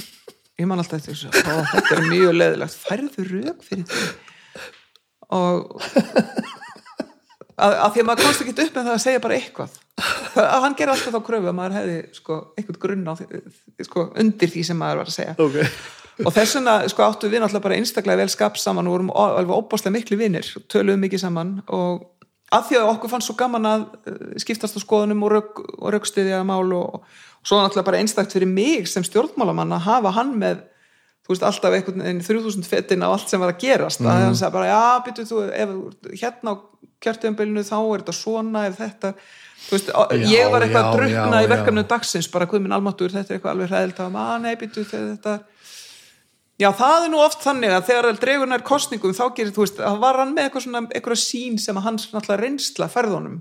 Ég 0.60 0.70
man 0.70 0.80
alltaf 0.80 1.02
eftir 1.02 1.18
þessu 1.18 1.32
þetta 1.34 1.98
er 1.98 2.06
mjög 2.06 2.38
leðilegt, 2.38 2.78
færðu 2.86 3.26
rauk 3.32 3.66
fyrir 3.66 3.90
því? 3.90 4.06
Og 5.34 5.82
að 7.56 7.92
því 7.94 8.02
að 8.02 8.08
maður 8.08 8.26
komst 8.26 8.42
ekki 8.44 8.54
upp 8.66 8.74
með 8.76 8.88
það 8.88 8.94
að 8.94 9.04
segja 9.04 9.20
bara 9.24 9.36
eitthvað. 9.36 9.76
Að 10.36 10.64
hann 10.66 10.74
gerði 10.76 10.92
alltaf 10.92 11.14
þá 11.14 11.22
kröfu 11.28 11.48
að 11.50 11.54
maður 11.56 11.76
hefði 11.78 12.00
sko, 12.18 12.40
eitthvað 12.56 12.80
grunn 12.82 13.06
á 13.08 13.12
því, 13.16 13.40
sko, 13.86 14.04
undir 14.24 14.52
því 14.52 14.64
sem 14.68 14.80
maður 14.80 15.00
var 15.00 15.12
að 15.12 15.16
segja. 15.16 15.36
Ok, 15.40 15.56
og 16.26 16.34
þess 16.36 16.58
vegna 16.58 16.74
sko, 16.92 17.06
áttu 17.06 17.30
við 17.32 17.42
náttúrulega 17.42 17.66
bara 17.68 17.78
einstaklega 17.80 18.20
vel 18.20 18.28
skap 18.32 18.60
saman 18.60 18.90
og 18.90 18.96
vorum 18.96 19.14
alveg 19.16 19.56
óbáslega 19.56 19.96
miklu 19.96 20.20
vinnir 20.20 20.52
töluðum 20.68 21.06
mikið 21.06 21.24
saman. 21.24 21.56
Og 21.72 22.04
að 22.52 22.68
því 22.68 22.80
að 22.82 22.92
okkur 22.92 23.12
fannst 23.14 23.30
svo 23.30 23.38
gaman 23.40 23.72
að 23.72 23.88
eh, 24.04 24.22
skiptast 24.44 24.76
á 24.76 24.80
skoðunum 24.84 25.24
og, 25.24 25.34
rök, 25.34 25.64
og 25.80 25.96
rökstiðja 25.96 26.44
mál 26.46 26.68
og, 26.76 27.00
og 27.00 27.40
svo 27.40 27.60
náttúrulega 27.60 27.88
bara 27.88 28.04
einstakt 28.04 28.36
fyrir 28.36 28.50
mig 28.50 28.88
sem 28.90 29.04
stjórnmálamann 29.06 29.74
að 29.76 29.86
hafa 29.88 30.12
hann 30.18 30.36
með 30.40 30.64
þú 31.26 31.34
veist 31.34 31.46
alltaf 31.48 31.74
einhvern 31.74 32.04
veginn 32.04 32.22
3000 32.22 32.68
fettin 32.70 33.02
á 33.02 33.10
allt 33.10 33.30
sem 33.32 33.42
var 33.42 33.50
að 33.50 33.64
gerast. 33.64 34.00
Mm. 34.00 34.10
að 34.12 34.24
hann 34.28 34.36
sagði 34.38 34.54
bara 34.54 34.68
já, 34.70 34.82
byttu 35.06 35.24
þú 35.26 35.40
ef, 35.50 35.72
hérna 36.20 36.54
á 37.06 37.08
kjörtjöfumbilinu 37.08 37.64
þá 37.66 37.76
er 37.78 38.02
þetta 38.02 38.14
svona 38.18 38.66
ef 38.68 38.78
þetta 38.82 39.12
veist, 39.70 39.90
já, 39.90 40.24
ég 40.30 40.52
var 40.52 40.66
eitthvað 40.66 40.88
að 40.90 40.96
drukna 41.00 41.42
í 41.42 41.50
verkefnu 41.50 41.84
dagsins 41.88 42.30
bara 42.32 42.48
hvað 42.50 42.64
minn 42.66 42.76
almáttur, 42.76 43.14
þetta 43.14 43.32
er 43.32 43.38
eitthvað 43.38 43.54
alveg 43.54 43.72
hræðilt 43.72 44.02
að 44.04 44.18
nei, 44.44 44.54
byttu 44.60 44.84
þetta 44.90 45.36
já, 46.60 46.70
það 46.70 47.06
er 47.06 47.12
nú 47.12 47.20
oft 47.22 47.44
þannig 47.44 47.74
að 47.76 47.90
þegar 47.90 48.20
dregur 48.22 48.50
nær 48.50 48.64
kostningum 48.66 49.16
þá 49.16 49.24
gerir, 49.36 49.52
þú 49.54 49.64
veist, 49.64 49.80
það 49.82 50.00
var 50.04 50.20
hann 50.22 50.34
með 50.36 50.48
eitthvað 50.48 50.66
svona, 50.66 50.82
eitthvað 50.92 51.22
sín 51.22 51.60
sem 51.62 51.82
hans 51.84 52.08
náttúrulega 52.12 52.42
reynsla 52.42 52.90
færðunum 52.92 53.40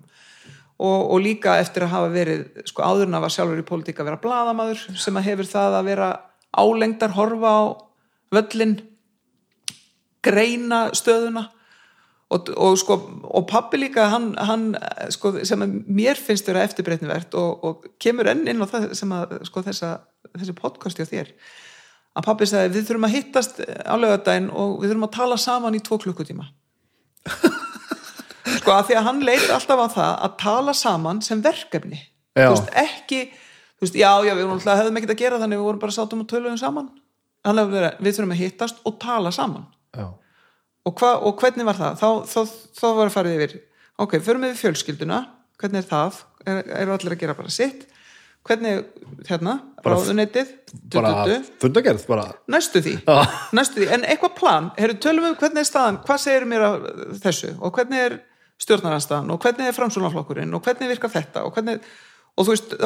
og, 0.76 1.12
og 1.16 1.22
líka 1.24 1.58
eftir 1.62 1.86
að 1.86 1.94
hafa 1.96 2.12
verið 2.14 2.64
sko 2.68 2.84
áðurna 2.84 3.22
var 3.24 3.34
sjálfur 3.34 3.62
í 3.62 3.68
pólitík 3.68 4.02
að 4.02 4.10
vera 4.12 4.22
blaðamaður 4.24 4.84
sem 5.00 5.20
að 5.20 5.30
hefur 5.30 5.52
það 5.52 5.78
að 5.80 5.90
vera 5.92 6.10
álengdar 6.56 7.16
horfa 7.16 7.54
á 7.56 7.64
völlin 8.36 8.76
greina 10.26 10.90
stöðuna 10.98 11.50
og, 12.34 12.50
og 12.58 12.78
sko 12.80 12.98
og 13.24 13.46
pappi 13.50 13.80
líka 13.80 14.08
hann, 14.10 14.32
hann 14.42 14.72
sko 15.14 15.36
sem 15.46 15.62
að 15.62 15.76
mér 15.86 16.18
finnst 16.20 16.48
vera 16.50 16.64
eftirbreytnivert 16.66 17.38
og, 17.38 17.66
og 17.68 17.86
kemur 18.02 18.30
enn 18.32 18.48
inn 18.50 18.64
á 18.64 18.68
það 18.70 18.90
sem 18.98 19.14
að 19.14 19.38
sko 19.50 19.64
þessa, 19.66 19.92
þessi 20.34 20.58
podcasti 20.58 21.06
á 21.06 21.12
þér. 21.12 21.32
Að 22.16 22.28
pappi 22.30 22.48
sagði 22.48 22.74
við 22.78 22.90
þurfum 22.90 23.08
að 23.10 23.16
hittast 23.18 23.62
á 23.62 23.94
lögadaginn 24.00 24.50
og 24.50 24.78
við 24.80 24.94
þurfum 24.94 25.08
að 25.10 25.16
tala 25.18 25.38
saman 25.42 25.78
í 25.78 25.84
tvo 25.84 26.00
klukkutíma. 26.02 26.48
Sko 28.56 28.72
að 28.72 28.86
því 28.88 28.96
að 28.98 29.08
hann 29.08 29.24
leit 29.26 29.48
alltaf 29.52 29.82
á 29.82 29.88
það 29.92 30.12
að 30.26 30.36
tala 30.42 30.74
saman 30.78 31.20
sem 31.26 31.42
verkefni. 31.44 32.00
Þú 32.36 32.52
veist 32.54 32.70
ekki 32.78 33.20
þú 33.34 33.86
veist 33.86 33.98
já 34.00 34.12
já 34.26 34.34
við 34.38 34.54
hefðum 34.70 35.00
ekkert 35.00 35.14
að 35.16 35.22
gera 35.22 35.40
þannig 35.42 35.60
við 35.60 35.68
vorum 35.68 35.82
bara 35.82 35.96
sátum 35.96 36.22
og 36.24 36.30
töluðum 36.32 36.60
saman. 36.62 36.88
Hefði 37.46 37.66
verið 37.74 38.00
við 38.06 38.18
þurfum 38.18 38.36
að 38.36 38.42
hittast 38.42 38.80
og 38.88 38.98
tala 39.02 39.34
saman. 39.36 39.66
Já. 39.96 40.08
Og, 40.86 40.94
hva, 41.00 41.16
og 41.26 41.42
hvernig 41.42 41.66
var 41.68 41.80
það? 41.80 41.98
Þá, 42.02 42.10
þá, 42.30 42.56
þá 42.78 42.86
var 42.88 43.10
að 43.10 43.16
farið 43.16 43.36
yfir 43.40 43.58
ok, 44.06 44.16
förum 44.26 44.46
við 44.46 44.56
fjölskylduna, 44.60 45.20
hvernig 45.62 45.82
er 45.82 45.90
það? 45.90 46.24
Er, 46.46 46.62
eru 46.84 46.96
allir 46.96 47.16
að 47.16 47.22
gera 47.24 47.38
bara 47.38 47.54
sitt? 47.54 47.86
Hvernig, 48.46 48.84
hérna, 49.26 49.56
ráðuneytið? 49.82 50.52
Bara 50.94 51.40
fundagerð 51.64 52.04
bara. 52.06 52.28
Næstu 52.54 52.84
því. 52.86 53.00
Næstu 53.58 53.82
því, 53.82 53.88
en 53.96 54.06
eitthvað 54.06 54.36
plan? 54.38 54.68
Heru, 54.78 54.98
tölum 55.02 55.26
við 55.26 55.40
hvernig 55.42 55.64
er 55.64 55.70
staðan, 55.72 55.98
hvað 56.06 56.22
segir 56.22 56.46
mér 56.52 56.66
af 56.68 56.86
þessu? 57.24 57.56
Og 57.58 57.74
hvernig 57.74 58.04
er 58.04 58.20
stjórnaranstaðan 58.62 59.34
og 59.34 59.42
hvernig 59.42 59.72
er 59.72 59.76
framsónaflokkurinn 59.76 60.54
og 60.56 60.62
hvernig 60.68 60.94
virkar 60.94 61.12
þetta? 61.16 61.48
Og 61.48 61.58
hvernig, 61.58 61.82
og 62.36 62.46
þú 62.46 62.54
veist 62.54 62.78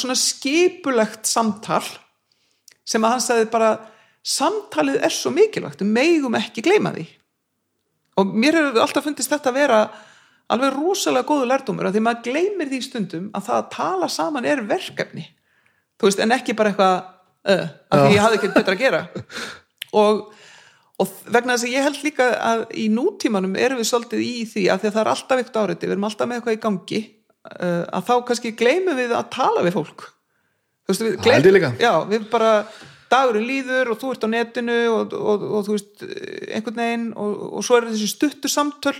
svona 0.00 0.16
skipulegt 0.18 1.28
samtal 1.28 1.84
sem 2.86 3.04
að 3.04 3.14
hann 3.16 3.24
sagði 3.26 3.50
bara 3.52 3.70
samtalið 4.26 4.98
er 5.06 5.14
svo 5.14 5.30
mikilvægt 5.34 5.84
við 5.84 5.92
megum 5.92 6.38
ekki 6.38 6.64
gleyma 6.66 6.94
því 6.96 7.06
og 8.16 8.36
mér 8.36 8.58
hefur 8.58 8.84
alltaf 8.84 9.06
fundist 9.06 9.32
þetta 9.32 9.52
að 9.52 9.58
vera 9.60 9.80
alveg 10.52 10.76
rosalega 10.76 11.26
góðu 11.26 11.48
lærdómur 11.50 11.88
að 11.88 11.96
því 11.96 12.02
maður 12.06 12.24
gleymir 12.28 12.70
því 12.70 12.80
stundum 12.84 13.28
að 13.34 13.48
það 13.48 13.60
að 13.60 13.68
tala 13.74 14.08
saman 14.12 14.46
er 14.46 14.62
verkefni. 14.66 15.26
Veist, 16.02 16.20
en 16.22 16.34
ekki 16.36 16.54
bara 16.56 16.72
eitthvað 16.72 16.96
uh, 17.50 17.68
að 17.90 18.04
því 18.04 18.14
ég 18.14 18.24
hafði 18.24 18.40
ekki 18.40 18.52
betra 18.54 18.76
að 18.76 18.82
gera. 18.84 19.02
Og, 19.96 20.18
og 21.00 21.12
vegna 21.32 21.54
þess 21.56 21.66
að 21.66 21.74
ég 21.74 21.86
held 21.86 22.00
líka 22.04 22.26
að 22.44 22.64
í 22.76 22.88
nútímanum 22.92 23.54
erum 23.58 23.80
við 23.80 23.90
svolítið 23.90 24.24
í 24.26 24.34
því 24.50 24.66
að 24.72 24.82
því 24.82 24.90
að 24.90 24.96
það 24.96 25.02
er 25.02 25.12
alltaf 25.12 25.42
eitthvað 25.42 25.68
áriði, 25.68 25.86
við 25.86 25.94
erum 25.94 26.08
alltaf 26.10 26.28
með 26.28 26.40
eitthvað 26.40 26.58
í 26.58 26.60
gangi 26.66 27.00
uh, 27.06 27.84
að 27.96 28.10
þá 28.10 28.12
kannski 28.28 28.52
gleymum 28.60 29.00
við 29.00 29.16
að 29.16 29.30
tala 29.34 29.64
við 29.66 29.78
fólk. 29.78 30.10
Veist, 30.86 31.02
við 31.02 31.50
líka. 31.56 31.72
já, 31.82 31.92
við 32.06 32.28
bara 32.30 32.50
dagurinn 33.16 33.48
líður 33.48 33.92
og 33.92 34.00
þú 34.00 34.12
ert 34.14 34.24
á 34.24 34.28
netinu 34.36 34.78
og, 34.92 35.12
og, 35.16 35.44
og, 35.50 35.60
þú 35.66 35.76
veist, 35.76 36.06
einhvern 36.52 36.80
veginn 36.82 37.06
og, 37.16 37.36
og 37.58 37.66
svo 37.66 37.80
er 37.80 37.88
þessi 37.90 38.08
stuttu 38.12 38.52
samtöl 38.52 38.96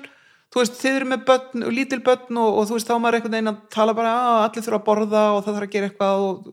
þú 0.52 0.62
veist, 0.62 0.78
þið 0.80 0.98
eru 1.00 1.08
með 1.12 1.24
börn 1.28 1.66
og 1.66 1.74
lítil 1.76 2.00
börn 2.06 2.40
og, 2.42 2.60
og 2.60 2.68
þú 2.70 2.78
veist, 2.78 2.88
þá 2.88 2.96
maður 3.02 3.18
einhvern 3.18 3.36
veginn 3.36 3.52
að 3.52 3.60
tala 3.76 3.96
bara 3.98 4.14
að 4.16 4.38
allir 4.46 4.66
þurfa 4.66 4.80
að 4.80 4.86
borða 4.88 5.24
og 5.34 5.44
það 5.44 5.58
þarf 5.58 5.68
að 5.68 5.74
gera 5.76 5.90
eitthvað 5.90 6.24
og, 6.30 6.48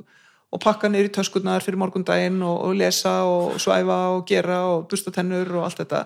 og 0.54 0.62
pakka 0.62 0.92
í 0.94 1.08
töskurnar 1.18 1.66
fyrir 1.66 1.82
morgundaginn 1.82 2.42
og, 2.46 2.60
og 2.68 2.78
lesa 2.78 3.16
og 3.26 3.58
svæfa 3.62 4.00
og 4.18 4.28
gera 4.30 4.60
og 4.70 4.88
dusta 4.92 5.14
tennur 5.14 5.50
og 5.58 5.68
allt 5.70 5.82
þetta 5.82 6.06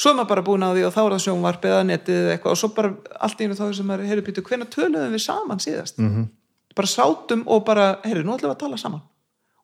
svo 0.00 0.12
er 0.12 0.16
maður 0.16 0.30
bara 0.32 0.44
búin 0.46 0.64
á 0.64 0.70
því 0.72 0.84
og 0.86 0.94
þá 0.94 1.00
er 1.02 1.14
það 1.14 1.24
sjónvarp 1.26 1.66
eða 1.68 1.80
netið 1.88 2.20
eða 2.20 2.34
eitthvað 2.36 2.54
og 2.54 2.60
svo 2.60 2.70
bara 2.76 2.92
allt 3.20 3.40
í 3.40 3.46
einu 3.48 3.56
þá 3.58 3.64
sem 3.76 3.88
maður, 3.90 4.06
heyrðu 4.08 4.26
býtu, 4.28 4.44
hvenær 4.46 4.70
töluðum 4.72 5.16
við 5.16 5.24
saman 5.26 5.60
síðast 5.60 5.98
Mhm. 6.00 6.12
-hmm. 6.14 6.28
bara 6.76 6.88
sátum 6.88 7.42
og 7.46 7.64
bara, 7.66 7.86
heyrðu, 8.04 8.24
nú 8.24 8.36
ætlum 8.36 8.50
við 8.50 8.56
að 8.56 8.62
tala 8.64 8.78
saman 8.80 9.02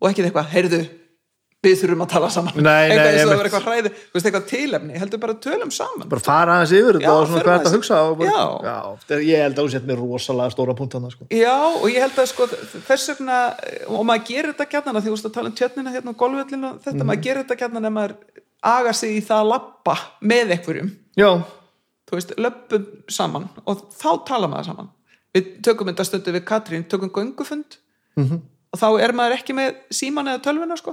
og 0.01 0.09
ekki 0.11 0.25
eitthvað, 0.27 0.49
heyrðu 0.55 0.81
við 1.67 1.81
þurfum 1.81 2.05
að 2.05 2.11
tala 2.13 2.29
saman. 2.31 2.57
Nei, 2.57 2.63
nei, 2.63 2.95
eitthvað 2.95 3.07
eins 3.07 3.17
og 3.17 3.17
það 3.17 3.23
einmitt. 3.23 3.39
var 3.41 3.49
eitthvað 3.49 3.67
hræði, 3.67 3.91
þú 3.97 4.17
veist, 4.17 4.27
eitthvað 4.29 4.47
tilefni 4.51 5.01
heldur 5.01 5.23
bara 5.23 5.37
tölum 5.47 5.73
saman. 5.75 6.09
Bara 6.13 6.25
fara 6.27 6.57
aðeins 6.57 6.75
yfir 6.77 6.99
þetta 6.99 7.15
og 7.15 7.29
svona 7.31 7.43
hvað 7.47 7.57
þetta 7.57 7.71
að 7.71 7.77
hugsa 7.77 8.01
og 8.05 8.19
bara, 8.21 8.35
Já. 8.37 8.45
já, 8.69 9.19
ég 9.27 9.43
held 9.45 9.57
að 9.57 9.63
þú 9.63 9.73
sett 9.75 9.89
mér 9.89 10.03
rosalega 10.03 10.55
stóra 10.55 10.77
punkt 10.79 10.97
hann 10.97 11.09
sko. 11.11 11.29
Já, 11.33 11.57
og 11.57 11.87
ég 11.91 12.05
held 12.05 12.21
að 12.23 12.31
sko 12.31 12.49
þess 12.87 13.13
vegna, 13.13 13.39
og 13.91 14.07
maður 14.07 14.27
gerir 14.31 14.53
þetta 14.53 14.83
að 14.85 15.01
því 15.01 15.07
þú 15.09 15.15
veist 15.17 15.31
að 15.31 15.37
tala 15.39 15.51
um 15.53 15.57
tjötnina 15.61 15.95
hérna 15.97 16.13
og 16.13 16.21
golfvöllinu 16.23 16.71
og 16.71 16.83
þetta, 16.87 17.09
maður 17.09 17.25
gerir 17.27 17.43
þetta 17.43 17.61
gjarnan 17.63 17.91
ef 17.91 17.97
maður 17.97 18.17
agar 18.77 18.99
sig 19.01 19.17
í 19.17 19.23
það 19.25 19.43
að 19.43 19.51
lappa 19.55 19.97
með 20.21 20.53
einhverjum. 20.57 20.93
Já, 21.19 21.31
þú 22.07 22.21
veist, 22.21 22.37
löppum 22.39 22.87
saman 23.11 23.49
og 23.65 23.89
þá 23.97 24.11
tala 24.29 24.51
maður 24.53 24.71
saman. 24.71 24.93
Við 25.35 25.49
tökum 25.67 25.91
þetta 25.91 26.07
stundu 26.07 26.33
við 26.37 26.47
Katrín, 26.49 26.87
tökum 26.89 27.11
göngufund. 27.13 27.81
-hmm. 28.17 28.45
Og 28.77 28.81
þá 28.83 28.89
er 29.07 29.15
maður 29.17 29.39
ekki 29.39 29.57
með 29.57 29.81
síman 29.97 30.29
eða 30.33 30.45
tölvuna 30.45 30.77
sko. 30.77 30.93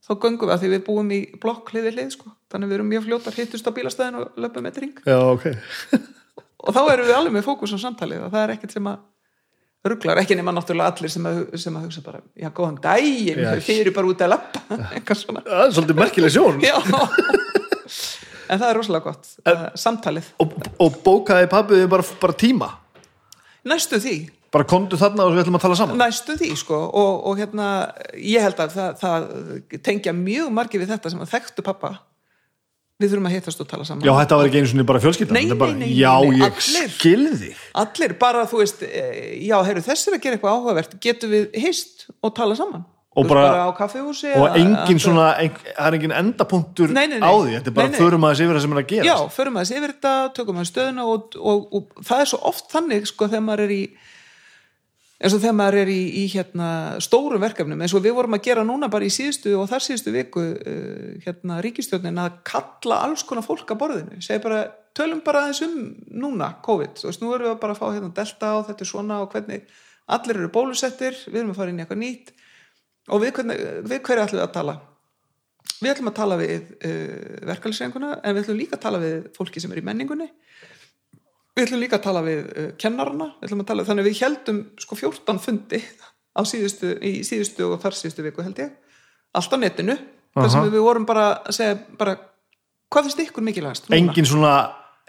Þá 0.00 0.14
göngum 0.24 0.48
við 0.48 0.54
að 0.54 0.62
því 0.62 0.70
við 0.72 0.82
búum 0.86 1.12
í 1.12 1.20
blokk 1.42 1.70
hliði 1.74 1.92
hlið 1.92 2.14
sko, 2.16 2.32
þannig 2.50 2.70
við 2.70 2.78
erum 2.78 2.88
mjög 2.90 3.04
fljótar 3.06 3.36
hittust 3.36 3.68
á 3.68 3.76
bílastæðin 3.76 4.18
og 4.22 4.40
löpum 4.40 4.64
með 4.64 4.80
ring 4.82 5.02
já, 5.04 5.18
ok. 5.20 5.50
Og 6.60 6.74
þá 6.76 6.80
erum 6.92 7.06
við 7.08 7.16
alveg 7.16 7.32
með 7.32 7.46
fókus 7.46 7.72
á 7.72 7.78
samtalið 7.80 8.26
og 8.26 8.32
það 8.34 8.42
er 8.42 8.50
ekkert 8.56 8.74
sem 8.74 8.88
að 8.90 8.98
rugglar, 9.88 10.20
ekki 10.20 10.36
nema 10.36 10.52
náttúrulega 10.52 10.92
allir 10.92 11.12
sem 11.12 11.28
að, 11.28 11.38
sem 11.62 11.76
að 11.78 11.86
hugsa 11.86 12.02
bara, 12.04 12.20
já 12.36 12.50
góðan 12.52 12.76
Já. 13.40 13.52
þið 13.64 13.78
eru 13.84 13.94
bara 13.96 14.10
út 14.10 14.24
að 14.26 14.32
lappa 14.34 14.60
það 15.46 15.62
er 15.64 15.72
svolítið 15.76 16.00
merkileg 16.02 16.34
sjón. 16.34 16.60
En 18.50 18.58
það 18.58 18.66
er 18.66 18.76
rosalega 18.80 19.06
gott, 19.06 19.28
uh, 19.46 19.66
samtalið. 19.78 20.28
Og, 20.42 20.54
og 20.82 20.96
bókaði 21.04 21.48
pappið 21.52 21.84
bara, 21.92 22.06
bara 22.20 22.36
tíma? 22.36 22.68
Næstu 23.70 24.00
því, 24.02 24.14
bara 24.50 24.66
komdu 24.66 24.98
þarna 24.98 25.26
og 25.28 25.34
við 25.36 25.44
ætlum 25.44 25.58
að 25.60 25.64
tala 25.66 25.78
saman. 25.78 25.98
Næstu 26.00 26.34
því 26.40 26.52
sko 26.58 26.78
og, 26.90 27.26
og 27.30 27.38
hérna, 27.38 27.66
ég 28.18 28.42
held 28.42 28.62
að 28.64 28.76
það, 28.76 28.94
það 29.02 29.82
tengja 29.86 30.14
mjög 30.16 30.48
margir 30.56 30.82
við 30.82 30.94
þetta 30.96 31.12
sem 31.12 31.20
að 31.22 31.34
þekktu 31.36 31.66
pappa. 31.66 31.92
Við 33.00 33.14
þurfum 33.14 33.28
að 33.30 33.34
hittast 33.38 33.60
og 33.64 33.68
tala 33.70 33.84
saman. 33.88 34.04
Já, 34.04 34.12
þetta 34.18 34.36
var 34.36 34.48
ekki 34.50 34.58
einu 34.60 34.68
svona 34.68 34.84
bara 34.90 35.00
fjölskyldan 35.00 35.36
Nei, 35.38 35.54
bara, 35.56 35.72
nei, 35.72 35.86
nei, 35.86 35.92
já, 35.96 36.10
ég 36.20 36.42
allir. 36.50 36.90
skilði 36.98 37.52
allir 37.80 38.12
bara, 38.20 38.42
þú 38.50 38.58
veist, 38.60 38.82
eh, 38.84 39.38
já, 39.46 39.56
heyrðu, 39.64 39.84
þessi 39.86 40.10
er 40.10 40.16
að 40.18 40.24
gera 40.26 40.36
eitthvað 40.36 40.56
áhugavert, 40.58 40.96
getum 41.06 41.32
við 41.32 41.46
hist 41.62 42.04
og 42.20 42.34
tala 42.36 42.58
saman? 42.58 42.82
Og 43.16 43.24
veist, 43.24 43.32
bara- 43.32 43.64
á 43.66 43.72
kaffihúsi 43.74 44.34
og 44.36 44.52
engin 44.54 45.00
svona, 45.00 45.30
það 45.40 45.86
er 45.86 45.96
engin 45.96 46.12
endapunktur 46.14 46.92
Nei, 46.92 47.06
nei, 47.08 47.18
nei. 47.18 47.26
á 47.26 47.32
því, 47.40 47.56
þetta 47.56 47.72
er 47.72 47.78
bara 47.80 47.96
förum 47.96 48.26
aðeins 48.28 48.42
yfir 48.44 48.54
það 48.54 48.62
sem 48.66 48.76
er 48.76 48.82
að 48.82 48.90
gera 48.92 49.08
já, 49.08 49.16
förum 49.38 49.56
aðeins 49.56 49.72
yfir 49.80 49.94
þetta, 49.96 50.12
tökum 50.36 50.60
aðeins 50.60 50.72
stöðuna 50.74 51.06
og, 51.08 51.40
og, 51.40 51.64
og 51.74 52.04
það 52.04 52.20
er 52.20 52.30
svo 52.30 52.38
oft 52.52 52.68
þannig 52.70 53.08
sko 53.10 53.26
þegar 53.32 53.46
maður 53.48 53.64
er 53.64 53.74
í 53.74 53.82
eins 55.20 55.34
og 55.36 55.42
þegar 55.42 55.56
maður 55.58 55.78
er 55.82 55.90
í, 55.92 56.00
í 56.22 56.24
hérna 56.32 56.68
stórum 57.04 57.42
verkefnum, 57.42 57.80
eins 57.84 57.94
og 57.96 58.04
við 58.04 58.16
vorum 58.16 58.36
að 58.38 58.44
gera 58.46 58.64
núna 58.64 58.88
bara 58.92 59.04
í 59.04 59.12
síðustu 59.12 59.52
og 59.58 59.68
þar 59.68 59.84
síðustu 59.84 60.14
viku 60.14 60.44
uh, 60.56 61.10
hérna 61.26 61.60
ríkistjórnin 61.64 62.20
að 62.22 62.38
kalla 62.48 63.02
alls 63.04 63.24
konar 63.28 63.44
fólk 63.44 63.74
að 63.74 63.82
borðinu, 63.82 64.20
segi 64.24 64.42
bara 64.44 64.62
tölum 64.96 65.20
bara 65.24 65.44
aðeins 65.44 65.62
um 65.66 65.76
núna, 66.24 66.54
COVID. 66.64 67.04
Veist, 67.04 67.22
nú 67.22 67.34
erum 67.36 67.52
við 67.52 67.58
bara 67.62 67.76
að 67.76 67.82
fá 67.82 67.86
hérna 67.92 68.12
delta 68.16 68.52
og 68.58 68.68
þetta 68.68 68.86
er 68.86 68.90
svona 68.90 69.20
og 69.22 69.34
hvernig, 69.34 69.66
allir 70.10 70.40
eru 70.40 70.52
bólusettir 70.52 71.18
við 71.28 71.42
erum 71.42 71.52
að 71.52 71.60
fara 71.60 71.72
inn 71.72 71.80
í 71.80 71.84
eitthvað 71.84 72.00
nýtt. 72.00 72.32
Og 73.10 73.22
við, 73.22 73.34
hvernig, 73.36 73.60
við 73.90 74.02
hverju 74.06 74.24
ætlum 74.24 74.40
við 74.40 74.46
að 74.46 74.54
tala? 74.56 74.76
Við 75.80 75.92
ætlum 75.92 76.10
að 76.10 76.18
tala 76.18 76.40
við 76.40 76.72
uh, 76.80 77.44
verkefælisreifinguna 77.50 78.14
en 78.18 78.34
við 78.34 78.44
ætlum 78.44 78.60
líka 78.60 78.78
að 78.78 78.84
tala 78.88 79.02
við 79.04 79.30
fólki 79.36 79.62
sem 79.62 79.72
er 79.72 79.82
í 79.82 79.86
menningunni 79.86 80.30
við 81.56 81.66
ætlum 81.66 81.82
líka 81.82 81.98
að 81.98 82.06
tala 82.06 82.22
við 82.26 82.40
uh, 82.46 82.70
kennarana 82.80 83.32
við 83.40 83.54
að 83.56 83.66
tala, 83.68 83.86
þannig 83.88 84.04
að 84.06 84.10
við 84.10 84.22
heldum 84.24 84.62
sko 84.80 84.98
14 85.00 85.42
fundi 85.42 85.82
síðustu, 86.46 86.94
í 87.04 87.20
síðustu 87.26 87.66
og 87.66 87.80
þar 87.82 87.96
síðustu 87.98 88.24
viku 88.24 88.44
held 88.44 88.60
ég 88.62 88.74
allt 89.36 89.54
á 89.54 89.58
netinu, 89.60 89.96
þar 90.34 90.50
sem 90.50 90.62
Aha. 90.62 90.72
við 90.72 90.84
vorum 90.84 91.06
bara 91.06 91.24
að 91.38 91.56
segja 91.58 91.78
bara, 91.98 92.16
hvað 92.90 93.08
finnst 93.08 93.22
ykkur 93.26 93.46
mikilvægast 93.46 93.88
núna? 93.88 93.98
engin 93.98 94.28
svona, 94.30 94.54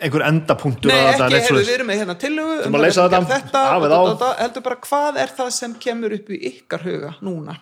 einhver 0.02 0.26
endapunktur 0.28 0.92
Nei, 0.92 1.00
þetta, 1.08 1.30
ekki, 1.30 1.48
svoleiðis. 1.48 1.70
við 1.70 1.78
erum 1.78 1.90
með 1.92 2.02
hérna 2.02 2.18
tillögu 2.22 2.58
Ætlum 2.60 2.78
að 2.78 2.86
leysa 2.86 3.08
þetta, 3.08 3.22
þetta 3.32 3.64
og 3.72 3.86
á. 3.86 3.90
da, 3.94 4.00
da, 4.22 4.32
heldur 4.42 4.66
bara 4.68 4.80
hvað 4.86 5.20
er 5.24 5.36
það 5.40 5.52
sem 5.58 5.76
kemur 5.86 6.18
upp 6.18 6.32
í 6.34 6.42
ykkar 6.52 6.86
huga 6.86 7.14
núna 7.26 7.58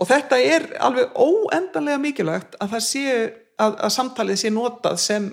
og 0.00 0.08
þetta 0.08 0.40
er 0.42 0.68
alveg 0.82 1.16
óendanlega 1.16 2.02
mikilvægt 2.02 2.56
að 2.60 2.76
það 2.76 2.86
sé 2.88 3.06
að, 3.60 3.76
að 3.76 3.90
samtalið 3.96 4.40
sé 4.42 4.52
notað 4.52 5.00
sem 5.00 5.28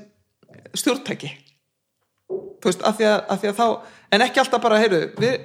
stjórntæki 0.77 1.31
þú 2.59 2.71
veist, 2.71 2.85
af 2.85 2.97
því 2.97 3.07
að, 3.09 3.19
af 3.33 3.41
því 3.41 3.51
að 3.51 3.59
þá 3.59 3.67
en 4.15 4.25
ekki 4.25 4.41
alltaf 4.43 4.63
bara, 4.63 4.79
heyrðu 4.81 5.01
við, 5.19 5.37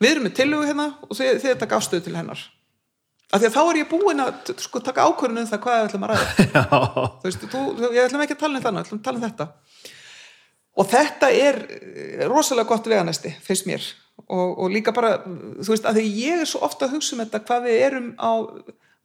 við 0.00 0.10
erum 0.10 0.26
með 0.26 0.34
tillögu 0.38 0.68
hérna 0.70 0.88
og 1.06 1.18
þið, 1.18 1.30
þið 1.44 1.60
taka 1.62 1.78
afstöðu 1.78 2.06
til 2.06 2.16
hennar. 2.18 2.42
Af 3.30 3.38
því 3.42 3.48
að 3.48 3.56
þá 3.56 3.60
er 3.62 3.78
ég 3.78 3.90
búin 3.90 4.22
að 4.24 4.52
sko, 4.64 4.82
taka 4.82 5.06
ákvörðun 5.06 5.44
um 5.44 5.50
það 5.50 5.62
hvað 5.64 5.76
við 5.76 5.88
ætlum 5.88 6.06
að 6.06 6.12
ræða. 6.12 6.80
Þú 7.20 7.28
veist, 7.28 7.44
þú, 7.52 7.60
ég 7.94 8.06
ætlum 8.08 8.24
ekki 8.24 8.36
að 8.36 8.40
tala 8.40 8.58
um 8.58 8.64
þannig, 8.64 8.86
ætlum 8.86 9.00
að 9.00 9.04
tala 9.06 9.20
um 9.20 9.26
þetta. 9.26 9.46
Og 10.80 10.88
þetta 10.90 11.28
er 11.36 11.58
eh, 11.76 12.24
rosalega 12.30 12.70
gott 12.72 12.88
veganesti, 12.90 13.30
finnst 13.44 13.68
mér. 13.70 13.86
Og, 14.26 14.48
og 14.64 14.74
líka 14.74 14.94
bara, 14.96 15.12
þú 15.22 15.70
veist, 15.70 15.86
að 15.86 16.00
því 16.00 16.10
ég 16.18 16.42
er 16.42 16.50
svo 16.50 16.64
ofta 16.66 16.88
að 16.88 16.96
hugsa 16.96 17.14
um 17.14 17.22
þetta, 17.22 17.42
hvað 17.46 17.68
við 17.68 17.84
erum 17.86 18.10
á 18.18 18.32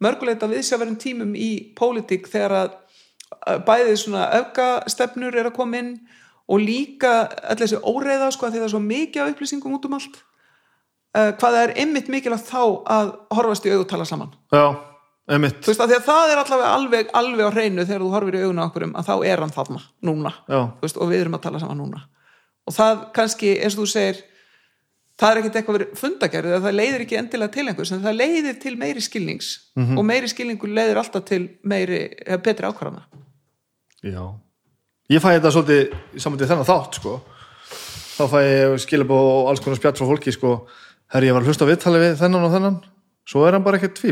mörguleita 0.01 0.49
viðsjáverðin 0.49 0.97
tímum 0.99 1.37
í 1.37 1.51
pólitík 1.77 2.25
þegar 2.31 2.57
að 2.63 2.73
að 3.45 3.63
bæði 3.67 3.95
svona 3.99 4.27
öfgastefnur 4.39 5.35
er 5.37 5.49
að 5.49 5.57
koma 5.57 5.81
inn 5.81 5.91
og 6.45 6.61
líka 6.61 7.13
allir 7.41 7.65
þessi 7.65 7.81
óreiða 7.81 8.31
sko, 8.33 8.47
að 8.47 8.55
því 8.55 8.61
það 8.61 8.67
er 8.67 8.73
svo 8.73 8.81
mikið 8.85 9.21
af 9.23 9.31
upplýsingum 9.33 9.77
út 9.77 9.87
um 9.87 9.97
allt. 9.97 10.19
Uh, 11.15 11.31
hvað 11.39 11.57
er 11.61 11.73
einmitt 11.79 12.11
mikilvægt 12.11 12.49
þá 12.49 12.61
að 12.91 13.13
horfast 13.37 13.65
í 13.65 13.71
augu 13.71 13.85
og 13.85 13.89
tala 13.89 14.05
saman? 14.05 14.33
Já, 14.53 14.65
einmitt. 15.31 15.61
Þú 15.63 15.71
veist 15.71 15.83
að 15.85 15.95
að 15.95 16.07
það 16.09 16.33
er 16.33 16.41
allavega 16.43 16.73
alveg, 16.75 17.11
alveg 17.15 17.49
á 17.49 17.55
hreinu 17.55 17.85
þegar 17.87 18.03
þú 18.03 18.11
horfir 18.13 18.37
í 18.37 18.43
augun 18.43 18.61
á 18.61 18.67
okkurum 18.67 18.95
að 18.99 19.09
þá 19.09 19.15
er 19.31 19.43
hann 19.45 19.55
þarna 19.55 19.81
núna. 20.09 20.33
Veist, 20.83 20.99
og 20.99 21.11
við 21.13 21.23
erum 21.23 21.39
að 21.39 21.45
tala 21.47 21.63
saman 21.63 21.81
núna. 21.81 22.03
Og 22.65 22.75
það 22.75 23.05
kannski 23.15 23.55
eins 23.61 23.77
og 23.77 23.85
þú 23.85 23.91
segir 23.93 24.23
það 25.15 25.31
er 25.31 25.39
ekkert 25.39 25.59
eitthvað 25.59 25.77
verið 25.77 25.99
fundagerð 25.99 26.55
það 26.65 26.77
leiðir 26.79 27.03
ekki 27.05 27.19
endilega 27.19 27.53
til 27.53 27.65
einhvers 27.69 27.91
en 27.95 28.03
það 28.03 28.17
leiðir 28.19 28.57
til 28.61 28.73
meiri 28.79 29.03
skilnings. 29.03 29.51
Mhm. 29.79 29.97
og 29.97 30.05
meiri 30.05 30.27
skilningur 30.31 30.73
leiðir 30.75 30.99
alltaf 30.99 31.25
til 31.25 31.43
meiri, 31.63 32.09
betri 32.43 32.67
ákvarðana. 32.67 33.05
Já. 34.03 34.35
Ég 35.13 35.21
fæ 35.21 35.35
þetta 35.35 35.51
svolítið 35.53 35.81
í 36.17 36.21
samvæntið 36.23 36.49
þennan 36.49 36.65
þátt 36.65 36.97
sko. 36.97 37.11
þá 38.15 38.23
fæ 38.31 38.37
ég 38.41 38.75
skilabó 38.81 39.17
og 39.21 39.49
alls 39.51 39.61
konar 39.61 39.77
spjall 39.77 39.93
frá 39.99 40.07
fólki 40.09 40.31
sko. 40.33 40.53
herri 41.13 41.29
ég 41.29 41.35
var 41.35 41.43
að 41.45 41.51
hlusta 41.51 41.67
viðtali 41.69 41.99
við 42.01 42.15
þennan 42.23 42.45
og 42.47 42.53
þennan. 42.55 42.77
Svo 43.25 43.41
er 43.45 43.55
hann 43.57 43.63
bara 43.65 43.77
ekkert 43.77 44.01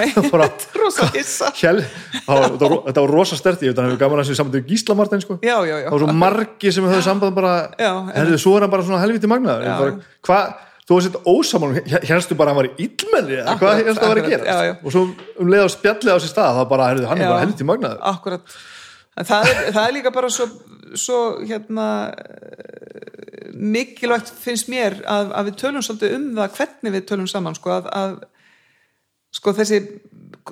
Bara- 0.32 0.48
þetta 0.48 0.72
er 0.72 0.80
rosa 0.80 1.08
hissa. 1.12 1.50
Var, 2.28 2.46
þetta 2.56 3.00
var, 3.00 3.12
rosa 3.12 3.36
sterti 3.36 3.68
þetta 3.68 3.84
hefur 3.86 4.00
gaman 4.00 4.22
að 4.22 4.26
þessu 4.28 4.38
samvæntið 4.40 4.64
við 4.64 4.72
Gísla 4.72 4.96
Martin 4.96 5.24
sko. 5.24 5.36
Já, 5.44 5.56
já, 5.68 5.74
já. 5.82 5.86
Það 5.88 5.94
var 5.96 6.02
svo 6.04 6.16
margi 6.22 6.72
sem 6.76 6.88
höfðu 6.88 7.04
samband 7.06 7.36
bara, 7.36 7.52
Já, 7.80 7.92
herri 8.16 8.40
svo 8.40 8.56
er 8.56 8.64
hann 8.66 8.72
bara 8.72 8.88
svona 8.88 9.02
helviti 9.04 9.28
magnaður. 9.30 9.68
Ég 9.68 10.24
hvað, 10.28 10.50
þú 10.88 10.96
var 10.98 11.06
sett 11.06 11.20
ósamal 11.28 11.70
hérstu 12.08 12.36
bara 12.40 12.52
að 12.52 12.54
hann 12.54 12.60
var 12.62 12.68
í 12.72 12.88
illmenni 12.88 13.38
eða 13.42 13.56
hvað 13.60 13.82
hérstu 13.82 14.04
að 14.04 14.12
vera 14.14 14.24
að 14.24 14.32
gera? 14.32 14.48
Já, 14.48 14.68
já. 14.68 14.74
og 14.80 14.94
svo 14.96 15.04
um 15.44 15.52
leið 15.52 15.64
á 15.64 15.68
spjallið 15.76 16.12
á 16.12 16.18
sér 16.24 16.32
stað 16.32 16.60
þá 16.60 16.62
bara, 16.72 16.90
herri, 16.92 17.08
hann 17.08 17.20
er 17.24 17.32
bara 17.32 17.44
helviti 17.44 17.68
magnaður. 17.68 18.04
Akkurat 18.12 18.58
það 19.26 19.50
er, 19.50 19.60
það 19.74 19.84
er 19.84 19.94
líka 19.96 20.14
bara 20.14 20.30
svo, 20.32 20.48
svo 20.98 21.20
hérna 21.42 21.86
mikilvægt 23.58 24.30
finnst 24.38 24.68
mér 24.70 25.00
að, 25.08 25.32
að 25.34 25.48
við 25.50 25.56
tölum 25.62 25.84
svolítið 25.84 26.18
um 26.18 26.28
það 26.36 26.58
hvernig 26.58 26.94
við 26.94 27.06
tölum 27.08 27.30
saman 27.30 27.56
sko 27.58 27.74
að, 27.74 27.88
að 27.98 28.18
sko 29.38 29.54
þessi 29.56 29.80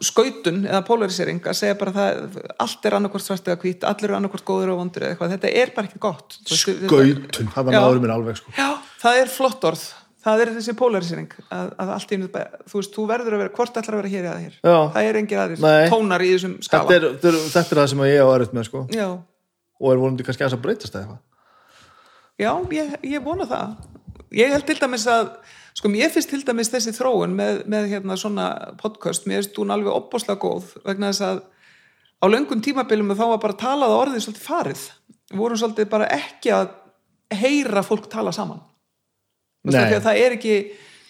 skautun 0.05 0.65
eða 0.67 0.83
polarisering 0.85 1.39
að 1.47 1.59
segja 1.61 1.77
bara 1.81 1.93
það 1.95 2.41
allt 2.65 2.89
er 2.89 2.97
annarkvort 2.99 3.25
svart 3.25 3.47
eða 3.49 3.61
hvít, 3.63 3.87
allir 3.89 4.11
eru 4.11 4.17
annarkvort 4.19 4.47
góður 4.49 4.75
og 4.75 4.81
vondur 4.83 5.07
eða 5.07 5.15
eitthvað, 5.15 5.37
þetta 5.37 5.53
er 5.63 5.73
bara 5.77 5.89
ekki 5.91 6.03
gott 6.03 6.37
skautun, 6.51 7.53
það 7.55 7.71
Já. 7.73 7.79
náður 7.79 8.03
mér 8.03 8.15
alveg 8.17 8.41
sko. 8.41 8.53
Já, 8.57 8.69
það 9.03 9.21
er 9.23 9.33
flott 9.33 9.69
orð 9.71 9.87
það 10.27 10.43
er 10.43 10.53
þessi 10.57 10.75
polarisering 10.79 11.37
að, 11.55 11.71
að 11.83 11.93
allt 11.97 12.13
í 12.13 12.19
einu, 12.19 12.29
þú 12.67 12.81
veist, 12.81 12.97
þú 12.97 13.07
verður 13.11 13.37
að 13.37 13.43
vera 13.45 13.55
hvort 13.61 13.81
ætlar 13.81 13.97
að 13.97 14.03
vera 14.03 14.13
hér 14.13 14.27
eða 14.27 14.43
hér, 14.43 14.59
Já. 14.59 14.79
það 14.97 15.09
er 15.11 15.21
engin 15.21 15.43
aðrir 15.45 15.63
Nei. 15.63 15.87
tónar 15.93 16.25
í 16.27 16.33
þessum 16.35 16.57
skala 16.67 16.89
þetta 16.91 16.97
er, 16.99 17.07
þetta, 17.15 17.31
er, 17.31 17.39
þetta 17.55 17.75
er 17.77 17.81
það 17.81 17.89
sem 17.93 18.05
ég 18.11 18.21
á 18.27 18.29
erut 18.35 18.57
með 18.57 18.69
sko. 18.69 18.83
Já, 18.97 19.09
og 19.77 19.93
er 19.93 20.03
vonandi 20.03 20.27
kannski 20.27 20.45
aðeins 20.45 20.59
að 20.59 20.65
breytast 20.67 20.97
eða 20.99 21.05
eitthvað 21.07 21.25
Já, 22.37 22.51
ég, 22.69 22.97
ég 23.09 23.23
vona 23.25 23.47
það. 23.49 23.77
Ég 24.37 24.51
held 24.53 24.67
til 24.69 24.77
dæmis 24.77 25.07
að, 25.09 25.31
sko, 25.79 25.89
mér 25.89 26.11
finnst 26.13 26.29
til 26.29 26.43
dæmis 26.45 26.69
þessi 26.69 26.93
þróun 26.93 27.33
með, 27.37 27.63
með 27.73 27.87
hérna 27.95 28.17
svona 28.21 28.49
podcast, 28.81 29.25
mér 29.25 29.41
finnst 29.41 29.57
hún 29.57 29.73
alveg 29.73 29.95
opbóslega 29.95 30.37
góð 30.43 30.75
vegna 30.85 31.15
þess 31.15 31.25
að 31.25 31.41
á 32.21 32.27
löngum 32.29 32.61
tímabilum 32.65 33.15
þá 33.17 33.25
var 33.31 33.41
bara 33.41 33.57
talað 33.57 33.95
að 33.95 34.01
orðið 34.03 34.27
svolítið 34.27 34.45
farið. 34.51 34.83
Vorum 35.33 35.61
svolítið 35.63 35.89
bara 35.95 36.11
ekki 36.13 36.53
að 36.53 36.75
heyra 37.41 37.83
fólk 37.87 38.11
tala 38.13 38.35
saman. 38.37 38.61
Þú 38.61 39.56
veist, 39.56 39.56
Nei. 39.56 39.56
af 39.56 39.56
því 39.56 39.56
að 39.56 39.56
Það 40.07 40.21
er 40.27 40.37
ekki, 40.37 40.57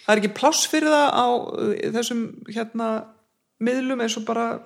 það 0.05 0.13
er 0.15 0.21
ekki 0.23 0.33
pláss 0.39 0.65
fyrir 0.71 0.89
það 0.89 1.07
á 1.13 1.25
uh, 1.27 1.71
þessum 1.97 2.25
hérna 2.55 2.89
miðlum 3.59 4.01
eins 4.05 4.17
og 4.19 4.25
bara, 4.27 4.59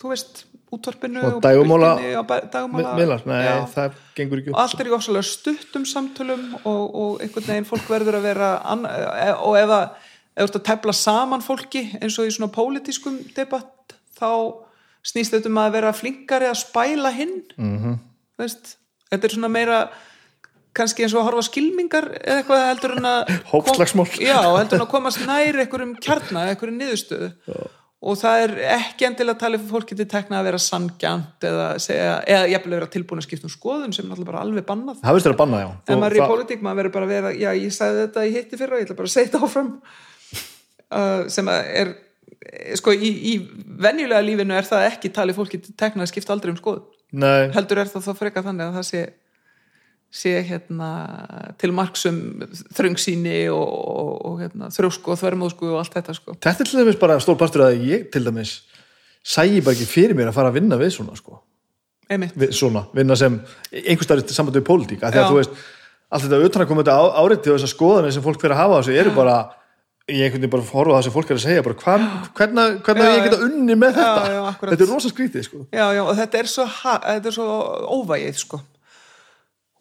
þú 0.00 0.10
veist, 0.12 0.44
útvarpinu 0.74 1.20
Og 1.22 1.36
og 1.38 1.42
dægurmála. 1.44 2.94
Miðlar, 2.98 3.22
nei, 3.30 3.44
Já 3.46 3.54
það 3.74 3.92
gengur 4.18 4.40
ekki 4.42 4.50
upp 4.50 4.58
allt 4.58 4.80
er 4.80 4.90
í 4.90 4.94
ofsalega 4.96 5.22
stuttum 5.28 5.84
samtölum 5.86 6.42
og, 6.64 6.82
og 6.94 7.22
einhvern 7.22 7.46
veginn 7.46 7.68
fólk 7.68 7.86
verður 7.88 8.18
að 8.18 8.26
vera 8.26 8.48
ann- 8.72 8.88
e- 8.88 9.36
og 9.38 9.56
ef 9.60 9.70
það 10.50 10.62
tefla 10.66 10.92
saman 10.92 11.44
fólki 11.46 11.84
eins 12.00 12.18
og 12.18 12.26
í 12.26 12.34
svona 12.34 12.50
pólitískum 12.52 13.20
debatt 13.36 13.94
þá 14.18 14.30
snýst 15.04 15.36
þetta 15.36 15.46
um 15.52 15.58
að 15.62 15.72
vera 15.76 15.92
flinkari 15.94 16.46
að 16.50 16.58
spæla 16.64 17.10
hinn 17.14 17.36
Mhm. 17.56 17.78
-hmm. 17.84 17.98
veist, 18.38 18.76
þetta 19.12 19.24
er 19.24 19.30
svona 19.36 19.48
meira 19.48 19.88
kannski 20.76 21.06
eins 21.06 21.14
og 21.14 21.22
að 21.22 21.28
horfa 21.30 21.46
skilmingar 21.48 22.10
eða 22.18 22.40
eitthvað 22.40 22.66
heldur 22.70 22.96
en 22.98 23.08
að 23.10 23.32
Hópslagsmál. 23.52 24.06
kom, 24.10 24.26
já, 24.26 24.36
heldur 24.42 24.78
en 24.78 24.84
að 24.84 24.92
komast 24.92 25.24
nær 25.28 25.62
einhverjum 25.64 25.96
kjarna, 26.02 26.44
einhverjum 26.50 26.78
niðurstöðu. 26.82 27.30
Og 28.04 28.18
það 28.20 28.42
er 28.44 28.50
ekki 28.74 29.06
endilega 29.08 29.32
að 29.32 29.40
tala 29.40 29.58
fyrir 29.62 29.70
fólki 29.72 29.96
til 29.96 30.06
tekna 30.12 30.42
að 30.42 30.48
vera 30.50 30.58
sangjant 30.60 31.46
eða, 31.48 31.68
segja, 31.80 32.16
eða 32.28 32.50
jafnvel 32.52 32.74
vera 32.76 32.88
tilbúin 32.92 33.22
að 33.22 33.28
skipta 33.30 33.48
um 33.48 33.52
skoðun 33.54 33.94
sem 33.96 34.04
náttúrulega 34.04 34.28
bara 34.28 34.42
alveg 34.44 34.66
bannað. 34.68 34.98
Það 35.00 35.16
veist 35.16 35.28
þér 35.28 35.34
að 35.36 35.40
banna, 35.40 35.60
já. 35.62 35.68
Og 35.72 36.02
maður 36.02 36.16
er 36.16 36.20
í 36.20 36.26
pólitík, 36.34 36.64
maður 36.66 36.80
verður 36.82 36.94
bara 36.98 37.08
að 37.08 37.14
vera 37.14 37.30
já, 37.32 37.48
ég 37.56 37.72
sagði 37.72 38.02
þetta 38.02 38.26
í 38.26 38.34
hitti 38.34 38.60
fyrra, 38.60 38.80
ég 38.82 38.84
ætla 38.90 38.98
bara 38.98 39.08
að 39.08 39.14
segja 39.14 39.30
þetta 39.30 39.48
áfram. 39.48 39.70
Uh, 40.94 41.24
sem 41.32 41.48
er 41.48 41.88
sko, 42.78 42.92
í, 42.92 43.08
í 43.32 43.32
venjulega 43.82 44.22
lífinu 44.22 44.54
er 44.54 44.66
það 44.68 44.84
ekki 44.90 45.10
talið 45.16 45.38
fólki 45.40 45.58
til 45.64 45.72
tekna 45.80 46.04
að 46.04 46.10
skipta 46.12 46.34
aldrei 46.34 46.52
um 46.52 46.58
skoðun. 46.60 46.84
Nei, 47.14 47.48
heldur 47.54 47.80
er 47.82 47.90
það 47.90 48.04
þá 48.04 48.18
frekar 48.18 48.44
þannig 48.46 48.68
að 48.68 48.76
það 48.78 48.86
sé 48.90 49.00
sé 50.14 50.34
hérna 50.46 50.90
til 51.58 51.72
marksum 51.74 52.18
þröngsýni 52.76 53.48
og, 53.50 53.64
og, 53.66 54.12
og 54.28 54.36
hérna, 54.44 54.68
þrjósku 54.74 55.14
og 55.14 55.18
þvermóðsku 55.18 55.72
og 55.72 55.80
allt 55.80 55.96
þetta 55.96 56.14
sko. 56.14 56.36
þetta 56.38 56.62
er 56.62 56.70
til 56.70 56.82
dæmis 56.84 57.00
bara 57.00 57.16
stór 57.22 57.38
partur 57.40 57.66
að 57.66 57.82
ég 57.88 58.06
til 58.14 58.22
dæmis 58.26 58.60
sæi 59.24 59.58
bara 59.64 59.74
ekki 59.74 59.88
fyrir 59.90 60.14
mér 60.14 60.30
að 60.30 60.36
fara 60.38 60.52
að 60.52 60.60
vinna 60.60 60.78
við 60.78 60.94
svona 60.98 61.16
sko. 61.18 61.40
við, 62.12 62.52
svona, 62.54 62.84
vinna 62.94 63.16
sem 63.18 63.40
einhvers 63.72 64.06
staðar 64.06 64.60
í 64.60 64.66
pólitík 64.68 65.02
af 65.02 65.10
því 65.14 65.18
að 65.18 65.24
Já. 65.24 65.30
þú 65.32 65.38
veist, 65.40 65.58
allt 66.14 66.26
þetta 66.28 66.46
utan 66.46 66.62
að 66.62 66.70
koma 66.70 66.84
þetta 66.84 67.20
áriti 67.24 67.50
og 67.50 67.58
þessar 67.58 67.72
skoðanir 67.74 68.14
sem 68.14 68.24
fólk 68.24 68.42
fyrir 68.42 68.54
að 68.54 68.60
hafa 68.60 68.80
þessu 68.82 68.98
eru 69.00 69.14
bara, 69.16 69.38
ég 70.12 70.26
einhvern 70.28 70.44
veginn 70.44 70.52
bara 70.52 70.68
horfa 70.68 70.98
það 70.98 71.06
sem 71.08 71.14
fólk 71.16 71.32
er 71.32 71.40
að 71.40 71.46
segja, 71.46 71.64
bara 71.64 71.80
hva, 71.80 71.96
hvernig, 72.36 72.76
hvernig 72.84 73.08
Já, 73.08 73.10
ég 73.10 73.18
já. 73.18 73.24
geta 73.24 73.40
unni 73.48 73.78
með 73.80 73.96
þetta 73.96 74.28
Já, 74.28 74.36
já, 74.36 74.42
akkurat. 74.52 74.74
þetta 74.76 74.86
er 74.86 74.92
rosa 74.92 75.10
skrítið 75.10 75.48
sko. 75.48 75.64
já, 75.72 75.86
já, 75.96 76.02
og 76.04 76.14
þetta 76.20 76.42
er 76.44 76.52
svo, 76.52 76.68
þetta 77.08 77.34
svo 77.34 77.48
óvægið 77.96 78.38
sko. 78.44 78.60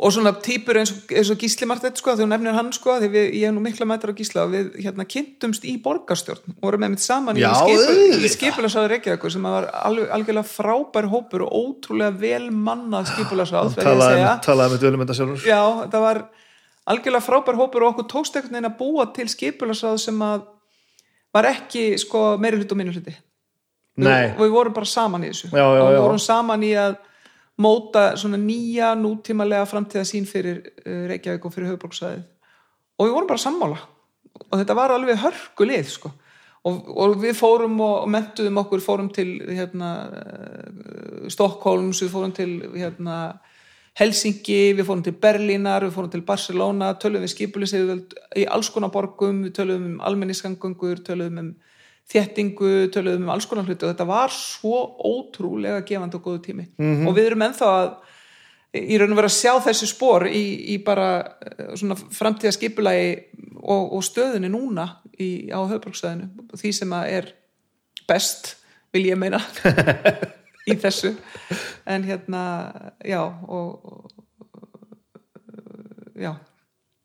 Og 0.01 0.11
svona 0.11 0.31
típur 0.43 0.79
eins 0.79 0.91
og, 0.91 1.11
eins 1.13 1.29
og 1.29 1.37
Gísli 1.39 1.67
Martett 1.69 1.99
sko, 1.99 2.15
þegar 2.15 2.25
þú 2.25 2.29
nefnir 2.31 2.55
hann 2.57 2.71
sko, 2.73 2.95
því 2.99 3.09
við, 3.13 3.27
ég 3.37 3.45
hef 3.47 3.53
nú 3.55 3.61
mikla 3.63 3.87
mættur 3.87 4.11
á 4.11 4.17
Gísla 4.17 4.45
og 4.47 4.53
við 4.55 4.71
hérna 4.81 5.05
kynntumst 5.05 5.67
í 5.69 5.75
borgarstjórn. 5.85 6.55
Og 6.57 6.65
vorum 6.65 6.81
með 6.83 6.95
mitt 6.95 7.03
saman 7.03 7.37
Já, 7.39 7.51
í, 7.51 7.59
skipu, 7.59 7.83
í 7.83 7.99
auðvitað. 8.01 8.33
skipulasáður 8.35 8.93
Reykjavíkur 8.95 9.35
sem 9.35 9.45
var 9.47 9.69
alveg, 9.83 10.07
algjörlega 10.17 10.49
frábær 10.49 11.09
hópur 11.13 11.45
og 11.45 11.59
ótrúlega 11.59 12.17
vel 12.23 12.49
mannað 12.51 13.11
skipulasáð 13.13 13.77
talaði 14.43 14.73
með 14.73 14.81
dölum 14.87 15.05
þetta 15.05 15.19
sjálfur 15.19 15.45
Já, 15.47 15.61
það 15.93 16.07
var 16.07 16.23
algjörlega 16.89 17.27
frábær 17.29 17.61
hópur 17.61 17.85
og 17.85 17.93
okkur 17.93 18.09
tókst 18.17 18.39
einhvern 18.39 18.57
veginn 18.57 18.71
að 18.73 18.77
búa 18.81 19.07
til 19.13 19.29
skipulasáð 19.31 20.01
sem 20.07 20.25
að 20.25 20.49
var 21.33 21.49
ekki 21.49 21.93
sko 22.01 22.33
meiri 22.41 22.59
hlut 22.59 22.73
og 22.73 22.79
minni 22.81 22.93
hluti. 22.93 23.13
Nei. 24.01 24.33
við, 24.37 24.49
vorum 24.53 24.73
bara 24.73 24.89
saman 24.89 25.25
í 25.25 25.29
þessu. 25.29 25.51
Já, 25.53 25.61
já, 25.61 25.81
og 25.81 25.91
við 25.93 25.99
vorum 26.01 26.21
saman 26.21 26.65
í 26.65 26.71
að 26.77 26.95
móta 27.61 28.13
svona 28.17 28.39
nýja 28.41 28.93
nútímalega 28.97 29.67
framtíða 29.69 30.05
sín 30.07 30.25
fyrir 30.29 30.61
uh, 30.63 31.05
Reykjavík 31.11 31.45
og 31.45 31.53
fyrir 31.53 31.73
höfbruksæðið 31.73 32.23
og 32.97 33.07
við 33.07 33.15
vorum 33.15 33.29
bara 33.29 33.43
sammála 33.43 33.79
og 34.49 34.59
þetta 34.59 34.77
var 34.77 34.93
alveg 34.93 35.21
hörku 35.21 35.67
lið 35.67 35.89
sko. 35.93 36.11
og, 36.63 36.85
og 36.89 37.17
við 37.21 37.35
fórum 37.37 37.79
og 37.83 38.07
mentuðum 38.09 38.61
okkur, 38.63 38.81
fórum 38.81 39.09
til 39.13 39.35
hérna, 39.49 39.89
uh, 40.09 41.25
Stokkólms, 41.29 42.01
við 42.03 42.13
fórum 42.13 42.33
til 42.35 42.53
hérna, 42.73 43.17
Helsingi, 43.99 44.73
við 44.73 44.87
fórum 44.87 45.03
til 45.05 45.13
Berlínar, 45.21 45.83
við 45.85 45.93
fórum 45.93 46.13
til 46.13 46.23
Barcelona, 46.25 46.95
töluðum 46.97 47.27
við 47.27 47.33
skipuliseyðvöld 47.35 48.15
í 48.41 48.47
alls 48.49 48.71
konar 48.73 48.89
borgum, 48.95 49.43
við 49.45 49.53
töluðum 49.59 49.91
um 49.91 49.99
almenniskangungur, 50.07 51.03
töluðum 51.05 51.41
um 51.43 51.51
þéttingu, 52.11 52.89
töluðum 52.93 53.27
um 53.27 53.31
alls 53.33 53.47
konar 53.49 53.67
hluti 53.67 53.85
og 53.85 53.93
þetta 53.93 54.07
var 54.09 54.33
svo 54.35 54.81
ótrúlega 55.07 55.85
gefandi 55.87 56.19
og 56.19 56.25
góðu 56.25 56.41
tími. 56.47 56.65
Og 57.07 57.15
við 57.15 57.29
erum 57.29 57.45
ennþá 57.47 57.69
að 57.77 57.93
í 58.73 58.97
raun 58.97 59.13
og 59.13 59.19
vera 59.19 59.29
að 59.29 59.35
sjá 59.37 59.53
þessi 59.67 59.87
spór 59.89 60.25
í, 60.29 60.43
í 60.73 60.79
bara 60.85 61.09
eh, 61.21 61.73
svona 61.77 61.95
framtíða 61.97 62.55
skipulagi 62.55 63.09
og, 63.61 63.93
og 63.97 64.03
stöðunni 64.05 64.49
núna 64.51 64.87
í, 65.13 65.49
á 65.53 65.61
höfbrukstöðinu 65.61 66.57
því 66.57 66.73
sem 66.73 66.95
að 66.97 67.09
er 67.19 67.29
best 68.09 68.55
vil 68.93 69.05
ég 69.11 69.17
meina 69.19 69.39
í 70.69 70.77
þessu. 70.79 71.13
En 71.89 72.05
hérna, 72.07 72.41
já 73.05 73.21
og, 73.23 73.85
og 73.85 74.09
já, 76.17 76.33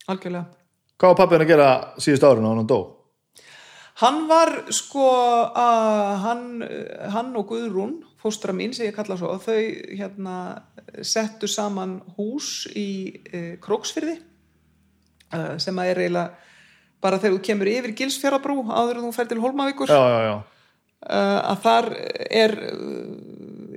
algjörlega. 0.09 0.47
Hvað 0.99 1.12
var 1.12 1.19
pappin 1.20 1.45
að 1.45 1.53
gera 1.53 1.69
síðust 2.01 2.27
árun 2.27 2.49
á 2.49 2.51
hann 2.51 2.69
dó? 2.69 2.98
Hann 3.99 4.27
var 4.31 4.53
sko 4.75 5.07
að 5.59 6.11
hann, 6.23 6.45
hann 7.15 7.33
og 7.39 7.49
Guðrún 7.51 7.97
fóstra 8.23 8.55
mín 8.55 8.75
sem 8.75 8.89
ég 8.89 8.97
kalla 8.97 9.16
svo 9.19 9.33
þau 9.43 9.59
hérna 9.59 10.37
settu 11.03 11.51
saman 11.51 11.99
hús 12.16 12.69
í 12.79 12.91
e, 13.27 13.41
Króksfyrði 13.62 14.15
e, 14.19 15.41
sem 15.62 15.79
að 15.83 15.91
er 15.93 16.03
eiginlega 16.05 16.47
bara 17.03 17.19
þegar 17.19 17.37
þú 17.37 17.43
kemur 17.47 17.70
yfir 17.70 17.97
Gilsfjarabrú 17.99 18.61
áður 18.70 19.01
en 19.01 19.09
þú 19.09 19.12
fer 19.15 19.31
til 19.31 19.41
Hólmavíkur 19.43 19.91
já, 19.91 19.99
já, 19.99 20.20
já, 20.29 20.37
e, 21.03 21.20
að 21.53 21.61
þar 21.66 21.91
er 22.29 22.57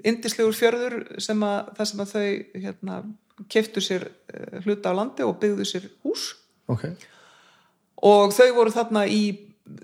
indislegur 0.08 0.56
fjörður 0.58 0.96
sem 1.22 1.44
að 1.46 1.74
það 1.78 1.90
sem 1.92 2.04
að 2.04 2.14
þau 2.16 2.28
hérna 2.66 3.00
keftu 3.52 3.84
sér 3.84 4.08
eh, 4.34 4.60
hluta 4.66 4.94
á 4.94 4.98
landi 4.98 5.26
og 5.26 5.40
byggðu 5.42 5.68
sér 5.68 5.88
hús. 6.06 6.32
Ok, 6.72 6.86
og 8.08 8.34
þau 8.36 8.50
voru 8.56 8.74
þarna 8.74 9.06
í 9.10 9.24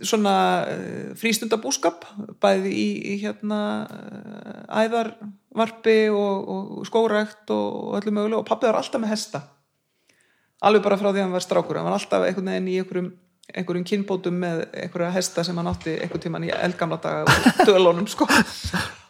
svona 0.05 0.35
uh, 0.67 1.11
frístundabúskap 1.19 2.05
bæði 2.43 2.71
í, 2.73 2.87
í 3.13 3.17
hérna 3.21 3.59
uh, 3.85 4.81
æðarvarpi 4.83 5.99
og, 6.13 6.49
og 6.53 6.89
skórækt 6.89 7.53
og, 7.55 7.67
og 7.83 8.01
öllu 8.01 8.15
mögulega 8.15 8.41
og 8.41 8.49
pappi 8.49 8.69
var 8.69 8.81
alltaf 8.81 9.03
með 9.03 9.13
hesta. 9.15 9.43
Alveg 10.67 10.85
bara 10.85 10.97
frá 10.97 11.11
því 11.11 11.21
að 11.21 11.25
hann 11.27 11.37
var 11.37 11.45
strákur. 11.45 11.79
Hann 11.79 11.89
var 11.89 11.97
alltaf 11.99 12.25
einhvern 12.25 12.51
veginn 12.51 12.71
í 12.71 12.77
einhverjum, 12.81 13.11
einhverjum 13.53 13.89
kynbótum 13.91 14.39
með 14.41 14.63
einhverja 14.71 15.11
hesta 15.13 15.45
sem 15.45 15.59
hann 15.61 15.69
átti 15.69 15.99
einhvern 16.01 16.23
tíman 16.25 16.47
í 16.47 16.53
eldgamla 16.55 17.01
daga 17.03 17.27
og 17.27 17.67
dölunum 17.69 18.09
sko 18.09 18.25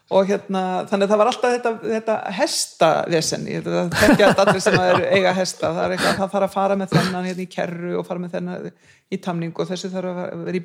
og 0.08 0.30
hérna, 0.30 0.62
þannig 0.88 1.04
að 1.04 1.12
það 1.12 1.20
var 1.20 1.30
alltaf 1.32 1.54
þetta, 1.56 1.72
þetta 1.84 2.14
hestavesenni. 2.38 3.58
Það 3.66 3.90
tekja 3.98 4.30
allir 4.44 4.62
sem 4.64 4.78
er 4.80 5.02
eiga 5.12 5.34
hesta. 5.36 5.72
Það 5.74 5.82
er 5.84 5.96
eitthvað, 5.96 6.14
það 6.22 6.32
þarf 6.36 6.48
að 6.48 6.54
fara 6.54 6.78
með 6.80 6.94
þennan 6.94 7.28
hérna 7.28 7.44
í 7.44 7.50
kerru 7.52 7.92
og 8.00 8.08
fara 8.08 8.24
með 8.24 8.38
þennan 8.38 8.70
í 9.12 9.20
tamning 9.24 9.60
og 9.60 9.68
þessi 9.68 9.92
þarf 9.92 10.22
að 10.24 10.46
vera 10.48 10.62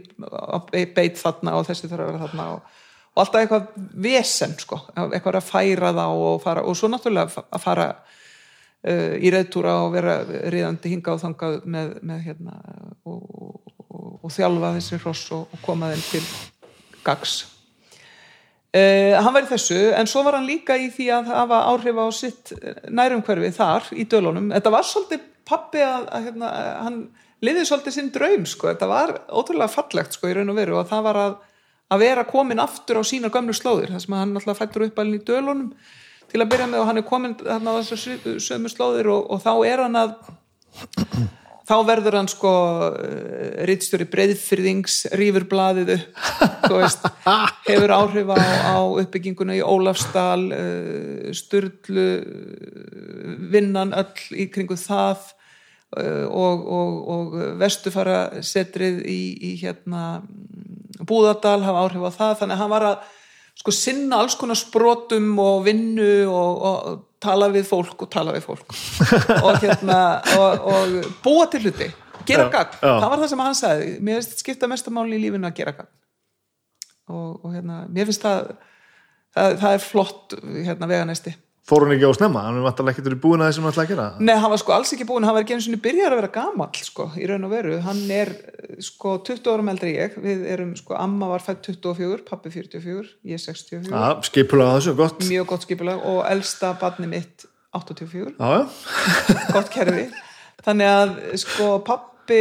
í 0.79 0.87
beit 0.95 1.19
þarna 1.19 1.57
og 1.59 1.67
þessi 1.67 1.91
þarf 1.91 2.05
að 2.05 2.11
vera 2.13 2.23
þarna 2.23 2.49
og, 2.55 2.81
og 3.13 3.23
alltaf 3.25 3.43
eitthvað 3.43 3.69
vesen 4.07 4.57
sko, 4.63 4.79
eitthvað 5.09 5.39
að 5.41 5.49
færa 5.51 5.93
þá 5.99 6.05
og 6.07 6.43
fara, 6.43 6.63
og 6.67 6.79
svo 6.79 6.91
náttúrulega 6.93 7.43
að 7.43 7.63
fara 7.63 7.89
uh, 7.99 9.15
í 9.19 9.33
reyðtúra 9.35 9.79
og 9.85 9.97
vera 9.97 10.21
riðandi 10.55 10.95
hinga 10.95 11.17
og 11.17 11.23
þangað 11.23 11.59
með, 11.67 11.97
með 12.03 12.27
hérna 12.29 12.61
og, 13.07 13.19
og, 13.19 14.21
og 14.23 14.35
þjálfa 14.35 14.77
þessi 14.79 15.03
hross 15.03 15.33
og 15.35 15.59
koma 15.67 15.91
þeim 15.95 16.07
til 16.13 16.25
gags 17.03 17.41
Uh, 18.73 19.19
hann 19.21 19.35
var 19.35 19.45
í 19.45 19.51
þessu, 19.51 19.79
en 19.93 20.09
svo 20.09 20.23
var 20.25 20.39
hann 20.39 20.49
líka 20.49 20.79
í 20.81 20.87
því 20.95 21.11
að 21.13 21.27
hafa 21.29 21.59
áhrif 21.69 21.99
á 22.01 22.07
sitt 22.17 22.53
nærumhverfi 22.89 23.51
þar 23.53 23.91
í 23.93 24.07
dölunum 24.09 24.47
þetta 24.55 24.73
var 24.73 24.87
svolítið 24.89 25.27
pappi 25.45 25.83
að, 25.85 26.07
að 26.09 26.29
hérna, 26.29 26.53
hann 26.81 26.97
liðið 27.45 27.67
svolítið 27.69 27.97
sinn 27.99 28.09
draum 28.15 28.47
sko. 28.49 28.71
þetta 28.71 28.89
var 28.89 29.13
ótrúlega 29.29 29.75
fallegt 29.75 30.17
sko, 30.17 30.31
í 30.31 30.39
raun 30.39 30.55
og 30.55 30.57
veru 30.57 30.79
og 30.81 30.89
það 30.89 31.05
var 31.09 31.21
að, 31.21 31.35
að 31.93 32.05
vera 32.07 32.25
komin 32.31 32.65
aftur 32.65 33.03
á 33.03 33.11
sína 33.11 33.33
gömlu 33.35 33.57
slóðir 33.59 33.93
þar 33.93 34.05
sem 34.07 34.17
hann 34.17 34.33
alltaf 34.41 34.63
fættur 34.63 34.87
upp 34.87 35.05
alveg 35.05 35.21
í 35.21 35.27
dölunum 35.29 35.69
til 36.33 36.41
að 36.41 36.51
byrja 36.55 36.71
með 36.73 36.81
og 36.81 36.89
hann 36.89 37.03
er 37.03 37.09
komin 37.13 37.37
þarna 37.43 37.77
á 37.77 37.81
þessu 37.83 38.41
sömu 38.41 38.73
slóðir 38.73 39.13
og, 39.13 39.29
og 39.37 39.45
þá 39.45 39.53
er 39.69 39.85
hann 39.85 40.01
að 40.01 40.17
þá 41.73 41.77
verður 41.89 42.19
hann 42.19 42.29
sko 42.29 42.53
rittstjóri 43.69 44.07
breyðfyrðings 44.13 44.97
rýfur 45.17 45.47
blaðið 45.49 45.95
upp 45.97 46.67
veist, 46.73 47.07
hefur 47.71 47.95
áhrif 47.97 48.33
á, 48.37 48.37
á 48.37 48.79
uppbygginguna 49.01 49.57
í 49.57 49.63
Ólafsdal 49.65 50.43
uh, 50.53 51.31
Sturlu 51.37 52.09
vinnan 53.53 53.95
öll 53.97 54.37
í 54.37 54.51
kringu 54.53 54.77
það 54.77 55.33
og, 55.93 56.63
og, 56.73 56.93
og 57.13 57.35
vestufara 57.61 58.43
setrið 58.45 59.03
í, 59.13 59.21
í 59.45 59.53
hérna 59.61 60.23
Búðardal 61.03 61.61
hafa 61.65 61.83
áhrif 61.85 62.07
á 62.09 62.13
það. 62.15 62.35
Þannig 62.41 62.55
að 62.55 62.63
hann 62.63 62.73
var 62.73 62.87
að 62.87 63.09
sko 63.61 63.75
sinna 63.77 64.21
alls 64.23 64.37
konar 64.39 64.59
sprotum 64.59 65.33
og 65.43 65.65
vinnu 65.67 66.13
og, 66.31 66.63
og 66.69 67.03
tala 67.23 67.49
við 67.55 67.69
fólk 67.69 68.07
og 68.07 68.11
tala 68.13 68.35
við 68.35 68.47
fólk. 68.49 68.75
Og 69.39 69.63
hérna 69.63 70.01
og, 70.39 70.69
og 70.73 71.15
búa 71.25 71.47
til 71.53 71.63
hluti, 71.67 71.89
gera 72.29 72.49
gagn. 72.53 72.77
það 72.83 73.09
var 73.09 73.23
það 73.23 73.33
sem 73.33 73.47
hann 73.47 73.59
sagði, 73.59 73.95
mér 74.03 74.21
finnst 74.21 74.45
skipta 74.45 74.71
mestamáli 74.71 75.19
í 75.19 75.25
lífinu 75.25 75.49
að 75.49 75.57
gera 75.61 75.77
gagn. 75.79 75.93
Og, 77.13 77.31
og 77.43 77.55
hérna, 77.55 77.83
mér 77.93 78.11
finnst 78.11 78.27
það 78.27 78.53
það, 79.35 79.57
það 79.63 79.77
er 79.77 79.83
flott 79.85 80.37
hérna 80.67 80.89
veganesti 80.91 81.35
fór 81.63 81.85
hann 81.85 81.95
ekki 81.95 82.09
á 82.11 82.15
snemma, 82.17 82.43
hann 82.49 82.59
var 82.59 82.73
alltaf 82.73 82.89
ekki 82.91 83.15
búin 83.23 83.43
að 83.43 83.53
þessum 83.53 83.67
hann 83.69 83.75
ætlaði 83.75 83.87
að 83.87 83.93
gera? 83.93 84.07
Nei, 84.19 84.35
hann 84.43 84.51
var 84.51 84.61
sko 84.63 84.75
alls 84.75 84.93
ekki 84.97 85.07
búin, 85.07 85.27
hann 85.27 85.37
var 85.37 85.45
ekki 85.45 85.55
eins 85.57 85.69
og 85.71 85.83
byrjar 85.85 86.15
að 86.15 86.19
vera 86.19 86.31
gamall 86.35 86.81
sko, 86.89 87.07
í 87.15 87.29
raun 87.31 87.47
og 87.47 87.53
veru, 87.53 87.77
hann 87.85 88.01
er 88.11 88.33
sko 88.83 89.15
20 89.29 89.51
árum 89.53 89.71
eldri 89.71 89.93
ég. 89.95 90.17
Við 90.23 90.43
erum 90.51 90.73
sko, 90.79 90.97
amma 90.99 91.29
var 91.31 91.45
fætt 91.45 91.69
24, 91.71 92.25
pappi 92.27 92.51
44 92.55 93.15
ég 93.31 93.43
64 93.43 93.93
ja, 93.93 94.11
skipulega 94.27 94.77
þessu, 94.79 94.97
gott. 94.99 95.23
Mjög 95.31 95.51
gott 95.55 95.67
skipulega 95.69 96.13
og 96.13 96.23
elsta 96.31 96.73
barni 96.81 97.11
mitt 97.13 97.47
84 97.79 98.35
já, 98.35 98.67
gott 99.55 99.71
kerfi. 99.73 100.09
Þannig 100.67 100.91
að 100.91 101.15
sko 101.43 101.77
pappi 101.87 102.41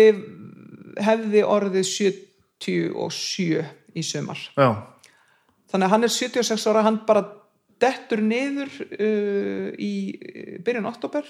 hefði 1.01 1.43
orðið 1.45 1.85
77 1.87 3.61
í 3.97 4.03
sömar 4.05 4.41
já. 4.55 4.69
þannig 5.71 5.85
að 5.85 5.93
hann 5.93 6.07
er 6.07 6.13
76 6.15 6.67
ára 6.71 6.83
hann 6.85 6.99
bara 7.07 7.23
dettur 7.81 8.21
niður 8.23 8.71
uh, 8.71 9.69
í 9.75 9.93
byrjun 10.63 10.89
oktober 10.89 11.25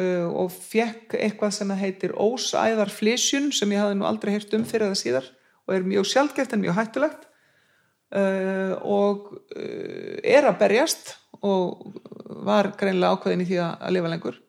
uh, 0.00 0.28
og 0.28 0.50
fekk 0.54 1.16
eitthvað 1.18 1.54
sem 1.56 1.72
heitir 1.80 2.16
ósæðar 2.16 2.92
flysjun 2.94 3.50
sem 3.54 3.72
ég 3.74 3.82
hafði 3.82 4.00
nú 4.00 4.08
aldrei 4.08 4.34
heyrt 4.36 4.56
um 4.56 4.66
fyrir 4.68 4.90
það 4.90 5.02
síðar 5.02 5.32
og 5.66 5.76
er 5.76 5.86
mjög 5.86 6.08
sjálfgeft 6.10 6.56
en 6.56 6.64
mjög 6.64 6.78
hættulegt. 6.80 7.26
Uh, 8.10 8.74
og 8.82 9.36
er 10.26 10.48
að 10.48 10.56
berjast 10.58 11.12
og 11.46 11.92
var 12.42 12.72
greinlega 12.74 13.14
ákveðin 13.14 13.44
í 13.44 13.46
því 13.52 13.60
að 13.62 13.94
lifa 13.94 14.10
lengur. 14.10 14.40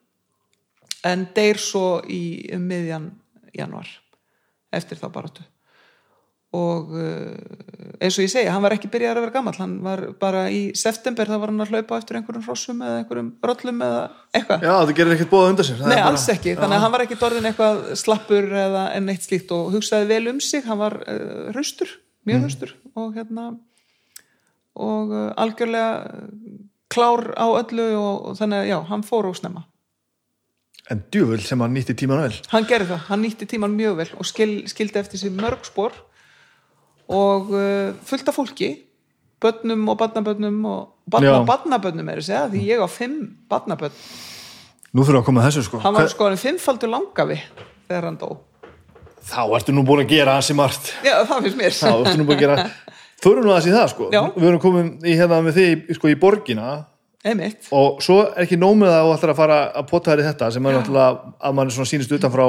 En 1.06 1.28
deyr 1.36 1.62
svo 1.62 2.00
í 2.10 2.50
um 2.56 2.66
miðjan 2.66 3.12
januar 3.54 3.86
eftir 4.74 4.98
þá 4.98 5.06
baratu 5.14 5.46
og 6.52 6.90
eins 8.02 8.18
og 8.18 8.24
ég 8.24 8.30
segja, 8.32 8.52
hann 8.52 8.62
var 8.64 8.74
ekki 8.74 8.90
byrjað 8.92 9.16
að 9.16 9.24
vera 9.24 9.34
gammal 9.36 9.54
hann 9.58 9.74
var 9.84 10.02
bara 10.20 10.42
í 10.52 10.60
september 10.78 11.28
þá 11.28 11.34
var 11.38 11.52
hann 11.52 11.64
að 11.64 11.72
hlaupa 11.72 11.98
eftir 12.00 12.18
einhverjum 12.18 12.44
hrossum 12.46 12.82
eða 12.84 13.00
einhverjum 13.00 13.30
rollum 13.48 13.82
eða 13.86 14.02
eitthvað. 14.34 14.66
Já, 14.66 14.72
það 14.72 14.94
gerir 14.98 15.16
ekkert 15.16 15.32
bóða 15.32 15.50
undan 15.52 15.68
sér 15.68 15.82
Nei, 15.86 15.98
alls 16.02 16.28
ekki, 16.32 16.54
þannig 16.58 16.78
að 16.78 16.84
hann 16.84 16.94
var 16.94 17.04
ekki 17.06 17.18
dorðin 17.20 17.50
eitthvað 17.50 17.82
slappur 18.02 18.48
eða 18.64 18.84
enn 18.98 19.10
eitt 19.12 19.26
slíkt 19.26 19.56
og 19.56 19.72
hugsaði 19.76 20.08
vel 20.10 20.22
um 20.32 20.40
sig, 20.42 20.64
hann 20.66 20.80
var 20.82 20.98
uh, 21.02 21.50
hraustur 21.54 21.96
mjög 22.28 22.46
hraustur 22.46 22.74
mm. 22.74 22.94
og 23.02 23.18
hérna 23.18 23.48
og 24.82 25.12
uh, 25.12 25.26
algjörlega 25.42 25.90
klár 26.92 27.30
á 27.38 27.46
öllu 27.48 27.90
og, 27.96 28.14
og 28.32 28.40
þannig 28.40 28.64
að 28.64 28.72
já, 28.72 28.78
hann 28.90 29.04
fór 29.06 29.28
og 29.30 29.36
snemma. 29.38 29.66
En 30.90 31.00
djúvöld 31.14 31.44
sem 31.46 31.60
hann 31.62 31.72
nýtti 31.72 31.94
tíman 31.96 32.24
vel. 32.24 32.34
Hann 32.50 32.66
gerði 32.68 32.90
það, 32.90 33.04
hann 33.08 33.22
nýtti 33.22 33.46
tíman 33.48 33.76
mjög 33.76 34.00
vel 34.00 34.08
og 34.18 34.26
skil, 34.28 34.64
skildi 34.68 34.98
eftir 35.00 35.20
sig 35.22 35.32
mörg 35.32 35.62
spór 35.68 35.94
og 37.12 37.52
uh, 37.52 37.92
fullt 38.08 38.28
af 38.28 38.36
fólki. 38.36 38.70
Börnum 39.42 39.88
og 39.90 39.98
barnabörnum 39.98 40.58
og 40.70 41.10
barnabörnum 41.10 42.12
er 42.12 42.20
þess 42.20 42.36
að 42.38 42.54
því 42.54 42.62
ég 42.68 42.82
á 42.82 42.88
fimm 42.90 43.16
barnabörn. 43.50 43.96
Nú 44.92 45.06
fyrir 45.08 45.22
að 45.22 45.26
koma 45.26 45.44
þessu 45.46 45.64
sko. 45.66 45.80
Hann 45.82 45.96
var 45.96 46.10
sko 46.12 46.28
hann 46.28 46.38
fimmfaldur 46.38 46.92
langafi 46.92 47.40
þegar 47.88 48.08
hann 48.10 48.20
dó. 48.20 48.36
Þá 49.22 49.42
ertu 49.58 49.74
nú 49.74 49.84
búin 49.86 50.04
að 50.04 50.14
gera 50.14 50.38
þessi 50.38 50.56
margt. 50.58 50.92
Já, 51.06 51.16
það 51.26 51.48
finnst 51.48 51.58
mér. 51.58 51.74
Þá 51.78 51.90
ertu 51.90 52.14
nú 52.20 52.28
búin 52.28 52.38
að 52.38 52.46
gera 52.46 52.70
Förum 53.22 53.44
nú 53.46 53.52
að 53.54 53.60
þessi 53.60 53.74
það 53.76 53.90
sko. 53.92 54.08
Já. 54.10 54.22
Við 54.34 54.48
erum 54.48 54.62
komin 54.62 54.88
í 55.06 55.12
hérna 55.14 55.36
með 55.46 55.58
því 55.58 55.96
sko 55.98 56.10
í 56.10 56.16
borgina. 56.18 56.70
Einmitt. 57.22 57.68
og 57.70 58.00
svo 58.02 58.16
er 58.24 58.42
ekki 58.42 58.56
nómið 58.58 58.90
að 58.90 59.04
þú 59.06 59.10
ætlar 59.14 59.30
að 59.30 59.38
fara 59.38 59.56
að 59.78 59.84
pota 59.92 60.10
þær 60.10 60.22
í 60.22 60.24
þetta 60.26 60.46
sem 60.50 60.64
er 60.66 60.74
náttúrulega 60.74 61.34
að 61.38 61.52
mann 61.54 61.68
svona 61.70 61.86
sýnist 61.86 62.14
utanfrá 62.16 62.46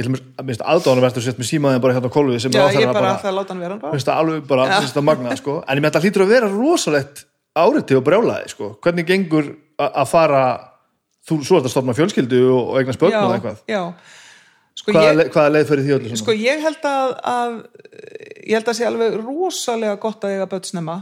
ég 0.00 0.06
ætlum 0.06 0.18
að 0.18 0.48
minnst 0.48 0.62
aðdáðanum 0.64 1.06
verður 1.06 1.26
sett 1.26 1.40
með 1.40 1.50
símaðin 1.50 1.82
bara 1.84 1.96
hérna 1.96 2.10
á 2.10 2.16
kolvið 2.16 2.38
sem 2.44 2.54
Já, 2.56 2.62
ég 2.74 2.92
bara 2.94 3.14
ætla 3.14 3.30
að 3.30 3.36
láta 3.36 3.54
hann 3.54 3.64
vera 3.64 3.76
bara. 3.80 3.92
Finnst 3.94 4.08
það 4.08 4.22
alveg 4.22 4.46
bara, 4.48 4.68
finnst 4.80 4.96
það 4.96 5.06
magnað 5.10 5.40
sko. 5.40 5.56
En 5.66 5.76
ég 5.76 5.84
með 5.84 5.92
þetta 5.92 6.02
hlýtur 6.06 6.24
að 6.24 6.32
vera 6.34 6.50
rosalegt 6.54 7.24
áriti 7.60 7.98
og 7.98 8.06
brjálaði 8.06 8.52
sko, 8.52 8.70
hvernig 8.84 9.08
gengur 9.08 9.52
að 9.80 10.08
fara, 10.10 10.42
þú 11.26 11.40
svo 11.44 11.58
ert 11.58 11.68
að 11.68 11.74
stofna 11.74 11.96
fjölskyldu 11.98 12.40
og, 12.54 12.72
eignast 12.80 13.00
börn 13.02 13.16
og 13.18 13.36
eitthvað? 13.36 13.62
já. 13.70 13.82
Sko, 14.80 14.94
hvaða, 14.94 15.08
ég, 15.10 15.16
le, 15.18 15.24
hvaða 15.34 15.52
leið 15.52 15.64
fyrir 15.68 15.84
því 15.84 15.94
öllu 15.96 16.16
sko 16.16 16.34
ég 16.38 16.62
held 16.64 16.86
að, 16.88 17.10
að 17.28 17.56
ég 18.46 18.54
held 18.54 18.68
að 18.70 18.76
sé 18.78 18.86
alveg 18.86 19.16
rosalega 19.18 19.98
gott 20.00 20.22
að 20.24 20.36
eiga 20.36 20.46
börn 20.48 20.68
snemma 20.68 20.94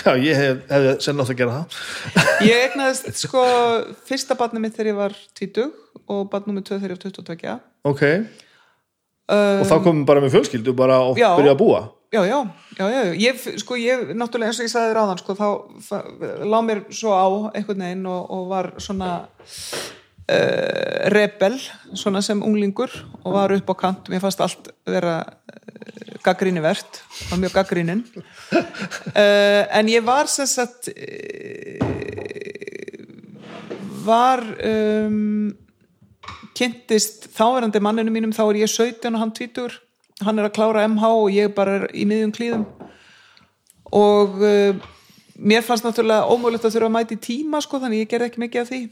Já, 0.00 0.12
ég 0.16 0.36
hef, 0.38 0.60
hefði 0.70 0.92
senn 1.04 1.22
átt 1.22 1.32
að 1.32 1.40
gera 1.40 1.56
það. 1.58 1.78
Ég 2.50 2.66
egnaðist 2.70 3.20
sko 3.20 3.44
fyrsta 4.08 4.36
barni 4.38 4.62
mitt 4.62 4.76
þegar 4.76 4.92
ég 4.92 4.98
var 5.00 5.16
20 5.38 5.66
og 6.10 6.26
barn 6.32 6.48
nummer 6.48 6.64
2 6.64 6.78
þegar 6.78 6.94
ég 6.94 6.98
var 6.98 7.04
22 7.04 7.56
ok, 7.90 8.02
og 9.30 9.64
þá 9.68 9.74
komum 9.84 10.04
bara 10.08 10.22
með 10.24 10.34
fjölskyldu 10.36 10.74
bara 10.76 11.00
og 11.04 11.18
Já. 11.20 11.32
byrja 11.38 11.54
að 11.54 11.60
búa? 11.60 11.82
Já, 12.10 12.24
já, 12.26 12.38
já, 12.74 12.86
já. 12.90 13.02
Ég, 13.22 13.42
sko, 13.62 13.76
ég, 13.78 14.08
náttúrulega 14.18 14.50
eins 14.50 14.58
og 14.58 14.66
ég 14.66 14.72
sagði 14.72 14.90
þér 14.90 14.98
áðan, 15.04 15.20
sko, 15.20 15.36
þá 15.38 15.48
fa- 15.86 16.06
lá 16.50 16.56
mér 16.66 16.80
svo 16.90 17.12
á 17.14 17.26
einhvern 17.54 17.84
veginn 17.84 18.08
og, 18.10 18.24
og 18.34 18.48
var 18.50 18.72
svona 18.82 19.10
uh, 20.26 21.10
rebel, 21.14 21.54
svona 21.94 22.22
sem 22.26 22.42
unglingur 22.42 22.90
og 23.22 23.36
var 23.36 23.54
upp 23.54 23.70
á 23.70 23.74
kant, 23.84 24.10
mér 24.10 24.24
fannst 24.24 24.42
allt 24.42 24.72
vera 24.90 25.20
uh, 25.22 26.09
gaggrínivert, 26.24 27.02
var 27.30 27.40
mjög 27.40 27.56
gaggrínin. 27.58 28.04
Uh, 28.52 29.64
en 29.78 29.90
ég 29.90 30.04
var 30.04 30.28
sem 30.30 30.48
sagt, 30.48 30.90
uh, 30.92 31.80
var, 34.04 34.44
um, 34.64 35.52
kynntist 36.56 37.30
þáverandi 37.36 37.80
manninu 37.82 38.12
mínum, 38.12 38.34
þá 38.36 38.44
er 38.48 38.62
ég 38.64 38.72
17 38.72 39.14
og 39.14 39.22
hann 39.22 39.32
20 39.36 39.78
hann 40.24 40.40
er 40.40 40.48
að 40.48 40.56
klára 40.56 40.84
MH 40.88 41.10
og 41.16 41.32
ég 41.32 41.52
bara 41.56 41.78
er 41.80 41.86
í 41.96 42.06
miðjum 42.08 42.32
klíðum. 42.36 42.64
Og 43.96 44.36
uh, 44.44 44.88
mér 45.40 45.64
fannst 45.66 45.86
náttúrulega 45.86 46.28
ómögulegt 46.28 46.66
að 46.68 46.76
þurfa 46.76 46.90
að 46.90 46.96
mæta 46.98 47.16
í 47.16 47.22
tíma 47.24 47.62
sko, 47.64 47.80
þannig 47.82 48.04
ég 48.04 48.10
gerði 48.12 48.30
ekki 48.30 48.44
mikið 48.44 48.62
af 48.62 48.70
því. 48.70 48.82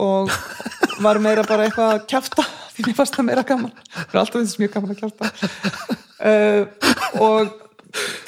Og 0.00 0.34
var 1.04 1.20
meira 1.22 1.46
bara 1.46 1.66
eitthvað 1.66 1.94
að 1.94 2.06
kjafta 2.10 2.46
því 2.74 2.86
mér 2.88 2.98
fannst 2.98 3.18
það 3.18 3.28
meira 3.30 3.46
gaman. 3.46 3.74
Það 3.94 4.14
er 4.14 4.22
alltaf 4.24 4.40
þess 4.42 4.62
mjög 4.62 4.76
gaman 4.76 4.96
að 4.96 5.02
kjafta 5.04 6.00
uh, 6.20 6.62
og 7.20 7.56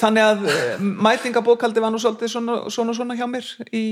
þannig 0.01 0.25
að 0.25 0.41
eh, 0.51 0.81
mætingabókaldi 0.81 1.79
var 1.79 1.93
nú 1.93 1.99
svolítið 2.01 2.33
svona, 2.33 2.57
svona 2.73 2.91
svona 2.97 3.15
hjá 3.15 3.23
mér 3.31 3.47
í 3.71 3.83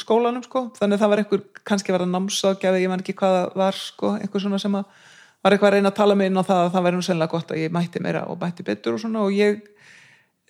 skólanum 0.00 0.42
sko, 0.42 0.64
þannig 0.78 0.98
að 0.98 1.04
það 1.04 1.12
var 1.12 1.22
einhver 1.22 1.44
kannski 1.68 1.94
var 1.94 2.02
að 2.02 2.10
námsagjafi, 2.16 2.82
ég 2.82 2.90
man 2.90 3.04
ekki 3.04 3.14
hvað 3.20 3.36
það 3.36 3.60
var 3.62 3.78
sko, 3.78 4.14
einhver 4.18 4.42
svona 4.42 4.58
sem 4.62 4.74
að 4.80 4.88
var 5.42 5.56
eitthvað 5.56 5.72
að 5.72 5.76
reyna 5.76 5.90
að 5.90 5.98
tala 5.98 6.16
mig 6.18 6.30
inn 6.30 6.38
á 6.38 6.46
það 6.46 6.60
að 6.64 6.72
það 6.72 6.84
væri 6.86 6.98
nú 6.98 7.04
sennilega 7.06 7.34
gott 7.34 7.52
að 7.52 7.62
ég 7.62 7.74
mætti 7.74 8.02
meira 8.02 8.24
og 8.30 8.38
mætti 8.38 8.66
betur 8.66 8.96
og 8.96 9.02
svona. 9.02 9.24
Og 9.26 9.34
ég 9.34 9.58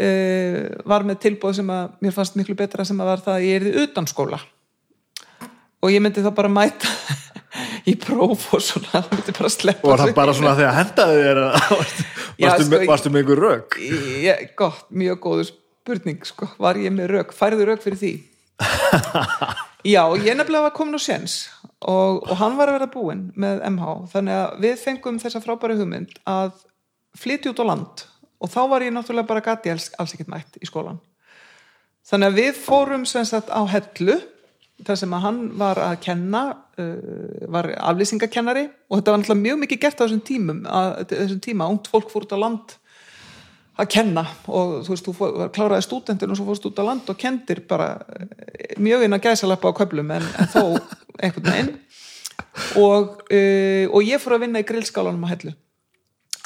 uh, 0.04 0.58
var 0.92 1.06
með 1.08 1.22
tilbúð 1.24 1.56
sem 1.60 1.72
að 1.72 1.94
mér 2.04 2.16
fannst 2.16 2.36
miklu 2.36 2.56
betra 2.58 2.84
sem 2.88 3.00
að 3.00 3.12
var 3.12 3.24
það 3.24 3.38
að 3.38 3.46
ég 3.46 3.60
erði 3.60 3.86
utan 3.86 4.08
skóla. 4.10 4.40
Og 5.82 5.94
ég 5.94 6.04
myndi 6.04 6.24
þá 6.24 6.32
bara 6.36 6.52
mæta 6.52 6.92
í 7.88 7.94
próf 8.00 8.48
og 8.56 8.62
svona, 8.62 8.90
það 8.92 9.10
myndi 9.16 9.34
bara 9.38 9.50
sleppa 9.52 9.86
og 9.86 9.92
var 9.92 10.02
það 10.04 10.14
bara 10.18 10.34
svona 10.36 10.54
þegar 10.59 10.76
hendaði 10.78 11.24
þér 11.26 11.40
varstu, 11.42 12.06
sko, 12.66 12.80
varstu 12.90 13.12
með 13.12 13.22
einhver 13.22 13.42
rök? 13.46 13.78
Ég, 14.22 14.44
gott, 14.59 14.86
mjög 15.02 15.20
góður 15.26 15.50
spurning 15.50 16.26
sko, 16.28 16.48
var 16.62 16.78
ég 16.80 16.94
með 16.94 17.16
rauk, 17.16 17.34
færðu 17.36 17.68
rauk 17.68 17.82
fyrir 17.84 18.00
því? 18.02 18.12
Já, 19.92 20.04
ég 20.14 20.36
nefnilega 20.38 20.68
var 20.68 20.74
komin 20.76 20.94
á 20.94 21.02
séns 21.02 21.36
og, 21.82 22.22
og 22.22 22.36
hann 22.38 22.54
var 22.59 22.70
að 22.70 22.78
vera 22.78 22.90
búinn 22.92 23.24
með 23.34 23.64
MH 23.72 23.94
þannig 24.12 24.38
að 24.38 24.60
við 24.62 24.76
fengum 24.84 25.18
þessa 25.22 25.42
frábæri 25.42 25.78
hugmynd 25.80 26.20
að 26.30 26.52
flytja 27.18 27.50
út 27.50 27.62
á 27.62 27.70
land 27.72 28.04
og 28.42 28.52
þá 28.52 28.60
var 28.70 28.84
ég 28.86 28.94
náttúrulega 28.94 29.30
bara 29.30 29.42
gati 29.44 29.72
alls, 29.72 29.90
alls 29.98 30.14
ekkert 30.14 30.30
mætt 30.30 30.60
í 30.62 30.68
skólan 30.70 31.00
þannig 32.06 32.30
að 32.30 32.38
við 32.38 32.62
fórum 32.62 33.06
sem 33.09 33.26
sagt 33.26 33.50
á 33.50 33.62
hellu 33.74 34.20
þar 34.86 35.00
sem 35.00 35.16
að 35.16 35.24
hann 35.26 35.40
var 35.60 35.80
að 35.82 35.96
kenna 36.04 36.42
uh, 36.52 37.48
var 37.52 37.70
aflýsingakennari 37.90 38.68
og 38.88 38.98
þetta 38.98 39.14
var 39.14 39.22
náttúrulega 39.22 39.46
mjög 39.46 39.60
mikið 39.64 39.82
gert 39.84 40.00
á 40.00 40.04
þessum 40.04 40.22
tímum 40.26 40.62
að, 40.66 40.94
þessum 41.12 41.42
tíma, 41.44 41.68
ungt 41.72 41.90
fólk 41.92 42.12
fór 42.12 42.26
út 42.26 42.34
á 42.34 42.42
land 42.42 42.76
að 43.80 43.88
kenna 43.94 44.26
og 44.52 44.82
þú 44.84 44.92
veist, 44.92 45.06
þú 45.06 45.14
fór, 45.16 45.38
kláraði 45.54 45.86
stúdentin 45.86 46.32
og 46.32 46.38
svo 46.38 46.48
fórst 46.50 46.68
út 46.68 46.82
á 46.82 46.84
land 46.84 47.09
og 47.09 47.18
kendir 47.18 47.62
bara 47.68 47.94
eh, 48.18 48.76
mjög 48.82 49.06
inn 49.06 49.16
að 49.16 49.28
gæsalappa 49.28 49.72
á 49.72 49.78
köflum 49.78 50.12
en, 50.12 50.26
en 50.38 50.50
þó 50.52 50.62
einhvern 51.22 51.48
veginn. 51.48 51.72
Og, 52.76 53.22
uh, 53.32 53.86
og 53.88 54.04
ég 54.04 54.20
fór 54.20 54.36
að 54.36 54.44
vinna 54.44 54.60
í 54.60 54.66
grillskálanum 54.68 55.24
á 55.24 55.32
hellu 55.32 55.54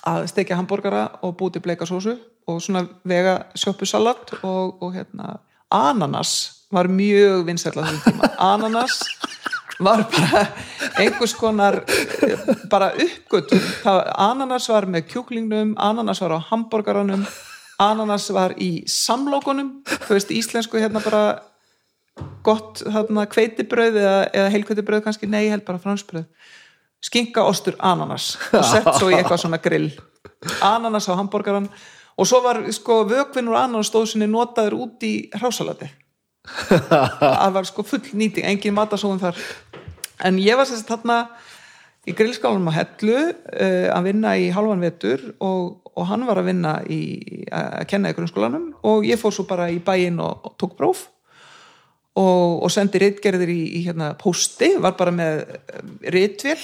að 0.06 0.28
stekja 0.30 0.58
hambúrgara 0.58 1.08
og 1.26 1.34
búti 1.38 1.58
bleika 1.62 1.86
sósu 1.88 2.14
og 2.46 2.60
svona 2.62 2.84
vega 3.02 3.40
sjópusalat 3.58 4.36
og, 4.46 4.78
og 4.78 4.94
hérna 4.94 5.40
ananas 5.74 6.55
var 6.76 6.90
mjög 6.92 7.46
vinsæll 7.48 7.76
á 7.80 7.82
þessum 7.84 8.04
tíma. 8.04 8.30
Ananas 8.52 9.00
var 9.80 10.04
bara 10.12 10.46
einhvers 11.00 11.34
konar 11.36 11.82
bara 12.70 12.92
uppgötum 12.92 13.60
ananas 14.16 14.68
var 14.72 14.88
með 14.88 15.10
kjúklingnum 15.12 15.74
ananas 15.76 16.22
var 16.24 16.36
á 16.36 16.40
hambúrgaranum 16.50 17.26
ananas 17.82 18.30
var 18.32 18.54
í 18.56 18.86
samlokunum. 18.88 19.82
Þú 20.06 20.16
veist 20.16 20.32
íslensku 20.32 20.80
hérna 20.80 21.02
bara 21.04 21.24
gott 22.46 22.80
þarna 22.80 23.26
kveitibröð 23.28 23.98
eða, 24.00 24.20
eða 24.32 24.52
heilkveitibröð 24.54 25.02
kannski, 25.04 25.28
nei, 25.28 25.50
held 25.52 25.66
bara 25.66 25.82
fransbröð 25.82 26.24
skinka, 27.04 27.44
ostur, 27.44 27.76
ananas. 27.78 28.34
Og 28.56 28.64
sett 28.64 28.88
svo 28.96 29.10
í 29.12 29.18
eitthvað 29.18 29.42
svona 29.44 29.60
grill. 29.62 29.90
Ananas 30.64 31.06
á 31.12 31.14
hambúrgaran 31.18 31.68
og 32.16 32.28
svo 32.28 32.40
var 32.44 32.62
sko 32.72 33.02
vökvinn 33.08 33.50
úr 33.52 33.58
ananas 33.60 33.92
stóðsynni 33.92 34.28
notaður 34.30 34.78
út 34.86 35.04
í 35.06 35.14
hrásalati 35.36 35.90
það 36.46 37.52
var 37.56 37.68
sko 37.68 37.84
full 37.86 38.04
nýting 38.16 38.46
engin 38.46 38.76
matasóðum 38.76 39.22
þar. 39.22 39.42
En 40.26 40.38
ég 40.40 40.58
var 40.58 40.68
sérst 40.68 40.88
þarna 40.88 41.24
í 42.06 42.14
grillskálanum 42.16 42.70
á 42.70 42.78
Hellu 42.78 43.18
uh, 43.18 43.88
að 43.92 44.08
vinna 44.08 44.36
í 44.38 44.48
halvan 44.54 44.84
vetur 44.84 45.22
og, 45.42 45.90
og 45.92 46.08
hann 46.10 46.24
var 46.28 46.40
að 46.40 46.50
vinna 46.52 46.78
í 46.86 47.00
að 47.50 47.84
kenna 47.90 48.12
í 48.12 48.16
grunnskólanum 48.16 48.70
og 48.86 49.06
ég 49.08 49.20
fór 49.20 49.34
svo 49.34 49.46
bara 49.48 49.68
í 49.72 49.80
bæinn 49.82 50.20
og, 50.22 50.46
og 50.46 50.56
tók 50.60 50.76
próf 50.78 51.08
og, 52.16 52.62
og 52.64 52.72
sendi 52.72 53.02
reitgerðir 53.02 53.52
í, 53.52 53.60
í 53.78 53.84
hérna 53.88 54.14
posti, 54.18 54.72
var 54.80 54.96
bara 54.98 55.12
með 55.14 55.42
reitvél, 56.14 56.60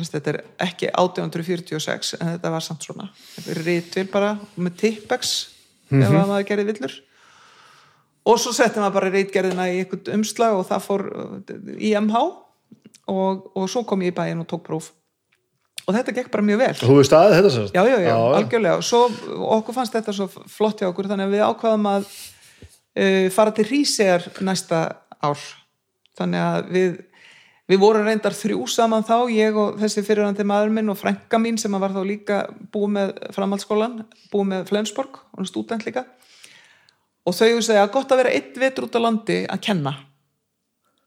þetta 0.00 0.34
er 0.34 0.40
ekki 0.66 0.90
1846 0.90 2.18
en 2.18 2.34
þetta 2.34 2.52
var 2.52 2.64
samt 2.64 2.84
svona. 2.88 3.08
Reitvél 3.62 4.06
bara 4.12 4.34
með 4.56 4.76
tippex 4.84 5.32
ef 5.90 6.10
að 6.10 6.18
maður 6.18 6.50
gerði 6.50 6.68
villur 6.72 6.98
og 8.30 8.40
svo 8.40 8.52
setti 8.54 8.80
maður 8.80 8.96
bara 8.98 9.10
reitgerðina 9.14 9.66
í 9.70 9.82
einhvern 9.82 10.16
umslag 10.20 10.56
og 10.58 10.64
það 10.68 10.86
fór 10.86 11.04
uh, 11.10 11.36
í 11.76 11.92
MH 11.98 12.22
og, 13.10 13.46
og 13.56 13.68
svo 13.70 13.84
kom 13.88 14.02
ég 14.06 14.14
í 14.14 14.16
bæinn 14.16 14.42
og 14.42 14.48
tók 14.50 14.64
próf. 14.66 14.92
Og 15.88 15.96
þetta 15.96 16.14
gekk 16.14 16.30
bara 16.30 16.46
mjög 16.46 16.60
vel. 16.60 16.72
Þú 16.78 16.96
veist 17.00 17.14
aðeins 17.16 17.38
þetta 17.38 17.52
sérst? 17.54 17.74
já, 17.74 17.82
já, 17.88 17.96
já, 18.04 18.14
algjörlega. 18.38 18.78
Og 18.78 18.86
svo, 18.86 19.04
okkur 19.58 19.76
fannst 19.76 19.96
þetta 19.96 20.14
svo 20.14 20.28
flott 20.30 20.82
hjá 20.82 20.90
okkur 20.90 21.08
þannig 21.10 21.30
að 21.30 21.36
við 21.36 21.46
ákvaðum 21.48 21.88
að 21.90 22.10
uh, 22.10 23.28
fara 23.34 23.54
til 23.56 23.66
Rísegar 23.70 24.28
næsta 24.46 24.82
ár. 25.18 25.46
Þannig 26.20 26.44
að 26.44 26.74
við 26.76 26.98
við 27.70 27.78
vorum 27.78 28.06
reyndar 28.06 28.34
þrjú 28.34 28.64
saman 28.70 29.04
þá 29.06 29.30
ég 29.30 29.54
og 29.58 29.76
þessi 29.78 30.02
fyrirhandi 30.02 30.46
maður 30.48 30.72
minn 30.74 30.90
og 30.90 30.98
frænka 30.98 31.38
mín 31.38 31.58
sem 31.60 31.74
var 31.78 31.94
þá 31.94 32.00
líka 32.06 32.38
búið 32.74 32.94
með 32.96 33.12
framhaldsskólan, 33.36 34.00
búið 34.32 34.48
með 34.52 34.64
Flensborg 34.72 35.20
og 35.38 35.46
stúdent 35.46 35.86
líka 35.86 36.02
og 37.26 37.36
þau 37.36 37.60
segja 37.64 37.82
að 37.84 37.92
gott 37.96 38.14
að 38.14 38.22
vera 38.22 38.36
eitt 38.38 38.56
vetur 38.60 38.86
út 38.88 38.96
á 38.96 39.00
landi 39.02 39.42
að 39.46 39.66
kenna 39.66 39.96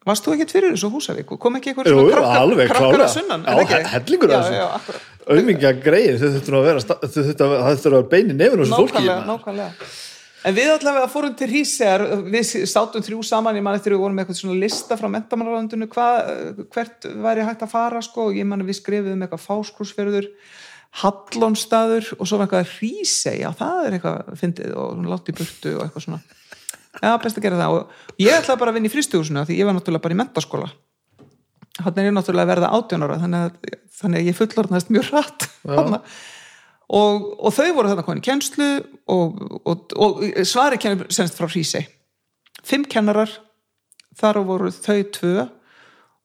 Varst 0.03 0.25
þú 0.25 0.33
ekkert 0.35 0.51
fyrir 0.51 0.73
þessu 0.73 0.89
Húsavík? 0.91 1.29
Kom 1.39 1.55
ekki 1.55 1.71
eitthvað 1.71 1.93
svona 1.93 2.15
krakkar, 2.19 2.71
krakkar 2.73 3.03
að 3.05 3.11
sunnan? 3.13 3.45
Já, 3.47 3.83
hellingur 3.93 4.33
Já, 4.33 4.41
þessu. 4.43 5.03
Auðmingja 5.31 5.69
greið, 5.79 6.17
þau 6.19 6.25
þurftu 6.33 6.57
að 6.57 6.65
vera 6.67 6.81
að, 6.83 7.53
að 7.55 7.85
vera 7.85 8.01
beini 8.11 8.35
nefnum 8.35 8.65
þessu 8.65 8.79
fólki 8.81 8.99
nákvæmlega, 8.99 9.21
nákvæmlega 9.29 9.91
en 10.43 10.55
við 10.57 10.71
allavega 10.73 11.09
fórum 11.11 11.35
til 11.39 11.47
Hrísegar 11.47 12.03
við 12.27 12.49
státum 12.67 13.03
þrjú 13.05 13.21
saman, 13.23 13.55
ég 13.55 13.63
man 13.63 13.77
eftir 13.77 13.95
við 13.95 14.03
vorum 14.03 14.17
með 14.17 14.25
eitthvað 14.25 14.39
svona 14.41 14.59
lista 14.59 14.97
frá 14.99 15.07
mentamannaráðundinu 15.13 15.87
hvert 15.93 17.07
væri 17.23 17.47
hægt 17.47 17.63
að 17.63 17.71
fara 17.71 18.01
sko, 18.03 18.27
og 18.27 18.39
ég 18.39 18.47
man 18.49 18.63
að 18.63 18.73
við 18.73 18.79
skrifuðum 18.81 19.23
eitthvað 19.23 19.45
fáskrúsferður 19.45 20.27
Hallonstaður 21.01 22.11
og 22.19 22.29
svo 22.29 22.37
var 22.37 22.47
eitthvað 22.47 22.73
Hríseg, 22.77 23.39
já 23.41 23.49
það 23.57 23.85
er 23.87 23.97
eitthvað 23.97 24.33
fyndið 24.39 24.73
og 24.77 25.05
látt 25.09 25.31
í 25.31 25.37
burtu 25.37 25.75
og 25.77 25.85
eitthvað 25.87 26.05
svona. 26.05 26.21
Já, 27.01 27.15
best 27.17 27.39
að 27.39 27.47
gera 27.47 27.57
það. 27.57 27.77
Og 27.79 28.21
ég 28.21 28.35
ætlaði 28.37 28.61
bara 28.61 28.73
að 28.73 28.77
vinna 28.77 28.89
í 28.91 28.93
frístugusinu 28.93 29.45
því 29.47 29.57
ég 29.57 29.69
var 29.69 29.77
náttúrulega 29.77 30.05
bara 30.05 30.13
í 30.13 30.19
mentaskóla 30.21 30.69
hann 31.81 31.97
er 31.97 32.09
ég 32.09 32.13
náttúrulega 32.13 32.45
að 32.45 32.51
verða 32.51 32.69
18 32.77 33.05
ára 33.05 33.19
þannig 33.23 33.45
að, 33.47 33.77
þannig 33.97 34.21
að 34.21 34.27
ég 34.27 34.37
fullorðnast 34.37 34.91
mjög 34.93 35.09
hratt 35.09 35.47
og, 35.65 37.25
og 37.39 37.55
þau 37.55 37.69
voru 37.73 37.89
þarna 37.89 38.05
komin 38.05 38.21
í 38.21 38.27
kennslu 38.27 38.69
og, 39.09 39.41
og, 39.63 39.95
og 39.97 40.21
svari 40.45 40.79
kemur 40.81 41.09
semst 41.13 41.39
frá 41.39 41.47
Hrísei 41.49 41.87
fimm 42.63 42.85
kennarar 42.89 43.31
þar 44.19 44.43
voru 44.45 44.69
þau 44.75 44.99
tvö 45.17 45.47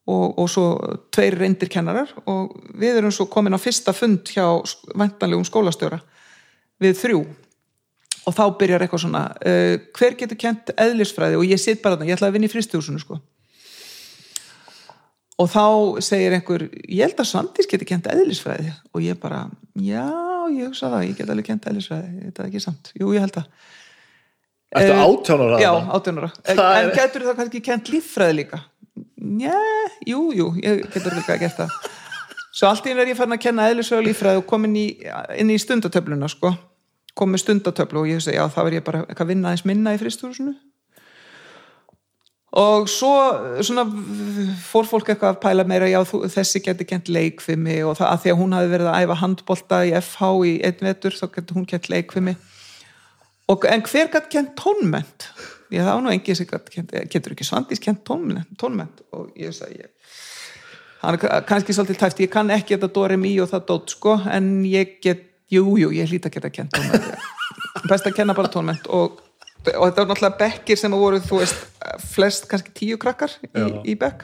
og, 0.09 0.37
og 0.41 0.47
svo 0.51 0.65
tveir 1.13 1.37
reyndir 1.39 1.69
kennarar 1.71 2.11
og 2.29 2.55
við 2.81 2.99
erum 3.01 3.13
svo 3.13 3.27
komin 3.31 3.53
á 3.53 3.59
fyrsta 3.61 3.93
fund 3.95 4.25
hjá 4.33 4.45
væntanlegum 4.97 5.45
skólastjóra 5.47 5.99
við 6.81 6.97
þrjú. 7.03 7.21
Og 8.27 8.35
þá 8.35 8.43
byrjar 8.59 8.83
eitthvað 8.85 9.03
svona 9.05 9.23
uh, 9.31 9.75
hver 9.97 10.15
getur 10.19 10.37
kent 10.39 10.73
eðlisfræði? 10.75 11.37
Og 11.39 11.45
ég 11.49 11.61
sitt 11.61 11.81
bara 11.81 11.95
þarna, 11.95 12.09
ég 12.11 12.17
ætla 12.19 12.29
að 12.29 12.35
vinna 12.37 12.49
í 12.49 12.51
fristjóðsunu 12.53 13.01
sko. 13.01 13.17
Og 15.39 15.47
þá 15.47 15.63
segir 16.03 16.35
einhver 16.35 16.65
ég 16.83 17.05
held 17.05 17.21
að 17.23 17.29
Svandís 17.29 17.69
geti 17.71 17.87
kent 17.87 18.09
eðlisfræði. 18.11 18.73
Og 18.91 19.03
ég 19.05 19.17
bara, 19.21 19.45
já, 19.79 20.03
ég 20.51 20.67
hugsa 20.67 20.89
það 20.91 21.05
ég 21.07 21.19
get 21.21 21.31
alveg 21.31 21.47
kent 21.47 21.69
eðlisfræði, 21.71 22.09
þetta 22.27 22.43
er 22.43 22.49
ekki 22.51 22.63
samt. 22.65 22.91
Jú, 22.99 23.13
ég 23.15 23.23
held 23.27 23.39
að 23.43 23.51
Ertu 24.69 24.91
Eh, 24.93 24.99
átjánara 25.01 25.57
já, 25.57 25.71
Það 26.45 26.75
en 26.77 26.89
er- 26.91 26.97
getur 26.99 27.23
það 27.25 27.37
kannski 27.39 27.61
kent 27.65 27.87
líffræði 27.89 28.35
líka 28.37 28.59
njá, 29.19 29.57
jú, 30.07 30.29
jú 30.35 30.51
ég 30.63 30.85
getur 30.93 31.17
líka 31.17 31.37
gert 31.41 31.59
það. 31.59 31.75
Svo 32.49 32.71
allt 32.71 32.87
í 32.87 32.93
einu 32.93 33.03
er 33.03 33.11
ég 33.11 33.19
farin 33.19 33.35
að 33.37 33.43
kenna 33.43 33.67
eðlisfræði 33.69 34.01
og 34.01 34.07
líffræði 34.07 34.41
og 34.41 34.47
komin 34.49 34.79
í, 34.79 34.87
inn 35.39 35.53
í 35.53 35.59
stundatöfluna 35.61 36.31
sko, 36.31 36.53
kom 37.15 37.31
með 37.33 37.45
stundatöflu 37.45 38.03
og 38.03 38.09
ég 38.09 38.19
hugsa, 38.19 38.33
já, 38.35 38.43
það 38.49 38.67
var 38.67 38.77
ég 38.79 38.87
bara 38.87 39.03
eitthvað 39.05 39.27
að 39.27 39.31
vinna 39.33 39.51
aðeins 39.51 39.67
minna 39.69 39.93
í 39.95 40.01
fristúrusinu 40.01 40.55
og 42.57 42.87
svo 42.89 43.11
svona 43.61 43.83
fór 44.65 44.87
fólk 44.89 45.11
eitthvað 45.11 45.35
að 45.35 45.41
pæla 45.43 45.65
meira 45.69 45.89
já 45.89 45.99
þú, 46.07 46.23
þessi 46.33 46.61
geti 46.65 46.87
kent 46.89 47.11
leikfimi 47.13 47.77
og 47.85 47.99
það 47.99 48.09
að 48.09 48.23
því 48.23 48.31
að 48.31 48.39
hún 48.39 48.55
hafi 48.57 48.71
verið 48.71 48.89
að 48.89 49.03
æfa 49.03 49.17
handbolta 49.21 49.81
í 49.85 49.93
FH 49.99 50.31
í 50.49 50.53
einn 50.65 50.87
vetur 50.87 51.17
þá 51.19 51.25
geti 51.35 51.57
hún 51.57 51.67
kent 51.69 51.89
leikfimi 51.93 52.33
og, 53.49 53.67
en 53.69 53.85
hver 53.85 54.09
gætt 54.15 54.31
kent 54.33 54.55
tónment 54.57 55.29
ég 55.75 55.85
var 55.85 56.01
nú 56.03 56.11
engi 56.13 56.35
sem 56.35 56.49
getur 56.49 57.35
ekki 57.35 57.47
svandís 57.47 57.81
kent 57.83 58.03
tónment, 58.07 59.03
og 59.15 59.31
ég 59.39 59.55
sagði 59.55 59.85
er 59.85 61.45
kannski 61.47 61.73
svolítið 61.75 62.01
tæft, 62.01 62.21
ég 62.25 62.31
kann 62.33 62.51
ekki 62.51 62.75
þetta 62.75 62.91
Dóri 62.95 63.17
Mí 63.19 63.37
og 63.39 63.51
það 63.53 63.65
dót 63.69 63.95
sko 63.95 64.17
en 64.27 64.51
ég 64.67 64.97
get, 65.03 65.23
jú, 65.51 65.77
jú, 65.79 65.93
ég 65.95 66.11
hlýta 66.11 66.27
að 66.27 66.39
geta 66.39 66.53
kent 66.57 66.75
tónment 66.75 67.89
best 67.89 68.07
að 68.09 68.17
kenna 68.19 68.35
bara 68.37 68.51
tónment 68.51 68.89
og 68.91 69.21
og 69.59 69.89
þetta 69.89 70.03
var 70.03 70.09
náttúrulega 70.09 70.39
bekkir 70.39 70.79
sem 70.79 70.93
voru 70.95 71.19
þú 71.23 71.41
veist 71.41 71.65
flest 72.13 72.47
kannski 72.49 72.73
tíu 72.75 72.99
krakkar 73.01 73.33
í, 73.43 73.65
í 73.91 73.95
bekk. 73.99 74.23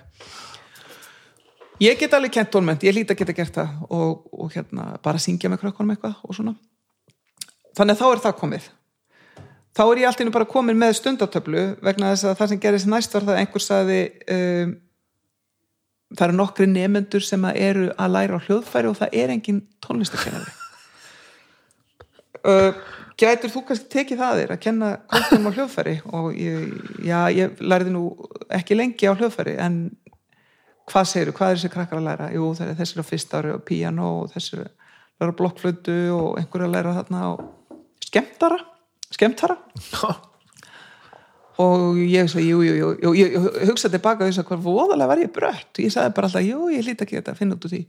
Ég 1.84 2.00
get 2.00 2.14
alveg 2.16 2.32
kent 2.38 2.54
tónment, 2.54 2.84
ég 2.88 2.96
hlýt 2.96 3.12
að 3.12 3.20
geta 3.20 3.36
gert 3.36 3.58
það 3.58 3.74
og, 3.90 4.24
og 4.32 4.54
hérna 4.56 4.94
bara 5.04 5.20
syngja 5.20 5.52
með 5.52 5.66
krökkunum 5.66 5.92
eitthvað 5.96 6.22
og 6.24 6.38
svona. 6.38 6.56
Þannig 7.76 7.98
að 7.98 8.02
þá 8.02 8.08
er 8.08 8.24
það 8.24 8.38
komið 8.40 8.70
þá 9.76 9.84
er 9.86 10.02
ég 10.02 10.10
alltaf 10.10 10.34
bara 10.34 10.50
komin 10.50 10.80
með 10.80 10.98
stundatöflu 11.02 11.68
vegna 11.84 12.14
þess 12.14 12.30
að 12.30 12.38
það 12.40 12.52
sem 12.52 12.64
gerist 12.66 12.92
næst 12.92 13.16
var 13.16 13.28
það 13.28 13.36
að 13.36 13.42
einhver 13.44 13.66
saði 13.66 14.02
um, 14.36 14.76
það 16.16 16.28
eru 16.28 16.38
nokkri 16.40 16.68
nefendur 16.72 17.26
sem 17.26 17.48
að 17.48 17.62
eru 17.70 17.88
að 17.96 18.14
læra 18.16 18.40
á 18.40 18.46
hljóðfæri 18.46 18.92
og 18.92 19.00
það 19.02 19.18
er 19.24 19.34
engin 19.36 19.64
tónlistakennari 19.84 20.54
uh, 22.52 22.86
gætur 23.20 23.52
þú 23.52 23.64
kannski 23.68 23.92
tekið 23.92 24.22
það 24.22 24.40
þér 24.42 24.54
að 24.56 24.64
kenna 24.64 24.90
krökkunum 25.12 25.52
á 25.52 25.56
hljóðfæri? 25.56 25.96
Og 26.18 26.28
ég, 26.40 26.74
já, 27.08 27.20
ég 27.32 27.62
lærði 27.64 27.96
nú 27.96 28.04
ekki 28.54 28.78
lengi 28.78 29.08
á 29.08 29.16
hljóðfæri 29.16 29.56
en 29.64 29.80
hvað 30.92 31.10
segir 31.10 31.32
þú, 31.32 31.38
hvað 31.40 31.52
er 31.52 31.60
þessi 31.60 31.74
krakkar 31.74 32.02
að 32.02 32.08
læra? 32.10 32.32
Jú, 32.36 32.50
þessi 32.60 32.98
er 33.00 33.04
á 33.04 33.10
fyrst 33.12 33.36
ári 33.38 33.54
og 33.56 33.64
piano 33.68 34.10
og 34.22 34.32
þessi 34.36 34.58
er 34.58 34.66
að 34.66 34.72
læra 35.24 35.38
blokkflötu 35.40 35.98
og 36.16 36.40
einhver 36.42 36.66
að 36.68 36.76
læra 36.76 36.96
þarna 37.00 37.22
og 37.34 37.46
skemmtara 38.04 38.60
skemmtara? 39.16 39.58
Og 41.64 41.96
ég 42.04 42.28
svo, 42.28 42.44
jú, 42.44 42.60
jú, 42.68 42.92
jú, 43.00 43.14
ég 43.16 43.36
hugsaði 43.70 43.96
tilbaka 43.96 44.28
þess 44.28 44.42
að 44.42 44.50
hvað 44.50 44.64
voðalega 44.66 45.08
var 45.08 45.22
ég 45.24 45.32
brött? 45.36 45.70
Og 45.72 45.86
ég 45.86 45.94
sagði 45.94 46.16
bara 46.18 46.28
alltaf, 46.28 46.44
jú, 46.44 46.68
ég 46.74 46.84
hlýta 46.84 47.06
ekki 47.06 47.20
þetta 47.22 47.36
finna 47.38 47.56
út 47.56 47.68
úr 47.68 47.72
því. 47.72 47.82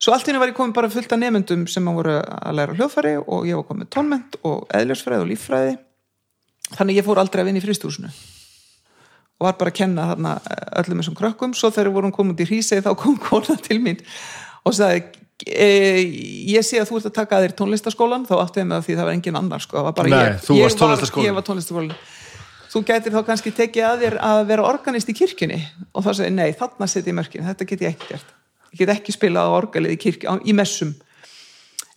Svo 0.00 0.12
allt 0.12 0.28
hérna 0.28 0.40
var 0.40 0.50
ég 0.50 0.56
komin 0.56 0.72
bara 0.76 0.88
fullt 0.92 1.12
af 1.12 1.20
nefndum 1.20 1.66
sem 1.68 1.84
að 1.88 1.98
voru 2.00 2.14
að 2.20 2.56
læra 2.56 2.76
hljóðfæri 2.76 3.12
og 3.20 3.44
ég 3.48 3.56
var 3.56 3.68
komin 3.68 3.90
tónment 3.92 4.36
og 4.44 4.64
eðljósfræði 4.76 5.24
og 5.24 5.30
líffræði. 5.30 5.76
Þannig 6.76 6.98
ég 7.00 7.06
fór 7.06 7.20
aldrei 7.20 7.42
að 7.42 7.48
vinna 7.50 7.62
í 7.62 7.64
fristúsinu 7.64 8.10
og 9.36 9.44
var 9.44 9.56
bara 9.60 9.72
að 9.72 9.76
kenna 9.76 10.08
þarna 10.10 10.34
öllum 10.80 11.00
þessum 11.02 11.16
krökkum. 11.16 11.54
Svo 11.56 11.68
þegar 11.72 11.92
vorum 11.92 12.12
komið 12.16 12.44
í 12.44 12.48
hrísið 12.50 12.84
þá 12.86 12.92
kom 13.00 13.16
kona 13.26 13.56
til 13.60 13.78
mín 13.84 14.00
og 14.64 14.76
sagði 14.76 15.04
ég 15.44 16.64
sé 16.64 16.80
að 16.80 16.88
þú 16.88 17.00
ert 17.00 17.08
að 17.10 17.16
taka 17.18 17.36
að 17.36 17.46
þér 17.46 17.56
tónlistaskólan 17.58 18.22
þá 18.28 18.36
áttu 18.40 18.62
ég 18.62 18.68
með 18.70 18.86
því 18.86 18.94
það 18.96 19.08
var 19.08 19.16
engin 19.18 19.40
annar 19.42 19.64
sko. 19.64 19.82
var 19.84 20.08
Nei, 20.08 20.16
ég, 20.16 20.38
þú 20.46 20.56
ég 20.56 20.68
varst 20.68 20.80
tónlistaskólan. 20.80 21.26
ég 21.28 21.36
var 21.36 21.44
tónlistaskólan 21.44 21.98
þú 22.76 22.82
gætir 22.84 23.14
þá 23.14 23.22
kannski 23.26 23.52
tekið 23.56 23.88
að 23.88 24.04
þér 24.04 24.18
að 24.26 24.42
vera 24.50 24.68
organist 24.68 25.10
í 25.10 25.16
kirkjunni. 25.16 25.60
Og 25.96 26.04
þá 26.04 26.10
segir 26.18 26.34
nei, 26.34 26.50
þarna 26.56 26.88
setjum 26.90 27.12
ég 27.12 27.18
mörkin. 27.20 27.46
Þetta 27.46 27.68
get 27.70 27.84
ég 27.84 27.94
ekki 27.94 28.08
gert. 28.12 28.32
Ég 28.72 28.80
get 28.82 28.92
ekki 28.96 29.14
spilað 29.14 29.48
á 29.48 29.52
orgalið 29.56 29.94
í, 29.94 29.98
kirkju, 30.02 30.38
í 30.44 30.56
messum. 30.56 30.92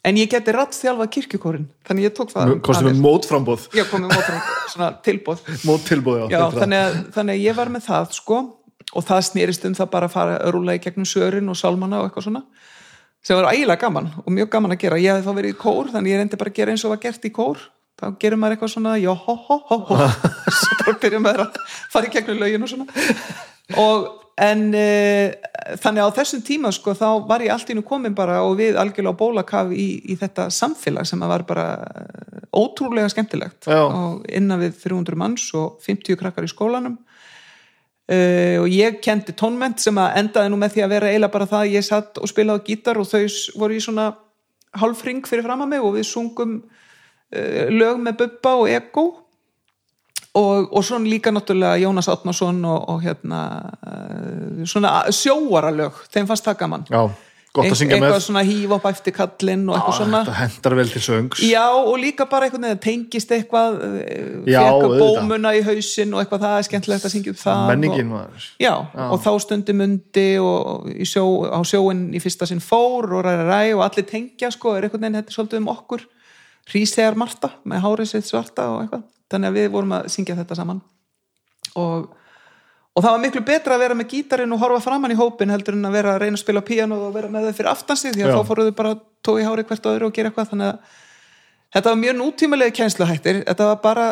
En 0.08 0.16
ég 0.16 0.30
geti 0.32 0.54
rattþjálfað 0.56 1.10
kirkjukórin 1.12 1.66
þannig 1.84 2.06
ég 2.08 2.14
tók 2.16 2.30
það 2.32 2.54
Kostum 2.64 2.88
við 2.88 3.02
mótframbóð 3.04 3.66
já, 3.76 3.82
komið 3.90 4.14
mótframbóð, 4.14 4.62
svona 4.72 4.88
tilbóð 5.04 5.42
Móttilbóð, 5.68 6.22
já, 6.22 6.38
já, 6.38 6.44
þannig 6.56 6.84
að, 6.86 6.96
þannig 7.18 7.36
að 7.36 7.44
ég 7.44 7.58
var 7.58 7.72
með 7.74 7.84
það 7.90 8.14
sko. 8.16 8.38
Og 8.96 9.06
það 9.06 9.26
snýrist 9.28 9.68
um 9.68 9.76
það 9.76 9.90
bara 9.92 10.08
að 10.08 10.16
fara 10.16 10.38
rúla 10.56 10.78
í 10.78 10.82
gegnum 10.86 11.10
sörin 11.10 11.52
og 11.52 11.60
sálmana 11.60 12.00
og 12.00 12.08
eitthvað 12.08 12.30
svona 12.30 12.46
sem 13.26 13.40
var 13.40 13.52
ægilega 13.52 13.82
gaman 13.84 14.08
og 14.24 14.32
mjög 14.34 14.52
gaman 14.54 14.76
að 14.76 14.82
gera. 14.86 15.02
Ég 15.02 15.20
hef 15.20 15.28
þá 15.28 15.36
verið 15.40 15.56
í 15.56 15.60
kór, 15.60 15.92
þannig 15.94 16.14
ég 16.14 16.22
reyndi 16.22 16.40
bara 16.40 16.54
að 16.54 16.62
gera 16.62 16.74
eins 16.74 16.86
og 16.88 16.96
var 16.96 17.04
gert 17.04 17.28
í 17.28 17.34
kór. 17.36 17.68
Þá 18.00 18.06
gerir 18.22 18.40
maður 18.40 18.56
eitthvað 18.56 18.72
svona 18.72 18.96
já, 18.96 19.12
ho, 19.12 19.36
ho, 19.36 19.58
ho, 19.68 19.78
ho. 19.90 19.96
Bara 20.86 20.96
byrja 21.02 21.20
maður 21.20 21.42
að 21.44 21.58
fara 21.92 22.08
í 22.08 22.14
gegnum 22.14 22.40
lögin 22.40 22.64
og 22.64 22.72
svona. 22.72 23.10
Og 23.76 24.06
en 24.40 24.62
e, 24.72 24.86
þannig 25.84 26.08
á 26.08 26.16
þessum 26.16 26.44
tíma 26.48 26.72
sko 26.72 26.94
þá 26.96 27.08
var 27.28 27.44
ég 27.44 27.52
allt 27.52 27.74
í 27.74 27.76
nú 27.76 27.84
komin 27.84 28.16
bara 28.16 28.40
og 28.48 28.56
við 28.60 28.80
algjörlega 28.80 29.20
bólakaf 29.20 29.74
í, 29.76 29.90
í 30.08 30.16
þetta 30.20 30.48
samfélag 30.54 31.10
sem 31.10 31.20
var 31.28 31.44
bara 31.50 31.68
eh, 31.76 32.40
ótrúlega 32.56 33.12
skemmtilegt. 33.12 33.68
Já. 33.68 33.84
og 33.84 34.24
innan 34.32 34.64
við 34.64 34.80
300 34.86 35.20
manns 35.20 35.50
og 35.60 35.84
50 35.84 36.20
krakkar 36.24 36.48
í 36.48 36.54
skólanum 36.54 36.96
uh, 38.10 38.58
og 38.64 38.68
ég 38.74 39.00
kendi 39.04 39.36
tónment 39.38 39.82
sem 39.82 40.02
að 40.02 40.18
endaði 40.24 40.52
nú 40.52 40.60
með 40.62 40.76
því 40.76 40.84
að 40.86 40.94
vera 40.96 41.12
eiginlega 41.12 41.36
bara 41.36 41.50
það 41.54 41.64
að 41.64 41.78
ég 41.78 41.88
satt 41.88 42.20
og 42.20 42.32
spilaði 42.32 42.66
gítar 42.68 43.00
og 43.00 43.08
þau 43.10 43.24
voru 43.62 43.78
í 43.78 43.86
svona 43.86 44.10
hálfring 44.80 45.24
fyrir 45.26 45.48
fram 45.48 45.66
að 45.66 45.72
mig 45.74 45.86
og 45.86 45.96
við 45.98 46.08
sungum 46.10 46.60
uh, 46.60 47.66
lög 47.74 48.04
með 48.04 48.22
Bubba 48.24 48.56
og 48.64 48.70
Ego. 48.74 49.08
Og, 50.40 50.68
og 50.78 50.84
svona 50.86 51.10
líka 51.10 51.32
náttúrulega 51.34 51.80
Jónas 51.82 52.08
Átnason 52.12 52.60
og, 52.70 52.84
og 52.94 53.00
hérna 53.02 53.40
uh, 53.82 54.62
svona 54.70 55.08
sjóaralög 55.10 56.04
þeim 56.14 56.30
fannst 56.30 56.46
það 56.46 56.60
gaman. 56.60 56.86
Já, 56.92 57.02
gott 57.56 57.66
að 57.66 57.78
syngja 57.80 57.98
með. 57.98 58.06
eitthvað 58.08 58.24
svona 58.26 58.44
híf 58.46 58.74
upp 58.76 58.86
eftir 58.90 59.16
kallinn 59.16 59.64
og 59.70 59.78
eitthvað 59.78 59.98
svona. 59.98 60.22
Það 60.28 60.38
hendar 60.40 60.76
vel 60.80 60.86
til 60.94 61.02
söngs. 61.06 61.42
Já, 61.50 61.64
og 61.74 61.96
líka 62.02 62.28
bara 62.30 62.48
einhvern 62.48 62.68
veginn 62.68 62.82
tengist 62.84 63.34
eitthvað 63.36 63.80
eh, 63.86 64.28
Já, 64.50 64.60
fekk 64.60 64.86
auðvitað. 64.86 65.04
bómuna 65.04 65.54
í 65.58 65.64
hausinn 65.66 66.14
og 66.14 66.22
eitthvað 66.22 66.46
það 66.46 66.58
er 66.58 66.68
skemmtilegt 66.70 67.08
að 67.10 67.14
syngja 67.16 67.34
upp 67.34 67.42
það 67.42 67.64
Menningin 67.72 68.14
og, 68.14 68.20
var 68.20 68.48
Já, 68.62 68.74
og 69.08 69.18
þá 69.26 69.32
stundi 69.46 69.76
mundi 69.82 70.28
og 70.44 70.88
sjó, 71.10 71.26
á 71.50 71.60
sjóin 71.66 72.06
í 72.14 72.22
fyrsta 72.24 72.50
sinn 72.50 72.64
fór 72.64 73.10
og 73.18 73.26
ræði 73.26 73.50
ræ 73.50 73.62
og 73.80 73.84
allir 73.88 74.08
tengja 74.10 74.54
sko, 74.54 74.76
er 74.78 74.88
einhvern 74.88 75.08
veginn 75.08 75.20
þetta 75.22 75.34
er 75.34 75.40
svolítið 75.40 75.64
um 75.64 75.74
okkur. 75.74 76.06
Hrísegar 76.70 77.18
Marta 77.18 77.56
með 77.66 77.84
hárið 77.86 78.12
sitt 78.14 78.30
svarta 78.30 78.70
og 78.76 78.84
eitthvað. 78.84 79.06
Þannig 79.30 79.50
að 79.50 79.58
við 79.58 79.68
vorum 79.74 79.94
að 79.98 80.10
syngja 80.14 80.38
þetta 80.38 80.58
saman. 80.58 80.82
Og, 81.78 82.10
og 82.96 83.04
það 83.06 83.14
var 83.14 83.22
miklu 83.24 83.44
betra 83.48 83.76
að 83.76 83.84
vera 83.86 83.98
með 83.98 84.10
gítarinn 84.14 84.56
og 84.56 84.64
horfa 84.64 84.80
framann 84.88 85.14
í 85.14 85.20
hópin 85.20 85.54
heldur 85.54 85.78
en 85.78 85.90
að 85.90 86.00
vera 86.00 86.16
að 86.16 86.24
reyna 86.24 86.40
að 86.40 86.44
spila 86.44 86.66
píano 86.66 86.98
og 87.08 87.14
vera 87.16 87.30
með 87.32 87.50
þau 87.50 87.60
fyrir 87.60 87.72
aftansi 87.74 88.14
því 88.16 88.26
að 88.26 88.32
Já. 88.32 88.38
þá 88.38 88.50
fóruðu 88.50 88.74
bara 88.80 88.96
tói 89.26 89.46
hárið 89.46 89.70
hvert 89.70 89.92
öðru 89.94 90.10
og 90.10 90.16
gera 90.16 90.32
eitthvað 90.32 90.52
þannig 90.54 90.74
að 90.74 90.98
Þetta 91.70 91.92
var 91.92 91.98
mjög 92.02 92.16
nútímalegi 92.18 92.74
kænsluhættir, 92.80 93.40
þetta 93.46 93.66
var 93.68 93.76
bara 93.84 94.06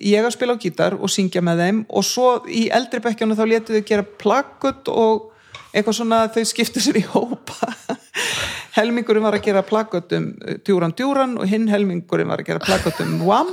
ég 0.00 0.24
að 0.24 0.32
spila 0.32 0.54
á 0.56 0.62
gítar 0.62 0.94
og 0.96 1.10
syngja 1.12 1.42
með 1.44 1.58
þeim 1.60 1.82
og 1.92 2.06
svo 2.08 2.28
í 2.48 2.62
eldri 2.72 3.02
bekkjónu 3.04 3.36
þá 3.36 3.42
letu 3.50 3.76
þau 3.76 3.84
gera 3.90 4.06
plakkut 4.22 4.88
og 4.88 5.26
eitthvað 5.74 5.98
svona 5.98 6.22
þau 6.32 6.46
skiptu 6.48 6.80
sér 6.80 7.02
í 7.02 7.04
hópa. 7.12 7.68
Helmingurinn 8.78 9.26
var 9.28 9.36
að 9.36 9.44
gera 9.44 9.64
plakkut 9.66 10.16
um 10.16 10.30
djúran 10.64 10.96
djúran 10.96 11.36
og 11.36 11.52
hinn 11.52 11.68
helmingurinn 11.68 12.32
var 12.32 12.40
að 12.40 12.48
gera 12.48 12.64
plakkut 12.64 13.04
um 13.04 13.18
wham 13.28 13.52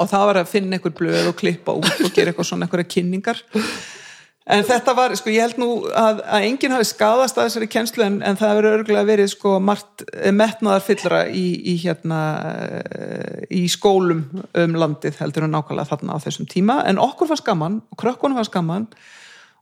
og 0.00 0.10
það 0.10 0.28
var 0.30 0.40
að 0.40 0.52
finna 0.54 0.76
einhver 0.78 0.94
blöð 0.96 1.30
og 1.30 1.38
klippa 1.40 1.76
út 1.76 2.04
og 2.04 2.14
gera 2.14 2.32
eitthvað 2.32 2.48
svona 2.48 2.66
einhverja 2.66 2.92
kynningar. 2.96 3.42
En 4.50 4.64
þetta 4.66 4.94
var, 4.96 5.12
sko, 5.14 5.30
ég 5.30 5.44
held 5.44 5.60
nú 5.60 5.68
að, 5.94 6.22
að 6.24 6.44
enginn 6.48 6.72
hafi 6.74 6.88
skadast 6.88 7.36
að 7.38 7.46
þessari 7.46 7.68
kennslu 7.70 8.02
en, 8.06 8.16
en 8.26 8.38
það 8.40 8.56
verið 8.58 8.76
örgulega 8.78 9.08
verið, 9.10 9.28
sko, 9.34 9.52
margt 9.62 10.04
metnaðar 10.34 10.82
fyllra 10.82 11.20
í, 11.28 11.44
í 11.70 11.74
hérna 11.84 12.20
eh, 12.80 13.44
í 13.60 13.62
skólum 13.70 14.24
um 14.32 14.76
landið 14.80 15.20
heldur 15.20 15.46
en 15.46 15.54
nákvæmlega 15.54 15.92
þarna 15.92 16.18
á 16.18 16.24
þessum 16.24 16.48
tíma 16.50 16.80
en 16.88 16.98
okkur 17.02 17.30
var 17.30 17.38
skaman 17.42 17.78
og 17.92 18.00
krökkunum 18.00 18.40
var 18.40 18.48
skaman 18.48 18.88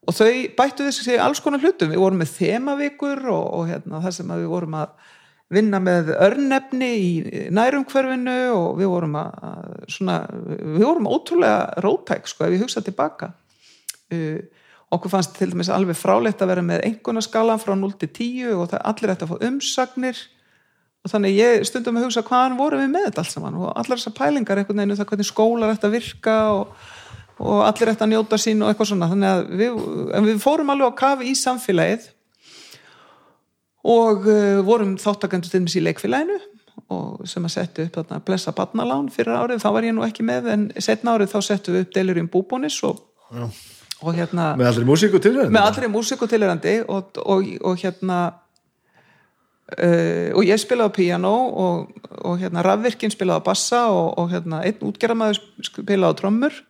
og 0.09 0.17
þau 0.17 0.31
bættu 0.57 0.87
þessi 0.87 1.19
alls 1.21 1.43
konar 1.45 1.61
hlutum, 1.61 1.93
við 1.93 2.01
vorum 2.01 2.23
með 2.23 2.33
þemavikur 2.39 3.27
og, 3.29 3.45
og 3.59 3.69
hérna 3.75 4.01
það 4.07 4.19
sem 4.21 4.35
við 4.39 4.51
vorum 4.55 4.79
að 4.79 4.95
vinna 5.53 5.81
með 5.81 6.13
örnefni 6.13 6.89
í 7.01 7.11
nærumhverfinu 7.57 8.37
og 8.53 8.79
við 8.81 8.91
vorum 8.93 9.17
að 9.21 9.75
svona, 9.89 10.21
við 10.29 10.85
vorum 10.85 11.09
ótrúlega 11.09 11.83
rótæk, 11.85 12.29
sko, 12.29 12.45
ef 12.45 12.57
ég 12.57 12.65
hugsa 12.67 12.85
tilbaka. 12.85 13.31
Uh, 14.13 14.43
okkur 14.93 15.13
fannst 15.13 15.35
til 15.37 15.51
dæmis 15.53 15.71
alveg 15.73 15.97
frálegt 15.97 16.43
að 16.45 16.53
vera 16.53 16.65
með 16.65 16.85
einhvernaskalan 16.89 17.61
frá 17.61 17.75
0 17.77 17.97
til 18.01 18.11
10 18.11 18.53
og 18.57 18.69
það 18.73 18.85
allir 18.93 19.15
ætti 19.15 19.27
að 19.27 19.33
fá 19.33 19.49
umsagnir. 19.49 20.21
Og 21.05 21.13
þannig 21.13 21.37
ég 21.39 21.65
stundum 21.69 21.99
að 22.01 22.09
hugsa 22.09 22.25
hvaðan 22.27 22.59
vorum 22.59 22.83
við 22.83 22.93
með 22.93 23.09
þetta 23.09 23.25
allt 23.25 23.35
saman? 23.35 23.59
Og 23.61 23.69
allar 23.73 24.01
þessar 24.01 24.17
pælingar 24.17 24.61
einhvern 24.61 24.83
veginn 24.83 24.95
um 24.97 25.01
það 25.01 25.11
hvernig 25.13 25.29
skólar 25.29 25.75
ætti 25.75 25.89
að 25.89 25.97
virka 25.97 26.37
og, 26.57 26.73
og 27.39 27.61
allir 27.69 27.93
ætti 27.93 28.05
að 28.05 28.13
njóta 28.13 28.41
sín 28.41 28.65
og 28.65 28.73
eitthvað 28.73 28.91
svona. 28.93 29.11
Þannig 29.13 29.35
að 29.35 29.45
við, 29.61 29.83
við 30.29 30.41
fórum 30.43 30.73
alveg 30.75 30.93
á 30.93 31.01
kafi 31.05 31.31
í 31.31 31.37
samfélagið 31.39 32.09
og 33.87 34.27
uh, 34.27 34.61
vorum 34.67 34.97
þáttakandur 34.99 35.53
til 35.53 35.67
í 35.67 35.85
leikfélaginu 35.87 36.39
og 36.95 37.27
sem 37.29 37.45
að 37.45 37.55
setja 37.55 37.87
upp 37.87 37.97
þarna 37.99 38.21
blessa 38.25 38.55
barnalán 38.57 39.09
fyrir 39.13 39.35
árið, 39.35 39.63
þá 39.63 39.71
var 39.75 39.87
ég 39.89 39.97
nú 39.97 40.05
ekki 40.07 40.25
með 40.27 40.51
en 40.55 40.69
setna 40.81 41.17
árið 41.17 41.35
þá 41.35 41.39
settum 41.45 41.77
við 41.77 41.87
upp 41.87 41.97
deilur 41.97 42.21
í 42.21 42.27
búbónis 42.33 42.79
og, 42.87 43.03
og 43.35 44.13
hérna 44.17 44.53
Með 44.59 44.71
allri 44.71 44.89
músíku 44.89 45.21
til 45.23 45.35
þetta 45.37 45.55
með 45.55 45.71
allri 45.71 45.91
músík 45.93 46.23
og 46.25 46.31
tilirandi 46.33 46.77
og, 46.87 47.19
og, 47.25 47.51
og 47.67 47.83
hérna 47.83 48.19
uh, 49.75 50.31
og 50.39 50.49
ég 50.49 50.63
spilaði 50.63 50.97
piano 51.03 51.35
og, 51.67 52.09
og 52.23 52.41
hérna 52.41 52.65
rafvirkinn 52.67 53.15
spilaði 53.15 53.47
bassa 53.51 53.85
og, 53.93 54.15
og 54.23 54.33
hérna 54.33 54.63
einn 54.65 54.89
útgerðamaður 54.89 55.43
spilaði 55.69 56.21
trommur 56.23 56.63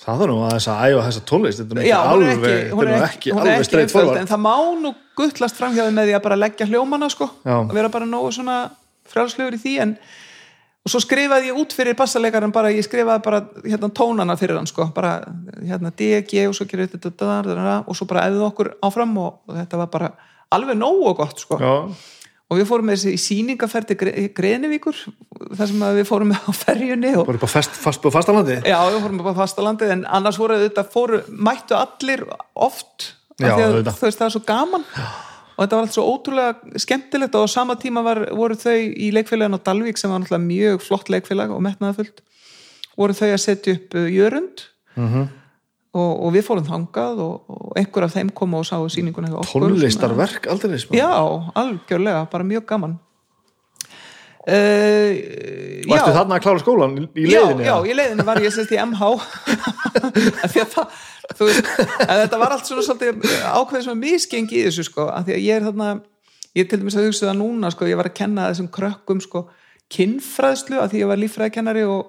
Það 0.00 0.22
þarf 0.22 0.30
nú 0.30 0.38
að 0.40 0.54
þess 0.54 0.70
að 0.72 0.82
æfa 0.86 1.04
þessa 1.06 1.22
tónlist 1.28 1.60
Þetta 1.60 1.76
er 1.76 1.88
er 1.90 1.98
alveg, 2.00 2.30
ekki, 2.30 3.32
er 3.34 3.36
er 3.36 3.40
alveg 3.42 3.58
einföld, 3.60 3.90
forward 3.92 4.20
en 4.22 4.30
það 4.30 4.42
má 4.46 4.54
nú 4.80 4.94
guttlast 5.20 5.60
framhjáði 5.60 5.92
með 5.96 6.08
því 6.08 6.16
að 6.16 6.24
bara 6.24 6.38
leggja 6.40 6.68
hljómana 6.70 7.10
sko, 7.12 7.28
Já. 7.44 7.56
að 7.58 7.74
vera 7.76 7.92
bara 7.92 8.08
nógu 8.08 8.30
svona 8.32 8.56
frjálslegur 9.10 9.58
í 9.58 9.60
því 9.60 9.74
en 9.84 9.94
og 10.80 10.92
svo 10.94 11.02
skrifaði 11.04 11.50
ég 11.50 11.58
út 11.60 11.74
fyrir 11.76 11.96
bassalegaran 11.98 12.54
bara, 12.54 12.70
ég 12.72 12.86
skrifaði 12.86 13.20
bara 13.26 13.42
hérna 13.66 13.90
tónana 13.92 14.36
fyrir 14.40 14.56
hann 14.56 14.70
sko, 14.70 14.88
bara 14.96 15.18
hérna 15.60 15.92
D, 15.92 16.08
G 16.24 16.46
og 16.48 16.56
svo 16.56 16.64
gerir 16.70 16.88
þetta 16.88 17.82
og 17.84 17.98
svo 17.98 18.08
bara 18.08 18.24
æðið 18.30 18.46
okkur 18.48 18.72
áfram 18.88 19.12
og, 19.20 19.42
og 19.44 19.58
þetta 19.58 19.82
var 19.82 19.92
bara 19.92 20.10
alveg 20.50 20.80
nógu 20.80 21.12
gott 21.18 21.44
sko. 21.44 21.60
Já, 21.60 21.74
og 22.50 22.58
við 22.58 22.66
fórum 22.66 22.90
með 22.90 22.98
þessi 22.98 23.14
í 23.14 23.22
síningaferdi 23.22 23.96
Grenivíkur, 24.34 24.98
þar 25.54 25.70
sem 25.70 25.86
við 26.00 26.04
fórum 26.08 26.32
með 26.32 26.50
á 26.50 26.52
ferjunni 26.56 27.14
og 27.20 27.28
bara 27.28 27.38
upp 27.38 27.46
á 27.46 27.52
fast, 27.52 27.78
fast, 27.78 28.02
á 28.02 28.10
fastalandi? 28.10 28.58
Já, 28.66 28.78
við 28.90 29.00
fórum 29.04 29.22
á 29.22 29.34
fastalandi 29.38 29.90
en 29.94 30.04
annars 30.18 30.40
voru 30.40 30.58
þetta 30.64 30.86
fóru, 30.90 31.22
mættu 31.30 31.78
allir 31.78 32.26
oft 32.58 33.12
Já, 33.40 33.54
að, 33.54 33.80
þú 33.88 34.06
veist, 34.08 34.18
það 34.20 34.26
er 34.26 34.34
svo 34.34 34.42
gaman. 34.48 34.86
Og 35.54 35.62
þetta 35.62 35.76
var 35.76 35.86
allt 35.86 35.94
svo 35.96 36.04
ótrúlega 36.08 36.80
skemmtilegt 36.80 37.36
og 37.36 37.44
á 37.44 37.48
sama 37.52 37.76
tíma 37.80 38.02
var, 38.04 38.22
voru 38.36 38.56
þau 38.56 38.76
í 38.76 39.10
leikfélagin 39.12 39.56
á 39.56 39.64
Dalvík 39.64 40.00
sem 40.00 40.12
var 40.12 40.22
náttúrulega 40.22 40.46
mjög 40.46 40.84
flott 40.84 41.10
leikfélag 41.12 41.52
og 41.52 41.60
metnaðafullt 41.64 42.22
voru 43.00 43.16
þau 43.16 43.28
að 43.28 43.42
setja 43.44 43.76
upp 43.76 43.96
uh, 43.96 44.08
jörund. 44.12 44.64
Mhm. 44.96 45.28
Og, 45.96 46.10
og 46.26 46.32
við 46.34 46.44
fórum 46.46 46.66
þangað 46.68 47.22
og, 47.24 47.36
og 47.50 47.76
einhver 47.80 48.06
af 48.06 48.14
þeim 48.14 48.30
kom 48.36 48.54
og 48.58 48.66
hjá 49.34 49.38
okkur 49.42 49.66
tónlistarverk 49.68 50.50
aldrei. 50.52 50.78
Já, 50.94 51.08
algjörlega, 51.58 52.26
bara 52.30 52.46
mjög 52.46 52.66
gaman. 52.70 52.98
Uh, 54.40 55.84
Varstu 55.90 56.12
þarna 56.16 56.38
að 56.38 56.44
klára 56.46 56.60
skólan 56.62 56.94
í- 56.96 57.08
í 57.20 57.26
já, 57.28 57.42
já, 57.60 57.74
í 57.84 57.92
leiðinni 57.92 58.24
var 58.24 58.38
ég 58.40 58.54
sérst 58.54 58.72
í 58.72 58.78
MH 58.80 59.10
það 60.72 60.94
þú 61.36 61.48
veist, 61.50 61.68
þetta 62.00 62.38
var 62.40 62.54
allt 62.54 62.64
svona 62.70 62.84
svolítið 62.86 63.20
ákveðið 63.52 63.84
svona 63.84 64.00
misgengi 64.00 64.56
í 64.56 64.64
þessu 64.64 64.86
sko, 64.88 65.10
af 65.12 65.26
því 65.28 65.34
að 65.36 65.44
ég 65.44 65.58
er 65.60 65.66
þarna 65.68 65.90
ég 66.56 66.70
til 66.70 66.80
dæmis 66.80 66.96
að 66.96 67.10
hugsa 67.10 67.28
það 67.28 67.36
núna 67.42 67.70
sko, 67.74 67.90
ég 67.92 68.00
var 68.00 68.08
að 68.08 68.16
kenna 68.16 68.48
þessum 68.48 68.70
krökkum 68.74 69.20
sko, 69.26 69.44
kinnfræðslu, 69.92 70.80
af 70.80 70.88
því 70.94 71.02
ég 71.04 71.10
var 71.12 71.20
líffræðikennari 71.20 71.84
og, 71.92 72.08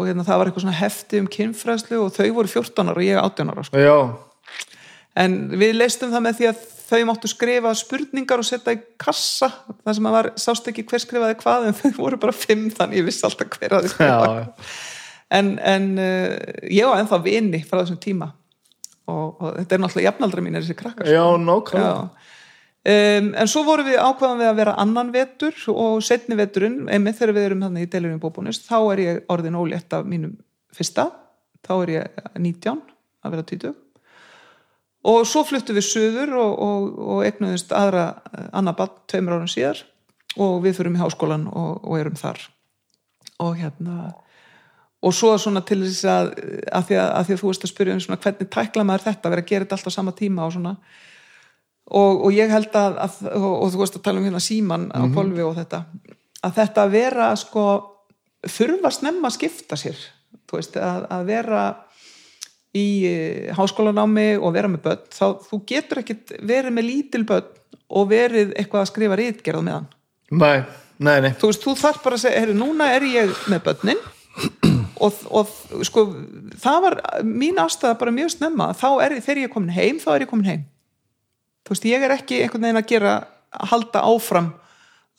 og 0.00 0.08
hérna, 0.08 0.24
það 0.26 0.40
var 0.40 0.50
eitthvað 0.50 0.64
svona 0.64 0.80
hefti 0.80 1.20
um 1.20 1.30
kinnfræðslu 1.36 2.00
og 2.00 2.12
þau 2.16 2.26
voru 2.40 2.52
14 2.56 2.90
ára 2.90 2.96
og 2.96 3.06
ég 3.06 3.20
18 3.20 3.54
ára 3.54 3.64
sko. 3.68 3.86
En 5.20 5.40
við 5.60 5.76
leistum 5.76 6.12
það 6.14 6.24
með 6.26 6.38
því 6.38 6.48
að 6.50 6.62
þau 6.90 7.00
máttu 7.06 7.30
skrifa 7.30 7.74
spurningar 7.78 8.42
og 8.42 8.48
setja 8.48 8.74
í 8.74 8.80
kassa 8.98 9.50
það 9.84 9.98
sem 9.98 10.08
að 10.08 10.16
var, 10.16 10.30
sást 10.40 10.70
ekki 10.70 10.86
hver 10.90 11.02
skrifaði 11.04 11.36
hvað 11.42 11.68
en 11.68 11.76
þau 11.80 11.90
voru 12.00 12.18
bara 12.22 12.34
fimm 12.34 12.70
þannig 12.74 13.02
ég 13.02 13.06
vissi 13.10 13.26
alltaf 13.28 13.52
hver 13.58 13.76
að 13.78 13.86
já, 13.86 13.92
skrifaði 13.94 14.48
en, 15.38 15.54
en 15.62 15.88
uh, 16.00 16.34
ég 16.66 16.88
var 16.90 17.02
ennþá 17.02 17.20
vini 17.24 17.62
frá 17.66 17.82
þessum 17.82 18.00
tíma 18.02 18.32
og, 19.10 19.40
og 19.40 19.54
þetta 19.58 19.76
er 19.76 19.82
náttúrulega 19.84 20.10
jafnaldra 20.10 20.44
mín 20.44 20.58
þessi 20.58 20.76
krakkar. 20.78 21.10
Já, 21.10 21.24
nákvæmlega. 21.40 22.08
Um, 22.80 23.34
en 23.36 23.48
svo 23.50 23.60
vorum 23.66 23.84
við 23.90 24.00
ákvaðan 24.00 24.38
við 24.40 24.48
að 24.48 24.60
vera 24.62 24.76
annan 24.80 25.10
vetur 25.12 25.56
og 25.68 25.98
setni 26.00 26.38
veturinn 26.38 26.86
einmitt 26.88 27.18
þegar 27.18 27.36
við 27.36 27.48
erum 27.50 27.64
þannig 27.66 27.84
í 27.84 27.90
deilurinn 27.92 28.22
bóbónus 28.22 28.62
þá 28.64 28.78
er 28.94 29.02
ég 29.04 29.18
orðin 29.28 29.58
ólétt 29.60 29.92
af 29.92 30.08
mínum 30.08 30.38
fyrsta. 30.72 31.10
Þá 31.60 31.74
er 31.76 31.92
ég 31.92 32.22
19 32.40 32.80
að 33.20 33.34
vera 33.34 33.44
20 33.50 33.74
og 35.10 35.26
svo 35.28 35.42
fluttum 35.48 35.76
við 35.76 35.86
suður 35.86 36.32
og, 36.40 36.56
og, 36.64 36.88
og 37.00 37.20
eignuðist 37.24 37.70
aðra 37.76 38.06
eh, 38.32 38.48
annað 38.56 38.78
bann 38.80 38.96
tveimur 39.08 39.36
árum 39.36 39.52
síðar 39.52 39.84
og 40.40 40.58
við 40.64 40.76
fyrum 40.78 40.96
í 40.96 41.00
háskólan 41.00 41.46
og, 41.48 41.84
og 41.84 42.00
erum 42.00 42.18
þar. 42.20 42.42
Og 43.40 43.56
hérna 43.60 44.10
og 45.00 45.14
svo 45.16 45.32
svona 45.40 45.62
til 45.64 45.80
þess 45.86 46.04
að 46.08 46.32
að 46.68 46.88
því 46.88 46.98
að, 47.00 47.12
að 47.16 47.28
því 47.28 47.36
að 47.36 47.40
þú 47.40 47.52
veist 47.52 47.64
að 47.64 47.72
spyrja 47.72 47.94
um 47.96 48.02
svona 48.04 48.20
hvernig 48.20 48.50
tækla 48.52 48.84
maður 48.84 49.06
þetta, 49.08 49.32
vera 49.32 49.44
að 49.44 49.52
gera 49.52 49.66
þetta 49.66 49.78
alltaf 49.78 49.96
sama 49.96 50.16
tíma 50.16 50.44
og 50.44 50.56
svona 50.56 50.74
og, 51.90 52.24
og 52.26 52.32
ég 52.34 52.50
held 52.52 52.74
að, 52.78 52.98
að 53.02 53.20
og, 53.34 53.52
og 53.52 53.72
þú 53.72 53.82
veist 53.82 53.98
að 53.98 54.06
tala 54.06 54.22
um 54.22 54.28
hérna 54.28 54.42
síman 54.42 54.88
á 54.94 55.02
kolvi 55.14 55.42
og 55.42 55.56
þetta 55.58 55.84
að 56.46 56.56
þetta 56.60 56.86
að 56.86 56.94
vera 56.94 57.28
sko 57.38 57.64
þurfa 58.46 58.92
snemma 58.94 59.28
að 59.28 59.36
skipta 59.36 59.78
sér 59.78 59.98
veist, 60.52 60.76
að, 60.78 61.06
að 61.12 61.24
vera 61.28 61.62
í 62.76 62.86
eh, 63.08 63.48
háskólanámi 63.56 64.28
og 64.38 64.54
vera 64.54 64.70
með 64.70 64.84
börn, 64.84 65.08
þá 65.10 65.26
þú 65.46 65.60
getur 65.66 66.02
ekkit 66.02 66.36
verið 66.46 66.76
með 66.76 66.86
lítil 66.86 67.24
börn 67.26 67.50
og 67.90 68.06
verið 68.10 68.54
eitthvað 68.54 68.84
að 68.84 68.90
skrifa 68.92 69.18
rítgerð 69.18 69.62
á 69.62 69.66
meðan. 69.66 69.88
Nei, 70.30 70.58
nei, 71.02 71.16
nei. 71.26 71.32
þú 71.38 71.50
veist, 71.50 71.64
þú 71.64 71.74
þarf 71.80 72.02
bara 72.04 72.18
að 72.18 72.24
segja, 72.24 72.42
heyrðu, 72.44 72.58
núna 72.60 72.90
er 72.94 73.06
ég 73.10 73.32
með 73.50 73.64
börnin. 73.66 74.04
Og, 75.00 75.16
og 75.32 75.48
sko, 75.88 76.02
það 76.60 76.82
var 76.84 76.94
mín 77.24 77.56
ástæða 77.56 77.94
bara 78.02 78.12
mjög 78.12 78.34
snemma, 78.34 78.66
þá 78.76 78.88
er 79.00 79.14
þegar 79.24 79.38
ég 79.40 79.46
er 79.48 79.52
komin 79.54 79.72
heim, 79.72 80.00
þá 80.02 80.10
er 80.12 80.24
ég 80.26 80.28
komin 80.28 80.48
heim 80.50 80.66
þú 81.70 81.76
veist, 81.76 81.86
ég 81.86 82.02
er 82.02 82.10
ekki 82.16 82.40
einhvern 82.42 82.64
veginn 82.66 82.80
að 82.82 82.88
gera 82.90 83.12
að 83.54 83.70
halda 83.70 84.02
áfram 84.10 84.48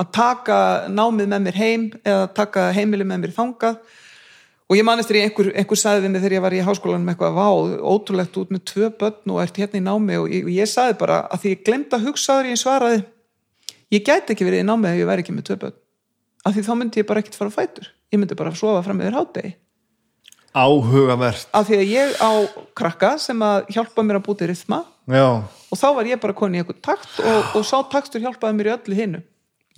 að 0.01 0.11
taka 0.17 0.57
námið 0.91 1.29
með 1.31 1.43
mér 1.47 1.57
heim 1.61 1.83
eða 2.03 2.27
taka 2.35 2.71
heimili 2.75 3.05
með 3.07 3.21
mér 3.23 3.33
þangað. 3.37 3.77
Og 4.71 4.77
ég 4.79 4.85
manist 4.87 5.09
þegar 5.11 5.21
ég- 5.21 5.29
einhver, 5.31 5.47
einhver 5.55 6.09
mig 6.09 6.21
þegar 6.21 6.35
ég 6.37 6.41
var 6.41 6.51
í 6.55 6.61
háskólanum 6.63 7.09
eitthvað, 7.11 7.33
vá, 7.35 7.47
ótrúlegt 7.91 8.37
út 8.39 8.49
með 8.51 8.63
tvö 8.71 8.89
börn 8.97 9.31
og 9.31 9.41
ert 9.43 9.55
hérna 9.59 9.79
í 9.79 9.83
námi. 9.83 10.15
Og 10.19 10.27
ég, 10.31 10.43
og 10.43 10.51
ég 10.51 10.67
sagði 10.67 10.97
bara 10.97 11.27
að 11.31 11.39
því 11.41 11.49
ég 11.55 11.63
glemd 11.65 11.89
að 11.91 12.05
hugsa 12.07 12.37
þegar 12.39 12.51
ég 12.51 12.61
svaraði 12.61 13.01
ég 13.91 14.05
gæti 14.07 14.31
ekki 14.35 14.47
verið 14.47 14.63
í 14.63 14.67
námi 14.67 14.87
ef 14.87 14.99
ég 15.01 15.07
væri 15.09 15.21
ekki 15.25 15.35
með 15.35 15.47
tvö 15.49 15.57
börn. 15.59 15.73
Af 16.45 16.55
því 16.55 16.63
þá 16.67 16.73
myndi 16.79 17.01
ég 17.01 17.07
bara 17.07 17.19
ekkert 17.21 17.35
fara 17.35 17.51
á 17.51 17.57
fætur. 17.59 17.87
Ég 18.11 18.19
myndi 18.19 18.35
bara 18.35 18.55
sofa 18.55 18.81
fram 18.83 19.01
yfir 19.03 19.13
hádegi. 19.19 19.53
Áhugavert. 20.55 21.47
af 21.53 21.67
því 21.67 21.77
að 21.79 21.91
ég 21.91 22.15
á 22.19 22.31
krakka 22.75 23.17
sem 23.19 23.39
að 23.39 23.67
hjálpa 23.71 24.03
mér 24.03 24.19
að 24.19 24.25
búti 24.25 24.47
rithma. 24.49 24.81
Já. 25.07 25.43
Og 25.71 25.79
þá 25.79 25.87
var 25.97 26.09
ég 26.11 26.21
bara 26.21 26.37
koni 26.37 26.59
í 26.59 26.63
eitthvað 26.63 26.81
takt 26.85 27.19
og, 27.23 27.57
og 27.59 27.67
sá 27.67 27.77
taktur 27.91 28.23
hjálpaði 28.23 28.57
mér 28.59 28.71
í 28.71 28.75
öllu 28.77 28.97
hinnu 29.01 29.27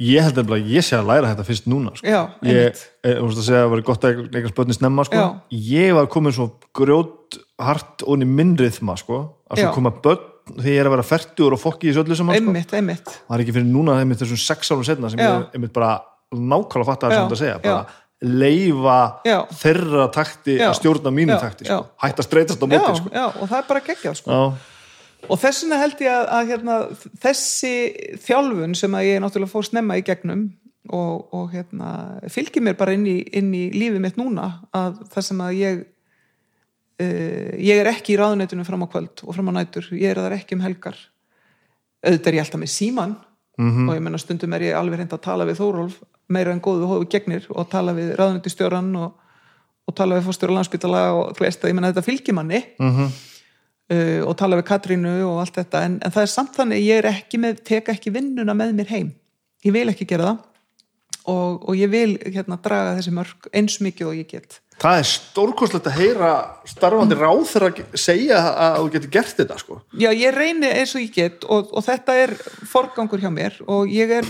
Ég 0.01 0.25
held 0.25 0.39
að 0.41 0.71
ég 0.73 0.81
sé 0.81 0.97
að 0.97 1.05
læra 1.11 1.29
þetta 1.29 1.43
fyrst 1.45 1.67
núna 1.69 1.91
sko. 1.93 2.09
Já, 2.09 2.23
ég, 2.49 2.79
eh, 3.05 3.13
þú 3.13 3.27
veist 3.27 3.41
að 3.43 3.45
segja 3.45 3.59
að 3.59 3.65
það 3.67 3.73
var 3.73 3.81
gott 3.85 4.07
að 4.07 4.21
leika 4.33 4.49
spötni 4.49 4.73
snemma 4.73 5.05
sko. 5.05 5.25
Ég 5.53 5.93
var 5.93 6.07
komin 6.09 6.33
svo 6.33 6.47
grjót 6.73 7.37
hart 7.61 8.01
onni 8.09 8.25
minn 8.25 8.55
rithma 8.57 8.97
sko. 8.97 9.19
að 9.53 9.61
svo 9.61 9.67
Já. 9.69 9.73
koma 9.75 9.91
börn 9.93 10.33
þegar 10.49 10.73
ég 10.73 10.81
er 10.81 10.89
að 10.89 10.95
vera 10.95 11.05
færtur 11.07 11.55
og 11.55 11.61
fokki 11.61 11.87
í 11.87 11.91
þessu 11.93 12.03
öllu 12.03 12.17
saman 12.17 12.35
sko. 12.35 12.43
einmitt, 12.43 12.73
einmitt 12.73 13.11
það 13.13 13.35
er 13.35 13.43
ekki 13.43 13.55
fyrir 13.55 13.69
núna 13.69 13.99
einmitt 14.01 14.19
þessum 14.23 14.41
sex 14.43 14.71
árum 14.73 14.85
setna 14.87 15.11
sem 15.11 15.21
Já. 15.21 15.29
ég 15.29 15.55
einmitt 15.55 15.75
bara 15.75 15.93
nákvæmlega 16.33 16.89
fatt 16.89 17.05
að 17.05 17.13
það 17.13 17.15
sem 17.15 17.27
þetta 17.27 17.39
segja 17.43 17.55
já. 17.55 17.63
bara 17.63 17.85
leifa 18.41 18.97
Já. 19.27 19.37
þeirra 19.61 20.09
takti 20.15 20.57
að 20.63 20.75
stjórna 20.79 21.13
mínu 21.15 21.39
takti 21.39 21.67
sko. 21.69 21.79
hætt 22.03 22.19
að 22.19 22.27
streytast 22.27 22.63
á 22.63 22.67
móti 22.67 22.95
sko. 22.99 23.09
og 23.13 23.45
það 23.45 23.57
er 23.59 23.67
bara 23.69 23.83
geggjað 23.87 24.19
sko. 24.19 24.41
Og 25.29 25.39
þess 25.39 25.63
vegna 25.63 25.79
held 25.81 26.01
ég 26.03 26.11
að, 26.11 26.25
að 26.37 26.51
hérna, 26.51 26.75
þessi 27.23 27.73
þjálfun 28.25 28.75
sem 28.75 28.97
að 28.97 29.07
ég 29.07 29.21
náttúrulega 29.23 29.53
fór 29.53 29.67
snemma 29.69 29.97
í 29.99 30.03
gegnum 30.05 30.45
og, 30.91 31.29
og 31.33 31.51
hérna, 31.55 31.89
fylgir 32.33 32.63
mér 32.65 32.75
bara 32.79 32.93
inn 32.97 33.05
í, 33.07 33.17
inn 33.31 33.53
í 33.55 33.65
lífið 33.73 34.01
mitt 34.03 34.17
núna 34.19 34.49
að 34.75 34.99
það 35.13 35.27
sem 35.29 35.43
að 35.45 35.53
ég 35.61 35.83
uh, 35.83 37.51
ég 37.63 37.79
er 37.83 37.91
ekki 37.93 38.15
í 38.15 38.19
ráðuneytunum 38.19 38.67
fram 38.67 38.83
á 38.83 38.91
kvöld 38.91 39.23
og 39.23 39.35
fram 39.37 39.51
á 39.55 39.57
nætur, 39.61 39.87
ég 39.95 40.11
er 40.11 40.19
þar 40.23 40.35
ekki 40.39 40.57
um 40.57 40.65
helgar. 40.65 40.97
Auðvitað 42.03 42.27
er 42.33 42.37
ég 42.39 42.43
alltaf 42.47 42.63
með 42.65 42.73
síman 42.75 43.15
Mhm. 43.53 43.83
og 43.85 43.93
ég 43.93 44.01
menna 44.01 44.17
stundum 44.17 44.53
er 44.57 44.63
ég 44.65 44.73
alveg 44.73 44.97
reynd 44.97 45.11
að 45.13 45.21
tala 45.21 45.45
við 45.45 45.59
Þórólf 45.59 45.99
meira 46.33 46.49
en 46.55 46.61
góðu 46.63 46.87
hófi 46.89 47.05
gegnir 47.13 47.43
og 47.53 47.67
tala 47.69 47.93
við 47.93 48.15
ráðuneytustjóran 48.17 48.87
og, 48.97 49.11
og 49.85 49.93
tala 49.93 50.17
við 50.17 50.25
fórstjóra 50.25 50.55
landspítala 50.57 51.01
og 51.13 51.35
þú 51.37 51.45
veist 51.45 51.61
að 51.61 51.69
ég 51.69 51.75
menna 51.77 51.91
þetta 51.91 52.05
fylgir 52.07 52.33
manni. 52.33 52.63
Mm 52.81 53.11
uh, 53.93 54.23
og 54.27 54.33
tala 54.39 54.57
við 54.59 54.67
Katrínu 54.71 55.13
og 55.27 55.43
allt 55.43 55.59
þetta. 55.61 55.83
En, 55.87 55.99
en 56.01 56.15
það 56.15 56.25
er 56.25 56.33
samt 56.33 56.57
þannig 56.57 56.81
að 56.81 56.89
ég 56.89 57.03
er 57.03 57.09
ekki 57.13 57.41
með 57.43 57.61
teka 57.69 57.95
ekki 57.95 58.13
vinnuna 58.15 58.57
með 58.57 58.75
mér 58.79 58.91
heim. 58.93 59.13
Ég 59.63 59.75
vil 59.75 59.87
ekki 59.93 60.09
gera 60.09 60.31
það. 60.31 60.49
Og, 61.31 61.69
og 61.71 61.79
ég 61.79 61.87
vil 61.87 62.17
hérna 62.19 62.57
draga 62.59 62.97
þessi 62.97 63.13
mörg 63.15 63.45
eins 63.55 63.77
mikið 63.79 64.09
og 64.09 64.17
ég 64.19 64.31
get. 64.33 64.57
Það 64.81 64.99
er 64.99 65.07
stórkostlegt 65.07 65.85
að 65.87 65.99
heyra 66.01 66.31
starfandi 66.67 67.15
ráð 67.15 67.43
þeirra 67.51 67.69
að 67.69 67.99
segja 68.01 68.39
að 68.51 68.79
þú 68.79 68.89
getur 68.95 69.11
gert 69.13 69.37
þetta 69.37 69.59
sko. 69.61 69.77
já 70.01 70.09
ég 70.11 70.33
reyni 70.35 70.71
eins 70.71 70.95
og 70.97 71.03
ég 71.03 71.13
get 71.13 71.45
og, 71.45 71.69
og 71.71 71.85
þetta 71.85 72.15
er 72.25 72.33
forgangur 72.67 73.21
hjá 73.21 73.29
mér 73.31 73.55
og 73.69 73.91
ég 73.93 74.11
er 74.17 74.27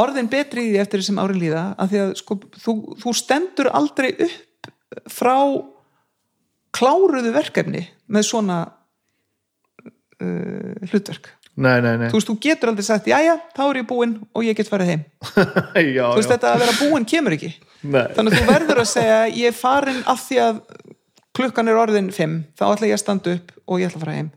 orðin 0.00 0.30
betri 0.32 0.64
í 0.64 0.72
því 0.72 0.80
eftir 0.82 1.02
þessum 1.02 1.20
ári 1.22 1.38
líða 1.38 1.64
af 1.78 1.92
því 1.92 2.02
að 2.02 2.14
sko, 2.18 2.38
þú, 2.64 2.74
þú 3.04 3.14
stendur 3.20 3.70
aldrei 3.70 4.10
upp 4.14 4.72
frá 5.12 5.36
kláruðu 6.74 7.32
verkefni 7.34 7.84
með 8.10 8.28
svona 8.28 8.58
uh, 10.20 10.84
hlutverk? 10.90 11.32
Nei, 11.54 11.78
nei, 11.78 11.92
nei. 12.00 12.08
Þú 12.10 12.18
veist, 12.18 12.30
þú 12.30 12.34
getur 12.42 12.72
aldrei 12.72 12.86
sagt, 12.86 13.06
jæja, 13.06 13.36
þá 13.54 13.62
er 13.68 13.78
ég 13.78 13.86
búinn 13.86 14.16
og 14.34 14.42
ég 14.42 14.56
get 14.58 14.70
farið 14.70 14.90
heim. 14.90 15.04
Já, 15.94 16.08
þú 16.10 16.18
veist, 16.18 16.26
já. 16.26 16.32
þetta 16.32 16.50
að 16.50 16.64
vera 16.64 16.76
búinn 16.80 17.06
kemur 17.06 17.36
ekki. 17.36 17.52
Nei. 17.84 18.06
þannig 18.16 18.32
að 18.32 18.38
þú 18.38 18.46
verður 18.48 18.80
að 18.80 18.88
segja, 18.88 19.18
ég 19.28 19.50
er 19.50 19.56
farin 19.58 20.00
af 20.08 20.22
því 20.24 20.38
að 20.40 20.62
klukkan 21.36 21.68
er 21.68 21.78
orðin 21.78 22.08
fimm, 22.14 22.38
þá 22.56 22.64
ætla 22.70 22.88
ég 22.88 22.96
að 22.96 23.02
standa 23.02 23.34
upp 23.36 23.52
og 23.68 23.82
ég 23.82 23.90
ætla 23.90 24.00
að 24.00 24.06
fara 24.06 24.16
heim. 24.16 24.30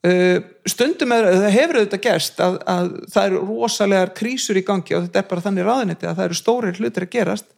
Uh, 0.00 0.38
stundum 0.68 1.12
er, 1.12 1.26
það 1.28 1.54
hefur 1.56 1.78
auðvitað 1.80 2.02
gerst 2.06 2.38
að, 2.40 2.54
að 2.72 2.86
það 3.12 3.26
eru 3.30 3.40
rosalegar 3.48 4.12
krísur 4.16 4.60
í 4.60 4.64
gangi 4.64 4.96
og 4.96 5.06
þetta 5.06 5.20
er 5.20 5.26
bara 5.32 5.44
þannig 5.44 5.66
ráðiniti 5.66 6.08
að 6.08 6.14
það 6.20 6.28
eru 6.28 6.38
stórir 6.38 6.80
hlutir 6.80 7.04
að 7.04 7.12
gerast 7.16 7.50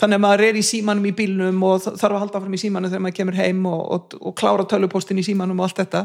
þannig 0.00 0.16
að 0.16 0.24
maður 0.24 0.44
er 0.46 0.58
í 0.58 0.64
símanum 0.64 1.08
í 1.08 1.14
bílnum 1.16 1.64
og 1.68 1.82
þarf 1.84 2.14
að 2.14 2.22
halda 2.24 2.42
fram 2.42 2.56
í 2.56 2.60
símanum 2.60 2.92
þegar 2.92 3.04
maður 3.04 3.18
kemur 3.18 3.40
heim 3.40 3.66
og, 3.68 3.82
og, 3.96 4.14
og 4.20 4.36
klára 4.38 4.66
tölvupóstin 4.68 5.20
í 5.20 5.26
símanum 5.26 5.60
og 5.60 5.68
allt 5.68 5.82
þetta 5.82 6.04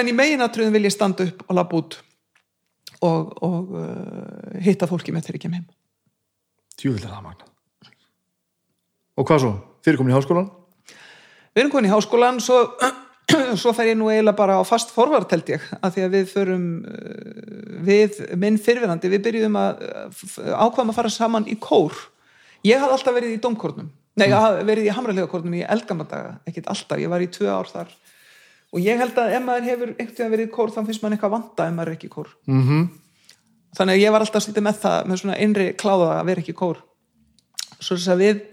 en 0.00 0.08
í 0.08 0.14
meginatriðum 0.16 0.76
vil 0.78 0.86
ég 0.86 0.94
standa 0.94 1.26
upp 1.28 1.44
og 1.48 1.58
labba 1.58 1.82
út 1.82 1.98
og, 3.00 3.34
og 3.44 3.76
uh, 3.76 4.56
hitta 4.64 4.88
fólki 4.88 5.12
með 5.14 5.28
þegar 5.28 5.40
ég 5.40 5.44
kem 5.44 5.58
heim 5.58 5.68
Djúvill 6.80 7.04
er 7.04 7.12
það 7.12 7.26
magna 7.28 7.48
og 9.20 9.28
hvað 9.28 9.44
svo? 9.44 9.52
Fyrir 9.84 10.00
komin 10.00 10.12
í 10.12 10.16
háskólan? 10.16 10.48
Við 11.50 11.62
erum 11.62 11.72
komin 11.72 11.88
í 11.88 11.92
háskólan 11.92 12.38
svo, 12.44 12.60
svo 13.60 13.74
fer 13.76 13.90
ég 13.90 13.98
nú 13.98 14.08
eiginlega 14.08 14.38
bara 14.38 14.60
á 14.60 14.64
fast 14.64 14.94
forvart 14.94 15.32
held 15.34 15.50
ég, 15.52 15.66
af 15.80 15.92
því 15.92 16.06
að 16.06 16.16
við 16.16 16.30
förum 16.30 16.64
uh, 16.88 17.74
við, 17.84 18.22
minn 18.40 18.56
fyrirverandi 18.60 19.12
við 19.12 19.26
byrjuðum 19.26 19.60
að 19.60 19.84
uh, 19.84 20.24
ákvaðum 20.56 20.94
að 20.94 20.98
fara 21.02 21.12
saman 21.12 21.48
í 21.50 21.58
kór 21.60 21.96
ég 22.66 22.80
hafði 22.80 22.96
alltaf 22.96 23.16
verið 23.16 23.36
í 23.36 23.40
domkórnum 23.42 23.90
nei, 24.20 24.28
ég 24.28 24.36
hafði 24.36 24.66
verið 24.68 24.88
í 24.88 24.94
hamralegakornum 24.94 25.56
í 25.58 25.64
eldgamadaga, 25.76 26.36
ekkert 26.48 26.70
alltaf, 26.72 27.00
ég 27.00 27.12
var 27.12 27.24
í 27.24 27.28
tvö 27.32 27.50
ár 27.52 27.70
þar. 27.70 27.92
Og 28.70 28.82
ég 28.84 29.00
held 29.00 29.16
að 29.18 29.34
ef 29.36 29.42
maður 29.46 29.66
hefur 29.66 29.94
veginn 29.98 30.34
verið 30.34 30.46
í 30.46 30.52
kór 30.54 30.74
þá 30.74 30.80
finnst 30.84 31.02
maður 31.02 31.16
eitthvað 31.16 31.34
vanta 31.34 31.66
ef 31.66 31.74
maður 31.76 31.90
er 31.90 31.96
ekki 31.96 32.10
í 32.10 32.14
kór. 32.14 32.28
Mm 32.46 32.62
-hmm. 32.66 32.84
þannig 33.78 33.96
að 33.96 34.02
ég 34.04 34.12
var 34.12 34.24
alltaf 34.24 34.44
svolítið 34.44 34.66
með 34.66 34.78
það 34.84 35.08
með 35.08 35.20
svona 35.22 35.40
innri 35.46 35.66
kláða 35.74 36.12
að 36.18 36.26
vera 36.30 36.40
ekki 36.44 36.54
í 36.54 36.60
kór. 36.60 36.78
Svo 37.80 37.96
þess 37.96 38.12
að 38.12 38.22
við 38.22 38.44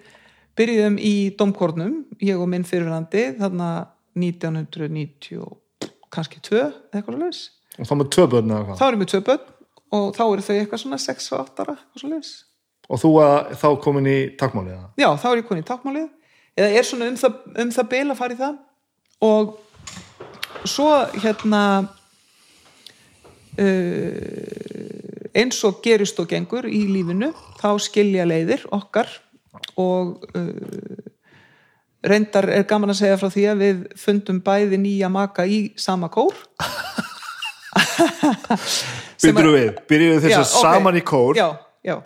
byrjuðum 0.57 0.97
í 0.97 1.13
domkórnum, 1.37 1.93
ég 2.21 2.39
og 2.39 2.49
minn 2.49 2.65
fyrirverandi 2.65 3.23
þarna 3.37 3.69
1990 4.17 5.41
og 5.41 5.57
kannski 6.09 6.41
2 6.41 6.57
eða 6.57 6.73
eitthvað 6.93 7.21
leis 7.21 7.51
og 7.77 7.85
þá 7.85 7.93
með 7.93 8.09
tvö 8.15 8.25
börn 8.31 8.51
eða 8.51 8.65
hvað? 8.65 8.77
Þá 8.79 8.85
erum 8.87 9.01
við 9.03 9.09
tvö 9.11 9.21
börn 9.27 9.45
og 9.97 10.15
þá 10.17 10.23
eru 10.25 10.45
þau 10.47 10.55
eitthvað 10.55 10.81
svona 10.81 10.97
6 10.97 11.31
og 11.31 11.41
8 11.43 11.61
ára 11.61 11.75
eitthvað 11.77 12.13
leis 12.15 12.31
og 12.87 13.01
þú 13.01 13.11
að 13.23 13.55
þá 13.59 13.67
komin 13.83 14.07
í 14.09 14.19
takmáli 14.39 14.71
eða? 14.73 14.87
já, 14.97 15.09
þá 15.19 15.27
er 15.31 15.41
ég 15.41 15.47
komin 15.49 15.63
í 15.63 15.67
tákmálið 15.67 16.07
eða 16.57 16.73
er 16.79 16.87
svona 16.87 17.11
um 17.11 17.17
það, 17.19 17.37
um 17.63 17.71
það 17.75 17.89
bil 17.93 18.07
að 18.07 18.19
fara 18.19 18.33
í 18.33 18.39
það. 18.41 18.55
Og 19.27 19.45
svo 20.67 20.89
hérna 21.17 21.61
uh, 23.57 24.23
eins 25.37 25.59
og 25.67 25.81
gerist 25.85 26.19
og 26.21 26.29
gengur 26.31 26.65
í 26.69 26.81
lífinu 26.89 27.29
þá 27.61 27.69
skilja 27.83 28.25
leiðir 28.29 28.65
okkar. 28.73 29.09
Og 29.77 30.25
uh, 30.37 30.97
reyndar 32.07 32.49
er 32.53 32.65
gaman 32.69 32.93
að 32.93 33.01
segja 33.01 33.19
frá 33.21 33.29
því 33.33 33.45
að 33.51 33.63
við 33.63 33.77
fundum 33.99 34.39
bæði 34.45 34.77
nýja 34.81 35.09
maka 35.13 35.45
í 35.45 35.73
sama 35.77 36.09
kór. 36.13 36.35
Byrjuðu 39.17 39.53
við, 39.53 39.71
byrjuðu 39.89 40.19
þess 40.23 40.37
að 40.37 40.45
ok. 40.45 40.61
saman 40.61 40.97
í 40.97 41.01
kór. 41.05 41.37
Já, 41.37 41.49
já. 41.85 41.97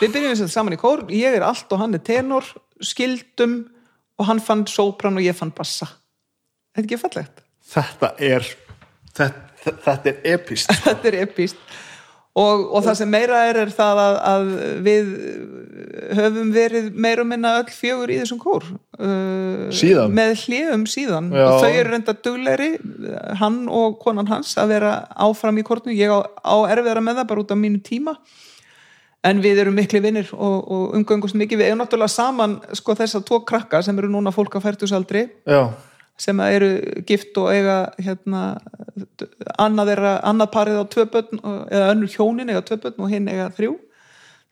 Við 0.00 0.12
byrjum 0.12 0.34
þess 0.34 0.46
að 0.46 0.52
saman 0.54 0.76
í 0.76 0.80
kór. 0.80 1.06
Ég 1.14 1.38
er 1.38 1.46
allt 1.46 1.72
og 1.72 1.82
hann 1.82 1.96
er 1.96 2.04
tenor 2.04 2.48
skildum 2.84 3.58
og 4.16 4.28
hann 4.28 4.40
fann 4.44 4.66
sópran 4.70 5.18
og 5.18 5.24
ég 5.24 5.36
fann 5.36 5.54
bassa. 5.56 5.88
Þetta 6.76 6.82
er 6.82 6.88
ekki 6.88 7.00
fallegt? 7.00 7.42
Þetta 7.66 8.12
er 8.22 8.46
þetta, 9.16 9.74
þetta 9.84 10.12
er 10.12 10.22
epist 10.36 10.72
þetta 10.86 11.10
er 11.10 11.18
epíst 11.24 11.60
og, 12.36 12.66
og 12.68 12.82
það 12.84 12.98
sem 13.00 13.08
meira 13.08 13.38
er 13.48 13.62
er 13.62 13.70
það 13.72 14.00
að, 14.02 14.16
að 14.28 14.50
við 14.84 15.12
höfum 16.18 16.50
verið 16.52 16.90
meira 16.92 17.24
og 17.24 17.30
minna 17.30 17.54
öll 17.62 17.70
fjögur 17.72 18.12
í 18.12 18.18
þessum 18.20 18.40
kór. 18.42 18.66
Uh, 19.00 19.70
Síðan? 19.74 20.12
með 20.16 20.34
hliðum 20.44 20.84
síðan. 20.90 21.30
Já. 21.32 21.46
og 21.46 21.64
þau 21.64 21.70
eru 21.70 21.94
reynda 21.94 22.16
duglegri 22.26 22.68
hann 23.40 23.62
og 23.72 23.96
konan 24.02 24.28
hans 24.28 24.52
að 24.60 24.74
vera 24.76 24.92
áfram 25.16 25.62
í 25.62 25.64
kórnu 25.66 25.96
ég 25.96 26.12
á, 26.12 26.20
á 26.44 26.56
erfiðara 26.68 27.04
með 27.04 27.22
það 27.22 27.30
bara 27.32 27.46
út 27.46 27.56
af 27.56 27.62
mínu 27.62 27.80
tíma 27.88 28.18
en 29.26 29.40
við 29.42 29.58
erum 29.64 29.74
miklu 29.76 30.00
vinnir 30.04 30.28
og, 30.34 30.56
og 30.70 30.94
umgöngust 30.98 31.36
mikið. 31.38 31.60
Við 31.62 31.70
erum 31.72 31.80
náttúrulega 31.82 32.12
saman 32.14 32.56
sko 32.78 32.94
þess 32.98 33.18
að 33.18 33.26
tvo 33.28 33.40
krakka 33.48 33.82
sem 33.82 33.98
eru 33.98 34.10
núna 34.12 34.32
fólk 34.34 34.56
á 34.56 34.60
færtusaldri 34.64 35.26
sem 36.16 36.38
að 36.40 36.54
eru 36.56 36.68
gift 37.08 37.36
og 37.42 37.50
eiga 37.52 37.78
hérna, 38.00 38.42
annað, 39.60 39.90
er, 39.92 40.00
annað 40.24 40.52
parið 40.54 40.78
á 40.80 40.84
tvö 40.94 41.04
börn 41.12 41.40
og- 41.42 41.66
eða 41.70 41.90
önnur 41.92 42.08
hjónin 42.14 42.48
eiga 42.54 42.62
tvö 42.64 42.78
börn 42.84 43.02
og 43.04 43.10
hinn 43.12 43.28
eiga 43.28 43.50
þrjú. 43.56 43.74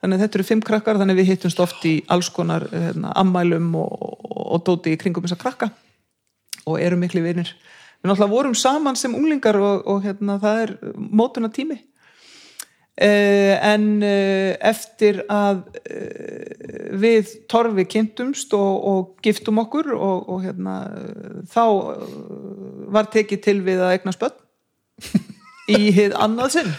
Þannig 0.02 0.18
að 0.18 0.24
þetta 0.26 0.36
eru 0.40 0.44
fimm 0.50 0.60
krakkar 0.60 0.98
þannig 1.00 1.16
að 1.16 1.20
við 1.22 1.30
hittumst 1.32 1.60
oft 1.64 1.84
í 1.88 1.94
alls 2.12 2.28
konar 2.28 2.66
hérna, 2.68 3.14
ammælum 3.16 3.70
og, 3.80 3.94
og, 4.04 4.36
og 4.58 4.64
dóti 4.66 4.92
í 4.92 4.98
kringum 5.00 5.24
þessa 5.24 5.40
krakka 5.40 5.70
og 6.66 6.76
eru 6.80 6.96
miklu 7.00 7.22
vinir. 7.24 7.54
Við 8.02 8.10
náttúrulega 8.10 8.34
vorum 8.34 8.54
saman 8.54 8.96
sem 9.00 9.14
unglingar 9.16 9.56
og, 9.56 9.86
og 9.88 10.02
hérna, 10.04 10.36
það 10.42 10.60
er 10.66 10.74
mótuna 10.98 11.48
tími 11.48 11.78
en 12.94 13.86
uh, 14.06 14.54
eftir 14.62 15.24
að 15.32 15.64
uh, 15.66 16.92
við 17.02 17.32
torfi 17.50 17.86
kynntumst 17.90 18.54
og, 18.54 18.86
og 18.86 19.24
giftum 19.26 19.58
okkur 19.64 19.90
og, 19.96 20.28
og 20.30 20.44
hérna 20.44 20.76
þá 21.50 21.64
var 22.94 23.10
tekið 23.10 23.42
til 23.42 23.56
við 23.66 23.82
að 23.82 23.96
eigna 23.96 24.14
spöld 24.14 24.38
í 25.74 25.90
hið 25.96 26.14
annað 26.14 26.54
sinn. 26.58 26.70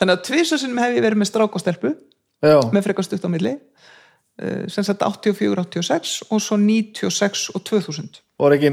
Þannig 0.00 0.16
að 0.16 0.24
tvisasinnum 0.26 0.82
hef 0.82 0.96
ég 0.96 1.04
verið 1.04 1.22
með 1.22 1.30
strák 1.30 1.54
og 1.54 1.62
stelpu 1.62 1.92
já, 2.42 2.58
með 2.74 2.88
frekar 2.88 3.06
stutt 3.06 3.22
á 3.22 3.30
milli. 3.30 3.54
Sem 4.72 4.82
sagt 4.82 5.04
84-86 5.04 6.14
og 6.32 6.40
svo 6.42 6.56
96 6.58 7.50
og 7.52 7.62
2000 7.68 8.16
var 8.40 8.56
ekki 8.56 8.72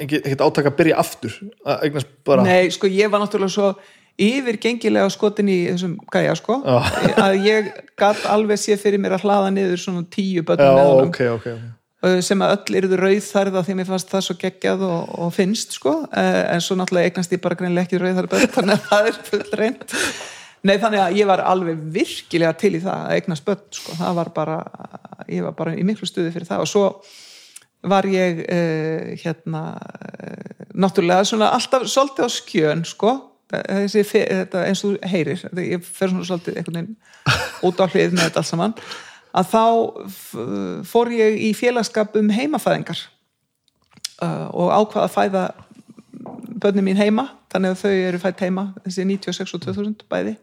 ekkert 0.00 0.42
átak 0.44 0.70
að 0.70 0.78
byrja 0.78 1.00
aftur 1.02 1.34
að 1.64 1.84
eignast 1.86 2.10
bara? 2.26 2.44
Nei, 2.46 2.70
sko 2.72 2.88
ég 2.90 3.10
var 3.12 3.22
náttúrulega 3.22 3.52
svo 3.52 3.74
yfirgengilega 4.20 5.10
skotin 5.10 5.48
í 5.50 5.56
þessum 5.68 5.94
gæja 6.12 6.34
sko. 6.38 6.60
Já. 6.62 6.76
að 7.24 7.38
ég 7.48 7.70
gatt 7.98 8.26
alveg 8.30 8.60
sé 8.62 8.76
fyrir 8.80 9.02
mér 9.02 9.16
að 9.16 9.26
hlaða 9.26 9.54
niður 9.54 9.80
svona 9.82 10.04
tíu 10.10 10.44
börnum 10.46 10.78
með 10.78 10.90
honum. 10.90 11.10
ok, 11.10 11.24
ok, 11.34 11.48
ok. 11.54 11.72
Uh, 12.04 12.18
sem 12.20 12.42
að 12.44 12.54
öll 12.58 12.78
eruðu 12.82 13.00
rauðþærða 13.00 13.64
því 13.64 13.74
mér 13.78 13.88
fannst 13.88 14.10
það 14.12 14.24
svo 14.26 14.34
geggjað 14.42 14.86
og, 14.86 15.12
og 15.24 15.34
finnst 15.34 15.74
sko. 15.78 15.96
Uh, 16.12 16.40
en 16.52 16.62
svo 16.62 16.76
náttúrulega 16.78 17.10
eignast 17.10 17.34
ég 17.34 17.42
bara 17.42 17.58
greinlega 17.58 17.88
ekki 17.88 18.00
rauðþærða 18.02 18.32
börn 18.34 18.54
þannig 18.58 18.74
að 18.76 18.88
það 18.90 19.10
er 19.10 19.20
full 19.30 19.60
reynd 19.60 19.98
Nei 20.64 20.78
þannig 20.80 21.02
að 21.02 21.18
ég 21.18 21.28
var 21.28 21.42
alveg 21.44 21.80
virkilega 21.92 22.54
til 22.56 22.70
í 22.78 22.80
það 22.80 23.02
að 23.02 23.18
eignast 23.18 23.44
börn 23.44 23.64
sko. 23.76 23.96
Það 23.98 24.14
var 24.16 24.30
bara, 24.36 24.54
ég 25.28 25.44
var 25.44 25.56
bara 25.58 25.74
í 25.76 25.82
miklu 25.84 26.08
stuði 26.08 26.30
fyrir 26.32 26.48
það. 26.48 26.62
Og 26.64 26.70
svo 26.70 26.84
var 27.92 28.08
ég 28.08 28.40
uh, 28.46 29.10
hérna 29.20 29.64
uh, 29.76 30.64
náttúrulega 30.72 31.26
svona 31.28 31.50
alltaf 31.56 31.84
svolítið 31.84 32.24
á 32.24 32.30
skjön 32.32 32.84
sko 32.88 33.12
þessi, 33.68 34.04
þetta, 34.12 34.62
eins 34.68 34.84
og 34.84 34.94
þú 34.94 35.10
heyrir 35.12 35.42
ég 35.62 35.84
fer 35.86 36.12
svona 36.12 36.28
svolítið 36.28 36.60
einhvern 36.60 36.78
veginn 36.80 36.96
út 37.68 37.82
á 37.82 37.86
hlið 37.86 38.14
með 38.14 38.26
þetta 38.26 38.42
alls 38.42 38.52
saman 38.54 38.76
að 39.34 39.50
þá 39.50 39.64
fór 40.86 41.12
ég 41.14 41.38
í 41.48 41.52
félagskap 41.58 42.16
um 42.20 42.30
heimafæðingar 42.34 43.00
uh, 44.22 44.48
og 44.54 44.74
ákvað 44.74 45.06
að 45.06 45.14
fæða 45.16 45.44
börnin 46.62 46.86
mín 46.86 47.00
heima 47.00 47.28
þannig 47.52 47.74
að 47.74 47.82
þau 47.82 47.94
eru 48.08 48.22
fætt 48.22 48.44
heima 48.46 48.68
þessi 48.84 49.06
96 49.10 49.56
og 49.56 49.64
2000 49.66 50.04
bæði 50.10 50.36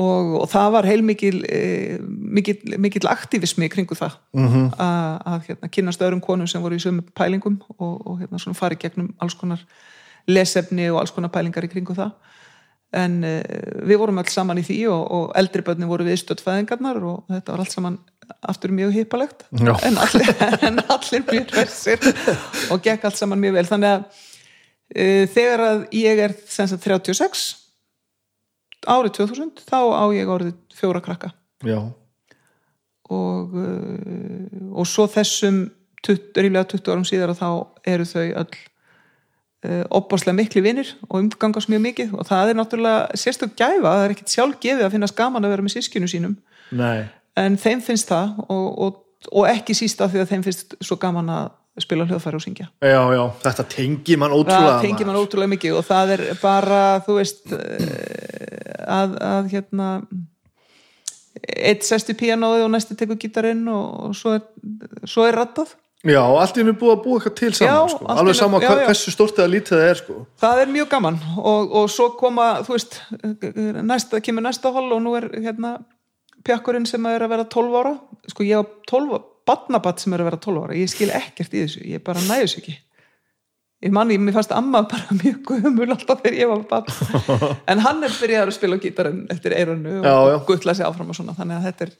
og, 0.00 0.34
og 0.42 0.48
það 0.50 0.72
var 0.76 0.88
heilmikil 0.88 1.38
eh, 1.50 1.98
mikill, 2.00 2.76
mikill 2.80 3.08
aktivismi 3.10 3.68
í 3.68 3.72
kringu 3.72 3.98
það 3.98 4.16
-hmm. 4.32 4.66
að, 4.78 5.16
að 5.32 5.48
hérna, 5.48 5.70
kynast 5.76 6.02
öðrum 6.02 6.22
konum 6.24 6.48
sem 6.50 6.62
voru 6.62 6.78
í 6.78 6.82
sömu 6.82 7.04
pælingum 7.14 7.60
og, 7.76 8.06
og 8.06 8.20
hérna, 8.20 8.38
svona 8.38 8.58
fari 8.58 8.78
gegnum 8.80 9.14
alls 9.18 9.34
konar 9.34 9.64
lesefni 10.30 10.88
og 10.90 11.02
alls 11.02 11.14
konar 11.14 11.32
pælingar 11.34 11.66
í 11.66 11.70
kringu 11.72 11.96
það. 11.96 12.14
En 13.00 13.20
uh, 13.22 13.42
við 13.86 14.00
vorum 14.02 14.18
alls 14.22 14.34
saman 14.34 14.58
í 14.58 14.64
því 14.66 14.80
og, 14.90 15.02
og 15.16 15.36
eldri 15.38 15.62
börnin 15.66 15.90
voru 15.90 16.06
við 16.08 16.22
stöðfæðingarnar 16.24 16.98
og 17.06 17.22
þetta 17.30 17.54
var 17.54 17.62
allt 17.64 17.76
saman 17.76 18.00
aftur 18.50 18.74
mjög 18.74 18.96
hippalegt. 18.98 19.46
En 19.58 20.00
allir, 20.00 20.34
en 20.66 20.82
allir 20.86 21.24
mjög 21.28 21.54
hressir 21.54 22.10
og 22.70 22.82
gekk 22.84 23.06
allt 23.06 23.20
saman 23.20 23.42
mjög 23.42 23.60
vel. 23.60 23.66
Þannig 23.70 23.94
að 23.94 24.04
uh, 24.04 25.24
þegar 25.36 25.64
að 25.68 25.86
ég 26.00 26.24
er 26.26 26.36
sagt 26.46 26.86
36 26.86 27.48
árið 28.88 29.16
2000 29.20 29.64
þá 29.68 29.80
á 29.92 30.04
ég 30.16 30.30
orðið 30.32 30.54
fjóra 30.74 31.02
krakka. 31.04 31.34
Já, 31.66 31.82
og, 33.10 33.54
uh, 33.54 34.72
og 34.72 34.88
svo 34.88 35.06
þessum 35.10 35.64
20, 36.06 36.40
ríflega 36.40 36.68
20 36.72 36.92
árum 36.94 37.06
síðar 37.08 37.34
þá 37.36 37.48
eru 37.92 38.06
þau 38.08 38.24
öll 38.24 38.60
opbáslega 39.62 40.36
mikli 40.38 40.62
vinir 40.64 40.94
og 41.08 41.18
umgangast 41.20 41.68
mjög 41.68 41.84
mikið. 41.84 42.16
Og 42.16 42.26
það 42.28 42.52
er 42.52 42.58
náttúrulega 42.58 43.20
sérstök 43.20 43.54
gæfa, 43.58 43.84
það 43.84 44.04
er 44.04 44.14
ekkit 44.14 44.34
sjálf 44.34 44.58
gefið 44.62 44.86
að 44.86 44.94
finnast 44.96 45.16
gaman 45.18 45.44
að 45.44 45.54
vera 45.54 45.66
með 45.66 45.74
sískinu 45.76 46.08
sínum. 46.10 46.36
Nei. 46.72 47.08
En 47.38 47.58
þeim 47.60 47.82
finnst 47.84 48.10
það 48.10 48.38
og, 48.46 48.68
og, 48.86 49.00
og 49.30 49.48
ekki 49.50 49.76
síst 49.76 50.00
af 50.00 50.14
því 50.14 50.22
að 50.24 50.32
þeim 50.32 50.46
finnst 50.48 50.76
svo 50.80 50.96
gaman 51.00 51.28
að 51.34 51.50
spila 51.80 52.06
hljóðfæri 52.08 52.40
og 52.40 52.44
syngja. 52.44 52.66
Já, 52.82 53.02
já, 53.14 53.22
þetta 53.44 53.66
tengi 53.72 54.16
mann 54.20 54.34
ótrúlega 54.34 54.72
það 54.74 54.82
tengir 54.88 55.08
mann 55.08 55.20
ótrúlega 55.20 55.52
mikið 55.54 55.76
og 55.78 55.86
það 55.86 56.14
er 56.16 56.24
bara, 56.40 56.80
þú 57.06 57.16
veist 57.20 57.54
eh, 57.56 58.74
að, 58.84 59.14
að 59.24 59.52
hérna 59.54 59.90
eitt 61.40 61.86
sest 61.86 62.10
í 62.12 62.16
píanóið 62.18 62.66
og 62.66 62.72
næsti 62.74 62.96
tekur 62.98 63.18
gítarinn 63.20 63.62
og 63.70 64.16
svo 64.18 64.34
er, 64.36 64.44
er 65.06 65.38
rattað 65.38 65.76
já, 66.04 66.20
allt 66.24 66.56
í 66.56 66.62
hennu 66.62 66.72
búið 66.80 66.94
að 66.96 67.02
búa 67.04 67.18
eitthvað 67.18 67.34
til 67.40 67.52
saman 67.54 67.74
Já, 67.74 67.94
sko. 67.94 68.04
alveg 68.08 68.30
einu- 68.30 68.38
sama 68.40 68.60
já, 68.62 68.68
já. 68.70 68.84
hversu 68.88 69.12
stort 69.14 69.38
eða 69.38 69.52
lítið 69.54 69.76
það 69.76 69.88
er 69.90 69.98
sko. 70.00 70.18
það 70.40 70.60
er 70.62 70.74
mjög 70.76 70.88
gaman 70.94 71.18
og, 71.36 71.74
og 71.82 71.90
svo 71.92 72.10
koma, 72.16 72.46
þú 72.64 72.76
veist 72.76 73.00
næsta, 73.84 74.20
kemur 74.24 74.46
næsta 74.46 74.72
hol 74.72 74.92
og 74.96 75.02
nú 75.04 75.16
er 75.18 75.28
hérna 75.36 75.74
pjakkurinn 76.46 76.86
sem 76.88 77.04
er 77.10 77.20
að 77.20 77.34
vera 77.34 77.44
12 77.52 77.74
ára. 77.82 77.90
Sko 78.32 78.44
ég 78.48 78.56
á 78.56 78.64
12, 78.88 79.18
batnabatt 79.44 80.00
sem 80.00 80.14
er 80.16 80.22
að 80.22 80.30
vera 80.30 80.38
12 80.40 80.62
ára. 80.64 80.76
Ég 80.78 80.88
skil 80.88 81.10
ekkert 81.12 81.52
í 81.52 81.64
þessu, 81.66 81.82
ég 81.84 82.00
bara 82.06 82.22
næðus 82.24 82.54
ekki. 82.56 82.78
Ég 83.84 83.92
manni, 83.92 84.16
mér 84.20 84.32
fannst 84.38 84.52
amma 84.56 84.82
bara 84.88 85.12
mjög 85.20 85.42
guðumul 85.48 85.88
alltaf 85.92 86.22
þegar 86.24 86.38
ég 86.40 86.48
var 86.48 86.64
batt 86.68 86.90
en 87.70 87.80
hann 87.84 88.02
er 88.04 88.12
byrjaður 88.12 88.52
að 88.52 88.56
spila 88.56 88.76
gítarinn 88.80 89.22
eftir 89.32 89.52
eirunnu 89.56 89.98
og, 90.00 90.32
og 90.34 90.42
guttla 90.48 90.74
sig 90.76 90.84
áfram 90.88 91.12
og 91.12 91.16
svona. 91.16 91.36
Þannig 91.36 91.56
að 91.60 91.68
þetta 91.68 91.86
er, 91.86 91.94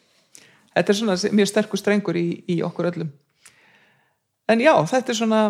þetta 0.76 0.92
er 0.94 0.98
svona 1.02 1.16
mjög 1.40 1.48
sterkur 1.52 1.80
strengur 1.80 2.18
í, 2.20 2.26
í 2.52 2.58
okkur 2.64 2.90
öllum 2.94 3.12
en 4.50 4.62
já, 4.64 4.72
þetta 4.90 5.12
er 5.14 5.18
svona 5.20 5.42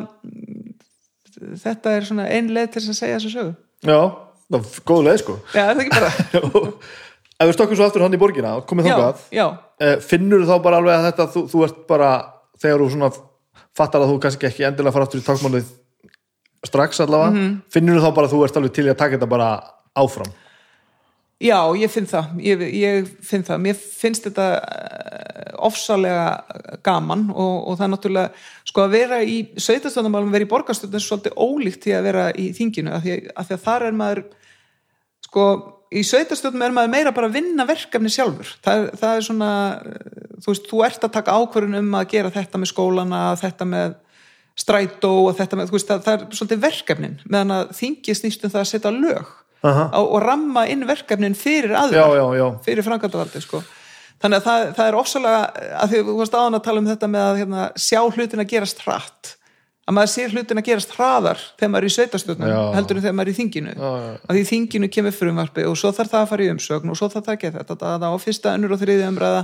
þetta 1.64 1.94
er 1.96 2.06
svona 2.08 2.26
ein 2.30 2.50
leið 2.54 2.72
til 2.74 2.82
að 2.84 2.98
segja 2.98 3.18
þessu 3.20 3.30
sögu. 3.34 3.54
Já, 3.86 4.00
það 4.50 4.58
var 4.58 4.82
góð 4.90 5.02
leið 5.08 5.18
sko. 5.22 5.36
Já, 5.54 5.62
er 5.64 5.78
það 5.78 5.84
ekki 5.86 5.96
bara? 5.96 6.62
Ef 7.40 7.48
við 7.48 7.54
stokkum 7.56 7.78
svo 7.78 7.86
aftur 7.88 8.02
hann 8.04 8.12
í 8.12 8.20
borgina 8.20 8.50
og 8.58 8.66
komið 8.68 8.90
já, 9.32 9.44
eh, 9.80 9.94
finnur 10.04 10.42
þá 10.44 10.54
bara 10.60 10.76
alveg 10.82 10.92
að 10.98 11.06
þetta 11.08 11.26
þú, 11.32 11.42
þú 11.48 11.62
ert 11.64 11.78
bara, 11.88 12.10
þegar 12.60 12.82
þú 12.84 12.88
svona 12.92 13.08
fattar 13.80 14.02
að 14.04 14.10
þú 14.12 14.18
kannski 14.26 14.48
ekki 14.50 14.66
endilega 14.68 14.92
fara 14.92 15.06
aftur 15.08 15.22
í 15.22 15.24
takmálið 15.24 15.70
strax 16.68 17.00
allavega 17.00 17.30
Mhm. 17.32 17.54
finnur 17.72 17.96
þú 17.96 18.02
þá 18.04 18.14
bara 18.18 18.28
að 18.28 18.34
þú 18.34 18.42
ert 18.44 18.56
alveg 18.60 18.74
til 18.76 18.84
að 18.90 18.98
taka 19.00 19.16
þetta 19.16 19.30
bara 19.32 19.48
áfram 19.96 20.28
Já, 21.40 21.56
ég 21.72 21.88
finn 21.88 22.04
það, 22.04 22.32
ég, 22.44 22.62
ég 22.76 23.06
finn 23.24 23.44
það, 23.48 23.60
mér 23.64 23.76
finnst 23.80 24.26
þetta 24.26 24.48
eh, 24.60 25.54
ofsalega 25.64 26.26
gaman 26.84 27.30
og, 27.32 27.54
og 27.70 27.78
það 27.78 27.84
er 27.86 27.90
náttúrulega, 27.94 28.42
sko 28.68 28.84
að 28.84 28.96
vera 28.98 29.20
í 29.24 29.38
sveitastöndamálum, 29.56 30.34
vera 30.34 30.44
í 30.44 30.50
borgarstjórn 30.50 30.98
er 30.98 31.04
svolítið 31.06 31.40
ólíkt 31.40 31.86
því 31.86 31.94
að 31.96 32.08
vera 32.10 32.26
í 32.36 32.50
þinginu, 32.58 32.92
af 32.92 33.06
því, 33.06 33.16
af 33.32 33.48
því 33.48 33.56
að 33.56 33.64
þar 33.64 33.86
er 33.88 33.98
maður, 34.02 34.22
sko, 35.30 35.48
í 35.88 36.04
sveitastöndum 36.10 36.66
er 36.68 36.76
maður 36.76 36.94
meira 36.98 37.16
bara 37.16 37.32
að 37.32 37.40
vinna 37.40 37.68
verkefni 37.72 38.12
sjálfur, 38.12 38.54
það, 38.60 38.86
það 39.00 39.16
er 39.16 39.28
svona, 39.30 39.50
eh, 39.80 40.22
þú 40.44 40.52
veist, 40.52 40.70
þú 40.74 40.84
ert 40.90 41.08
að 41.08 41.16
taka 41.16 41.40
ákvörðun 41.40 41.80
um 41.80 42.00
að 42.02 42.08
gera 42.18 42.36
þetta 42.36 42.60
með 42.60 42.74
skólana, 42.74 43.26
þetta 43.40 43.72
með 43.72 44.00
strætó 44.60 45.16
og 45.24 45.38
þetta 45.40 45.56
með, 45.56 45.72
þú 45.72 45.80
veist, 45.80 45.88
það, 45.88 46.04
það 46.04 46.18
er 46.18 46.30
svolítið 46.36 46.64
verkefnin, 46.68 47.20
meðan 47.24 47.62
að 47.62 47.78
þingi 47.80 48.20
snýst 48.26 48.44
um 48.44 48.52
það 48.52 48.66
að 48.66 48.74
setja 48.74 48.98
lög. 49.00 49.38
Á, 49.64 50.00
og 50.00 50.20
ramma 50.24 50.66
inn 50.72 50.86
verkefnin 50.88 51.36
fyrir 51.38 51.74
aðra 51.76 52.06
já, 52.06 52.16
já, 52.20 52.24
já, 52.40 52.46
fyrir 52.64 52.86
framkvæmdavaldi 52.86 53.42
sko. 53.44 53.60
þannig 54.22 54.40
að 54.40 54.46
það, 54.46 54.70
það 54.78 54.86
er 54.86 55.00
ofsalega 55.00 55.42
að 55.80 55.92
því 55.92 56.00
að 56.00 56.08
þú 56.08 56.16
varst 56.22 56.38
áðan 56.38 56.60
að 56.60 56.64
tala 56.68 56.82
um 56.82 56.88
þetta 56.88 57.12
með 57.12 57.26
að 57.26 57.42
hérna, 57.42 57.68
sjá 57.76 58.00
hlutin 58.06 58.44
að 58.44 58.50
gerast 58.54 58.82
hratt. 58.86 59.36
Að 59.90 59.96
maður 59.96 60.10
sér 60.12 60.34
hlutin 60.36 60.60
að 60.60 60.66
gerast 60.68 60.92
hraðar 60.94 61.40
þegar 61.58 61.70
maður 61.72 61.84
er 61.86 61.90
í 61.90 61.94
sveitastjórnum 61.96 62.50
Já. 62.52 62.58
heldur 62.76 62.98
en 62.98 63.02
þegar 63.02 63.14
maður 63.18 63.30
er 63.30 63.32
í 63.32 63.38
þinginu. 63.40 63.72
Að 63.80 64.36
því 64.36 64.42
þinginu 64.50 64.88
kemur 64.94 65.14
frumvarpi 65.16 65.64
og 65.66 65.78
svo 65.80 65.90
þarf 65.96 66.12
það 66.12 66.20
að 66.20 66.28
fara 66.30 66.44
í 66.44 66.50
umsögn 66.52 66.92
og 66.92 66.98
svo 67.00 67.08
þarf 67.10 67.26
það 67.26 67.34
að 67.34 67.40
geta 67.42 67.64
þetta 67.72 68.10
og 68.12 68.20
fyrsta 68.22 68.52
önnur 68.54 68.74
og 68.76 68.82
þriði 68.84 69.08
umræða. 69.08 69.40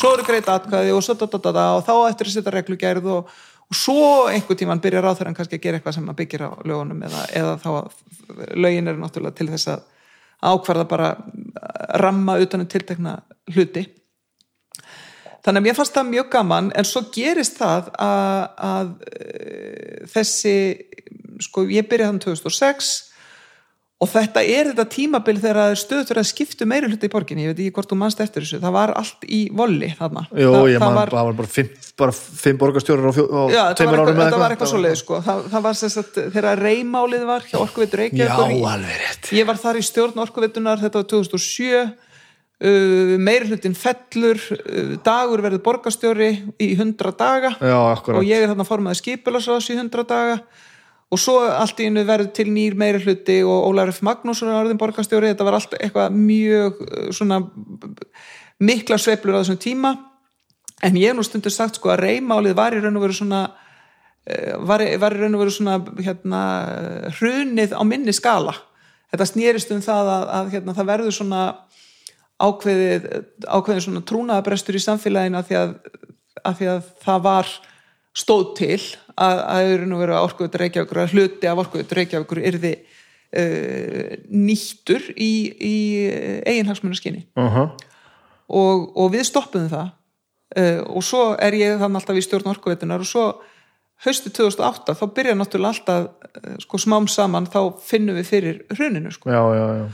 Svo 0.00 0.10
eru 0.16 0.26
greit 0.26 0.50
atkvæði 0.50 0.96
og 0.96 1.04
svo 1.06 1.14
da, 1.20 1.28
da, 1.30 1.52
da, 1.54 1.66
og 1.76 1.86
þá 1.86 1.92
eftir 2.08 2.30
að 2.30 2.34
setja 2.34 2.54
reglugerð 2.56 3.06
og, 3.14 3.30
og 3.74 3.78
svo 3.78 4.26
einhver 4.30 4.58
tíman 4.58 4.82
byrjar 4.82 5.08
þeirra 5.18 5.34
kannski 5.34 5.58
að 5.58 5.64
gera 5.64 5.80
eitthvað 5.80 5.96
sem 5.96 6.10
að 6.12 6.18
byggir 6.20 6.46
á 6.46 6.50
lögunum 6.62 7.00
eða, 7.08 7.24
eða 7.34 7.54
þá 7.58 7.68
að 7.72 8.58
lögin 8.62 8.90
eru 8.90 9.02
náttúrulega 9.02 9.38
til 9.40 9.48
þess 9.50 9.70
að 9.72 9.82
ákvarða 10.44 10.84
bara 10.86 11.08
ramma 11.98 12.36
utan 12.38 12.62
um 12.62 12.70
tiltekna 12.70 13.16
hluti. 13.54 13.82
Þannig 15.44 15.60
að 15.60 15.66
mér 15.66 15.76
fannst 15.76 15.96
það 15.96 16.12
mjög 16.12 16.28
gaman 16.32 16.70
en 16.76 16.88
svo 16.88 17.02
gerist 17.12 17.58
það 17.58 17.90
að, 18.00 18.44
að 18.68 18.92
e, 19.10 20.06
þessi 20.14 20.54
sko 21.44 21.66
ég 21.68 21.88
byrjaði 21.90 22.12
þann 22.12 22.22
2006 22.28 22.92
og 24.02 24.10
þetta 24.10 24.42
er 24.42 24.70
þetta 24.72 24.84
tímabil 24.90 25.36
þegar 25.38 25.58
það 25.60 25.72
er 25.72 25.80
stöður 25.80 26.20
að 26.20 26.26
skiptu 26.28 26.66
meiri 26.68 26.88
hluti 26.90 27.06
í 27.06 27.12
borginni, 27.12 27.44
ég 27.44 27.52
veit 27.52 27.60
ekki 27.62 27.74
hvort 27.76 27.92
þú 27.92 27.98
manst 28.00 28.22
eftir 28.24 28.42
þessu. 28.44 28.58
Það 28.64 28.74
var 28.74 28.92
allt 28.98 29.26
í 29.30 29.40
volli 29.54 29.90
þarna. 29.94 30.24
Jó, 30.32 30.48
það, 30.50 30.66
ég 30.72 30.82
það 30.82 30.88
man, 30.88 30.98
var, 30.98 31.12
það 31.14 31.28
var 31.28 31.36
bara 31.38 31.52
fimm, 31.54 31.70
bara 32.02 32.16
fimm 32.18 32.58
borgarstjórar 32.60 33.06
á, 33.06 33.12
fjó, 33.14 33.24
á 33.30 33.42
Já, 33.54 33.62
tveimur 33.78 34.02
árum 34.02 34.10
eitthvað, 34.10 34.24
eða 34.24 34.26
þetta 34.26 34.40
var 34.42 34.56
eitthvað. 34.56 34.64
Það 34.66 34.74
svoleið 34.74 34.98
sko. 35.00 35.20
það, 35.28 35.44
það 35.54 35.64
var 35.68 35.78
sem 35.80 35.94
sagt 35.94 36.18
þegar 36.34 36.64
reymálið 36.64 37.28
var 37.30 37.46
hjá 37.52 37.56
Orkuveitur 37.60 38.02
rétt. 39.04 39.30
Ég 39.38 39.48
var 39.48 39.62
þar 39.62 39.78
í 39.78 39.86
stjórn 39.86 40.20
Orkuveitunar 40.26 40.82
þetta 40.82 41.00
var 41.00 41.08
2007 41.14 41.70
uh, 41.78 43.16
meiri 43.22 43.50
hlutin 43.52 43.78
fellur 43.78 44.42
uh, 44.58 44.92
dagur 45.06 45.46
verður 45.46 45.64
borgarstjóri 45.70 46.30
í 46.58 46.74
100 46.74 47.16
daga. 47.22 47.54
Já, 47.62 47.78
og 48.10 48.22
ég 48.26 48.42
er 48.42 48.50
þarna 48.50 48.68
formaði 48.68 49.04
skipulasrás 49.04 49.70
í 49.70 49.78
100 49.78 50.08
daga 50.10 50.38
og 51.12 51.20
svo 51.20 51.36
allt 51.46 51.80
í 51.82 51.88
einu 51.88 52.04
verður 52.06 52.32
til 52.34 52.48
nýr 52.52 52.76
meiri 52.78 53.02
hluti 53.04 53.40
og 53.46 53.68
Ólar 53.68 53.92
F. 53.92 54.00
Magnússon 54.06 54.50
er 54.50 54.58
orðin 54.62 54.80
borgarstjóri, 54.80 55.32
þetta 55.32 55.46
var 55.46 55.58
allt 55.58 55.76
eitthvað 55.78 56.16
mjög 56.16 56.80
uh, 56.84 57.10
svona 57.14 57.42
mikla 58.64 58.98
sveiflur 59.00 59.36
á 59.36 59.40
þessum 59.42 59.60
tíma. 59.60 59.94
En 60.84 60.96
ég 60.98 61.10
hef 61.10 61.16
nú 61.16 61.24
stundur 61.24 61.52
sagt 61.54 61.78
sko 61.78 61.92
að 61.92 62.02
reymálið 62.04 62.56
var 62.58 62.74
í 62.76 62.80
raun 62.82 62.98
og 62.98 63.04
veru 63.06 63.16
svona 63.16 63.40
eh, 64.26 64.52
var, 64.58 64.82
var 65.00 65.16
í 65.16 65.20
raun 65.20 65.36
og 65.36 65.44
veru 65.44 65.54
svona 65.54 65.78
hérna, 66.02 66.40
hrunið 67.18 67.76
á 67.78 67.82
minni 67.88 68.12
skala. 68.12 68.56
Þetta 69.12 69.28
snýrist 69.30 69.70
um 69.72 69.82
það 69.84 70.10
að, 70.12 70.24
að 70.38 70.50
hérna, 70.56 70.74
það 70.76 70.90
verður 70.90 71.16
svona 71.16 71.42
ákveðið, 72.42 73.06
ákveðið 73.46 73.84
svona 73.86 74.02
trúnaðabrestur 74.10 74.76
í 74.76 74.82
samfélaginu 74.82 75.38
að 75.38 75.48
því 75.50 75.58
að, 75.60 75.74
að 76.42 76.58
því 76.58 76.70
að 76.72 76.90
það 77.04 77.24
var 77.28 77.52
stóð 78.14 78.44
til 78.58 78.80
að, 79.14 79.40
að 79.42 79.70
í 79.70 79.78
raun 79.80 79.96
og 79.96 80.04
veru 80.04 80.18
orkuður 80.20 80.62
reykjavíkur 80.64 81.02
að 81.02 81.16
hluti 81.16 81.50
af 81.50 81.62
orkuður 81.64 81.98
reykjavíkur 81.98 82.42
yrði 82.50 82.74
uh, 82.78 84.14
nýttur 84.30 85.10
í, 85.14 85.32
í 85.58 85.74
eiginhagsmunaskinni 86.46 87.26
uh 87.34 87.66
og, 88.44 88.90
og 89.00 89.06
við 89.14 89.22
stoppuðum 89.24 89.70
það. 89.72 89.86
Uh, 90.54 90.80
og 90.92 91.02
svo 91.02 91.22
er 91.40 91.54
ég 91.56 91.78
þannig 91.80 92.02
alltaf 92.02 92.18
í 92.20 92.22
stjórn 92.22 92.50
orkuveitunar 92.52 93.00
og 93.00 93.08
svo 93.08 93.22
haustu 94.04 94.28
2008 94.36 94.94
þá 94.98 95.04
byrja 95.16 95.36
náttúrulega 95.38 95.72
alltaf 95.72 96.04
uh, 96.44 96.58
sko 96.62 96.80
smám 96.82 97.08
saman 97.08 97.48
þá 97.48 97.60
finnum 97.82 98.18
við 98.20 98.28
fyrir 98.28 98.60
hruninu 98.76 99.10
sko. 99.14 99.32
Já, 99.32 99.40
já, 99.56 99.64
já 99.80 99.86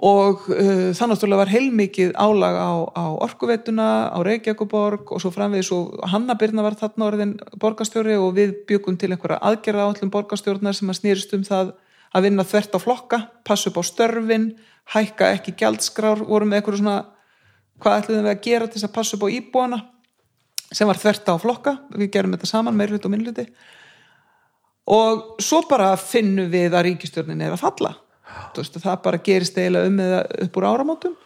og 0.00 0.46
uh, 0.48 0.90
það 0.96 1.10
náttúrulega 1.10 1.40
var 1.42 1.52
heilmikið 1.52 2.14
álag 2.16 2.56
á, 2.56 2.70
á 2.96 3.04
orkuveituna 3.26 3.88
á 4.16 4.18
Reykjavíkuborg 4.24 5.12
og 5.12 5.20
svo 5.20 5.32
framvegis. 5.34 5.70
Og 5.76 6.00
Hanna 6.08 6.36
Birna 6.40 6.64
var 6.64 6.78
þarna 6.80 7.08
orðin 7.10 7.34
borgarstjóri 7.60 8.16
og 8.16 8.32
við 8.38 8.54
byggum 8.68 8.96
til 9.00 9.12
einhverja 9.12 9.40
aðgerða 9.44 9.88
átlum 9.90 10.12
borgarstjórnar 10.14 10.76
sem 10.76 10.88
að 10.88 11.00
snýrist 11.02 11.34
um 11.36 11.44
það 11.44 11.74
að 12.16 12.26
vinna 12.26 12.46
þvert 12.48 12.74
á 12.74 12.78
flokka, 12.80 13.18
passa 13.46 13.70
upp 13.70 13.78
á 13.78 13.84
störfin 13.86 14.46
hækka 14.90 15.34
ekki 15.36 15.54
gjaldskrár 15.60 16.24
vorum 16.26 16.50
með 16.50 16.62
einhverju 16.62 16.80
svona 16.80 16.96
hvað 17.80 18.00
ætluðum 18.00 18.26
við 18.26 18.32
að 18.32 18.46
gera 18.48 18.66
til 18.66 18.80
þess 18.80 18.88
að 18.88 18.96
passa 18.96 19.18
upp 19.18 19.28
á 19.28 19.34
íbúana 19.36 19.82
sem 20.70 20.88
var 20.88 20.98
þvert 20.98 21.28
á 21.30 21.34
flokka. 21.42 21.76
Við 21.92 22.10
gerum 22.14 22.34
þetta 22.34 22.50
saman, 22.50 22.78
meirhlut 22.78 23.06
og 23.06 23.14
minnluti 23.14 23.46
og 24.90 25.42
svo 25.42 25.62
bara 25.68 25.92
finnum 26.00 26.48
við 26.50 26.74
að 26.74 26.88
ríkistjórnin 26.88 27.42
er 27.44 27.54
að 27.54 27.62
falla 27.62 27.92
veist, 28.56 28.78
það 28.82 29.02
bara 29.04 29.24
gerist 29.24 29.58
eiginlega 29.58 29.90
um 29.90 30.00
eða 30.04 30.22
upp 30.46 30.60
úr 30.60 30.68
áramótum. 30.70 31.18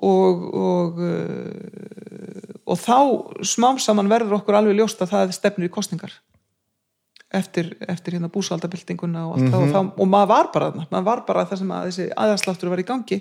Og 0.00 0.42
og, 0.56 1.00
uh, 1.02 2.58
og 2.64 2.78
þá 2.80 2.98
smám 3.44 3.80
saman 3.82 4.10
verður 4.10 4.38
okkur 4.38 4.60
alveg 4.60 4.78
ljóst 4.78 5.02
að 5.02 5.14
það 5.14 5.34
stefnir 5.36 5.68
í 5.68 5.72
kostningar 5.74 6.14
eftir, 7.30 7.74
eftir 7.88 8.16
hérna 8.16 8.30
búsaldabildinguna 8.32 9.26
og 9.28 9.36
allt 9.36 9.52
það. 9.52 9.60
Og, 9.60 9.72
það, 9.74 9.92
og 10.02 10.10
maður 10.10 10.32
var 10.32 10.50
bara 10.54 10.70
þarna, 10.70 10.88
maður 10.90 11.08
var 11.10 11.22
bara 11.28 11.46
það 11.50 11.62
sem 11.62 11.72
að 11.76 11.88
þessi 11.90 12.08
aðarsláttur 12.24 12.72
var 12.72 12.82
í 12.82 12.88
gangi. 12.90 13.20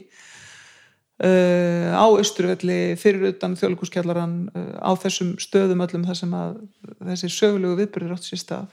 Uh, 1.20 1.92
á 2.00 2.08
Östurvelli 2.16 2.96
fyrir 2.96 3.34
utan 3.34 3.58
þjóðlíkuskjallaran 3.60 4.36
uh, 4.56 4.76
á 4.80 4.96
þessum 5.02 5.34
stöðum 5.42 5.84
öllum 5.84 6.06
þar 6.08 6.16
sem 6.16 6.36
að 6.38 6.54
þessi 7.10 7.32
sögulegu 7.36 7.76
viðbyrðir 7.82 8.14
átt 8.16 8.30
sér 8.30 8.40
stað 8.40 8.70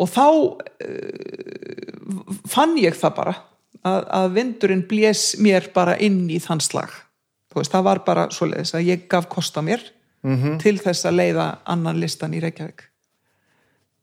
og 0.00 0.10
þá 0.10 0.26
uh, 0.28 1.88
fann 2.50 2.76
ég 2.80 2.96
það 2.98 3.16
bara 3.18 3.34
að, 3.84 4.00
að 4.18 4.30
vindurinn 4.38 4.86
blés 4.88 5.34
mér 5.42 5.70
bara 5.74 5.96
inn 6.02 6.24
í 6.32 6.40
þann 6.42 6.62
slag. 6.64 6.90
Veist, 7.54 7.70
það 7.70 7.86
var 7.86 8.00
bara 8.06 8.30
svoleiðis 8.34 8.74
að 8.74 8.88
ég 8.88 9.04
gaf 9.10 9.28
kost 9.30 9.54
á 9.54 9.62
mér 9.62 9.82
-hmm. 10.24 10.56
til 10.62 10.78
þess 10.82 11.06
að 11.06 11.20
leiða 11.20 11.50
annan 11.70 12.00
listan 12.00 12.34
í 12.34 12.40
Reykjavík 12.42 12.88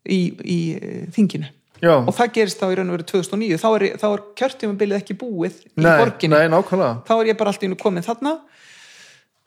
í, 0.06 0.20
í 0.44 0.60
eh, 0.78 1.10
þinginu. 1.14 1.50
Já, 1.82 1.96
og 1.98 2.14
það 2.14 2.34
gerist 2.36 2.62
þá 2.62 2.68
í 2.70 2.76
raun 2.78 2.92
og 2.92 2.96
veru 3.00 3.08
2009 3.10 3.58
þá 3.58 3.68
er, 3.72 3.86
þá 3.98 4.08
er 4.12 4.24
kjörtímabilið 4.38 5.00
ekki 5.00 5.18
búið 5.18 5.56
í 5.66 5.82
nei, 5.82 5.96
borginni. 5.98 6.38
nei, 6.38 6.52
nákvæmlega. 6.54 7.02
Þá 7.08 7.14
er 7.16 7.30
ég 7.32 7.40
bara 7.40 7.54
allt 7.54 7.64
í 7.66 7.70
einu 7.72 7.78
komin 7.82 8.06
þarna. 8.06 8.36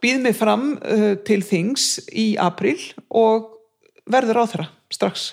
Býð 0.02 0.18
mig 0.24 0.34
fram 0.36 0.72
uh, 0.74 1.14
til 1.24 1.40
þings 1.46 1.86
í 2.10 2.34
april 2.42 2.76
og 3.14 3.52
verður 4.10 4.42
á 4.42 4.44
þeirra 4.50 4.66
strax 4.92 5.30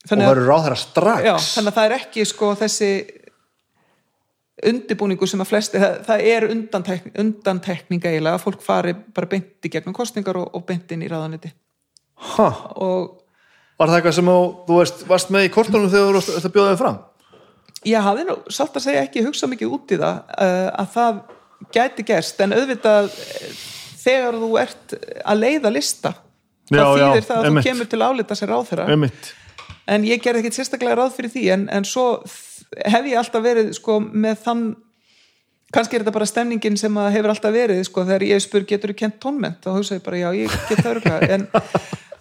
Og 0.00 0.16
verður 0.16 0.46
ráð 0.48 0.62
þeirra 0.64 0.78
strax? 0.80 1.24
Já, 1.26 1.34
þannig 1.54 1.72
að 1.72 1.78
það 1.78 1.88
er 1.88 1.96
ekki 1.98 2.24
sko 2.30 2.52
þessi 2.56 2.90
undibúningu 4.70 5.28
sem 5.28 5.40
að 5.40 5.48
flesti, 5.48 5.80
það, 5.80 5.94
það 6.08 6.22
er 6.32 6.46
undantekning, 6.50 7.14
undantekning 7.22 8.02
eiginlega 8.04 8.36
að 8.36 8.44
fólk 8.44 8.64
fari 8.64 8.94
bara 9.16 9.28
beint 9.30 9.64
í 9.64 9.72
gegnum 9.72 9.96
kostningar 9.96 10.36
og, 10.40 10.50
og 10.56 10.64
beint 10.68 10.92
inn 10.92 11.04
í 11.04 11.08
ráðaniti 11.10 11.52
ha, 12.36 12.48
og 12.76 13.16
Var 13.80 13.88
það 13.88 13.96
eitthvað 13.96 14.16
sem 14.18 14.28
á, 14.28 14.38
þú 14.68 14.76
veist, 14.76 15.04
varst 15.08 15.30
með 15.32 15.46
í 15.46 15.52
kortunum 15.54 15.88
þegar 15.88 16.10
þú 16.10 16.16
varst 16.18 16.34
að 16.44 16.52
bjóða 16.56 16.72
þeim 16.74 16.80
fram? 16.82 16.98
ég 17.88 18.04
hafði 18.04 18.26
nú 18.28 18.36
satt 18.52 18.76
að 18.76 18.84
segja 18.84 19.04
ekki 19.06 19.24
hugsa 19.24 19.48
mikið 19.48 19.76
út 19.78 19.94
í 19.94 20.00
það 20.02 20.18
uh, 20.36 20.66
að 20.82 20.90
það 20.96 21.20
gæti 21.76 22.04
gerst 22.10 22.42
en 22.44 22.52
auðvitað 22.56 23.08
eh, 23.08 23.54
þegar 24.02 24.36
þú 24.42 24.50
ert 24.60 24.94
að 25.24 25.40
leiða 25.40 25.72
lista 25.72 26.12
þá 26.70 26.76
Já, 26.76 26.84
já, 26.84 27.06
þýðir 27.08 27.24
það 27.30 27.38
að 27.38 27.48
einmitt. 27.48 27.64
þú 27.64 27.70
kemur 27.70 27.88
til 27.90 28.00
að 28.00 28.10
álita 28.12 28.36
sér 28.36 28.52
ráð 28.52 28.68
þeirra 28.68 28.90
Einmitt 28.92 29.30
en 29.90 30.06
ég 30.06 30.22
gerði 30.22 30.44
ekkit 30.44 30.60
sérstaklega 30.60 30.98
ráð 31.00 31.16
fyrir 31.16 31.34
því 31.34 31.44
en, 31.56 31.66
en 31.72 31.86
svo 31.88 32.06
hef 32.78 33.08
ég 33.08 33.18
alltaf 33.18 33.44
verið 33.44 33.72
sko 33.76 33.98
með 34.00 34.44
þann 34.44 34.64
kannski 35.74 35.96
er 35.96 36.04
þetta 36.04 36.16
bara 36.16 36.28
stemningin 36.28 36.78
sem 36.78 36.98
að 36.98 37.12
hefur 37.16 37.32
alltaf 37.32 37.54
verið 37.54 37.82
sko 37.86 38.04
þegar 38.06 38.26
ég 38.26 38.44
spur 38.44 38.66
getur 38.68 38.92
þú 38.92 39.00
kent 39.02 39.18
tónment? 39.22 39.58
Þá 39.62 39.74
hugsa 39.76 39.98
ég 39.98 40.06
bara 40.06 40.20
já 40.20 40.28
ég 40.34 40.54
get 40.68 40.82
það 40.82 40.92
örgulega 40.96 41.36
en 41.36 41.46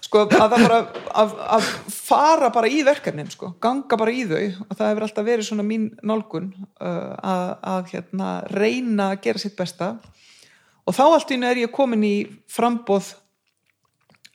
sko 0.06 0.23
að 0.25 0.35
það 0.35 0.53
bara 0.56 0.80
að, 1.22 1.33
að 1.57 1.72
fara 1.93 2.51
bara 2.53 2.69
í 2.72 2.81
verkefnin 2.85 3.31
sko 3.33 3.51
ganga 3.61 3.99
bara 3.99 4.14
í 4.14 4.25
þau 4.30 4.43
og 4.65 4.75
það 4.75 4.91
hefur 4.91 5.07
alltaf 5.07 5.27
verið 5.27 5.49
svona 5.49 5.65
mín 5.65 5.89
nálgun 6.06 6.51
uh, 6.57 7.15
að, 7.22 7.49
að 7.73 7.91
hérna 7.93 8.30
reyna 8.53 9.11
að 9.14 9.25
gera 9.27 9.41
sitt 9.41 9.57
besta. 9.57 9.95
Og 10.89 10.95
þá 10.98 11.03
allt 11.06 11.33
í 11.33 11.38
einu 11.38 11.49
er 11.49 11.64
ég 11.65 11.73
komin 11.73 12.06
í 12.06 12.15
frambóð 12.49 13.11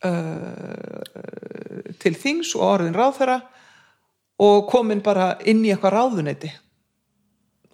uh, 0.05 1.03
til 2.03 2.15
þings 2.19 2.55
og 2.59 2.67
orðin 2.67 2.97
ráðherra 2.97 3.39
og 4.43 4.67
komin 4.71 5.03
bara 5.05 5.35
inn 5.47 5.63
í 5.65 5.71
eitthvað 5.73 5.97
ráðuneyti. 5.99 6.51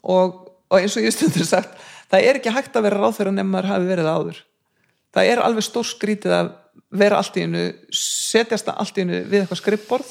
Og, 0.05 0.37
og 0.69 0.79
eins 0.79 0.97
og 0.97 1.07
ég 1.07 1.15
stundur 1.15 1.49
sagt 1.49 1.77
það 2.11 2.27
er 2.27 2.41
ekki 2.41 2.55
hægt 2.55 2.77
að 2.77 2.89
vera 2.89 3.03
ráðherra 3.03 3.35
nema 3.35 3.57
maður 3.57 3.73
hafi 3.75 3.91
verið 3.91 4.09
það 4.09 4.21
áður. 4.21 4.41
Það 5.11 5.33
er 5.33 5.43
alveg 5.45 5.67
stór 5.67 5.89
skrítið 5.89 6.37
að 6.37 6.51
vera 7.01 7.19
allt 7.21 7.37
í 7.39 7.45
hennu 7.45 7.67
setjast 7.95 8.71
allt 8.73 8.99
í 8.99 9.05
hennu 9.05 9.21
við 9.31 9.43
eitthvað 9.43 9.61
skrippborð 9.63 10.11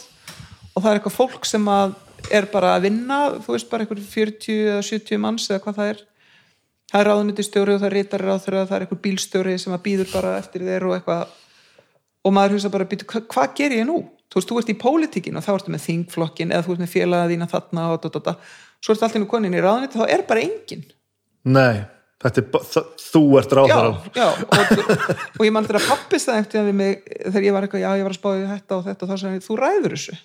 og 0.73 0.83
það 0.83 0.91
er 0.91 0.99
eitthvað 0.99 1.17
fólk 1.17 1.47
sem 1.47 1.65
að 1.71 1.97
er 2.35 2.47
bara 2.51 2.73
að 2.75 2.85
vinna, 2.87 3.19
þú 3.43 3.55
veist 3.55 3.69
bara 3.71 3.85
eitthvað 3.85 4.05
40 4.11 4.63
eða 4.73 4.85
70 4.85 5.21
manns 5.23 5.47
eða 5.49 5.61
hvað 5.63 5.77
það 5.79 5.91
er. 5.93 6.01
Það 6.89 7.01
er 7.01 7.09
ráðunitistjóri 7.09 7.73
og 7.75 7.81
það 7.81 7.89
er 7.89 7.95
rítari 7.95 8.27
ráðherra 8.27 8.65
það 8.65 8.75
er 8.75 8.85
eitthvað 8.85 9.03
bílstjóri 9.05 9.55
sem 9.61 9.75
að 9.75 9.83
býður 9.85 10.11
bara 10.11 10.33
eftir 10.39 10.65
þeir 10.65 10.87
og 10.87 10.95
eitthvað 10.97 11.35
og 12.25 12.33
maður 12.35 12.57
hugsa 12.57 12.71
bara, 12.73 12.87
býtu, 12.89 13.05
hva, 13.09 13.21
hvað 13.33 13.53
ger 13.59 13.75
ég 13.79 13.85
nú? 13.89 13.99
Þú 14.29 14.37
veist, 14.39 14.49
þú 14.51 14.57
ert 14.61 14.69
í 14.73 14.77
pólitíkin 14.77 15.37
og 15.39 15.45
þá 15.45 15.53
ertu 15.55 15.71
með 15.73 15.85
þingflokkin 15.87 16.51
eða 16.53 16.65
þú 16.67 16.73
ert 16.75 16.81
með 16.83 16.91
félaga 16.91 17.29
þína 17.31 17.47
þarna 17.49 17.85
og 17.95 18.01
da, 18.03 18.11
da, 18.13 18.19
da. 18.27 18.33
svo 18.83 18.93
ertu 18.93 19.07
alltaf 19.07 19.29
konin 19.31 19.55
í 19.57 19.61
ráðuniti 19.63 19.97
þá 19.97 20.03
er 20.13 20.25
bara 20.29 20.43
engin 20.45 20.83
nei, 21.49 21.79
þetta 22.21 22.41
er, 22.43 22.47
ba- 22.53 22.61
þ- 22.69 22.83
þú 23.07 23.21
ert 23.39 23.55
já, 23.55 23.57
ráðherra 23.57 24.11
já, 24.19 24.27
og, 24.45 25.31
og 25.39 25.45
ég 25.47 25.53
mann 25.55 25.65
þegar 25.69 25.87
pappis 25.87 26.27
það 26.29 26.41
eftir 26.43 26.67
við 26.69 26.77
mig 26.83 27.07
þegar 27.23 27.47
ég 27.47 27.55
var 27.57 27.65
eitthvað, 27.65 27.81
já, 27.87 27.89
ég 27.97 28.05
var 28.05 28.13
að 28.13 28.19
spáði 28.19 28.49
þetta 28.51 28.77
og 28.77 28.83
þetta 28.91 29.07
og 29.07 29.09
þá 29.09 29.15
sagði, 29.23 29.39
ég, 29.39 29.47
þú 29.47 29.57
ræður 29.63 29.95
þessu. 29.97 30.19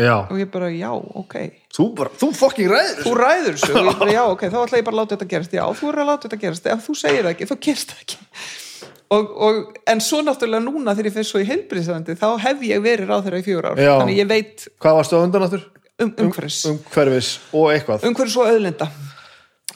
Já, 0.00 0.14
og 0.30 0.36
ég 0.38 0.50
bara, 0.54 0.68
já, 0.70 0.90
ok. 1.18 1.36
Þú 1.74 1.84
bara, 1.98 2.12
þú 2.18 2.26
fucking 2.38 2.68
ræður 2.70 3.00
þú 3.06 3.14
ræður 3.18 3.56
þessu. 3.56 3.70
Og 3.74 3.86
ég 3.90 3.96
bara, 4.02 4.12
já, 4.14 4.20
ok, 4.30 4.44
þá 4.52 4.58
ætla 4.64 4.78
ég 4.82 4.84
bara 4.86 4.94
að 4.96 5.00
láta 5.00 5.16
þetta 5.16 5.30
gerast. 5.32 5.54
Já, 5.58 5.64
þú 5.80 5.88
er 5.90 5.98
að 6.02 6.10
láta 6.12 6.28
þetta 6.28 6.38
gerast, 6.44 6.68
ef 6.74 6.84
þú 6.86 6.94
segir 7.00 7.26
það 7.26 7.32
ekki 7.34 7.48
þá 7.50 7.54
gerst 7.66 7.94
það 7.94 8.04
ekki 8.04 8.20
og, 9.10 9.34
og, 9.46 9.60
en 9.90 10.00
svo 10.04 10.22
náttúrulega 10.24 10.62
núna 10.64 10.94
þegar 10.94 11.10
ég 11.10 11.16
fyrir 11.18 11.28
svo 11.30 11.42
í 11.42 11.48
heilbriðsæðandi 11.48 12.16
þá 12.20 12.28
hef 12.46 12.64
ég 12.68 12.82
verið 12.84 13.10
ráðherra 13.10 13.40
í 13.40 13.46
fjögur 13.46 13.70
ár 13.72 13.82
Já. 13.82 13.92
þannig 13.98 14.20
ég 14.20 14.30
veit 14.30 14.66
hvað 14.82 14.98
varstu 15.00 15.18
á 15.18 15.24
undan 15.24 15.46
áttur? 15.46 15.64
um, 16.00 16.12
umhverfis 16.26 16.64
um, 16.66 16.76
umhverfis 16.78 17.30
og 17.52 17.70
eitthvað 17.74 18.06
umhverfis 18.08 18.36
og 18.40 18.50
auðlinda 18.50 18.90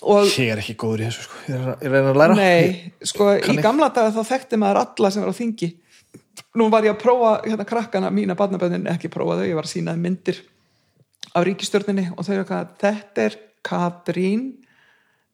og 0.05 0.29
ég 0.29 0.53
er 0.53 0.61
ekki 0.61 0.77
góður 0.81 1.05
í 1.05 1.09
þessu 1.09 1.27
sko. 1.27 1.41
ég 1.49 1.57
er 1.57 1.71
að, 1.73 1.85
ég 1.85 1.91
er 1.91 1.97
að 2.01 2.11
að 2.11 2.21
læra 2.21 2.37
Nei, 2.39 2.93
sko, 3.01 3.31
í 3.33 3.45
kann 3.45 3.57
ekki. 3.57 3.65
gamla 3.67 3.91
daga 3.95 4.13
þá 4.15 4.33
þekkti 4.33 4.61
maður 4.61 4.83
alla 4.85 5.13
sem 5.13 5.25
var 5.25 5.33
á 5.33 5.41
þingi 5.41 5.71
nú 6.59 6.69
var 6.73 6.87
ég 6.87 6.95
að 6.95 7.03
prófa 7.03 7.33
hérna 7.45 7.67
krakkana 7.69 8.11
mína 8.15 8.37
barnaböndin, 8.39 8.89
ekki 8.91 9.11
prófa 9.13 9.39
þau, 9.41 9.47
ég 9.49 9.59
var 9.59 9.69
að 9.69 9.75
sína 9.75 9.97
myndir 9.99 10.43
af 11.35 11.47
ríkistjórninni 11.47 12.11
og 12.15 12.27
þau 12.27 12.35
eru 12.35 12.45
eitthvað, 12.45 12.77
þetta 12.83 13.27
er 13.29 13.41
Katrín 13.65 14.43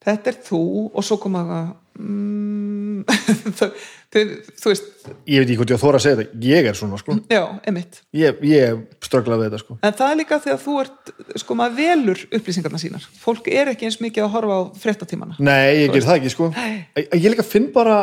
þetta 0.04 0.32
er 0.32 0.38
þú 0.46 0.62
og 0.94 1.04
svo 1.04 1.18
koma 1.20 1.42
það 1.48 1.70
mm, 1.98 2.89
þau, 3.58 3.68
þú 4.10 4.72
veist 4.72 4.86
ég 5.28 5.42
veit 5.42 5.46
ekki 5.46 5.58
hvort 5.60 5.72
ég 5.72 5.80
þóra 5.80 6.00
að 6.00 6.04
segja 6.04 6.18
þetta 6.20 6.46
ég 6.50 6.68
er 6.70 6.78
svona 6.78 7.00
sko. 7.00 7.16
já, 7.30 7.42
emitt 7.70 8.00
ég, 8.16 8.40
ég 8.50 8.80
ströggla 9.06 9.38
við 9.40 9.48
þetta 9.48 9.60
sko. 9.62 9.76
en 9.80 9.98
það 10.00 10.14
er 10.14 10.20
líka 10.20 10.40
þegar 10.46 10.62
þú 10.64 10.78
ert, 10.84 11.12
sko 11.42 11.58
maður 11.58 11.76
velur 11.80 12.24
upplýsingarna 12.38 12.80
sínar, 12.82 13.10
fólk 13.22 13.50
er 13.52 13.72
ekki 13.74 13.88
eins 13.88 14.00
mikið 14.02 14.26
að 14.26 14.32
horfa 14.36 14.56
á 14.56 14.62
fréttatímana 14.84 15.38
nei, 15.38 15.84
ég 15.84 15.94
ger 15.94 16.08
það 16.08 16.18
ekki 16.20 16.34
sko. 16.34 16.50
Nei. 16.56 16.80
ég, 16.98 17.12
ég 17.16 17.28
líka 17.34 17.46
finn 17.46 17.70
bara 17.74 18.00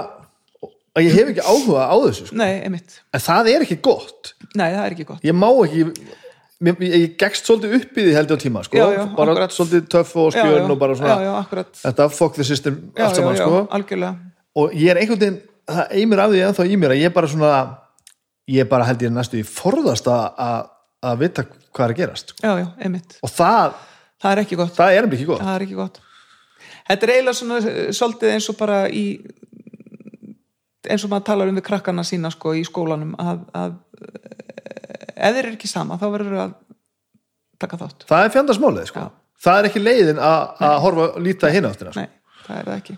að 0.97 1.07
ég 1.07 1.17
hef 1.17 1.33
ekki 1.33 1.43
áhuga 1.45 1.89
á 1.91 1.95
þessu 2.07 2.29
sko. 2.29 2.39
nei, 2.39 2.53
emitt, 2.67 3.01
en 3.13 3.27
það 3.27 3.51
er 3.55 3.67
ekki 3.67 3.81
gott 3.89 4.33
nei, 4.53 4.69
það 4.69 4.85
er 4.85 4.95
ekki 4.97 5.09
gott 5.11 5.27
ég 5.27 5.37
má 5.37 5.49
ekki 5.51 5.83
ég, 6.63 6.81
ég 6.87 7.11
gegst 7.19 7.45
svolítið 7.49 7.75
upp 7.81 7.99
í 7.99 8.05
því 8.07 8.15
held 8.15 8.31
ég 8.31 8.39
á 8.39 8.41
tíma 8.41 8.63
sko. 8.65 8.79
Já, 8.79 8.87
já, 8.95 9.03
bara 9.17 9.35
akkurat. 9.35 9.53
svolítið 9.53 9.91
töff 9.93 10.15
og 10.17 10.31
skjörn 10.33 10.73
og 10.73 10.79
bara 10.81 10.97
svona 10.97 11.19
já, 11.21 11.67
þetta 11.83 12.09
fuck 12.13 12.39
the 12.39 12.47
system 12.47 12.79
allt 12.95 13.19
saman 13.19 13.37
já, 13.37 13.43
sko. 13.43 13.59
já, 13.61 13.67
algjörlega 13.77 14.15
og 14.57 14.73
ég 14.73 14.91
er 14.91 15.01
einhvern 15.01 15.21
veginn 15.21 15.43
það 15.67 15.93
eimir 15.99 16.23
af 16.23 16.31
því 16.31 16.41
ennþá 16.47 16.65
í 16.65 16.79
mér 16.79 16.95
að 16.95 17.03
ég 17.03 17.13
bara 17.15 17.29
svona 17.31 17.51
ég 18.47 18.67
bara 18.71 18.87
held 18.87 19.03
ég 19.03 19.13
næstu 19.13 19.39
í 19.41 19.45
forðast 19.47 20.07
að, 20.11 20.67
að, 21.03 21.17
vita 21.21 21.45
hvað 21.47 21.85
er 21.85 21.93
að 21.93 22.01
gerast 22.01 22.33
sko. 22.33 22.43
já, 22.43 22.53
já, 22.61 22.67
einmitt, 22.85 23.17
og 23.21 23.33
það, 23.33 23.79
það 24.23 24.31
er 24.31 24.43
ekki 24.43 24.59
gott 24.59 24.77
það 24.77 24.99
er 24.99 25.09
ekki 25.09 25.27
gott 25.27 25.43
það 25.43 25.55
er 25.55 25.65
ekki 25.65 25.79
gott 25.81 25.99
þetta 26.87 27.07
er 27.07 27.13
eiginlega 27.15 27.39
svona 27.41 27.59
eh, 27.59 27.81
svolítið 27.99 28.35
eins 28.35 28.49
og 28.53 28.59
bara 28.59 28.79
í 28.87 29.05
eins 30.87 31.03
og 31.03 31.11
maður 31.11 31.27
talar 31.27 31.51
um 31.51 31.59
við 31.59 31.67
krakkana 31.67 32.05
sína 32.07 32.31
sko 32.31 32.55
í 32.55 32.63
skólanum 32.67 33.11
að, 33.19 33.43
að 33.51 33.75
eh, 33.99 35.11
ef 35.17 35.35
þeir 35.35 35.43
eru 35.43 35.55
ekki 35.57 35.71
sama 35.71 35.99
þá 35.99 36.07
verður 36.13 36.43
að 36.45 36.55
taka 37.59 37.81
þátt 37.83 38.07
það 38.07 38.23
er 38.23 38.35
fjandarsmálið 38.37 38.89
sko. 38.93 39.03
Já. 39.03 39.43
það 39.43 39.59
er 39.59 39.69
ekki 39.71 39.83
leiðin 39.83 40.23
að, 40.23 40.71
horfa 40.85 41.09
líta 41.19 41.51
hinn 41.51 41.67
áttina 41.67 41.91
sko. 41.91 42.05
nei, 42.05 42.39
það 42.45 42.61
er 42.61 42.71
það 42.71 42.79
ekki 42.79 42.97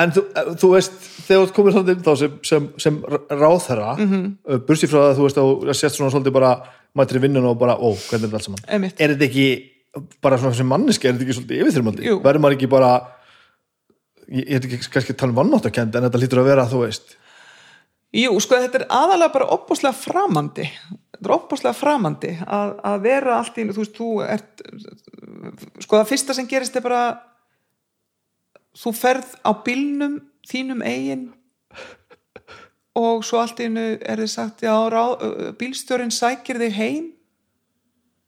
en 0.00 0.12
þú, 0.14 0.22
þú 0.60 0.70
veist, 0.72 0.94
þegar 1.26 1.40
þú 1.40 1.46
ert 1.46 1.56
komin 1.56 1.74
svolítið 1.74 2.04
þá 2.06 2.12
sem, 2.20 2.36
sem, 2.48 2.68
sem 2.80 3.00
ráðherra 3.28 3.90
mm. 3.98 4.12
-hmm. 4.12 4.62
bursi 4.68 4.88
frá 4.88 4.98
það 4.98 5.10
að 5.10 5.18
þú 5.18 5.26
veist 5.26 5.40
þú 5.40 5.74
sést 5.80 5.98
svona 5.98 6.12
svolítið 6.14 6.36
bara 6.38 6.52
mættir 6.96 7.18
í 7.20 7.24
vinnun 7.24 7.48
og 7.48 7.58
bara, 7.60 7.76
ó, 7.76 7.88
hvernig 7.92 8.24
er 8.24 8.28
þetta 8.28 8.38
allt 8.40 8.48
saman 8.48 8.64
Einmitt. 8.68 9.00
er 9.00 9.14
þetta 9.14 9.28
ekki, 9.28 9.48
bara 10.20 10.38
svona 10.38 10.54
sem 10.54 10.68
manneski 10.68 11.08
er 11.08 11.14
þetta 11.14 11.24
ekki 11.26 11.36
svolítið 11.38 11.62
yfirþyrmandi, 11.62 12.14
verður 12.24 12.44
maður 12.44 12.56
ekki 12.56 12.70
bara 12.72 12.92
ég, 14.28 14.44
ég 14.48 14.54
er 14.56 14.64
ekki 14.68 14.80
kannski 14.92 15.12
að 15.12 15.20
tala 15.20 15.32
um 15.32 15.40
vannáttakend 15.42 15.96
en 15.96 16.08
þetta 16.08 16.22
lítur 16.22 16.40
að 16.40 16.50
vera, 16.52 16.68
þú 16.68 16.86
veist 16.86 17.18
Jú, 18.12 18.32
sko 18.44 18.58
þetta 18.60 18.82
er 18.82 18.90
aðalega 18.92 19.32
bara 19.32 19.52
opbúslega 19.54 19.96
framandi 19.96 20.66
þetta 20.68 21.28
er 21.28 21.36
opbúslega 21.36 21.76
framandi 21.76 22.32
að, 22.44 22.74
að 22.84 23.04
vera 23.06 23.36
allt 23.38 23.56
í, 23.56 23.68
þú 23.72 23.84
veist, 23.84 23.96
þú 23.96 24.08
ert 24.24 24.64
sko 25.80 26.00
það 26.00 26.10
fyrsta 26.12 26.36
sem 26.36 26.48
gerist 26.48 26.76
er 26.76 26.84
bara 26.84 27.04
þú 28.76 28.92
ferð 28.96 29.34
á 29.44 29.50
bílnum 29.64 30.20
þínum 30.48 30.82
eigin 30.84 31.30
og 32.98 33.24
svo 33.24 33.40
allt 33.40 33.60
einu 33.62 33.96
er 33.96 34.20
þið 34.20 34.30
sagt 34.30 34.62
já, 34.66 34.74
bílstjórin 35.58 36.12
sækir 36.12 36.60
þig 36.60 36.76
heim. 36.76 37.10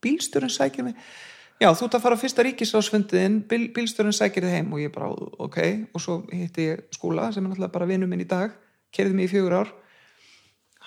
Bílstjórin 0.05 0.53
sækir 0.53 0.87
mig? 0.87 0.97
Já, 1.61 1.69
þú 1.77 1.87
ert 1.87 1.97
að 1.99 2.05
fara 2.05 2.17
á 2.17 2.23
fyrsta 2.23 2.45
ríkisásfundiðin 2.45 3.43
bíl, 3.49 3.69
bílstjórin 3.77 4.17
sækir 4.17 4.47
þig 4.47 4.57
heim 4.57 4.73
og 4.73 4.81
ég 4.81 4.93
bara, 4.95 5.11
ok. 5.13 5.59
Og 5.93 6.03
svo 6.03 6.19
hitti 6.33 6.71
ég 6.71 6.85
skúla 6.97 7.31
sem 7.33 7.45
er 7.45 7.53
náttúrulega 7.53 7.77
bara 7.77 7.89
vinur 7.89 8.11
minn 8.11 8.25
í 8.25 8.29
dag 8.29 8.57
kerði 8.95 9.19
mig 9.19 9.29
í 9.29 9.35
fjögur 9.35 9.59
ár. 9.63 9.75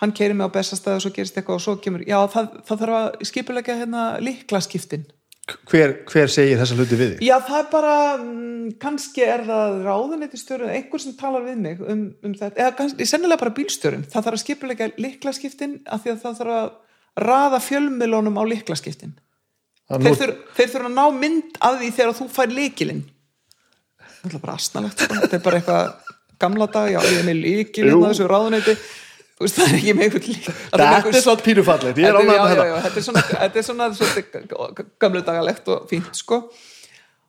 Hann 0.02 0.14
keiri 0.14 0.36
mig 0.38 0.50
á 0.50 0.53
bestastæð 0.53 1.00
og 1.00 1.06
svo 1.06 1.14
gerist 1.14 1.38
eitthvað 1.38 1.58
og 1.58 1.64
svo 1.64 1.77
kemur, 1.82 2.03
já 2.06 2.18
það, 2.30 2.50
það 2.68 2.82
þarf 2.84 2.98
að 2.98 3.08
skipulegja 3.30 3.77
hérna 3.80 4.03
líklaskiptin 4.22 5.08
hver, 5.72 5.93
hver 6.09 6.32
segir 6.32 6.58
þessa 6.59 6.76
hluti 6.77 6.98
við 7.00 7.11
þig? 7.14 7.22
Já, 7.27 7.35
það 7.48 7.59
er 7.61 7.67
bara, 7.72 7.93
mm, 8.17 8.72
kannski 8.84 9.24
er 9.24 9.45
það 9.48 9.77
ráðuneytistjórun, 9.88 10.74
einhver 10.76 11.03
sem 11.03 11.16
talar 11.19 11.45
við 11.45 11.61
mig 11.64 11.80
um, 11.84 12.01
um 12.24 12.34
þetta, 12.35 12.58
eða 12.66 12.74
kannski, 12.82 13.08
sennilega 13.08 13.42
bara 13.45 13.56
bílstjórun, 13.59 14.03
það 14.11 14.27
þarf 14.27 14.38
að 14.40 14.43
skipulega 14.43 14.90
liklaskiptin 15.00 15.77
af 15.88 16.03
því 16.03 16.14
að 16.16 16.22
það 16.26 16.38
þarf 16.42 16.58
að 16.58 17.26
raða 17.27 17.61
fjölmilónum 17.64 18.38
á 18.38 18.43
liklaskiptin. 18.51 19.16
Að 19.88 20.03
Þeir, 20.03 20.11
nú- 20.11 20.19
þur, 20.19 20.34
þeir 20.58 20.72
þurfa 20.74 20.90
að 20.92 20.98
ná 21.00 21.06
mynd 21.22 21.58
af 21.64 21.80
því 21.80 21.92
þegar 21.95 22.17
þú 22.19 22.27
fær 22.35 22.51
líkilinn. 22.51 23.03
Það 24.17 24.34
er 24.35 24.43
bara 24.43 24.56
asnalegt, 24.59 25.03
þetta 25.08 25.35
er 25.40 25.43
bara 25.45 25.59
eitthvað 25.61 26.14
gamla 26.43 26.67
dag, 26.74 26.92
já, 26.92 27.00
ég 27.08 27.19
er 27.22 27.27
með 27.30 27.40
líkilinn 27.45 27.95
Jú. 27.95 28.01
á 28.03 28.08
þessu 28.11 28.27
ráðuneyti, 28.30 28.76
þú 28.76 29.07
veist, 29.45 29.59
það 29.59 29.67
er 29.67 29.75
ekki 29.77 29.93
með 29.93 30.07
einhvern 30.07 30.27
lík. 30.32 30.48
Þetta 30.72 31.11
er 31.11 31.24
svo 31.25 31.35
pínufallegt, 31.45 31.99
ég 32.01 32.07
er 32.09 32.16
Þetta 32.88 33.01
er 33.01 33.06
svona, 33.06 33.24
þetta 33.30 33.61
er 33.61 33.67
svona 33.67 33.90
svolítið 33.93 34.88
gamlu 35.03 35.22
dagalegt 35.27 35.69
og 35.74 35.85
fínt 35.91 36.17
sko. 36.17 36.41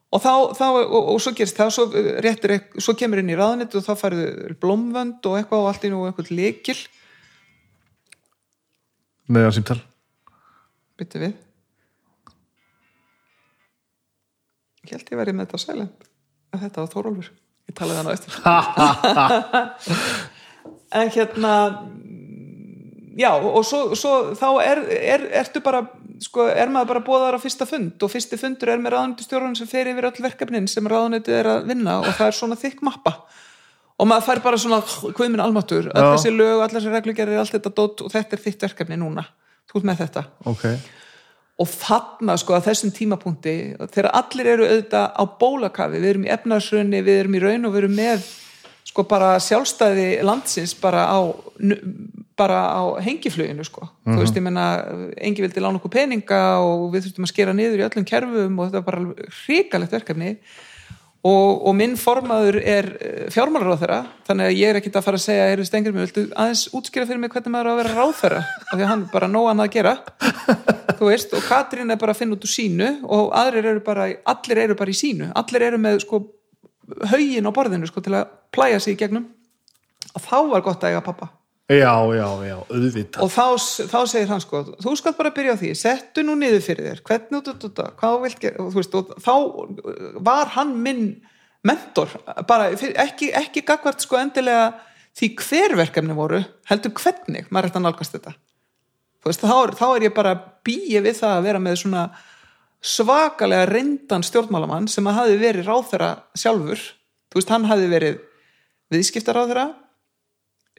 Og 0.09 0.23
þá, 0.23 0.31
þá 0.57 0.65
og, 0.71 0.95
og 1.13 1.19
svo 1.21 1.35
gerist 1.37 1.59
það 1.59 1.75
svo, 1.75 1.83
uh, 1.93 2.07
réttir, 2.25 2.55
svo 2.81 2.95
kemur 2.97 3.21
inn 3.21 3.29
í 3.29 3.35
ráðanett 3.37 3.75
og 3.77 3.83
þá 3.85 3.91
færðu 3.99 4.55
blómvönd 4.57 5.27
og 5.29 5.37
eitthvað 5.37 5.61
og 5.61 5.69
allt 5.69 5.85
í 5.85 5.91
nú 5.93 5.99
eitthvað 6.07 6.31
lekil 6.33 6.79
með 9.29 9.45
það 9.45 9.53
símtal. 9.59 9.77
Byttu 10.97 11.21
við. 11.21 11.35
Ég 14.89 14.95
held 14.95 15.13
ég 15.13 15.21
verið 15.21 15.37
með 15.37 15.45
þetta 15.45 15.61
sælend 15.61 16.09
að 16.49 16.65
þetta 16.65 16.81
var 16.81 16.91
Þórólfur. 16.95 17.29
Ég 17.69 17.77
talaði 17.77 17.99
hann 17.99 18.09
á 18.09 18.15
eftir. 18.17 18.31
En 20.89 21.11
hérna 21.13 21.49
já 23.19 23.31
og 23.35 23.59
svo, 23.67 23.81
svo 23.99 24.13
þá 24.39 24.47
er, 24.63 24.81
er, 25.15 25.25
ertu 25.41 25.61
bara 25.65 25.83
sko, 26.23 26.47
er 26.47 26.71
maður 26.71 26.93
bara 26.93 27.05
bóðar 27.07 27.37
á 27.37 27.43
fyrsta 27.43 27.67
fund 27.69 27.99
og 28.05 28.13
fyrsti 28.13 28.39
fundur 28.39 28.71
er 28.73 28.81
með 28.81 28.95
ráðunitustjórun 28.95 29.57
sem 29.59 29.69
fer 29.69 29.91
yfir 29.91 30.09
öll 30.09 30.25
verkefnin 30.25 30.69
sem 30.71 30.87
ráðunitið 30.87 31.39
er 31.41 31.51
að 31.57 31.69
vinna 31.69 31.99
og 32.03 32.13
það 32.13 32.31
er 32.31 32.39
svona 32.39 32.59
þykk 32.59 32.85
mappa. 32.87 33.17
Og 33.99 34.07
maður 34.07 34.29
fær 34.29 34.39
bara 34.45 34.59
svona 34.61 34.79
hvað 34.87 35.33
minn 35.33 35.43
almatur, 35.43 35.89
Já. 35.91 36.05
þessi 36.13 36.31
lög, 36.31 36.61
allar 36.63 36.77
þessi 36.77 36.93
reglugerir 36.93 37.41
allt 37.41 37.51
þetta 37.57 37.73
dót 37.75 38.05
og 38.05 38.13
þetta 38.13 38.37
er 38.37 38.43
þitt 38.45 38.63
verkefni 38.63 38.97
núna. 39.01 39.25
Þú 39.67 39.81
ert 39.81 39.89
með 39.89 39.99
þetta. 40.05 40.23
Ok, 40.47 40.63
og 41.59 41.67
þarna 41.67 42.37
sko 42.39 42.55
að 42.55 42.69
þessum 42.69 42.93
tímapunkti 42.95 43.55
þegar 43.91 44.13
allir 44.21 44.51
eru 44.53 44.67
auðvitað 44.69 45.07
á 45.11 45.23
bólakafi 45.41 45.99
við 45.99 46.11
erum 46.13 46.27
í 46.27 46.31
efnarsrunni, 46.31 47.01
við 47.03 47.23
erum 47.23 47.35
í 47.35 47.41
raun 47.43 47.67
og 47.67 47.73
við 47.73 47.81
erum 47.83 47.97
með 47.99 48.29
sko 48.87 49.03
bara 49.09 49.33
sjálfstæði 49.43 50.07
landsins 50.25 50.73
bara 50.79 51.03
á 51.11 51.19
bara 52.39 52.63
á 52.71 52.83
hengifluginu 53.03 53.65
sko. 53.67 53.89
Þú 54.07 54.17
veist 54.21 54.39
ég 54.39 54.45
menna, 54.45 54.65
engi 55.19 55.43
vildi 55.43 55.61
lána 55.63 55.79
okkur 55.79 55.93
peninga 55.93 56.41
og 56.63 56.89
við 56.93 57.07
þurftum 57.07 57.27
að 57.27 57.33
skera 57.33 57.55
niður 57.55 57.83
í 57.83 57.85
öllum 57.89 58.07
kerfum 58.07 58.59
og 58.59 58.69
þetta 58.69 58.81
var 58.81 58.87
bara 58.89 59.29
hrikalegt 59.43 59.95
verkefni. 59.97 60.33
Og, 61.19 61.65
og 61.67 61.73
minn 61.75 61.97
formaður 61.99 62.61
er 62.63 62.85
fjármálar 63.33 63.73
ráðherra 63.73 63.97
þannig 64.23 64.45
að 64.47 64.53
ég 64.55 64.69
er 64.69 64.77
ekkit 64.79 64.95
að 64.95 65.03
fara 65.03 65.17
að 65.19 65.23
segja 65.25 65.47
er 65.51 65.61
stengur 65.67 65.91
mig, 65.91 66.05
viltu 66.05 66.21
aðeins 66.31 66.61
útskýra 66.71 67.07
fyrir 67.09 67.19
mig 67.19 67.33
hvernig 67.33 67.51
maður 67.51 67.67
á 67.67 67.71
að 67.73 67.79
vera 67.81 67.95
ráðherra? 67.97 68.43
Af 68.63 68.69
því 68.69 68.85
að 68.85 68.91
hann 68.93 69.03
bara 69.11 69.27
nóg 69.27 69.49
annað 69.51 69.67
að 69.67 69.73
gera. 69.73 69.93
Þú 70.99 71.09
veist, 71.09 71.35
og 71.35 71.43
Katrín 71.43 71.91
er 71.91 71.99
bara 71.99 72.15
að 72.15 72.21
finna 72.21 72.37
út 72.37 72.47
úr 72.47 72.53
sínu 72.53 72.87
og 73.03 73.33
aðrir 73.35 73.67
eru 73.73 73.83
bara, 73.83 74.07
allir 74.31 74.63
eru 74.63 74.77
bara 74.79 74.93
í 74.93 74.95
sínu. 74.95 75.27
Allir 75.41 75.65
eru 75.67 75.81
með 75.83 75.99
sko 76.05 76.21
haugin 77.11 77.51
á 77.51 77.55
borðinu 77.59 77.91
sko 77.91 78.05
til 78.05 78.15
að 78.15 78.31
plæja 78.55 78.79
sig 78.79 78.95
í 78.95 79.01
gegnum. 79.03 79.27
Og 80.15 80.23
þá 80.23 80.37
var 80.53 80.63
gott 80.63 80.87
að 80.87 80.95
eiga 80.95 81.03
pappa 81.03 81.33
já, 81.69 81.93
já, 82.17 82.27
já, 82.49 82.55
auðvitað. 82.73 83.21
Og 83.25 83.29
þá, 83.33 83.45
þá 83.91 83.97
segir 84.09 84.29
hann 84.31 84.41
sko 84.43 84.61
þú 84.81 84.93
skalt 84.97 85.17
bara 85.19 85.31
byrja 85.35 85.53
á 85.53 85.59
því, 85.61 85.71
settu 85.77 86.23
nú 86.25 86.33
niður 86.39 86.63
fyrir 86.65 86.87
þér 86.89 87.01
hvernig 87.05 87.39
út, 87.39 87.51
út, 87.53 87.65
út, 87.69 87.81
hvað 87.99 88.15
þú 88.15 88.21
vilt 88.25 88.39
gera 88.43 88.63
og, 88.63 88.71
þú 88.73 88.81
veist, 88.81 88.97
og 88.97 89.11
þá 89.25 90.23
var 90.29 90.53
hann 90.55 90.75
minn 90.85 91.03
mentor, 91.67 92.13
bara 92.47 92.69
ekki, 92.73 93.29
ekki 93.35 93.61
gagvart 93.67 94.01
sko 94.05 94.17
endilega 94.21 94.69
því 95.19 95.29
hver 95.43 95.75
verkefni 95.75 96.15
voru, 96.15 96.39
heldur 96.69 96.93
hvernig 96.95 97.49
maður 97.51 97.65
er 97.67 97.71
þetta 97.73 97.81
nálgast 97.83 98.15
þetta. 98.15 98.33
Þú 99.19 99.27
veist, 99.33 99.41
þá, 99.43 99.55
er- 99.65 99.75
þá 99.75 99.85
er 99.97 100.05
ég 100.07 100.13
bara 100.15 100.33
býið 100.63 101.03
við 101.09 101.17
það 101.19 101.33
að 101.35 101.45
vera 101.49 101.59
með 101.59 101.79
svona 101.81 102.03
svakalega 102.79 103.65
reyndan 103.67 104.23
stjórnmálamann 104.23 104.87
sem 104.87 105.07
að 105.11 105.17
hafi 105.19 105.37
verið 105.41 105.67
ráðherra 105.67 106.11
sjálfur. 106.39 106.79
Þú 107.29 107.41
veist, 107.41 107.51
hann 107.51 107.67
hafi 107.67 107.89
verið 107.91 108.21
viðskiptaráðherra 108.95 109.65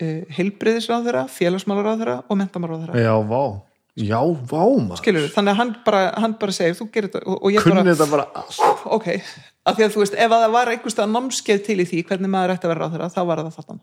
uh, 0.00 0.34
heilbriðisráðherra, 0.36 1.26
félagsmálaráðherra 1.34 2.16
og 2.26 2.40
mentamálaráðherra 2.40 3.04
já, 3.04 3.12
vá, 3.30 3.42
já, 4.00 4.20
vá 4.20 4.64
maður. 4.64 5.00
Skilur 5.02 5.30
þannig 5.36 5.54
að 5.54 5.62
hann 5.62 5.72
bara, 5.86 6.02
hann 6.24 6.36
bara 6.40 6.56
segir 6.56 6.76
þú 6.78 6.88
gerir 6.94 7.12
þetta 7.12 7.24
og, 7.26 7.38
og 7.38 7.54
ég 7.54 7.64
kunni 7.66 7.80
bara, 7.82 7.94
þetta 7.94 8.10
bara 8.14 8.26
allt. 8.42 8.84
Ok 8.98 9.08
af 9.68 9.76
því 9.76 9.86
að 9.86 9.94
þú 9.94 10.02
veist, 10.02 10.16
ef 10.16 10.34
að 10.34 10.44
það 10.44 10.52
var 10.56 10.72
einhverstað 10.74 11.14
námskeið 11.14 11.64
til 11.66 11.78
í 11.78 11.86
því 11.88 12.02
hvernig 12.08 12.32
maður 12.32 12.54
ætti 12.54 12.66
að 12.66 12.72
vera 12.74 12.86
ráðherra, 12.86 13.08
þá 13.12 13.20
var 13.28 13.42
það 13.44 13.56
þarna. 13.58 13.80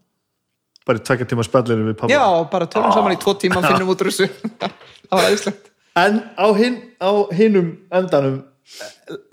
Bara 0.88 1.04
tvekja 1.10 1.28
tíma 1.28 1.44
spjallir 1.46 1.82
við 1.84 1.98
pappa 2.00 2.14
já, 2.14 2.24
bara 2.52 2.68
tölum 2.72 2.94
saman 2.96 3.14
í 3.14 3.20
tvo 3.22 3.34
tíma 3.38 3.60
og 3.60 3.68
finnum 3.68 3.90
út 3.92 4.04
úr 4.04 4.10
þessu. 4.10 4.30
Það 5.08 5.12
var 5.12 5.26
aðeinslegt 5.28 5.68
en 5.98 6.22
á, 6.38 6.48
hin, 6.58 6.78
á 7.02 7.12
hinum 7.34 7.70
endanum 7.94 8.40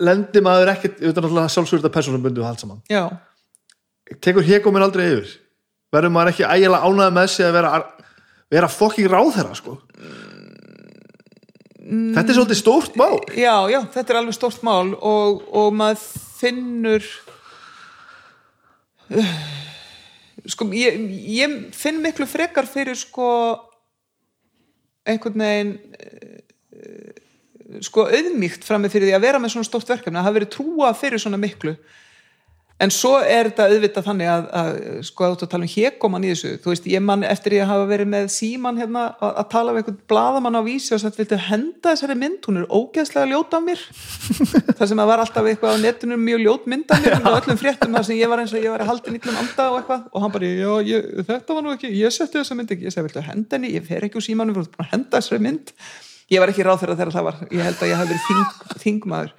lendir 0.01 0.43
maður 0.45 0.71
ekkert 0.73 1.01
auðvitað 1.01 1.25
náttúrulega 1.25 1.53
sjálfsvölda 1.53 1.91
persónum 1.93 2.27
og 2.29 2.45
allt 2.47 2.63
saman. 2.63 2.81
Já, 2.89 3.03
tekur 4.23 4.45
hegóminn 4.47 4.85
aldrei 4.85 5.05
yfir 5.11 5.33
verður 5.95 6.13
maður 6.15 6.33
ekki 6.33 6.47
ægilega 6.47 6.89
ánæði 6.89 7.15
með 7.17 7.29
sig 7.33 7.47
að 7.47 7.57
vera, 7.59 7.73
vera 8.53 8.71
fokking 8.71 9.11
ráðherra 9.11 9.57
sko? 9.57 9.77
Þetta 11.85 12.25
er 12.25 12.37
svolítið 12.39 12.57
stórt 12.57 12.95
mál. 12.97 13.19
Já, 13.37 13.55
já, 13.69 13.79
þetta 13.93 14.13
er 14.13 14.19
alveg 14.23 14.37
stórt 14.37 14.63
mál 14.65 14.95
og, 14.95 15.43
og 15.53 15.75
maður 15.77 16.01
finnur 16.39 17.05
sko, 20.49 20.67
ég, 20.73 20.97
ég 21.29 21.57
finn 21.77 22.01
miklu 22.03 22.27
frekar 22.29 22.65
fyrir 22.69 22.97
sko 22.97 23.27
einhvern 25.05 25.43
veginn 25.45 25.75
eh, 25.93 27.81
sko 27.85 28.07
auðmýkt 28.09 28.65
frammi 28.65 28.89
fyrir 28.93 29.11
því 29.11 29.17
að 29.17 29.27
vera 29.27 29.41
með 29.41 29.55
svona 29.55 29.69
stórt 29.69 29.91
verkefni 29.93 30.19
að 30.19 30.27
hafa 30.27 30.37
verið 30.39 30.53
trúa 30.55 30.91
fyrir 30.97 31.21
svona 31.21 31.41
miklu 31.41 31.75
en 32.75 32.91
svo 32.91 33.13
er 33.23 33.47
þetta 33.47 33.65
auðvitað 33.71 34.05
þannig 34.09 34.29
að, 34.29 34.47
að 34.59 34.77
sko 35.07 35.25
að 35.25 35.35
þú 35.39 35.47
tala 35.51 35.65
um 35.65 35.71
hékoman 35.71 36.25
í 36.25 36.31
þessu. 36.33 36.49
Þú 36.63 36.71
veist, 36.73 36.87
ég 36.91 37.03
man 37.05 37.23
eftir 37.23 37.55
ég 37.55 37.63
að 37.63 37.69
hafa 37.71 37.85
verið 37.87 38.09
með 38.11 38.25
síman 38.35 38.79
hérna 38.81 39.03
að, 39.13 39.29
að 39.31 39.45
tala 39.53 39.75
við 39.75 39.81
einhvern 39.81 39.99
blaðamann 40.11 40.59
á 40.59 40.61
vísi 40.65 40.95
og 40.95 41.01
sagt, 41.03 41.19
viltu 41.21 41.39
henda 41.45 41.93
þessari 41.93 42.17
mynd? 42.19 42.41
Hún 42.49 42.59
er 42.61 42.67
ógeðslega 42.67 43.29
ljót 43.31 43.55
af 43.55 43.63
mér. 43.63 43.85
Það 44.77 44.89
sem 44.91 45.03
að 45.05 45.11
var 45.13 45.23
alltaf 45.23 45.47
eitthvað 45.51 45.77
á 45.79 45.83
netinu 45.85 46.19
mjög 46.19 46.43
ljót 46.43 46.67
mynd 46.73 46.91
af 46.91 47.05
mér 47.05 47.15
og 47.21 47.37
öllum 47.39 47.61
fréttum 47.61 47.95
þar 47.95 48.09
sem 48.09 48.19
ég 48.19 48.33
var 48.33 48.43
eins 48.43 48.55
og 48.55 48.65
ég 48.65 48.75
var 48.75 48.83
að 48.83 48.91
halda 48.91 49.15
nýllum 49.15 49.39
anda 49.45 49.69
og 49.71 49.79
eitthvað. 49.79 50.09
Og 50.11 50.25
hann 50.25 50.35
bara, 50.35 50.51
já, 50.51 50.73
ég, 50.91 51.07
þetta 51.31 51.55
var 51.55 51.63
nú 51.65 51.75
ekki 51.77 51.93
ég 51.95 52.15
setti 52.15 52.41
þessa 52.41 52.59
mynd 52.59 52.75
ekki, 52.75 52.89
ég 52.89 52.95
segi, 52.95 53.07
viltu 53.07 53.23
henda 53.23 53.55
henni? 53.55 53.71
Ég 53.77 53.87
fer 53.87 54.03
ekki 54.09 54.19
úr 54.19 54.27
símanum, 54.27 54.67
ég 56.33 56.41
var 56.41 56.51
ekki 56.51 56.65
ráð 56.65 56.81
þegar 56.81 56.97
þegar 56.99 57.13
það 57.15 57.27
var. 57.27 57.37
Ég 57.51 57.61
held 57.67 57.83
að 57.83 57.91
ég 57.91 57.99
hef 58.01 58.09
verið 58.09 58.25
þing, 58.29 58.79
þingmaður. 58.85 59.31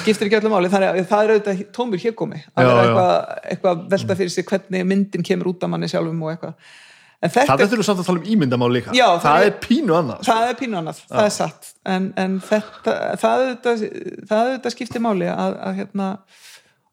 Skiptir 0.00 0.28
ekki 0.28 0.38
öllu 0.40 0.52
máli, 0.52 0.70
þannig 0.72 0.90
að 0.92 1.08
það 1.10 1.24
er 1.24 1.32
auðvitað 1.34 1.64
tómur 1.76 2.02
hérkomi, 2.02 2.38
að 2.54 2.66
Já, 2.66 2.68
vera 2.70 2.84
eitthvað, 2.84 3.34
eitthvað 3.54 3.82
velta 3.94 4.16
fyrir 4.20 4.34
sig 4.34 4.46
hvernig 4.50 4.86
myndin 4.90 5.26
kemur 5.26 5.50
út 5.52 5.64
af 5.66 5.72
manni 5.72 5.88
sjálfum 5.90 6.22
og 6.24 6.32
eitthvað. 6.34 6.76
Það 7.20 7.64
þurfum 7.68 7.84
samt 7.84 8.00
að 8.00 8.06
tala 8.08 8.20
um 8.22 8.28
ímyndamál 8.32 8.70
líka. 8.72 8.94
Já, 8.96 9.04
það 9.20 9.24
það 9.26 9.42
er- 9.42 9.50
er 9.50 9.56
pínu 9.60 9.96
annað 9.98 10.20
sko. 10.22 10.32
það 10.32 10.46
er 10.48 10.54
pínu 10.60 10.78
annað, 10.78 11.00
það 11.10 11.24
er 11.26 11.34
satt. 11.34 11.72
En, 11.84 12.06
en 12.16 12.38
þetta, 12.40 12.94
það 13.20 13.42
auðvitað, 13.42 13.82
það 14.30 14.44
auðvitað 14.46 14.74
skiptir 14.76 15.04
máli 15.04 15.28
að, 15.28 15.58
að 15.68 15.74
hérna, 15.82 16.06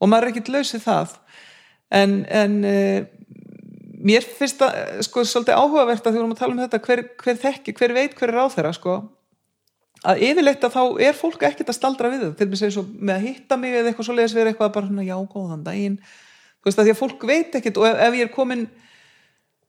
og 0.01 0.11
maður 0.11 0.27
er 0.27 0.33
ekkit 0.33 0.51
lausið 0.51 0.83
það. 0.83 1.13
En, 1.95 2.17
en 2.27 2.57
uh, 2.67 3.05
mér 4.03 4.27
finnst 4.27 4.59
það 4.59 5.01
sko 5.07 5.23
svolítið 5.23 5.55
áhugavert 5.61 6.03
að 6.03 6.11
því 6.11 6.17
við 6.17 6.23
erum 6.25 6.35
að 6.35 6.41
tala 6.41 6.57
um 6.57 6.63
þetta 6.65 6.81
hver, 6.89 7.03
hver 7.23 7.39
þekki, 7.45 7.77
hver 7.79 7.95
veit 7.95 8.17
hver 8.19 8.33
er 8.33 8.37
ráðherra 8.41 8.73
sko 8.75 8.97
að 10.05 10.21
yfirleitt 10.27 10.63
að 10.67 10.75
þá 10.77 10.81
er 11.07 11.13
fólk 11.17 11.43
ekkert 11.49 11.69
að 11.71 11.77
staldra 11.79 12.09
við 12.13 12.21
það 12.25 12.33
til 12.37 12.47
dæmis 12.47 12.65
eins 12.67 12.77
og 12.77 12.89
með 12.99 13.15
að 13.15 13.25
hitta 13.27 13.57
mig 13.57 13.73
eða 13.79 13.89
eitthvað 13.91 14.09
svoleiðis 14.09 14.35
verið 14.37 14.51
eitthvað 14.53 14.73
bara 14.77 15.05
já, 15.07 15.15
góðan 15.33 15.63
daginn. 15.65 15.97
Þú 16.61 16.69
veist 16.69 16.79
að 16.81 16.85
því 16.89 16.93
að 16.93 16.99
fólk 17.01 17.23
veit 17.31 17.55
ekkert 17.57 17.79
og 17.81 17.87
ef, 17.89 17.97
ef 18.07 18.17
ég 18.19 18.27
er 18.27 18.33
komin 18.35 18.67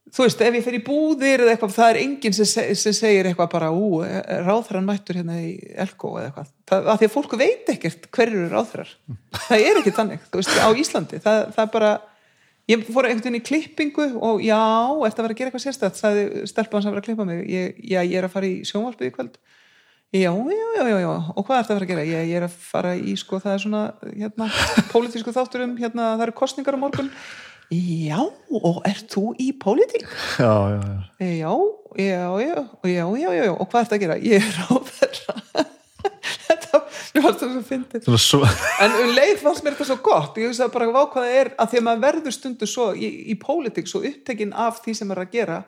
þú 0.09 0.25
veist, 0.25 0.41
ef 0.41 0.55
ég 0.57 0.65
fer 0.65 0.77
í 0.79 0.83
búðir 0.85 1.43
eða 1.45 1.53
eitthvað, 1.53 1.73
það 1.77 1.91
er 1.93 1.99
enginn 2.01 2.33
sem, 2.37 2.47
se- 2.49 2.67
sem 2.81 2.95
segir 2.97 3.27
eitthvað 3.29 3.51
bara, 3.53 3.67
ú, 3.77 3.99
ráðherran 4.47 4.87
mættur 4.89 5.19
hérna 5.21 5.35
í 5.45 5.51
Elko 5.85 6.15
eða 6.17 6.31
eitthvað. 6.31 6.53
Það, 6.71 6.87
að 6.89 7.01
því 7.03 7.09
að 7.09 7.13
fólk 7.17 7.35
veit 7.43 7.69
ekkert 7.75 8.09
hverju 8.17 8.39
eru 8.39 8.49
ráðherrar. 8.55 8.95
Það 9.49 9.67
er 9.67 9.81
ekkert 9.83 9.99
þannig, 10.01 10.23
þú 10.33 10.41
veist, 10.41 10.55
á 10.65 10.69
Íslandi. 10.81 11.21
Það, 11.27 11.43
það 11.59 11.63
er 11.67 11.71
bara, 11.77 11.91
ég 12.73 12.87
fór 12.89 13.09
einhvern 13.11 13.21
veginn 13.27 13.37
í 13.37 13.45
klippingu 13.51 14.09
og 14.17 14.41
já, 14.49 14.63
eftir 15.11 15.21
að 15.21 15.29
vera 15.29 15.37
að 15.37 15.43
gera 15.43 15.53
eitthvað 15.53 15.67
sérstætt, 15.67 16.01
sagði 16.01 16.25
stelpan 16.55 16.87
sem 16.87 16.95
var 16.97 17.03
að 17.03 17.09
klippa 17.11 17.29
mig. 17.29 17.45
Ég, 17.53 17.77
já, 17.93 18.01
ég 18.01 18.17
er 18.23 18.31
að 18.31 18.35
fara 18.39 18.49
í 18.49 18.57
sjónvarpið 18.69 19.11
í 19.13 19.15
kvöld 19.19 19.37
Já, 20.09 20.33
já, 20.33 20.89
já, 20.89 21.01
já, 21.03 21.09
og 21.37 21.45
hvað 21.45 21.59
ertu 21.61 21.73
að 21.75 21.77
fara 21.77 21.85
að 21.85 21.91
gera? 21.91 22.05
Ég, 22.09 22.28
ég 22.31 22.39
er 22.39 22.45
að 22.47 22.53
fara 22.65 22.95
í, 22.97 23.12
sko, 23.20 23.37
það 23.45 23.53
er 23.53 23.61
svona, 23.61 23.81
hérna, 24.17 24.47
pólitísku 24.89 25.35
þátturum, 25.37 25.75
hérna, 25.77 26.15
það 26.15 26.23
eru 26.25 26.35
kostningar 26.39 26.78
á 26.78 26.81
morgun. 26.81 27.11
Já, 27.77 28.23
og 28.57 28.78
ert 28.89 29.12
þú 29.12 29.35
í 29.45 29.51
pólitík? 29.61 30.07
já, 30.41 30.49
já, 30.73 30.78
já. 30.81 30.97
Já, 31.20 31.53
já, 32.01 32.23
já, 32.41 32.65
já, 32.89 33.05
já, 33.20 33.31
já, 33.37 33.53
og 33.53 33.69
hvað 33.69 33.85
ertu 33.85 33.99
að 33.99 34.03
gera? 34.07 34.17
Ég 34.25 34.49
er 34.49 34.62
á 34.65 34.73
þeirra. 34.95 35.37
Þetta, 36.49 36.81
mér 37.12 37.25
fannst 37.27 37.43
það 37.45 37.53
svo 37.53 37.62
fyndið. 37.69 38.09
Svo, 38.25 38.41
En 38.81 38.97
um 39.03 39.12
leið 39.12 39.43
fannst 39.45 39.67
mér 39.67 39.77
þetta 39.77 39.91
svo 39.91 40.01
gott, 40.09 40.41
ég 40.41 40.49
hugsaði 40.49 40.73
bara 40.73 40.89
hvað 40.89 41.19
það 41.19 41.35
er, 41.43 41.53
að 41.61 41.75
því 41.75 41.83
að 41.83 41.87
maður 41.91 42.07
verður 42.09 42.39
stundu 42.39 42.69
svo 42.73 42.89
í, 42.97 43.12
í 43.28 43.37
pólitík, 43.45 43.93
svo 43.93 44.01
upptekinn 44.09 44.57
af 44.57 44.81
því 44.87 44.97
sem 45.03 45.12
er 45.12 45.20
að 45.27 45.37
gera 45.37 45.59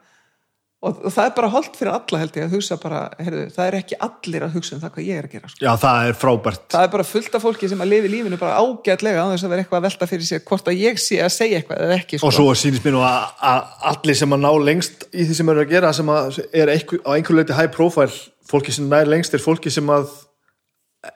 og, 0.81 1.01
það 1.13 1.27
er 1.27 1.35
bara 1.37 1.51
holdt 1.53 1.77
fyrir 1.77 1.93
alla 1.93 2.21
held 2.23 2.37
ég 2.39 2.47
að 2.47 2.55
hugsa 2.57 2.79
bara, 2.81 3.01
heyrðu, 3.21 3.43
það 3.55 3.67
er 3.67 3.77
ekki 3.81 3.99
allir 4.07 4.47
að 4.47 4.55
hugsa 4.57 4.77
um 4.77 4.83
það 4.83 4.95
hvað 4.95 5.09
ég 5.11 5.21
er 5.21 5.29
að 5.29 5.35
gera. 5.35 5.51
Sko. 5.53 5.65
já, 5.65 5.71
það 5.83 6.09
er 6.09 6.17
frábært 6.21 6.65
Það 6.75 6.87
er 6.87 6.93
bara 6.95 7.07
fullt 7.11 7.37
af 7.37 7.45
fólki 7.45 7.71
sem 7.71 7.85
að 7.85 7.93
lifi 7.93 8.13
lífinu 8.15 8.41
bara 8.41 8.63
ágætlega 8.65 9.27
á 9.27 9.31
þess 9.33 9.47
að 9.47 9.55
vera 9.55 9.65
eitthvað 9.65 9.81
að 9.81 9.87
velta 9.89 10.11
fyrir 10.11 10.29
sér 10.31 10.43
hvort 10.49 10.73
að 10.73 10.81
ég 10.81 11.03
sé 11.03 11.21
að 11.21 11.35
segja 11.37 11.61
eitthvað 11.61 11.85
eða 11.85 11.99
ekki. 12.01 12.21
Sko. 12.21 12.31
og 12.31 12.37
svo 12.39 12.57
sýnist 12.63 12.87
mér 12.87 12.97
nú 12.97 13.05
að, 13.05 13.69
allir 13.93 14.21
sem 14.23 14.37
að 14.37 14.43
ná 14.47 14.51
lengst 14.71 15.07
í 15.13 15.29
því 15.29 15.39
sem 15.41 15.53
eru 15.55 15.65
að 15.67 15.77
gera 15.77 15.93
sem 16.01 16.15
að 16.17 16.41
er 16.49 16.75
einhver, 16.75 17.05
á 17.05 17.11
einhver 17.17 17.41
leiti 17.41 17.61
high 17.61 17.73
profile 17.77 18.19
fólki 18.51 18.75
sem 18.75 18.89
nær 18.91 19.11
lengst 19.11 19.37
er 19.37 19.45
fólki 19.45 19.73
sem 19.73 19.93
að 19.93 20.09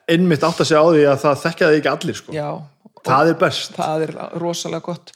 einmitt 0.09 0.45
átt 0.45 0.61
að 0.61 0.69
segja 0.69 0.81
á 0.81 0.87
því 0.93 1.03
að 1.09 1.19
það 1.25 1.91
allir 1.91 2.17
sko. 2.17 2.33
Já, 2.33 2.49
það 3.05 3.33
er 3.33 3.37
best 3.41 3.77
það 3.77 4.05
er 4.07 4.17
rosalega 4.41 4.85
gott 4.85 5.13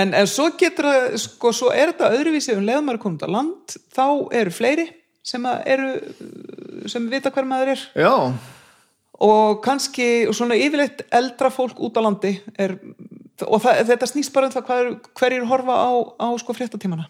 en, 0.00 0.14
en 0.14 0.28
svo 0.30 0.50
getur 0.58 0.88
það 0.90 1.16
sko, 1.22 1.52
svo 1.54 1.70
er 1.74 1.92
þetta 1.92 2.12
öðruvísi 2.16 2.56
um 2.56 2.66
maður 2.66 3.00
komum 3.02 3.22
á 3.22 3.28
land 3.30 3.78
þá 3.94 4.06
eru 4.34 4.54
fleiri 4.54 4.88
sem 5.24 5.46
eru 5.46 5.94
sem 6.90 7.06
vita 7.08 7.32
hver 7.32 7.46
maður 7.48 7.74
er. 7.74 7.84
Já, 7.96 8.14
og 9.24 9.60
kannski 9.64 10.26
og 10.28 10.36
svona 10.36 10.56
yfirleitt 10.58 11.04
eldra 11.14 11.50
fólk 11.52 11.78
út 11.84 11.96
á 11.96 12.02
landi 12.02 12.34
er, 12.58 12.76
og 13.46 13.60
það, 13.62 13.84
þetta 13.92 14.08
snýst 14.10 14.34
bara 14.34 14.50
um 14.50 14.54
það 14.54 14.70
hver, 14.70 14.90
hverjir 15.20 15.46
horfa 15.50 15.76
á, 15.78 15.90
á 16.18 16.28
sko 16.40 16.56
fréttatímana. 16.56 17.06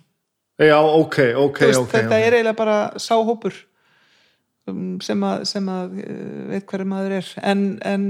Já, 0.61 0.79
ok, 0.79 1.17
ok, 1.41 1.63
veist, 1.65 1.81
ok, 1.81 1.91
þetta 1.97 2.13
okay. 2.13 2.27
er 2.27 2.37
eiginlega 2.37 2.59
bara 2.61 2.77
sáhópur 3.03 3.57
um, 4.71 5.01
sem 5.03 5.25
að, 5.27 5.47
sem 5.51 5.71
að 5.73 5.97
uh, 6.05 6.45
veit 6.53 6.69
hverju 6.71 6.91
maður 6.93 7.17
er. 7.19 7.33
En, 7.43 7.65
en, 7.83 8.07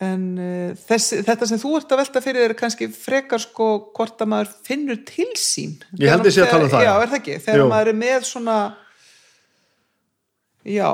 en 0.00 0.22
uh, 0.40 0.76
þess, 0.88 1.18
þetta 1.26 1.48
sem 1.50 1.60
þú 1.60 1.74
ert 1.76 1.90
að 1.92 2.00
velta 2.00 2.22
fyrir 2.24 2.46
er 2.48 2.56
kannski 2.56 2.88
frekar 2.92 3.42
sko 3.42 3.66
hvort 3.96 4.22
að 4.24 4.30
maður 4.32 4.54
finnur 4.64 5.00
til 5.08 5.28
sín. 5.36 5.74
Ég 6.00 6.12
held 6.14 6.24
ég 6.24 6.36
sé 6.36 6.44
að 6.46 6.54
tala 6.54 6.68
um 6.68 6.72
það, 6.72 6.84
já, 6.86 6.92
er 6.94 7.10
það 7.10 7.18
ekki, 7.18 7.36
þegar 7.44 7.60
Jú. 7.60 7.66
maður 7.72 7.90
er 7.92 7.98
með 8.00 8.24
svona 8.30 8.56
já 10.70 10.88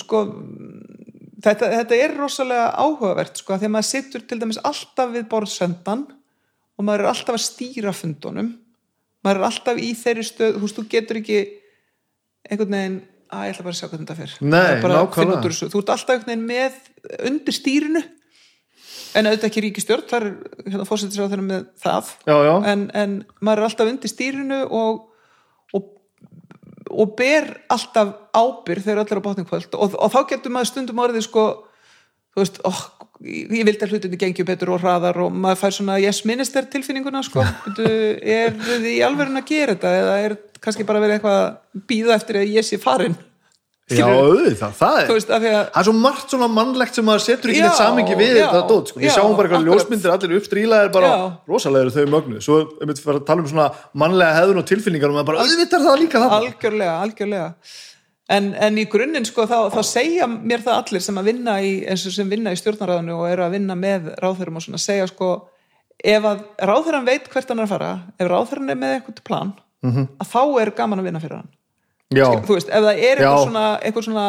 sko 0.00 0.22
þetta, 1.44 1.68
þetta 1.76 1.98
er 2.06 2.16
rosalega 2.16 2.70
áhugavert 2.80 3.42
sko, 3.42 3.58
þegar 3.60 3.74
maður 3.76 3.90
situr 3.90 4.24
til 4.24 4.40
dæmis 4.40 4.60
alltaf 4.64 5.12
við 5.12 5.28
borðsöndan 5.32 6.06
og 6.08 6.88
maður 6.88 7.04
er 7.04 7.12
alltaf 7.12 7.36
að 7.36 7.44
stýra 7.44 7.92
fundunum. 7.96 8.54
Maður 9.22 9.42
er 9.42 9.48
alltaf 9.50 9.78
í 9.78 9.92
þeirri 9.98 10.24
stöð 10.26 10.56
þú 10.56 10.64
veist, 10.64 10.80
þú 10.80 10.86
getur 10.96 11.20
ekki 11.20 11.42
einhvern 12.48 12.78
veginn, 12.78 12.98
að 13.32 13.44
ég 13.46 13.54
ætla 13.54 13.68
bara 13.68 13.76
að 13.76 13.78
sjá 13.78 13.90
hvernig 13.92 14.08
þetta 14.08 14.18
fer. 14.18 14.32
Nei, 14.40 15.68
þú 15.76 15.84
ert 15.84 15.94
alltaf 15.98 16.26
með 16.32 16.80
undir 17.28 17.60
stýrinu 17.60 18.02
en 19.14 19.28
auðvitað 19.28 19.48
ekki 19.48 19.64
ríkistjórn 19.66 20.06
þar 20.10 20.28
er 20.28 20.36
hérna 20.66 20.86
fórsetis 20.88 21.20
á 21.20 21.26
þeirra 21.26 21.46
með 21.46 21.66
það. 21.82 22.12
Já, 22.28 22.36
já, 22.48 22.54
en, 22.72 22.84
en 23.02 23.18
maður 23.40 23.62
er 23.62 23.68
alltaf 23.68 23.90
undir 23.92 24.12
stýrinu 24.12 24.60
og, 24.68 25.02
og, 25.76 25.90
og 26.90 27.14
ber 27.18 27.50
alltaf 27.72 28.14
ábyrð 28.32 28.88
þegar 28.88 29.04
allir 29.04 29.22
á 29.22 29.26
bátningkvöld 29.28 29.76
og, 29.76 29.98
og 29.98 30.14
þá 30.14 30.20
getur 30.34 30.54
maður 30.54 30.72
stundum 30.72 31.04
orðið 31.04 31.28
sko 31.28 31.46
þú 32.32 32.40
veist, 32.40 32.60
oh, 32.68 32.80
ég 33.28 33.66
vildi 33.68 33.84
að 33.84 33.92
hlutinni 33.94 34.20
gengju 34.20 34.46
betur 34.48 34.72
og 34.74 34.80
hraðar 34.82 35.20
og 35.26 35.34
maður 35.34 35.60
fær 35.60 35.76
svona 35.76 35.98
yes 36.02 36.22
minister 36.28 36.66
tilfinninguna 36.72 37.22
sko. 37.26 37.44
Er 38.38 38.56
þið 38.56 38.88
í 38.94 39.02
alverðin 39.04 39.42
að 39.42 39.50
gera 39.50 39.76
þetta 39.76 39.92
eða 39.98 40.16
er 40.26 40.38
kannski 40.62 40.86
bara 40.88 41.02
verið 41.02 41.18
eitthvað 41.18 41.38
að 41.42 41.84
býða 41.90 42.16
eftir 42.16 42.40
að 42.40 42.56
ég 42.56 42.66
sé 42.66 42.80
farin 42.80 43.18
Já, 43.98 44.06
auðvitað, 44.08 44.72
það 44.78 44.98
er 45.02 45.12
veist, 45.12 45.30
að 45.36 45.44
það 45.46 45.78
er 45.80 45.86
svo 45.88 45.94
margt 45.98 46.32
svona 46.34 46.48
mannlegt 46.52 46.98
sem 46.98 47.06
maður 47.06 47.22
setur 47.26 47.52
ekki 47.52 47.62
neitt 47.64 47.78
samingi 47.78 48.16
við 48.18 48.32
já, 48.38 48.46
þetta 48.46 48.62
dót, 48.72 48.92
sko. 48.92 49.00
við 49.00 49.08
já, 49.08 49.14
sjáum 49.16 49.36
bara 49.38 49.48
eitthvað 49.48 49.68
ljósmyndir 49.68 50.12
allir 50.14 50.36
uppstrílaðir 50.40 50.92
bara, 50.96 51.12
rosalega 51.48 51.86
eru 51.86 51.94
þau 51.96 52.12
mögnu 52.16 52.42
svo 52.44 52.58
við 52.68 52.84
myndum 52.90 53.06
fara 53.06 53.22
að 53.22 53.26
tala 53.30 53.44
um 53.44 53.48
svona 53.52 53.68
mannlega 54.04 54.36
hefðun 54.40 54.62
og 54.62 54.68
tilfinningar 54.72 55.08
og 55.12 55.16
maður 55.18 55.30
bara, 55.32 55.46
auðvitað 55.46 55.78
er 55.80 55.86
það 55.88 55.98
líka 56.02 56.22
það 56.22 56.36
algjörlega, 56.40 56.98
algjörlega. 57.06 57.48
En, 58.32 58.52
en 58.54 58.78
í 58.78 58.84
grunninn 58.88 59.26
sko 59.28 59.44
þá, 59.50 59.56
þá 59.74 59.82
segja 59.84 60.28
mér 60.30 60.62
það 60.64 60.78
allir 60.78 61.02
sem 61.04 61.18
að 61.20 61.26
vinna 61.32 61.56
í 61.60 61.72
eins 61.90 62.06
og 62.08 62.14
sem 62.14 62.28
vinna 62.30 62.52
í 62.54 62.56
stjórnaráðinu 62.60 63.18
og 63.18 63.26
eru 63.28 63.44
að 63.44 63.56
vinna 63.58 63.74
með 63.76 64.12
ráðherrum 64.22 64.56
og 64.56 64.64
svona 64.64 64.80
segja 64.80 65.08
sko 65.10 65.32
ef 66.02 66.24
að 66.30 66.40
ráðherran 66.62 67.04
veit 67.04 67.28
hvert 67.28 67.50
hann 67.50 67.60
er 67.60 67.66
að 67.66 67.74
fara 67.74 67.90
ef 68.16 68.30
ráðherran 68.30 68.72
er 68.72 68.78
með 68.78 68.94
eitthvað 69.00 69.22
plan 69.26 69.52
Mhm. 69.82 70.08
að 70.22 71.42
að 72.12 72.20
já, 72.22 72.46
þú 72.48 72.56
veist, 72.58 72.68
ef 72.68 72.84
það 72.86 73.02
er 73.10 73.22
eitthvað 73.22 73.44
svona, 73.46 73.64
eitthvað 73.82 74.06
svona 74.08 74.26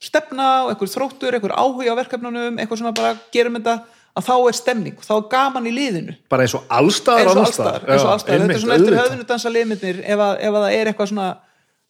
stefna 0.00 0.48
og 0.64 0.70
eitthvað 0.72 0.92
þróttur, 0.96 1.34
eitthvað 1.36 1.56
áhuga 1.60 1.92
á 1.92 2.00
verkefnunum 2.00 2.58
eitthvað 2.62 2.80
svona 2.80 2.94
bara 2.96 3.14
gerum 3.34 3.58
þetta 3.58 3.74
að 4.20 4.26
þá 4.26 4.32
er 4.50 4.56
stemning, 4.58 4.96
þá 5.06 5.12
er 5.16 5.26
gaman 5.30 5.66
í 5.70 5.72
liðinu. 5.74 6.14
Bara 6.32 6.42
eins 6.46 6.54
og 6.58 6.64
allstaðar 7.46 7.84
þetta 7.84 8.54
er 8.56 8.62
svona 8.64 8.78
eftir 8.80 8.96
höfðinu 8.98 9.26
dansa 9.28 9.52
liðmyndir 9.54 10.00
ef, 10.02 10.18
að- 10.24 10.38
ef 10.40 10.54
að 10.56 10.64
það 10.64 10.76
er 10.80 10.90
eitthvað 10.90 11.10
svona 11.12 11.28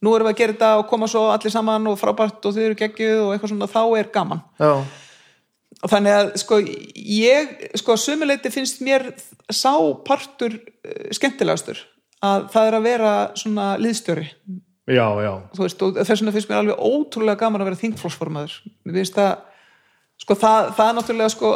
nú 0.00 0.14
erum 0.16 0.26
við 0.28 0.32
að 0.34 0.38
gera 0.40 0.52
þetta 0.56 0.72
og 0.80 0.86
koma 0.90 1.06
svo 1.12 1.22
allir 1.32 1.52
saman 1.54 1.86
og 1.90 1.98
frábært 2.00 2.44
og 2.48 2.54
þið 2.56 2.66
eru 2.66 2.78
geggjuð 2.82 3.22
og 3.24 3.32
eitthvað 3.34 3.52
svona 3.54 3.70
þá 3.72 3.80
er 4.00 4.10
gaman. 4.14 4.42
Já, 4.60 4.72
og 5.80 5.88
þannig 5.94 6.12
að 6.18 6.30
sko 6.42 6.58
ég 6.60 7.52
sko 7.80 7.96
sumuleiti 7.96 8.50
finnst 8.52 8.80
mér 8.84 9.06
sá 9.52 9.72
partur 10.04 10.58
uh, 10.58 11.08
skemmtilegastur 11.16 11.78
að 12.20 12.50
það 12.52 12.66
er 12.68 12.76
að 12.76 12.82
vera 12.90 13.12
svona 13.38 13.68
liðstjóri 13.80 14.26
já, 14.90 15.06
já, 15.24 15.32
veist, 15.60 15.86
þess 16.00 16.16
vegna 16.16 16.34
finnst 16.34 16.50
mér 16.50 16.60
alveg 16.62 16.82
ótrúlega 16.90 17.40
gaman 17.44 17.64
að 17.64 17.70
vera 17.70 17.80
þingflósformaður 17.84 18.58
það 19.14 19.32
sko 20.20 20.36
það, 20.36 20.74
það 20.76 20.86
er 20.86 20.98
náttúrulega 20.98 21.34
sko 21.36 21.54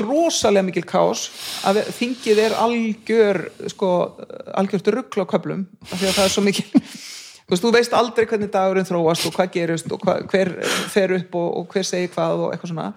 rosalega 0.00 0.66
mikil 0.66 0.86
kás 0.88 1.28
að 1.68 1.84
þingið 1.94 2.40
er 2.42 2.56
algjör 2.58 3.42
sko, 3.70 3.90
algjört 4.58 4.88
ruggla 4.94 5.26
á 5.26 5.30
köflum 5.30 5.66
af 5.86 5.94
því 5.94 6.08
að 6.08 6.16
það 6.16 6.24
er 6.24 6.34
svo 6.34 6.46
mikil 6.46 6.82
þú 7.46 7.70
veist, 7.74 7.94
aldrei 7.94 8.26
hvernig 8.26 8.50
dagurinn 8.50 8.88
þróast 8.88 9.26
og 9.28 9.34
hvað 9.36 9.52
gerist 9.54 9.92
og 9.94 10.02
hva, 10.02 10.18
hver 10.26 10.52
fer 10.90 11.14
upp 11.20 11.36
og, 11.38 11.50
og 11.60 11.74
hver 11.74 11.86
segir 11.86 12.10
hvað 12.14 12.42
og 12.42 12.54
eitthvað 12.54 12.72
svona. 12.72 12.88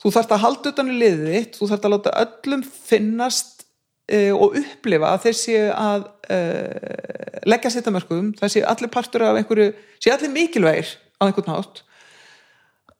Þú 0.00 0.12
þarft 0.16 0.34
að 0.34 0.44
halda 0.44 0.72
utan 0.72 0.90
í 0.90 0.96
liðið 0.98 1.34
þitt 1.36 1.58
þú 1.58 1.68
þarft 1.70 1.86
að 1.86 1.94
láta 1.94 2.14
öllum 2.24 2.64
finnast 2.66 3.64
uh, 4.10 4.32
og 4.34 4.58
upplifa 4.62 5.12
að 5.14 5.26
þeir 5.26 5.38
séu 5.38 5.68
að 5.76 6.08
uh, 6.30 7.44
leggja 7.50 7.74
sitt 7.74 7.86
að 7.90 7.96
mörgum 7.98 8.32
það 8.38 8.56
séu 8.56 8.66
allir 8.70 8.92
partur 8.92 9.26
af 9.26 9.38
einhverju 9.40 9.72
séu 9.98 10.14
allir 10.14 10.34
mikilvægir 10.34 10.96
á 11.20 11.22
einhvern 11.28 11.50
nátt 11.52 11.84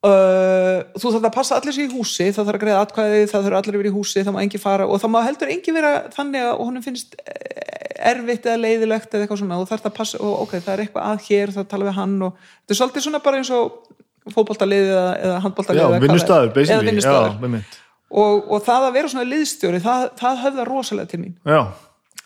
Uh, 0.00 0.80
þú 0.96 1.10
þarf 1.12 1.26
að 1.28 1.34
passa 1.34 1.56
allir 1.58 1.74
sér 1.76 1.90
í 1.90 1.92
húsi 1.92 2.30
það 2.32 2.46
þarf 2.46 2.56
að 2.56 2.62
greiða 2.62 2.84
atkvæði, 2.86 3.24
það 3.28 3.42
þarf 3.44 3.56
allir 3.58 3.74
að 3.74 3.80
vera 3.82 3.90
í 3.90 3.92
húsi 3.92 4.22
það 4.24 4.32
má 4.32 4.38
engin 4.40 4.62
fara 4.62 4.86
og 4.88 5.02
það 5.02 5.10
má 5.12 5.18
heldur 5.26 5.50
engin 5.52 5.76
vera 5.76 5.90
þannig 6.14 6.46
að 6.46 6.60
honum 6.62 6.84
finnst 6.86 7.18
eh, 7.20 7.90
erfitt 8.08 8.48
eða 8.48 8.62
leiðilegt 8.62 9.12
eða 9.12 9.26
eitthvað 9.26 9.42
svona. 9.42 9.58
Og 9.60 9.68
þarf 9.68 9.90
að 9.90 9.94
passa 9.98 10.20
og 10.24 10.38
ok, 10.46 10.54
það 10.56 10.72
er 10.72 10.82
eitthvað 10.86 11.10
að 11.10 11.26
hér, 11.26 11.52
það 11.58 11.68
tala 11.74 11.88
við 11.90 11.98
hann 11.98 12.16
og 12.30 12.40
þetta 12.46 12.72
er 12.72 12.80
svolítið 12.80 13.06
svona 13.06 13.20
bara 13.26 13.42
eins 13.42 13.52
og 13.58 14.32
fótboltalið 14.32 14.88
eða, 14.94 15.36
handboltalið 15.44 15.82
eða 15.82 15.92
það 15.92 17.44
einmitt. 17.44 17.78
og, 18.08 18.50
og 18.56 18.66
það 18.70 18.88
að 18.88 18.96
vera 18.96 19.12
svona 19.12 19.30
liðstjóri 19.34 19.84
það, 19.84 20.08
það 20.22 20.42
höfða 20.46 20.68
rosalega 20.70 21.12
til 21.12 21.20
mín. 21.26 21.36
Já, 21.44 21.60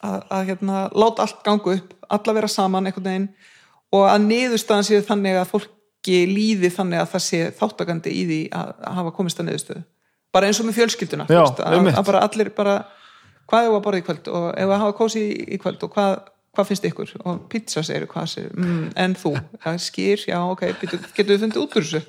að, 0.04 0.18
að 0.36 0.50
hérna, 0.50 0.82
láta 0.92 1.24
allt 1.24 1.40
ganga 1.46 1.76
upp 1.78 1.94
alla 2.14 2.36
vera 2.36 2.50
saman 2.50 2.90
einhvern 2.90 3.08
veginn 3.08 3.30
og 3.94 4.04
að 4.10 4.26
niðurstaðan 4.28 4.86
séu 4.88 5.04
þannig 5.06 5.38
að 5.40 5.50
fólki 5.52 6.20
líði 6.28 6.70
þannig 6.74 7.02
að 7.02 7.10
það 7.14 7.24
sé 7.28 7.40
þáttakandi 7.60 8.12
í 8.12 8.26
því 8.28 8.40
að, 8.60 8.74
að 8.90 8.98
hafa 9.00 9.14
komist 9.16 9.40
að 9.40 9.48
niðurstöðu. 9.48 9.84
Bara 10.34 10.50
eins 10.50 10.60
og 10.60 10.68
með 10.68 10.78
fjölskylduna 10.80 11.26
Já, 11.30 11.42
að, 11.46 11.88
að 11.94 12.06
bara 12.08 12.22
allir 12.26 12.50
bara 12.56 12.78
hvað 13.50 13.66
er 13.66 13.74
að 13.74 13.82
borða 13.84 14.00
í 14.00 14.06
kvöld 14.06 14.30
og 14.34 14.46
ef 14.50 14.70
að 14.70 14.80
hafa 14.82 14.96
kósi 14.98 15.22
í, 15.22 15.34
í 15.54 15.60
kvöld 15.62 15.84
og 15.86 15.92
hvað, 15.94 16.16
hvað 16.56 16.70
finnst 16.70 16.88
ykkur? 16.90 17.14
Og 17.22 17.44
pizza 17.52 17.84
segir 17.86 18.08
hvað 18.10 18.30
segir, 18.32 18.54
mm, 18.56 18.86
en 19.04 19.16
þú? 19.20 19.34
Ja, 19.64 19.74
skýr, 19.80 20.24
já 20.30 20.38
ok, 20.42 20.66
getur, 20.82 21.04
við 21.30 21.44
fundið 21.44 21.62
út 21.62 21.78
úr 21.78 21.86
þessu? 21.86 22.02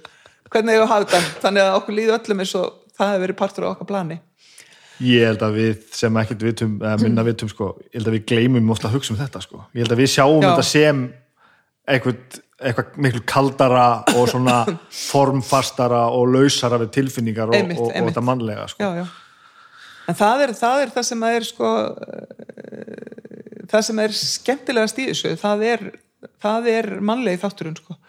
Hvernig 0.49 0.77
hefur 0.77 0.91
hafa 0.91 1.05
þetta? 1.05 1.39
Þannig 1.43 1.65
að 1.65 1.77
okkur 1.79 1.97
líði 1.99 2.15
öllum 2.15 2.43
eins 2.43 2.55
og 2.57 2.81
það 2.95 3.11
hefur 3.11 3.25
verið 3.25 3.39
partur 3.41 3.67
á 3.67 3.71
okkar 3.73 3.91
plani 3.91 4.19
ég 5.03 5.27
held 5.27 5.43
að 5.43 5.57
við 5.59 5.83
sem 5.95 6.17
ekkert 6.21 6.43
vitum, 6.45 6.73
eða 6.79 6.95
minna 7.01 7.25
vitum 7.27 7.51
sko, 7.51 7.73
ég 7.89 7.99
held 7.99 8.09
að 8.11 8.17
við 8.17 8.25
gleymum 8.31 8.71
ofta 8.75 8.89
að 8.89 8.97
hugsa 8.99 9.13
um 9.13 9.19
þetta 9.19 9.41
sko. 9.43 9.61
ég 9.75 9.83
held 9.83 9.95
að 9.95 10.01
við 10.03 10.11
sjáum 10.13 10.39
Já. 10.39 10.47
þetta 10.47 10.67
sem 10.69 11.01
eitthvað, 11.95 12.39
eitthvað 12.61 12.97
miklu 13.05 13.23
kaldara 13.29 13.87
og 14.15 14.29
svona 14.31 14.61
formfastara 15.11 16.05
og 16.15 16.31
lausara 16.35 16.79
við 16.85 16.93
tilfinningar 16.99 17.51
og, 17.51 17.57
Einmitt, 17.59 17.81
og, 17.81 17.89
og 17.89 17.93
einmitt. 17.97 18.15
þetta 18.15 18.25
mannlega 18.29 18.69
sko. 18.71 18.87
já, 18.87 19.03
já. 19.03 19.05
en 20.07 20.19
það 20.21 20.45
er, 20.47 20.55
það 20.61 20.85
er 20.85 20.95
það 20.95 21.09
sem 21.11 21.27
er 21.31 21.49
sko 21.49 21.73
eh, 22.07 23.67
það 23.73 23.85
sem 23.89 24.01
er 24.05 24.17
skemmtilegast 24.21 25.03
í 25.03 25.09
þessu 25.11 25.35
það 25.41 25.67
er, 25.73 25.85
það 26.45 26.71
er 26.77 26.91
mannlegi 27.11 27.43
þátturinn 27.43 27.79
sko 27.81 27.99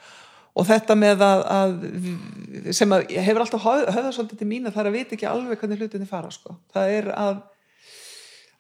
og 0.57 0.65
þetta 0.69 0.97
með 0.99 1.25
að, 1.27 1.43
að 1.57 2.73
sem 2.77 2.95
að 2.97 3.11
hefur 3.27 3.43
alltaf 3.45 3.67
höfð- 3.67 3.91
höfðað 3.93 4.15
svolítið 4.17 4.41
til 4.41 4.49
mín 4.49 4.69
að 4.69 4.77
það 4.77 4.83
er 4.83 4.91
að 4.91 4.97
vita 4.97 5.17
ekki 5.17 5.29
alveg 5.29 5.61
hvernig 5.61 5.83
hlutinni 5.83 6.09
fara 6.09 6.31
sko. 6.33 6.57
það 6.73 6.95
er 6.97 7.11
að 7.13 7.43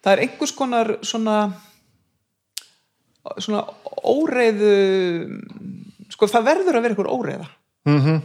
það 0.05 0.12
er 0.12 0.23
einhvers 0.26 0.52
konar 0.57 0.92
svona 1.07 1.36
svona 3.42 3.65
óreiðu 4.07 4.75
sko 6.12 6.28
það 6.31 6.49
verður 6.50 6.78
að 6.78 6.84
vera 6.86 6.94
einhver 6.94 7.12
óreiða 7.12 7.49
mm 7.89 8.18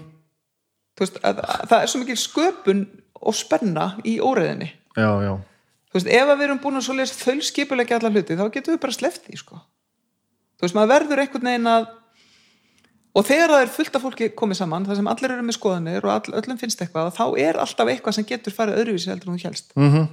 Þú 0.91 1.06
veist, 1.06 1.22
að, 1.24 1.38
að, 1.40 1.61
það 1.72 1.82
er 1.82 1.90
svo 1.90 2.00
mikil 2.01 2.16
sköpun 2.19 2.82
og 3.22 3.35
spenna 3.38 3.85
í 4.06 4.17
óreiðinni 4.22 4.67
já, 5.00 5.08
já, 5.24 5.32
veist, 5.95 6.09
ef 6.11 6.27
að 6.27 6.35
við 6.35 6.45
erum 6.45 6.59
búin 6.61 6.77
að 6.77 6.83
svoleiðis 6.85 7.14
þaulskipulegja 7.22 7.98
alla 7.98 8.11
hluti, 8.11 8.35
þá 8.38 8.43
getum 8.51 8.75
við 8.75 8.82
bara 8.83 9.11
því 9.24 9.40
sko. 9.40 9.61
þú 10.59 10.67
veist, 10.67 10.75
maður 10.77 10.91
verður 10.91 11.24
einhvern 11.24 11.50
veginn 11.50 11.72
að 11.72 11.88
og 13.16 13.26
þegar 13.28 13.50
það 13.56 13.62
er 13.66 13.72
fullt 13.76 13.96
af 13.98 14.04
fólki 14.06 14.30
komið 14.40 14.60
saman, 14.62 14.86
það 14.88 15.00
sem 15.02 15.08
allir 15.12 15.34
eru 15.36 15.44
með 15.48 15.58
skoðanir 15.58 16.06
og 16.08 16.12
all, 16.14 16.36
öllum 16.42 16.60
finnst 16.62 16.82
eitthvað, 16.82 17.10
þá 17.18 17.26
er 17.44 17.60
alltaf 17.60 17.88
eitthvað 17.92 18.16
sem 18.18 18.26
getur 18.30 18.56
farið 18.56 18.80
öðruvísi 18.84 19.12
heldur 19.12 19.32
en 19.34 19.40
þú 19.40 19.48
helst 19.50 19.74
mm 19.76 20.08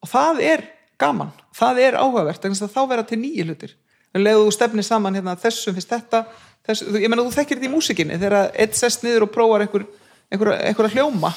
og 0.00 0.08
það 0.08 0.38
er 0.40 0.62
gaman, 1.00 1.28
það 1.52 1.78
er 1.84 1.96
áhugavert 2.00 2.40
þess 2.40 2.62
þá 2.72 2.78
vera 2.88 3.02
til 3.04 3.18
nýju 3.20 3.44
hlutir. 3.44 3.74
Leðu 4.16 4.46
þú 4.46 4.52
stefnir 4.56 4.86
saman 4.86 5.14
hérna, 5.18 5.34
þessum 5.36 5.74
finnst 5.76 5.90
þetta 5.92 6.22
þessu, 6.66 6.86
þú- 6.88 7.02
ég 7.04 7.08
meina 7.12 7.22
þú 7.26 7.34
þekkir 7.36 7.58
þetta 7.60 7.68
í 7.68 7.72
músikinni. 7.74 8.16
Þegar 8.18 8.50
eitt 8.56 8.74
sest 8.80 9.04
niður 9.04 9.26
og 9.26 9.30
prófar 9.34 9.60
einhver, 9.66 9.84
einhver, 10.32 10.52
einhver 10.56 10.88
hljóma 10.96 11.30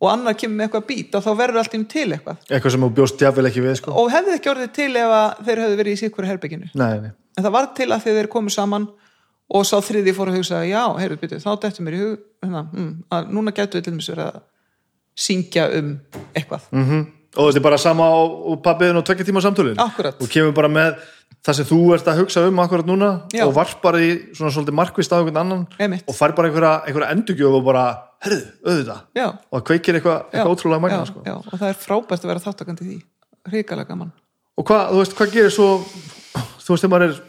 og 0.00 0.08
annar 0.10 0.34
kemur 0.40 0.56
með 0.56 0.66
eitthvað 0.70 0.86
bít 0.88 1.14
og 1.16 1.24
þá 1.24 1.30
verður 1.42 1.60
allt 1.62 1.74
inn 1.76 1.84
til 1.92 2.08
eitthvað. 2.16 2.40
Eitthvað 2.50 2.72
sem 2.74 2.84
þú 2.86 2.90
bjóst 2.96 3.20
jafnvel 3.26 3.46
ekki 3.50 3.64
við 3.64 3.76
sko. 3.82 3.92
og 4.00 4.10
hefði 4.16 4.34
ekki 4.38 4.50
orðið 4.52 4.72
til 4.80 4.90
ef 4.96 5.14
þeir 5.46 5.62
hefðu 5.66 5.76
verið 5.80 5.92
í 5.92 6.00
síkvöru 6.02 6.30
herbygginu 6.32 6.70
nei, 6.74 7.00
nei, 7.04 7.10
en 7.36 7.44
það 7.44 7.52
var 7.52 7.68
til 7.76 7.88
að 7.92 8.04
þeir 8.08 8.28
komu 8.32 8.50
saman 8.52 8.88
og 9.54 9.66
sá 9.66 9.76
þriði 9.84 10.14
fór 10.16 10.32
að 10.32 10.40
hugsa 10.40 10.62
já, 10.66 10.82
heyrðu 10.98 11.20
byrju, 11.22 11.42
þá 11.44 11.50
dættu 11.62 11.86
mér 11.86 11.98
í 11.98 12.02
hug 12.02 12.16
hérna, 12.44 12.64
mm, 12.72 12.92
að 13.14 13.28
núna 13.36 13.54
gætu 13.54 13.78
við 13.78 13.86
til 13.86 13.92
dæmis 13.94 14.10
verið 14.10 14.30
að 14.30 14.40
syngja 15.16 15.68
um 15.78 15.92
eitthvað 16.34 16.66
mm 16.72 17.04
og 17.36 17.50
þetta 17.50 17.60
er 17.60 17.64
bara 17.66 17.78
sama 17.80 18.06
á, 18.08 18.16
pappiðin 18.64 19.00
og 19.00 19.04
tvekja 19.06 19.26
tíma 19.28 19.42
samtölin 19.44 19.78
Akkúrat. 19.80 20.16
og 20.20 20.30
kemur 20.32 20.54
bara 20.56 20.70
með 20.72 21.02
það 21.44 21.58
sem 21.58 21.68
þú 21.68 21.78
ert 21.96 22.08
að 22.08 22.20
hugsa 22.22 22.44
um 22.48 22.60
akkurat 22.62 22.88
núna 22.88 23.10
Já. 23.34 23.44
og 23.46 23.52
varpar 23.56 23.98
í 24.00 24.08
svona 24.36 24.52
svolítið 24.54 24.78
markvist 24.78 25.12
á 25.12 25.20
einhvern 25.20 25.40
annan 25.42 25.66
Einmitt. 25.78 26.06
og 26.08 26.16
fær 26.16 26.34
bara 26.36 26.48
einhverja, 26.48 26.72
einhverja 26.88 27.10
endurgjöf 27.14 27.58
og 27.58 27.66
bara, 27.66 27.84
herðu, 28.24 28.40
auðvitað 28.64 29.00
já, 29.20 29.26
og 29.52 29.66
kveikir 29.68 29.98
eitthvað, 29.98 30.18
já, 30.18 30.26
eitthvað 30.32 30.54
ótrúlega 30.54 30.84
magna 30.86 31.06
sko. 31.10 31.24
og 31.26 31.58
það 31.60 31.68
er 31.68 31.80
frábært 31.84 32.24
að 32.24 32.32
vera 32.32 32.44
þáttakandi 32.46 32.88
því 32.88 32.98
hrikalega 33.52 33.90
gaman 33.92 34.12
og 34.56 34.68
hvað, 34.70 34.84
þú 34.92 35.02
veist, 35.02 35.16
hvað 35.20 35.34
gerir 35.36 35.54
svo 35.54 35.70
þú 35.84 36.72
veist, 36.72 36.86
þegar 36.86 36.94
maður 36.94 37.08
er 37.10 37.20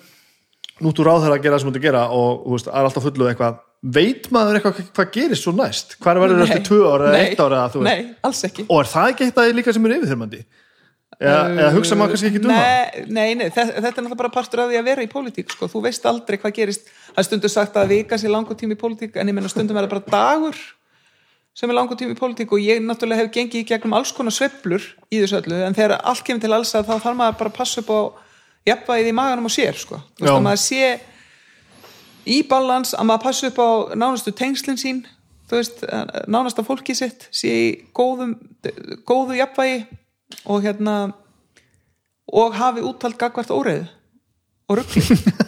nút 0.83 0.99
úr 1.01 1.09
ráðherra 1.09 1.37
að 1.37 1.43
gera 1.45 1.57
það 1.57 1.63
sem 1.63 1.69
þú 1.69 1.73
ert 1.73 1.79
að 1.79 1.87
gera 1.87 2.03
og 2.13 2.43
þú 2.43 2.53
veist, 2.55 2.69
er 2.69 2.89
alltaf 2.89 3.07
fulluð 3.07 3.31
eitthvað. 3.31 3.57
Veit 3.97 4.29
maður 4.33 4.59
eitthvað 4.59 4.79
hvað 4.97 5.11
gerist 5.15 5.45
svo 5.45 5.53
næst? 5.55 5.97
Hvað 6.01 6.21
verður 6.23 6.43
ára 6.43 7.09
eða 7.09 7.11
nei, 7.13 7.25
eitt 7.25 7.41
ára 7.41 7.59
eða, 7.59 7.73
þú 7.73 7.81
veist? 7.81 7.89
nei, 7.89 8.15
alls 8.29 8.45
ekki. 8.47 8.65
Og 8.67 8.79
er 8.81 8.89
það 8.93 9.11
ekki 9.11 9.27
eitthvað 9.27 9.51
líka 9.57 9.75
sem 9.75 9.87
er 9.87 9.97
yfirþyrmandi? 9.97 10.41
Eða, 11.17 11.37
eða 11.49 11.69
hugsa 11.73 11.97
maður 11.97 12.13
kannski 12.13 12.29
ekki 12.29 12.41
um 12.43 12.51
það? 12.51 12.57
Nei, 12.61 13.05
nei, 13.09 13.29
nei, 13.39 13.45
þetta, 13.49 13.71
þetta 13.73 13.87
er 13.87 13.93
náttúrulega 13.95 14.19
bara 14.19 14.33
partur 14.33 14.61
af 14.61 14.67
því 14.69 14.77
að 14.77 14.89
vera 14.91 15.05
í 15.05 15.09
pólitík 15.09 15.53
sko. 15.53 15.69
þú 15.71 15.81
veist 15.87 16.03
aldrei 16.09 16.37
hvað 16.41 16.57
gerist. 16.59 16.91
Það 17.07 17.21
er 17.23 17.27
stundu 17.29 17.49
sagt 17.49 17.79
að 17.79 17.93
vika 17.95 18.19
sér 18.21 18.33
langur 18.33 18.57
tími 18.59 18.77
í 18.77 18.81
pólitík 18.81 19.17
en 19.17 19.31
ég 19.31 19.37
menna 19.37 19.49
stundum 19.49 19.79
er 19.79 19.87
það 19.87 19.95
bara 19.95 20.13
dagur 20.13 20.59
sem 21.57 21.71
er 21.71 21.77
langur 21.79 21.97
tími 21.97 22.13
í 22.13 22.19
pólitík 22.19 22.53
og 22.53 22.61
ég 22.61 22.83
náttúrulega 22.85 23.23
hef 23.23 23.31
gengið 23.33 23.63
í 23.63 23.65
gegnum 23.71 23.95
alls 23.97 24.11
konar 24.13 24.35
sveiflur 24.35 24.83
í 25.09 25.23
þessu 25.23 25.39
öllu 25.39 25.57
en 25.65 25.77
þegar 25.77 25.95
allt 26.03 26.21
kemur 26.27 26.43
til 26.43 26.53
alls 26.53 26.75
að 26.77 26.91
þá 26.91 27.07
þarf 27.07 27.17
maður 27.17 27.39
bara 27.39 27.53
að 27.53 27.57
passa 27.57 27.81
upp 27.81 27.89
á 27.89 27.99
jafnvægið 28.67 29.11
í 29.11 29.15
maganum 29.15 29.47
og 29.49 29.53
sér 29.53 29.77
sko. 29.79 30.01
Já. 30.19 30.31
að 30.33 30.41
maður 30.45 30.63
sé 30.63 30.89
í 32.27 32.41
balans 32.47 32.95
að 32.95 33.07
maður 33.09 33.25
passi 33.27 33.51
upp 33.51 33.61
á 33.63 33.69
nánastu 33.95 34.33
tengslinn 34.35 34.79
sín 34.79 35.05
veist, 35.51 35.83
eh, 35.83 36.03
nánasta 36.27 36.65
fólki 36.65 36.95
sitt 36.95 37.27
sé 37.31 37.47
í 37.47 37.67
góðum, 37.95 38.35
góðu 39.07 39.37
jafnvægi 39.39 39.85
og 40.45 40.65
hérna 40.65 40.97
og 42.27 42.57
hafi 42.59 42.83
úttalt 42.83 43.17
gagvart 43.19 43.53
óreið 43.53 43.87
og 44.67 44.81
ruggli 44.81 45.03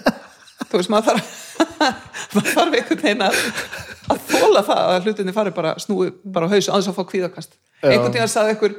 þú 0.69 0.79
veist, 0.79 0.91
maður 0.93 1.11
þarf 1.11 1.35
maður 2.35 2.53
þarf 2.53 2.79
einhvern 2.79 3.03
veginn 3.03 3.27
að 3.27 3.43
að 4.09 4.23
þóla 4.31 4.63
það 4.65 4.93
að 4.93 5.07
hlutinni 5.07 5.35
fari 5.35 5.53
bara 5.53 5.75
snúi 5.81 6.09
bara 6.23 6.47
á 6.47 6.51
haus 6.53 6.69
aðeins 6.69 6.89
að 6.89 6.97
fá 6.97 7.03
kvíðakast 7.11 7.59
einhvern 7.83 8.13
veginn 8.13 8.25
að 8.25 8.33
sagði 8.33 8.55
einhver 8.55 8.77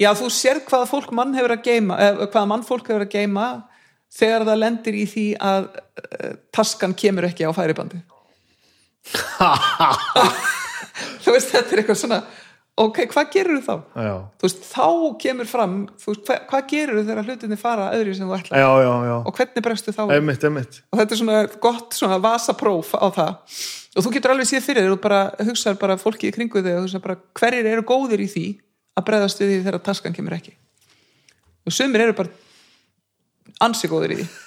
já, 0.00 0.10
þú 0.18 0.30
sér 0.32 0.62
hvaða 0.66 0.90
fólk 0.90 1.12
mann 1.16 1.34
hefur 1.36 1.56
að 1.56 1.64
geima 1.68 1.98
eða 2.02 2.28
hvaða 2.28 2.50
mann 2.50 2.66
fólk 2.66 2.90
hefur 2.90 3.06
að 3.06 3.14
geima 3.14 3.48
þegar 4.14 4.46
það 4.48 4.62
lendir 4.62 4.98
í 4.98 5.04
því 5.10 5.26
að 5.42 5.68
uh, 5.74 6.32
taskan 6.54 6.94
kemur 6.98 7.28
ekki 7.28 7.46
á 7.46 7.50
færibandi. 7.56 8.00
Þú 11.24 11.34
veist, 11.34 11.50
þetta 11.50 11.72
er 11.72 11.80
eitthvað 11.82 11.98
svona 11.98 12.20
ok, 12.80 13.04
hvað 13.12 13.30
gerur 13.30 13.60
þú 13.60 13.64
þá? 13.66 14.02
já, 14.02 14.14
þú 14.40 14.48
veist, 14.48 14.64
þá 14.66 14.86
kemur 15.22 15.48
fram 15.48 15.74
veist, 16.06 16.24
hva, 16.26 16.38
hvað 16.50 16.64
gerur 16.72 16.98
þú 16.98 17.04
þegar 17.06 17.28
hlutinni 17.28 17.58
fara 17.60 17.86
öðru 17.94 18.14
sem 18.16 18.26
þú 18.26 18.36
ætla 18.38 18.62
já, 18.62 18.68
já, 18.82 18.92
já. 19.06 19.14
og 19.20 19.38
hvernig 19.38 19.66
bregstu 19.66 19.94
þá 19.94 20.02
einmitt, 20.08 20.46
einmitt. 20.48 20.80
Og 20.90 21.00
þetta 21.00 21.14
er 21.14 21.20
svona 21.20 21.42
gott 21.62 21.98
svona 21.98 22.18
vasapróf 22.24 22.94
á 22.98 23.06
það. 23.14 23.32
Og 23.94 24.06
þú 24.06 24.14
getur 24.16 24.34
alveg 24.34 24.50
séð 24.50 24.66
fyrir 24.66 24.86
þér 24.86 24.96
og 24.96 25.02
bara 25.04 25.20
hugsaður 25.38 25.80
bara 25.84 25.98
fólki 26.00 26.30
í 26.30 26.34
kringu 26.34 26.64
þig 26.64 26.74
og 26.74 26.86
hugsaður 26.88 27.04
bara 27.06 27.18
hverjir 27.38 27.70
eru 27.70 27.86
góðir 27.86 28.24
í 28.24 28.30
því 28.32 28.46
að 28.94 29.06
bregðast 29.08 29.42
við 29.42 29.52
því 29.52 29.58
þegar 29.66 29.84
taskan 29.88 30.16
kemur 30.16 30.36
ekki 30.38 30.54
og 31.64 31.74
sumir 31.74 32.04
eru 32.04 32.16
bara 32.16 32.32
ansi 33.64 33.90
góðir 33.90 34.16
í 34.16 34.22
því. 34.22 34.30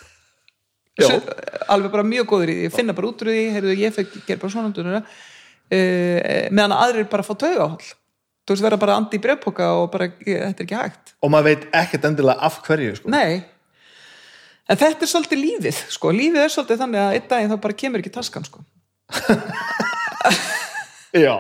Sum, 0.98 1.28
alveg 1.70 1.92
bara 1.94 2.10
mjög 2.10 2.30
góðir 2.32 2.52
í 2.54 2.56
því 2.58 2.70
finna 2.74 2.96
bara 2.98 3.10
út 3.12 3.20
úr 3.22 3.30
því, 3.30 3.42
heyrðu 3.54 3.76
ég 3.78 3.94
fekk 3.94 4.16
ger 4.26 4.40
bara 4.42 4.50
svona 4.50 4.72
uh, 4.74 5.04
meðan 6.50 6.74
aðrir 6.74 7.06
bara 7.12 7.26
fá 7.26 7.36
taugáhald 7.36 7.86
þú 7.86 8.56
veist 8.56 8.66
vera 8.66 8.80
bara 8.82 8.96
andi 8.98 9.20
í 9.20 9.22
brefpoka 9.22 9.68
og 9.78 9.92
bara 9.94 10.08
þetta 10.18 10.56
er 10.56 10.66
ekki 10.66 10.80
hægt 10.80 11.14
og 11.22 11.34
maður 11.34 11.52
veit 11.52 11.68
ekkert 11.84 12.10
endilega 12.10 12.50
af 12.50 12.58
hverju 12.66 12.98
sko. 12.98 13.14
Nei 13.14 13.46
En 14.68 14.76
þetta 14.76 15.06
er 15.06 15.12
svolítið 15.12 15.40
lífið, 15.40 15.78
sko. 15.96 16.12
Lífið 16.12 16.44
er 16.44 16.52
svolítið 16.52 16.82
þannig 16.82 17.02
að 17.02 17.14
einn 17.16 17.28
daginn 17.32 17.52
þá 17.54 17.60
bara 17.64 17.78
kemur 17.82 18.04
ekki 18.04 18.12
taskan, 18.18 18.48
sko. 18.48 18.64
já, 21.26 21.36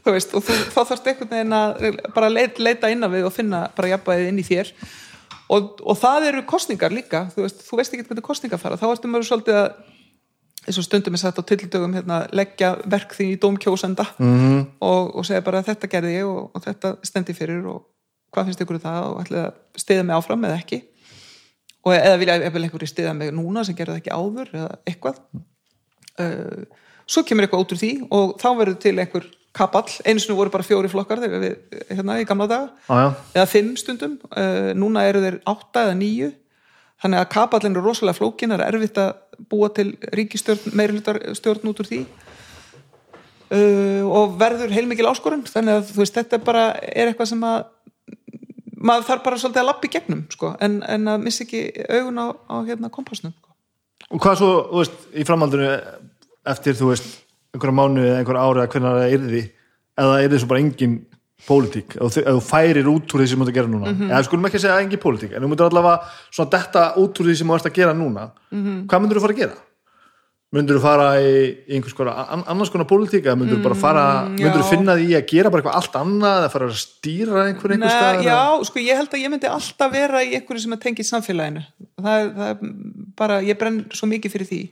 Þú 0.00 0.14
veist, 0.16 0.34
og 0.34 0.44
þú, 0.46 0.56
þá 0.72 0.80
þarfst 0.80 1.08
einhvern 1.10 1.30
veginn 1.34 1.56
að 1.56 2.00
bara 2.16 2.32
leit, 2.32 2.58
leita 2.62 2.90
inn 2.92 3.04
á 3.04 3.08
við 3.12 3.28
og 3.28 3.34
finna 3.36 3.62
bara 3.76 3.92
jafnvæðið 3.94 4.32
inn 4.32 4.40
í 4.40 4.46
þér. 4.46 4.72
Og, 5.50 5.80
og 5.82 5.98
það 5.98 6.26
eru 6.30 6.42
kostningar 6.48 6.94
líka, 6.94 7.24
þú 7.34 7.44
veist, 7.44 7.64
þú 7.66 7.80
veist 7.80 7.94
ekki 7.96 8.06
hvernig 8.06 8.26
kostningar 8.26 8.60
fara. 8.62 8.78
Þá 8.80 8.86
ertu 8.92 9.10
maður 9.10 9.28
svolítið 9.28 9.58
að, 9.60 9.70
eins 10.66 10.78
og 10.78 10.86
stundum 10.86 11.16
er 11.16 11.22
sagt 11.24 11.40
á 11.40 11.44
tildögum, 11.50 11.96
hérna, 11.98 12.20
leggja 12.36 12.74
verk 12.92 13.16
því 13.16 13.26
í 13.34 13.38
dómkjósenda 13.42 14.06
-hmm. 14.16 14.60
og, 14.78 15.16
og 15.16 15.26
segja 15.26 15.42
bara 15.42 15.64
þetta 15.66 15.90
gerði 15.90 16.14
ég 16.20 16.28
og, 16.28 16.50
og 16.54 16.64
þetta 16.64 16.96
stendi 17.02 17.34
fyrir 17.34 17.66
og 17.66 17.82
hvað 18.30 18.50
finnst 18.50 18.62
ykkur 18.62 18.78
um 18.78 18.84
það 18.84 19.06
og 19.08 19.20
ætlaði 19.24 19.44
að 19.48 19.82
stiða 19.82 20.06
mig 20.06 20.16
áfram 20.16 20.44
eða 20.46 20.60
ekki. 20.60 20.82
og 21.84 21.94
eða 21.96 22.16
vilja 22.20 22.34
eftir 22.44 22.62
einhverju 22.62 22.88
stiða 22.90 23.12
mig 23.16 23.32
núna 23.32 23.64
sem 23.64 23.76
gerði 23.76 24.02
ekki 24.02 24.12
áður 24.12 24.50
eða 24.52 24.72
eitthvað 24.84 25.20
uh, 26.20 26.64
svo 27.08 27.22
kemur 27.24 27.46
eitthvað 27.46 27.64
út 27.64 27.72
úr 27.72 27.80
því 27.80 27.92
og 28.12 28.34
þá 28.42 28.48
verður 28.58 28.76
til 28.84 28.98
einhver 28.98 29.28
kapall, 29.60 29.86
einu 30.04 30.22
sinni 30.22 30.36
voru 30.38 30.52
bara 30.52 30.66
fjóri 30.66 30.90
flokkar 30.90 31.22
þegar 31.22 31.44
við, 31.44 31.80
hérna 31.92 32.18
í 32.20 32.26
gamla 32.28 32.48
daga. 32.50 32.70
Já. 32.88 33.14
eða 33.36 33.48
fimm 33.52 33.74
stundum, 33.80 34.18
uh, 34.32 34.72
núna 34.76 35.06
eru 35.08 35.22
þeir 35.24 35.40
átta 35.52 35.86
eða 35.86 35.98
níu, 36.00 36.32
þannig 37.00 37.22
að 37.22 37.30
kapallin 37.36 37.76
er 37.76 37.86
rosalega 37.86 38.18
flókin, 38.18 38.54
það 38.56 38.66
er 38.66 38.80
erfitt 38.80 39.00
að 39.00 39.12
búa 39.52 39.70
til 39.76 39.92
ríkistjórn, 40.16 40.74
meirhlutarstjórn 40.76 41.70
út 41.70 41.84
úr 41.84 41.88
því. 41.92 42.02
Uh, 43.50 44.06
og 44.06 44.36
verður 44.38 44.70
heilmikil 44.70 45.08
áskorun. 45.10 45.40
Þannig 45.42 45.80
að 45.80 45.88
þú 45.88 46.02
veist, 46.04 46.18
þetta 46.20 46.38
bara 46.44 46.68
er 46.86 47.08
eitthvað 47.10 47.32
sem 47.32 47.40
að 47.48 47.64
maður 48.80 49.08
þarf 49.08 49.24
bara 49.24 49.40
svolítið 49.40 49.62
að 49.62 49.68
lappa 49.68 49.88
í 49.88 49.92
gegnum 49.92 50.20
sko, 50.32 50.52
en, 50.64 50.78
en 50.88 51.12
að 51.12 51.24
missa 51.24 51.44
ekki 51.44 51.64
augun 51.90 52.20
á, 52.20 52.26
á 52.48 52.56
hérna 52.68 52.92
kompásnum 52.92 53.34
sko. 53.34 53.52
og 54.08 54.22
hvað 54.24 54.38
svo, 54.40 54.52
þú 54.70 54.80
veist, 54.82 55.02
í 55.12 55.26
framhaldinu 55.28 55.68
eftir, 56.54 56.78
þú 56.78 56.92
veist, 56.92 57.10
einhverja 57.54 57.76
mánu 57.80 58.02
eða 58.06 58.18
einhverja 58.20 58.44
ári 58.46 58.64
að 58.64 58.68
hvernig 58.74 58.90
það 58.90 59.14
er 59.14 59.24
því 59.30 59.42
eða 60.00 60.18
er 60.24 60.38
svo 60.42 60.50
bara 60.52 60.60
engin 60.64 60.98
pólitík 61.48 61.96
ef 61.96 62.12
þú- 62.14 62.42
færir 62.44 62.86
út 62.92 63.14
úr 63.14 63.20
því 63.22 63.26
sem 63.30 63.38
þú 63.40 63.46
ert 63.46 63.50
að 63.50 63.58
gera 63.58 63.68
núna 63.72 63.86
Mhm. 63.94 64.10
eða 64.10 64.24
skulum 64.24 64.44
ekki 64.46 64.58
að 64.60 64.64
segja 64.66 64.80
engin 64.84 65.00
pólitík 65.00 65.32
en 65.36 65.42
þú 65.42 65.48
myndir 65.48 65.66
allavega 65.70 66.04
svona 66.30 66.50
detta 66.50 66.94
út 66.96 67.14
úr 67.20 67.26
því 67.26 67.36
sem 67.36 67.48
þú 67.48 67.54
ert 67.56 67.66
að 67.70 67.74
gera 67.74 67.94
núna 67.94 68.30
Mhm. 68.52 68.86
hvað 68.86 69.00
myndir 69.00 69.16
þú 69.16 69.20
fara 69.20 69.34
að 69.34 69.38
gera? 69.42 69.56
myndir 70.52 70.74
þú 70.76 70.80
fara 70.82 71.14
í, 71.22 71.56
í 71.70 71.74
einhvers 71.78 71.94
konar 71.94 72.26
an- 72.28 72.42
annars 72.50 72.70
konar 72.70 72.84
pólitík 72.84 73.22
eða 73.24 73.38
myndir 73.38 73.56
þú 73.58 73.62
bara 73.62 73.74
fara 73.74 74.26
Mm, 74.26 74.34
myndir 74.36 74.58
þú 74.58 74.68
finna 74.70 74.96
því 74.98 75.06
að 75.14 75.26
gera 75.30 75.50
bara 75.50 75.62
eitthvað 75.62 75.76
allt 75.78 75.92
annað 75.94 76.38
eða 76.42 76.50
fara 76.50 76.66
að 76.66 76.74
stýra 76.74 77.44
einhver 77.46 77.70
einhver 77.70 77.88
staðar 77.88 78.24
já, 78.24 78.64
sko 78.64 78.78
ég 78.82 78.96
held 78.96 79.10
að 79.10 79.22
ég 79.22 79.30
myndi 79.30 79.46
alltaf 79.48 79.92
vera 79.92 80.18
í 80.26 80.34
einhverju 80.34 80.60
sem 80.60 80.72
er 80.72 80.76
tengið 80.82 81.06
samfélaginu 81.06 81.62
það 82.02 82.34
það 82.34 82.58
bara, 83.16 83.40
ég 83.42 83.58
brenn 83.58 83.84
svo 83.94 84.08
mikið 84.10 84.30
fyrir 84.32 84.46
því 84.50 84.70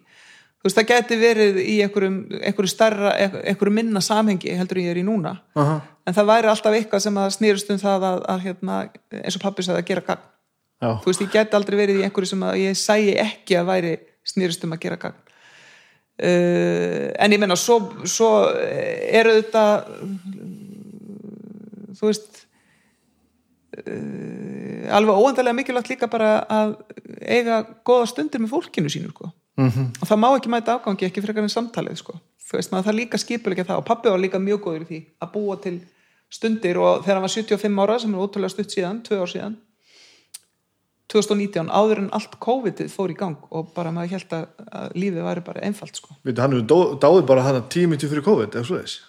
þú 0.59 0.69
veist, 0.69 0.79
það 0.79 0.89
geti 0.91 1.19
verið 1.21 1.61
í 1.63 1.77
einhverju 1.87 2.71
starra 2.71 3.13
einhverju 3.19 3.75
minna 3.75 4.03
samhengi 4.05 4.57
heldur 4.59 4.83
ég 4.83 4.91
er 4.93 5.01
í 5.03 5.07
núna. 5.07 5.37
Aha, 5.59 5.79
en 6.07 6.17
það 6.17 6.31
væri 6.33 6.51
alltaf 6.53 6.77
eitthvað 6.79 7.05
sem 7.05 7.21
að 7.21 7.31
snýrust 7.37 7.71
um 7.75 7.81
það 7.83 8.09
að, 8.11 8.27
að 8.35 8.45
hérna, 8.47 8.81
eins 9.23 9.39
og 9.39 9.45
pappi 9.45 9.67
sagði 9.67 9.85
að 9.85 9.89
gera 9.93 10.07
gagn. 10.11 10.27
Já, 10.79 10.91
þú 11.03 11.11
veist, 11.11 11.25
ég 11.25 11.33
geti 11.35 11.59
aldrei 11.59 11.79
verið 11.79 12.01
í 12.01 12.05
einhverju 12.07 12.33
sem 12.33 12.45
að 12.47 12.61
ég 12.63 12.79
sæi 12.79 13.17
ekki 13.19 13.59
að 13.59 13.73
væri 13.73 13.97
snýrust 14.29 14.67
um 14.67 14.77
að 14.77 14.85
gera 14.85 15.01
gagn. 15.07 15.25
Uh, 16.19 17.15
en 17.15 17.31
ég 17.31 17.39
menna 17.39 17.55
svo, 17.55 17.77
svo 18.11 18.29
eru 18.59 19.37
þetta 19.37 19.61
þú 21.95 22.09
veist 22.09 22.41
uh, 23.79 24.95
alveg 24.99 25.15
óendalega 25.15 25.55
mikilvægt 25.61 25.93
líka 25.93 26.09
bara 26.11 26.41
að 26.51 26.75
eiga 27.23 27.61
góða 27.87 28.09
stundir 28.11 28.43
með 28.43 28.55
fólkinu 28.57 28.91
sínu 28.91 29.13
sko. 29.13 29.31
Mhm. 29.59 29.87
og 30.01 30.09
það 30.09 30.21
má 30.23 30.29
ekki 30.39 30.51
mæta 30.55 30.79
afgangi 30.79 31.07
ekki 31.09 31.23
frekar 31.25 31.43
en 31.43 31.53
samtalið 31.53 31.97
sko. 31.99 32.19
veist 32.53 32.71
það 32.71 32.95
líka 32.95 33.19
skipulega 33.19 33.65
það 33.65 33.81
og 33.83 33.85
pappi 33.85 34.09
var 34.09 34.19
líka 34.19 34.39
mjög 34.41 34.61
góður 34.65 34.85
í 34.85 34.89
því 34.91 35.01
að 35.21 35.33
búa 35.33 35.57
til 35.61 35.81
stundir 36.31 36.79
og 36.79 37.03
þegar 37.05 37.19
hann 37.19 37.27
var 37.27 37.35
75 37.35 37.83
ára 37.83 37.99
sem 38.01 38.15
er 38.15 38.21
ótrúlega 38.21 38.53
stutt 38.53 38.73
síðan, 38.73 39.03
tvö 39.03 39.21
ár 39.21 39.33
síðan 39.33 39.57
2019 41.09 41.71
áður 41.73 42.03
en 42.03 42.11
allt 42.13 42.35
COVID-ið 42.45 42.91
fór 42.93 43.13
í 43.13 43.17
gang 43.17 43.39
og 43.49 43.71
bara 43.77 43.93
maður 43.97 44.19
held 44.19 44.35
að, 44.37 44.45
að 44.77 44.97
lífið 45.01 45.25
væri 45.25 45.45
bara 45.47 45.65
einfalt 45.65 45.97
sko. 45.97 46.17
veitu, 46.25 46.43
hann 46.45 46.67
dáið 47.01 47.23
bara 47.31 47.47
hann 47.47 47.63
tíu 47.73 47.89
myndi 47.89 48.11
fyrir 48.11 48.27
COVID 48.27 48.59
eða 48.59 48.69
svo 48.69 48.81
þess 48.83 49.01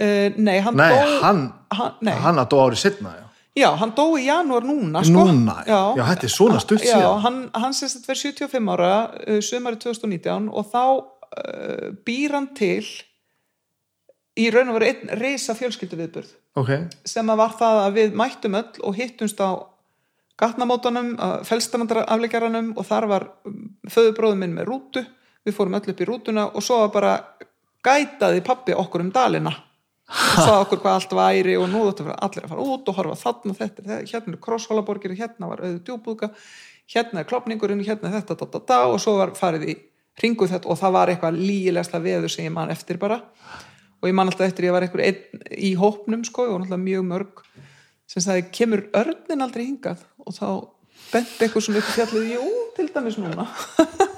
uh, 0.00 0.32
nei, 0.36 0.56
hann 0.64 0.80
nei, 0.80 0.88
dó 0.94 1.20
hann, 1.26 1.42
hann, 1.76 1.98
nei, 2.00 2.14
hann 2.24 2.40
að 2.40 2.50
dó 2.54 2.58
árið 2.64 2.82
setna 2.86 3.12
já. 3.18 3.25
Já, 3.56 3.68
hann 3.80 3.92
dó 3.96 4.06
í 4.18 4.26
janúar 4.26 4.66
núna 4.66 5.02
sko. 5.06 5.24
núna, 5.26 5.58
já, 5.66 5.80
þetta 5.96 6.28
er 6.28 6.32
svona 6.32 6.62
stutt 6.62 6.84
já, 6.84 6.94
síðan. 6.94 7.20
hann, 7.24 7.38
hann 7.56 7.76
sérst 7.76 8.02
að 8.02 8.10
verið 8.10 8.24
75 8.36 8.72
ára 8.74 8.90
uh, 9.08 9.38
sömari 9.44 9.80
2019 9.82 10.50
og 10.52 10.72
þá 10.72 10.82
uh, 10.86 11.86
býr 12.06 12.36
hann 12.36 12.50
til 12.56 12.84
í 14.36 14.50
raun 14.52 14.72
og 14.72 14.78
veru 14.78 14.90
einn 14.90 15.14
reysa 15.22 15.56
fjölskyldu 15.56 15.98
viðburð 16.02 16.34
ok, 16.60 16.72
sem 17.08 17.32
að 17.32 17.42
var 17.42 17.56
það 17.56 17.82
að 17.86 17.98
við 18.00 18.20
mættum 18.20 18.60
öll 18.60 18.84
og 18.84 19.00
hittumst 19.00 19.40
á 19.40 19.50
gatnamótunum, 20.36 21.14
felstanandarafleikjaranum 21.48 22.74
og 22.76 22.84
þar 22.84 23.06
var 23.08 23.24
föðubróðum 23.88 24.42
minn 24.44 24.56
með 24.58 24.66
rútu, 24.68 25.02
við 25.48 25.54
fórum 25.56 25.78
öll 25.78 25.94
upp 25.94 26.02
í 26.04 26.08
rútuna 26.10 26.50
og 26.52 26.64
svo 26.64 26.82
var 26.82 26.90
bara 26.92 27.14
gætaði 27.86 28.42
pappi 28.44 28.76
okkur 28.76 29.06
um 29.06 29.12
dalina 29.14 29.54
og 30.06 30.38
sagði 30.38 30.60
okkur 30.60 30.82
hvað 30.84 30.96
allt 31.00 31.14
væri 31.18 31.56
og 31.58 31.66
nú 31.72 31.82
var 31.90 32.14
allir 32.22 32.46
að 32.46 32.52
fara 32.52 32.66
út 32.74 32.88
og 32.90 32.96
horfa 33.00 33.18
þarna 33.24 33.56
þetta, 33.58 33.82
er 33.82 33.88
þetta, 33.90 34.12
hérna 34.12 34.36
er 34.36 34.42
krosshólaborgir 34.44 35.16
hérna 35.18 35.50
var 35.50 35.64
auðu 35.64 35.80
djúbúðga, 35.88 36.30
hérna 36.94 37.22
er 37.22 37.28
klopningurinn 37.30 37.82
hérna 37.86 38.12
er 38.12 38.20
þetta, 38.20 38.36
da, 38.38 38.48
da, 38.52 38.62
da, 38.70 38.80
og 38.92 39.00
svo 39.02 39.16
var 39.18 39.34
farið 39.38 39.68
í 39.72 39.76
ringu 40.22 40.48
þetta 40.48 40.70
og 40.70 40.78
það 40.80 40.94
var 40.96 41.12
eitthvað 41.12 41.40
lígilegsta 41.40 42.00
veður 42.04 42.32
sem 42.32 42.46
ég 42.46 42.54
man 42.54 42.72
eftir 42.72 43.00
bara. 43.02 43.20
Og 44.00 44.08
ég 44.10 44.16
man 44.16 44.30
alltaf 44.30 44.46
eftir 44.46 44.68
ég 44.68 44.76
var 44.76 44.86
eitthvað 44.86 45.08
einn 45.08 45.44
í 45.56 45.74
hópnum 45.78 46.24
sko 46.28 46.46
og 46.52 46.62
náttúrulega 46.62 46.84
mjög 46.84 47.06
mörg 47.10 47.44
sem 48.06 48.22
sagði, 48.22 48.46
kemur 48.54 48.84
örnin 48.96 49.44
aldrei 49.44 49.66
hingað? 49.66 50.04
Og 50.22 50.36
þá 50.36 50.48
bent 51.10 51.40
eitthvað 51.40 51.66
svona 51.66 51.82
upp 51.82 51.90
í 51.90 51.96
fjallið, 51.96 52.28
jú, 52.36 52.52
til 52.76 52.90
dæmis 52.94 53.18
núna 53.20 53.48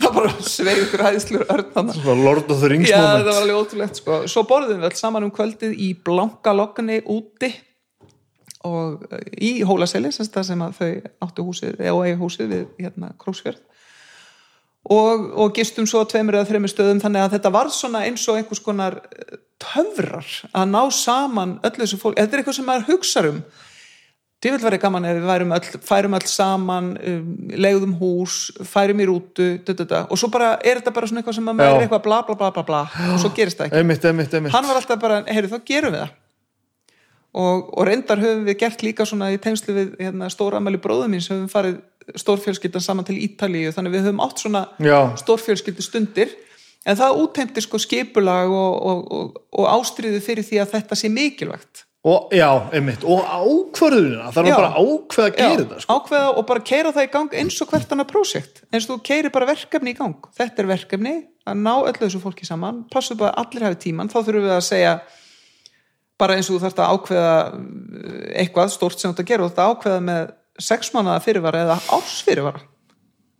það 0.00 0.16
bara 0.18 0.32
sveið 0.44 0.82
ykkur 0.84 1.04
hæðslur 1.06 1.46
örn 1.52 1.70
þannig 1.74 2.00
svona 2.00 2.26
Lord 2.26 2.50
of 2.52 2.60
the 2.62 2.72
Rings 2.72 2.90
Já, 2.90 2.96
það 2.98 3.06
moment 3.06 3.30
var 3.30 3.38
alveg 3.42 3.60
ótrúlegt 3.60 4.00
sko. 4.00 4.18
Svo 4.30 4.44
borðum 4.48 4.82
við 4.82 4.90
öll 4.90 4.98
saman 4.98 5.26
um 5.26 5.32
kvöldið 5.34 5.78
í 5.86 5.92
blanka 6.06 6.54
lokni 6.56 6.98
úti 7.02 7.52
og 8.66 9.06
eh, 9.10 9.24
í 9.48 9.52
Hólaseli 9.66 10.12
sem, 10.14 10.28
það 10.32 10.48
sem 10.50 10.66
að 10.66 10.76
þau 10.80 10.90
áttu 11.26 11.46
húsið 11.46 11.80
eða 11.80 12.04
eigi 12.04 12.20
húsið 12.20 12.52
við 12.52 12.66
hérna 12.82 13.12
Króksfjörð 13.22 13.62
og, 14.92 15.28
og 15.34 15.54
gistum 15.56 15.86
svo 15.88 16.04
tveimur 16.08 16.38
eða 16.38 16.50
þreimur 16.50 16.72
stöðum 16.72 17.02
þannig 17.02 17.24
að 17.24 17.36
þetta 17.36 17.54
var 17.56 17.70
svona 17.74 18.04
eins 18.06 18.26
og 18.30 18.40
einhvers 18.40 18.62
konar 18.62 19.00
töfrar 19.62 20.26
að 20.52 20.68
ná 20.72 20.82
saman 20.94 21.56
öllu 21.64 21.82
þessu 21.84 22.00
fólk, 22.00 22.18
þetta 22.18 22.36
er 22.36 22.42
eitthvað 22.42 22.58
sem 22.58 22.68
maður 22.68 22.88
hugsar 22.92 23.30
um 23.30 23.40
Djöfull 24.46 24.62
væri 24.62 24.78
gaman 24.82 25.06
ef 25.10 25.16
við 25.18 25.54
öll, 25.56 25.80
færum 25.82 26.14
öll 26.18 26.28
saman, 26.30 26.90
um, 27.02 27.30
legðum 27.50 27.96
hús, 27.98 28.36
færum 28.62 29.00
í 29.02 29.08
rútu, 29.08 29.48
dödöda, 29.66 30.04
og 30.06 30.20
svo 30.20 30.30
bara 30.30 30.52
er 30.62 30.78
þetta 30.78 30.92
bara 30.94 31.08
svona 31.10 31.22
eitthvað 31.22 31.38
sem 31.40 31.50
að 31.50 31.56
maður 31.58 31.78
er 31.80 31.86
eitthvað 31.86 32.04
bla 32.04 32.20
bla 32.28 32.36
bla 32.38 32.52
bla 32.54 32.64
bla. 32.68 32.82
Og 33.14 33.18
svo 33.24 33.32
gerist 33.34 33.58
það 33.58 33.70
ekki. 33.70 33.80
einmitt, 33.82 34.06
einmitt, 34.06 34.38
einmitt. 34.38 34.54
Hann 34.54 34.68
var 34.68 34.78
alltaf 34.78 35.02
bara, 35.02 35.18
heyrðu 35.26 35.56
þá 35.56 35.66
gerum 35.72 35.96
við 35.96 36.04
það. 36.04 36.14
Og, 37.36 37.66
og 37.76 37.88
reyndar 37.88 38.22
höfum 38.22 38.46
við 38.46 38.58
gert 38.62 38.86
líka 38.86 39.04
svona 39.08 39.32
í 39.34 39.40
tengslu 39.42 39.74
við 39.76 39.96
hérna, 40.00 40.30
stóramæli 40.32 40.80
bróðum 40.80 41.16
míns, 41.16 41.26
höfum 41.32 41.50
farið 41.52 41.80
stórfjölskyldan 42.16 42.84
saman 42.84 43.08
til 43.08 43.18
Ítalíu, 43.18 43.72
þannig 43.74 43.96
við 43.96 44.06
höfum 44.06 44.22
átt 44.24 44.44
svona 44.44 44.62
stórfjölskyldu 45.20 45.84
stundir, 45.84 46.32
en 46.86 46.96
það 46.96 47.18
útheimti 47.24 47.64
sko 47.64 47.80
skipulag 47.82 48.52
og, 48.52 48.78
og, 48.92 49.02
og, 49.18 49.42
og 49.58 49.68
ástriðu 49.74 50.22
fyrir 50.24 50.46
því 50.46 50.62
að 50.62 50.72
þetta 50.76 50.98
sé 51.02 51.10
mikilvægt. 51.12 51.85
Og, 52.06 52.30
já, 52.34 52.48
einmitt, 52.76 53.02
og 53.02 53.24
ákvörðunina 53.26 54.30
þarf 54.34 54.46
Já. 54.48 54.54
að 54.54 54.60
bara 54.60 54.82
ákveða 54.82 55.26
að 55.26 55.38
gera 55.40 55.56
þetta 55.62 55.78
sko. 55.82 55.96
ákveða 55.96 56.28
og 56.30 56.46
bara 56.46 56.64
keira 56.70 56.92
það 56.94 57.06
í 57.08 57.10
gang 57.16 57.36
eins 57.40 57.58
og 57.64 57.72
hvert 57.72 57.94
annað 57.96 58.10
prósjekt 58.12 58.62
eins 58.70 58.86
og 58.86 58.92
þú 58.92 58.98
keirir 59.08 59.34
bara 59.34 59.48
verkefni 59.50 59.94
í 59.94 59.98
gang. 59.98 60.28
Þetta 60.38 60.62
er 60.62 60.70
verkefni, 60.70 61.14
að 61.46 61.60
ná 61.64 61.72
öllu 61.74 61.98
þessu 62.04 62.22
fólki 62.22 62.46
saman. 62.46 62.84
Passu 62.92 63.18
bara 63.18 63.34
að 63.34 63.42
allir 63.42 63.66
hafi 63.66 63.80
tíman 63.88 64.12
þá 64.12 64.18
þurfum 64.20 64.46
við 64.46 64.54
að 64.54 64.64
segja 64.68 64.94
bara 66.16 66.38
eins 66.38 66.48
og 66.48 66.56
þú 66.56 66.62
þarft 66.64 66.80
að 66.84 66.94
ákveða 66.94 67.34
uh, 67.42 68.22
eitthvað 68.38 68.72
stórt 68.76 69.02
sem 69.02 69.10
þú 69.10 69.14
ert 69.16 69.24
að 69.24 69.30
gera. 69.32 69.42
Þú 69.42 69.50
þarft 69.50 69.64
að 69.64 69.74
ákveða 69.74 70.06
með 70.06 70.32
sex 70.70 70.94
mánuða 70.94 71.20
fyrirvara 71.26 71.66
eða 71.66 71.80
árs 71.92 72.16
fyrirvara 72.24 72.62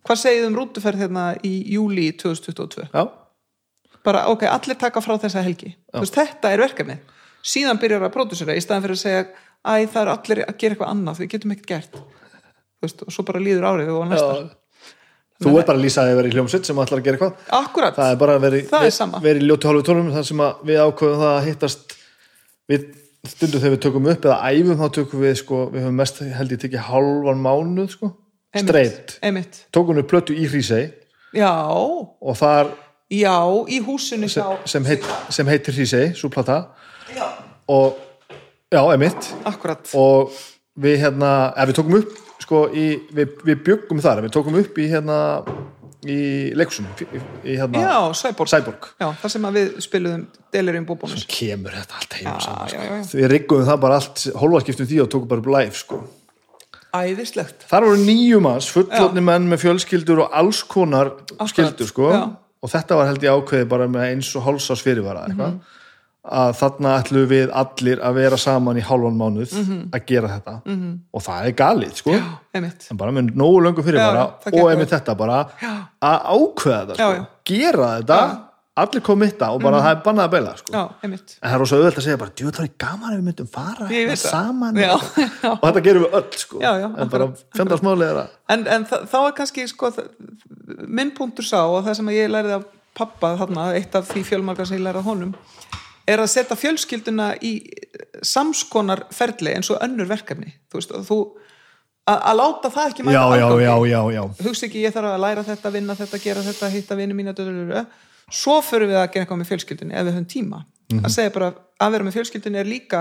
hvað 0.07 0.21
segið 0.21 0.45
um 0.47 0.55
rútuferð 0.55 1.03
hérna 1.03 1.23
í 1.45 1.53
júli 1.73 2.09
2022 2.15 2.87
já, 2.93 3.01
bara 4.07 4.27
ok, 4.31 4.45
allir 4.47 4.77
taka 4.79 5.01
frá 5.03 5.17
þessa 5.19 5.43
helgi. 5.43 5.73
Veist, 5.91 6.15
þetta 6.15 6.53
er 6.53 6.63
verkefni 6.63 6.95
síðan 7.47 7.81
byrjar 7.81 8.05
að 8.07 8.13
pródusera 8.15 8.55
í 8.57 8.63
staðan 8.63 8.85
fyrir 8.85 8.97
að 8.97 9.03
segja 9.03 9.25
æ, 9.63 9.87
það 9.87 10.01
er 10.03 10.13
allir 10.13 10.43
að 10.45 10.55
gera 10.61 10.75
eitthvað 10.75 10.93
annað 10.93 11.21
við 11.23 11.33
getum 11.33 11.55
ekkert 11.55 11.71
gert. 11.73 11.99
Veist, 12.83 13.03
og 13.03 13.13
svo 13.13 13.25
bara 13.27 13.41
líður 13.41 13.67
árið 13.71 13.91
og 13.95 14.07
næsta. 14.11 14.37
Já. 14.37 14.93
þú 15.45 15.53
er 15.53 15.65
bara 15.69 15.77
að 15.77 15.83
lýsa 15.85 16.03
að 16.03 16.15
verið 16.17 16.31
í 16.31 16.37
hljómsveit 16.37 16.69
sem 16.69 16.79
ætlar 16.81 17.01
að 17.01 17.07
gera 17.07 17.17
eitthvað. 17.17 17.49
Akkurat, 17.57 17.97
það 17.97 18.13
er 18.13 18.21
bara 18.21 18.37
að 18.37 18.45
vera, 18.45 18.61
er 18.77 19.17
vera 19.25 19.41
í 19.41 19.49
ljótu 19.49 19.69
hálfu 19.69 19.85
tólum 19.85 20.13
þar 20.13 20.29
sem 20.29 20.45
að 20.45 20.63
við 20.69 20.79
ákveðum 20.83 21.23
það 21.23 21.33
að 21.33 21.47
hittast. 21.47 21.97
Við 22.67 22.87
stundum 23.27 23.61
þegar 23.61 23.75
við 23.75 23.83
tökum 23.85 24.09
upp 24.11 24.25
eða 24.27 24.37
æfum 24.51 24.79
þá 24.79 24.87
tökum 24.97 25.23
við 25.23 25.35
sko, 25.41 25.61
við 25.73 25.85
höfum 25.85 26.01
mest 26.01 26.21
held 26.37 26.53
ég 26.53 26.61
tekið 26.63 26.83
hálfan 26.87 27.43
mánuð 27.43 27.89
sko, 27.93 28.11
streitt 28.55 29.17
einmitt, 29.25 29.61
tókum 29.75 29.99
við 29.99 30.07
plötu 30.11 30.37
í 30.37 30.47
Hrísey. 30.47 30.89
Já, 31.35 31.51
og 31.51 32.37
þar 32.39 32.71
já 33.11 33.35
í 33.71 33.79
húsinu 33.83 34.29
sem, 34.31 34.61
sem, 34.69 34.87
heit, 34.87 35.05
sem 35.33 35.49
heitir 35.49 35.75
Hrísey, 35.75 36.13
svo 36.17 36.31
plata 37.17 37.47
og 37.67 37.97
já, 38.71 38.81
emitt 38.93 39.31
akkurat, 39.49 39.89
og 39.97 40.31
við 40.79 40.99
hérna, 41.03 41.31
eða 41.57 41.69
við 41.71 41.79
tókum 41.81 41.97
upp 42.01 42.17
sko 42.43 42.65
í, 42.71 42.87
við, 43.17 43.31
við 43.47 43.63
byggum 43.65 43.99
þar 44.03 44.21
við 44.27 44.35
tókum 44.37 44.55
upp 44.61 44.77
í 44.79 44.85
hérna 44.91 45.17
í 46.07 46.17
leiksunum, 46.55 46.91
í, 47.01 47.19
í 47.51 47.55
hérna 47.57 47.81
já, 47.81 47.95
Sæborg 48.15 48.51
Sæborg 48.51 48.85
já, 49.01 49.07
það 49.23 49.31
sem 49.33 49.47
að 49.49 49.55
við 49.57 49.71
spiluðum 49.83 50.21
Delirium 50.53 50.85
Búbónus 50.87 51.25
kemur 51.27 51.73
þetta 51.75 51.97
allt 51.97 52.13
heim 52.19 52.27
Já, 52.29 52.35
saman 52.45 52.69
já, 52.71 52.77
já, 52.77 52.91
já. 52.93 53.01
sko. 53.07 53.17
við 53.17 53.31
riggum 53.33 53.65
það 53.67 53.79
bara 53.87 53.97
allt 53.99 54.23
hólfaskiptum 54.43 54.87
því 54.91 54.99
og 55.03 55.09
tókum 55.15 55.31
bara 55.33 55.43
upp 55.43 55.49
live 55.57 55.79
sko. 55.81 55.99
æðislegt 56.97 57.65
þar 57.69 57.87
voru 57.89 58.03
nýju 58.05 58.39
manns, 58.45 58.69
fullotni 58.71 59.23
menn 59.25 59.49
með 59.51 59.63
fjölskyldur 59.65 60.21
og 60.25 60.37
alls 60.39 60.61
konar 60.69 61.11
skyldur 61.49 61.89
sko. 61.89 62.11
já. 62.13 62.21
og 62.63 62.71
þetta 62.73 62.99
var 63.01 63.09
held 63.11 63.25
ég 63.27 63.33
ákveði 63.41 63.67
bara 63.73 63.89
með 63.91 64.05
eins 64.13 64.29
og 64.37 64.45
hálsás 64.47 64.85
fyrirvara 64.85 65.25
eitthvað 65.27 65.57
Mhm. 65.57 65.73
Að 66.31 66.53
þarna 66.59 66.93
ætlum 67.01 67.27
við 67.29 67.51
allir 67.53 67.99
að 68.03 68.13
vera 68.19 68.37
saman 68.37 68.77
í 68.77 68.81
hálfan 68.83 69.17
mánuð 69.19 69.53
Mhm. 69.57 69.89
að 69.93 70.05
gera 70.05 70.27
þetta 70.35 70.55
-hmm. 70.65 70.97
og 71.13 71.21
það 71.23 71.45
er 71.47 71.51
galið 71.53 71.93
sko. 71.95 72.11
einmitt, 72.53 72.87
en 72.91 72.97
bara 72.97 73.11
með 73.11 73.31
nógu 73.35 73.61
löngu 73.63 73.83
fyrirvara 73.83 74.27
Já, 74.45 74.61
og 74.61 74.69
einmitt 74.71 74.89
þetta 74.89 75.15
bara 75.17 75.45
að 76.01 76.19
ákveða 76.35 76.85
þetta 76.85 76.95
sko. 76.95 77.03
Já, 77.03 77.15
já. 77.15 77.25
gera 77.45 77.87
þetta, 78.01 78.37
allir 78.77 79.01
komitta 79.01 79.47
og 79.51 79.61
bara 79.63 79.79
það 79.81 79.91
er 79.95 80.01
bannað 80.05 80.25
að 80.27 80.31
beila 80.31 80.51
sko. 80.57 80.71
já, 80.73 80.89
en 81.03 81.11
það 81.17 81.53
er 81.53 81.57
rosa 81.57 81.75
auðvelt 81.75 81.97
að 81.97 82.03
segja 82.05 82.17
bara, 82.17 82.29
djú, 82.35 82.51
það 82.51 82.63
er 82.63 82.69
gaman 82.77 83.13
ef 83.13 83.17
við 83.19 83.23
myndum 83.25 83.47
fara 83.49 83.87
Ég 83.89 84.07
hérna 84.09 84.15
saman 84.17 84.75
Já, 84.75 84.93
já. 85.41 85.51
og 85.61 85.61
þetta 85.65 85.81
gerum 85.83 86.03
við 86.03 86.13
öll 86.13 86.37
sko. 86.37 86.59
Já, 86.61 86.71
já, 86.83 86.89
en 87.01 87.09
bara 87.09 87.27
fjandarsmáli 87.55 88.03
er 88.05 88.15
að 88.21 88.27
en, 88.49 88.67
en 88.67 88.85
þá 88.85 89.17
er 89.27 89.31
kannski 89.33 89.67
sko, 89.67 89.89
þ- 89.89 90.07
minn 90.87 91.11
punktur 91.11 91.43
sá 91.43 91.63
og 91.65 91.85
það 91.85 91.93
sem 91.95 92.07
ég 92.09 92.29
lærið 92.29 92.53
af 92.59 92.63
pappa 92.97 93.35
þarna, 93.37 93.73
eitt 93.77 93.95
af 93.95 94.07
því 94.09 94.23
fjölmargar 94.25 94.65
sem 94.67 94.77
ég 94.77 94.83
lærið 94.85 94.97
af 94.99 95.03
honum 95.05 95.33
er 96.07 96.21
að 96.23 96.29
setja 96.31 96.55
fjölskylduna 96.55 97.33
í 97.43 97.51
samskonar 98.25 99.05
ferli 99.13 99.53
eins 99.55 99.69
og 99.73 99.81
önnur 99.83 100.07
verkefni 100.09 100.53
þú 100.71 100.79
veist, 100.79 100.93
þú 101.09 101.17
að 102.07 102.21
að 102.31 102.37
láta 102.39 102.71
það 102.71 102.91
ekki 102.93 103.03
mæta 103.03 103.13
já 104.15 104.21
hugsa 104.47 104.65
ekki 104.69 104.83
ég 104.85 104.93
þarf 104.95 105.11
að 105.13 105.23
læra 105.25 105.43
þetta, 105.43 105.71
vinna 105.75 105.95
þetta, 105.99 106.21
gera 106.23 106.41
þetta 106.45 106.69
hitta 106.71 106.95
vinni 106.95 107.13
mína, 107.17 107.33
dödururu. 107.35 107.85
svo 108.31 108.61
förum 108.63 108.89
við 108.91 108.99
að 109.01 109.11
gera 109.13 109.25
eitthvað 109.25 109.41
með 109.41 109.49
fjölskyldunni 109.51 109.93
ef 109.95 110.05
við 110.07 110.13
höfum 110.15 110.29
tíma 110.35 110.65
Mhm. 110.87 111.03
að 111.03 111.11
segja 111.11 111.33
bara 111.35 111.53
að 111.83 111.91
vera 111.91 112.03
með 112.07 112.13
fjölskyldunni 112.15 112.59
er 112.61 112.63
líka 112.65 112.99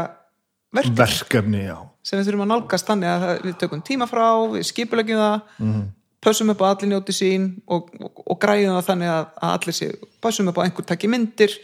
verkefni 0.75 0.97
verkefni, 0.99 1.61
sem 2.03 2.19
við 2.19 2.27
þurfum 2.27 2.43
að 2.43 2.51
nálgast 2.51 2.87
þannig 2.89 3.09
að 3.15 3.43
við 3.47 3.55
tökum 3.61 3.83
tíma 3.87 4.09
frá, 4.11 4.25
við 4.51 4.65
skipulegjum 4.67 5.21
það 5.23 5.41
Mhm. 5.61 5.85
pössum 6.27 6.51
upp 6.51 6.59
á 6.59 6.67
allir 6.75 6.89
njóti 6.91 7.15
sín 7.15 7.63
og, 7.69 7.89
og, 8.03 8.11
og 8.27 8.41
græjum 8.41 8.75
það 8.75 8.87
þannig 8.91 9.09
að, 9.15 9.27
að 9.39 9.53
allir 9.55 9.73
sé 9.79 9.87
pössum 10.21 10.49
upp 10.49 10.59
á 10.59 10.63
einhver 10.67 10.85
takki 10.85 11.07
myndir 11.09 11.55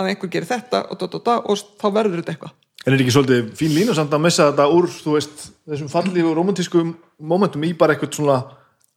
að 0.00 0.10
einhver 0.12 0.32
gerir 0.32 0.48
þetta 0.50 0.84
og, 0.88 1.00
da, 1.00 1.10
da, 1.12 1.22
da, 1.28 1.36
og 1.44 1.64
þá 1.80 1.86
verður 1.98 2.22
þetta 2.22 2.36
eitthvað. 2.36 2.56
En 2.80 2.94
er 2.94 3.02
ekki 3.04 3.12
svolítið 3.12 3.50
fín 3.58 3.74
línu 3.76 3.94
samt 3.96 4.14
að 4.16 4.24
missa 4.24 4.48
þetta 4.48 4.70
úr 4.72 4.88
veist, 5.12 5.50
þessum 5.68 5.90
fallífu 5.92 6.32
romantísku 6.36 6.86
momentum 7.20 7.66
í 7.68 7.74
bara 7.76 7.92
eitthvað 7.92 8.16
svona 8.16 8.38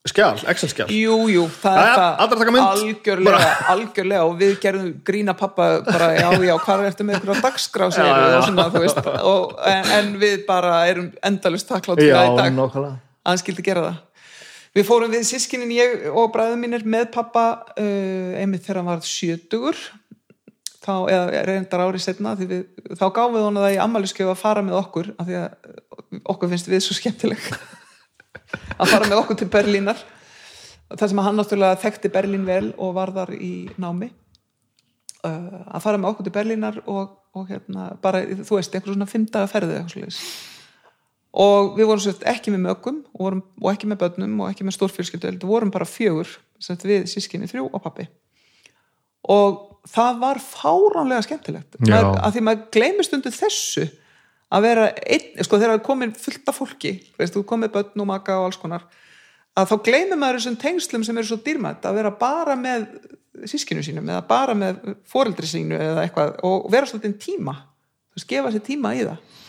skjál, 0.08 0.40
Excel-skjál 0.52 0.88
Jú, 0.92 1.18
jú, 1.32 1.44
það 1.62 1.82
er 1.82 1.94
það 2.00 2.24
algjörlega, 2.64 3.52
algjörlega 3.74 4.24
og 4.28 4.38
við 4.40 4.56
gerðum 4.64 4.90
grína 5.08 5.36
pappa 5.40 5.68
bara, 5.88 6.10
já, 6.18 6.28
já, 6.44 6.54
hvað 6.66 6.86
ertu 6.90 7.08
með 7.08 7.20
ykkur 7.20 7.36
á 7.36 7.44
dagskrá 7.46 7.90
sér 7.94 8.08
Já, 8.08 8.14
já, 8.14 8.24
já. 8.24 8.38
og 8.38 8.48
svona, 8.48 8.66
þú 8.74 8.84
veist 8.84 9.12
og, 9.14 9.54
en, 9.72 9.92
en 10.00 10.10
við 10.24 10.44
bara 10.48 10.74
erum 10.92 11.12
endalust 11.24 11.72
þakklátt 11.72 12.02
fyrir 12.04 12.18
það 12.18 12.32
í 12.32 12.36
dag. 12.40 12.58
nákvæmlega. 12.58 12.98
Að 13.24 13.32
hann 13.32 13.44
skildi 13.44 13.64
gera 13.64 13.86
það. 13.88 14.02
Við 14.74 14.88
fórum 14.88 15.12
við 15.14 15.26
sískinin 15.30 15.72
ég 15.72 16.08
og 16.10 16.32
bræðum 16.34 16.64
mínir 16.66 16.84
með 16.90 17.12
pappa 17.14 17.46
uh, 17.78 18.32
einmitt 18.42 18.66
þegar 18.66 18.82
hann 18.82 18.90
var 18.90 19.04
sjötugur 19.06 19.78
þá, 20.84 20.94
eða 21.12 21.44
reyndar 21.48 21.84
árið 21.86 22.04
setna 22.06 22.34
við, 22.40 22.56
þá 23.00 23.06
gáum 23.16 23.36
við 23.36 23.46
honum 23.48 23.64
það 23.64 23.76
í 23.76 23.80
ammæliskjöf 23.84 24.34
að 24.34 24.42
fara 24.42 24.64
með 24.66 24.80
okkur 24.80 25.12
af 25.18 25.30
því 25.30 25.38
að 25.40 26.24
okkur 26.34 26.52
finnst 26.52 26.70
við 26.72 26.84
svo 26.86 26.98
skemmtileg. 26.98 27.48
Að 28.80 28.92
fara 28.92 29.08
með 29.08 29.20
okkur 29.20 29.38
til 29.40 29.50
Berlínar. 29.50 30.00
Það 30.94 31.10
sem 31.10 31.22
hann 31.26 31.40
náttúrulega 31.40 31.80
þekkti 31.82 32.12
Berlín 32.14 32.44
vel 32.46 32.68
og 32.78 32.92
var 32.94 33.10
þar 33.16 33.32
í 33.34 33.54
námi. 33.82 34.12
Að 35.26 35.82
fara 35.82 35.98
með 35.98 36.12
okkur 36.12 36.28
til 36.28 36.34
Berlínar 36.36 36.78
og, 36.84 37.16
og 37.34 37.48
hérna 37.50 37.94
bara, 38.04 38.22
þú 38.22 38.60
veist, 38.60 38.76
einhver 38.76 38.94
svona 38.94 39.10
fimmdaga 39.10 39.50
ferði 39.50 39.80
eitthvað 39.80 39.96
svoleiðis. 39.96 40.20
Og 41.44 41.74
við 41.80 41.90
vorum 41.90 42.04
sérst 42.04 42.26
ekki 42.30 42.54
með 42.54 42.68
mögum 42.68 43.00
og, 43.18 43.42
og 43.58 43.70
ekki 43.72 43.90
með 43.90 44.04
börnum 44.04 44.42
og 44.44 44.52
ekki 44.52 44.68
með 44.68 44.78
stórfjölskyldu 44.78 45.32
við 45.34 45.48
vorum 45.50 45.74
bara 45.74 45.90
fjögur 45.90 46.30
við 46.86 47.08
sískinni 47.10 47.50
þrjú 47.50 47.72
og 47.72 47.82
pappi 47.82 48.06
og 49.24 49.73
það 49.90 50.22
var 50.22 50.40
fáránlega 50.44 51.26
skemmtilegt. 51.26 51.78
Maður, 51.84 52.20
að 52.24 52.36
því 52.36 52.44
maður 52.48 52.64
gleymist 52.78 53.16
undir 53.18 53.36
þessu 53.36 53.88
að 54.54 54.68
vera 54.68 54.86
einn, 55.02 55.42
sko 55.42 55.58
þegar 55.58 55.74
það 55.74 55.80
er 55.80 55.88
komin 55.88 56.14
fullt 56.18 56.52
af 56.52 56.60
fólki, 56.60 56.94
veist, 57.18 57.34
þú 57.34 57.44
komið 57.50 57.74
börn 57.74 58.04
og 58.04 58.10
maka 58.10 58.38
og 58.40 58.48
alls 58.50 58.62
konar, 58.62 58.86
að 59.58 59.72
þá 59.72 59.76
gleymir 59.88 60.20
maður 60.22 60.40
þessum 60.40 60.58
tengslum 60.62 61.06
sem 61.06 61.20
eru 61.20 61.30
svo 61.30 61.40
dýrmætt 61.46 61.86
að 61.90 62.00
vera 62.00 62.14
bara 62.20 62.56
með 62.60 62.88
sískinu 63.50 63.82
sínum 63.86 64.10
eða 64.10 64.24
bara 64.30 64.54
með 64.58 64.94
foreldri 65.10 65.50
sínu 65.50 65.78
eða 65.78 66.06
eitthvað 66.06 66.36
og 66.46 66.68
vera 66.74 66.90
svolítið 66.90 67.16
tíma 67.22 67.56
þú 68.14 68.20
veist, 68.20 68.30
gefa 68.30 68.52
sér 68.54 68.66
tíma 68.66 68.94
í 68.94 69.04
það. 69.08 69.40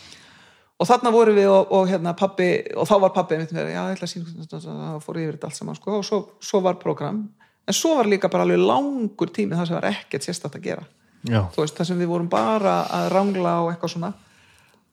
Og 0.75 0.87
þarna 0.89 1.11
vorum 1.13 1.37
við 1.37 1.47
og, 1.47 1.69
og 1.71 1.85
hérna 1.87 2.15
pappi 2.17 2.49
og 2.75 2.87
þá 2.89 2.95
var 3.05 3.13
með, 3.29 3.53
já, 3.71 3.79
ég 3.79 3.93
ætla 3.93 4.07
að 4.07 4.11
sína 4.11 4.59
þá 4.59 5.03
fór 5.05 5.19
yfir 5.21 5.37
þetta 5.37 5.49
allt 5.51 5.59
saman, 5.59 5.77
sko, 5.77 5.99
og 6.01 6.07
svo, 6.07 6.19
svo 6.43 6.59
var 6.65 6.81
program, 6.81 7.21
en 7.65 7.73
svo 7.73 7.95
var 7.97 8.09
líka 8.09 8.29
bara 8.31 8.45
alveg 8.45 8.61
langur 8.61 9.31
tími 9.33 9.57
þar 9.57 9.69
sem 9.69 9.77
var 9.79 9.89
ekkert 9.89 10.27
sérstætt 10.27 10.59
að 10.59 10.67
gera. 10.69 10.85
Veist, 11.25 11.75
þar 11.77 11.89
sem 11.89 11.99
við 11.99 12.11
vorum 12.11 12.29
bara 12.29 12.77
að 12.93 13.09
rangla 13.13 13.57
og 13.63 13.71
eitthvað 13.71 13.95
svona. 13.95 14.13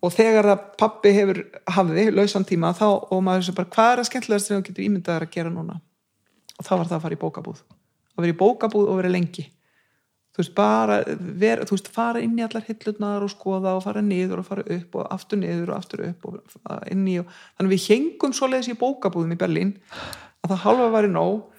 Og 0.02 0.10
þegar 0.10 0.48
að 0.54 0.62
pappi 0.80 1.12
hefur 1.14 1.42
hafði 1.70 2.08
lausan 2.10 2.46
tíma 2.48 2.72
þá 2.74 2.86
og 2.90 3.18
maður 3.22 3.44
þessu 3.44 3.56
bara 3.58 3.72
hvað 3.76 3.90
er 3.92 4.02
að 4.02 4.08
skemmtilegast 4.08 4.48
sem 4.48 4.58
þú 4.58 4.66
getur 4.68 4.86
ímyndaðar 4.88 5.26
að 5.28 5.34
gera 5.36 5.52
núna? 5.52 5.76
Og 6.58 6.66
þá 6.66 6.72
var 6.72 6.86
það 6.88 6.96
að 6.96 7.04
fara 7.04 7.18
í 7.18 7.20
bókabúð. 7.22 7.60
Að 8.16 8.24
vera 8.24 8.34
í 8.34 8.40
bókabúð 8.40 8.88
og 8.88 8.98
vera 8.98 9.12
lengi. 9.12 9.44
Þú 10.32 10.40
veist, 10.40 10.54
bara 10.56 10.98
vera, 11.42 11.66
þú 11.68 11.76
veist, 11.76 11.92
fara 11.92 12.20
inn 12.24 12.38
í 12.40 12.42
allar 12.42 12.64
hillurnar 12.64 13.22
og 13.22 13.30
skoða 13.30 13.76
og 13.76 13.84
fara 13.84 14.00
niður 14.00 14.40
og 14.40 14.48
fara 14.48 14.64
upp 14.64 14.96
og 14.96 15.08
aftur 15.12 15.42
niður 15.42 15.74
og 15.74 15.76
aftur 15.76 16.02
upp 16.06 16.28
og 16.30 16.38
fara 16.56 16.86
inn 16.90 17.02
í 17.04 17.18
og 17.20 17.28
þannig 17.58 17.74
við 17.74 17.88
hengum 17.90 18.32
svoleiðis 18.36 18.72
í 18.72 18.78
bókabúðum 18.80 19.34
í 19.36 19.40
Berlín 19.42 19.74
að 20.40 20.54
það 20.54 20.62
halva 20.64 20.86
væri 20.96 21.12
nóg 21.12 21.51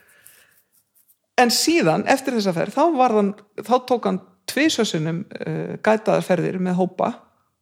en 1.39 1.53
síðan, 1.53 2.05
eftir 2.11 2.37
þessa 2.37 2.53
ferð 2.55 2.77
þá, 2.77 2.83
hann, 3.15 3.33
þá 3.61 3.75
tók 3.89 4.07
hann 4.09 4.19
tvisvarsunum 4.49 5.23
uh, 5.23 5.75
gætaðar 5.83 6.25
ferðir 6.25 6.59
með 6.61 6.77
hópa 6.81 7.09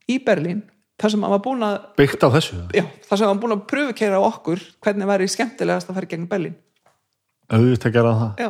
í 0.10 0.18
Berlín 0.26 0.64
þar 1.02 1.14
sem 1.14 1.24
hann 1.26 1.34
var 1.34 1.44
búin 1.46 1.66
að 1.66 1.78
byggt 2.00 2.26
á 2.26 2.30
þessu 2.36 2.60
já, 2.76 2.84
þar 3.08 3.22
sem 3.22 3.28
hann 3.28 3.38
var 3.38 3.44
búin 3.46 3.56
að 3.56 3.64
pröfukeira 3.72 4.20
á 4.20 4.24
okkur 4.28 4.66
hvernig 4.84 5.10
væri 5.10 5.30
skemmtilegast 5.32 5.92
að 5.92 6.04
í 6.04 6.12
gegn 6.14 6.28
Berlín. 6.32 6.58
Auðvitað 7.52 7.90
að 7.90 7.96
gera 7.98 8.12
það. 8.20 8.44
Já, 8.44 8.50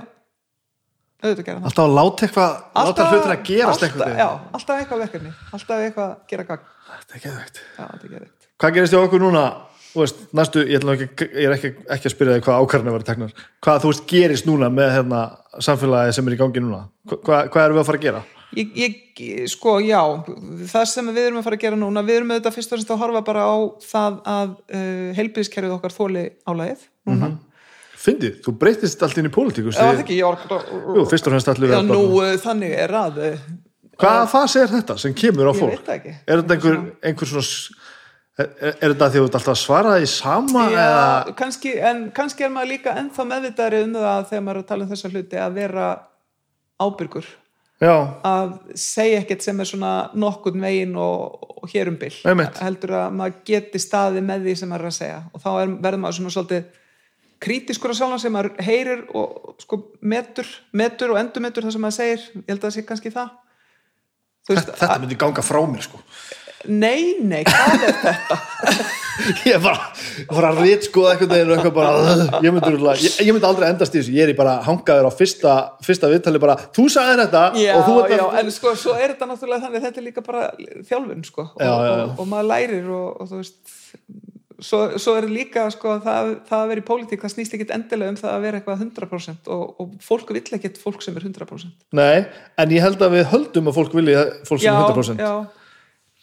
auðvitað 1.22 1.48
gera 1.48 1.58
það. 1.58 1.70
Alltaf 1.70 1.86
að 1.86 1.96
láta 1.98 2.28
eitthvað, 2.28 2.58
láta 2.78 3.08
hlutir 3.10 3.34
að 3.36 3.44
gerast 3.50 3.86
eitthvað 3.88 4.16
já, 4.20 4.28
alltaf 4.58 4.82
eitthvað 4.82 5.04
verkefni 5.06 5.34
alltaf 5.58 5.86
eitthvað 5.86 6.08
að 6.08 6.32
gera 6.34 6.48
gagn. 6.52 6.70
Þetta 6.92 7.18
er 7.18 7.26
geðveikt. 8.12 8.50
Hvað 8.62 8.76
gerist 8.78 8.94
hjá 8.94 9.02
okkur 9.02 9.24
núna 9.24 9.46
veist, 9.96 10.20
næstu, 10.38 10.62
ég, 10.72 10.84
ekki, 10.94 11.08
ég 11.36 11.48
er 11.50 11.56
ekki, 11.58 11.72
ekki 11.98 12.08
að 12.10 12.14
spyrja 12.16 12.36
þig 12.38 12.46
hvað 12.48 12.62
ákvarðinu 12.66 12.94
verið 12.96 13.10
teknar. 13.12 13.34
Hvað 13.66 13.82
þú 13.84 13.92
veist 13.92 14.06
gerist 14.12 14.48
núna 14.48 14.70
með 14.72 14.94
hérna, 14.98 15.22
samfélagi 15.60 16.14
sem 16.16 16.28
er 16.32 16.36
í 16.38 16.40
gangi 16.40 16.64
núna? 16.64 16.86
Hva, 17.10 17.18
hvað, 17.26 17.50
hvað 17.54 17.66
erum 17.68 17.80
við 17.80 17.84
að 17.84 17.90
fara 17.92 18.02
að 18.02 18.06
gera? 18.08 18.22
Ég, 18.52 18.72
ég, 18.76 18.96
sko, 19.48 19.78
já, 19.80 20.00
það 20.74 20.88
sem 20.92 21.08
við 21.16 21.22
erum 21.30 21.40
að 21.40 21.46
fara 21.48 21.56
að 21.60 21.64
gera 21.64 21.78
núna, 21.80 22.02
við 22.04 22.18
erum 22.20 22.34
auðvitað 22.36 22.56
fyrst 22.58 22.72
og 22.74 22.76
fremst 22.78 22.92
að 22.92 23.00
horfa 23.06 23.22
bara 23.30 23.46
á 23.48 23.56
það 23.86 24.18
að 24.34 24.50
uh, 24.52 25.06
heilbíðiskerfið 25.20 25.76
okkar 25.78 25.96
þóli 25.96 26.24
álægið 26.52 26.84
núna. 27.08 27.30
fyndið, 28.02 28.42
þú 28.44 28.54
breytist 28.60 29.04
allt 29.08 29.22
inn 29.22 29.30
í 29.30 29.34
pólitíkus 29.36 29.80
Já, 29.80 29.86
það 29.88 30.02
ekki, 30.04 30.18
ég 30.20 30.28
var 30.28 30.66
jú, 30.98 31.06
fyrst 31.08 31.30
og 31.30 31.36
fremst 31.36 31.52
allir 31.54 31.72
Já, 31.72 31.78
við 31.80 31.92
nú, 31.94 32.02
bara- 32.18 32.34
uh, 32.34 32.42
þannig 32.44 32.76
er 32.84 32.96
að 33.06 33.22
uh, 33.30 33.48
hvaða 34.02 34.28
fasi 34.36 34.60
er 34.66 34.72
þetta 34.74 34.98
sem 35.00 35.16
kemur 35.16 35.48
á 35.48 35.54
Ég 35.56 35.60
fólk? 35.62 35.72
veit 35.78 35.88
það 35.88 35.96
ekki. 36.02 36.14
er 36.28 36.42
þetta 36.44 36.58
einhver, 36.58 36.78
einhver 37.12 37.32
svona 37.32 37.48
er, 38.40 38.48
er 38.48 38.72
er 38.72 38.94
þetta 38.94 39.10
því 39.10 39.20
að 39.20 39.20
þú 39.20 39.28
ert 39.28 39.38
alltaf 39.40 39.54
að 39.54 39.60
svara 39.62 39.98
því 39.98 40.08
sama 40.12 40.64
eða? 40.70 40.88
Já, 41.28 41.36
kannski, 41.42 41.76
en 41.90 42.02
kannski 42.16 42.48
er 42.48 42.54
maður 42.54 42.72
líka 42.76 42.96
ennþá 43.02 43.28
meðvitaðri 43.34 43.84
um 43.86 43.94
það 43.98 44.26
þegar 44.32 44.44
maður 44.48 44.60
er 44.60 44.64
að 44.64 44.72
tala 44.72 44.86
um 44.86 44.92
þessa 44.92 45.12
hluti 45.12 45.40
að 45.42 45.56
vera 45.60 45.88
ábyrgur. 46.82 47.30
Já, 47.82 47.96
að 48.30 48.52
segja 48.78 49.24
ekkert 49.24 49.42
sem 49.42 49.58
er 49.58 49.66
svona 49.66 49.94
nokkurn 50.14 50.62
veginn 50.62 50.94
og, 51.02 51.48
og 51.64 51.72
hér 51.72 51.90
um 51.90 51.98
Einmitt. 51.98 52.60
heldur 52.62 52.94
að 53.00 53.16
maður 53.18 53.40
geti 53.50 53.82
staði 53.82 54.22
með 54.22 54.46
því 54.46 54.54
sem 54.60 54.70
maður 54.70 54.86
er 54.86 54.92
að 54.92 55.00
segja. 55.00 55.22
Og 55.34 55.42
þá 55.42 55.50
er, 55.54 55.72
verður 55.82 56.04
maður 56.04 56.18
svona 56.20 56.34
svolítið 56.36 56.68
krítiskur 57.42 57.90
á 57.90 57.98
sjálfan 57.98 58.22
sem 58.22 58.36
maður 58.36 58.52
heyrir 58.62 59.02
og 59.18 59.56
sko 59.64 59.82
metur, 60.06 60.52
metur 60.78 61.16
og 61.16 61.24
endurmetur 61.24 61.66
það 61.66 61.74
sem 61.74 61.82
maður 61.88 61.98
segir, 61.98 62.28
ég 62.38 62.52
held 62.54 62.60
að 62.60 62.68
það 62.68 62.76
sé 62.76 62.86
kannski 62.92 63.14
það. 63.16 63.34
Veist, 64.52 64.72
þetta 64.78 65.00
myndi 65.02 65.18
ganga 65.22 65.46
frá 65.46 65.60
mér 65.70 65.86
sko 65.86 66.00
nei, 66.70 67.18
nei, 67.24 67.42
hvað 67.48 67.86
er 67.88 67.96
þetta? 68.02 68.38
ég 69.50 69.62
bara, 69.62 69.90
bara 70.32 70.52
að 70.54 70.62
rít 70.66 70.88
skoða 70.88 71.14
eitthvað 71.16 71.36
og 71.44 71.54
eitthvað 71.56 71.76
bara, 71.76 72.16
ég 72.46 72.56
myndi, 72.56 72.72
ég, 73.04 73.20
ég 73.28 73.32
myndi 73.36 73.48
aldrei 73.50 73.68
endast 73.70 73.96
í 73.96 74.00
þessu, 74.00 74.16
ég 74.16 74.32
er 74.32 74.38
bara 74.38 74.58
hangaður 74.66 75.10
á 75.10 75.12
fyrsta, 75.14 75.56
fyrsta 75.86 76.10
viðtali 76.12 76.42
bara, 76.42 76.58
þú 76.76 76.88
sagði 76.94 77.20
þetta 77.24 77.46
Já, 77.62 77.72
og 77.78 77.86
þú 77.88 77.96
já, 78.14 78.24
að 78.26 78.42
en 78.42 78.52
sko, 78.56 78.76
svo 78.80 78.98
er 78.98 79.14
þetta 79.14 79.30
náttúrulega 79.32 79.68
þannig, 79.68 79.86
þetta 79.88 80.02
er 80.02 80.08
líka 80.10 80.26
bara 80.26 80.50
þjálfun, 80.90 81.24
sko, 81.28 81.48
og, 81.54 81.64
Já. 81.64 81.72
Og, 81.72 82.14
og 82.18 82.30
maður 82.32 82.52
lærir 82.54 82.92
og, 82.92 83.08
og 83.22 83.32
þú 83.32 83.42
veist, 83.42 83.78
svo, 84.62 84.82
svo 85.02 85.16
er 85.20 85.30
líka, 85.32 85.66
sko, 85.74 85.96
það, 86.04 86.34
það 86.50 86.60
að 86.66 86.74
vera 86.74 86.84
í 86.84 86.90
pólitík, 86.92 87.24
það 87.24 87.36
snýst 87.36 87.58
ekkit 87.58 87.74
endilega 87.78 88.14
um 88.16 88.20
það 88.20 88.36
að 88.36 88.46
vera 88.48 88.62
eitthvað 88.62 88.86
100% 88.88 89.56
og, 89.56 89.64
og 89.82 89.96
fólk 90.06 90.36
vill 90.36 90.46
ekkit 90.60 90.78
fólk 90.82 91.02
sem 91.06 91.18
er 91.18 91.26
100%. 91.30 91.74
nei, 91.98 92.28
en 92.62 92.76
ég 92.78 92.86
held 92.86 93.02
að 93.02 93.18
við 93.18 93.28
höldum 93.34 93.72
að 93.72 93.82
fólk 93.82 93.98
vilji 93.98 94.22
fólk 94.50 94.64
sem 94.64 94.72
er 94.72 94.94
100% 94.94 95.60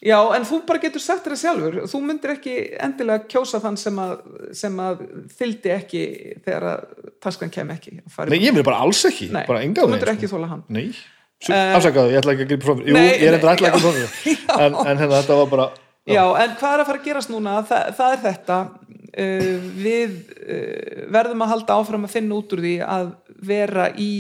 já, 0.01 0.15
já, 0.15 0.19
en 0.37 0.47
þú 0.47 0.61
bara 0.69 0.83
getur 0.83 1.03
sagt 1.03 1.27
þér 1.27 1.35
það 1.35 1.43
sjálfur, 1.43 1.79
þú 1.91 2.01
myndir 2.07 2.35
ekki 2.37 2.55
endilega 2.87 3.27
kjósa 3.33 3.61
þann 3.63 3.79
sem 3.81 4.01
að, 4.03 4.15
sem 4.61 4.81
að 4.85 5.03
fylgdi 5.39 5.75
ekki 5.75 6.03
þegar 6.45 6.69
að 6.73 6.87
taskan 7.25 7.53
kem 7.55 7.75
ekki. 7.75 7.99
að 8.07 8.33
nei, 8.33 8.39
ég 8.45 8.55
myndi 8.55 8.67
bara 8.69 8.83
alls 8.87 9.03
ekki, 9.09 9.31
Nei, 9.35 9.45
bara 9.49 9.65
enga 9.67 9.83
þú 9.85 9.93
myndir 9.95 10.13
ekki 10.15 10.31
þóla 10.31 10.53
hann. 10.55 10.65
nei, 10.69 10.87
uh, 11.51 11.75
afsakaðu, 11.79 12.15
ég 12.15 12.23
ætla 12.23 12.37
ekki 12.37 12.47
að 12.47 12.55
gripa 12.55 12.69
frá 12.69 12.79
mér 12.79 12.89
jú, 12.93 13.03
ég 13.03 13.27
er 13.29 13.39
ætla 13.41 13.57
ekki 13.57 13.71
að 13.71 13.83
frá 13.83 13.93
mér 13.99 14.17
en, 14.65 14.81
en 14.85 15.03
hérna, 15.03 15.21
þetta 15.23 15.43
var 15.43 15.53
bara 15.57 15.69
Já, 16.09 16.23
en 16.41 16.55
hvað 16.57 16.73
er 16.73 16.81
að 16.81 16.87
fara 16.89 16.99
að 17.03 17.05
gerast 17.05 17.29
núna? 17.29 17.59
Það, 17.69 17.89
það 17.99 18.13
er 18.15 18.21
þetta. 18.23 18.55
Uh, 19.19 19.67
við 19.77 20.15
uh, 20.41 21.03
verðum 21.13 21.43
að 21.45 21.51
halda 21.53 21.77
áfram 21.81 22.07
að 22.07 22.15
finna 22.15 22.39
út 22.39 22.55
úr 22.57 22.63
því 22.65 22.73
að 22.81 23.11
vera 23.49 23.91
í 24.01 24.11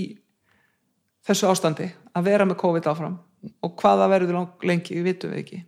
þessu 1.28 1.48
ástandi, 1.48 1.88
að 2.16 2.28
vera 2.28 2.44
með 2.48 2.58
COVID 2.60 2.88
áfram 2.92 3.16
og 3.62 3.74
hvað 3.80 4.02
það 4.02 4.14
verður 4.14 4.38
lengi, 4.70 4.96
við 4.98 5.08
vitum 5.12 5.34
við 5.34 5.42
ekki. 5.42 5.60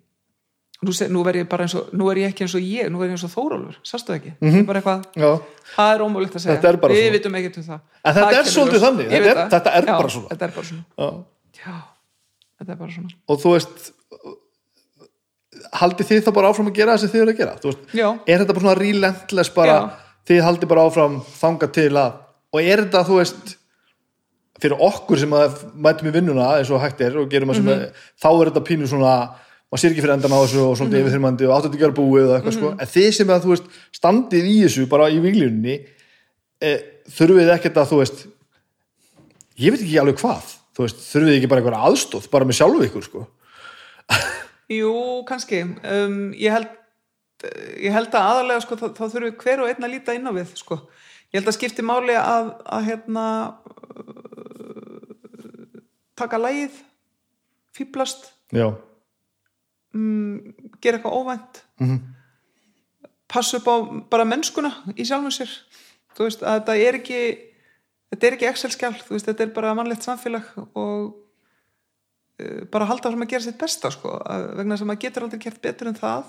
Nú, 0.80 0.94
nú, 1.12 1.22
verð 1.26 1.42
ég 1.42 1.48
bara 1.50 1.66
eins 1.66 1.74
og, 1.76 1.90
nú 1.92 2.06
er 2.08 2.22
ég 2.22 2.30
ekki 2.32 2.46
eins 2.46 2.54
og 2.56 2.64
ég, 2.64 2.88
nú 2.88 3.02
er 3.02 3.10
ég 3.10 3.16
eins 3.18 3.24
og 3.26 3.32
Þórólfur, 3.34 3.76
sástu 3.84 4.14
það 4.14 4.16
ekki? 4.16 4.32
Mm 4.40 4.50
-hmm. 4.50 4.66
bara 4.66 4.80
eitthvað, 4.80 5.42
það 5.76 5.94
er 5.94 6.00
ómögulegt 6.00 6.36
að 6.36 6.40
segja. 6.40 6.56
Er 6.56 6.76
við 6.76 6.80
svona. 6.80 7.12
vitum 7.12 7.34
ekkert 7.34 7.56
um 7.56 7.62
það. 7.62 7.80
En 8.04 8.14
þetta 8.14 8.30
Það 8.30 8.38
er 8.38 8.50
svolítið 8.54 8.80
þannig. 8.80 9.08
Þetta 9.10 9.30
er- 9.30 9.36
það. 9.36 9.50
þetta 9.50 9.70
er 9.76 9.84
Já, 9.84 9.96
bara 9.98 10.08
svona. 10.08 10.28
Þetta 10.28 10.44
er 10.44 10.52
bara 10.56 10.66
svona. 10.66 10.84
já. 10.98 11.24
Já, 11.60 11.76
þetta 12.58 12.72
er 12.72 12.76
bara 12.76 12.92
svona. 12.92 13.10
og 13.28 13.40
þú 13.40 13.52
veist 13.52 13.92
haldið 15.80 16.10
þið 16.10 16.26
þá 16.26 16.32
bara 16.36 16.50
áfram 16.50 16.70
að 16.70 16.78
gera 16.78 16.94
það 16.94 17.02
sem 17.02 17.12
þið 17.12 17.22
eru 17.22 17.32
að 17.32 17.40
gera 17.40 17.54
veist, 17.64 17.86
er 18.26 18.42
þetta 18.42 18.54
bara 18.56 18.64
svona 18.64 18.80
relentless 18.80 19.54
bara, 19.54 19.78
þið 20.28 20.42
haldið 20.46 20.70
bara 20.72 20.84
áfram 20.88 21.16
þanga 21.40 21.70
til 21.76 21.90
að, 22.00 22.12
og 22.54 22.60
er 22.62 22.84
þetta 22.84 23.02
þú 23.08 23.18
veist 23.20 23.56
fyrir 24.62 24.82
okkur 24.86 25.18
sem 25.22 25.30
að 25.36 25.60
mætum 25.74 26.08
í 26.10 26.14
vinnuna 26.14 26.48
eins 26.58 26.70
og 26.70 26.80
hægt 26.82 27.00
er 27.06 27.16
og 27.20 27.28
gerum 27.32 27.50
að 27.52 27.60
sem 27.60 27.64
Mhm. 27.64 27.72
að, 27.74 28.04
þá 28.22 28.28
er 28.30 28.50
þetta 28.50 28.64
pínu 28.68 28.88
svona 28.90 29.14
maður 29.70 29.80
sér 29.84 29.90
ekki 29.94 30.02
fyrir 30.04 30.14
endan 30.16 30.34
á 30.34 30.38
þessu 30.42 30.60
og 30.66 30.76
svona 30.76 30.90
Mhm. 30.90 31.00
yfirþyrmandi 31.00 31.46
og 31.48 31.52
áttu 31.56 31.68
þetta 31.70 31.78
að 31.78 31.82
gera 31.84 31.98
búið 32.00 32.28
og 32.28 32.34
eitthvað 32.40 32.56
sko 32.58 32.70
en 32.76 32.90
þið 32.94 33.10
sem 33.14 33.28
að 33.28 33.42
þú 33.44 33.50
veist 33.54 33.66
standið 34.00 34.44
í 34.50 34.56
þessu 34.64 34.86
bara 34.88 35.10
í 35.10 35.18
viglunni 35.22 35.76
e, 36.60 36.70
þurfið 37.08 37.44
þið 37.46 37.54
ekkert 37.56 37.76
að 37.80 37.90
þú 37.92 37.98
veist 38.02 38.26
ég 39.60 39.70
veit 39.72 39.80
ekki 39.84 40.00
alveg 40.00 40.18
hvað 40.20 40.56
þú 40.76 40.84
veist, 40.86 40.98
þurfið 41.12 41.36
ekki 41.36 41.48
bara 41.48 41.60
einhverja 41.60 41.86
aðstóð 41.90 42.30
bara 42.30 42.44
með 42.44 42.58
sjálfu 42.60 42.84
ykkur 42.88 43.04
sko 43.04 43.26
Jú, 44.70 44.90
kannski 45.26 45.62
um, 45.66 46.18
ég, 46.38 46.50
held, 46.54 46.68
ég 47.82 47.90
held 47.94 48.12
að 48.14 48.26
aðalega 48.30 48.62
sko, 48.62 48.76
þá, 48.78 48.84
þá 48.94 49.02
þurfum 49.10 49.26
við 49.26 49.40
hver 49.42 49.62
og 49.64 49.70
einn 49.72 49.86
að 49.86 49.94
líta 49.96 50.14
inn 50.14 50.28
á 50.30 50.32
við 50.36 50.52
sko. 50.60 50.76
ég 51.32 51.40
held 51.40 51.50
að 51.50 51.56
skipti 51.58 51.82
máli 51.86 52.14
að, 52.18 52.52
að 52.70 52.86
hérna 52.86 53.24
taka 56.20 56.40
lægið 56.40 56.78
fýblast 57.76 58.30
já, 58.54 58.68
gera 60.82 60.98
eitthvað 60.98 61.18
óvænt 61.18 61.62
-hmm. 61.80 62.00
passa 63.28 63.56
upp 63.58 63.66
á 63.66 63.76
bara 64.10 64.24
mennskuna 64.24 64.70
í 64.96 65.04
sjálfum 65.04 65.30
sér. 65.30 65.50
Þú 66.14 66.26
veist 66.26 66.42
að 66.42 66.58
þetta 66.58 66.76
er 66.76 66.94
ekki 66.94 67.50
þetta 68.10 68.26
er 68.26 68.36
ekki 68.36 68.50
Excel-skjál, 68.50 68.94
þú 68.98 69.16
veist, 69.16 69.26
þetta 69.26 69.46
er 69.46 69.54
bara 69.54 69.74
mannlegt 69.74 70.06
samfélag 70.06 70.46
og 70.74 71.16
uh, 72.42 72.62
bara 72.72 72.88
halda 72.90 73.10
fram 73.10 73.22
að 73.22 73.32
gera 73.34 73.46
sitt 73.46 73.58
besta 73.60 73.90
sko, 73.90 74.16
að, 74.18 74.46
vegna 74.58 74.76
þess 74.76 74.88
að 74.88 75.02
getur 75.04 75.26
aldrei 75.26 75.42
gert 75.44 75.62
betur 75.62 75.90
en 75.90 76.00
það. 76.00 76.24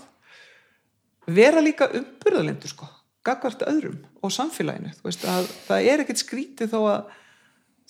Vera 1.31 1.61
líka 1.61 1.89
umburðalindur 1.97 2.69
sko, 2.69 2.87
gagvart 3.25 3.65
öðrum 3.69 3.99
og 4.21 4.33
samfélaginu, 4.33 4.93
þú 4.99 5.09
veist, 5.09 5.25
að 5.25 5.49
það 5.67 5.89
er 5.93 6.03
ekkert 6.03 6.23
skrítið 6.23 6.71
þó 6.73 6.79
að 6.81 7.17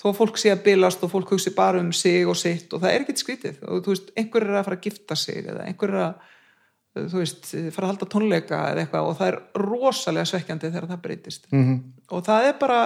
þó 0.01 0.11
fólk 0.17 0.39
sé 0.41 0.51
að 0.53 0.63
bilast 0.65 1.03
og 1.05 1.11
fólk 1.13 1.35
hugsi 1.35 1.53
bara 1.55 1.81
um 1.81 1.91
sig 1.93 2.27
og 2.27 2.38
sitt 2.39 2.73
og 2.73 2.81
það 2.81 2.93
er 2.93 3.05
ekkert 3.05 3.21
skrítið. 3.21 3.59
Og 3.67 3.83
þú 3.85 3.93
veist, 3.93 4.11
einhver 4.17 4.47
er 4.47 4.57
að 4.57 4.67
fara 4.67 4.80
að 4.80 4.88
gifta 4.88 5.17
sig 5.19 5.43
eða 5.45 5.67
einhver 5.67 5.93
er 5.93 6.01
að 6.07 7.07
þú 7.11 7.21
veist, 7.21 7.51
fara 7.71 7.88
að 7.88 7.91
halda 7.93 8.09
tónleika 8.11 8.63
eða 8.71 8.83
eitthvað 8.83 9.11
og 9.11 9.19
það 9.19 9.30
er 9.31 9.38
rosalega 9.61 10.31
svekkjandi 10.31 10.71
þegar 10.71 10.89
það 10.89 11.03
breytist. 11.05 11.47
Mhm. 11.51 11.61
-hmm. 11.61 11.80
og 12.11 12.25
það 12.25 12.47
er 12.49 12.57
bara 12.59 12.81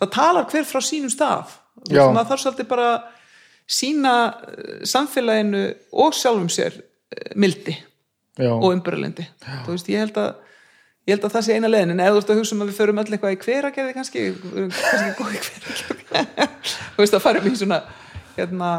það 0.00 0.10
talar 0.16 0.50
hver 0.50 0.64
frá 0.64 0.80
sínum 0.80 1.12
stað. 1.12 1.54
Þú 1.76 1.92
veist, 1.92 2.14
maður 2.14 2.30
þarf 2.30 2.42
svolítið 2.42 2.68
bara 2.68 2.90
sína 3.66 4.14
eh, 4.46 4.82
samfélaginu 4.86 5.62
og 5.92 6.14
sjálfum 6.14 6.48
sér 6.48 6.74
eh, 6.78 7.34
mildi 7.34 7.74
já, 8.38 8.50
og 8.52 8.70
umbyrðalendi 8.70 9.26
þú 9.66 9.74
veist, 9.74 9.90
ég 9.90 10.04
held 10.04 10.20
að 10.22 10.45
ég 11.06 11.14
held 11.14 11.24
að 11.28 11.34
það 11.36 11.44
sé 11.46 11.56
eina 11.56 11.68
leiðin, 11.70 11.92
en 11.94 12.00
ef 12.02 12.12
þú 12.14 12.20
ert 12.22 12.30
að 12.34 12.38
hugsa 12.40 12.54
um 12.56 12.62
að 12.64 12.70
við 12.72 12.78
förum 12.80 12.98
öll 13.02 13.10
eitthvað 13.14 13.34
í 13.36 13.40
hveragerði 13.44 13.94
kannski 13.96 14.24
kannski 14.74 15.12
góð 15.20 15.36
í 15.36 15.42
hveragerði. 15.44 16.00
Þú 16.96 17.02
veist 17.04 17.14
að 17.18 17.22
farum 17.26 17.46
í 17.46 17.52
svona 17.60 17.78
hérna 18.36 18.70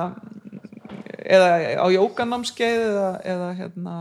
eða 1.27 1.47
á 1.83 1.85
jókanámskeið 1.93 2.83
eða, 2.89 3.07
eða 3.33 3.47
hérna 3.61 3.95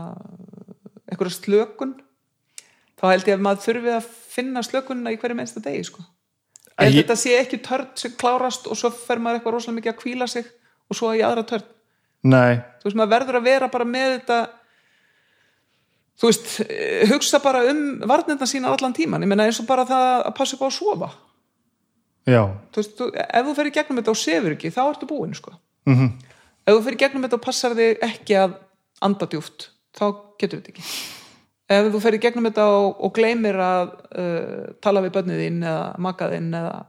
einhverja 1.07 1.37
slökun. 1.37 1.95
Þá 2.97 3.05
held 3.13 3.27
ég 3.29 3.37
að 3.37 3.43
maður 3.45 3.63
þurfi 3.67 3.91
að 3.95 4.11
finna 4.35 4.63
slökunna 4.65 5.13
í 5.13 5.19
hverju 5.21 5.37
mennsta 5.37 5.61
degi 5.63 5.83
sko. 5.87 6.03
En 6.77 6.87
ef 6.87 6.93
ég- 6.93 7.01
þetta 7.03 7.15
sé 7.17 7.35
ekki 7.39 7.59
törn 7.65 7.87
sem 7.97 8.11
klárast 8.19 8.67
og 8.69 8.77
svo 8.77 8.91
fer 8.93 9.17
maður 9.21 9.39
eitthvað 9.39 9.55
rosalega 9.57 9.77
mikið 9.79 9.93
að 9.93 9.99
kvíla 10.01 10.27
sig 10.29 10.45
og 10.89 10.95
svo 10.99 11.11
í 11.15 11.21
aðra 11.25 11.43
törn. 11.47 11.65
Nei. 12.27 12.57
Þú 12.81 12.89
veist, 12.89 12.97
maður 12.97 13.13
verður 13.15 13.39
að 13.39 13.47
vera 13.47 13.67
bara 13.71 13.85
með 13.85 14.19
þetta 14.19 14.37
þú 16.17 16.29
veist, 16.29 16.47
eh, 16.65 17.05
hugsa 17.11 17.39
bara 17.43 17.63
um 17.71 17.99
varnirna 18.09 18.47
sína 18.49 18.71
allan 18.73 18.95
tíman, 18.95 19.23
ég 19.23 19.29
meina 19.29 19.45
eins 19.47 19.59
og 19.61 19.67
bara 19.69 19.85
það 19.85 20.25
að 20.25 20.35
passa 20.37 20.57
upp 20.57 20.65
á 20.65 20.67
að 20.67 20.77
sofa. 20.77 21.09
Já, 22.27 22.41
þú 22.73 22.81
veist, 22.81 22.95
þú, 22.97 23.09
ef 23.23 23.45
þú 23.45 23.55
fer 23.55 23.69
í 23.69 23.75
gegnum 23.77 24.01
þetta 24.01 24.13
og 24.13 24.21
sefur 24.21 24.55
ekki, 24.55 24.73
þá 24.75 24.81
ertu 24.87 25.07
búin, 25.09 25.35
sko. 25.37 25.53
Mhm. 25.87 26.09
Ef 26.67 26.73
þú 26.73 26.83
fer 26.83 26.97
í 26.97 27.01
gegnum 27.03 27.23
þetta 27.23 27.39
og 27.39 27.45
passar 27.45 27.77
þig 27.77 28.01
ekki 28.03 28.35
að 28.35 28.57
anda 29.01 29.27
djúft, 29.27 29.69
þá 29.95 30.05
getur 30.39 30.59
þetta 30.59 30.73
ekki. 30.73 30.83
Ef 31.69 31.93
þú 31.93 32.01
fer 32.01 32.15
í 32.15 32.19
gegnum 32.23 32.47
þetta 32.47 32.65
og, 32.65 32.99
og 33.03 33.13
gleymir 33.13 33.55
að 33.55 33.87
uh, 34.17 34.73
tala 34.81 35.01
við 35.03 35.15
börnið 35.15 35.41
þín 35.43 35.63
eða 35.63 35.87
maka 35.99 36.29
þín 36.31 36.51
eða 36.55 36.85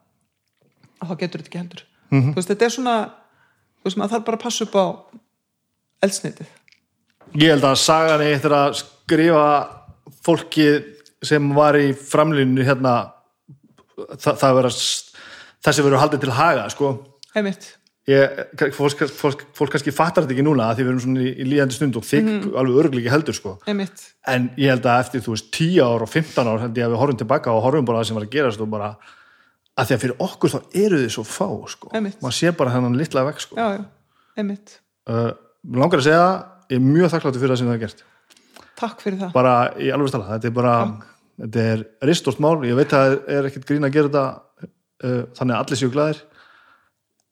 þá 0.99 1.15
getur 1.19 1.43
þetta 1.43 1.51
ekki 1.51 1.63
heldur. 1.63 1.85
Þú 2.09 2.35
veist, 2.35 2.49
þetta 2.49 2.65
er 2.65 2.75
svona 2.75 2.99
þú 3.79 3.89
veist, 3.89 3.99
maður 3.99 4.15
þarf 4.15 4.27
bara 4.27 4.39
að 4.39 4.45
passa 4.45 4.67
upp 4.67 4.77
á 4.79 4.87
eldsnitið 6.07 6.55
ég 7.39 7.53
held 7.53 7.67
að 7.69 7.81
sagan 7.83 8.25
er 8.25 8.35
eftir 8.37 8.55
að 8.57 8.83
skrifa 9.09 9.45
fólki 10.25 10.69
sem 11.25 11.49
var 11.57 11.79
í 11.81 11.91
framlýnu 11.97 12.65
hérna 12.67 12.95
það, 13.97 14.37
það 14.39 14.57
vera 14.61 14.71
þessi 15.67 15.85
verður 15.85 16.03
haldið 16.05 16.25
til 16.25 16.37
haga 16.37 16.69
sko. 16.73 16.95
Ég, 18.09 18.39
fólk, 18.73 19.03
fólk, 19.13 19.43
fólk 19.53 19.73
kannski 19.75 19.93
fattar 19.93 20.25
þetta 20.25 20.33
ekki 20.33 20.45
núna 20.47 20.71
því 20.73 20.85
við 20.85 20.91
erum 20.95 21.01
svona 21.03 21.25
í, 21.27 21.33
í 21.35 21.45
líðandi 21.45 21.77
stund 21.77 21.99
og 22.01 22.07
þig 22.09 22.29
alveg 22.57 22.79
örglíki 22.81 23.11
heldur 23.13 23.37
sko. 23.37 23.51
Einmitt. 23.69 24.07
en 24.33 24.47
ég 24.57 24.73
held 24.73 24.87
að 24.89 25.03
eftir 25.03 25.25
þú 25.27 25.35
veist 25.35 25.51
10 25.53 25.83
ár 25.85 26.05
og 26.07 26.09
15 26.15 26.49
ár 26.49 26.63
held 26.63 26.81
ég 26.81 26.87
að 26.87 26.95
við 26.95 27.03
horfum 27.03 27.19
tilbaka 27.21 27.53
og 27.53 27.61
horfum 27.67 27.89
bara 27.91 28.01
það 28.01 28.09
sem 28.09 28.17
var 28.21 28.25
að 28.25 28.33
gerast 28.33 28.65
og 28.65 28.71
bara 28.73 28.89
að 29.79 29.91
því 29.91 29.97
að 29.99 30.03
fyrir 30.07 30.25
okkur 30.25 30.55
þá 30.55 30.59
eru 30.87 31.03
þið 31.03 31.13
svo 31.19 31.25
fá 31.29 31.49
sko, 31.75 31.91
Einmitt. 31.93 32.17
maður 32.25 32.39
sé 32.39 32.55
bara 32.63 32.73
hennan 32.79 32.97
litla 32.99 33.27
vekk 33.29 33.45
sko, 33.45 33.61
einmitt. 34.41 34.79
uh, 35.13 35.31
langar 35.77 36.01
að 36.01 36.09
segja 36.09 36.25
ég 36.73 36.81
er 36.81 36.87
mjög 36.89 37.13
þakkláttur 37.13 37.45
fyrir 37.45 37.53
það 37.55 37.61
sem 37.61 37.69
það 37.69 37.77
er 37.77 37.85
gert 37.85 38.03
Takk 38.79 39.01
fyrir 39.03 39.19
það. 39.23 39.33
bara 39.35 39.55
í 39.83 39.89
alveg 39.95 40.13
stala, 40.13 40.29
þetta 40.35 40.51
er 40.51 40.57
bara 40.59 40.75
þetta 41.39 41.61
er 41.73 41.87
ristórt 42.07 42.43
mál, 42.43 42.57
ég 42.67 42.79
veit 42.79 42.93
að 42.95 43.07
það 43.15 43.39
er 43.39 43.49
ekkert 43.51 43.69
grín 43.71 43.87
að 43.89 43.95
gera 43.97 44.11
þetta 44.11 44.27
uh, 45.05 45.23
þannig 45.39 45.55
að 45.55 45.63
allir 45.63 45.81
séu 45.81 45.95
glæðir 45.95 46.21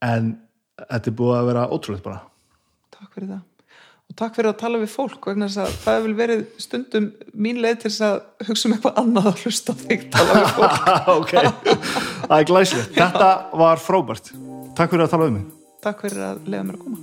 en 0.06 0.32
þetta 0.86 1.12
er 1.12 1.18
búið 1.20 1.36
að 1.40 1.52
vera 1.52 1.68
ótrúlegt 1.72 2.06
bara 2.06 2.20
Takk 2.96 3.12
fyrir 3.12 3.28
það. 3.34 3.42
Og 4.06 4.14
takk 4.20 4.36
fyrir 4.38 4.48
að 4.52 4.60
tala 4.60 4.78
við 4.80 4.90
fólk 4.92 5.26
vegna 5.28 5.48
þess 5.50 5.60
að 5.64 5.72
það 5.82 5.96
hefur 5.98 6.12
verið 6.20 6.42
stundum 6.62 7.06
mín 7.34 7.58
leið 7.60 7.76
til 7.82 7.90
þess 7.90 8.04
að 8.06 8.16
hugsa 8.48 8.68
um 8.68 8.74
eitthvað 8.76 9.00
annað 9.02 9.26
að 9.32 9.40
hlusta 9.42 9.72
þig 9.82 10.00
tala 10.14 10.30
við 10.38 10.46
fólk. 10.60 10.76
ok, 11.18 11.34
það 12.22 12.36
er 12.38 12.46
glæsilegt 12.52 12.92
þetta 12.96 13.30
var 13.64 13.76
frábært, 13.82 14.26
takk 14.78 14.90
fyrir 14.94 15.04
að 15.08 15.12
tala 15.16 15.28
um 15.32 15.36
mig 15.40 15.46
Takk 15.86 15.98
fyrir 16.06 16.22
að 16.30 16.36
leiða 16.46 16.64
mér 16.70 16.76
að 16.78 16.82
koma. 16.86 16.96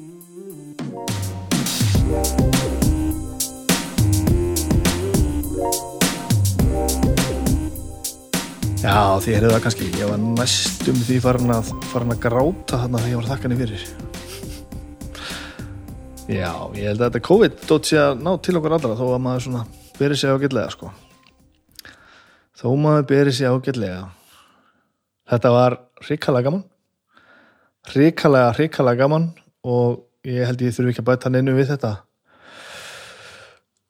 Já, 8.84 9.16
því 9.24 9.32
heyrðu 9.32 9.50
það 9.54 9.62
kannski, 9.64 9.86
ég 9.96 10.10
var 10.12 10.18
næstum 10.20 10.98
því 11.08 11.18
farin 11.24 11.52
að, 11.56 11.70
farin 11.88 12.12
að 12.12 12.18
gráta 12.26 12.80
þarna 12.82 13.00
þegar 13.00 13.14
ég 13.14 13.22
var 13.22 13.30
þakkanir 13.30 13.62
fyrir. 13.62 13.86
Já, 16.28 16.50
ég 16.76 16.90
held 16.90 17.00
að 17.00 17.06
þetta 17.06 17.22
COVID 17.30 17.64
dótt 17.70 17.88
sé 17.88 18.02
að 18.02 18.26
ná 18.26 18.30
til 18.44 18.58
okkur 18.60 18.76
allra 18.76 18.98
þó 19.00 19.06
að 19.06 19.24
maður 19.24 19.46
svona 19.46 19.62
beri 19.96 20.18
sig 20.20 20.36
ágætlega, 20.36 20.74
sko. 20.76 20.92
Þó 22.60 22.68
maður 22.84 23.08
beri 23.14 23.36
sig 23.38 23.48
ágætlega. 23.48 24.02
Þetta 25.32 25.56
var 25.56 25.78
hrikalega 26.04 26.50
gaman. 26.50 26.68
Hrikalega, 27.94 28.52
hrikalega 28.60 29.00
gaman 29.06 29.30
og 29.64 30.04
ég 30.28 30.44
held 30.52 30.68
ég 30.68 30.76
þurfi 30.76 30.92
ekki 30.98 31.06
að 31.06 31.14
bæta 31.14 31.32
neinu 31.32 31.56
við 31.56 31.72
þetta. 31.72 31.94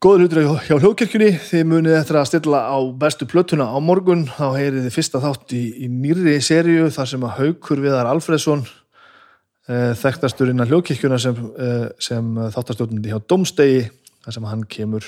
Góður 0.03 0.25
hlutur 0.25 0.59
hjá 0.67 0.75
hljóðkirkjunni, 0.81 1.29
þið 1.47 1.61
munið 1.71 1.93
eftir 1.95 2.17
að 2.19 2.25
stilla 2.27 2.59
á 2.67 2.75
bestu 2.99 3.23
plötuna 3.23 3.69
á 3.71 3.79
morgun, 3.79 4.25
þá 4.27 4.57
heyrið 4.57 4.81
þið 4.83 4.95
fyrsta 4.97 5.21
þátt 5.23 5.53
í, 5.55 5.61
í 5.79 5.87
nýrri 5.87 6.33
seríu 6.43 6.89
þar 6.91 7.07
sem 7.07 7.23
að 7.23 7.31
Haukur 7.37 7.79
Viðar 7.79 8.09
Alfreðsson 8.11 8.65
e, 8.67 9.77
þekktastur 10.01 10.51
innan 10.51 10.67
hljóðkirkjuna 10.67 11.21
sem, 11.23 11.39
e, 11.55 11.69
sem 12.03 12.33
þáttastjórnandi 12.35 13.13
hjá 13.13 13.21
Dómstegi, 13.31 13.85
þar 14.27 14.35
sem 14.35 14.49
hann 14.49 14.67
kemur 14.75 15.07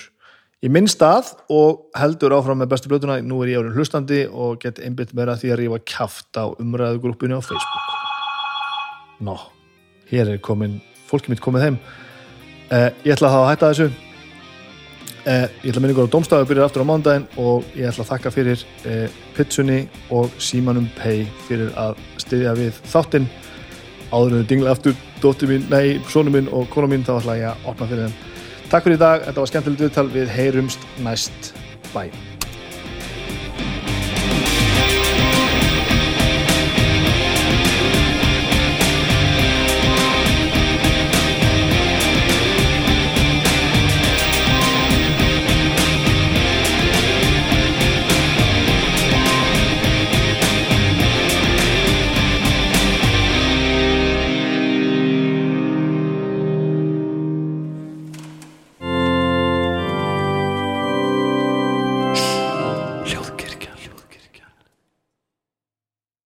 í 0.63 0.71
minn 0.71 0.87
stað 0.87 1.33
og 1.51 1.91
heldur 1.99 2.37
áfram 2.39 2.63
með 2.63 2.71
bestu 2.77 2.93
plötuna, 2.93 3.19
nú 3.19 3.41
er 3.43 3.51
ég 3.51 3.65
árið 3.65 3.75
hlustandi 3.81 4.23
og 4.31 4.63
get 4.63 4.79
einbytt 4.79 5.11
meira 5.11 5.35
því 5.35 5.51
að 5.57 5.61
rífa 5.65 5.83
kjaft 5.91 6.39
á 6.39 6.47
umræðugrúppinu 6.55 7.35
á 7.35 7.43
Facebook. 7.43 7.91
Nó, 9.27 9.35
hér 10.07 10.37
er 10.37 10.39
komin 10.39 10.79
fólki 11.11 11.35
mitt 11.35 11.43
komið 11.43 11.67
heim. 11.67 11.83
E, 12.71 12.85
ég 13.03 13.19
ætla 13.19 13.35
þá 13.35 13.41
að 13.43 13.49
hætta 13.51 13.75
þessu 13.75 13.91
Eh, 15.25 15.47
ég 15.65 15.71
ætla 15.71 15.79
að 15.79 15.81
minna 15.81 15.93
ykkur 15.95 16.05
á 16.05 16.13
Dómstafu 16.13 16.45
byrjar 16.45 16.67
aftur 16.67 16.83
á 16.85 16.89
mándaginn 16.91 17.23
og 17.41 17.63
ég 17.73 17.87
ætla 17.89 18.03
að 18.05 18.11
þakka 18.11 18.31
fyrir 18.35 18.65
eh, 18.85 19.15
pitsunni 19.33 19.79
og 20.13 20.35
símanum 20.37 20.85
pay 20.99 21.23
fyrir 21.47 21.71
að 21.81 21.97
styðja 22.21 22.53
við 22.59 22.77
þáttinn. 22.91 23.25
Áður 24.13 24.35
en 24.35 24.43
þau 24.43 24.51
dingla 24.51 24.75
aftur 24.77 24.93
dóttir 25.23 25.49
mín, 25.49 25.65
nei, 25.73 25.97
sonu 26.13 26.29
mín 26.35 26.51
og 26.53 26.69
konu 26.69 26.91
mín 26.93 27.07
þá 27.07 27.15
ætla 27.17 27.39
ég 27.41 27.49
að 27.55 27.67
opna 27.73 27.89
fyrir 27.89 28.05
þeim. 28.05 28.39
Takk 28.69 28.85
fyrir 28.85 28.99
í 28.99 29.03
dag, 29.07 29.25
þetta 29.25 29.41
var 29.41 29.53
skemmtilegt 29.55 29.85
viðtal 29.87 30.07
við 30.13 30.31
heyrumst 30.37 30.89
næst. 31.01 31.53
Bæ 31.89 32.34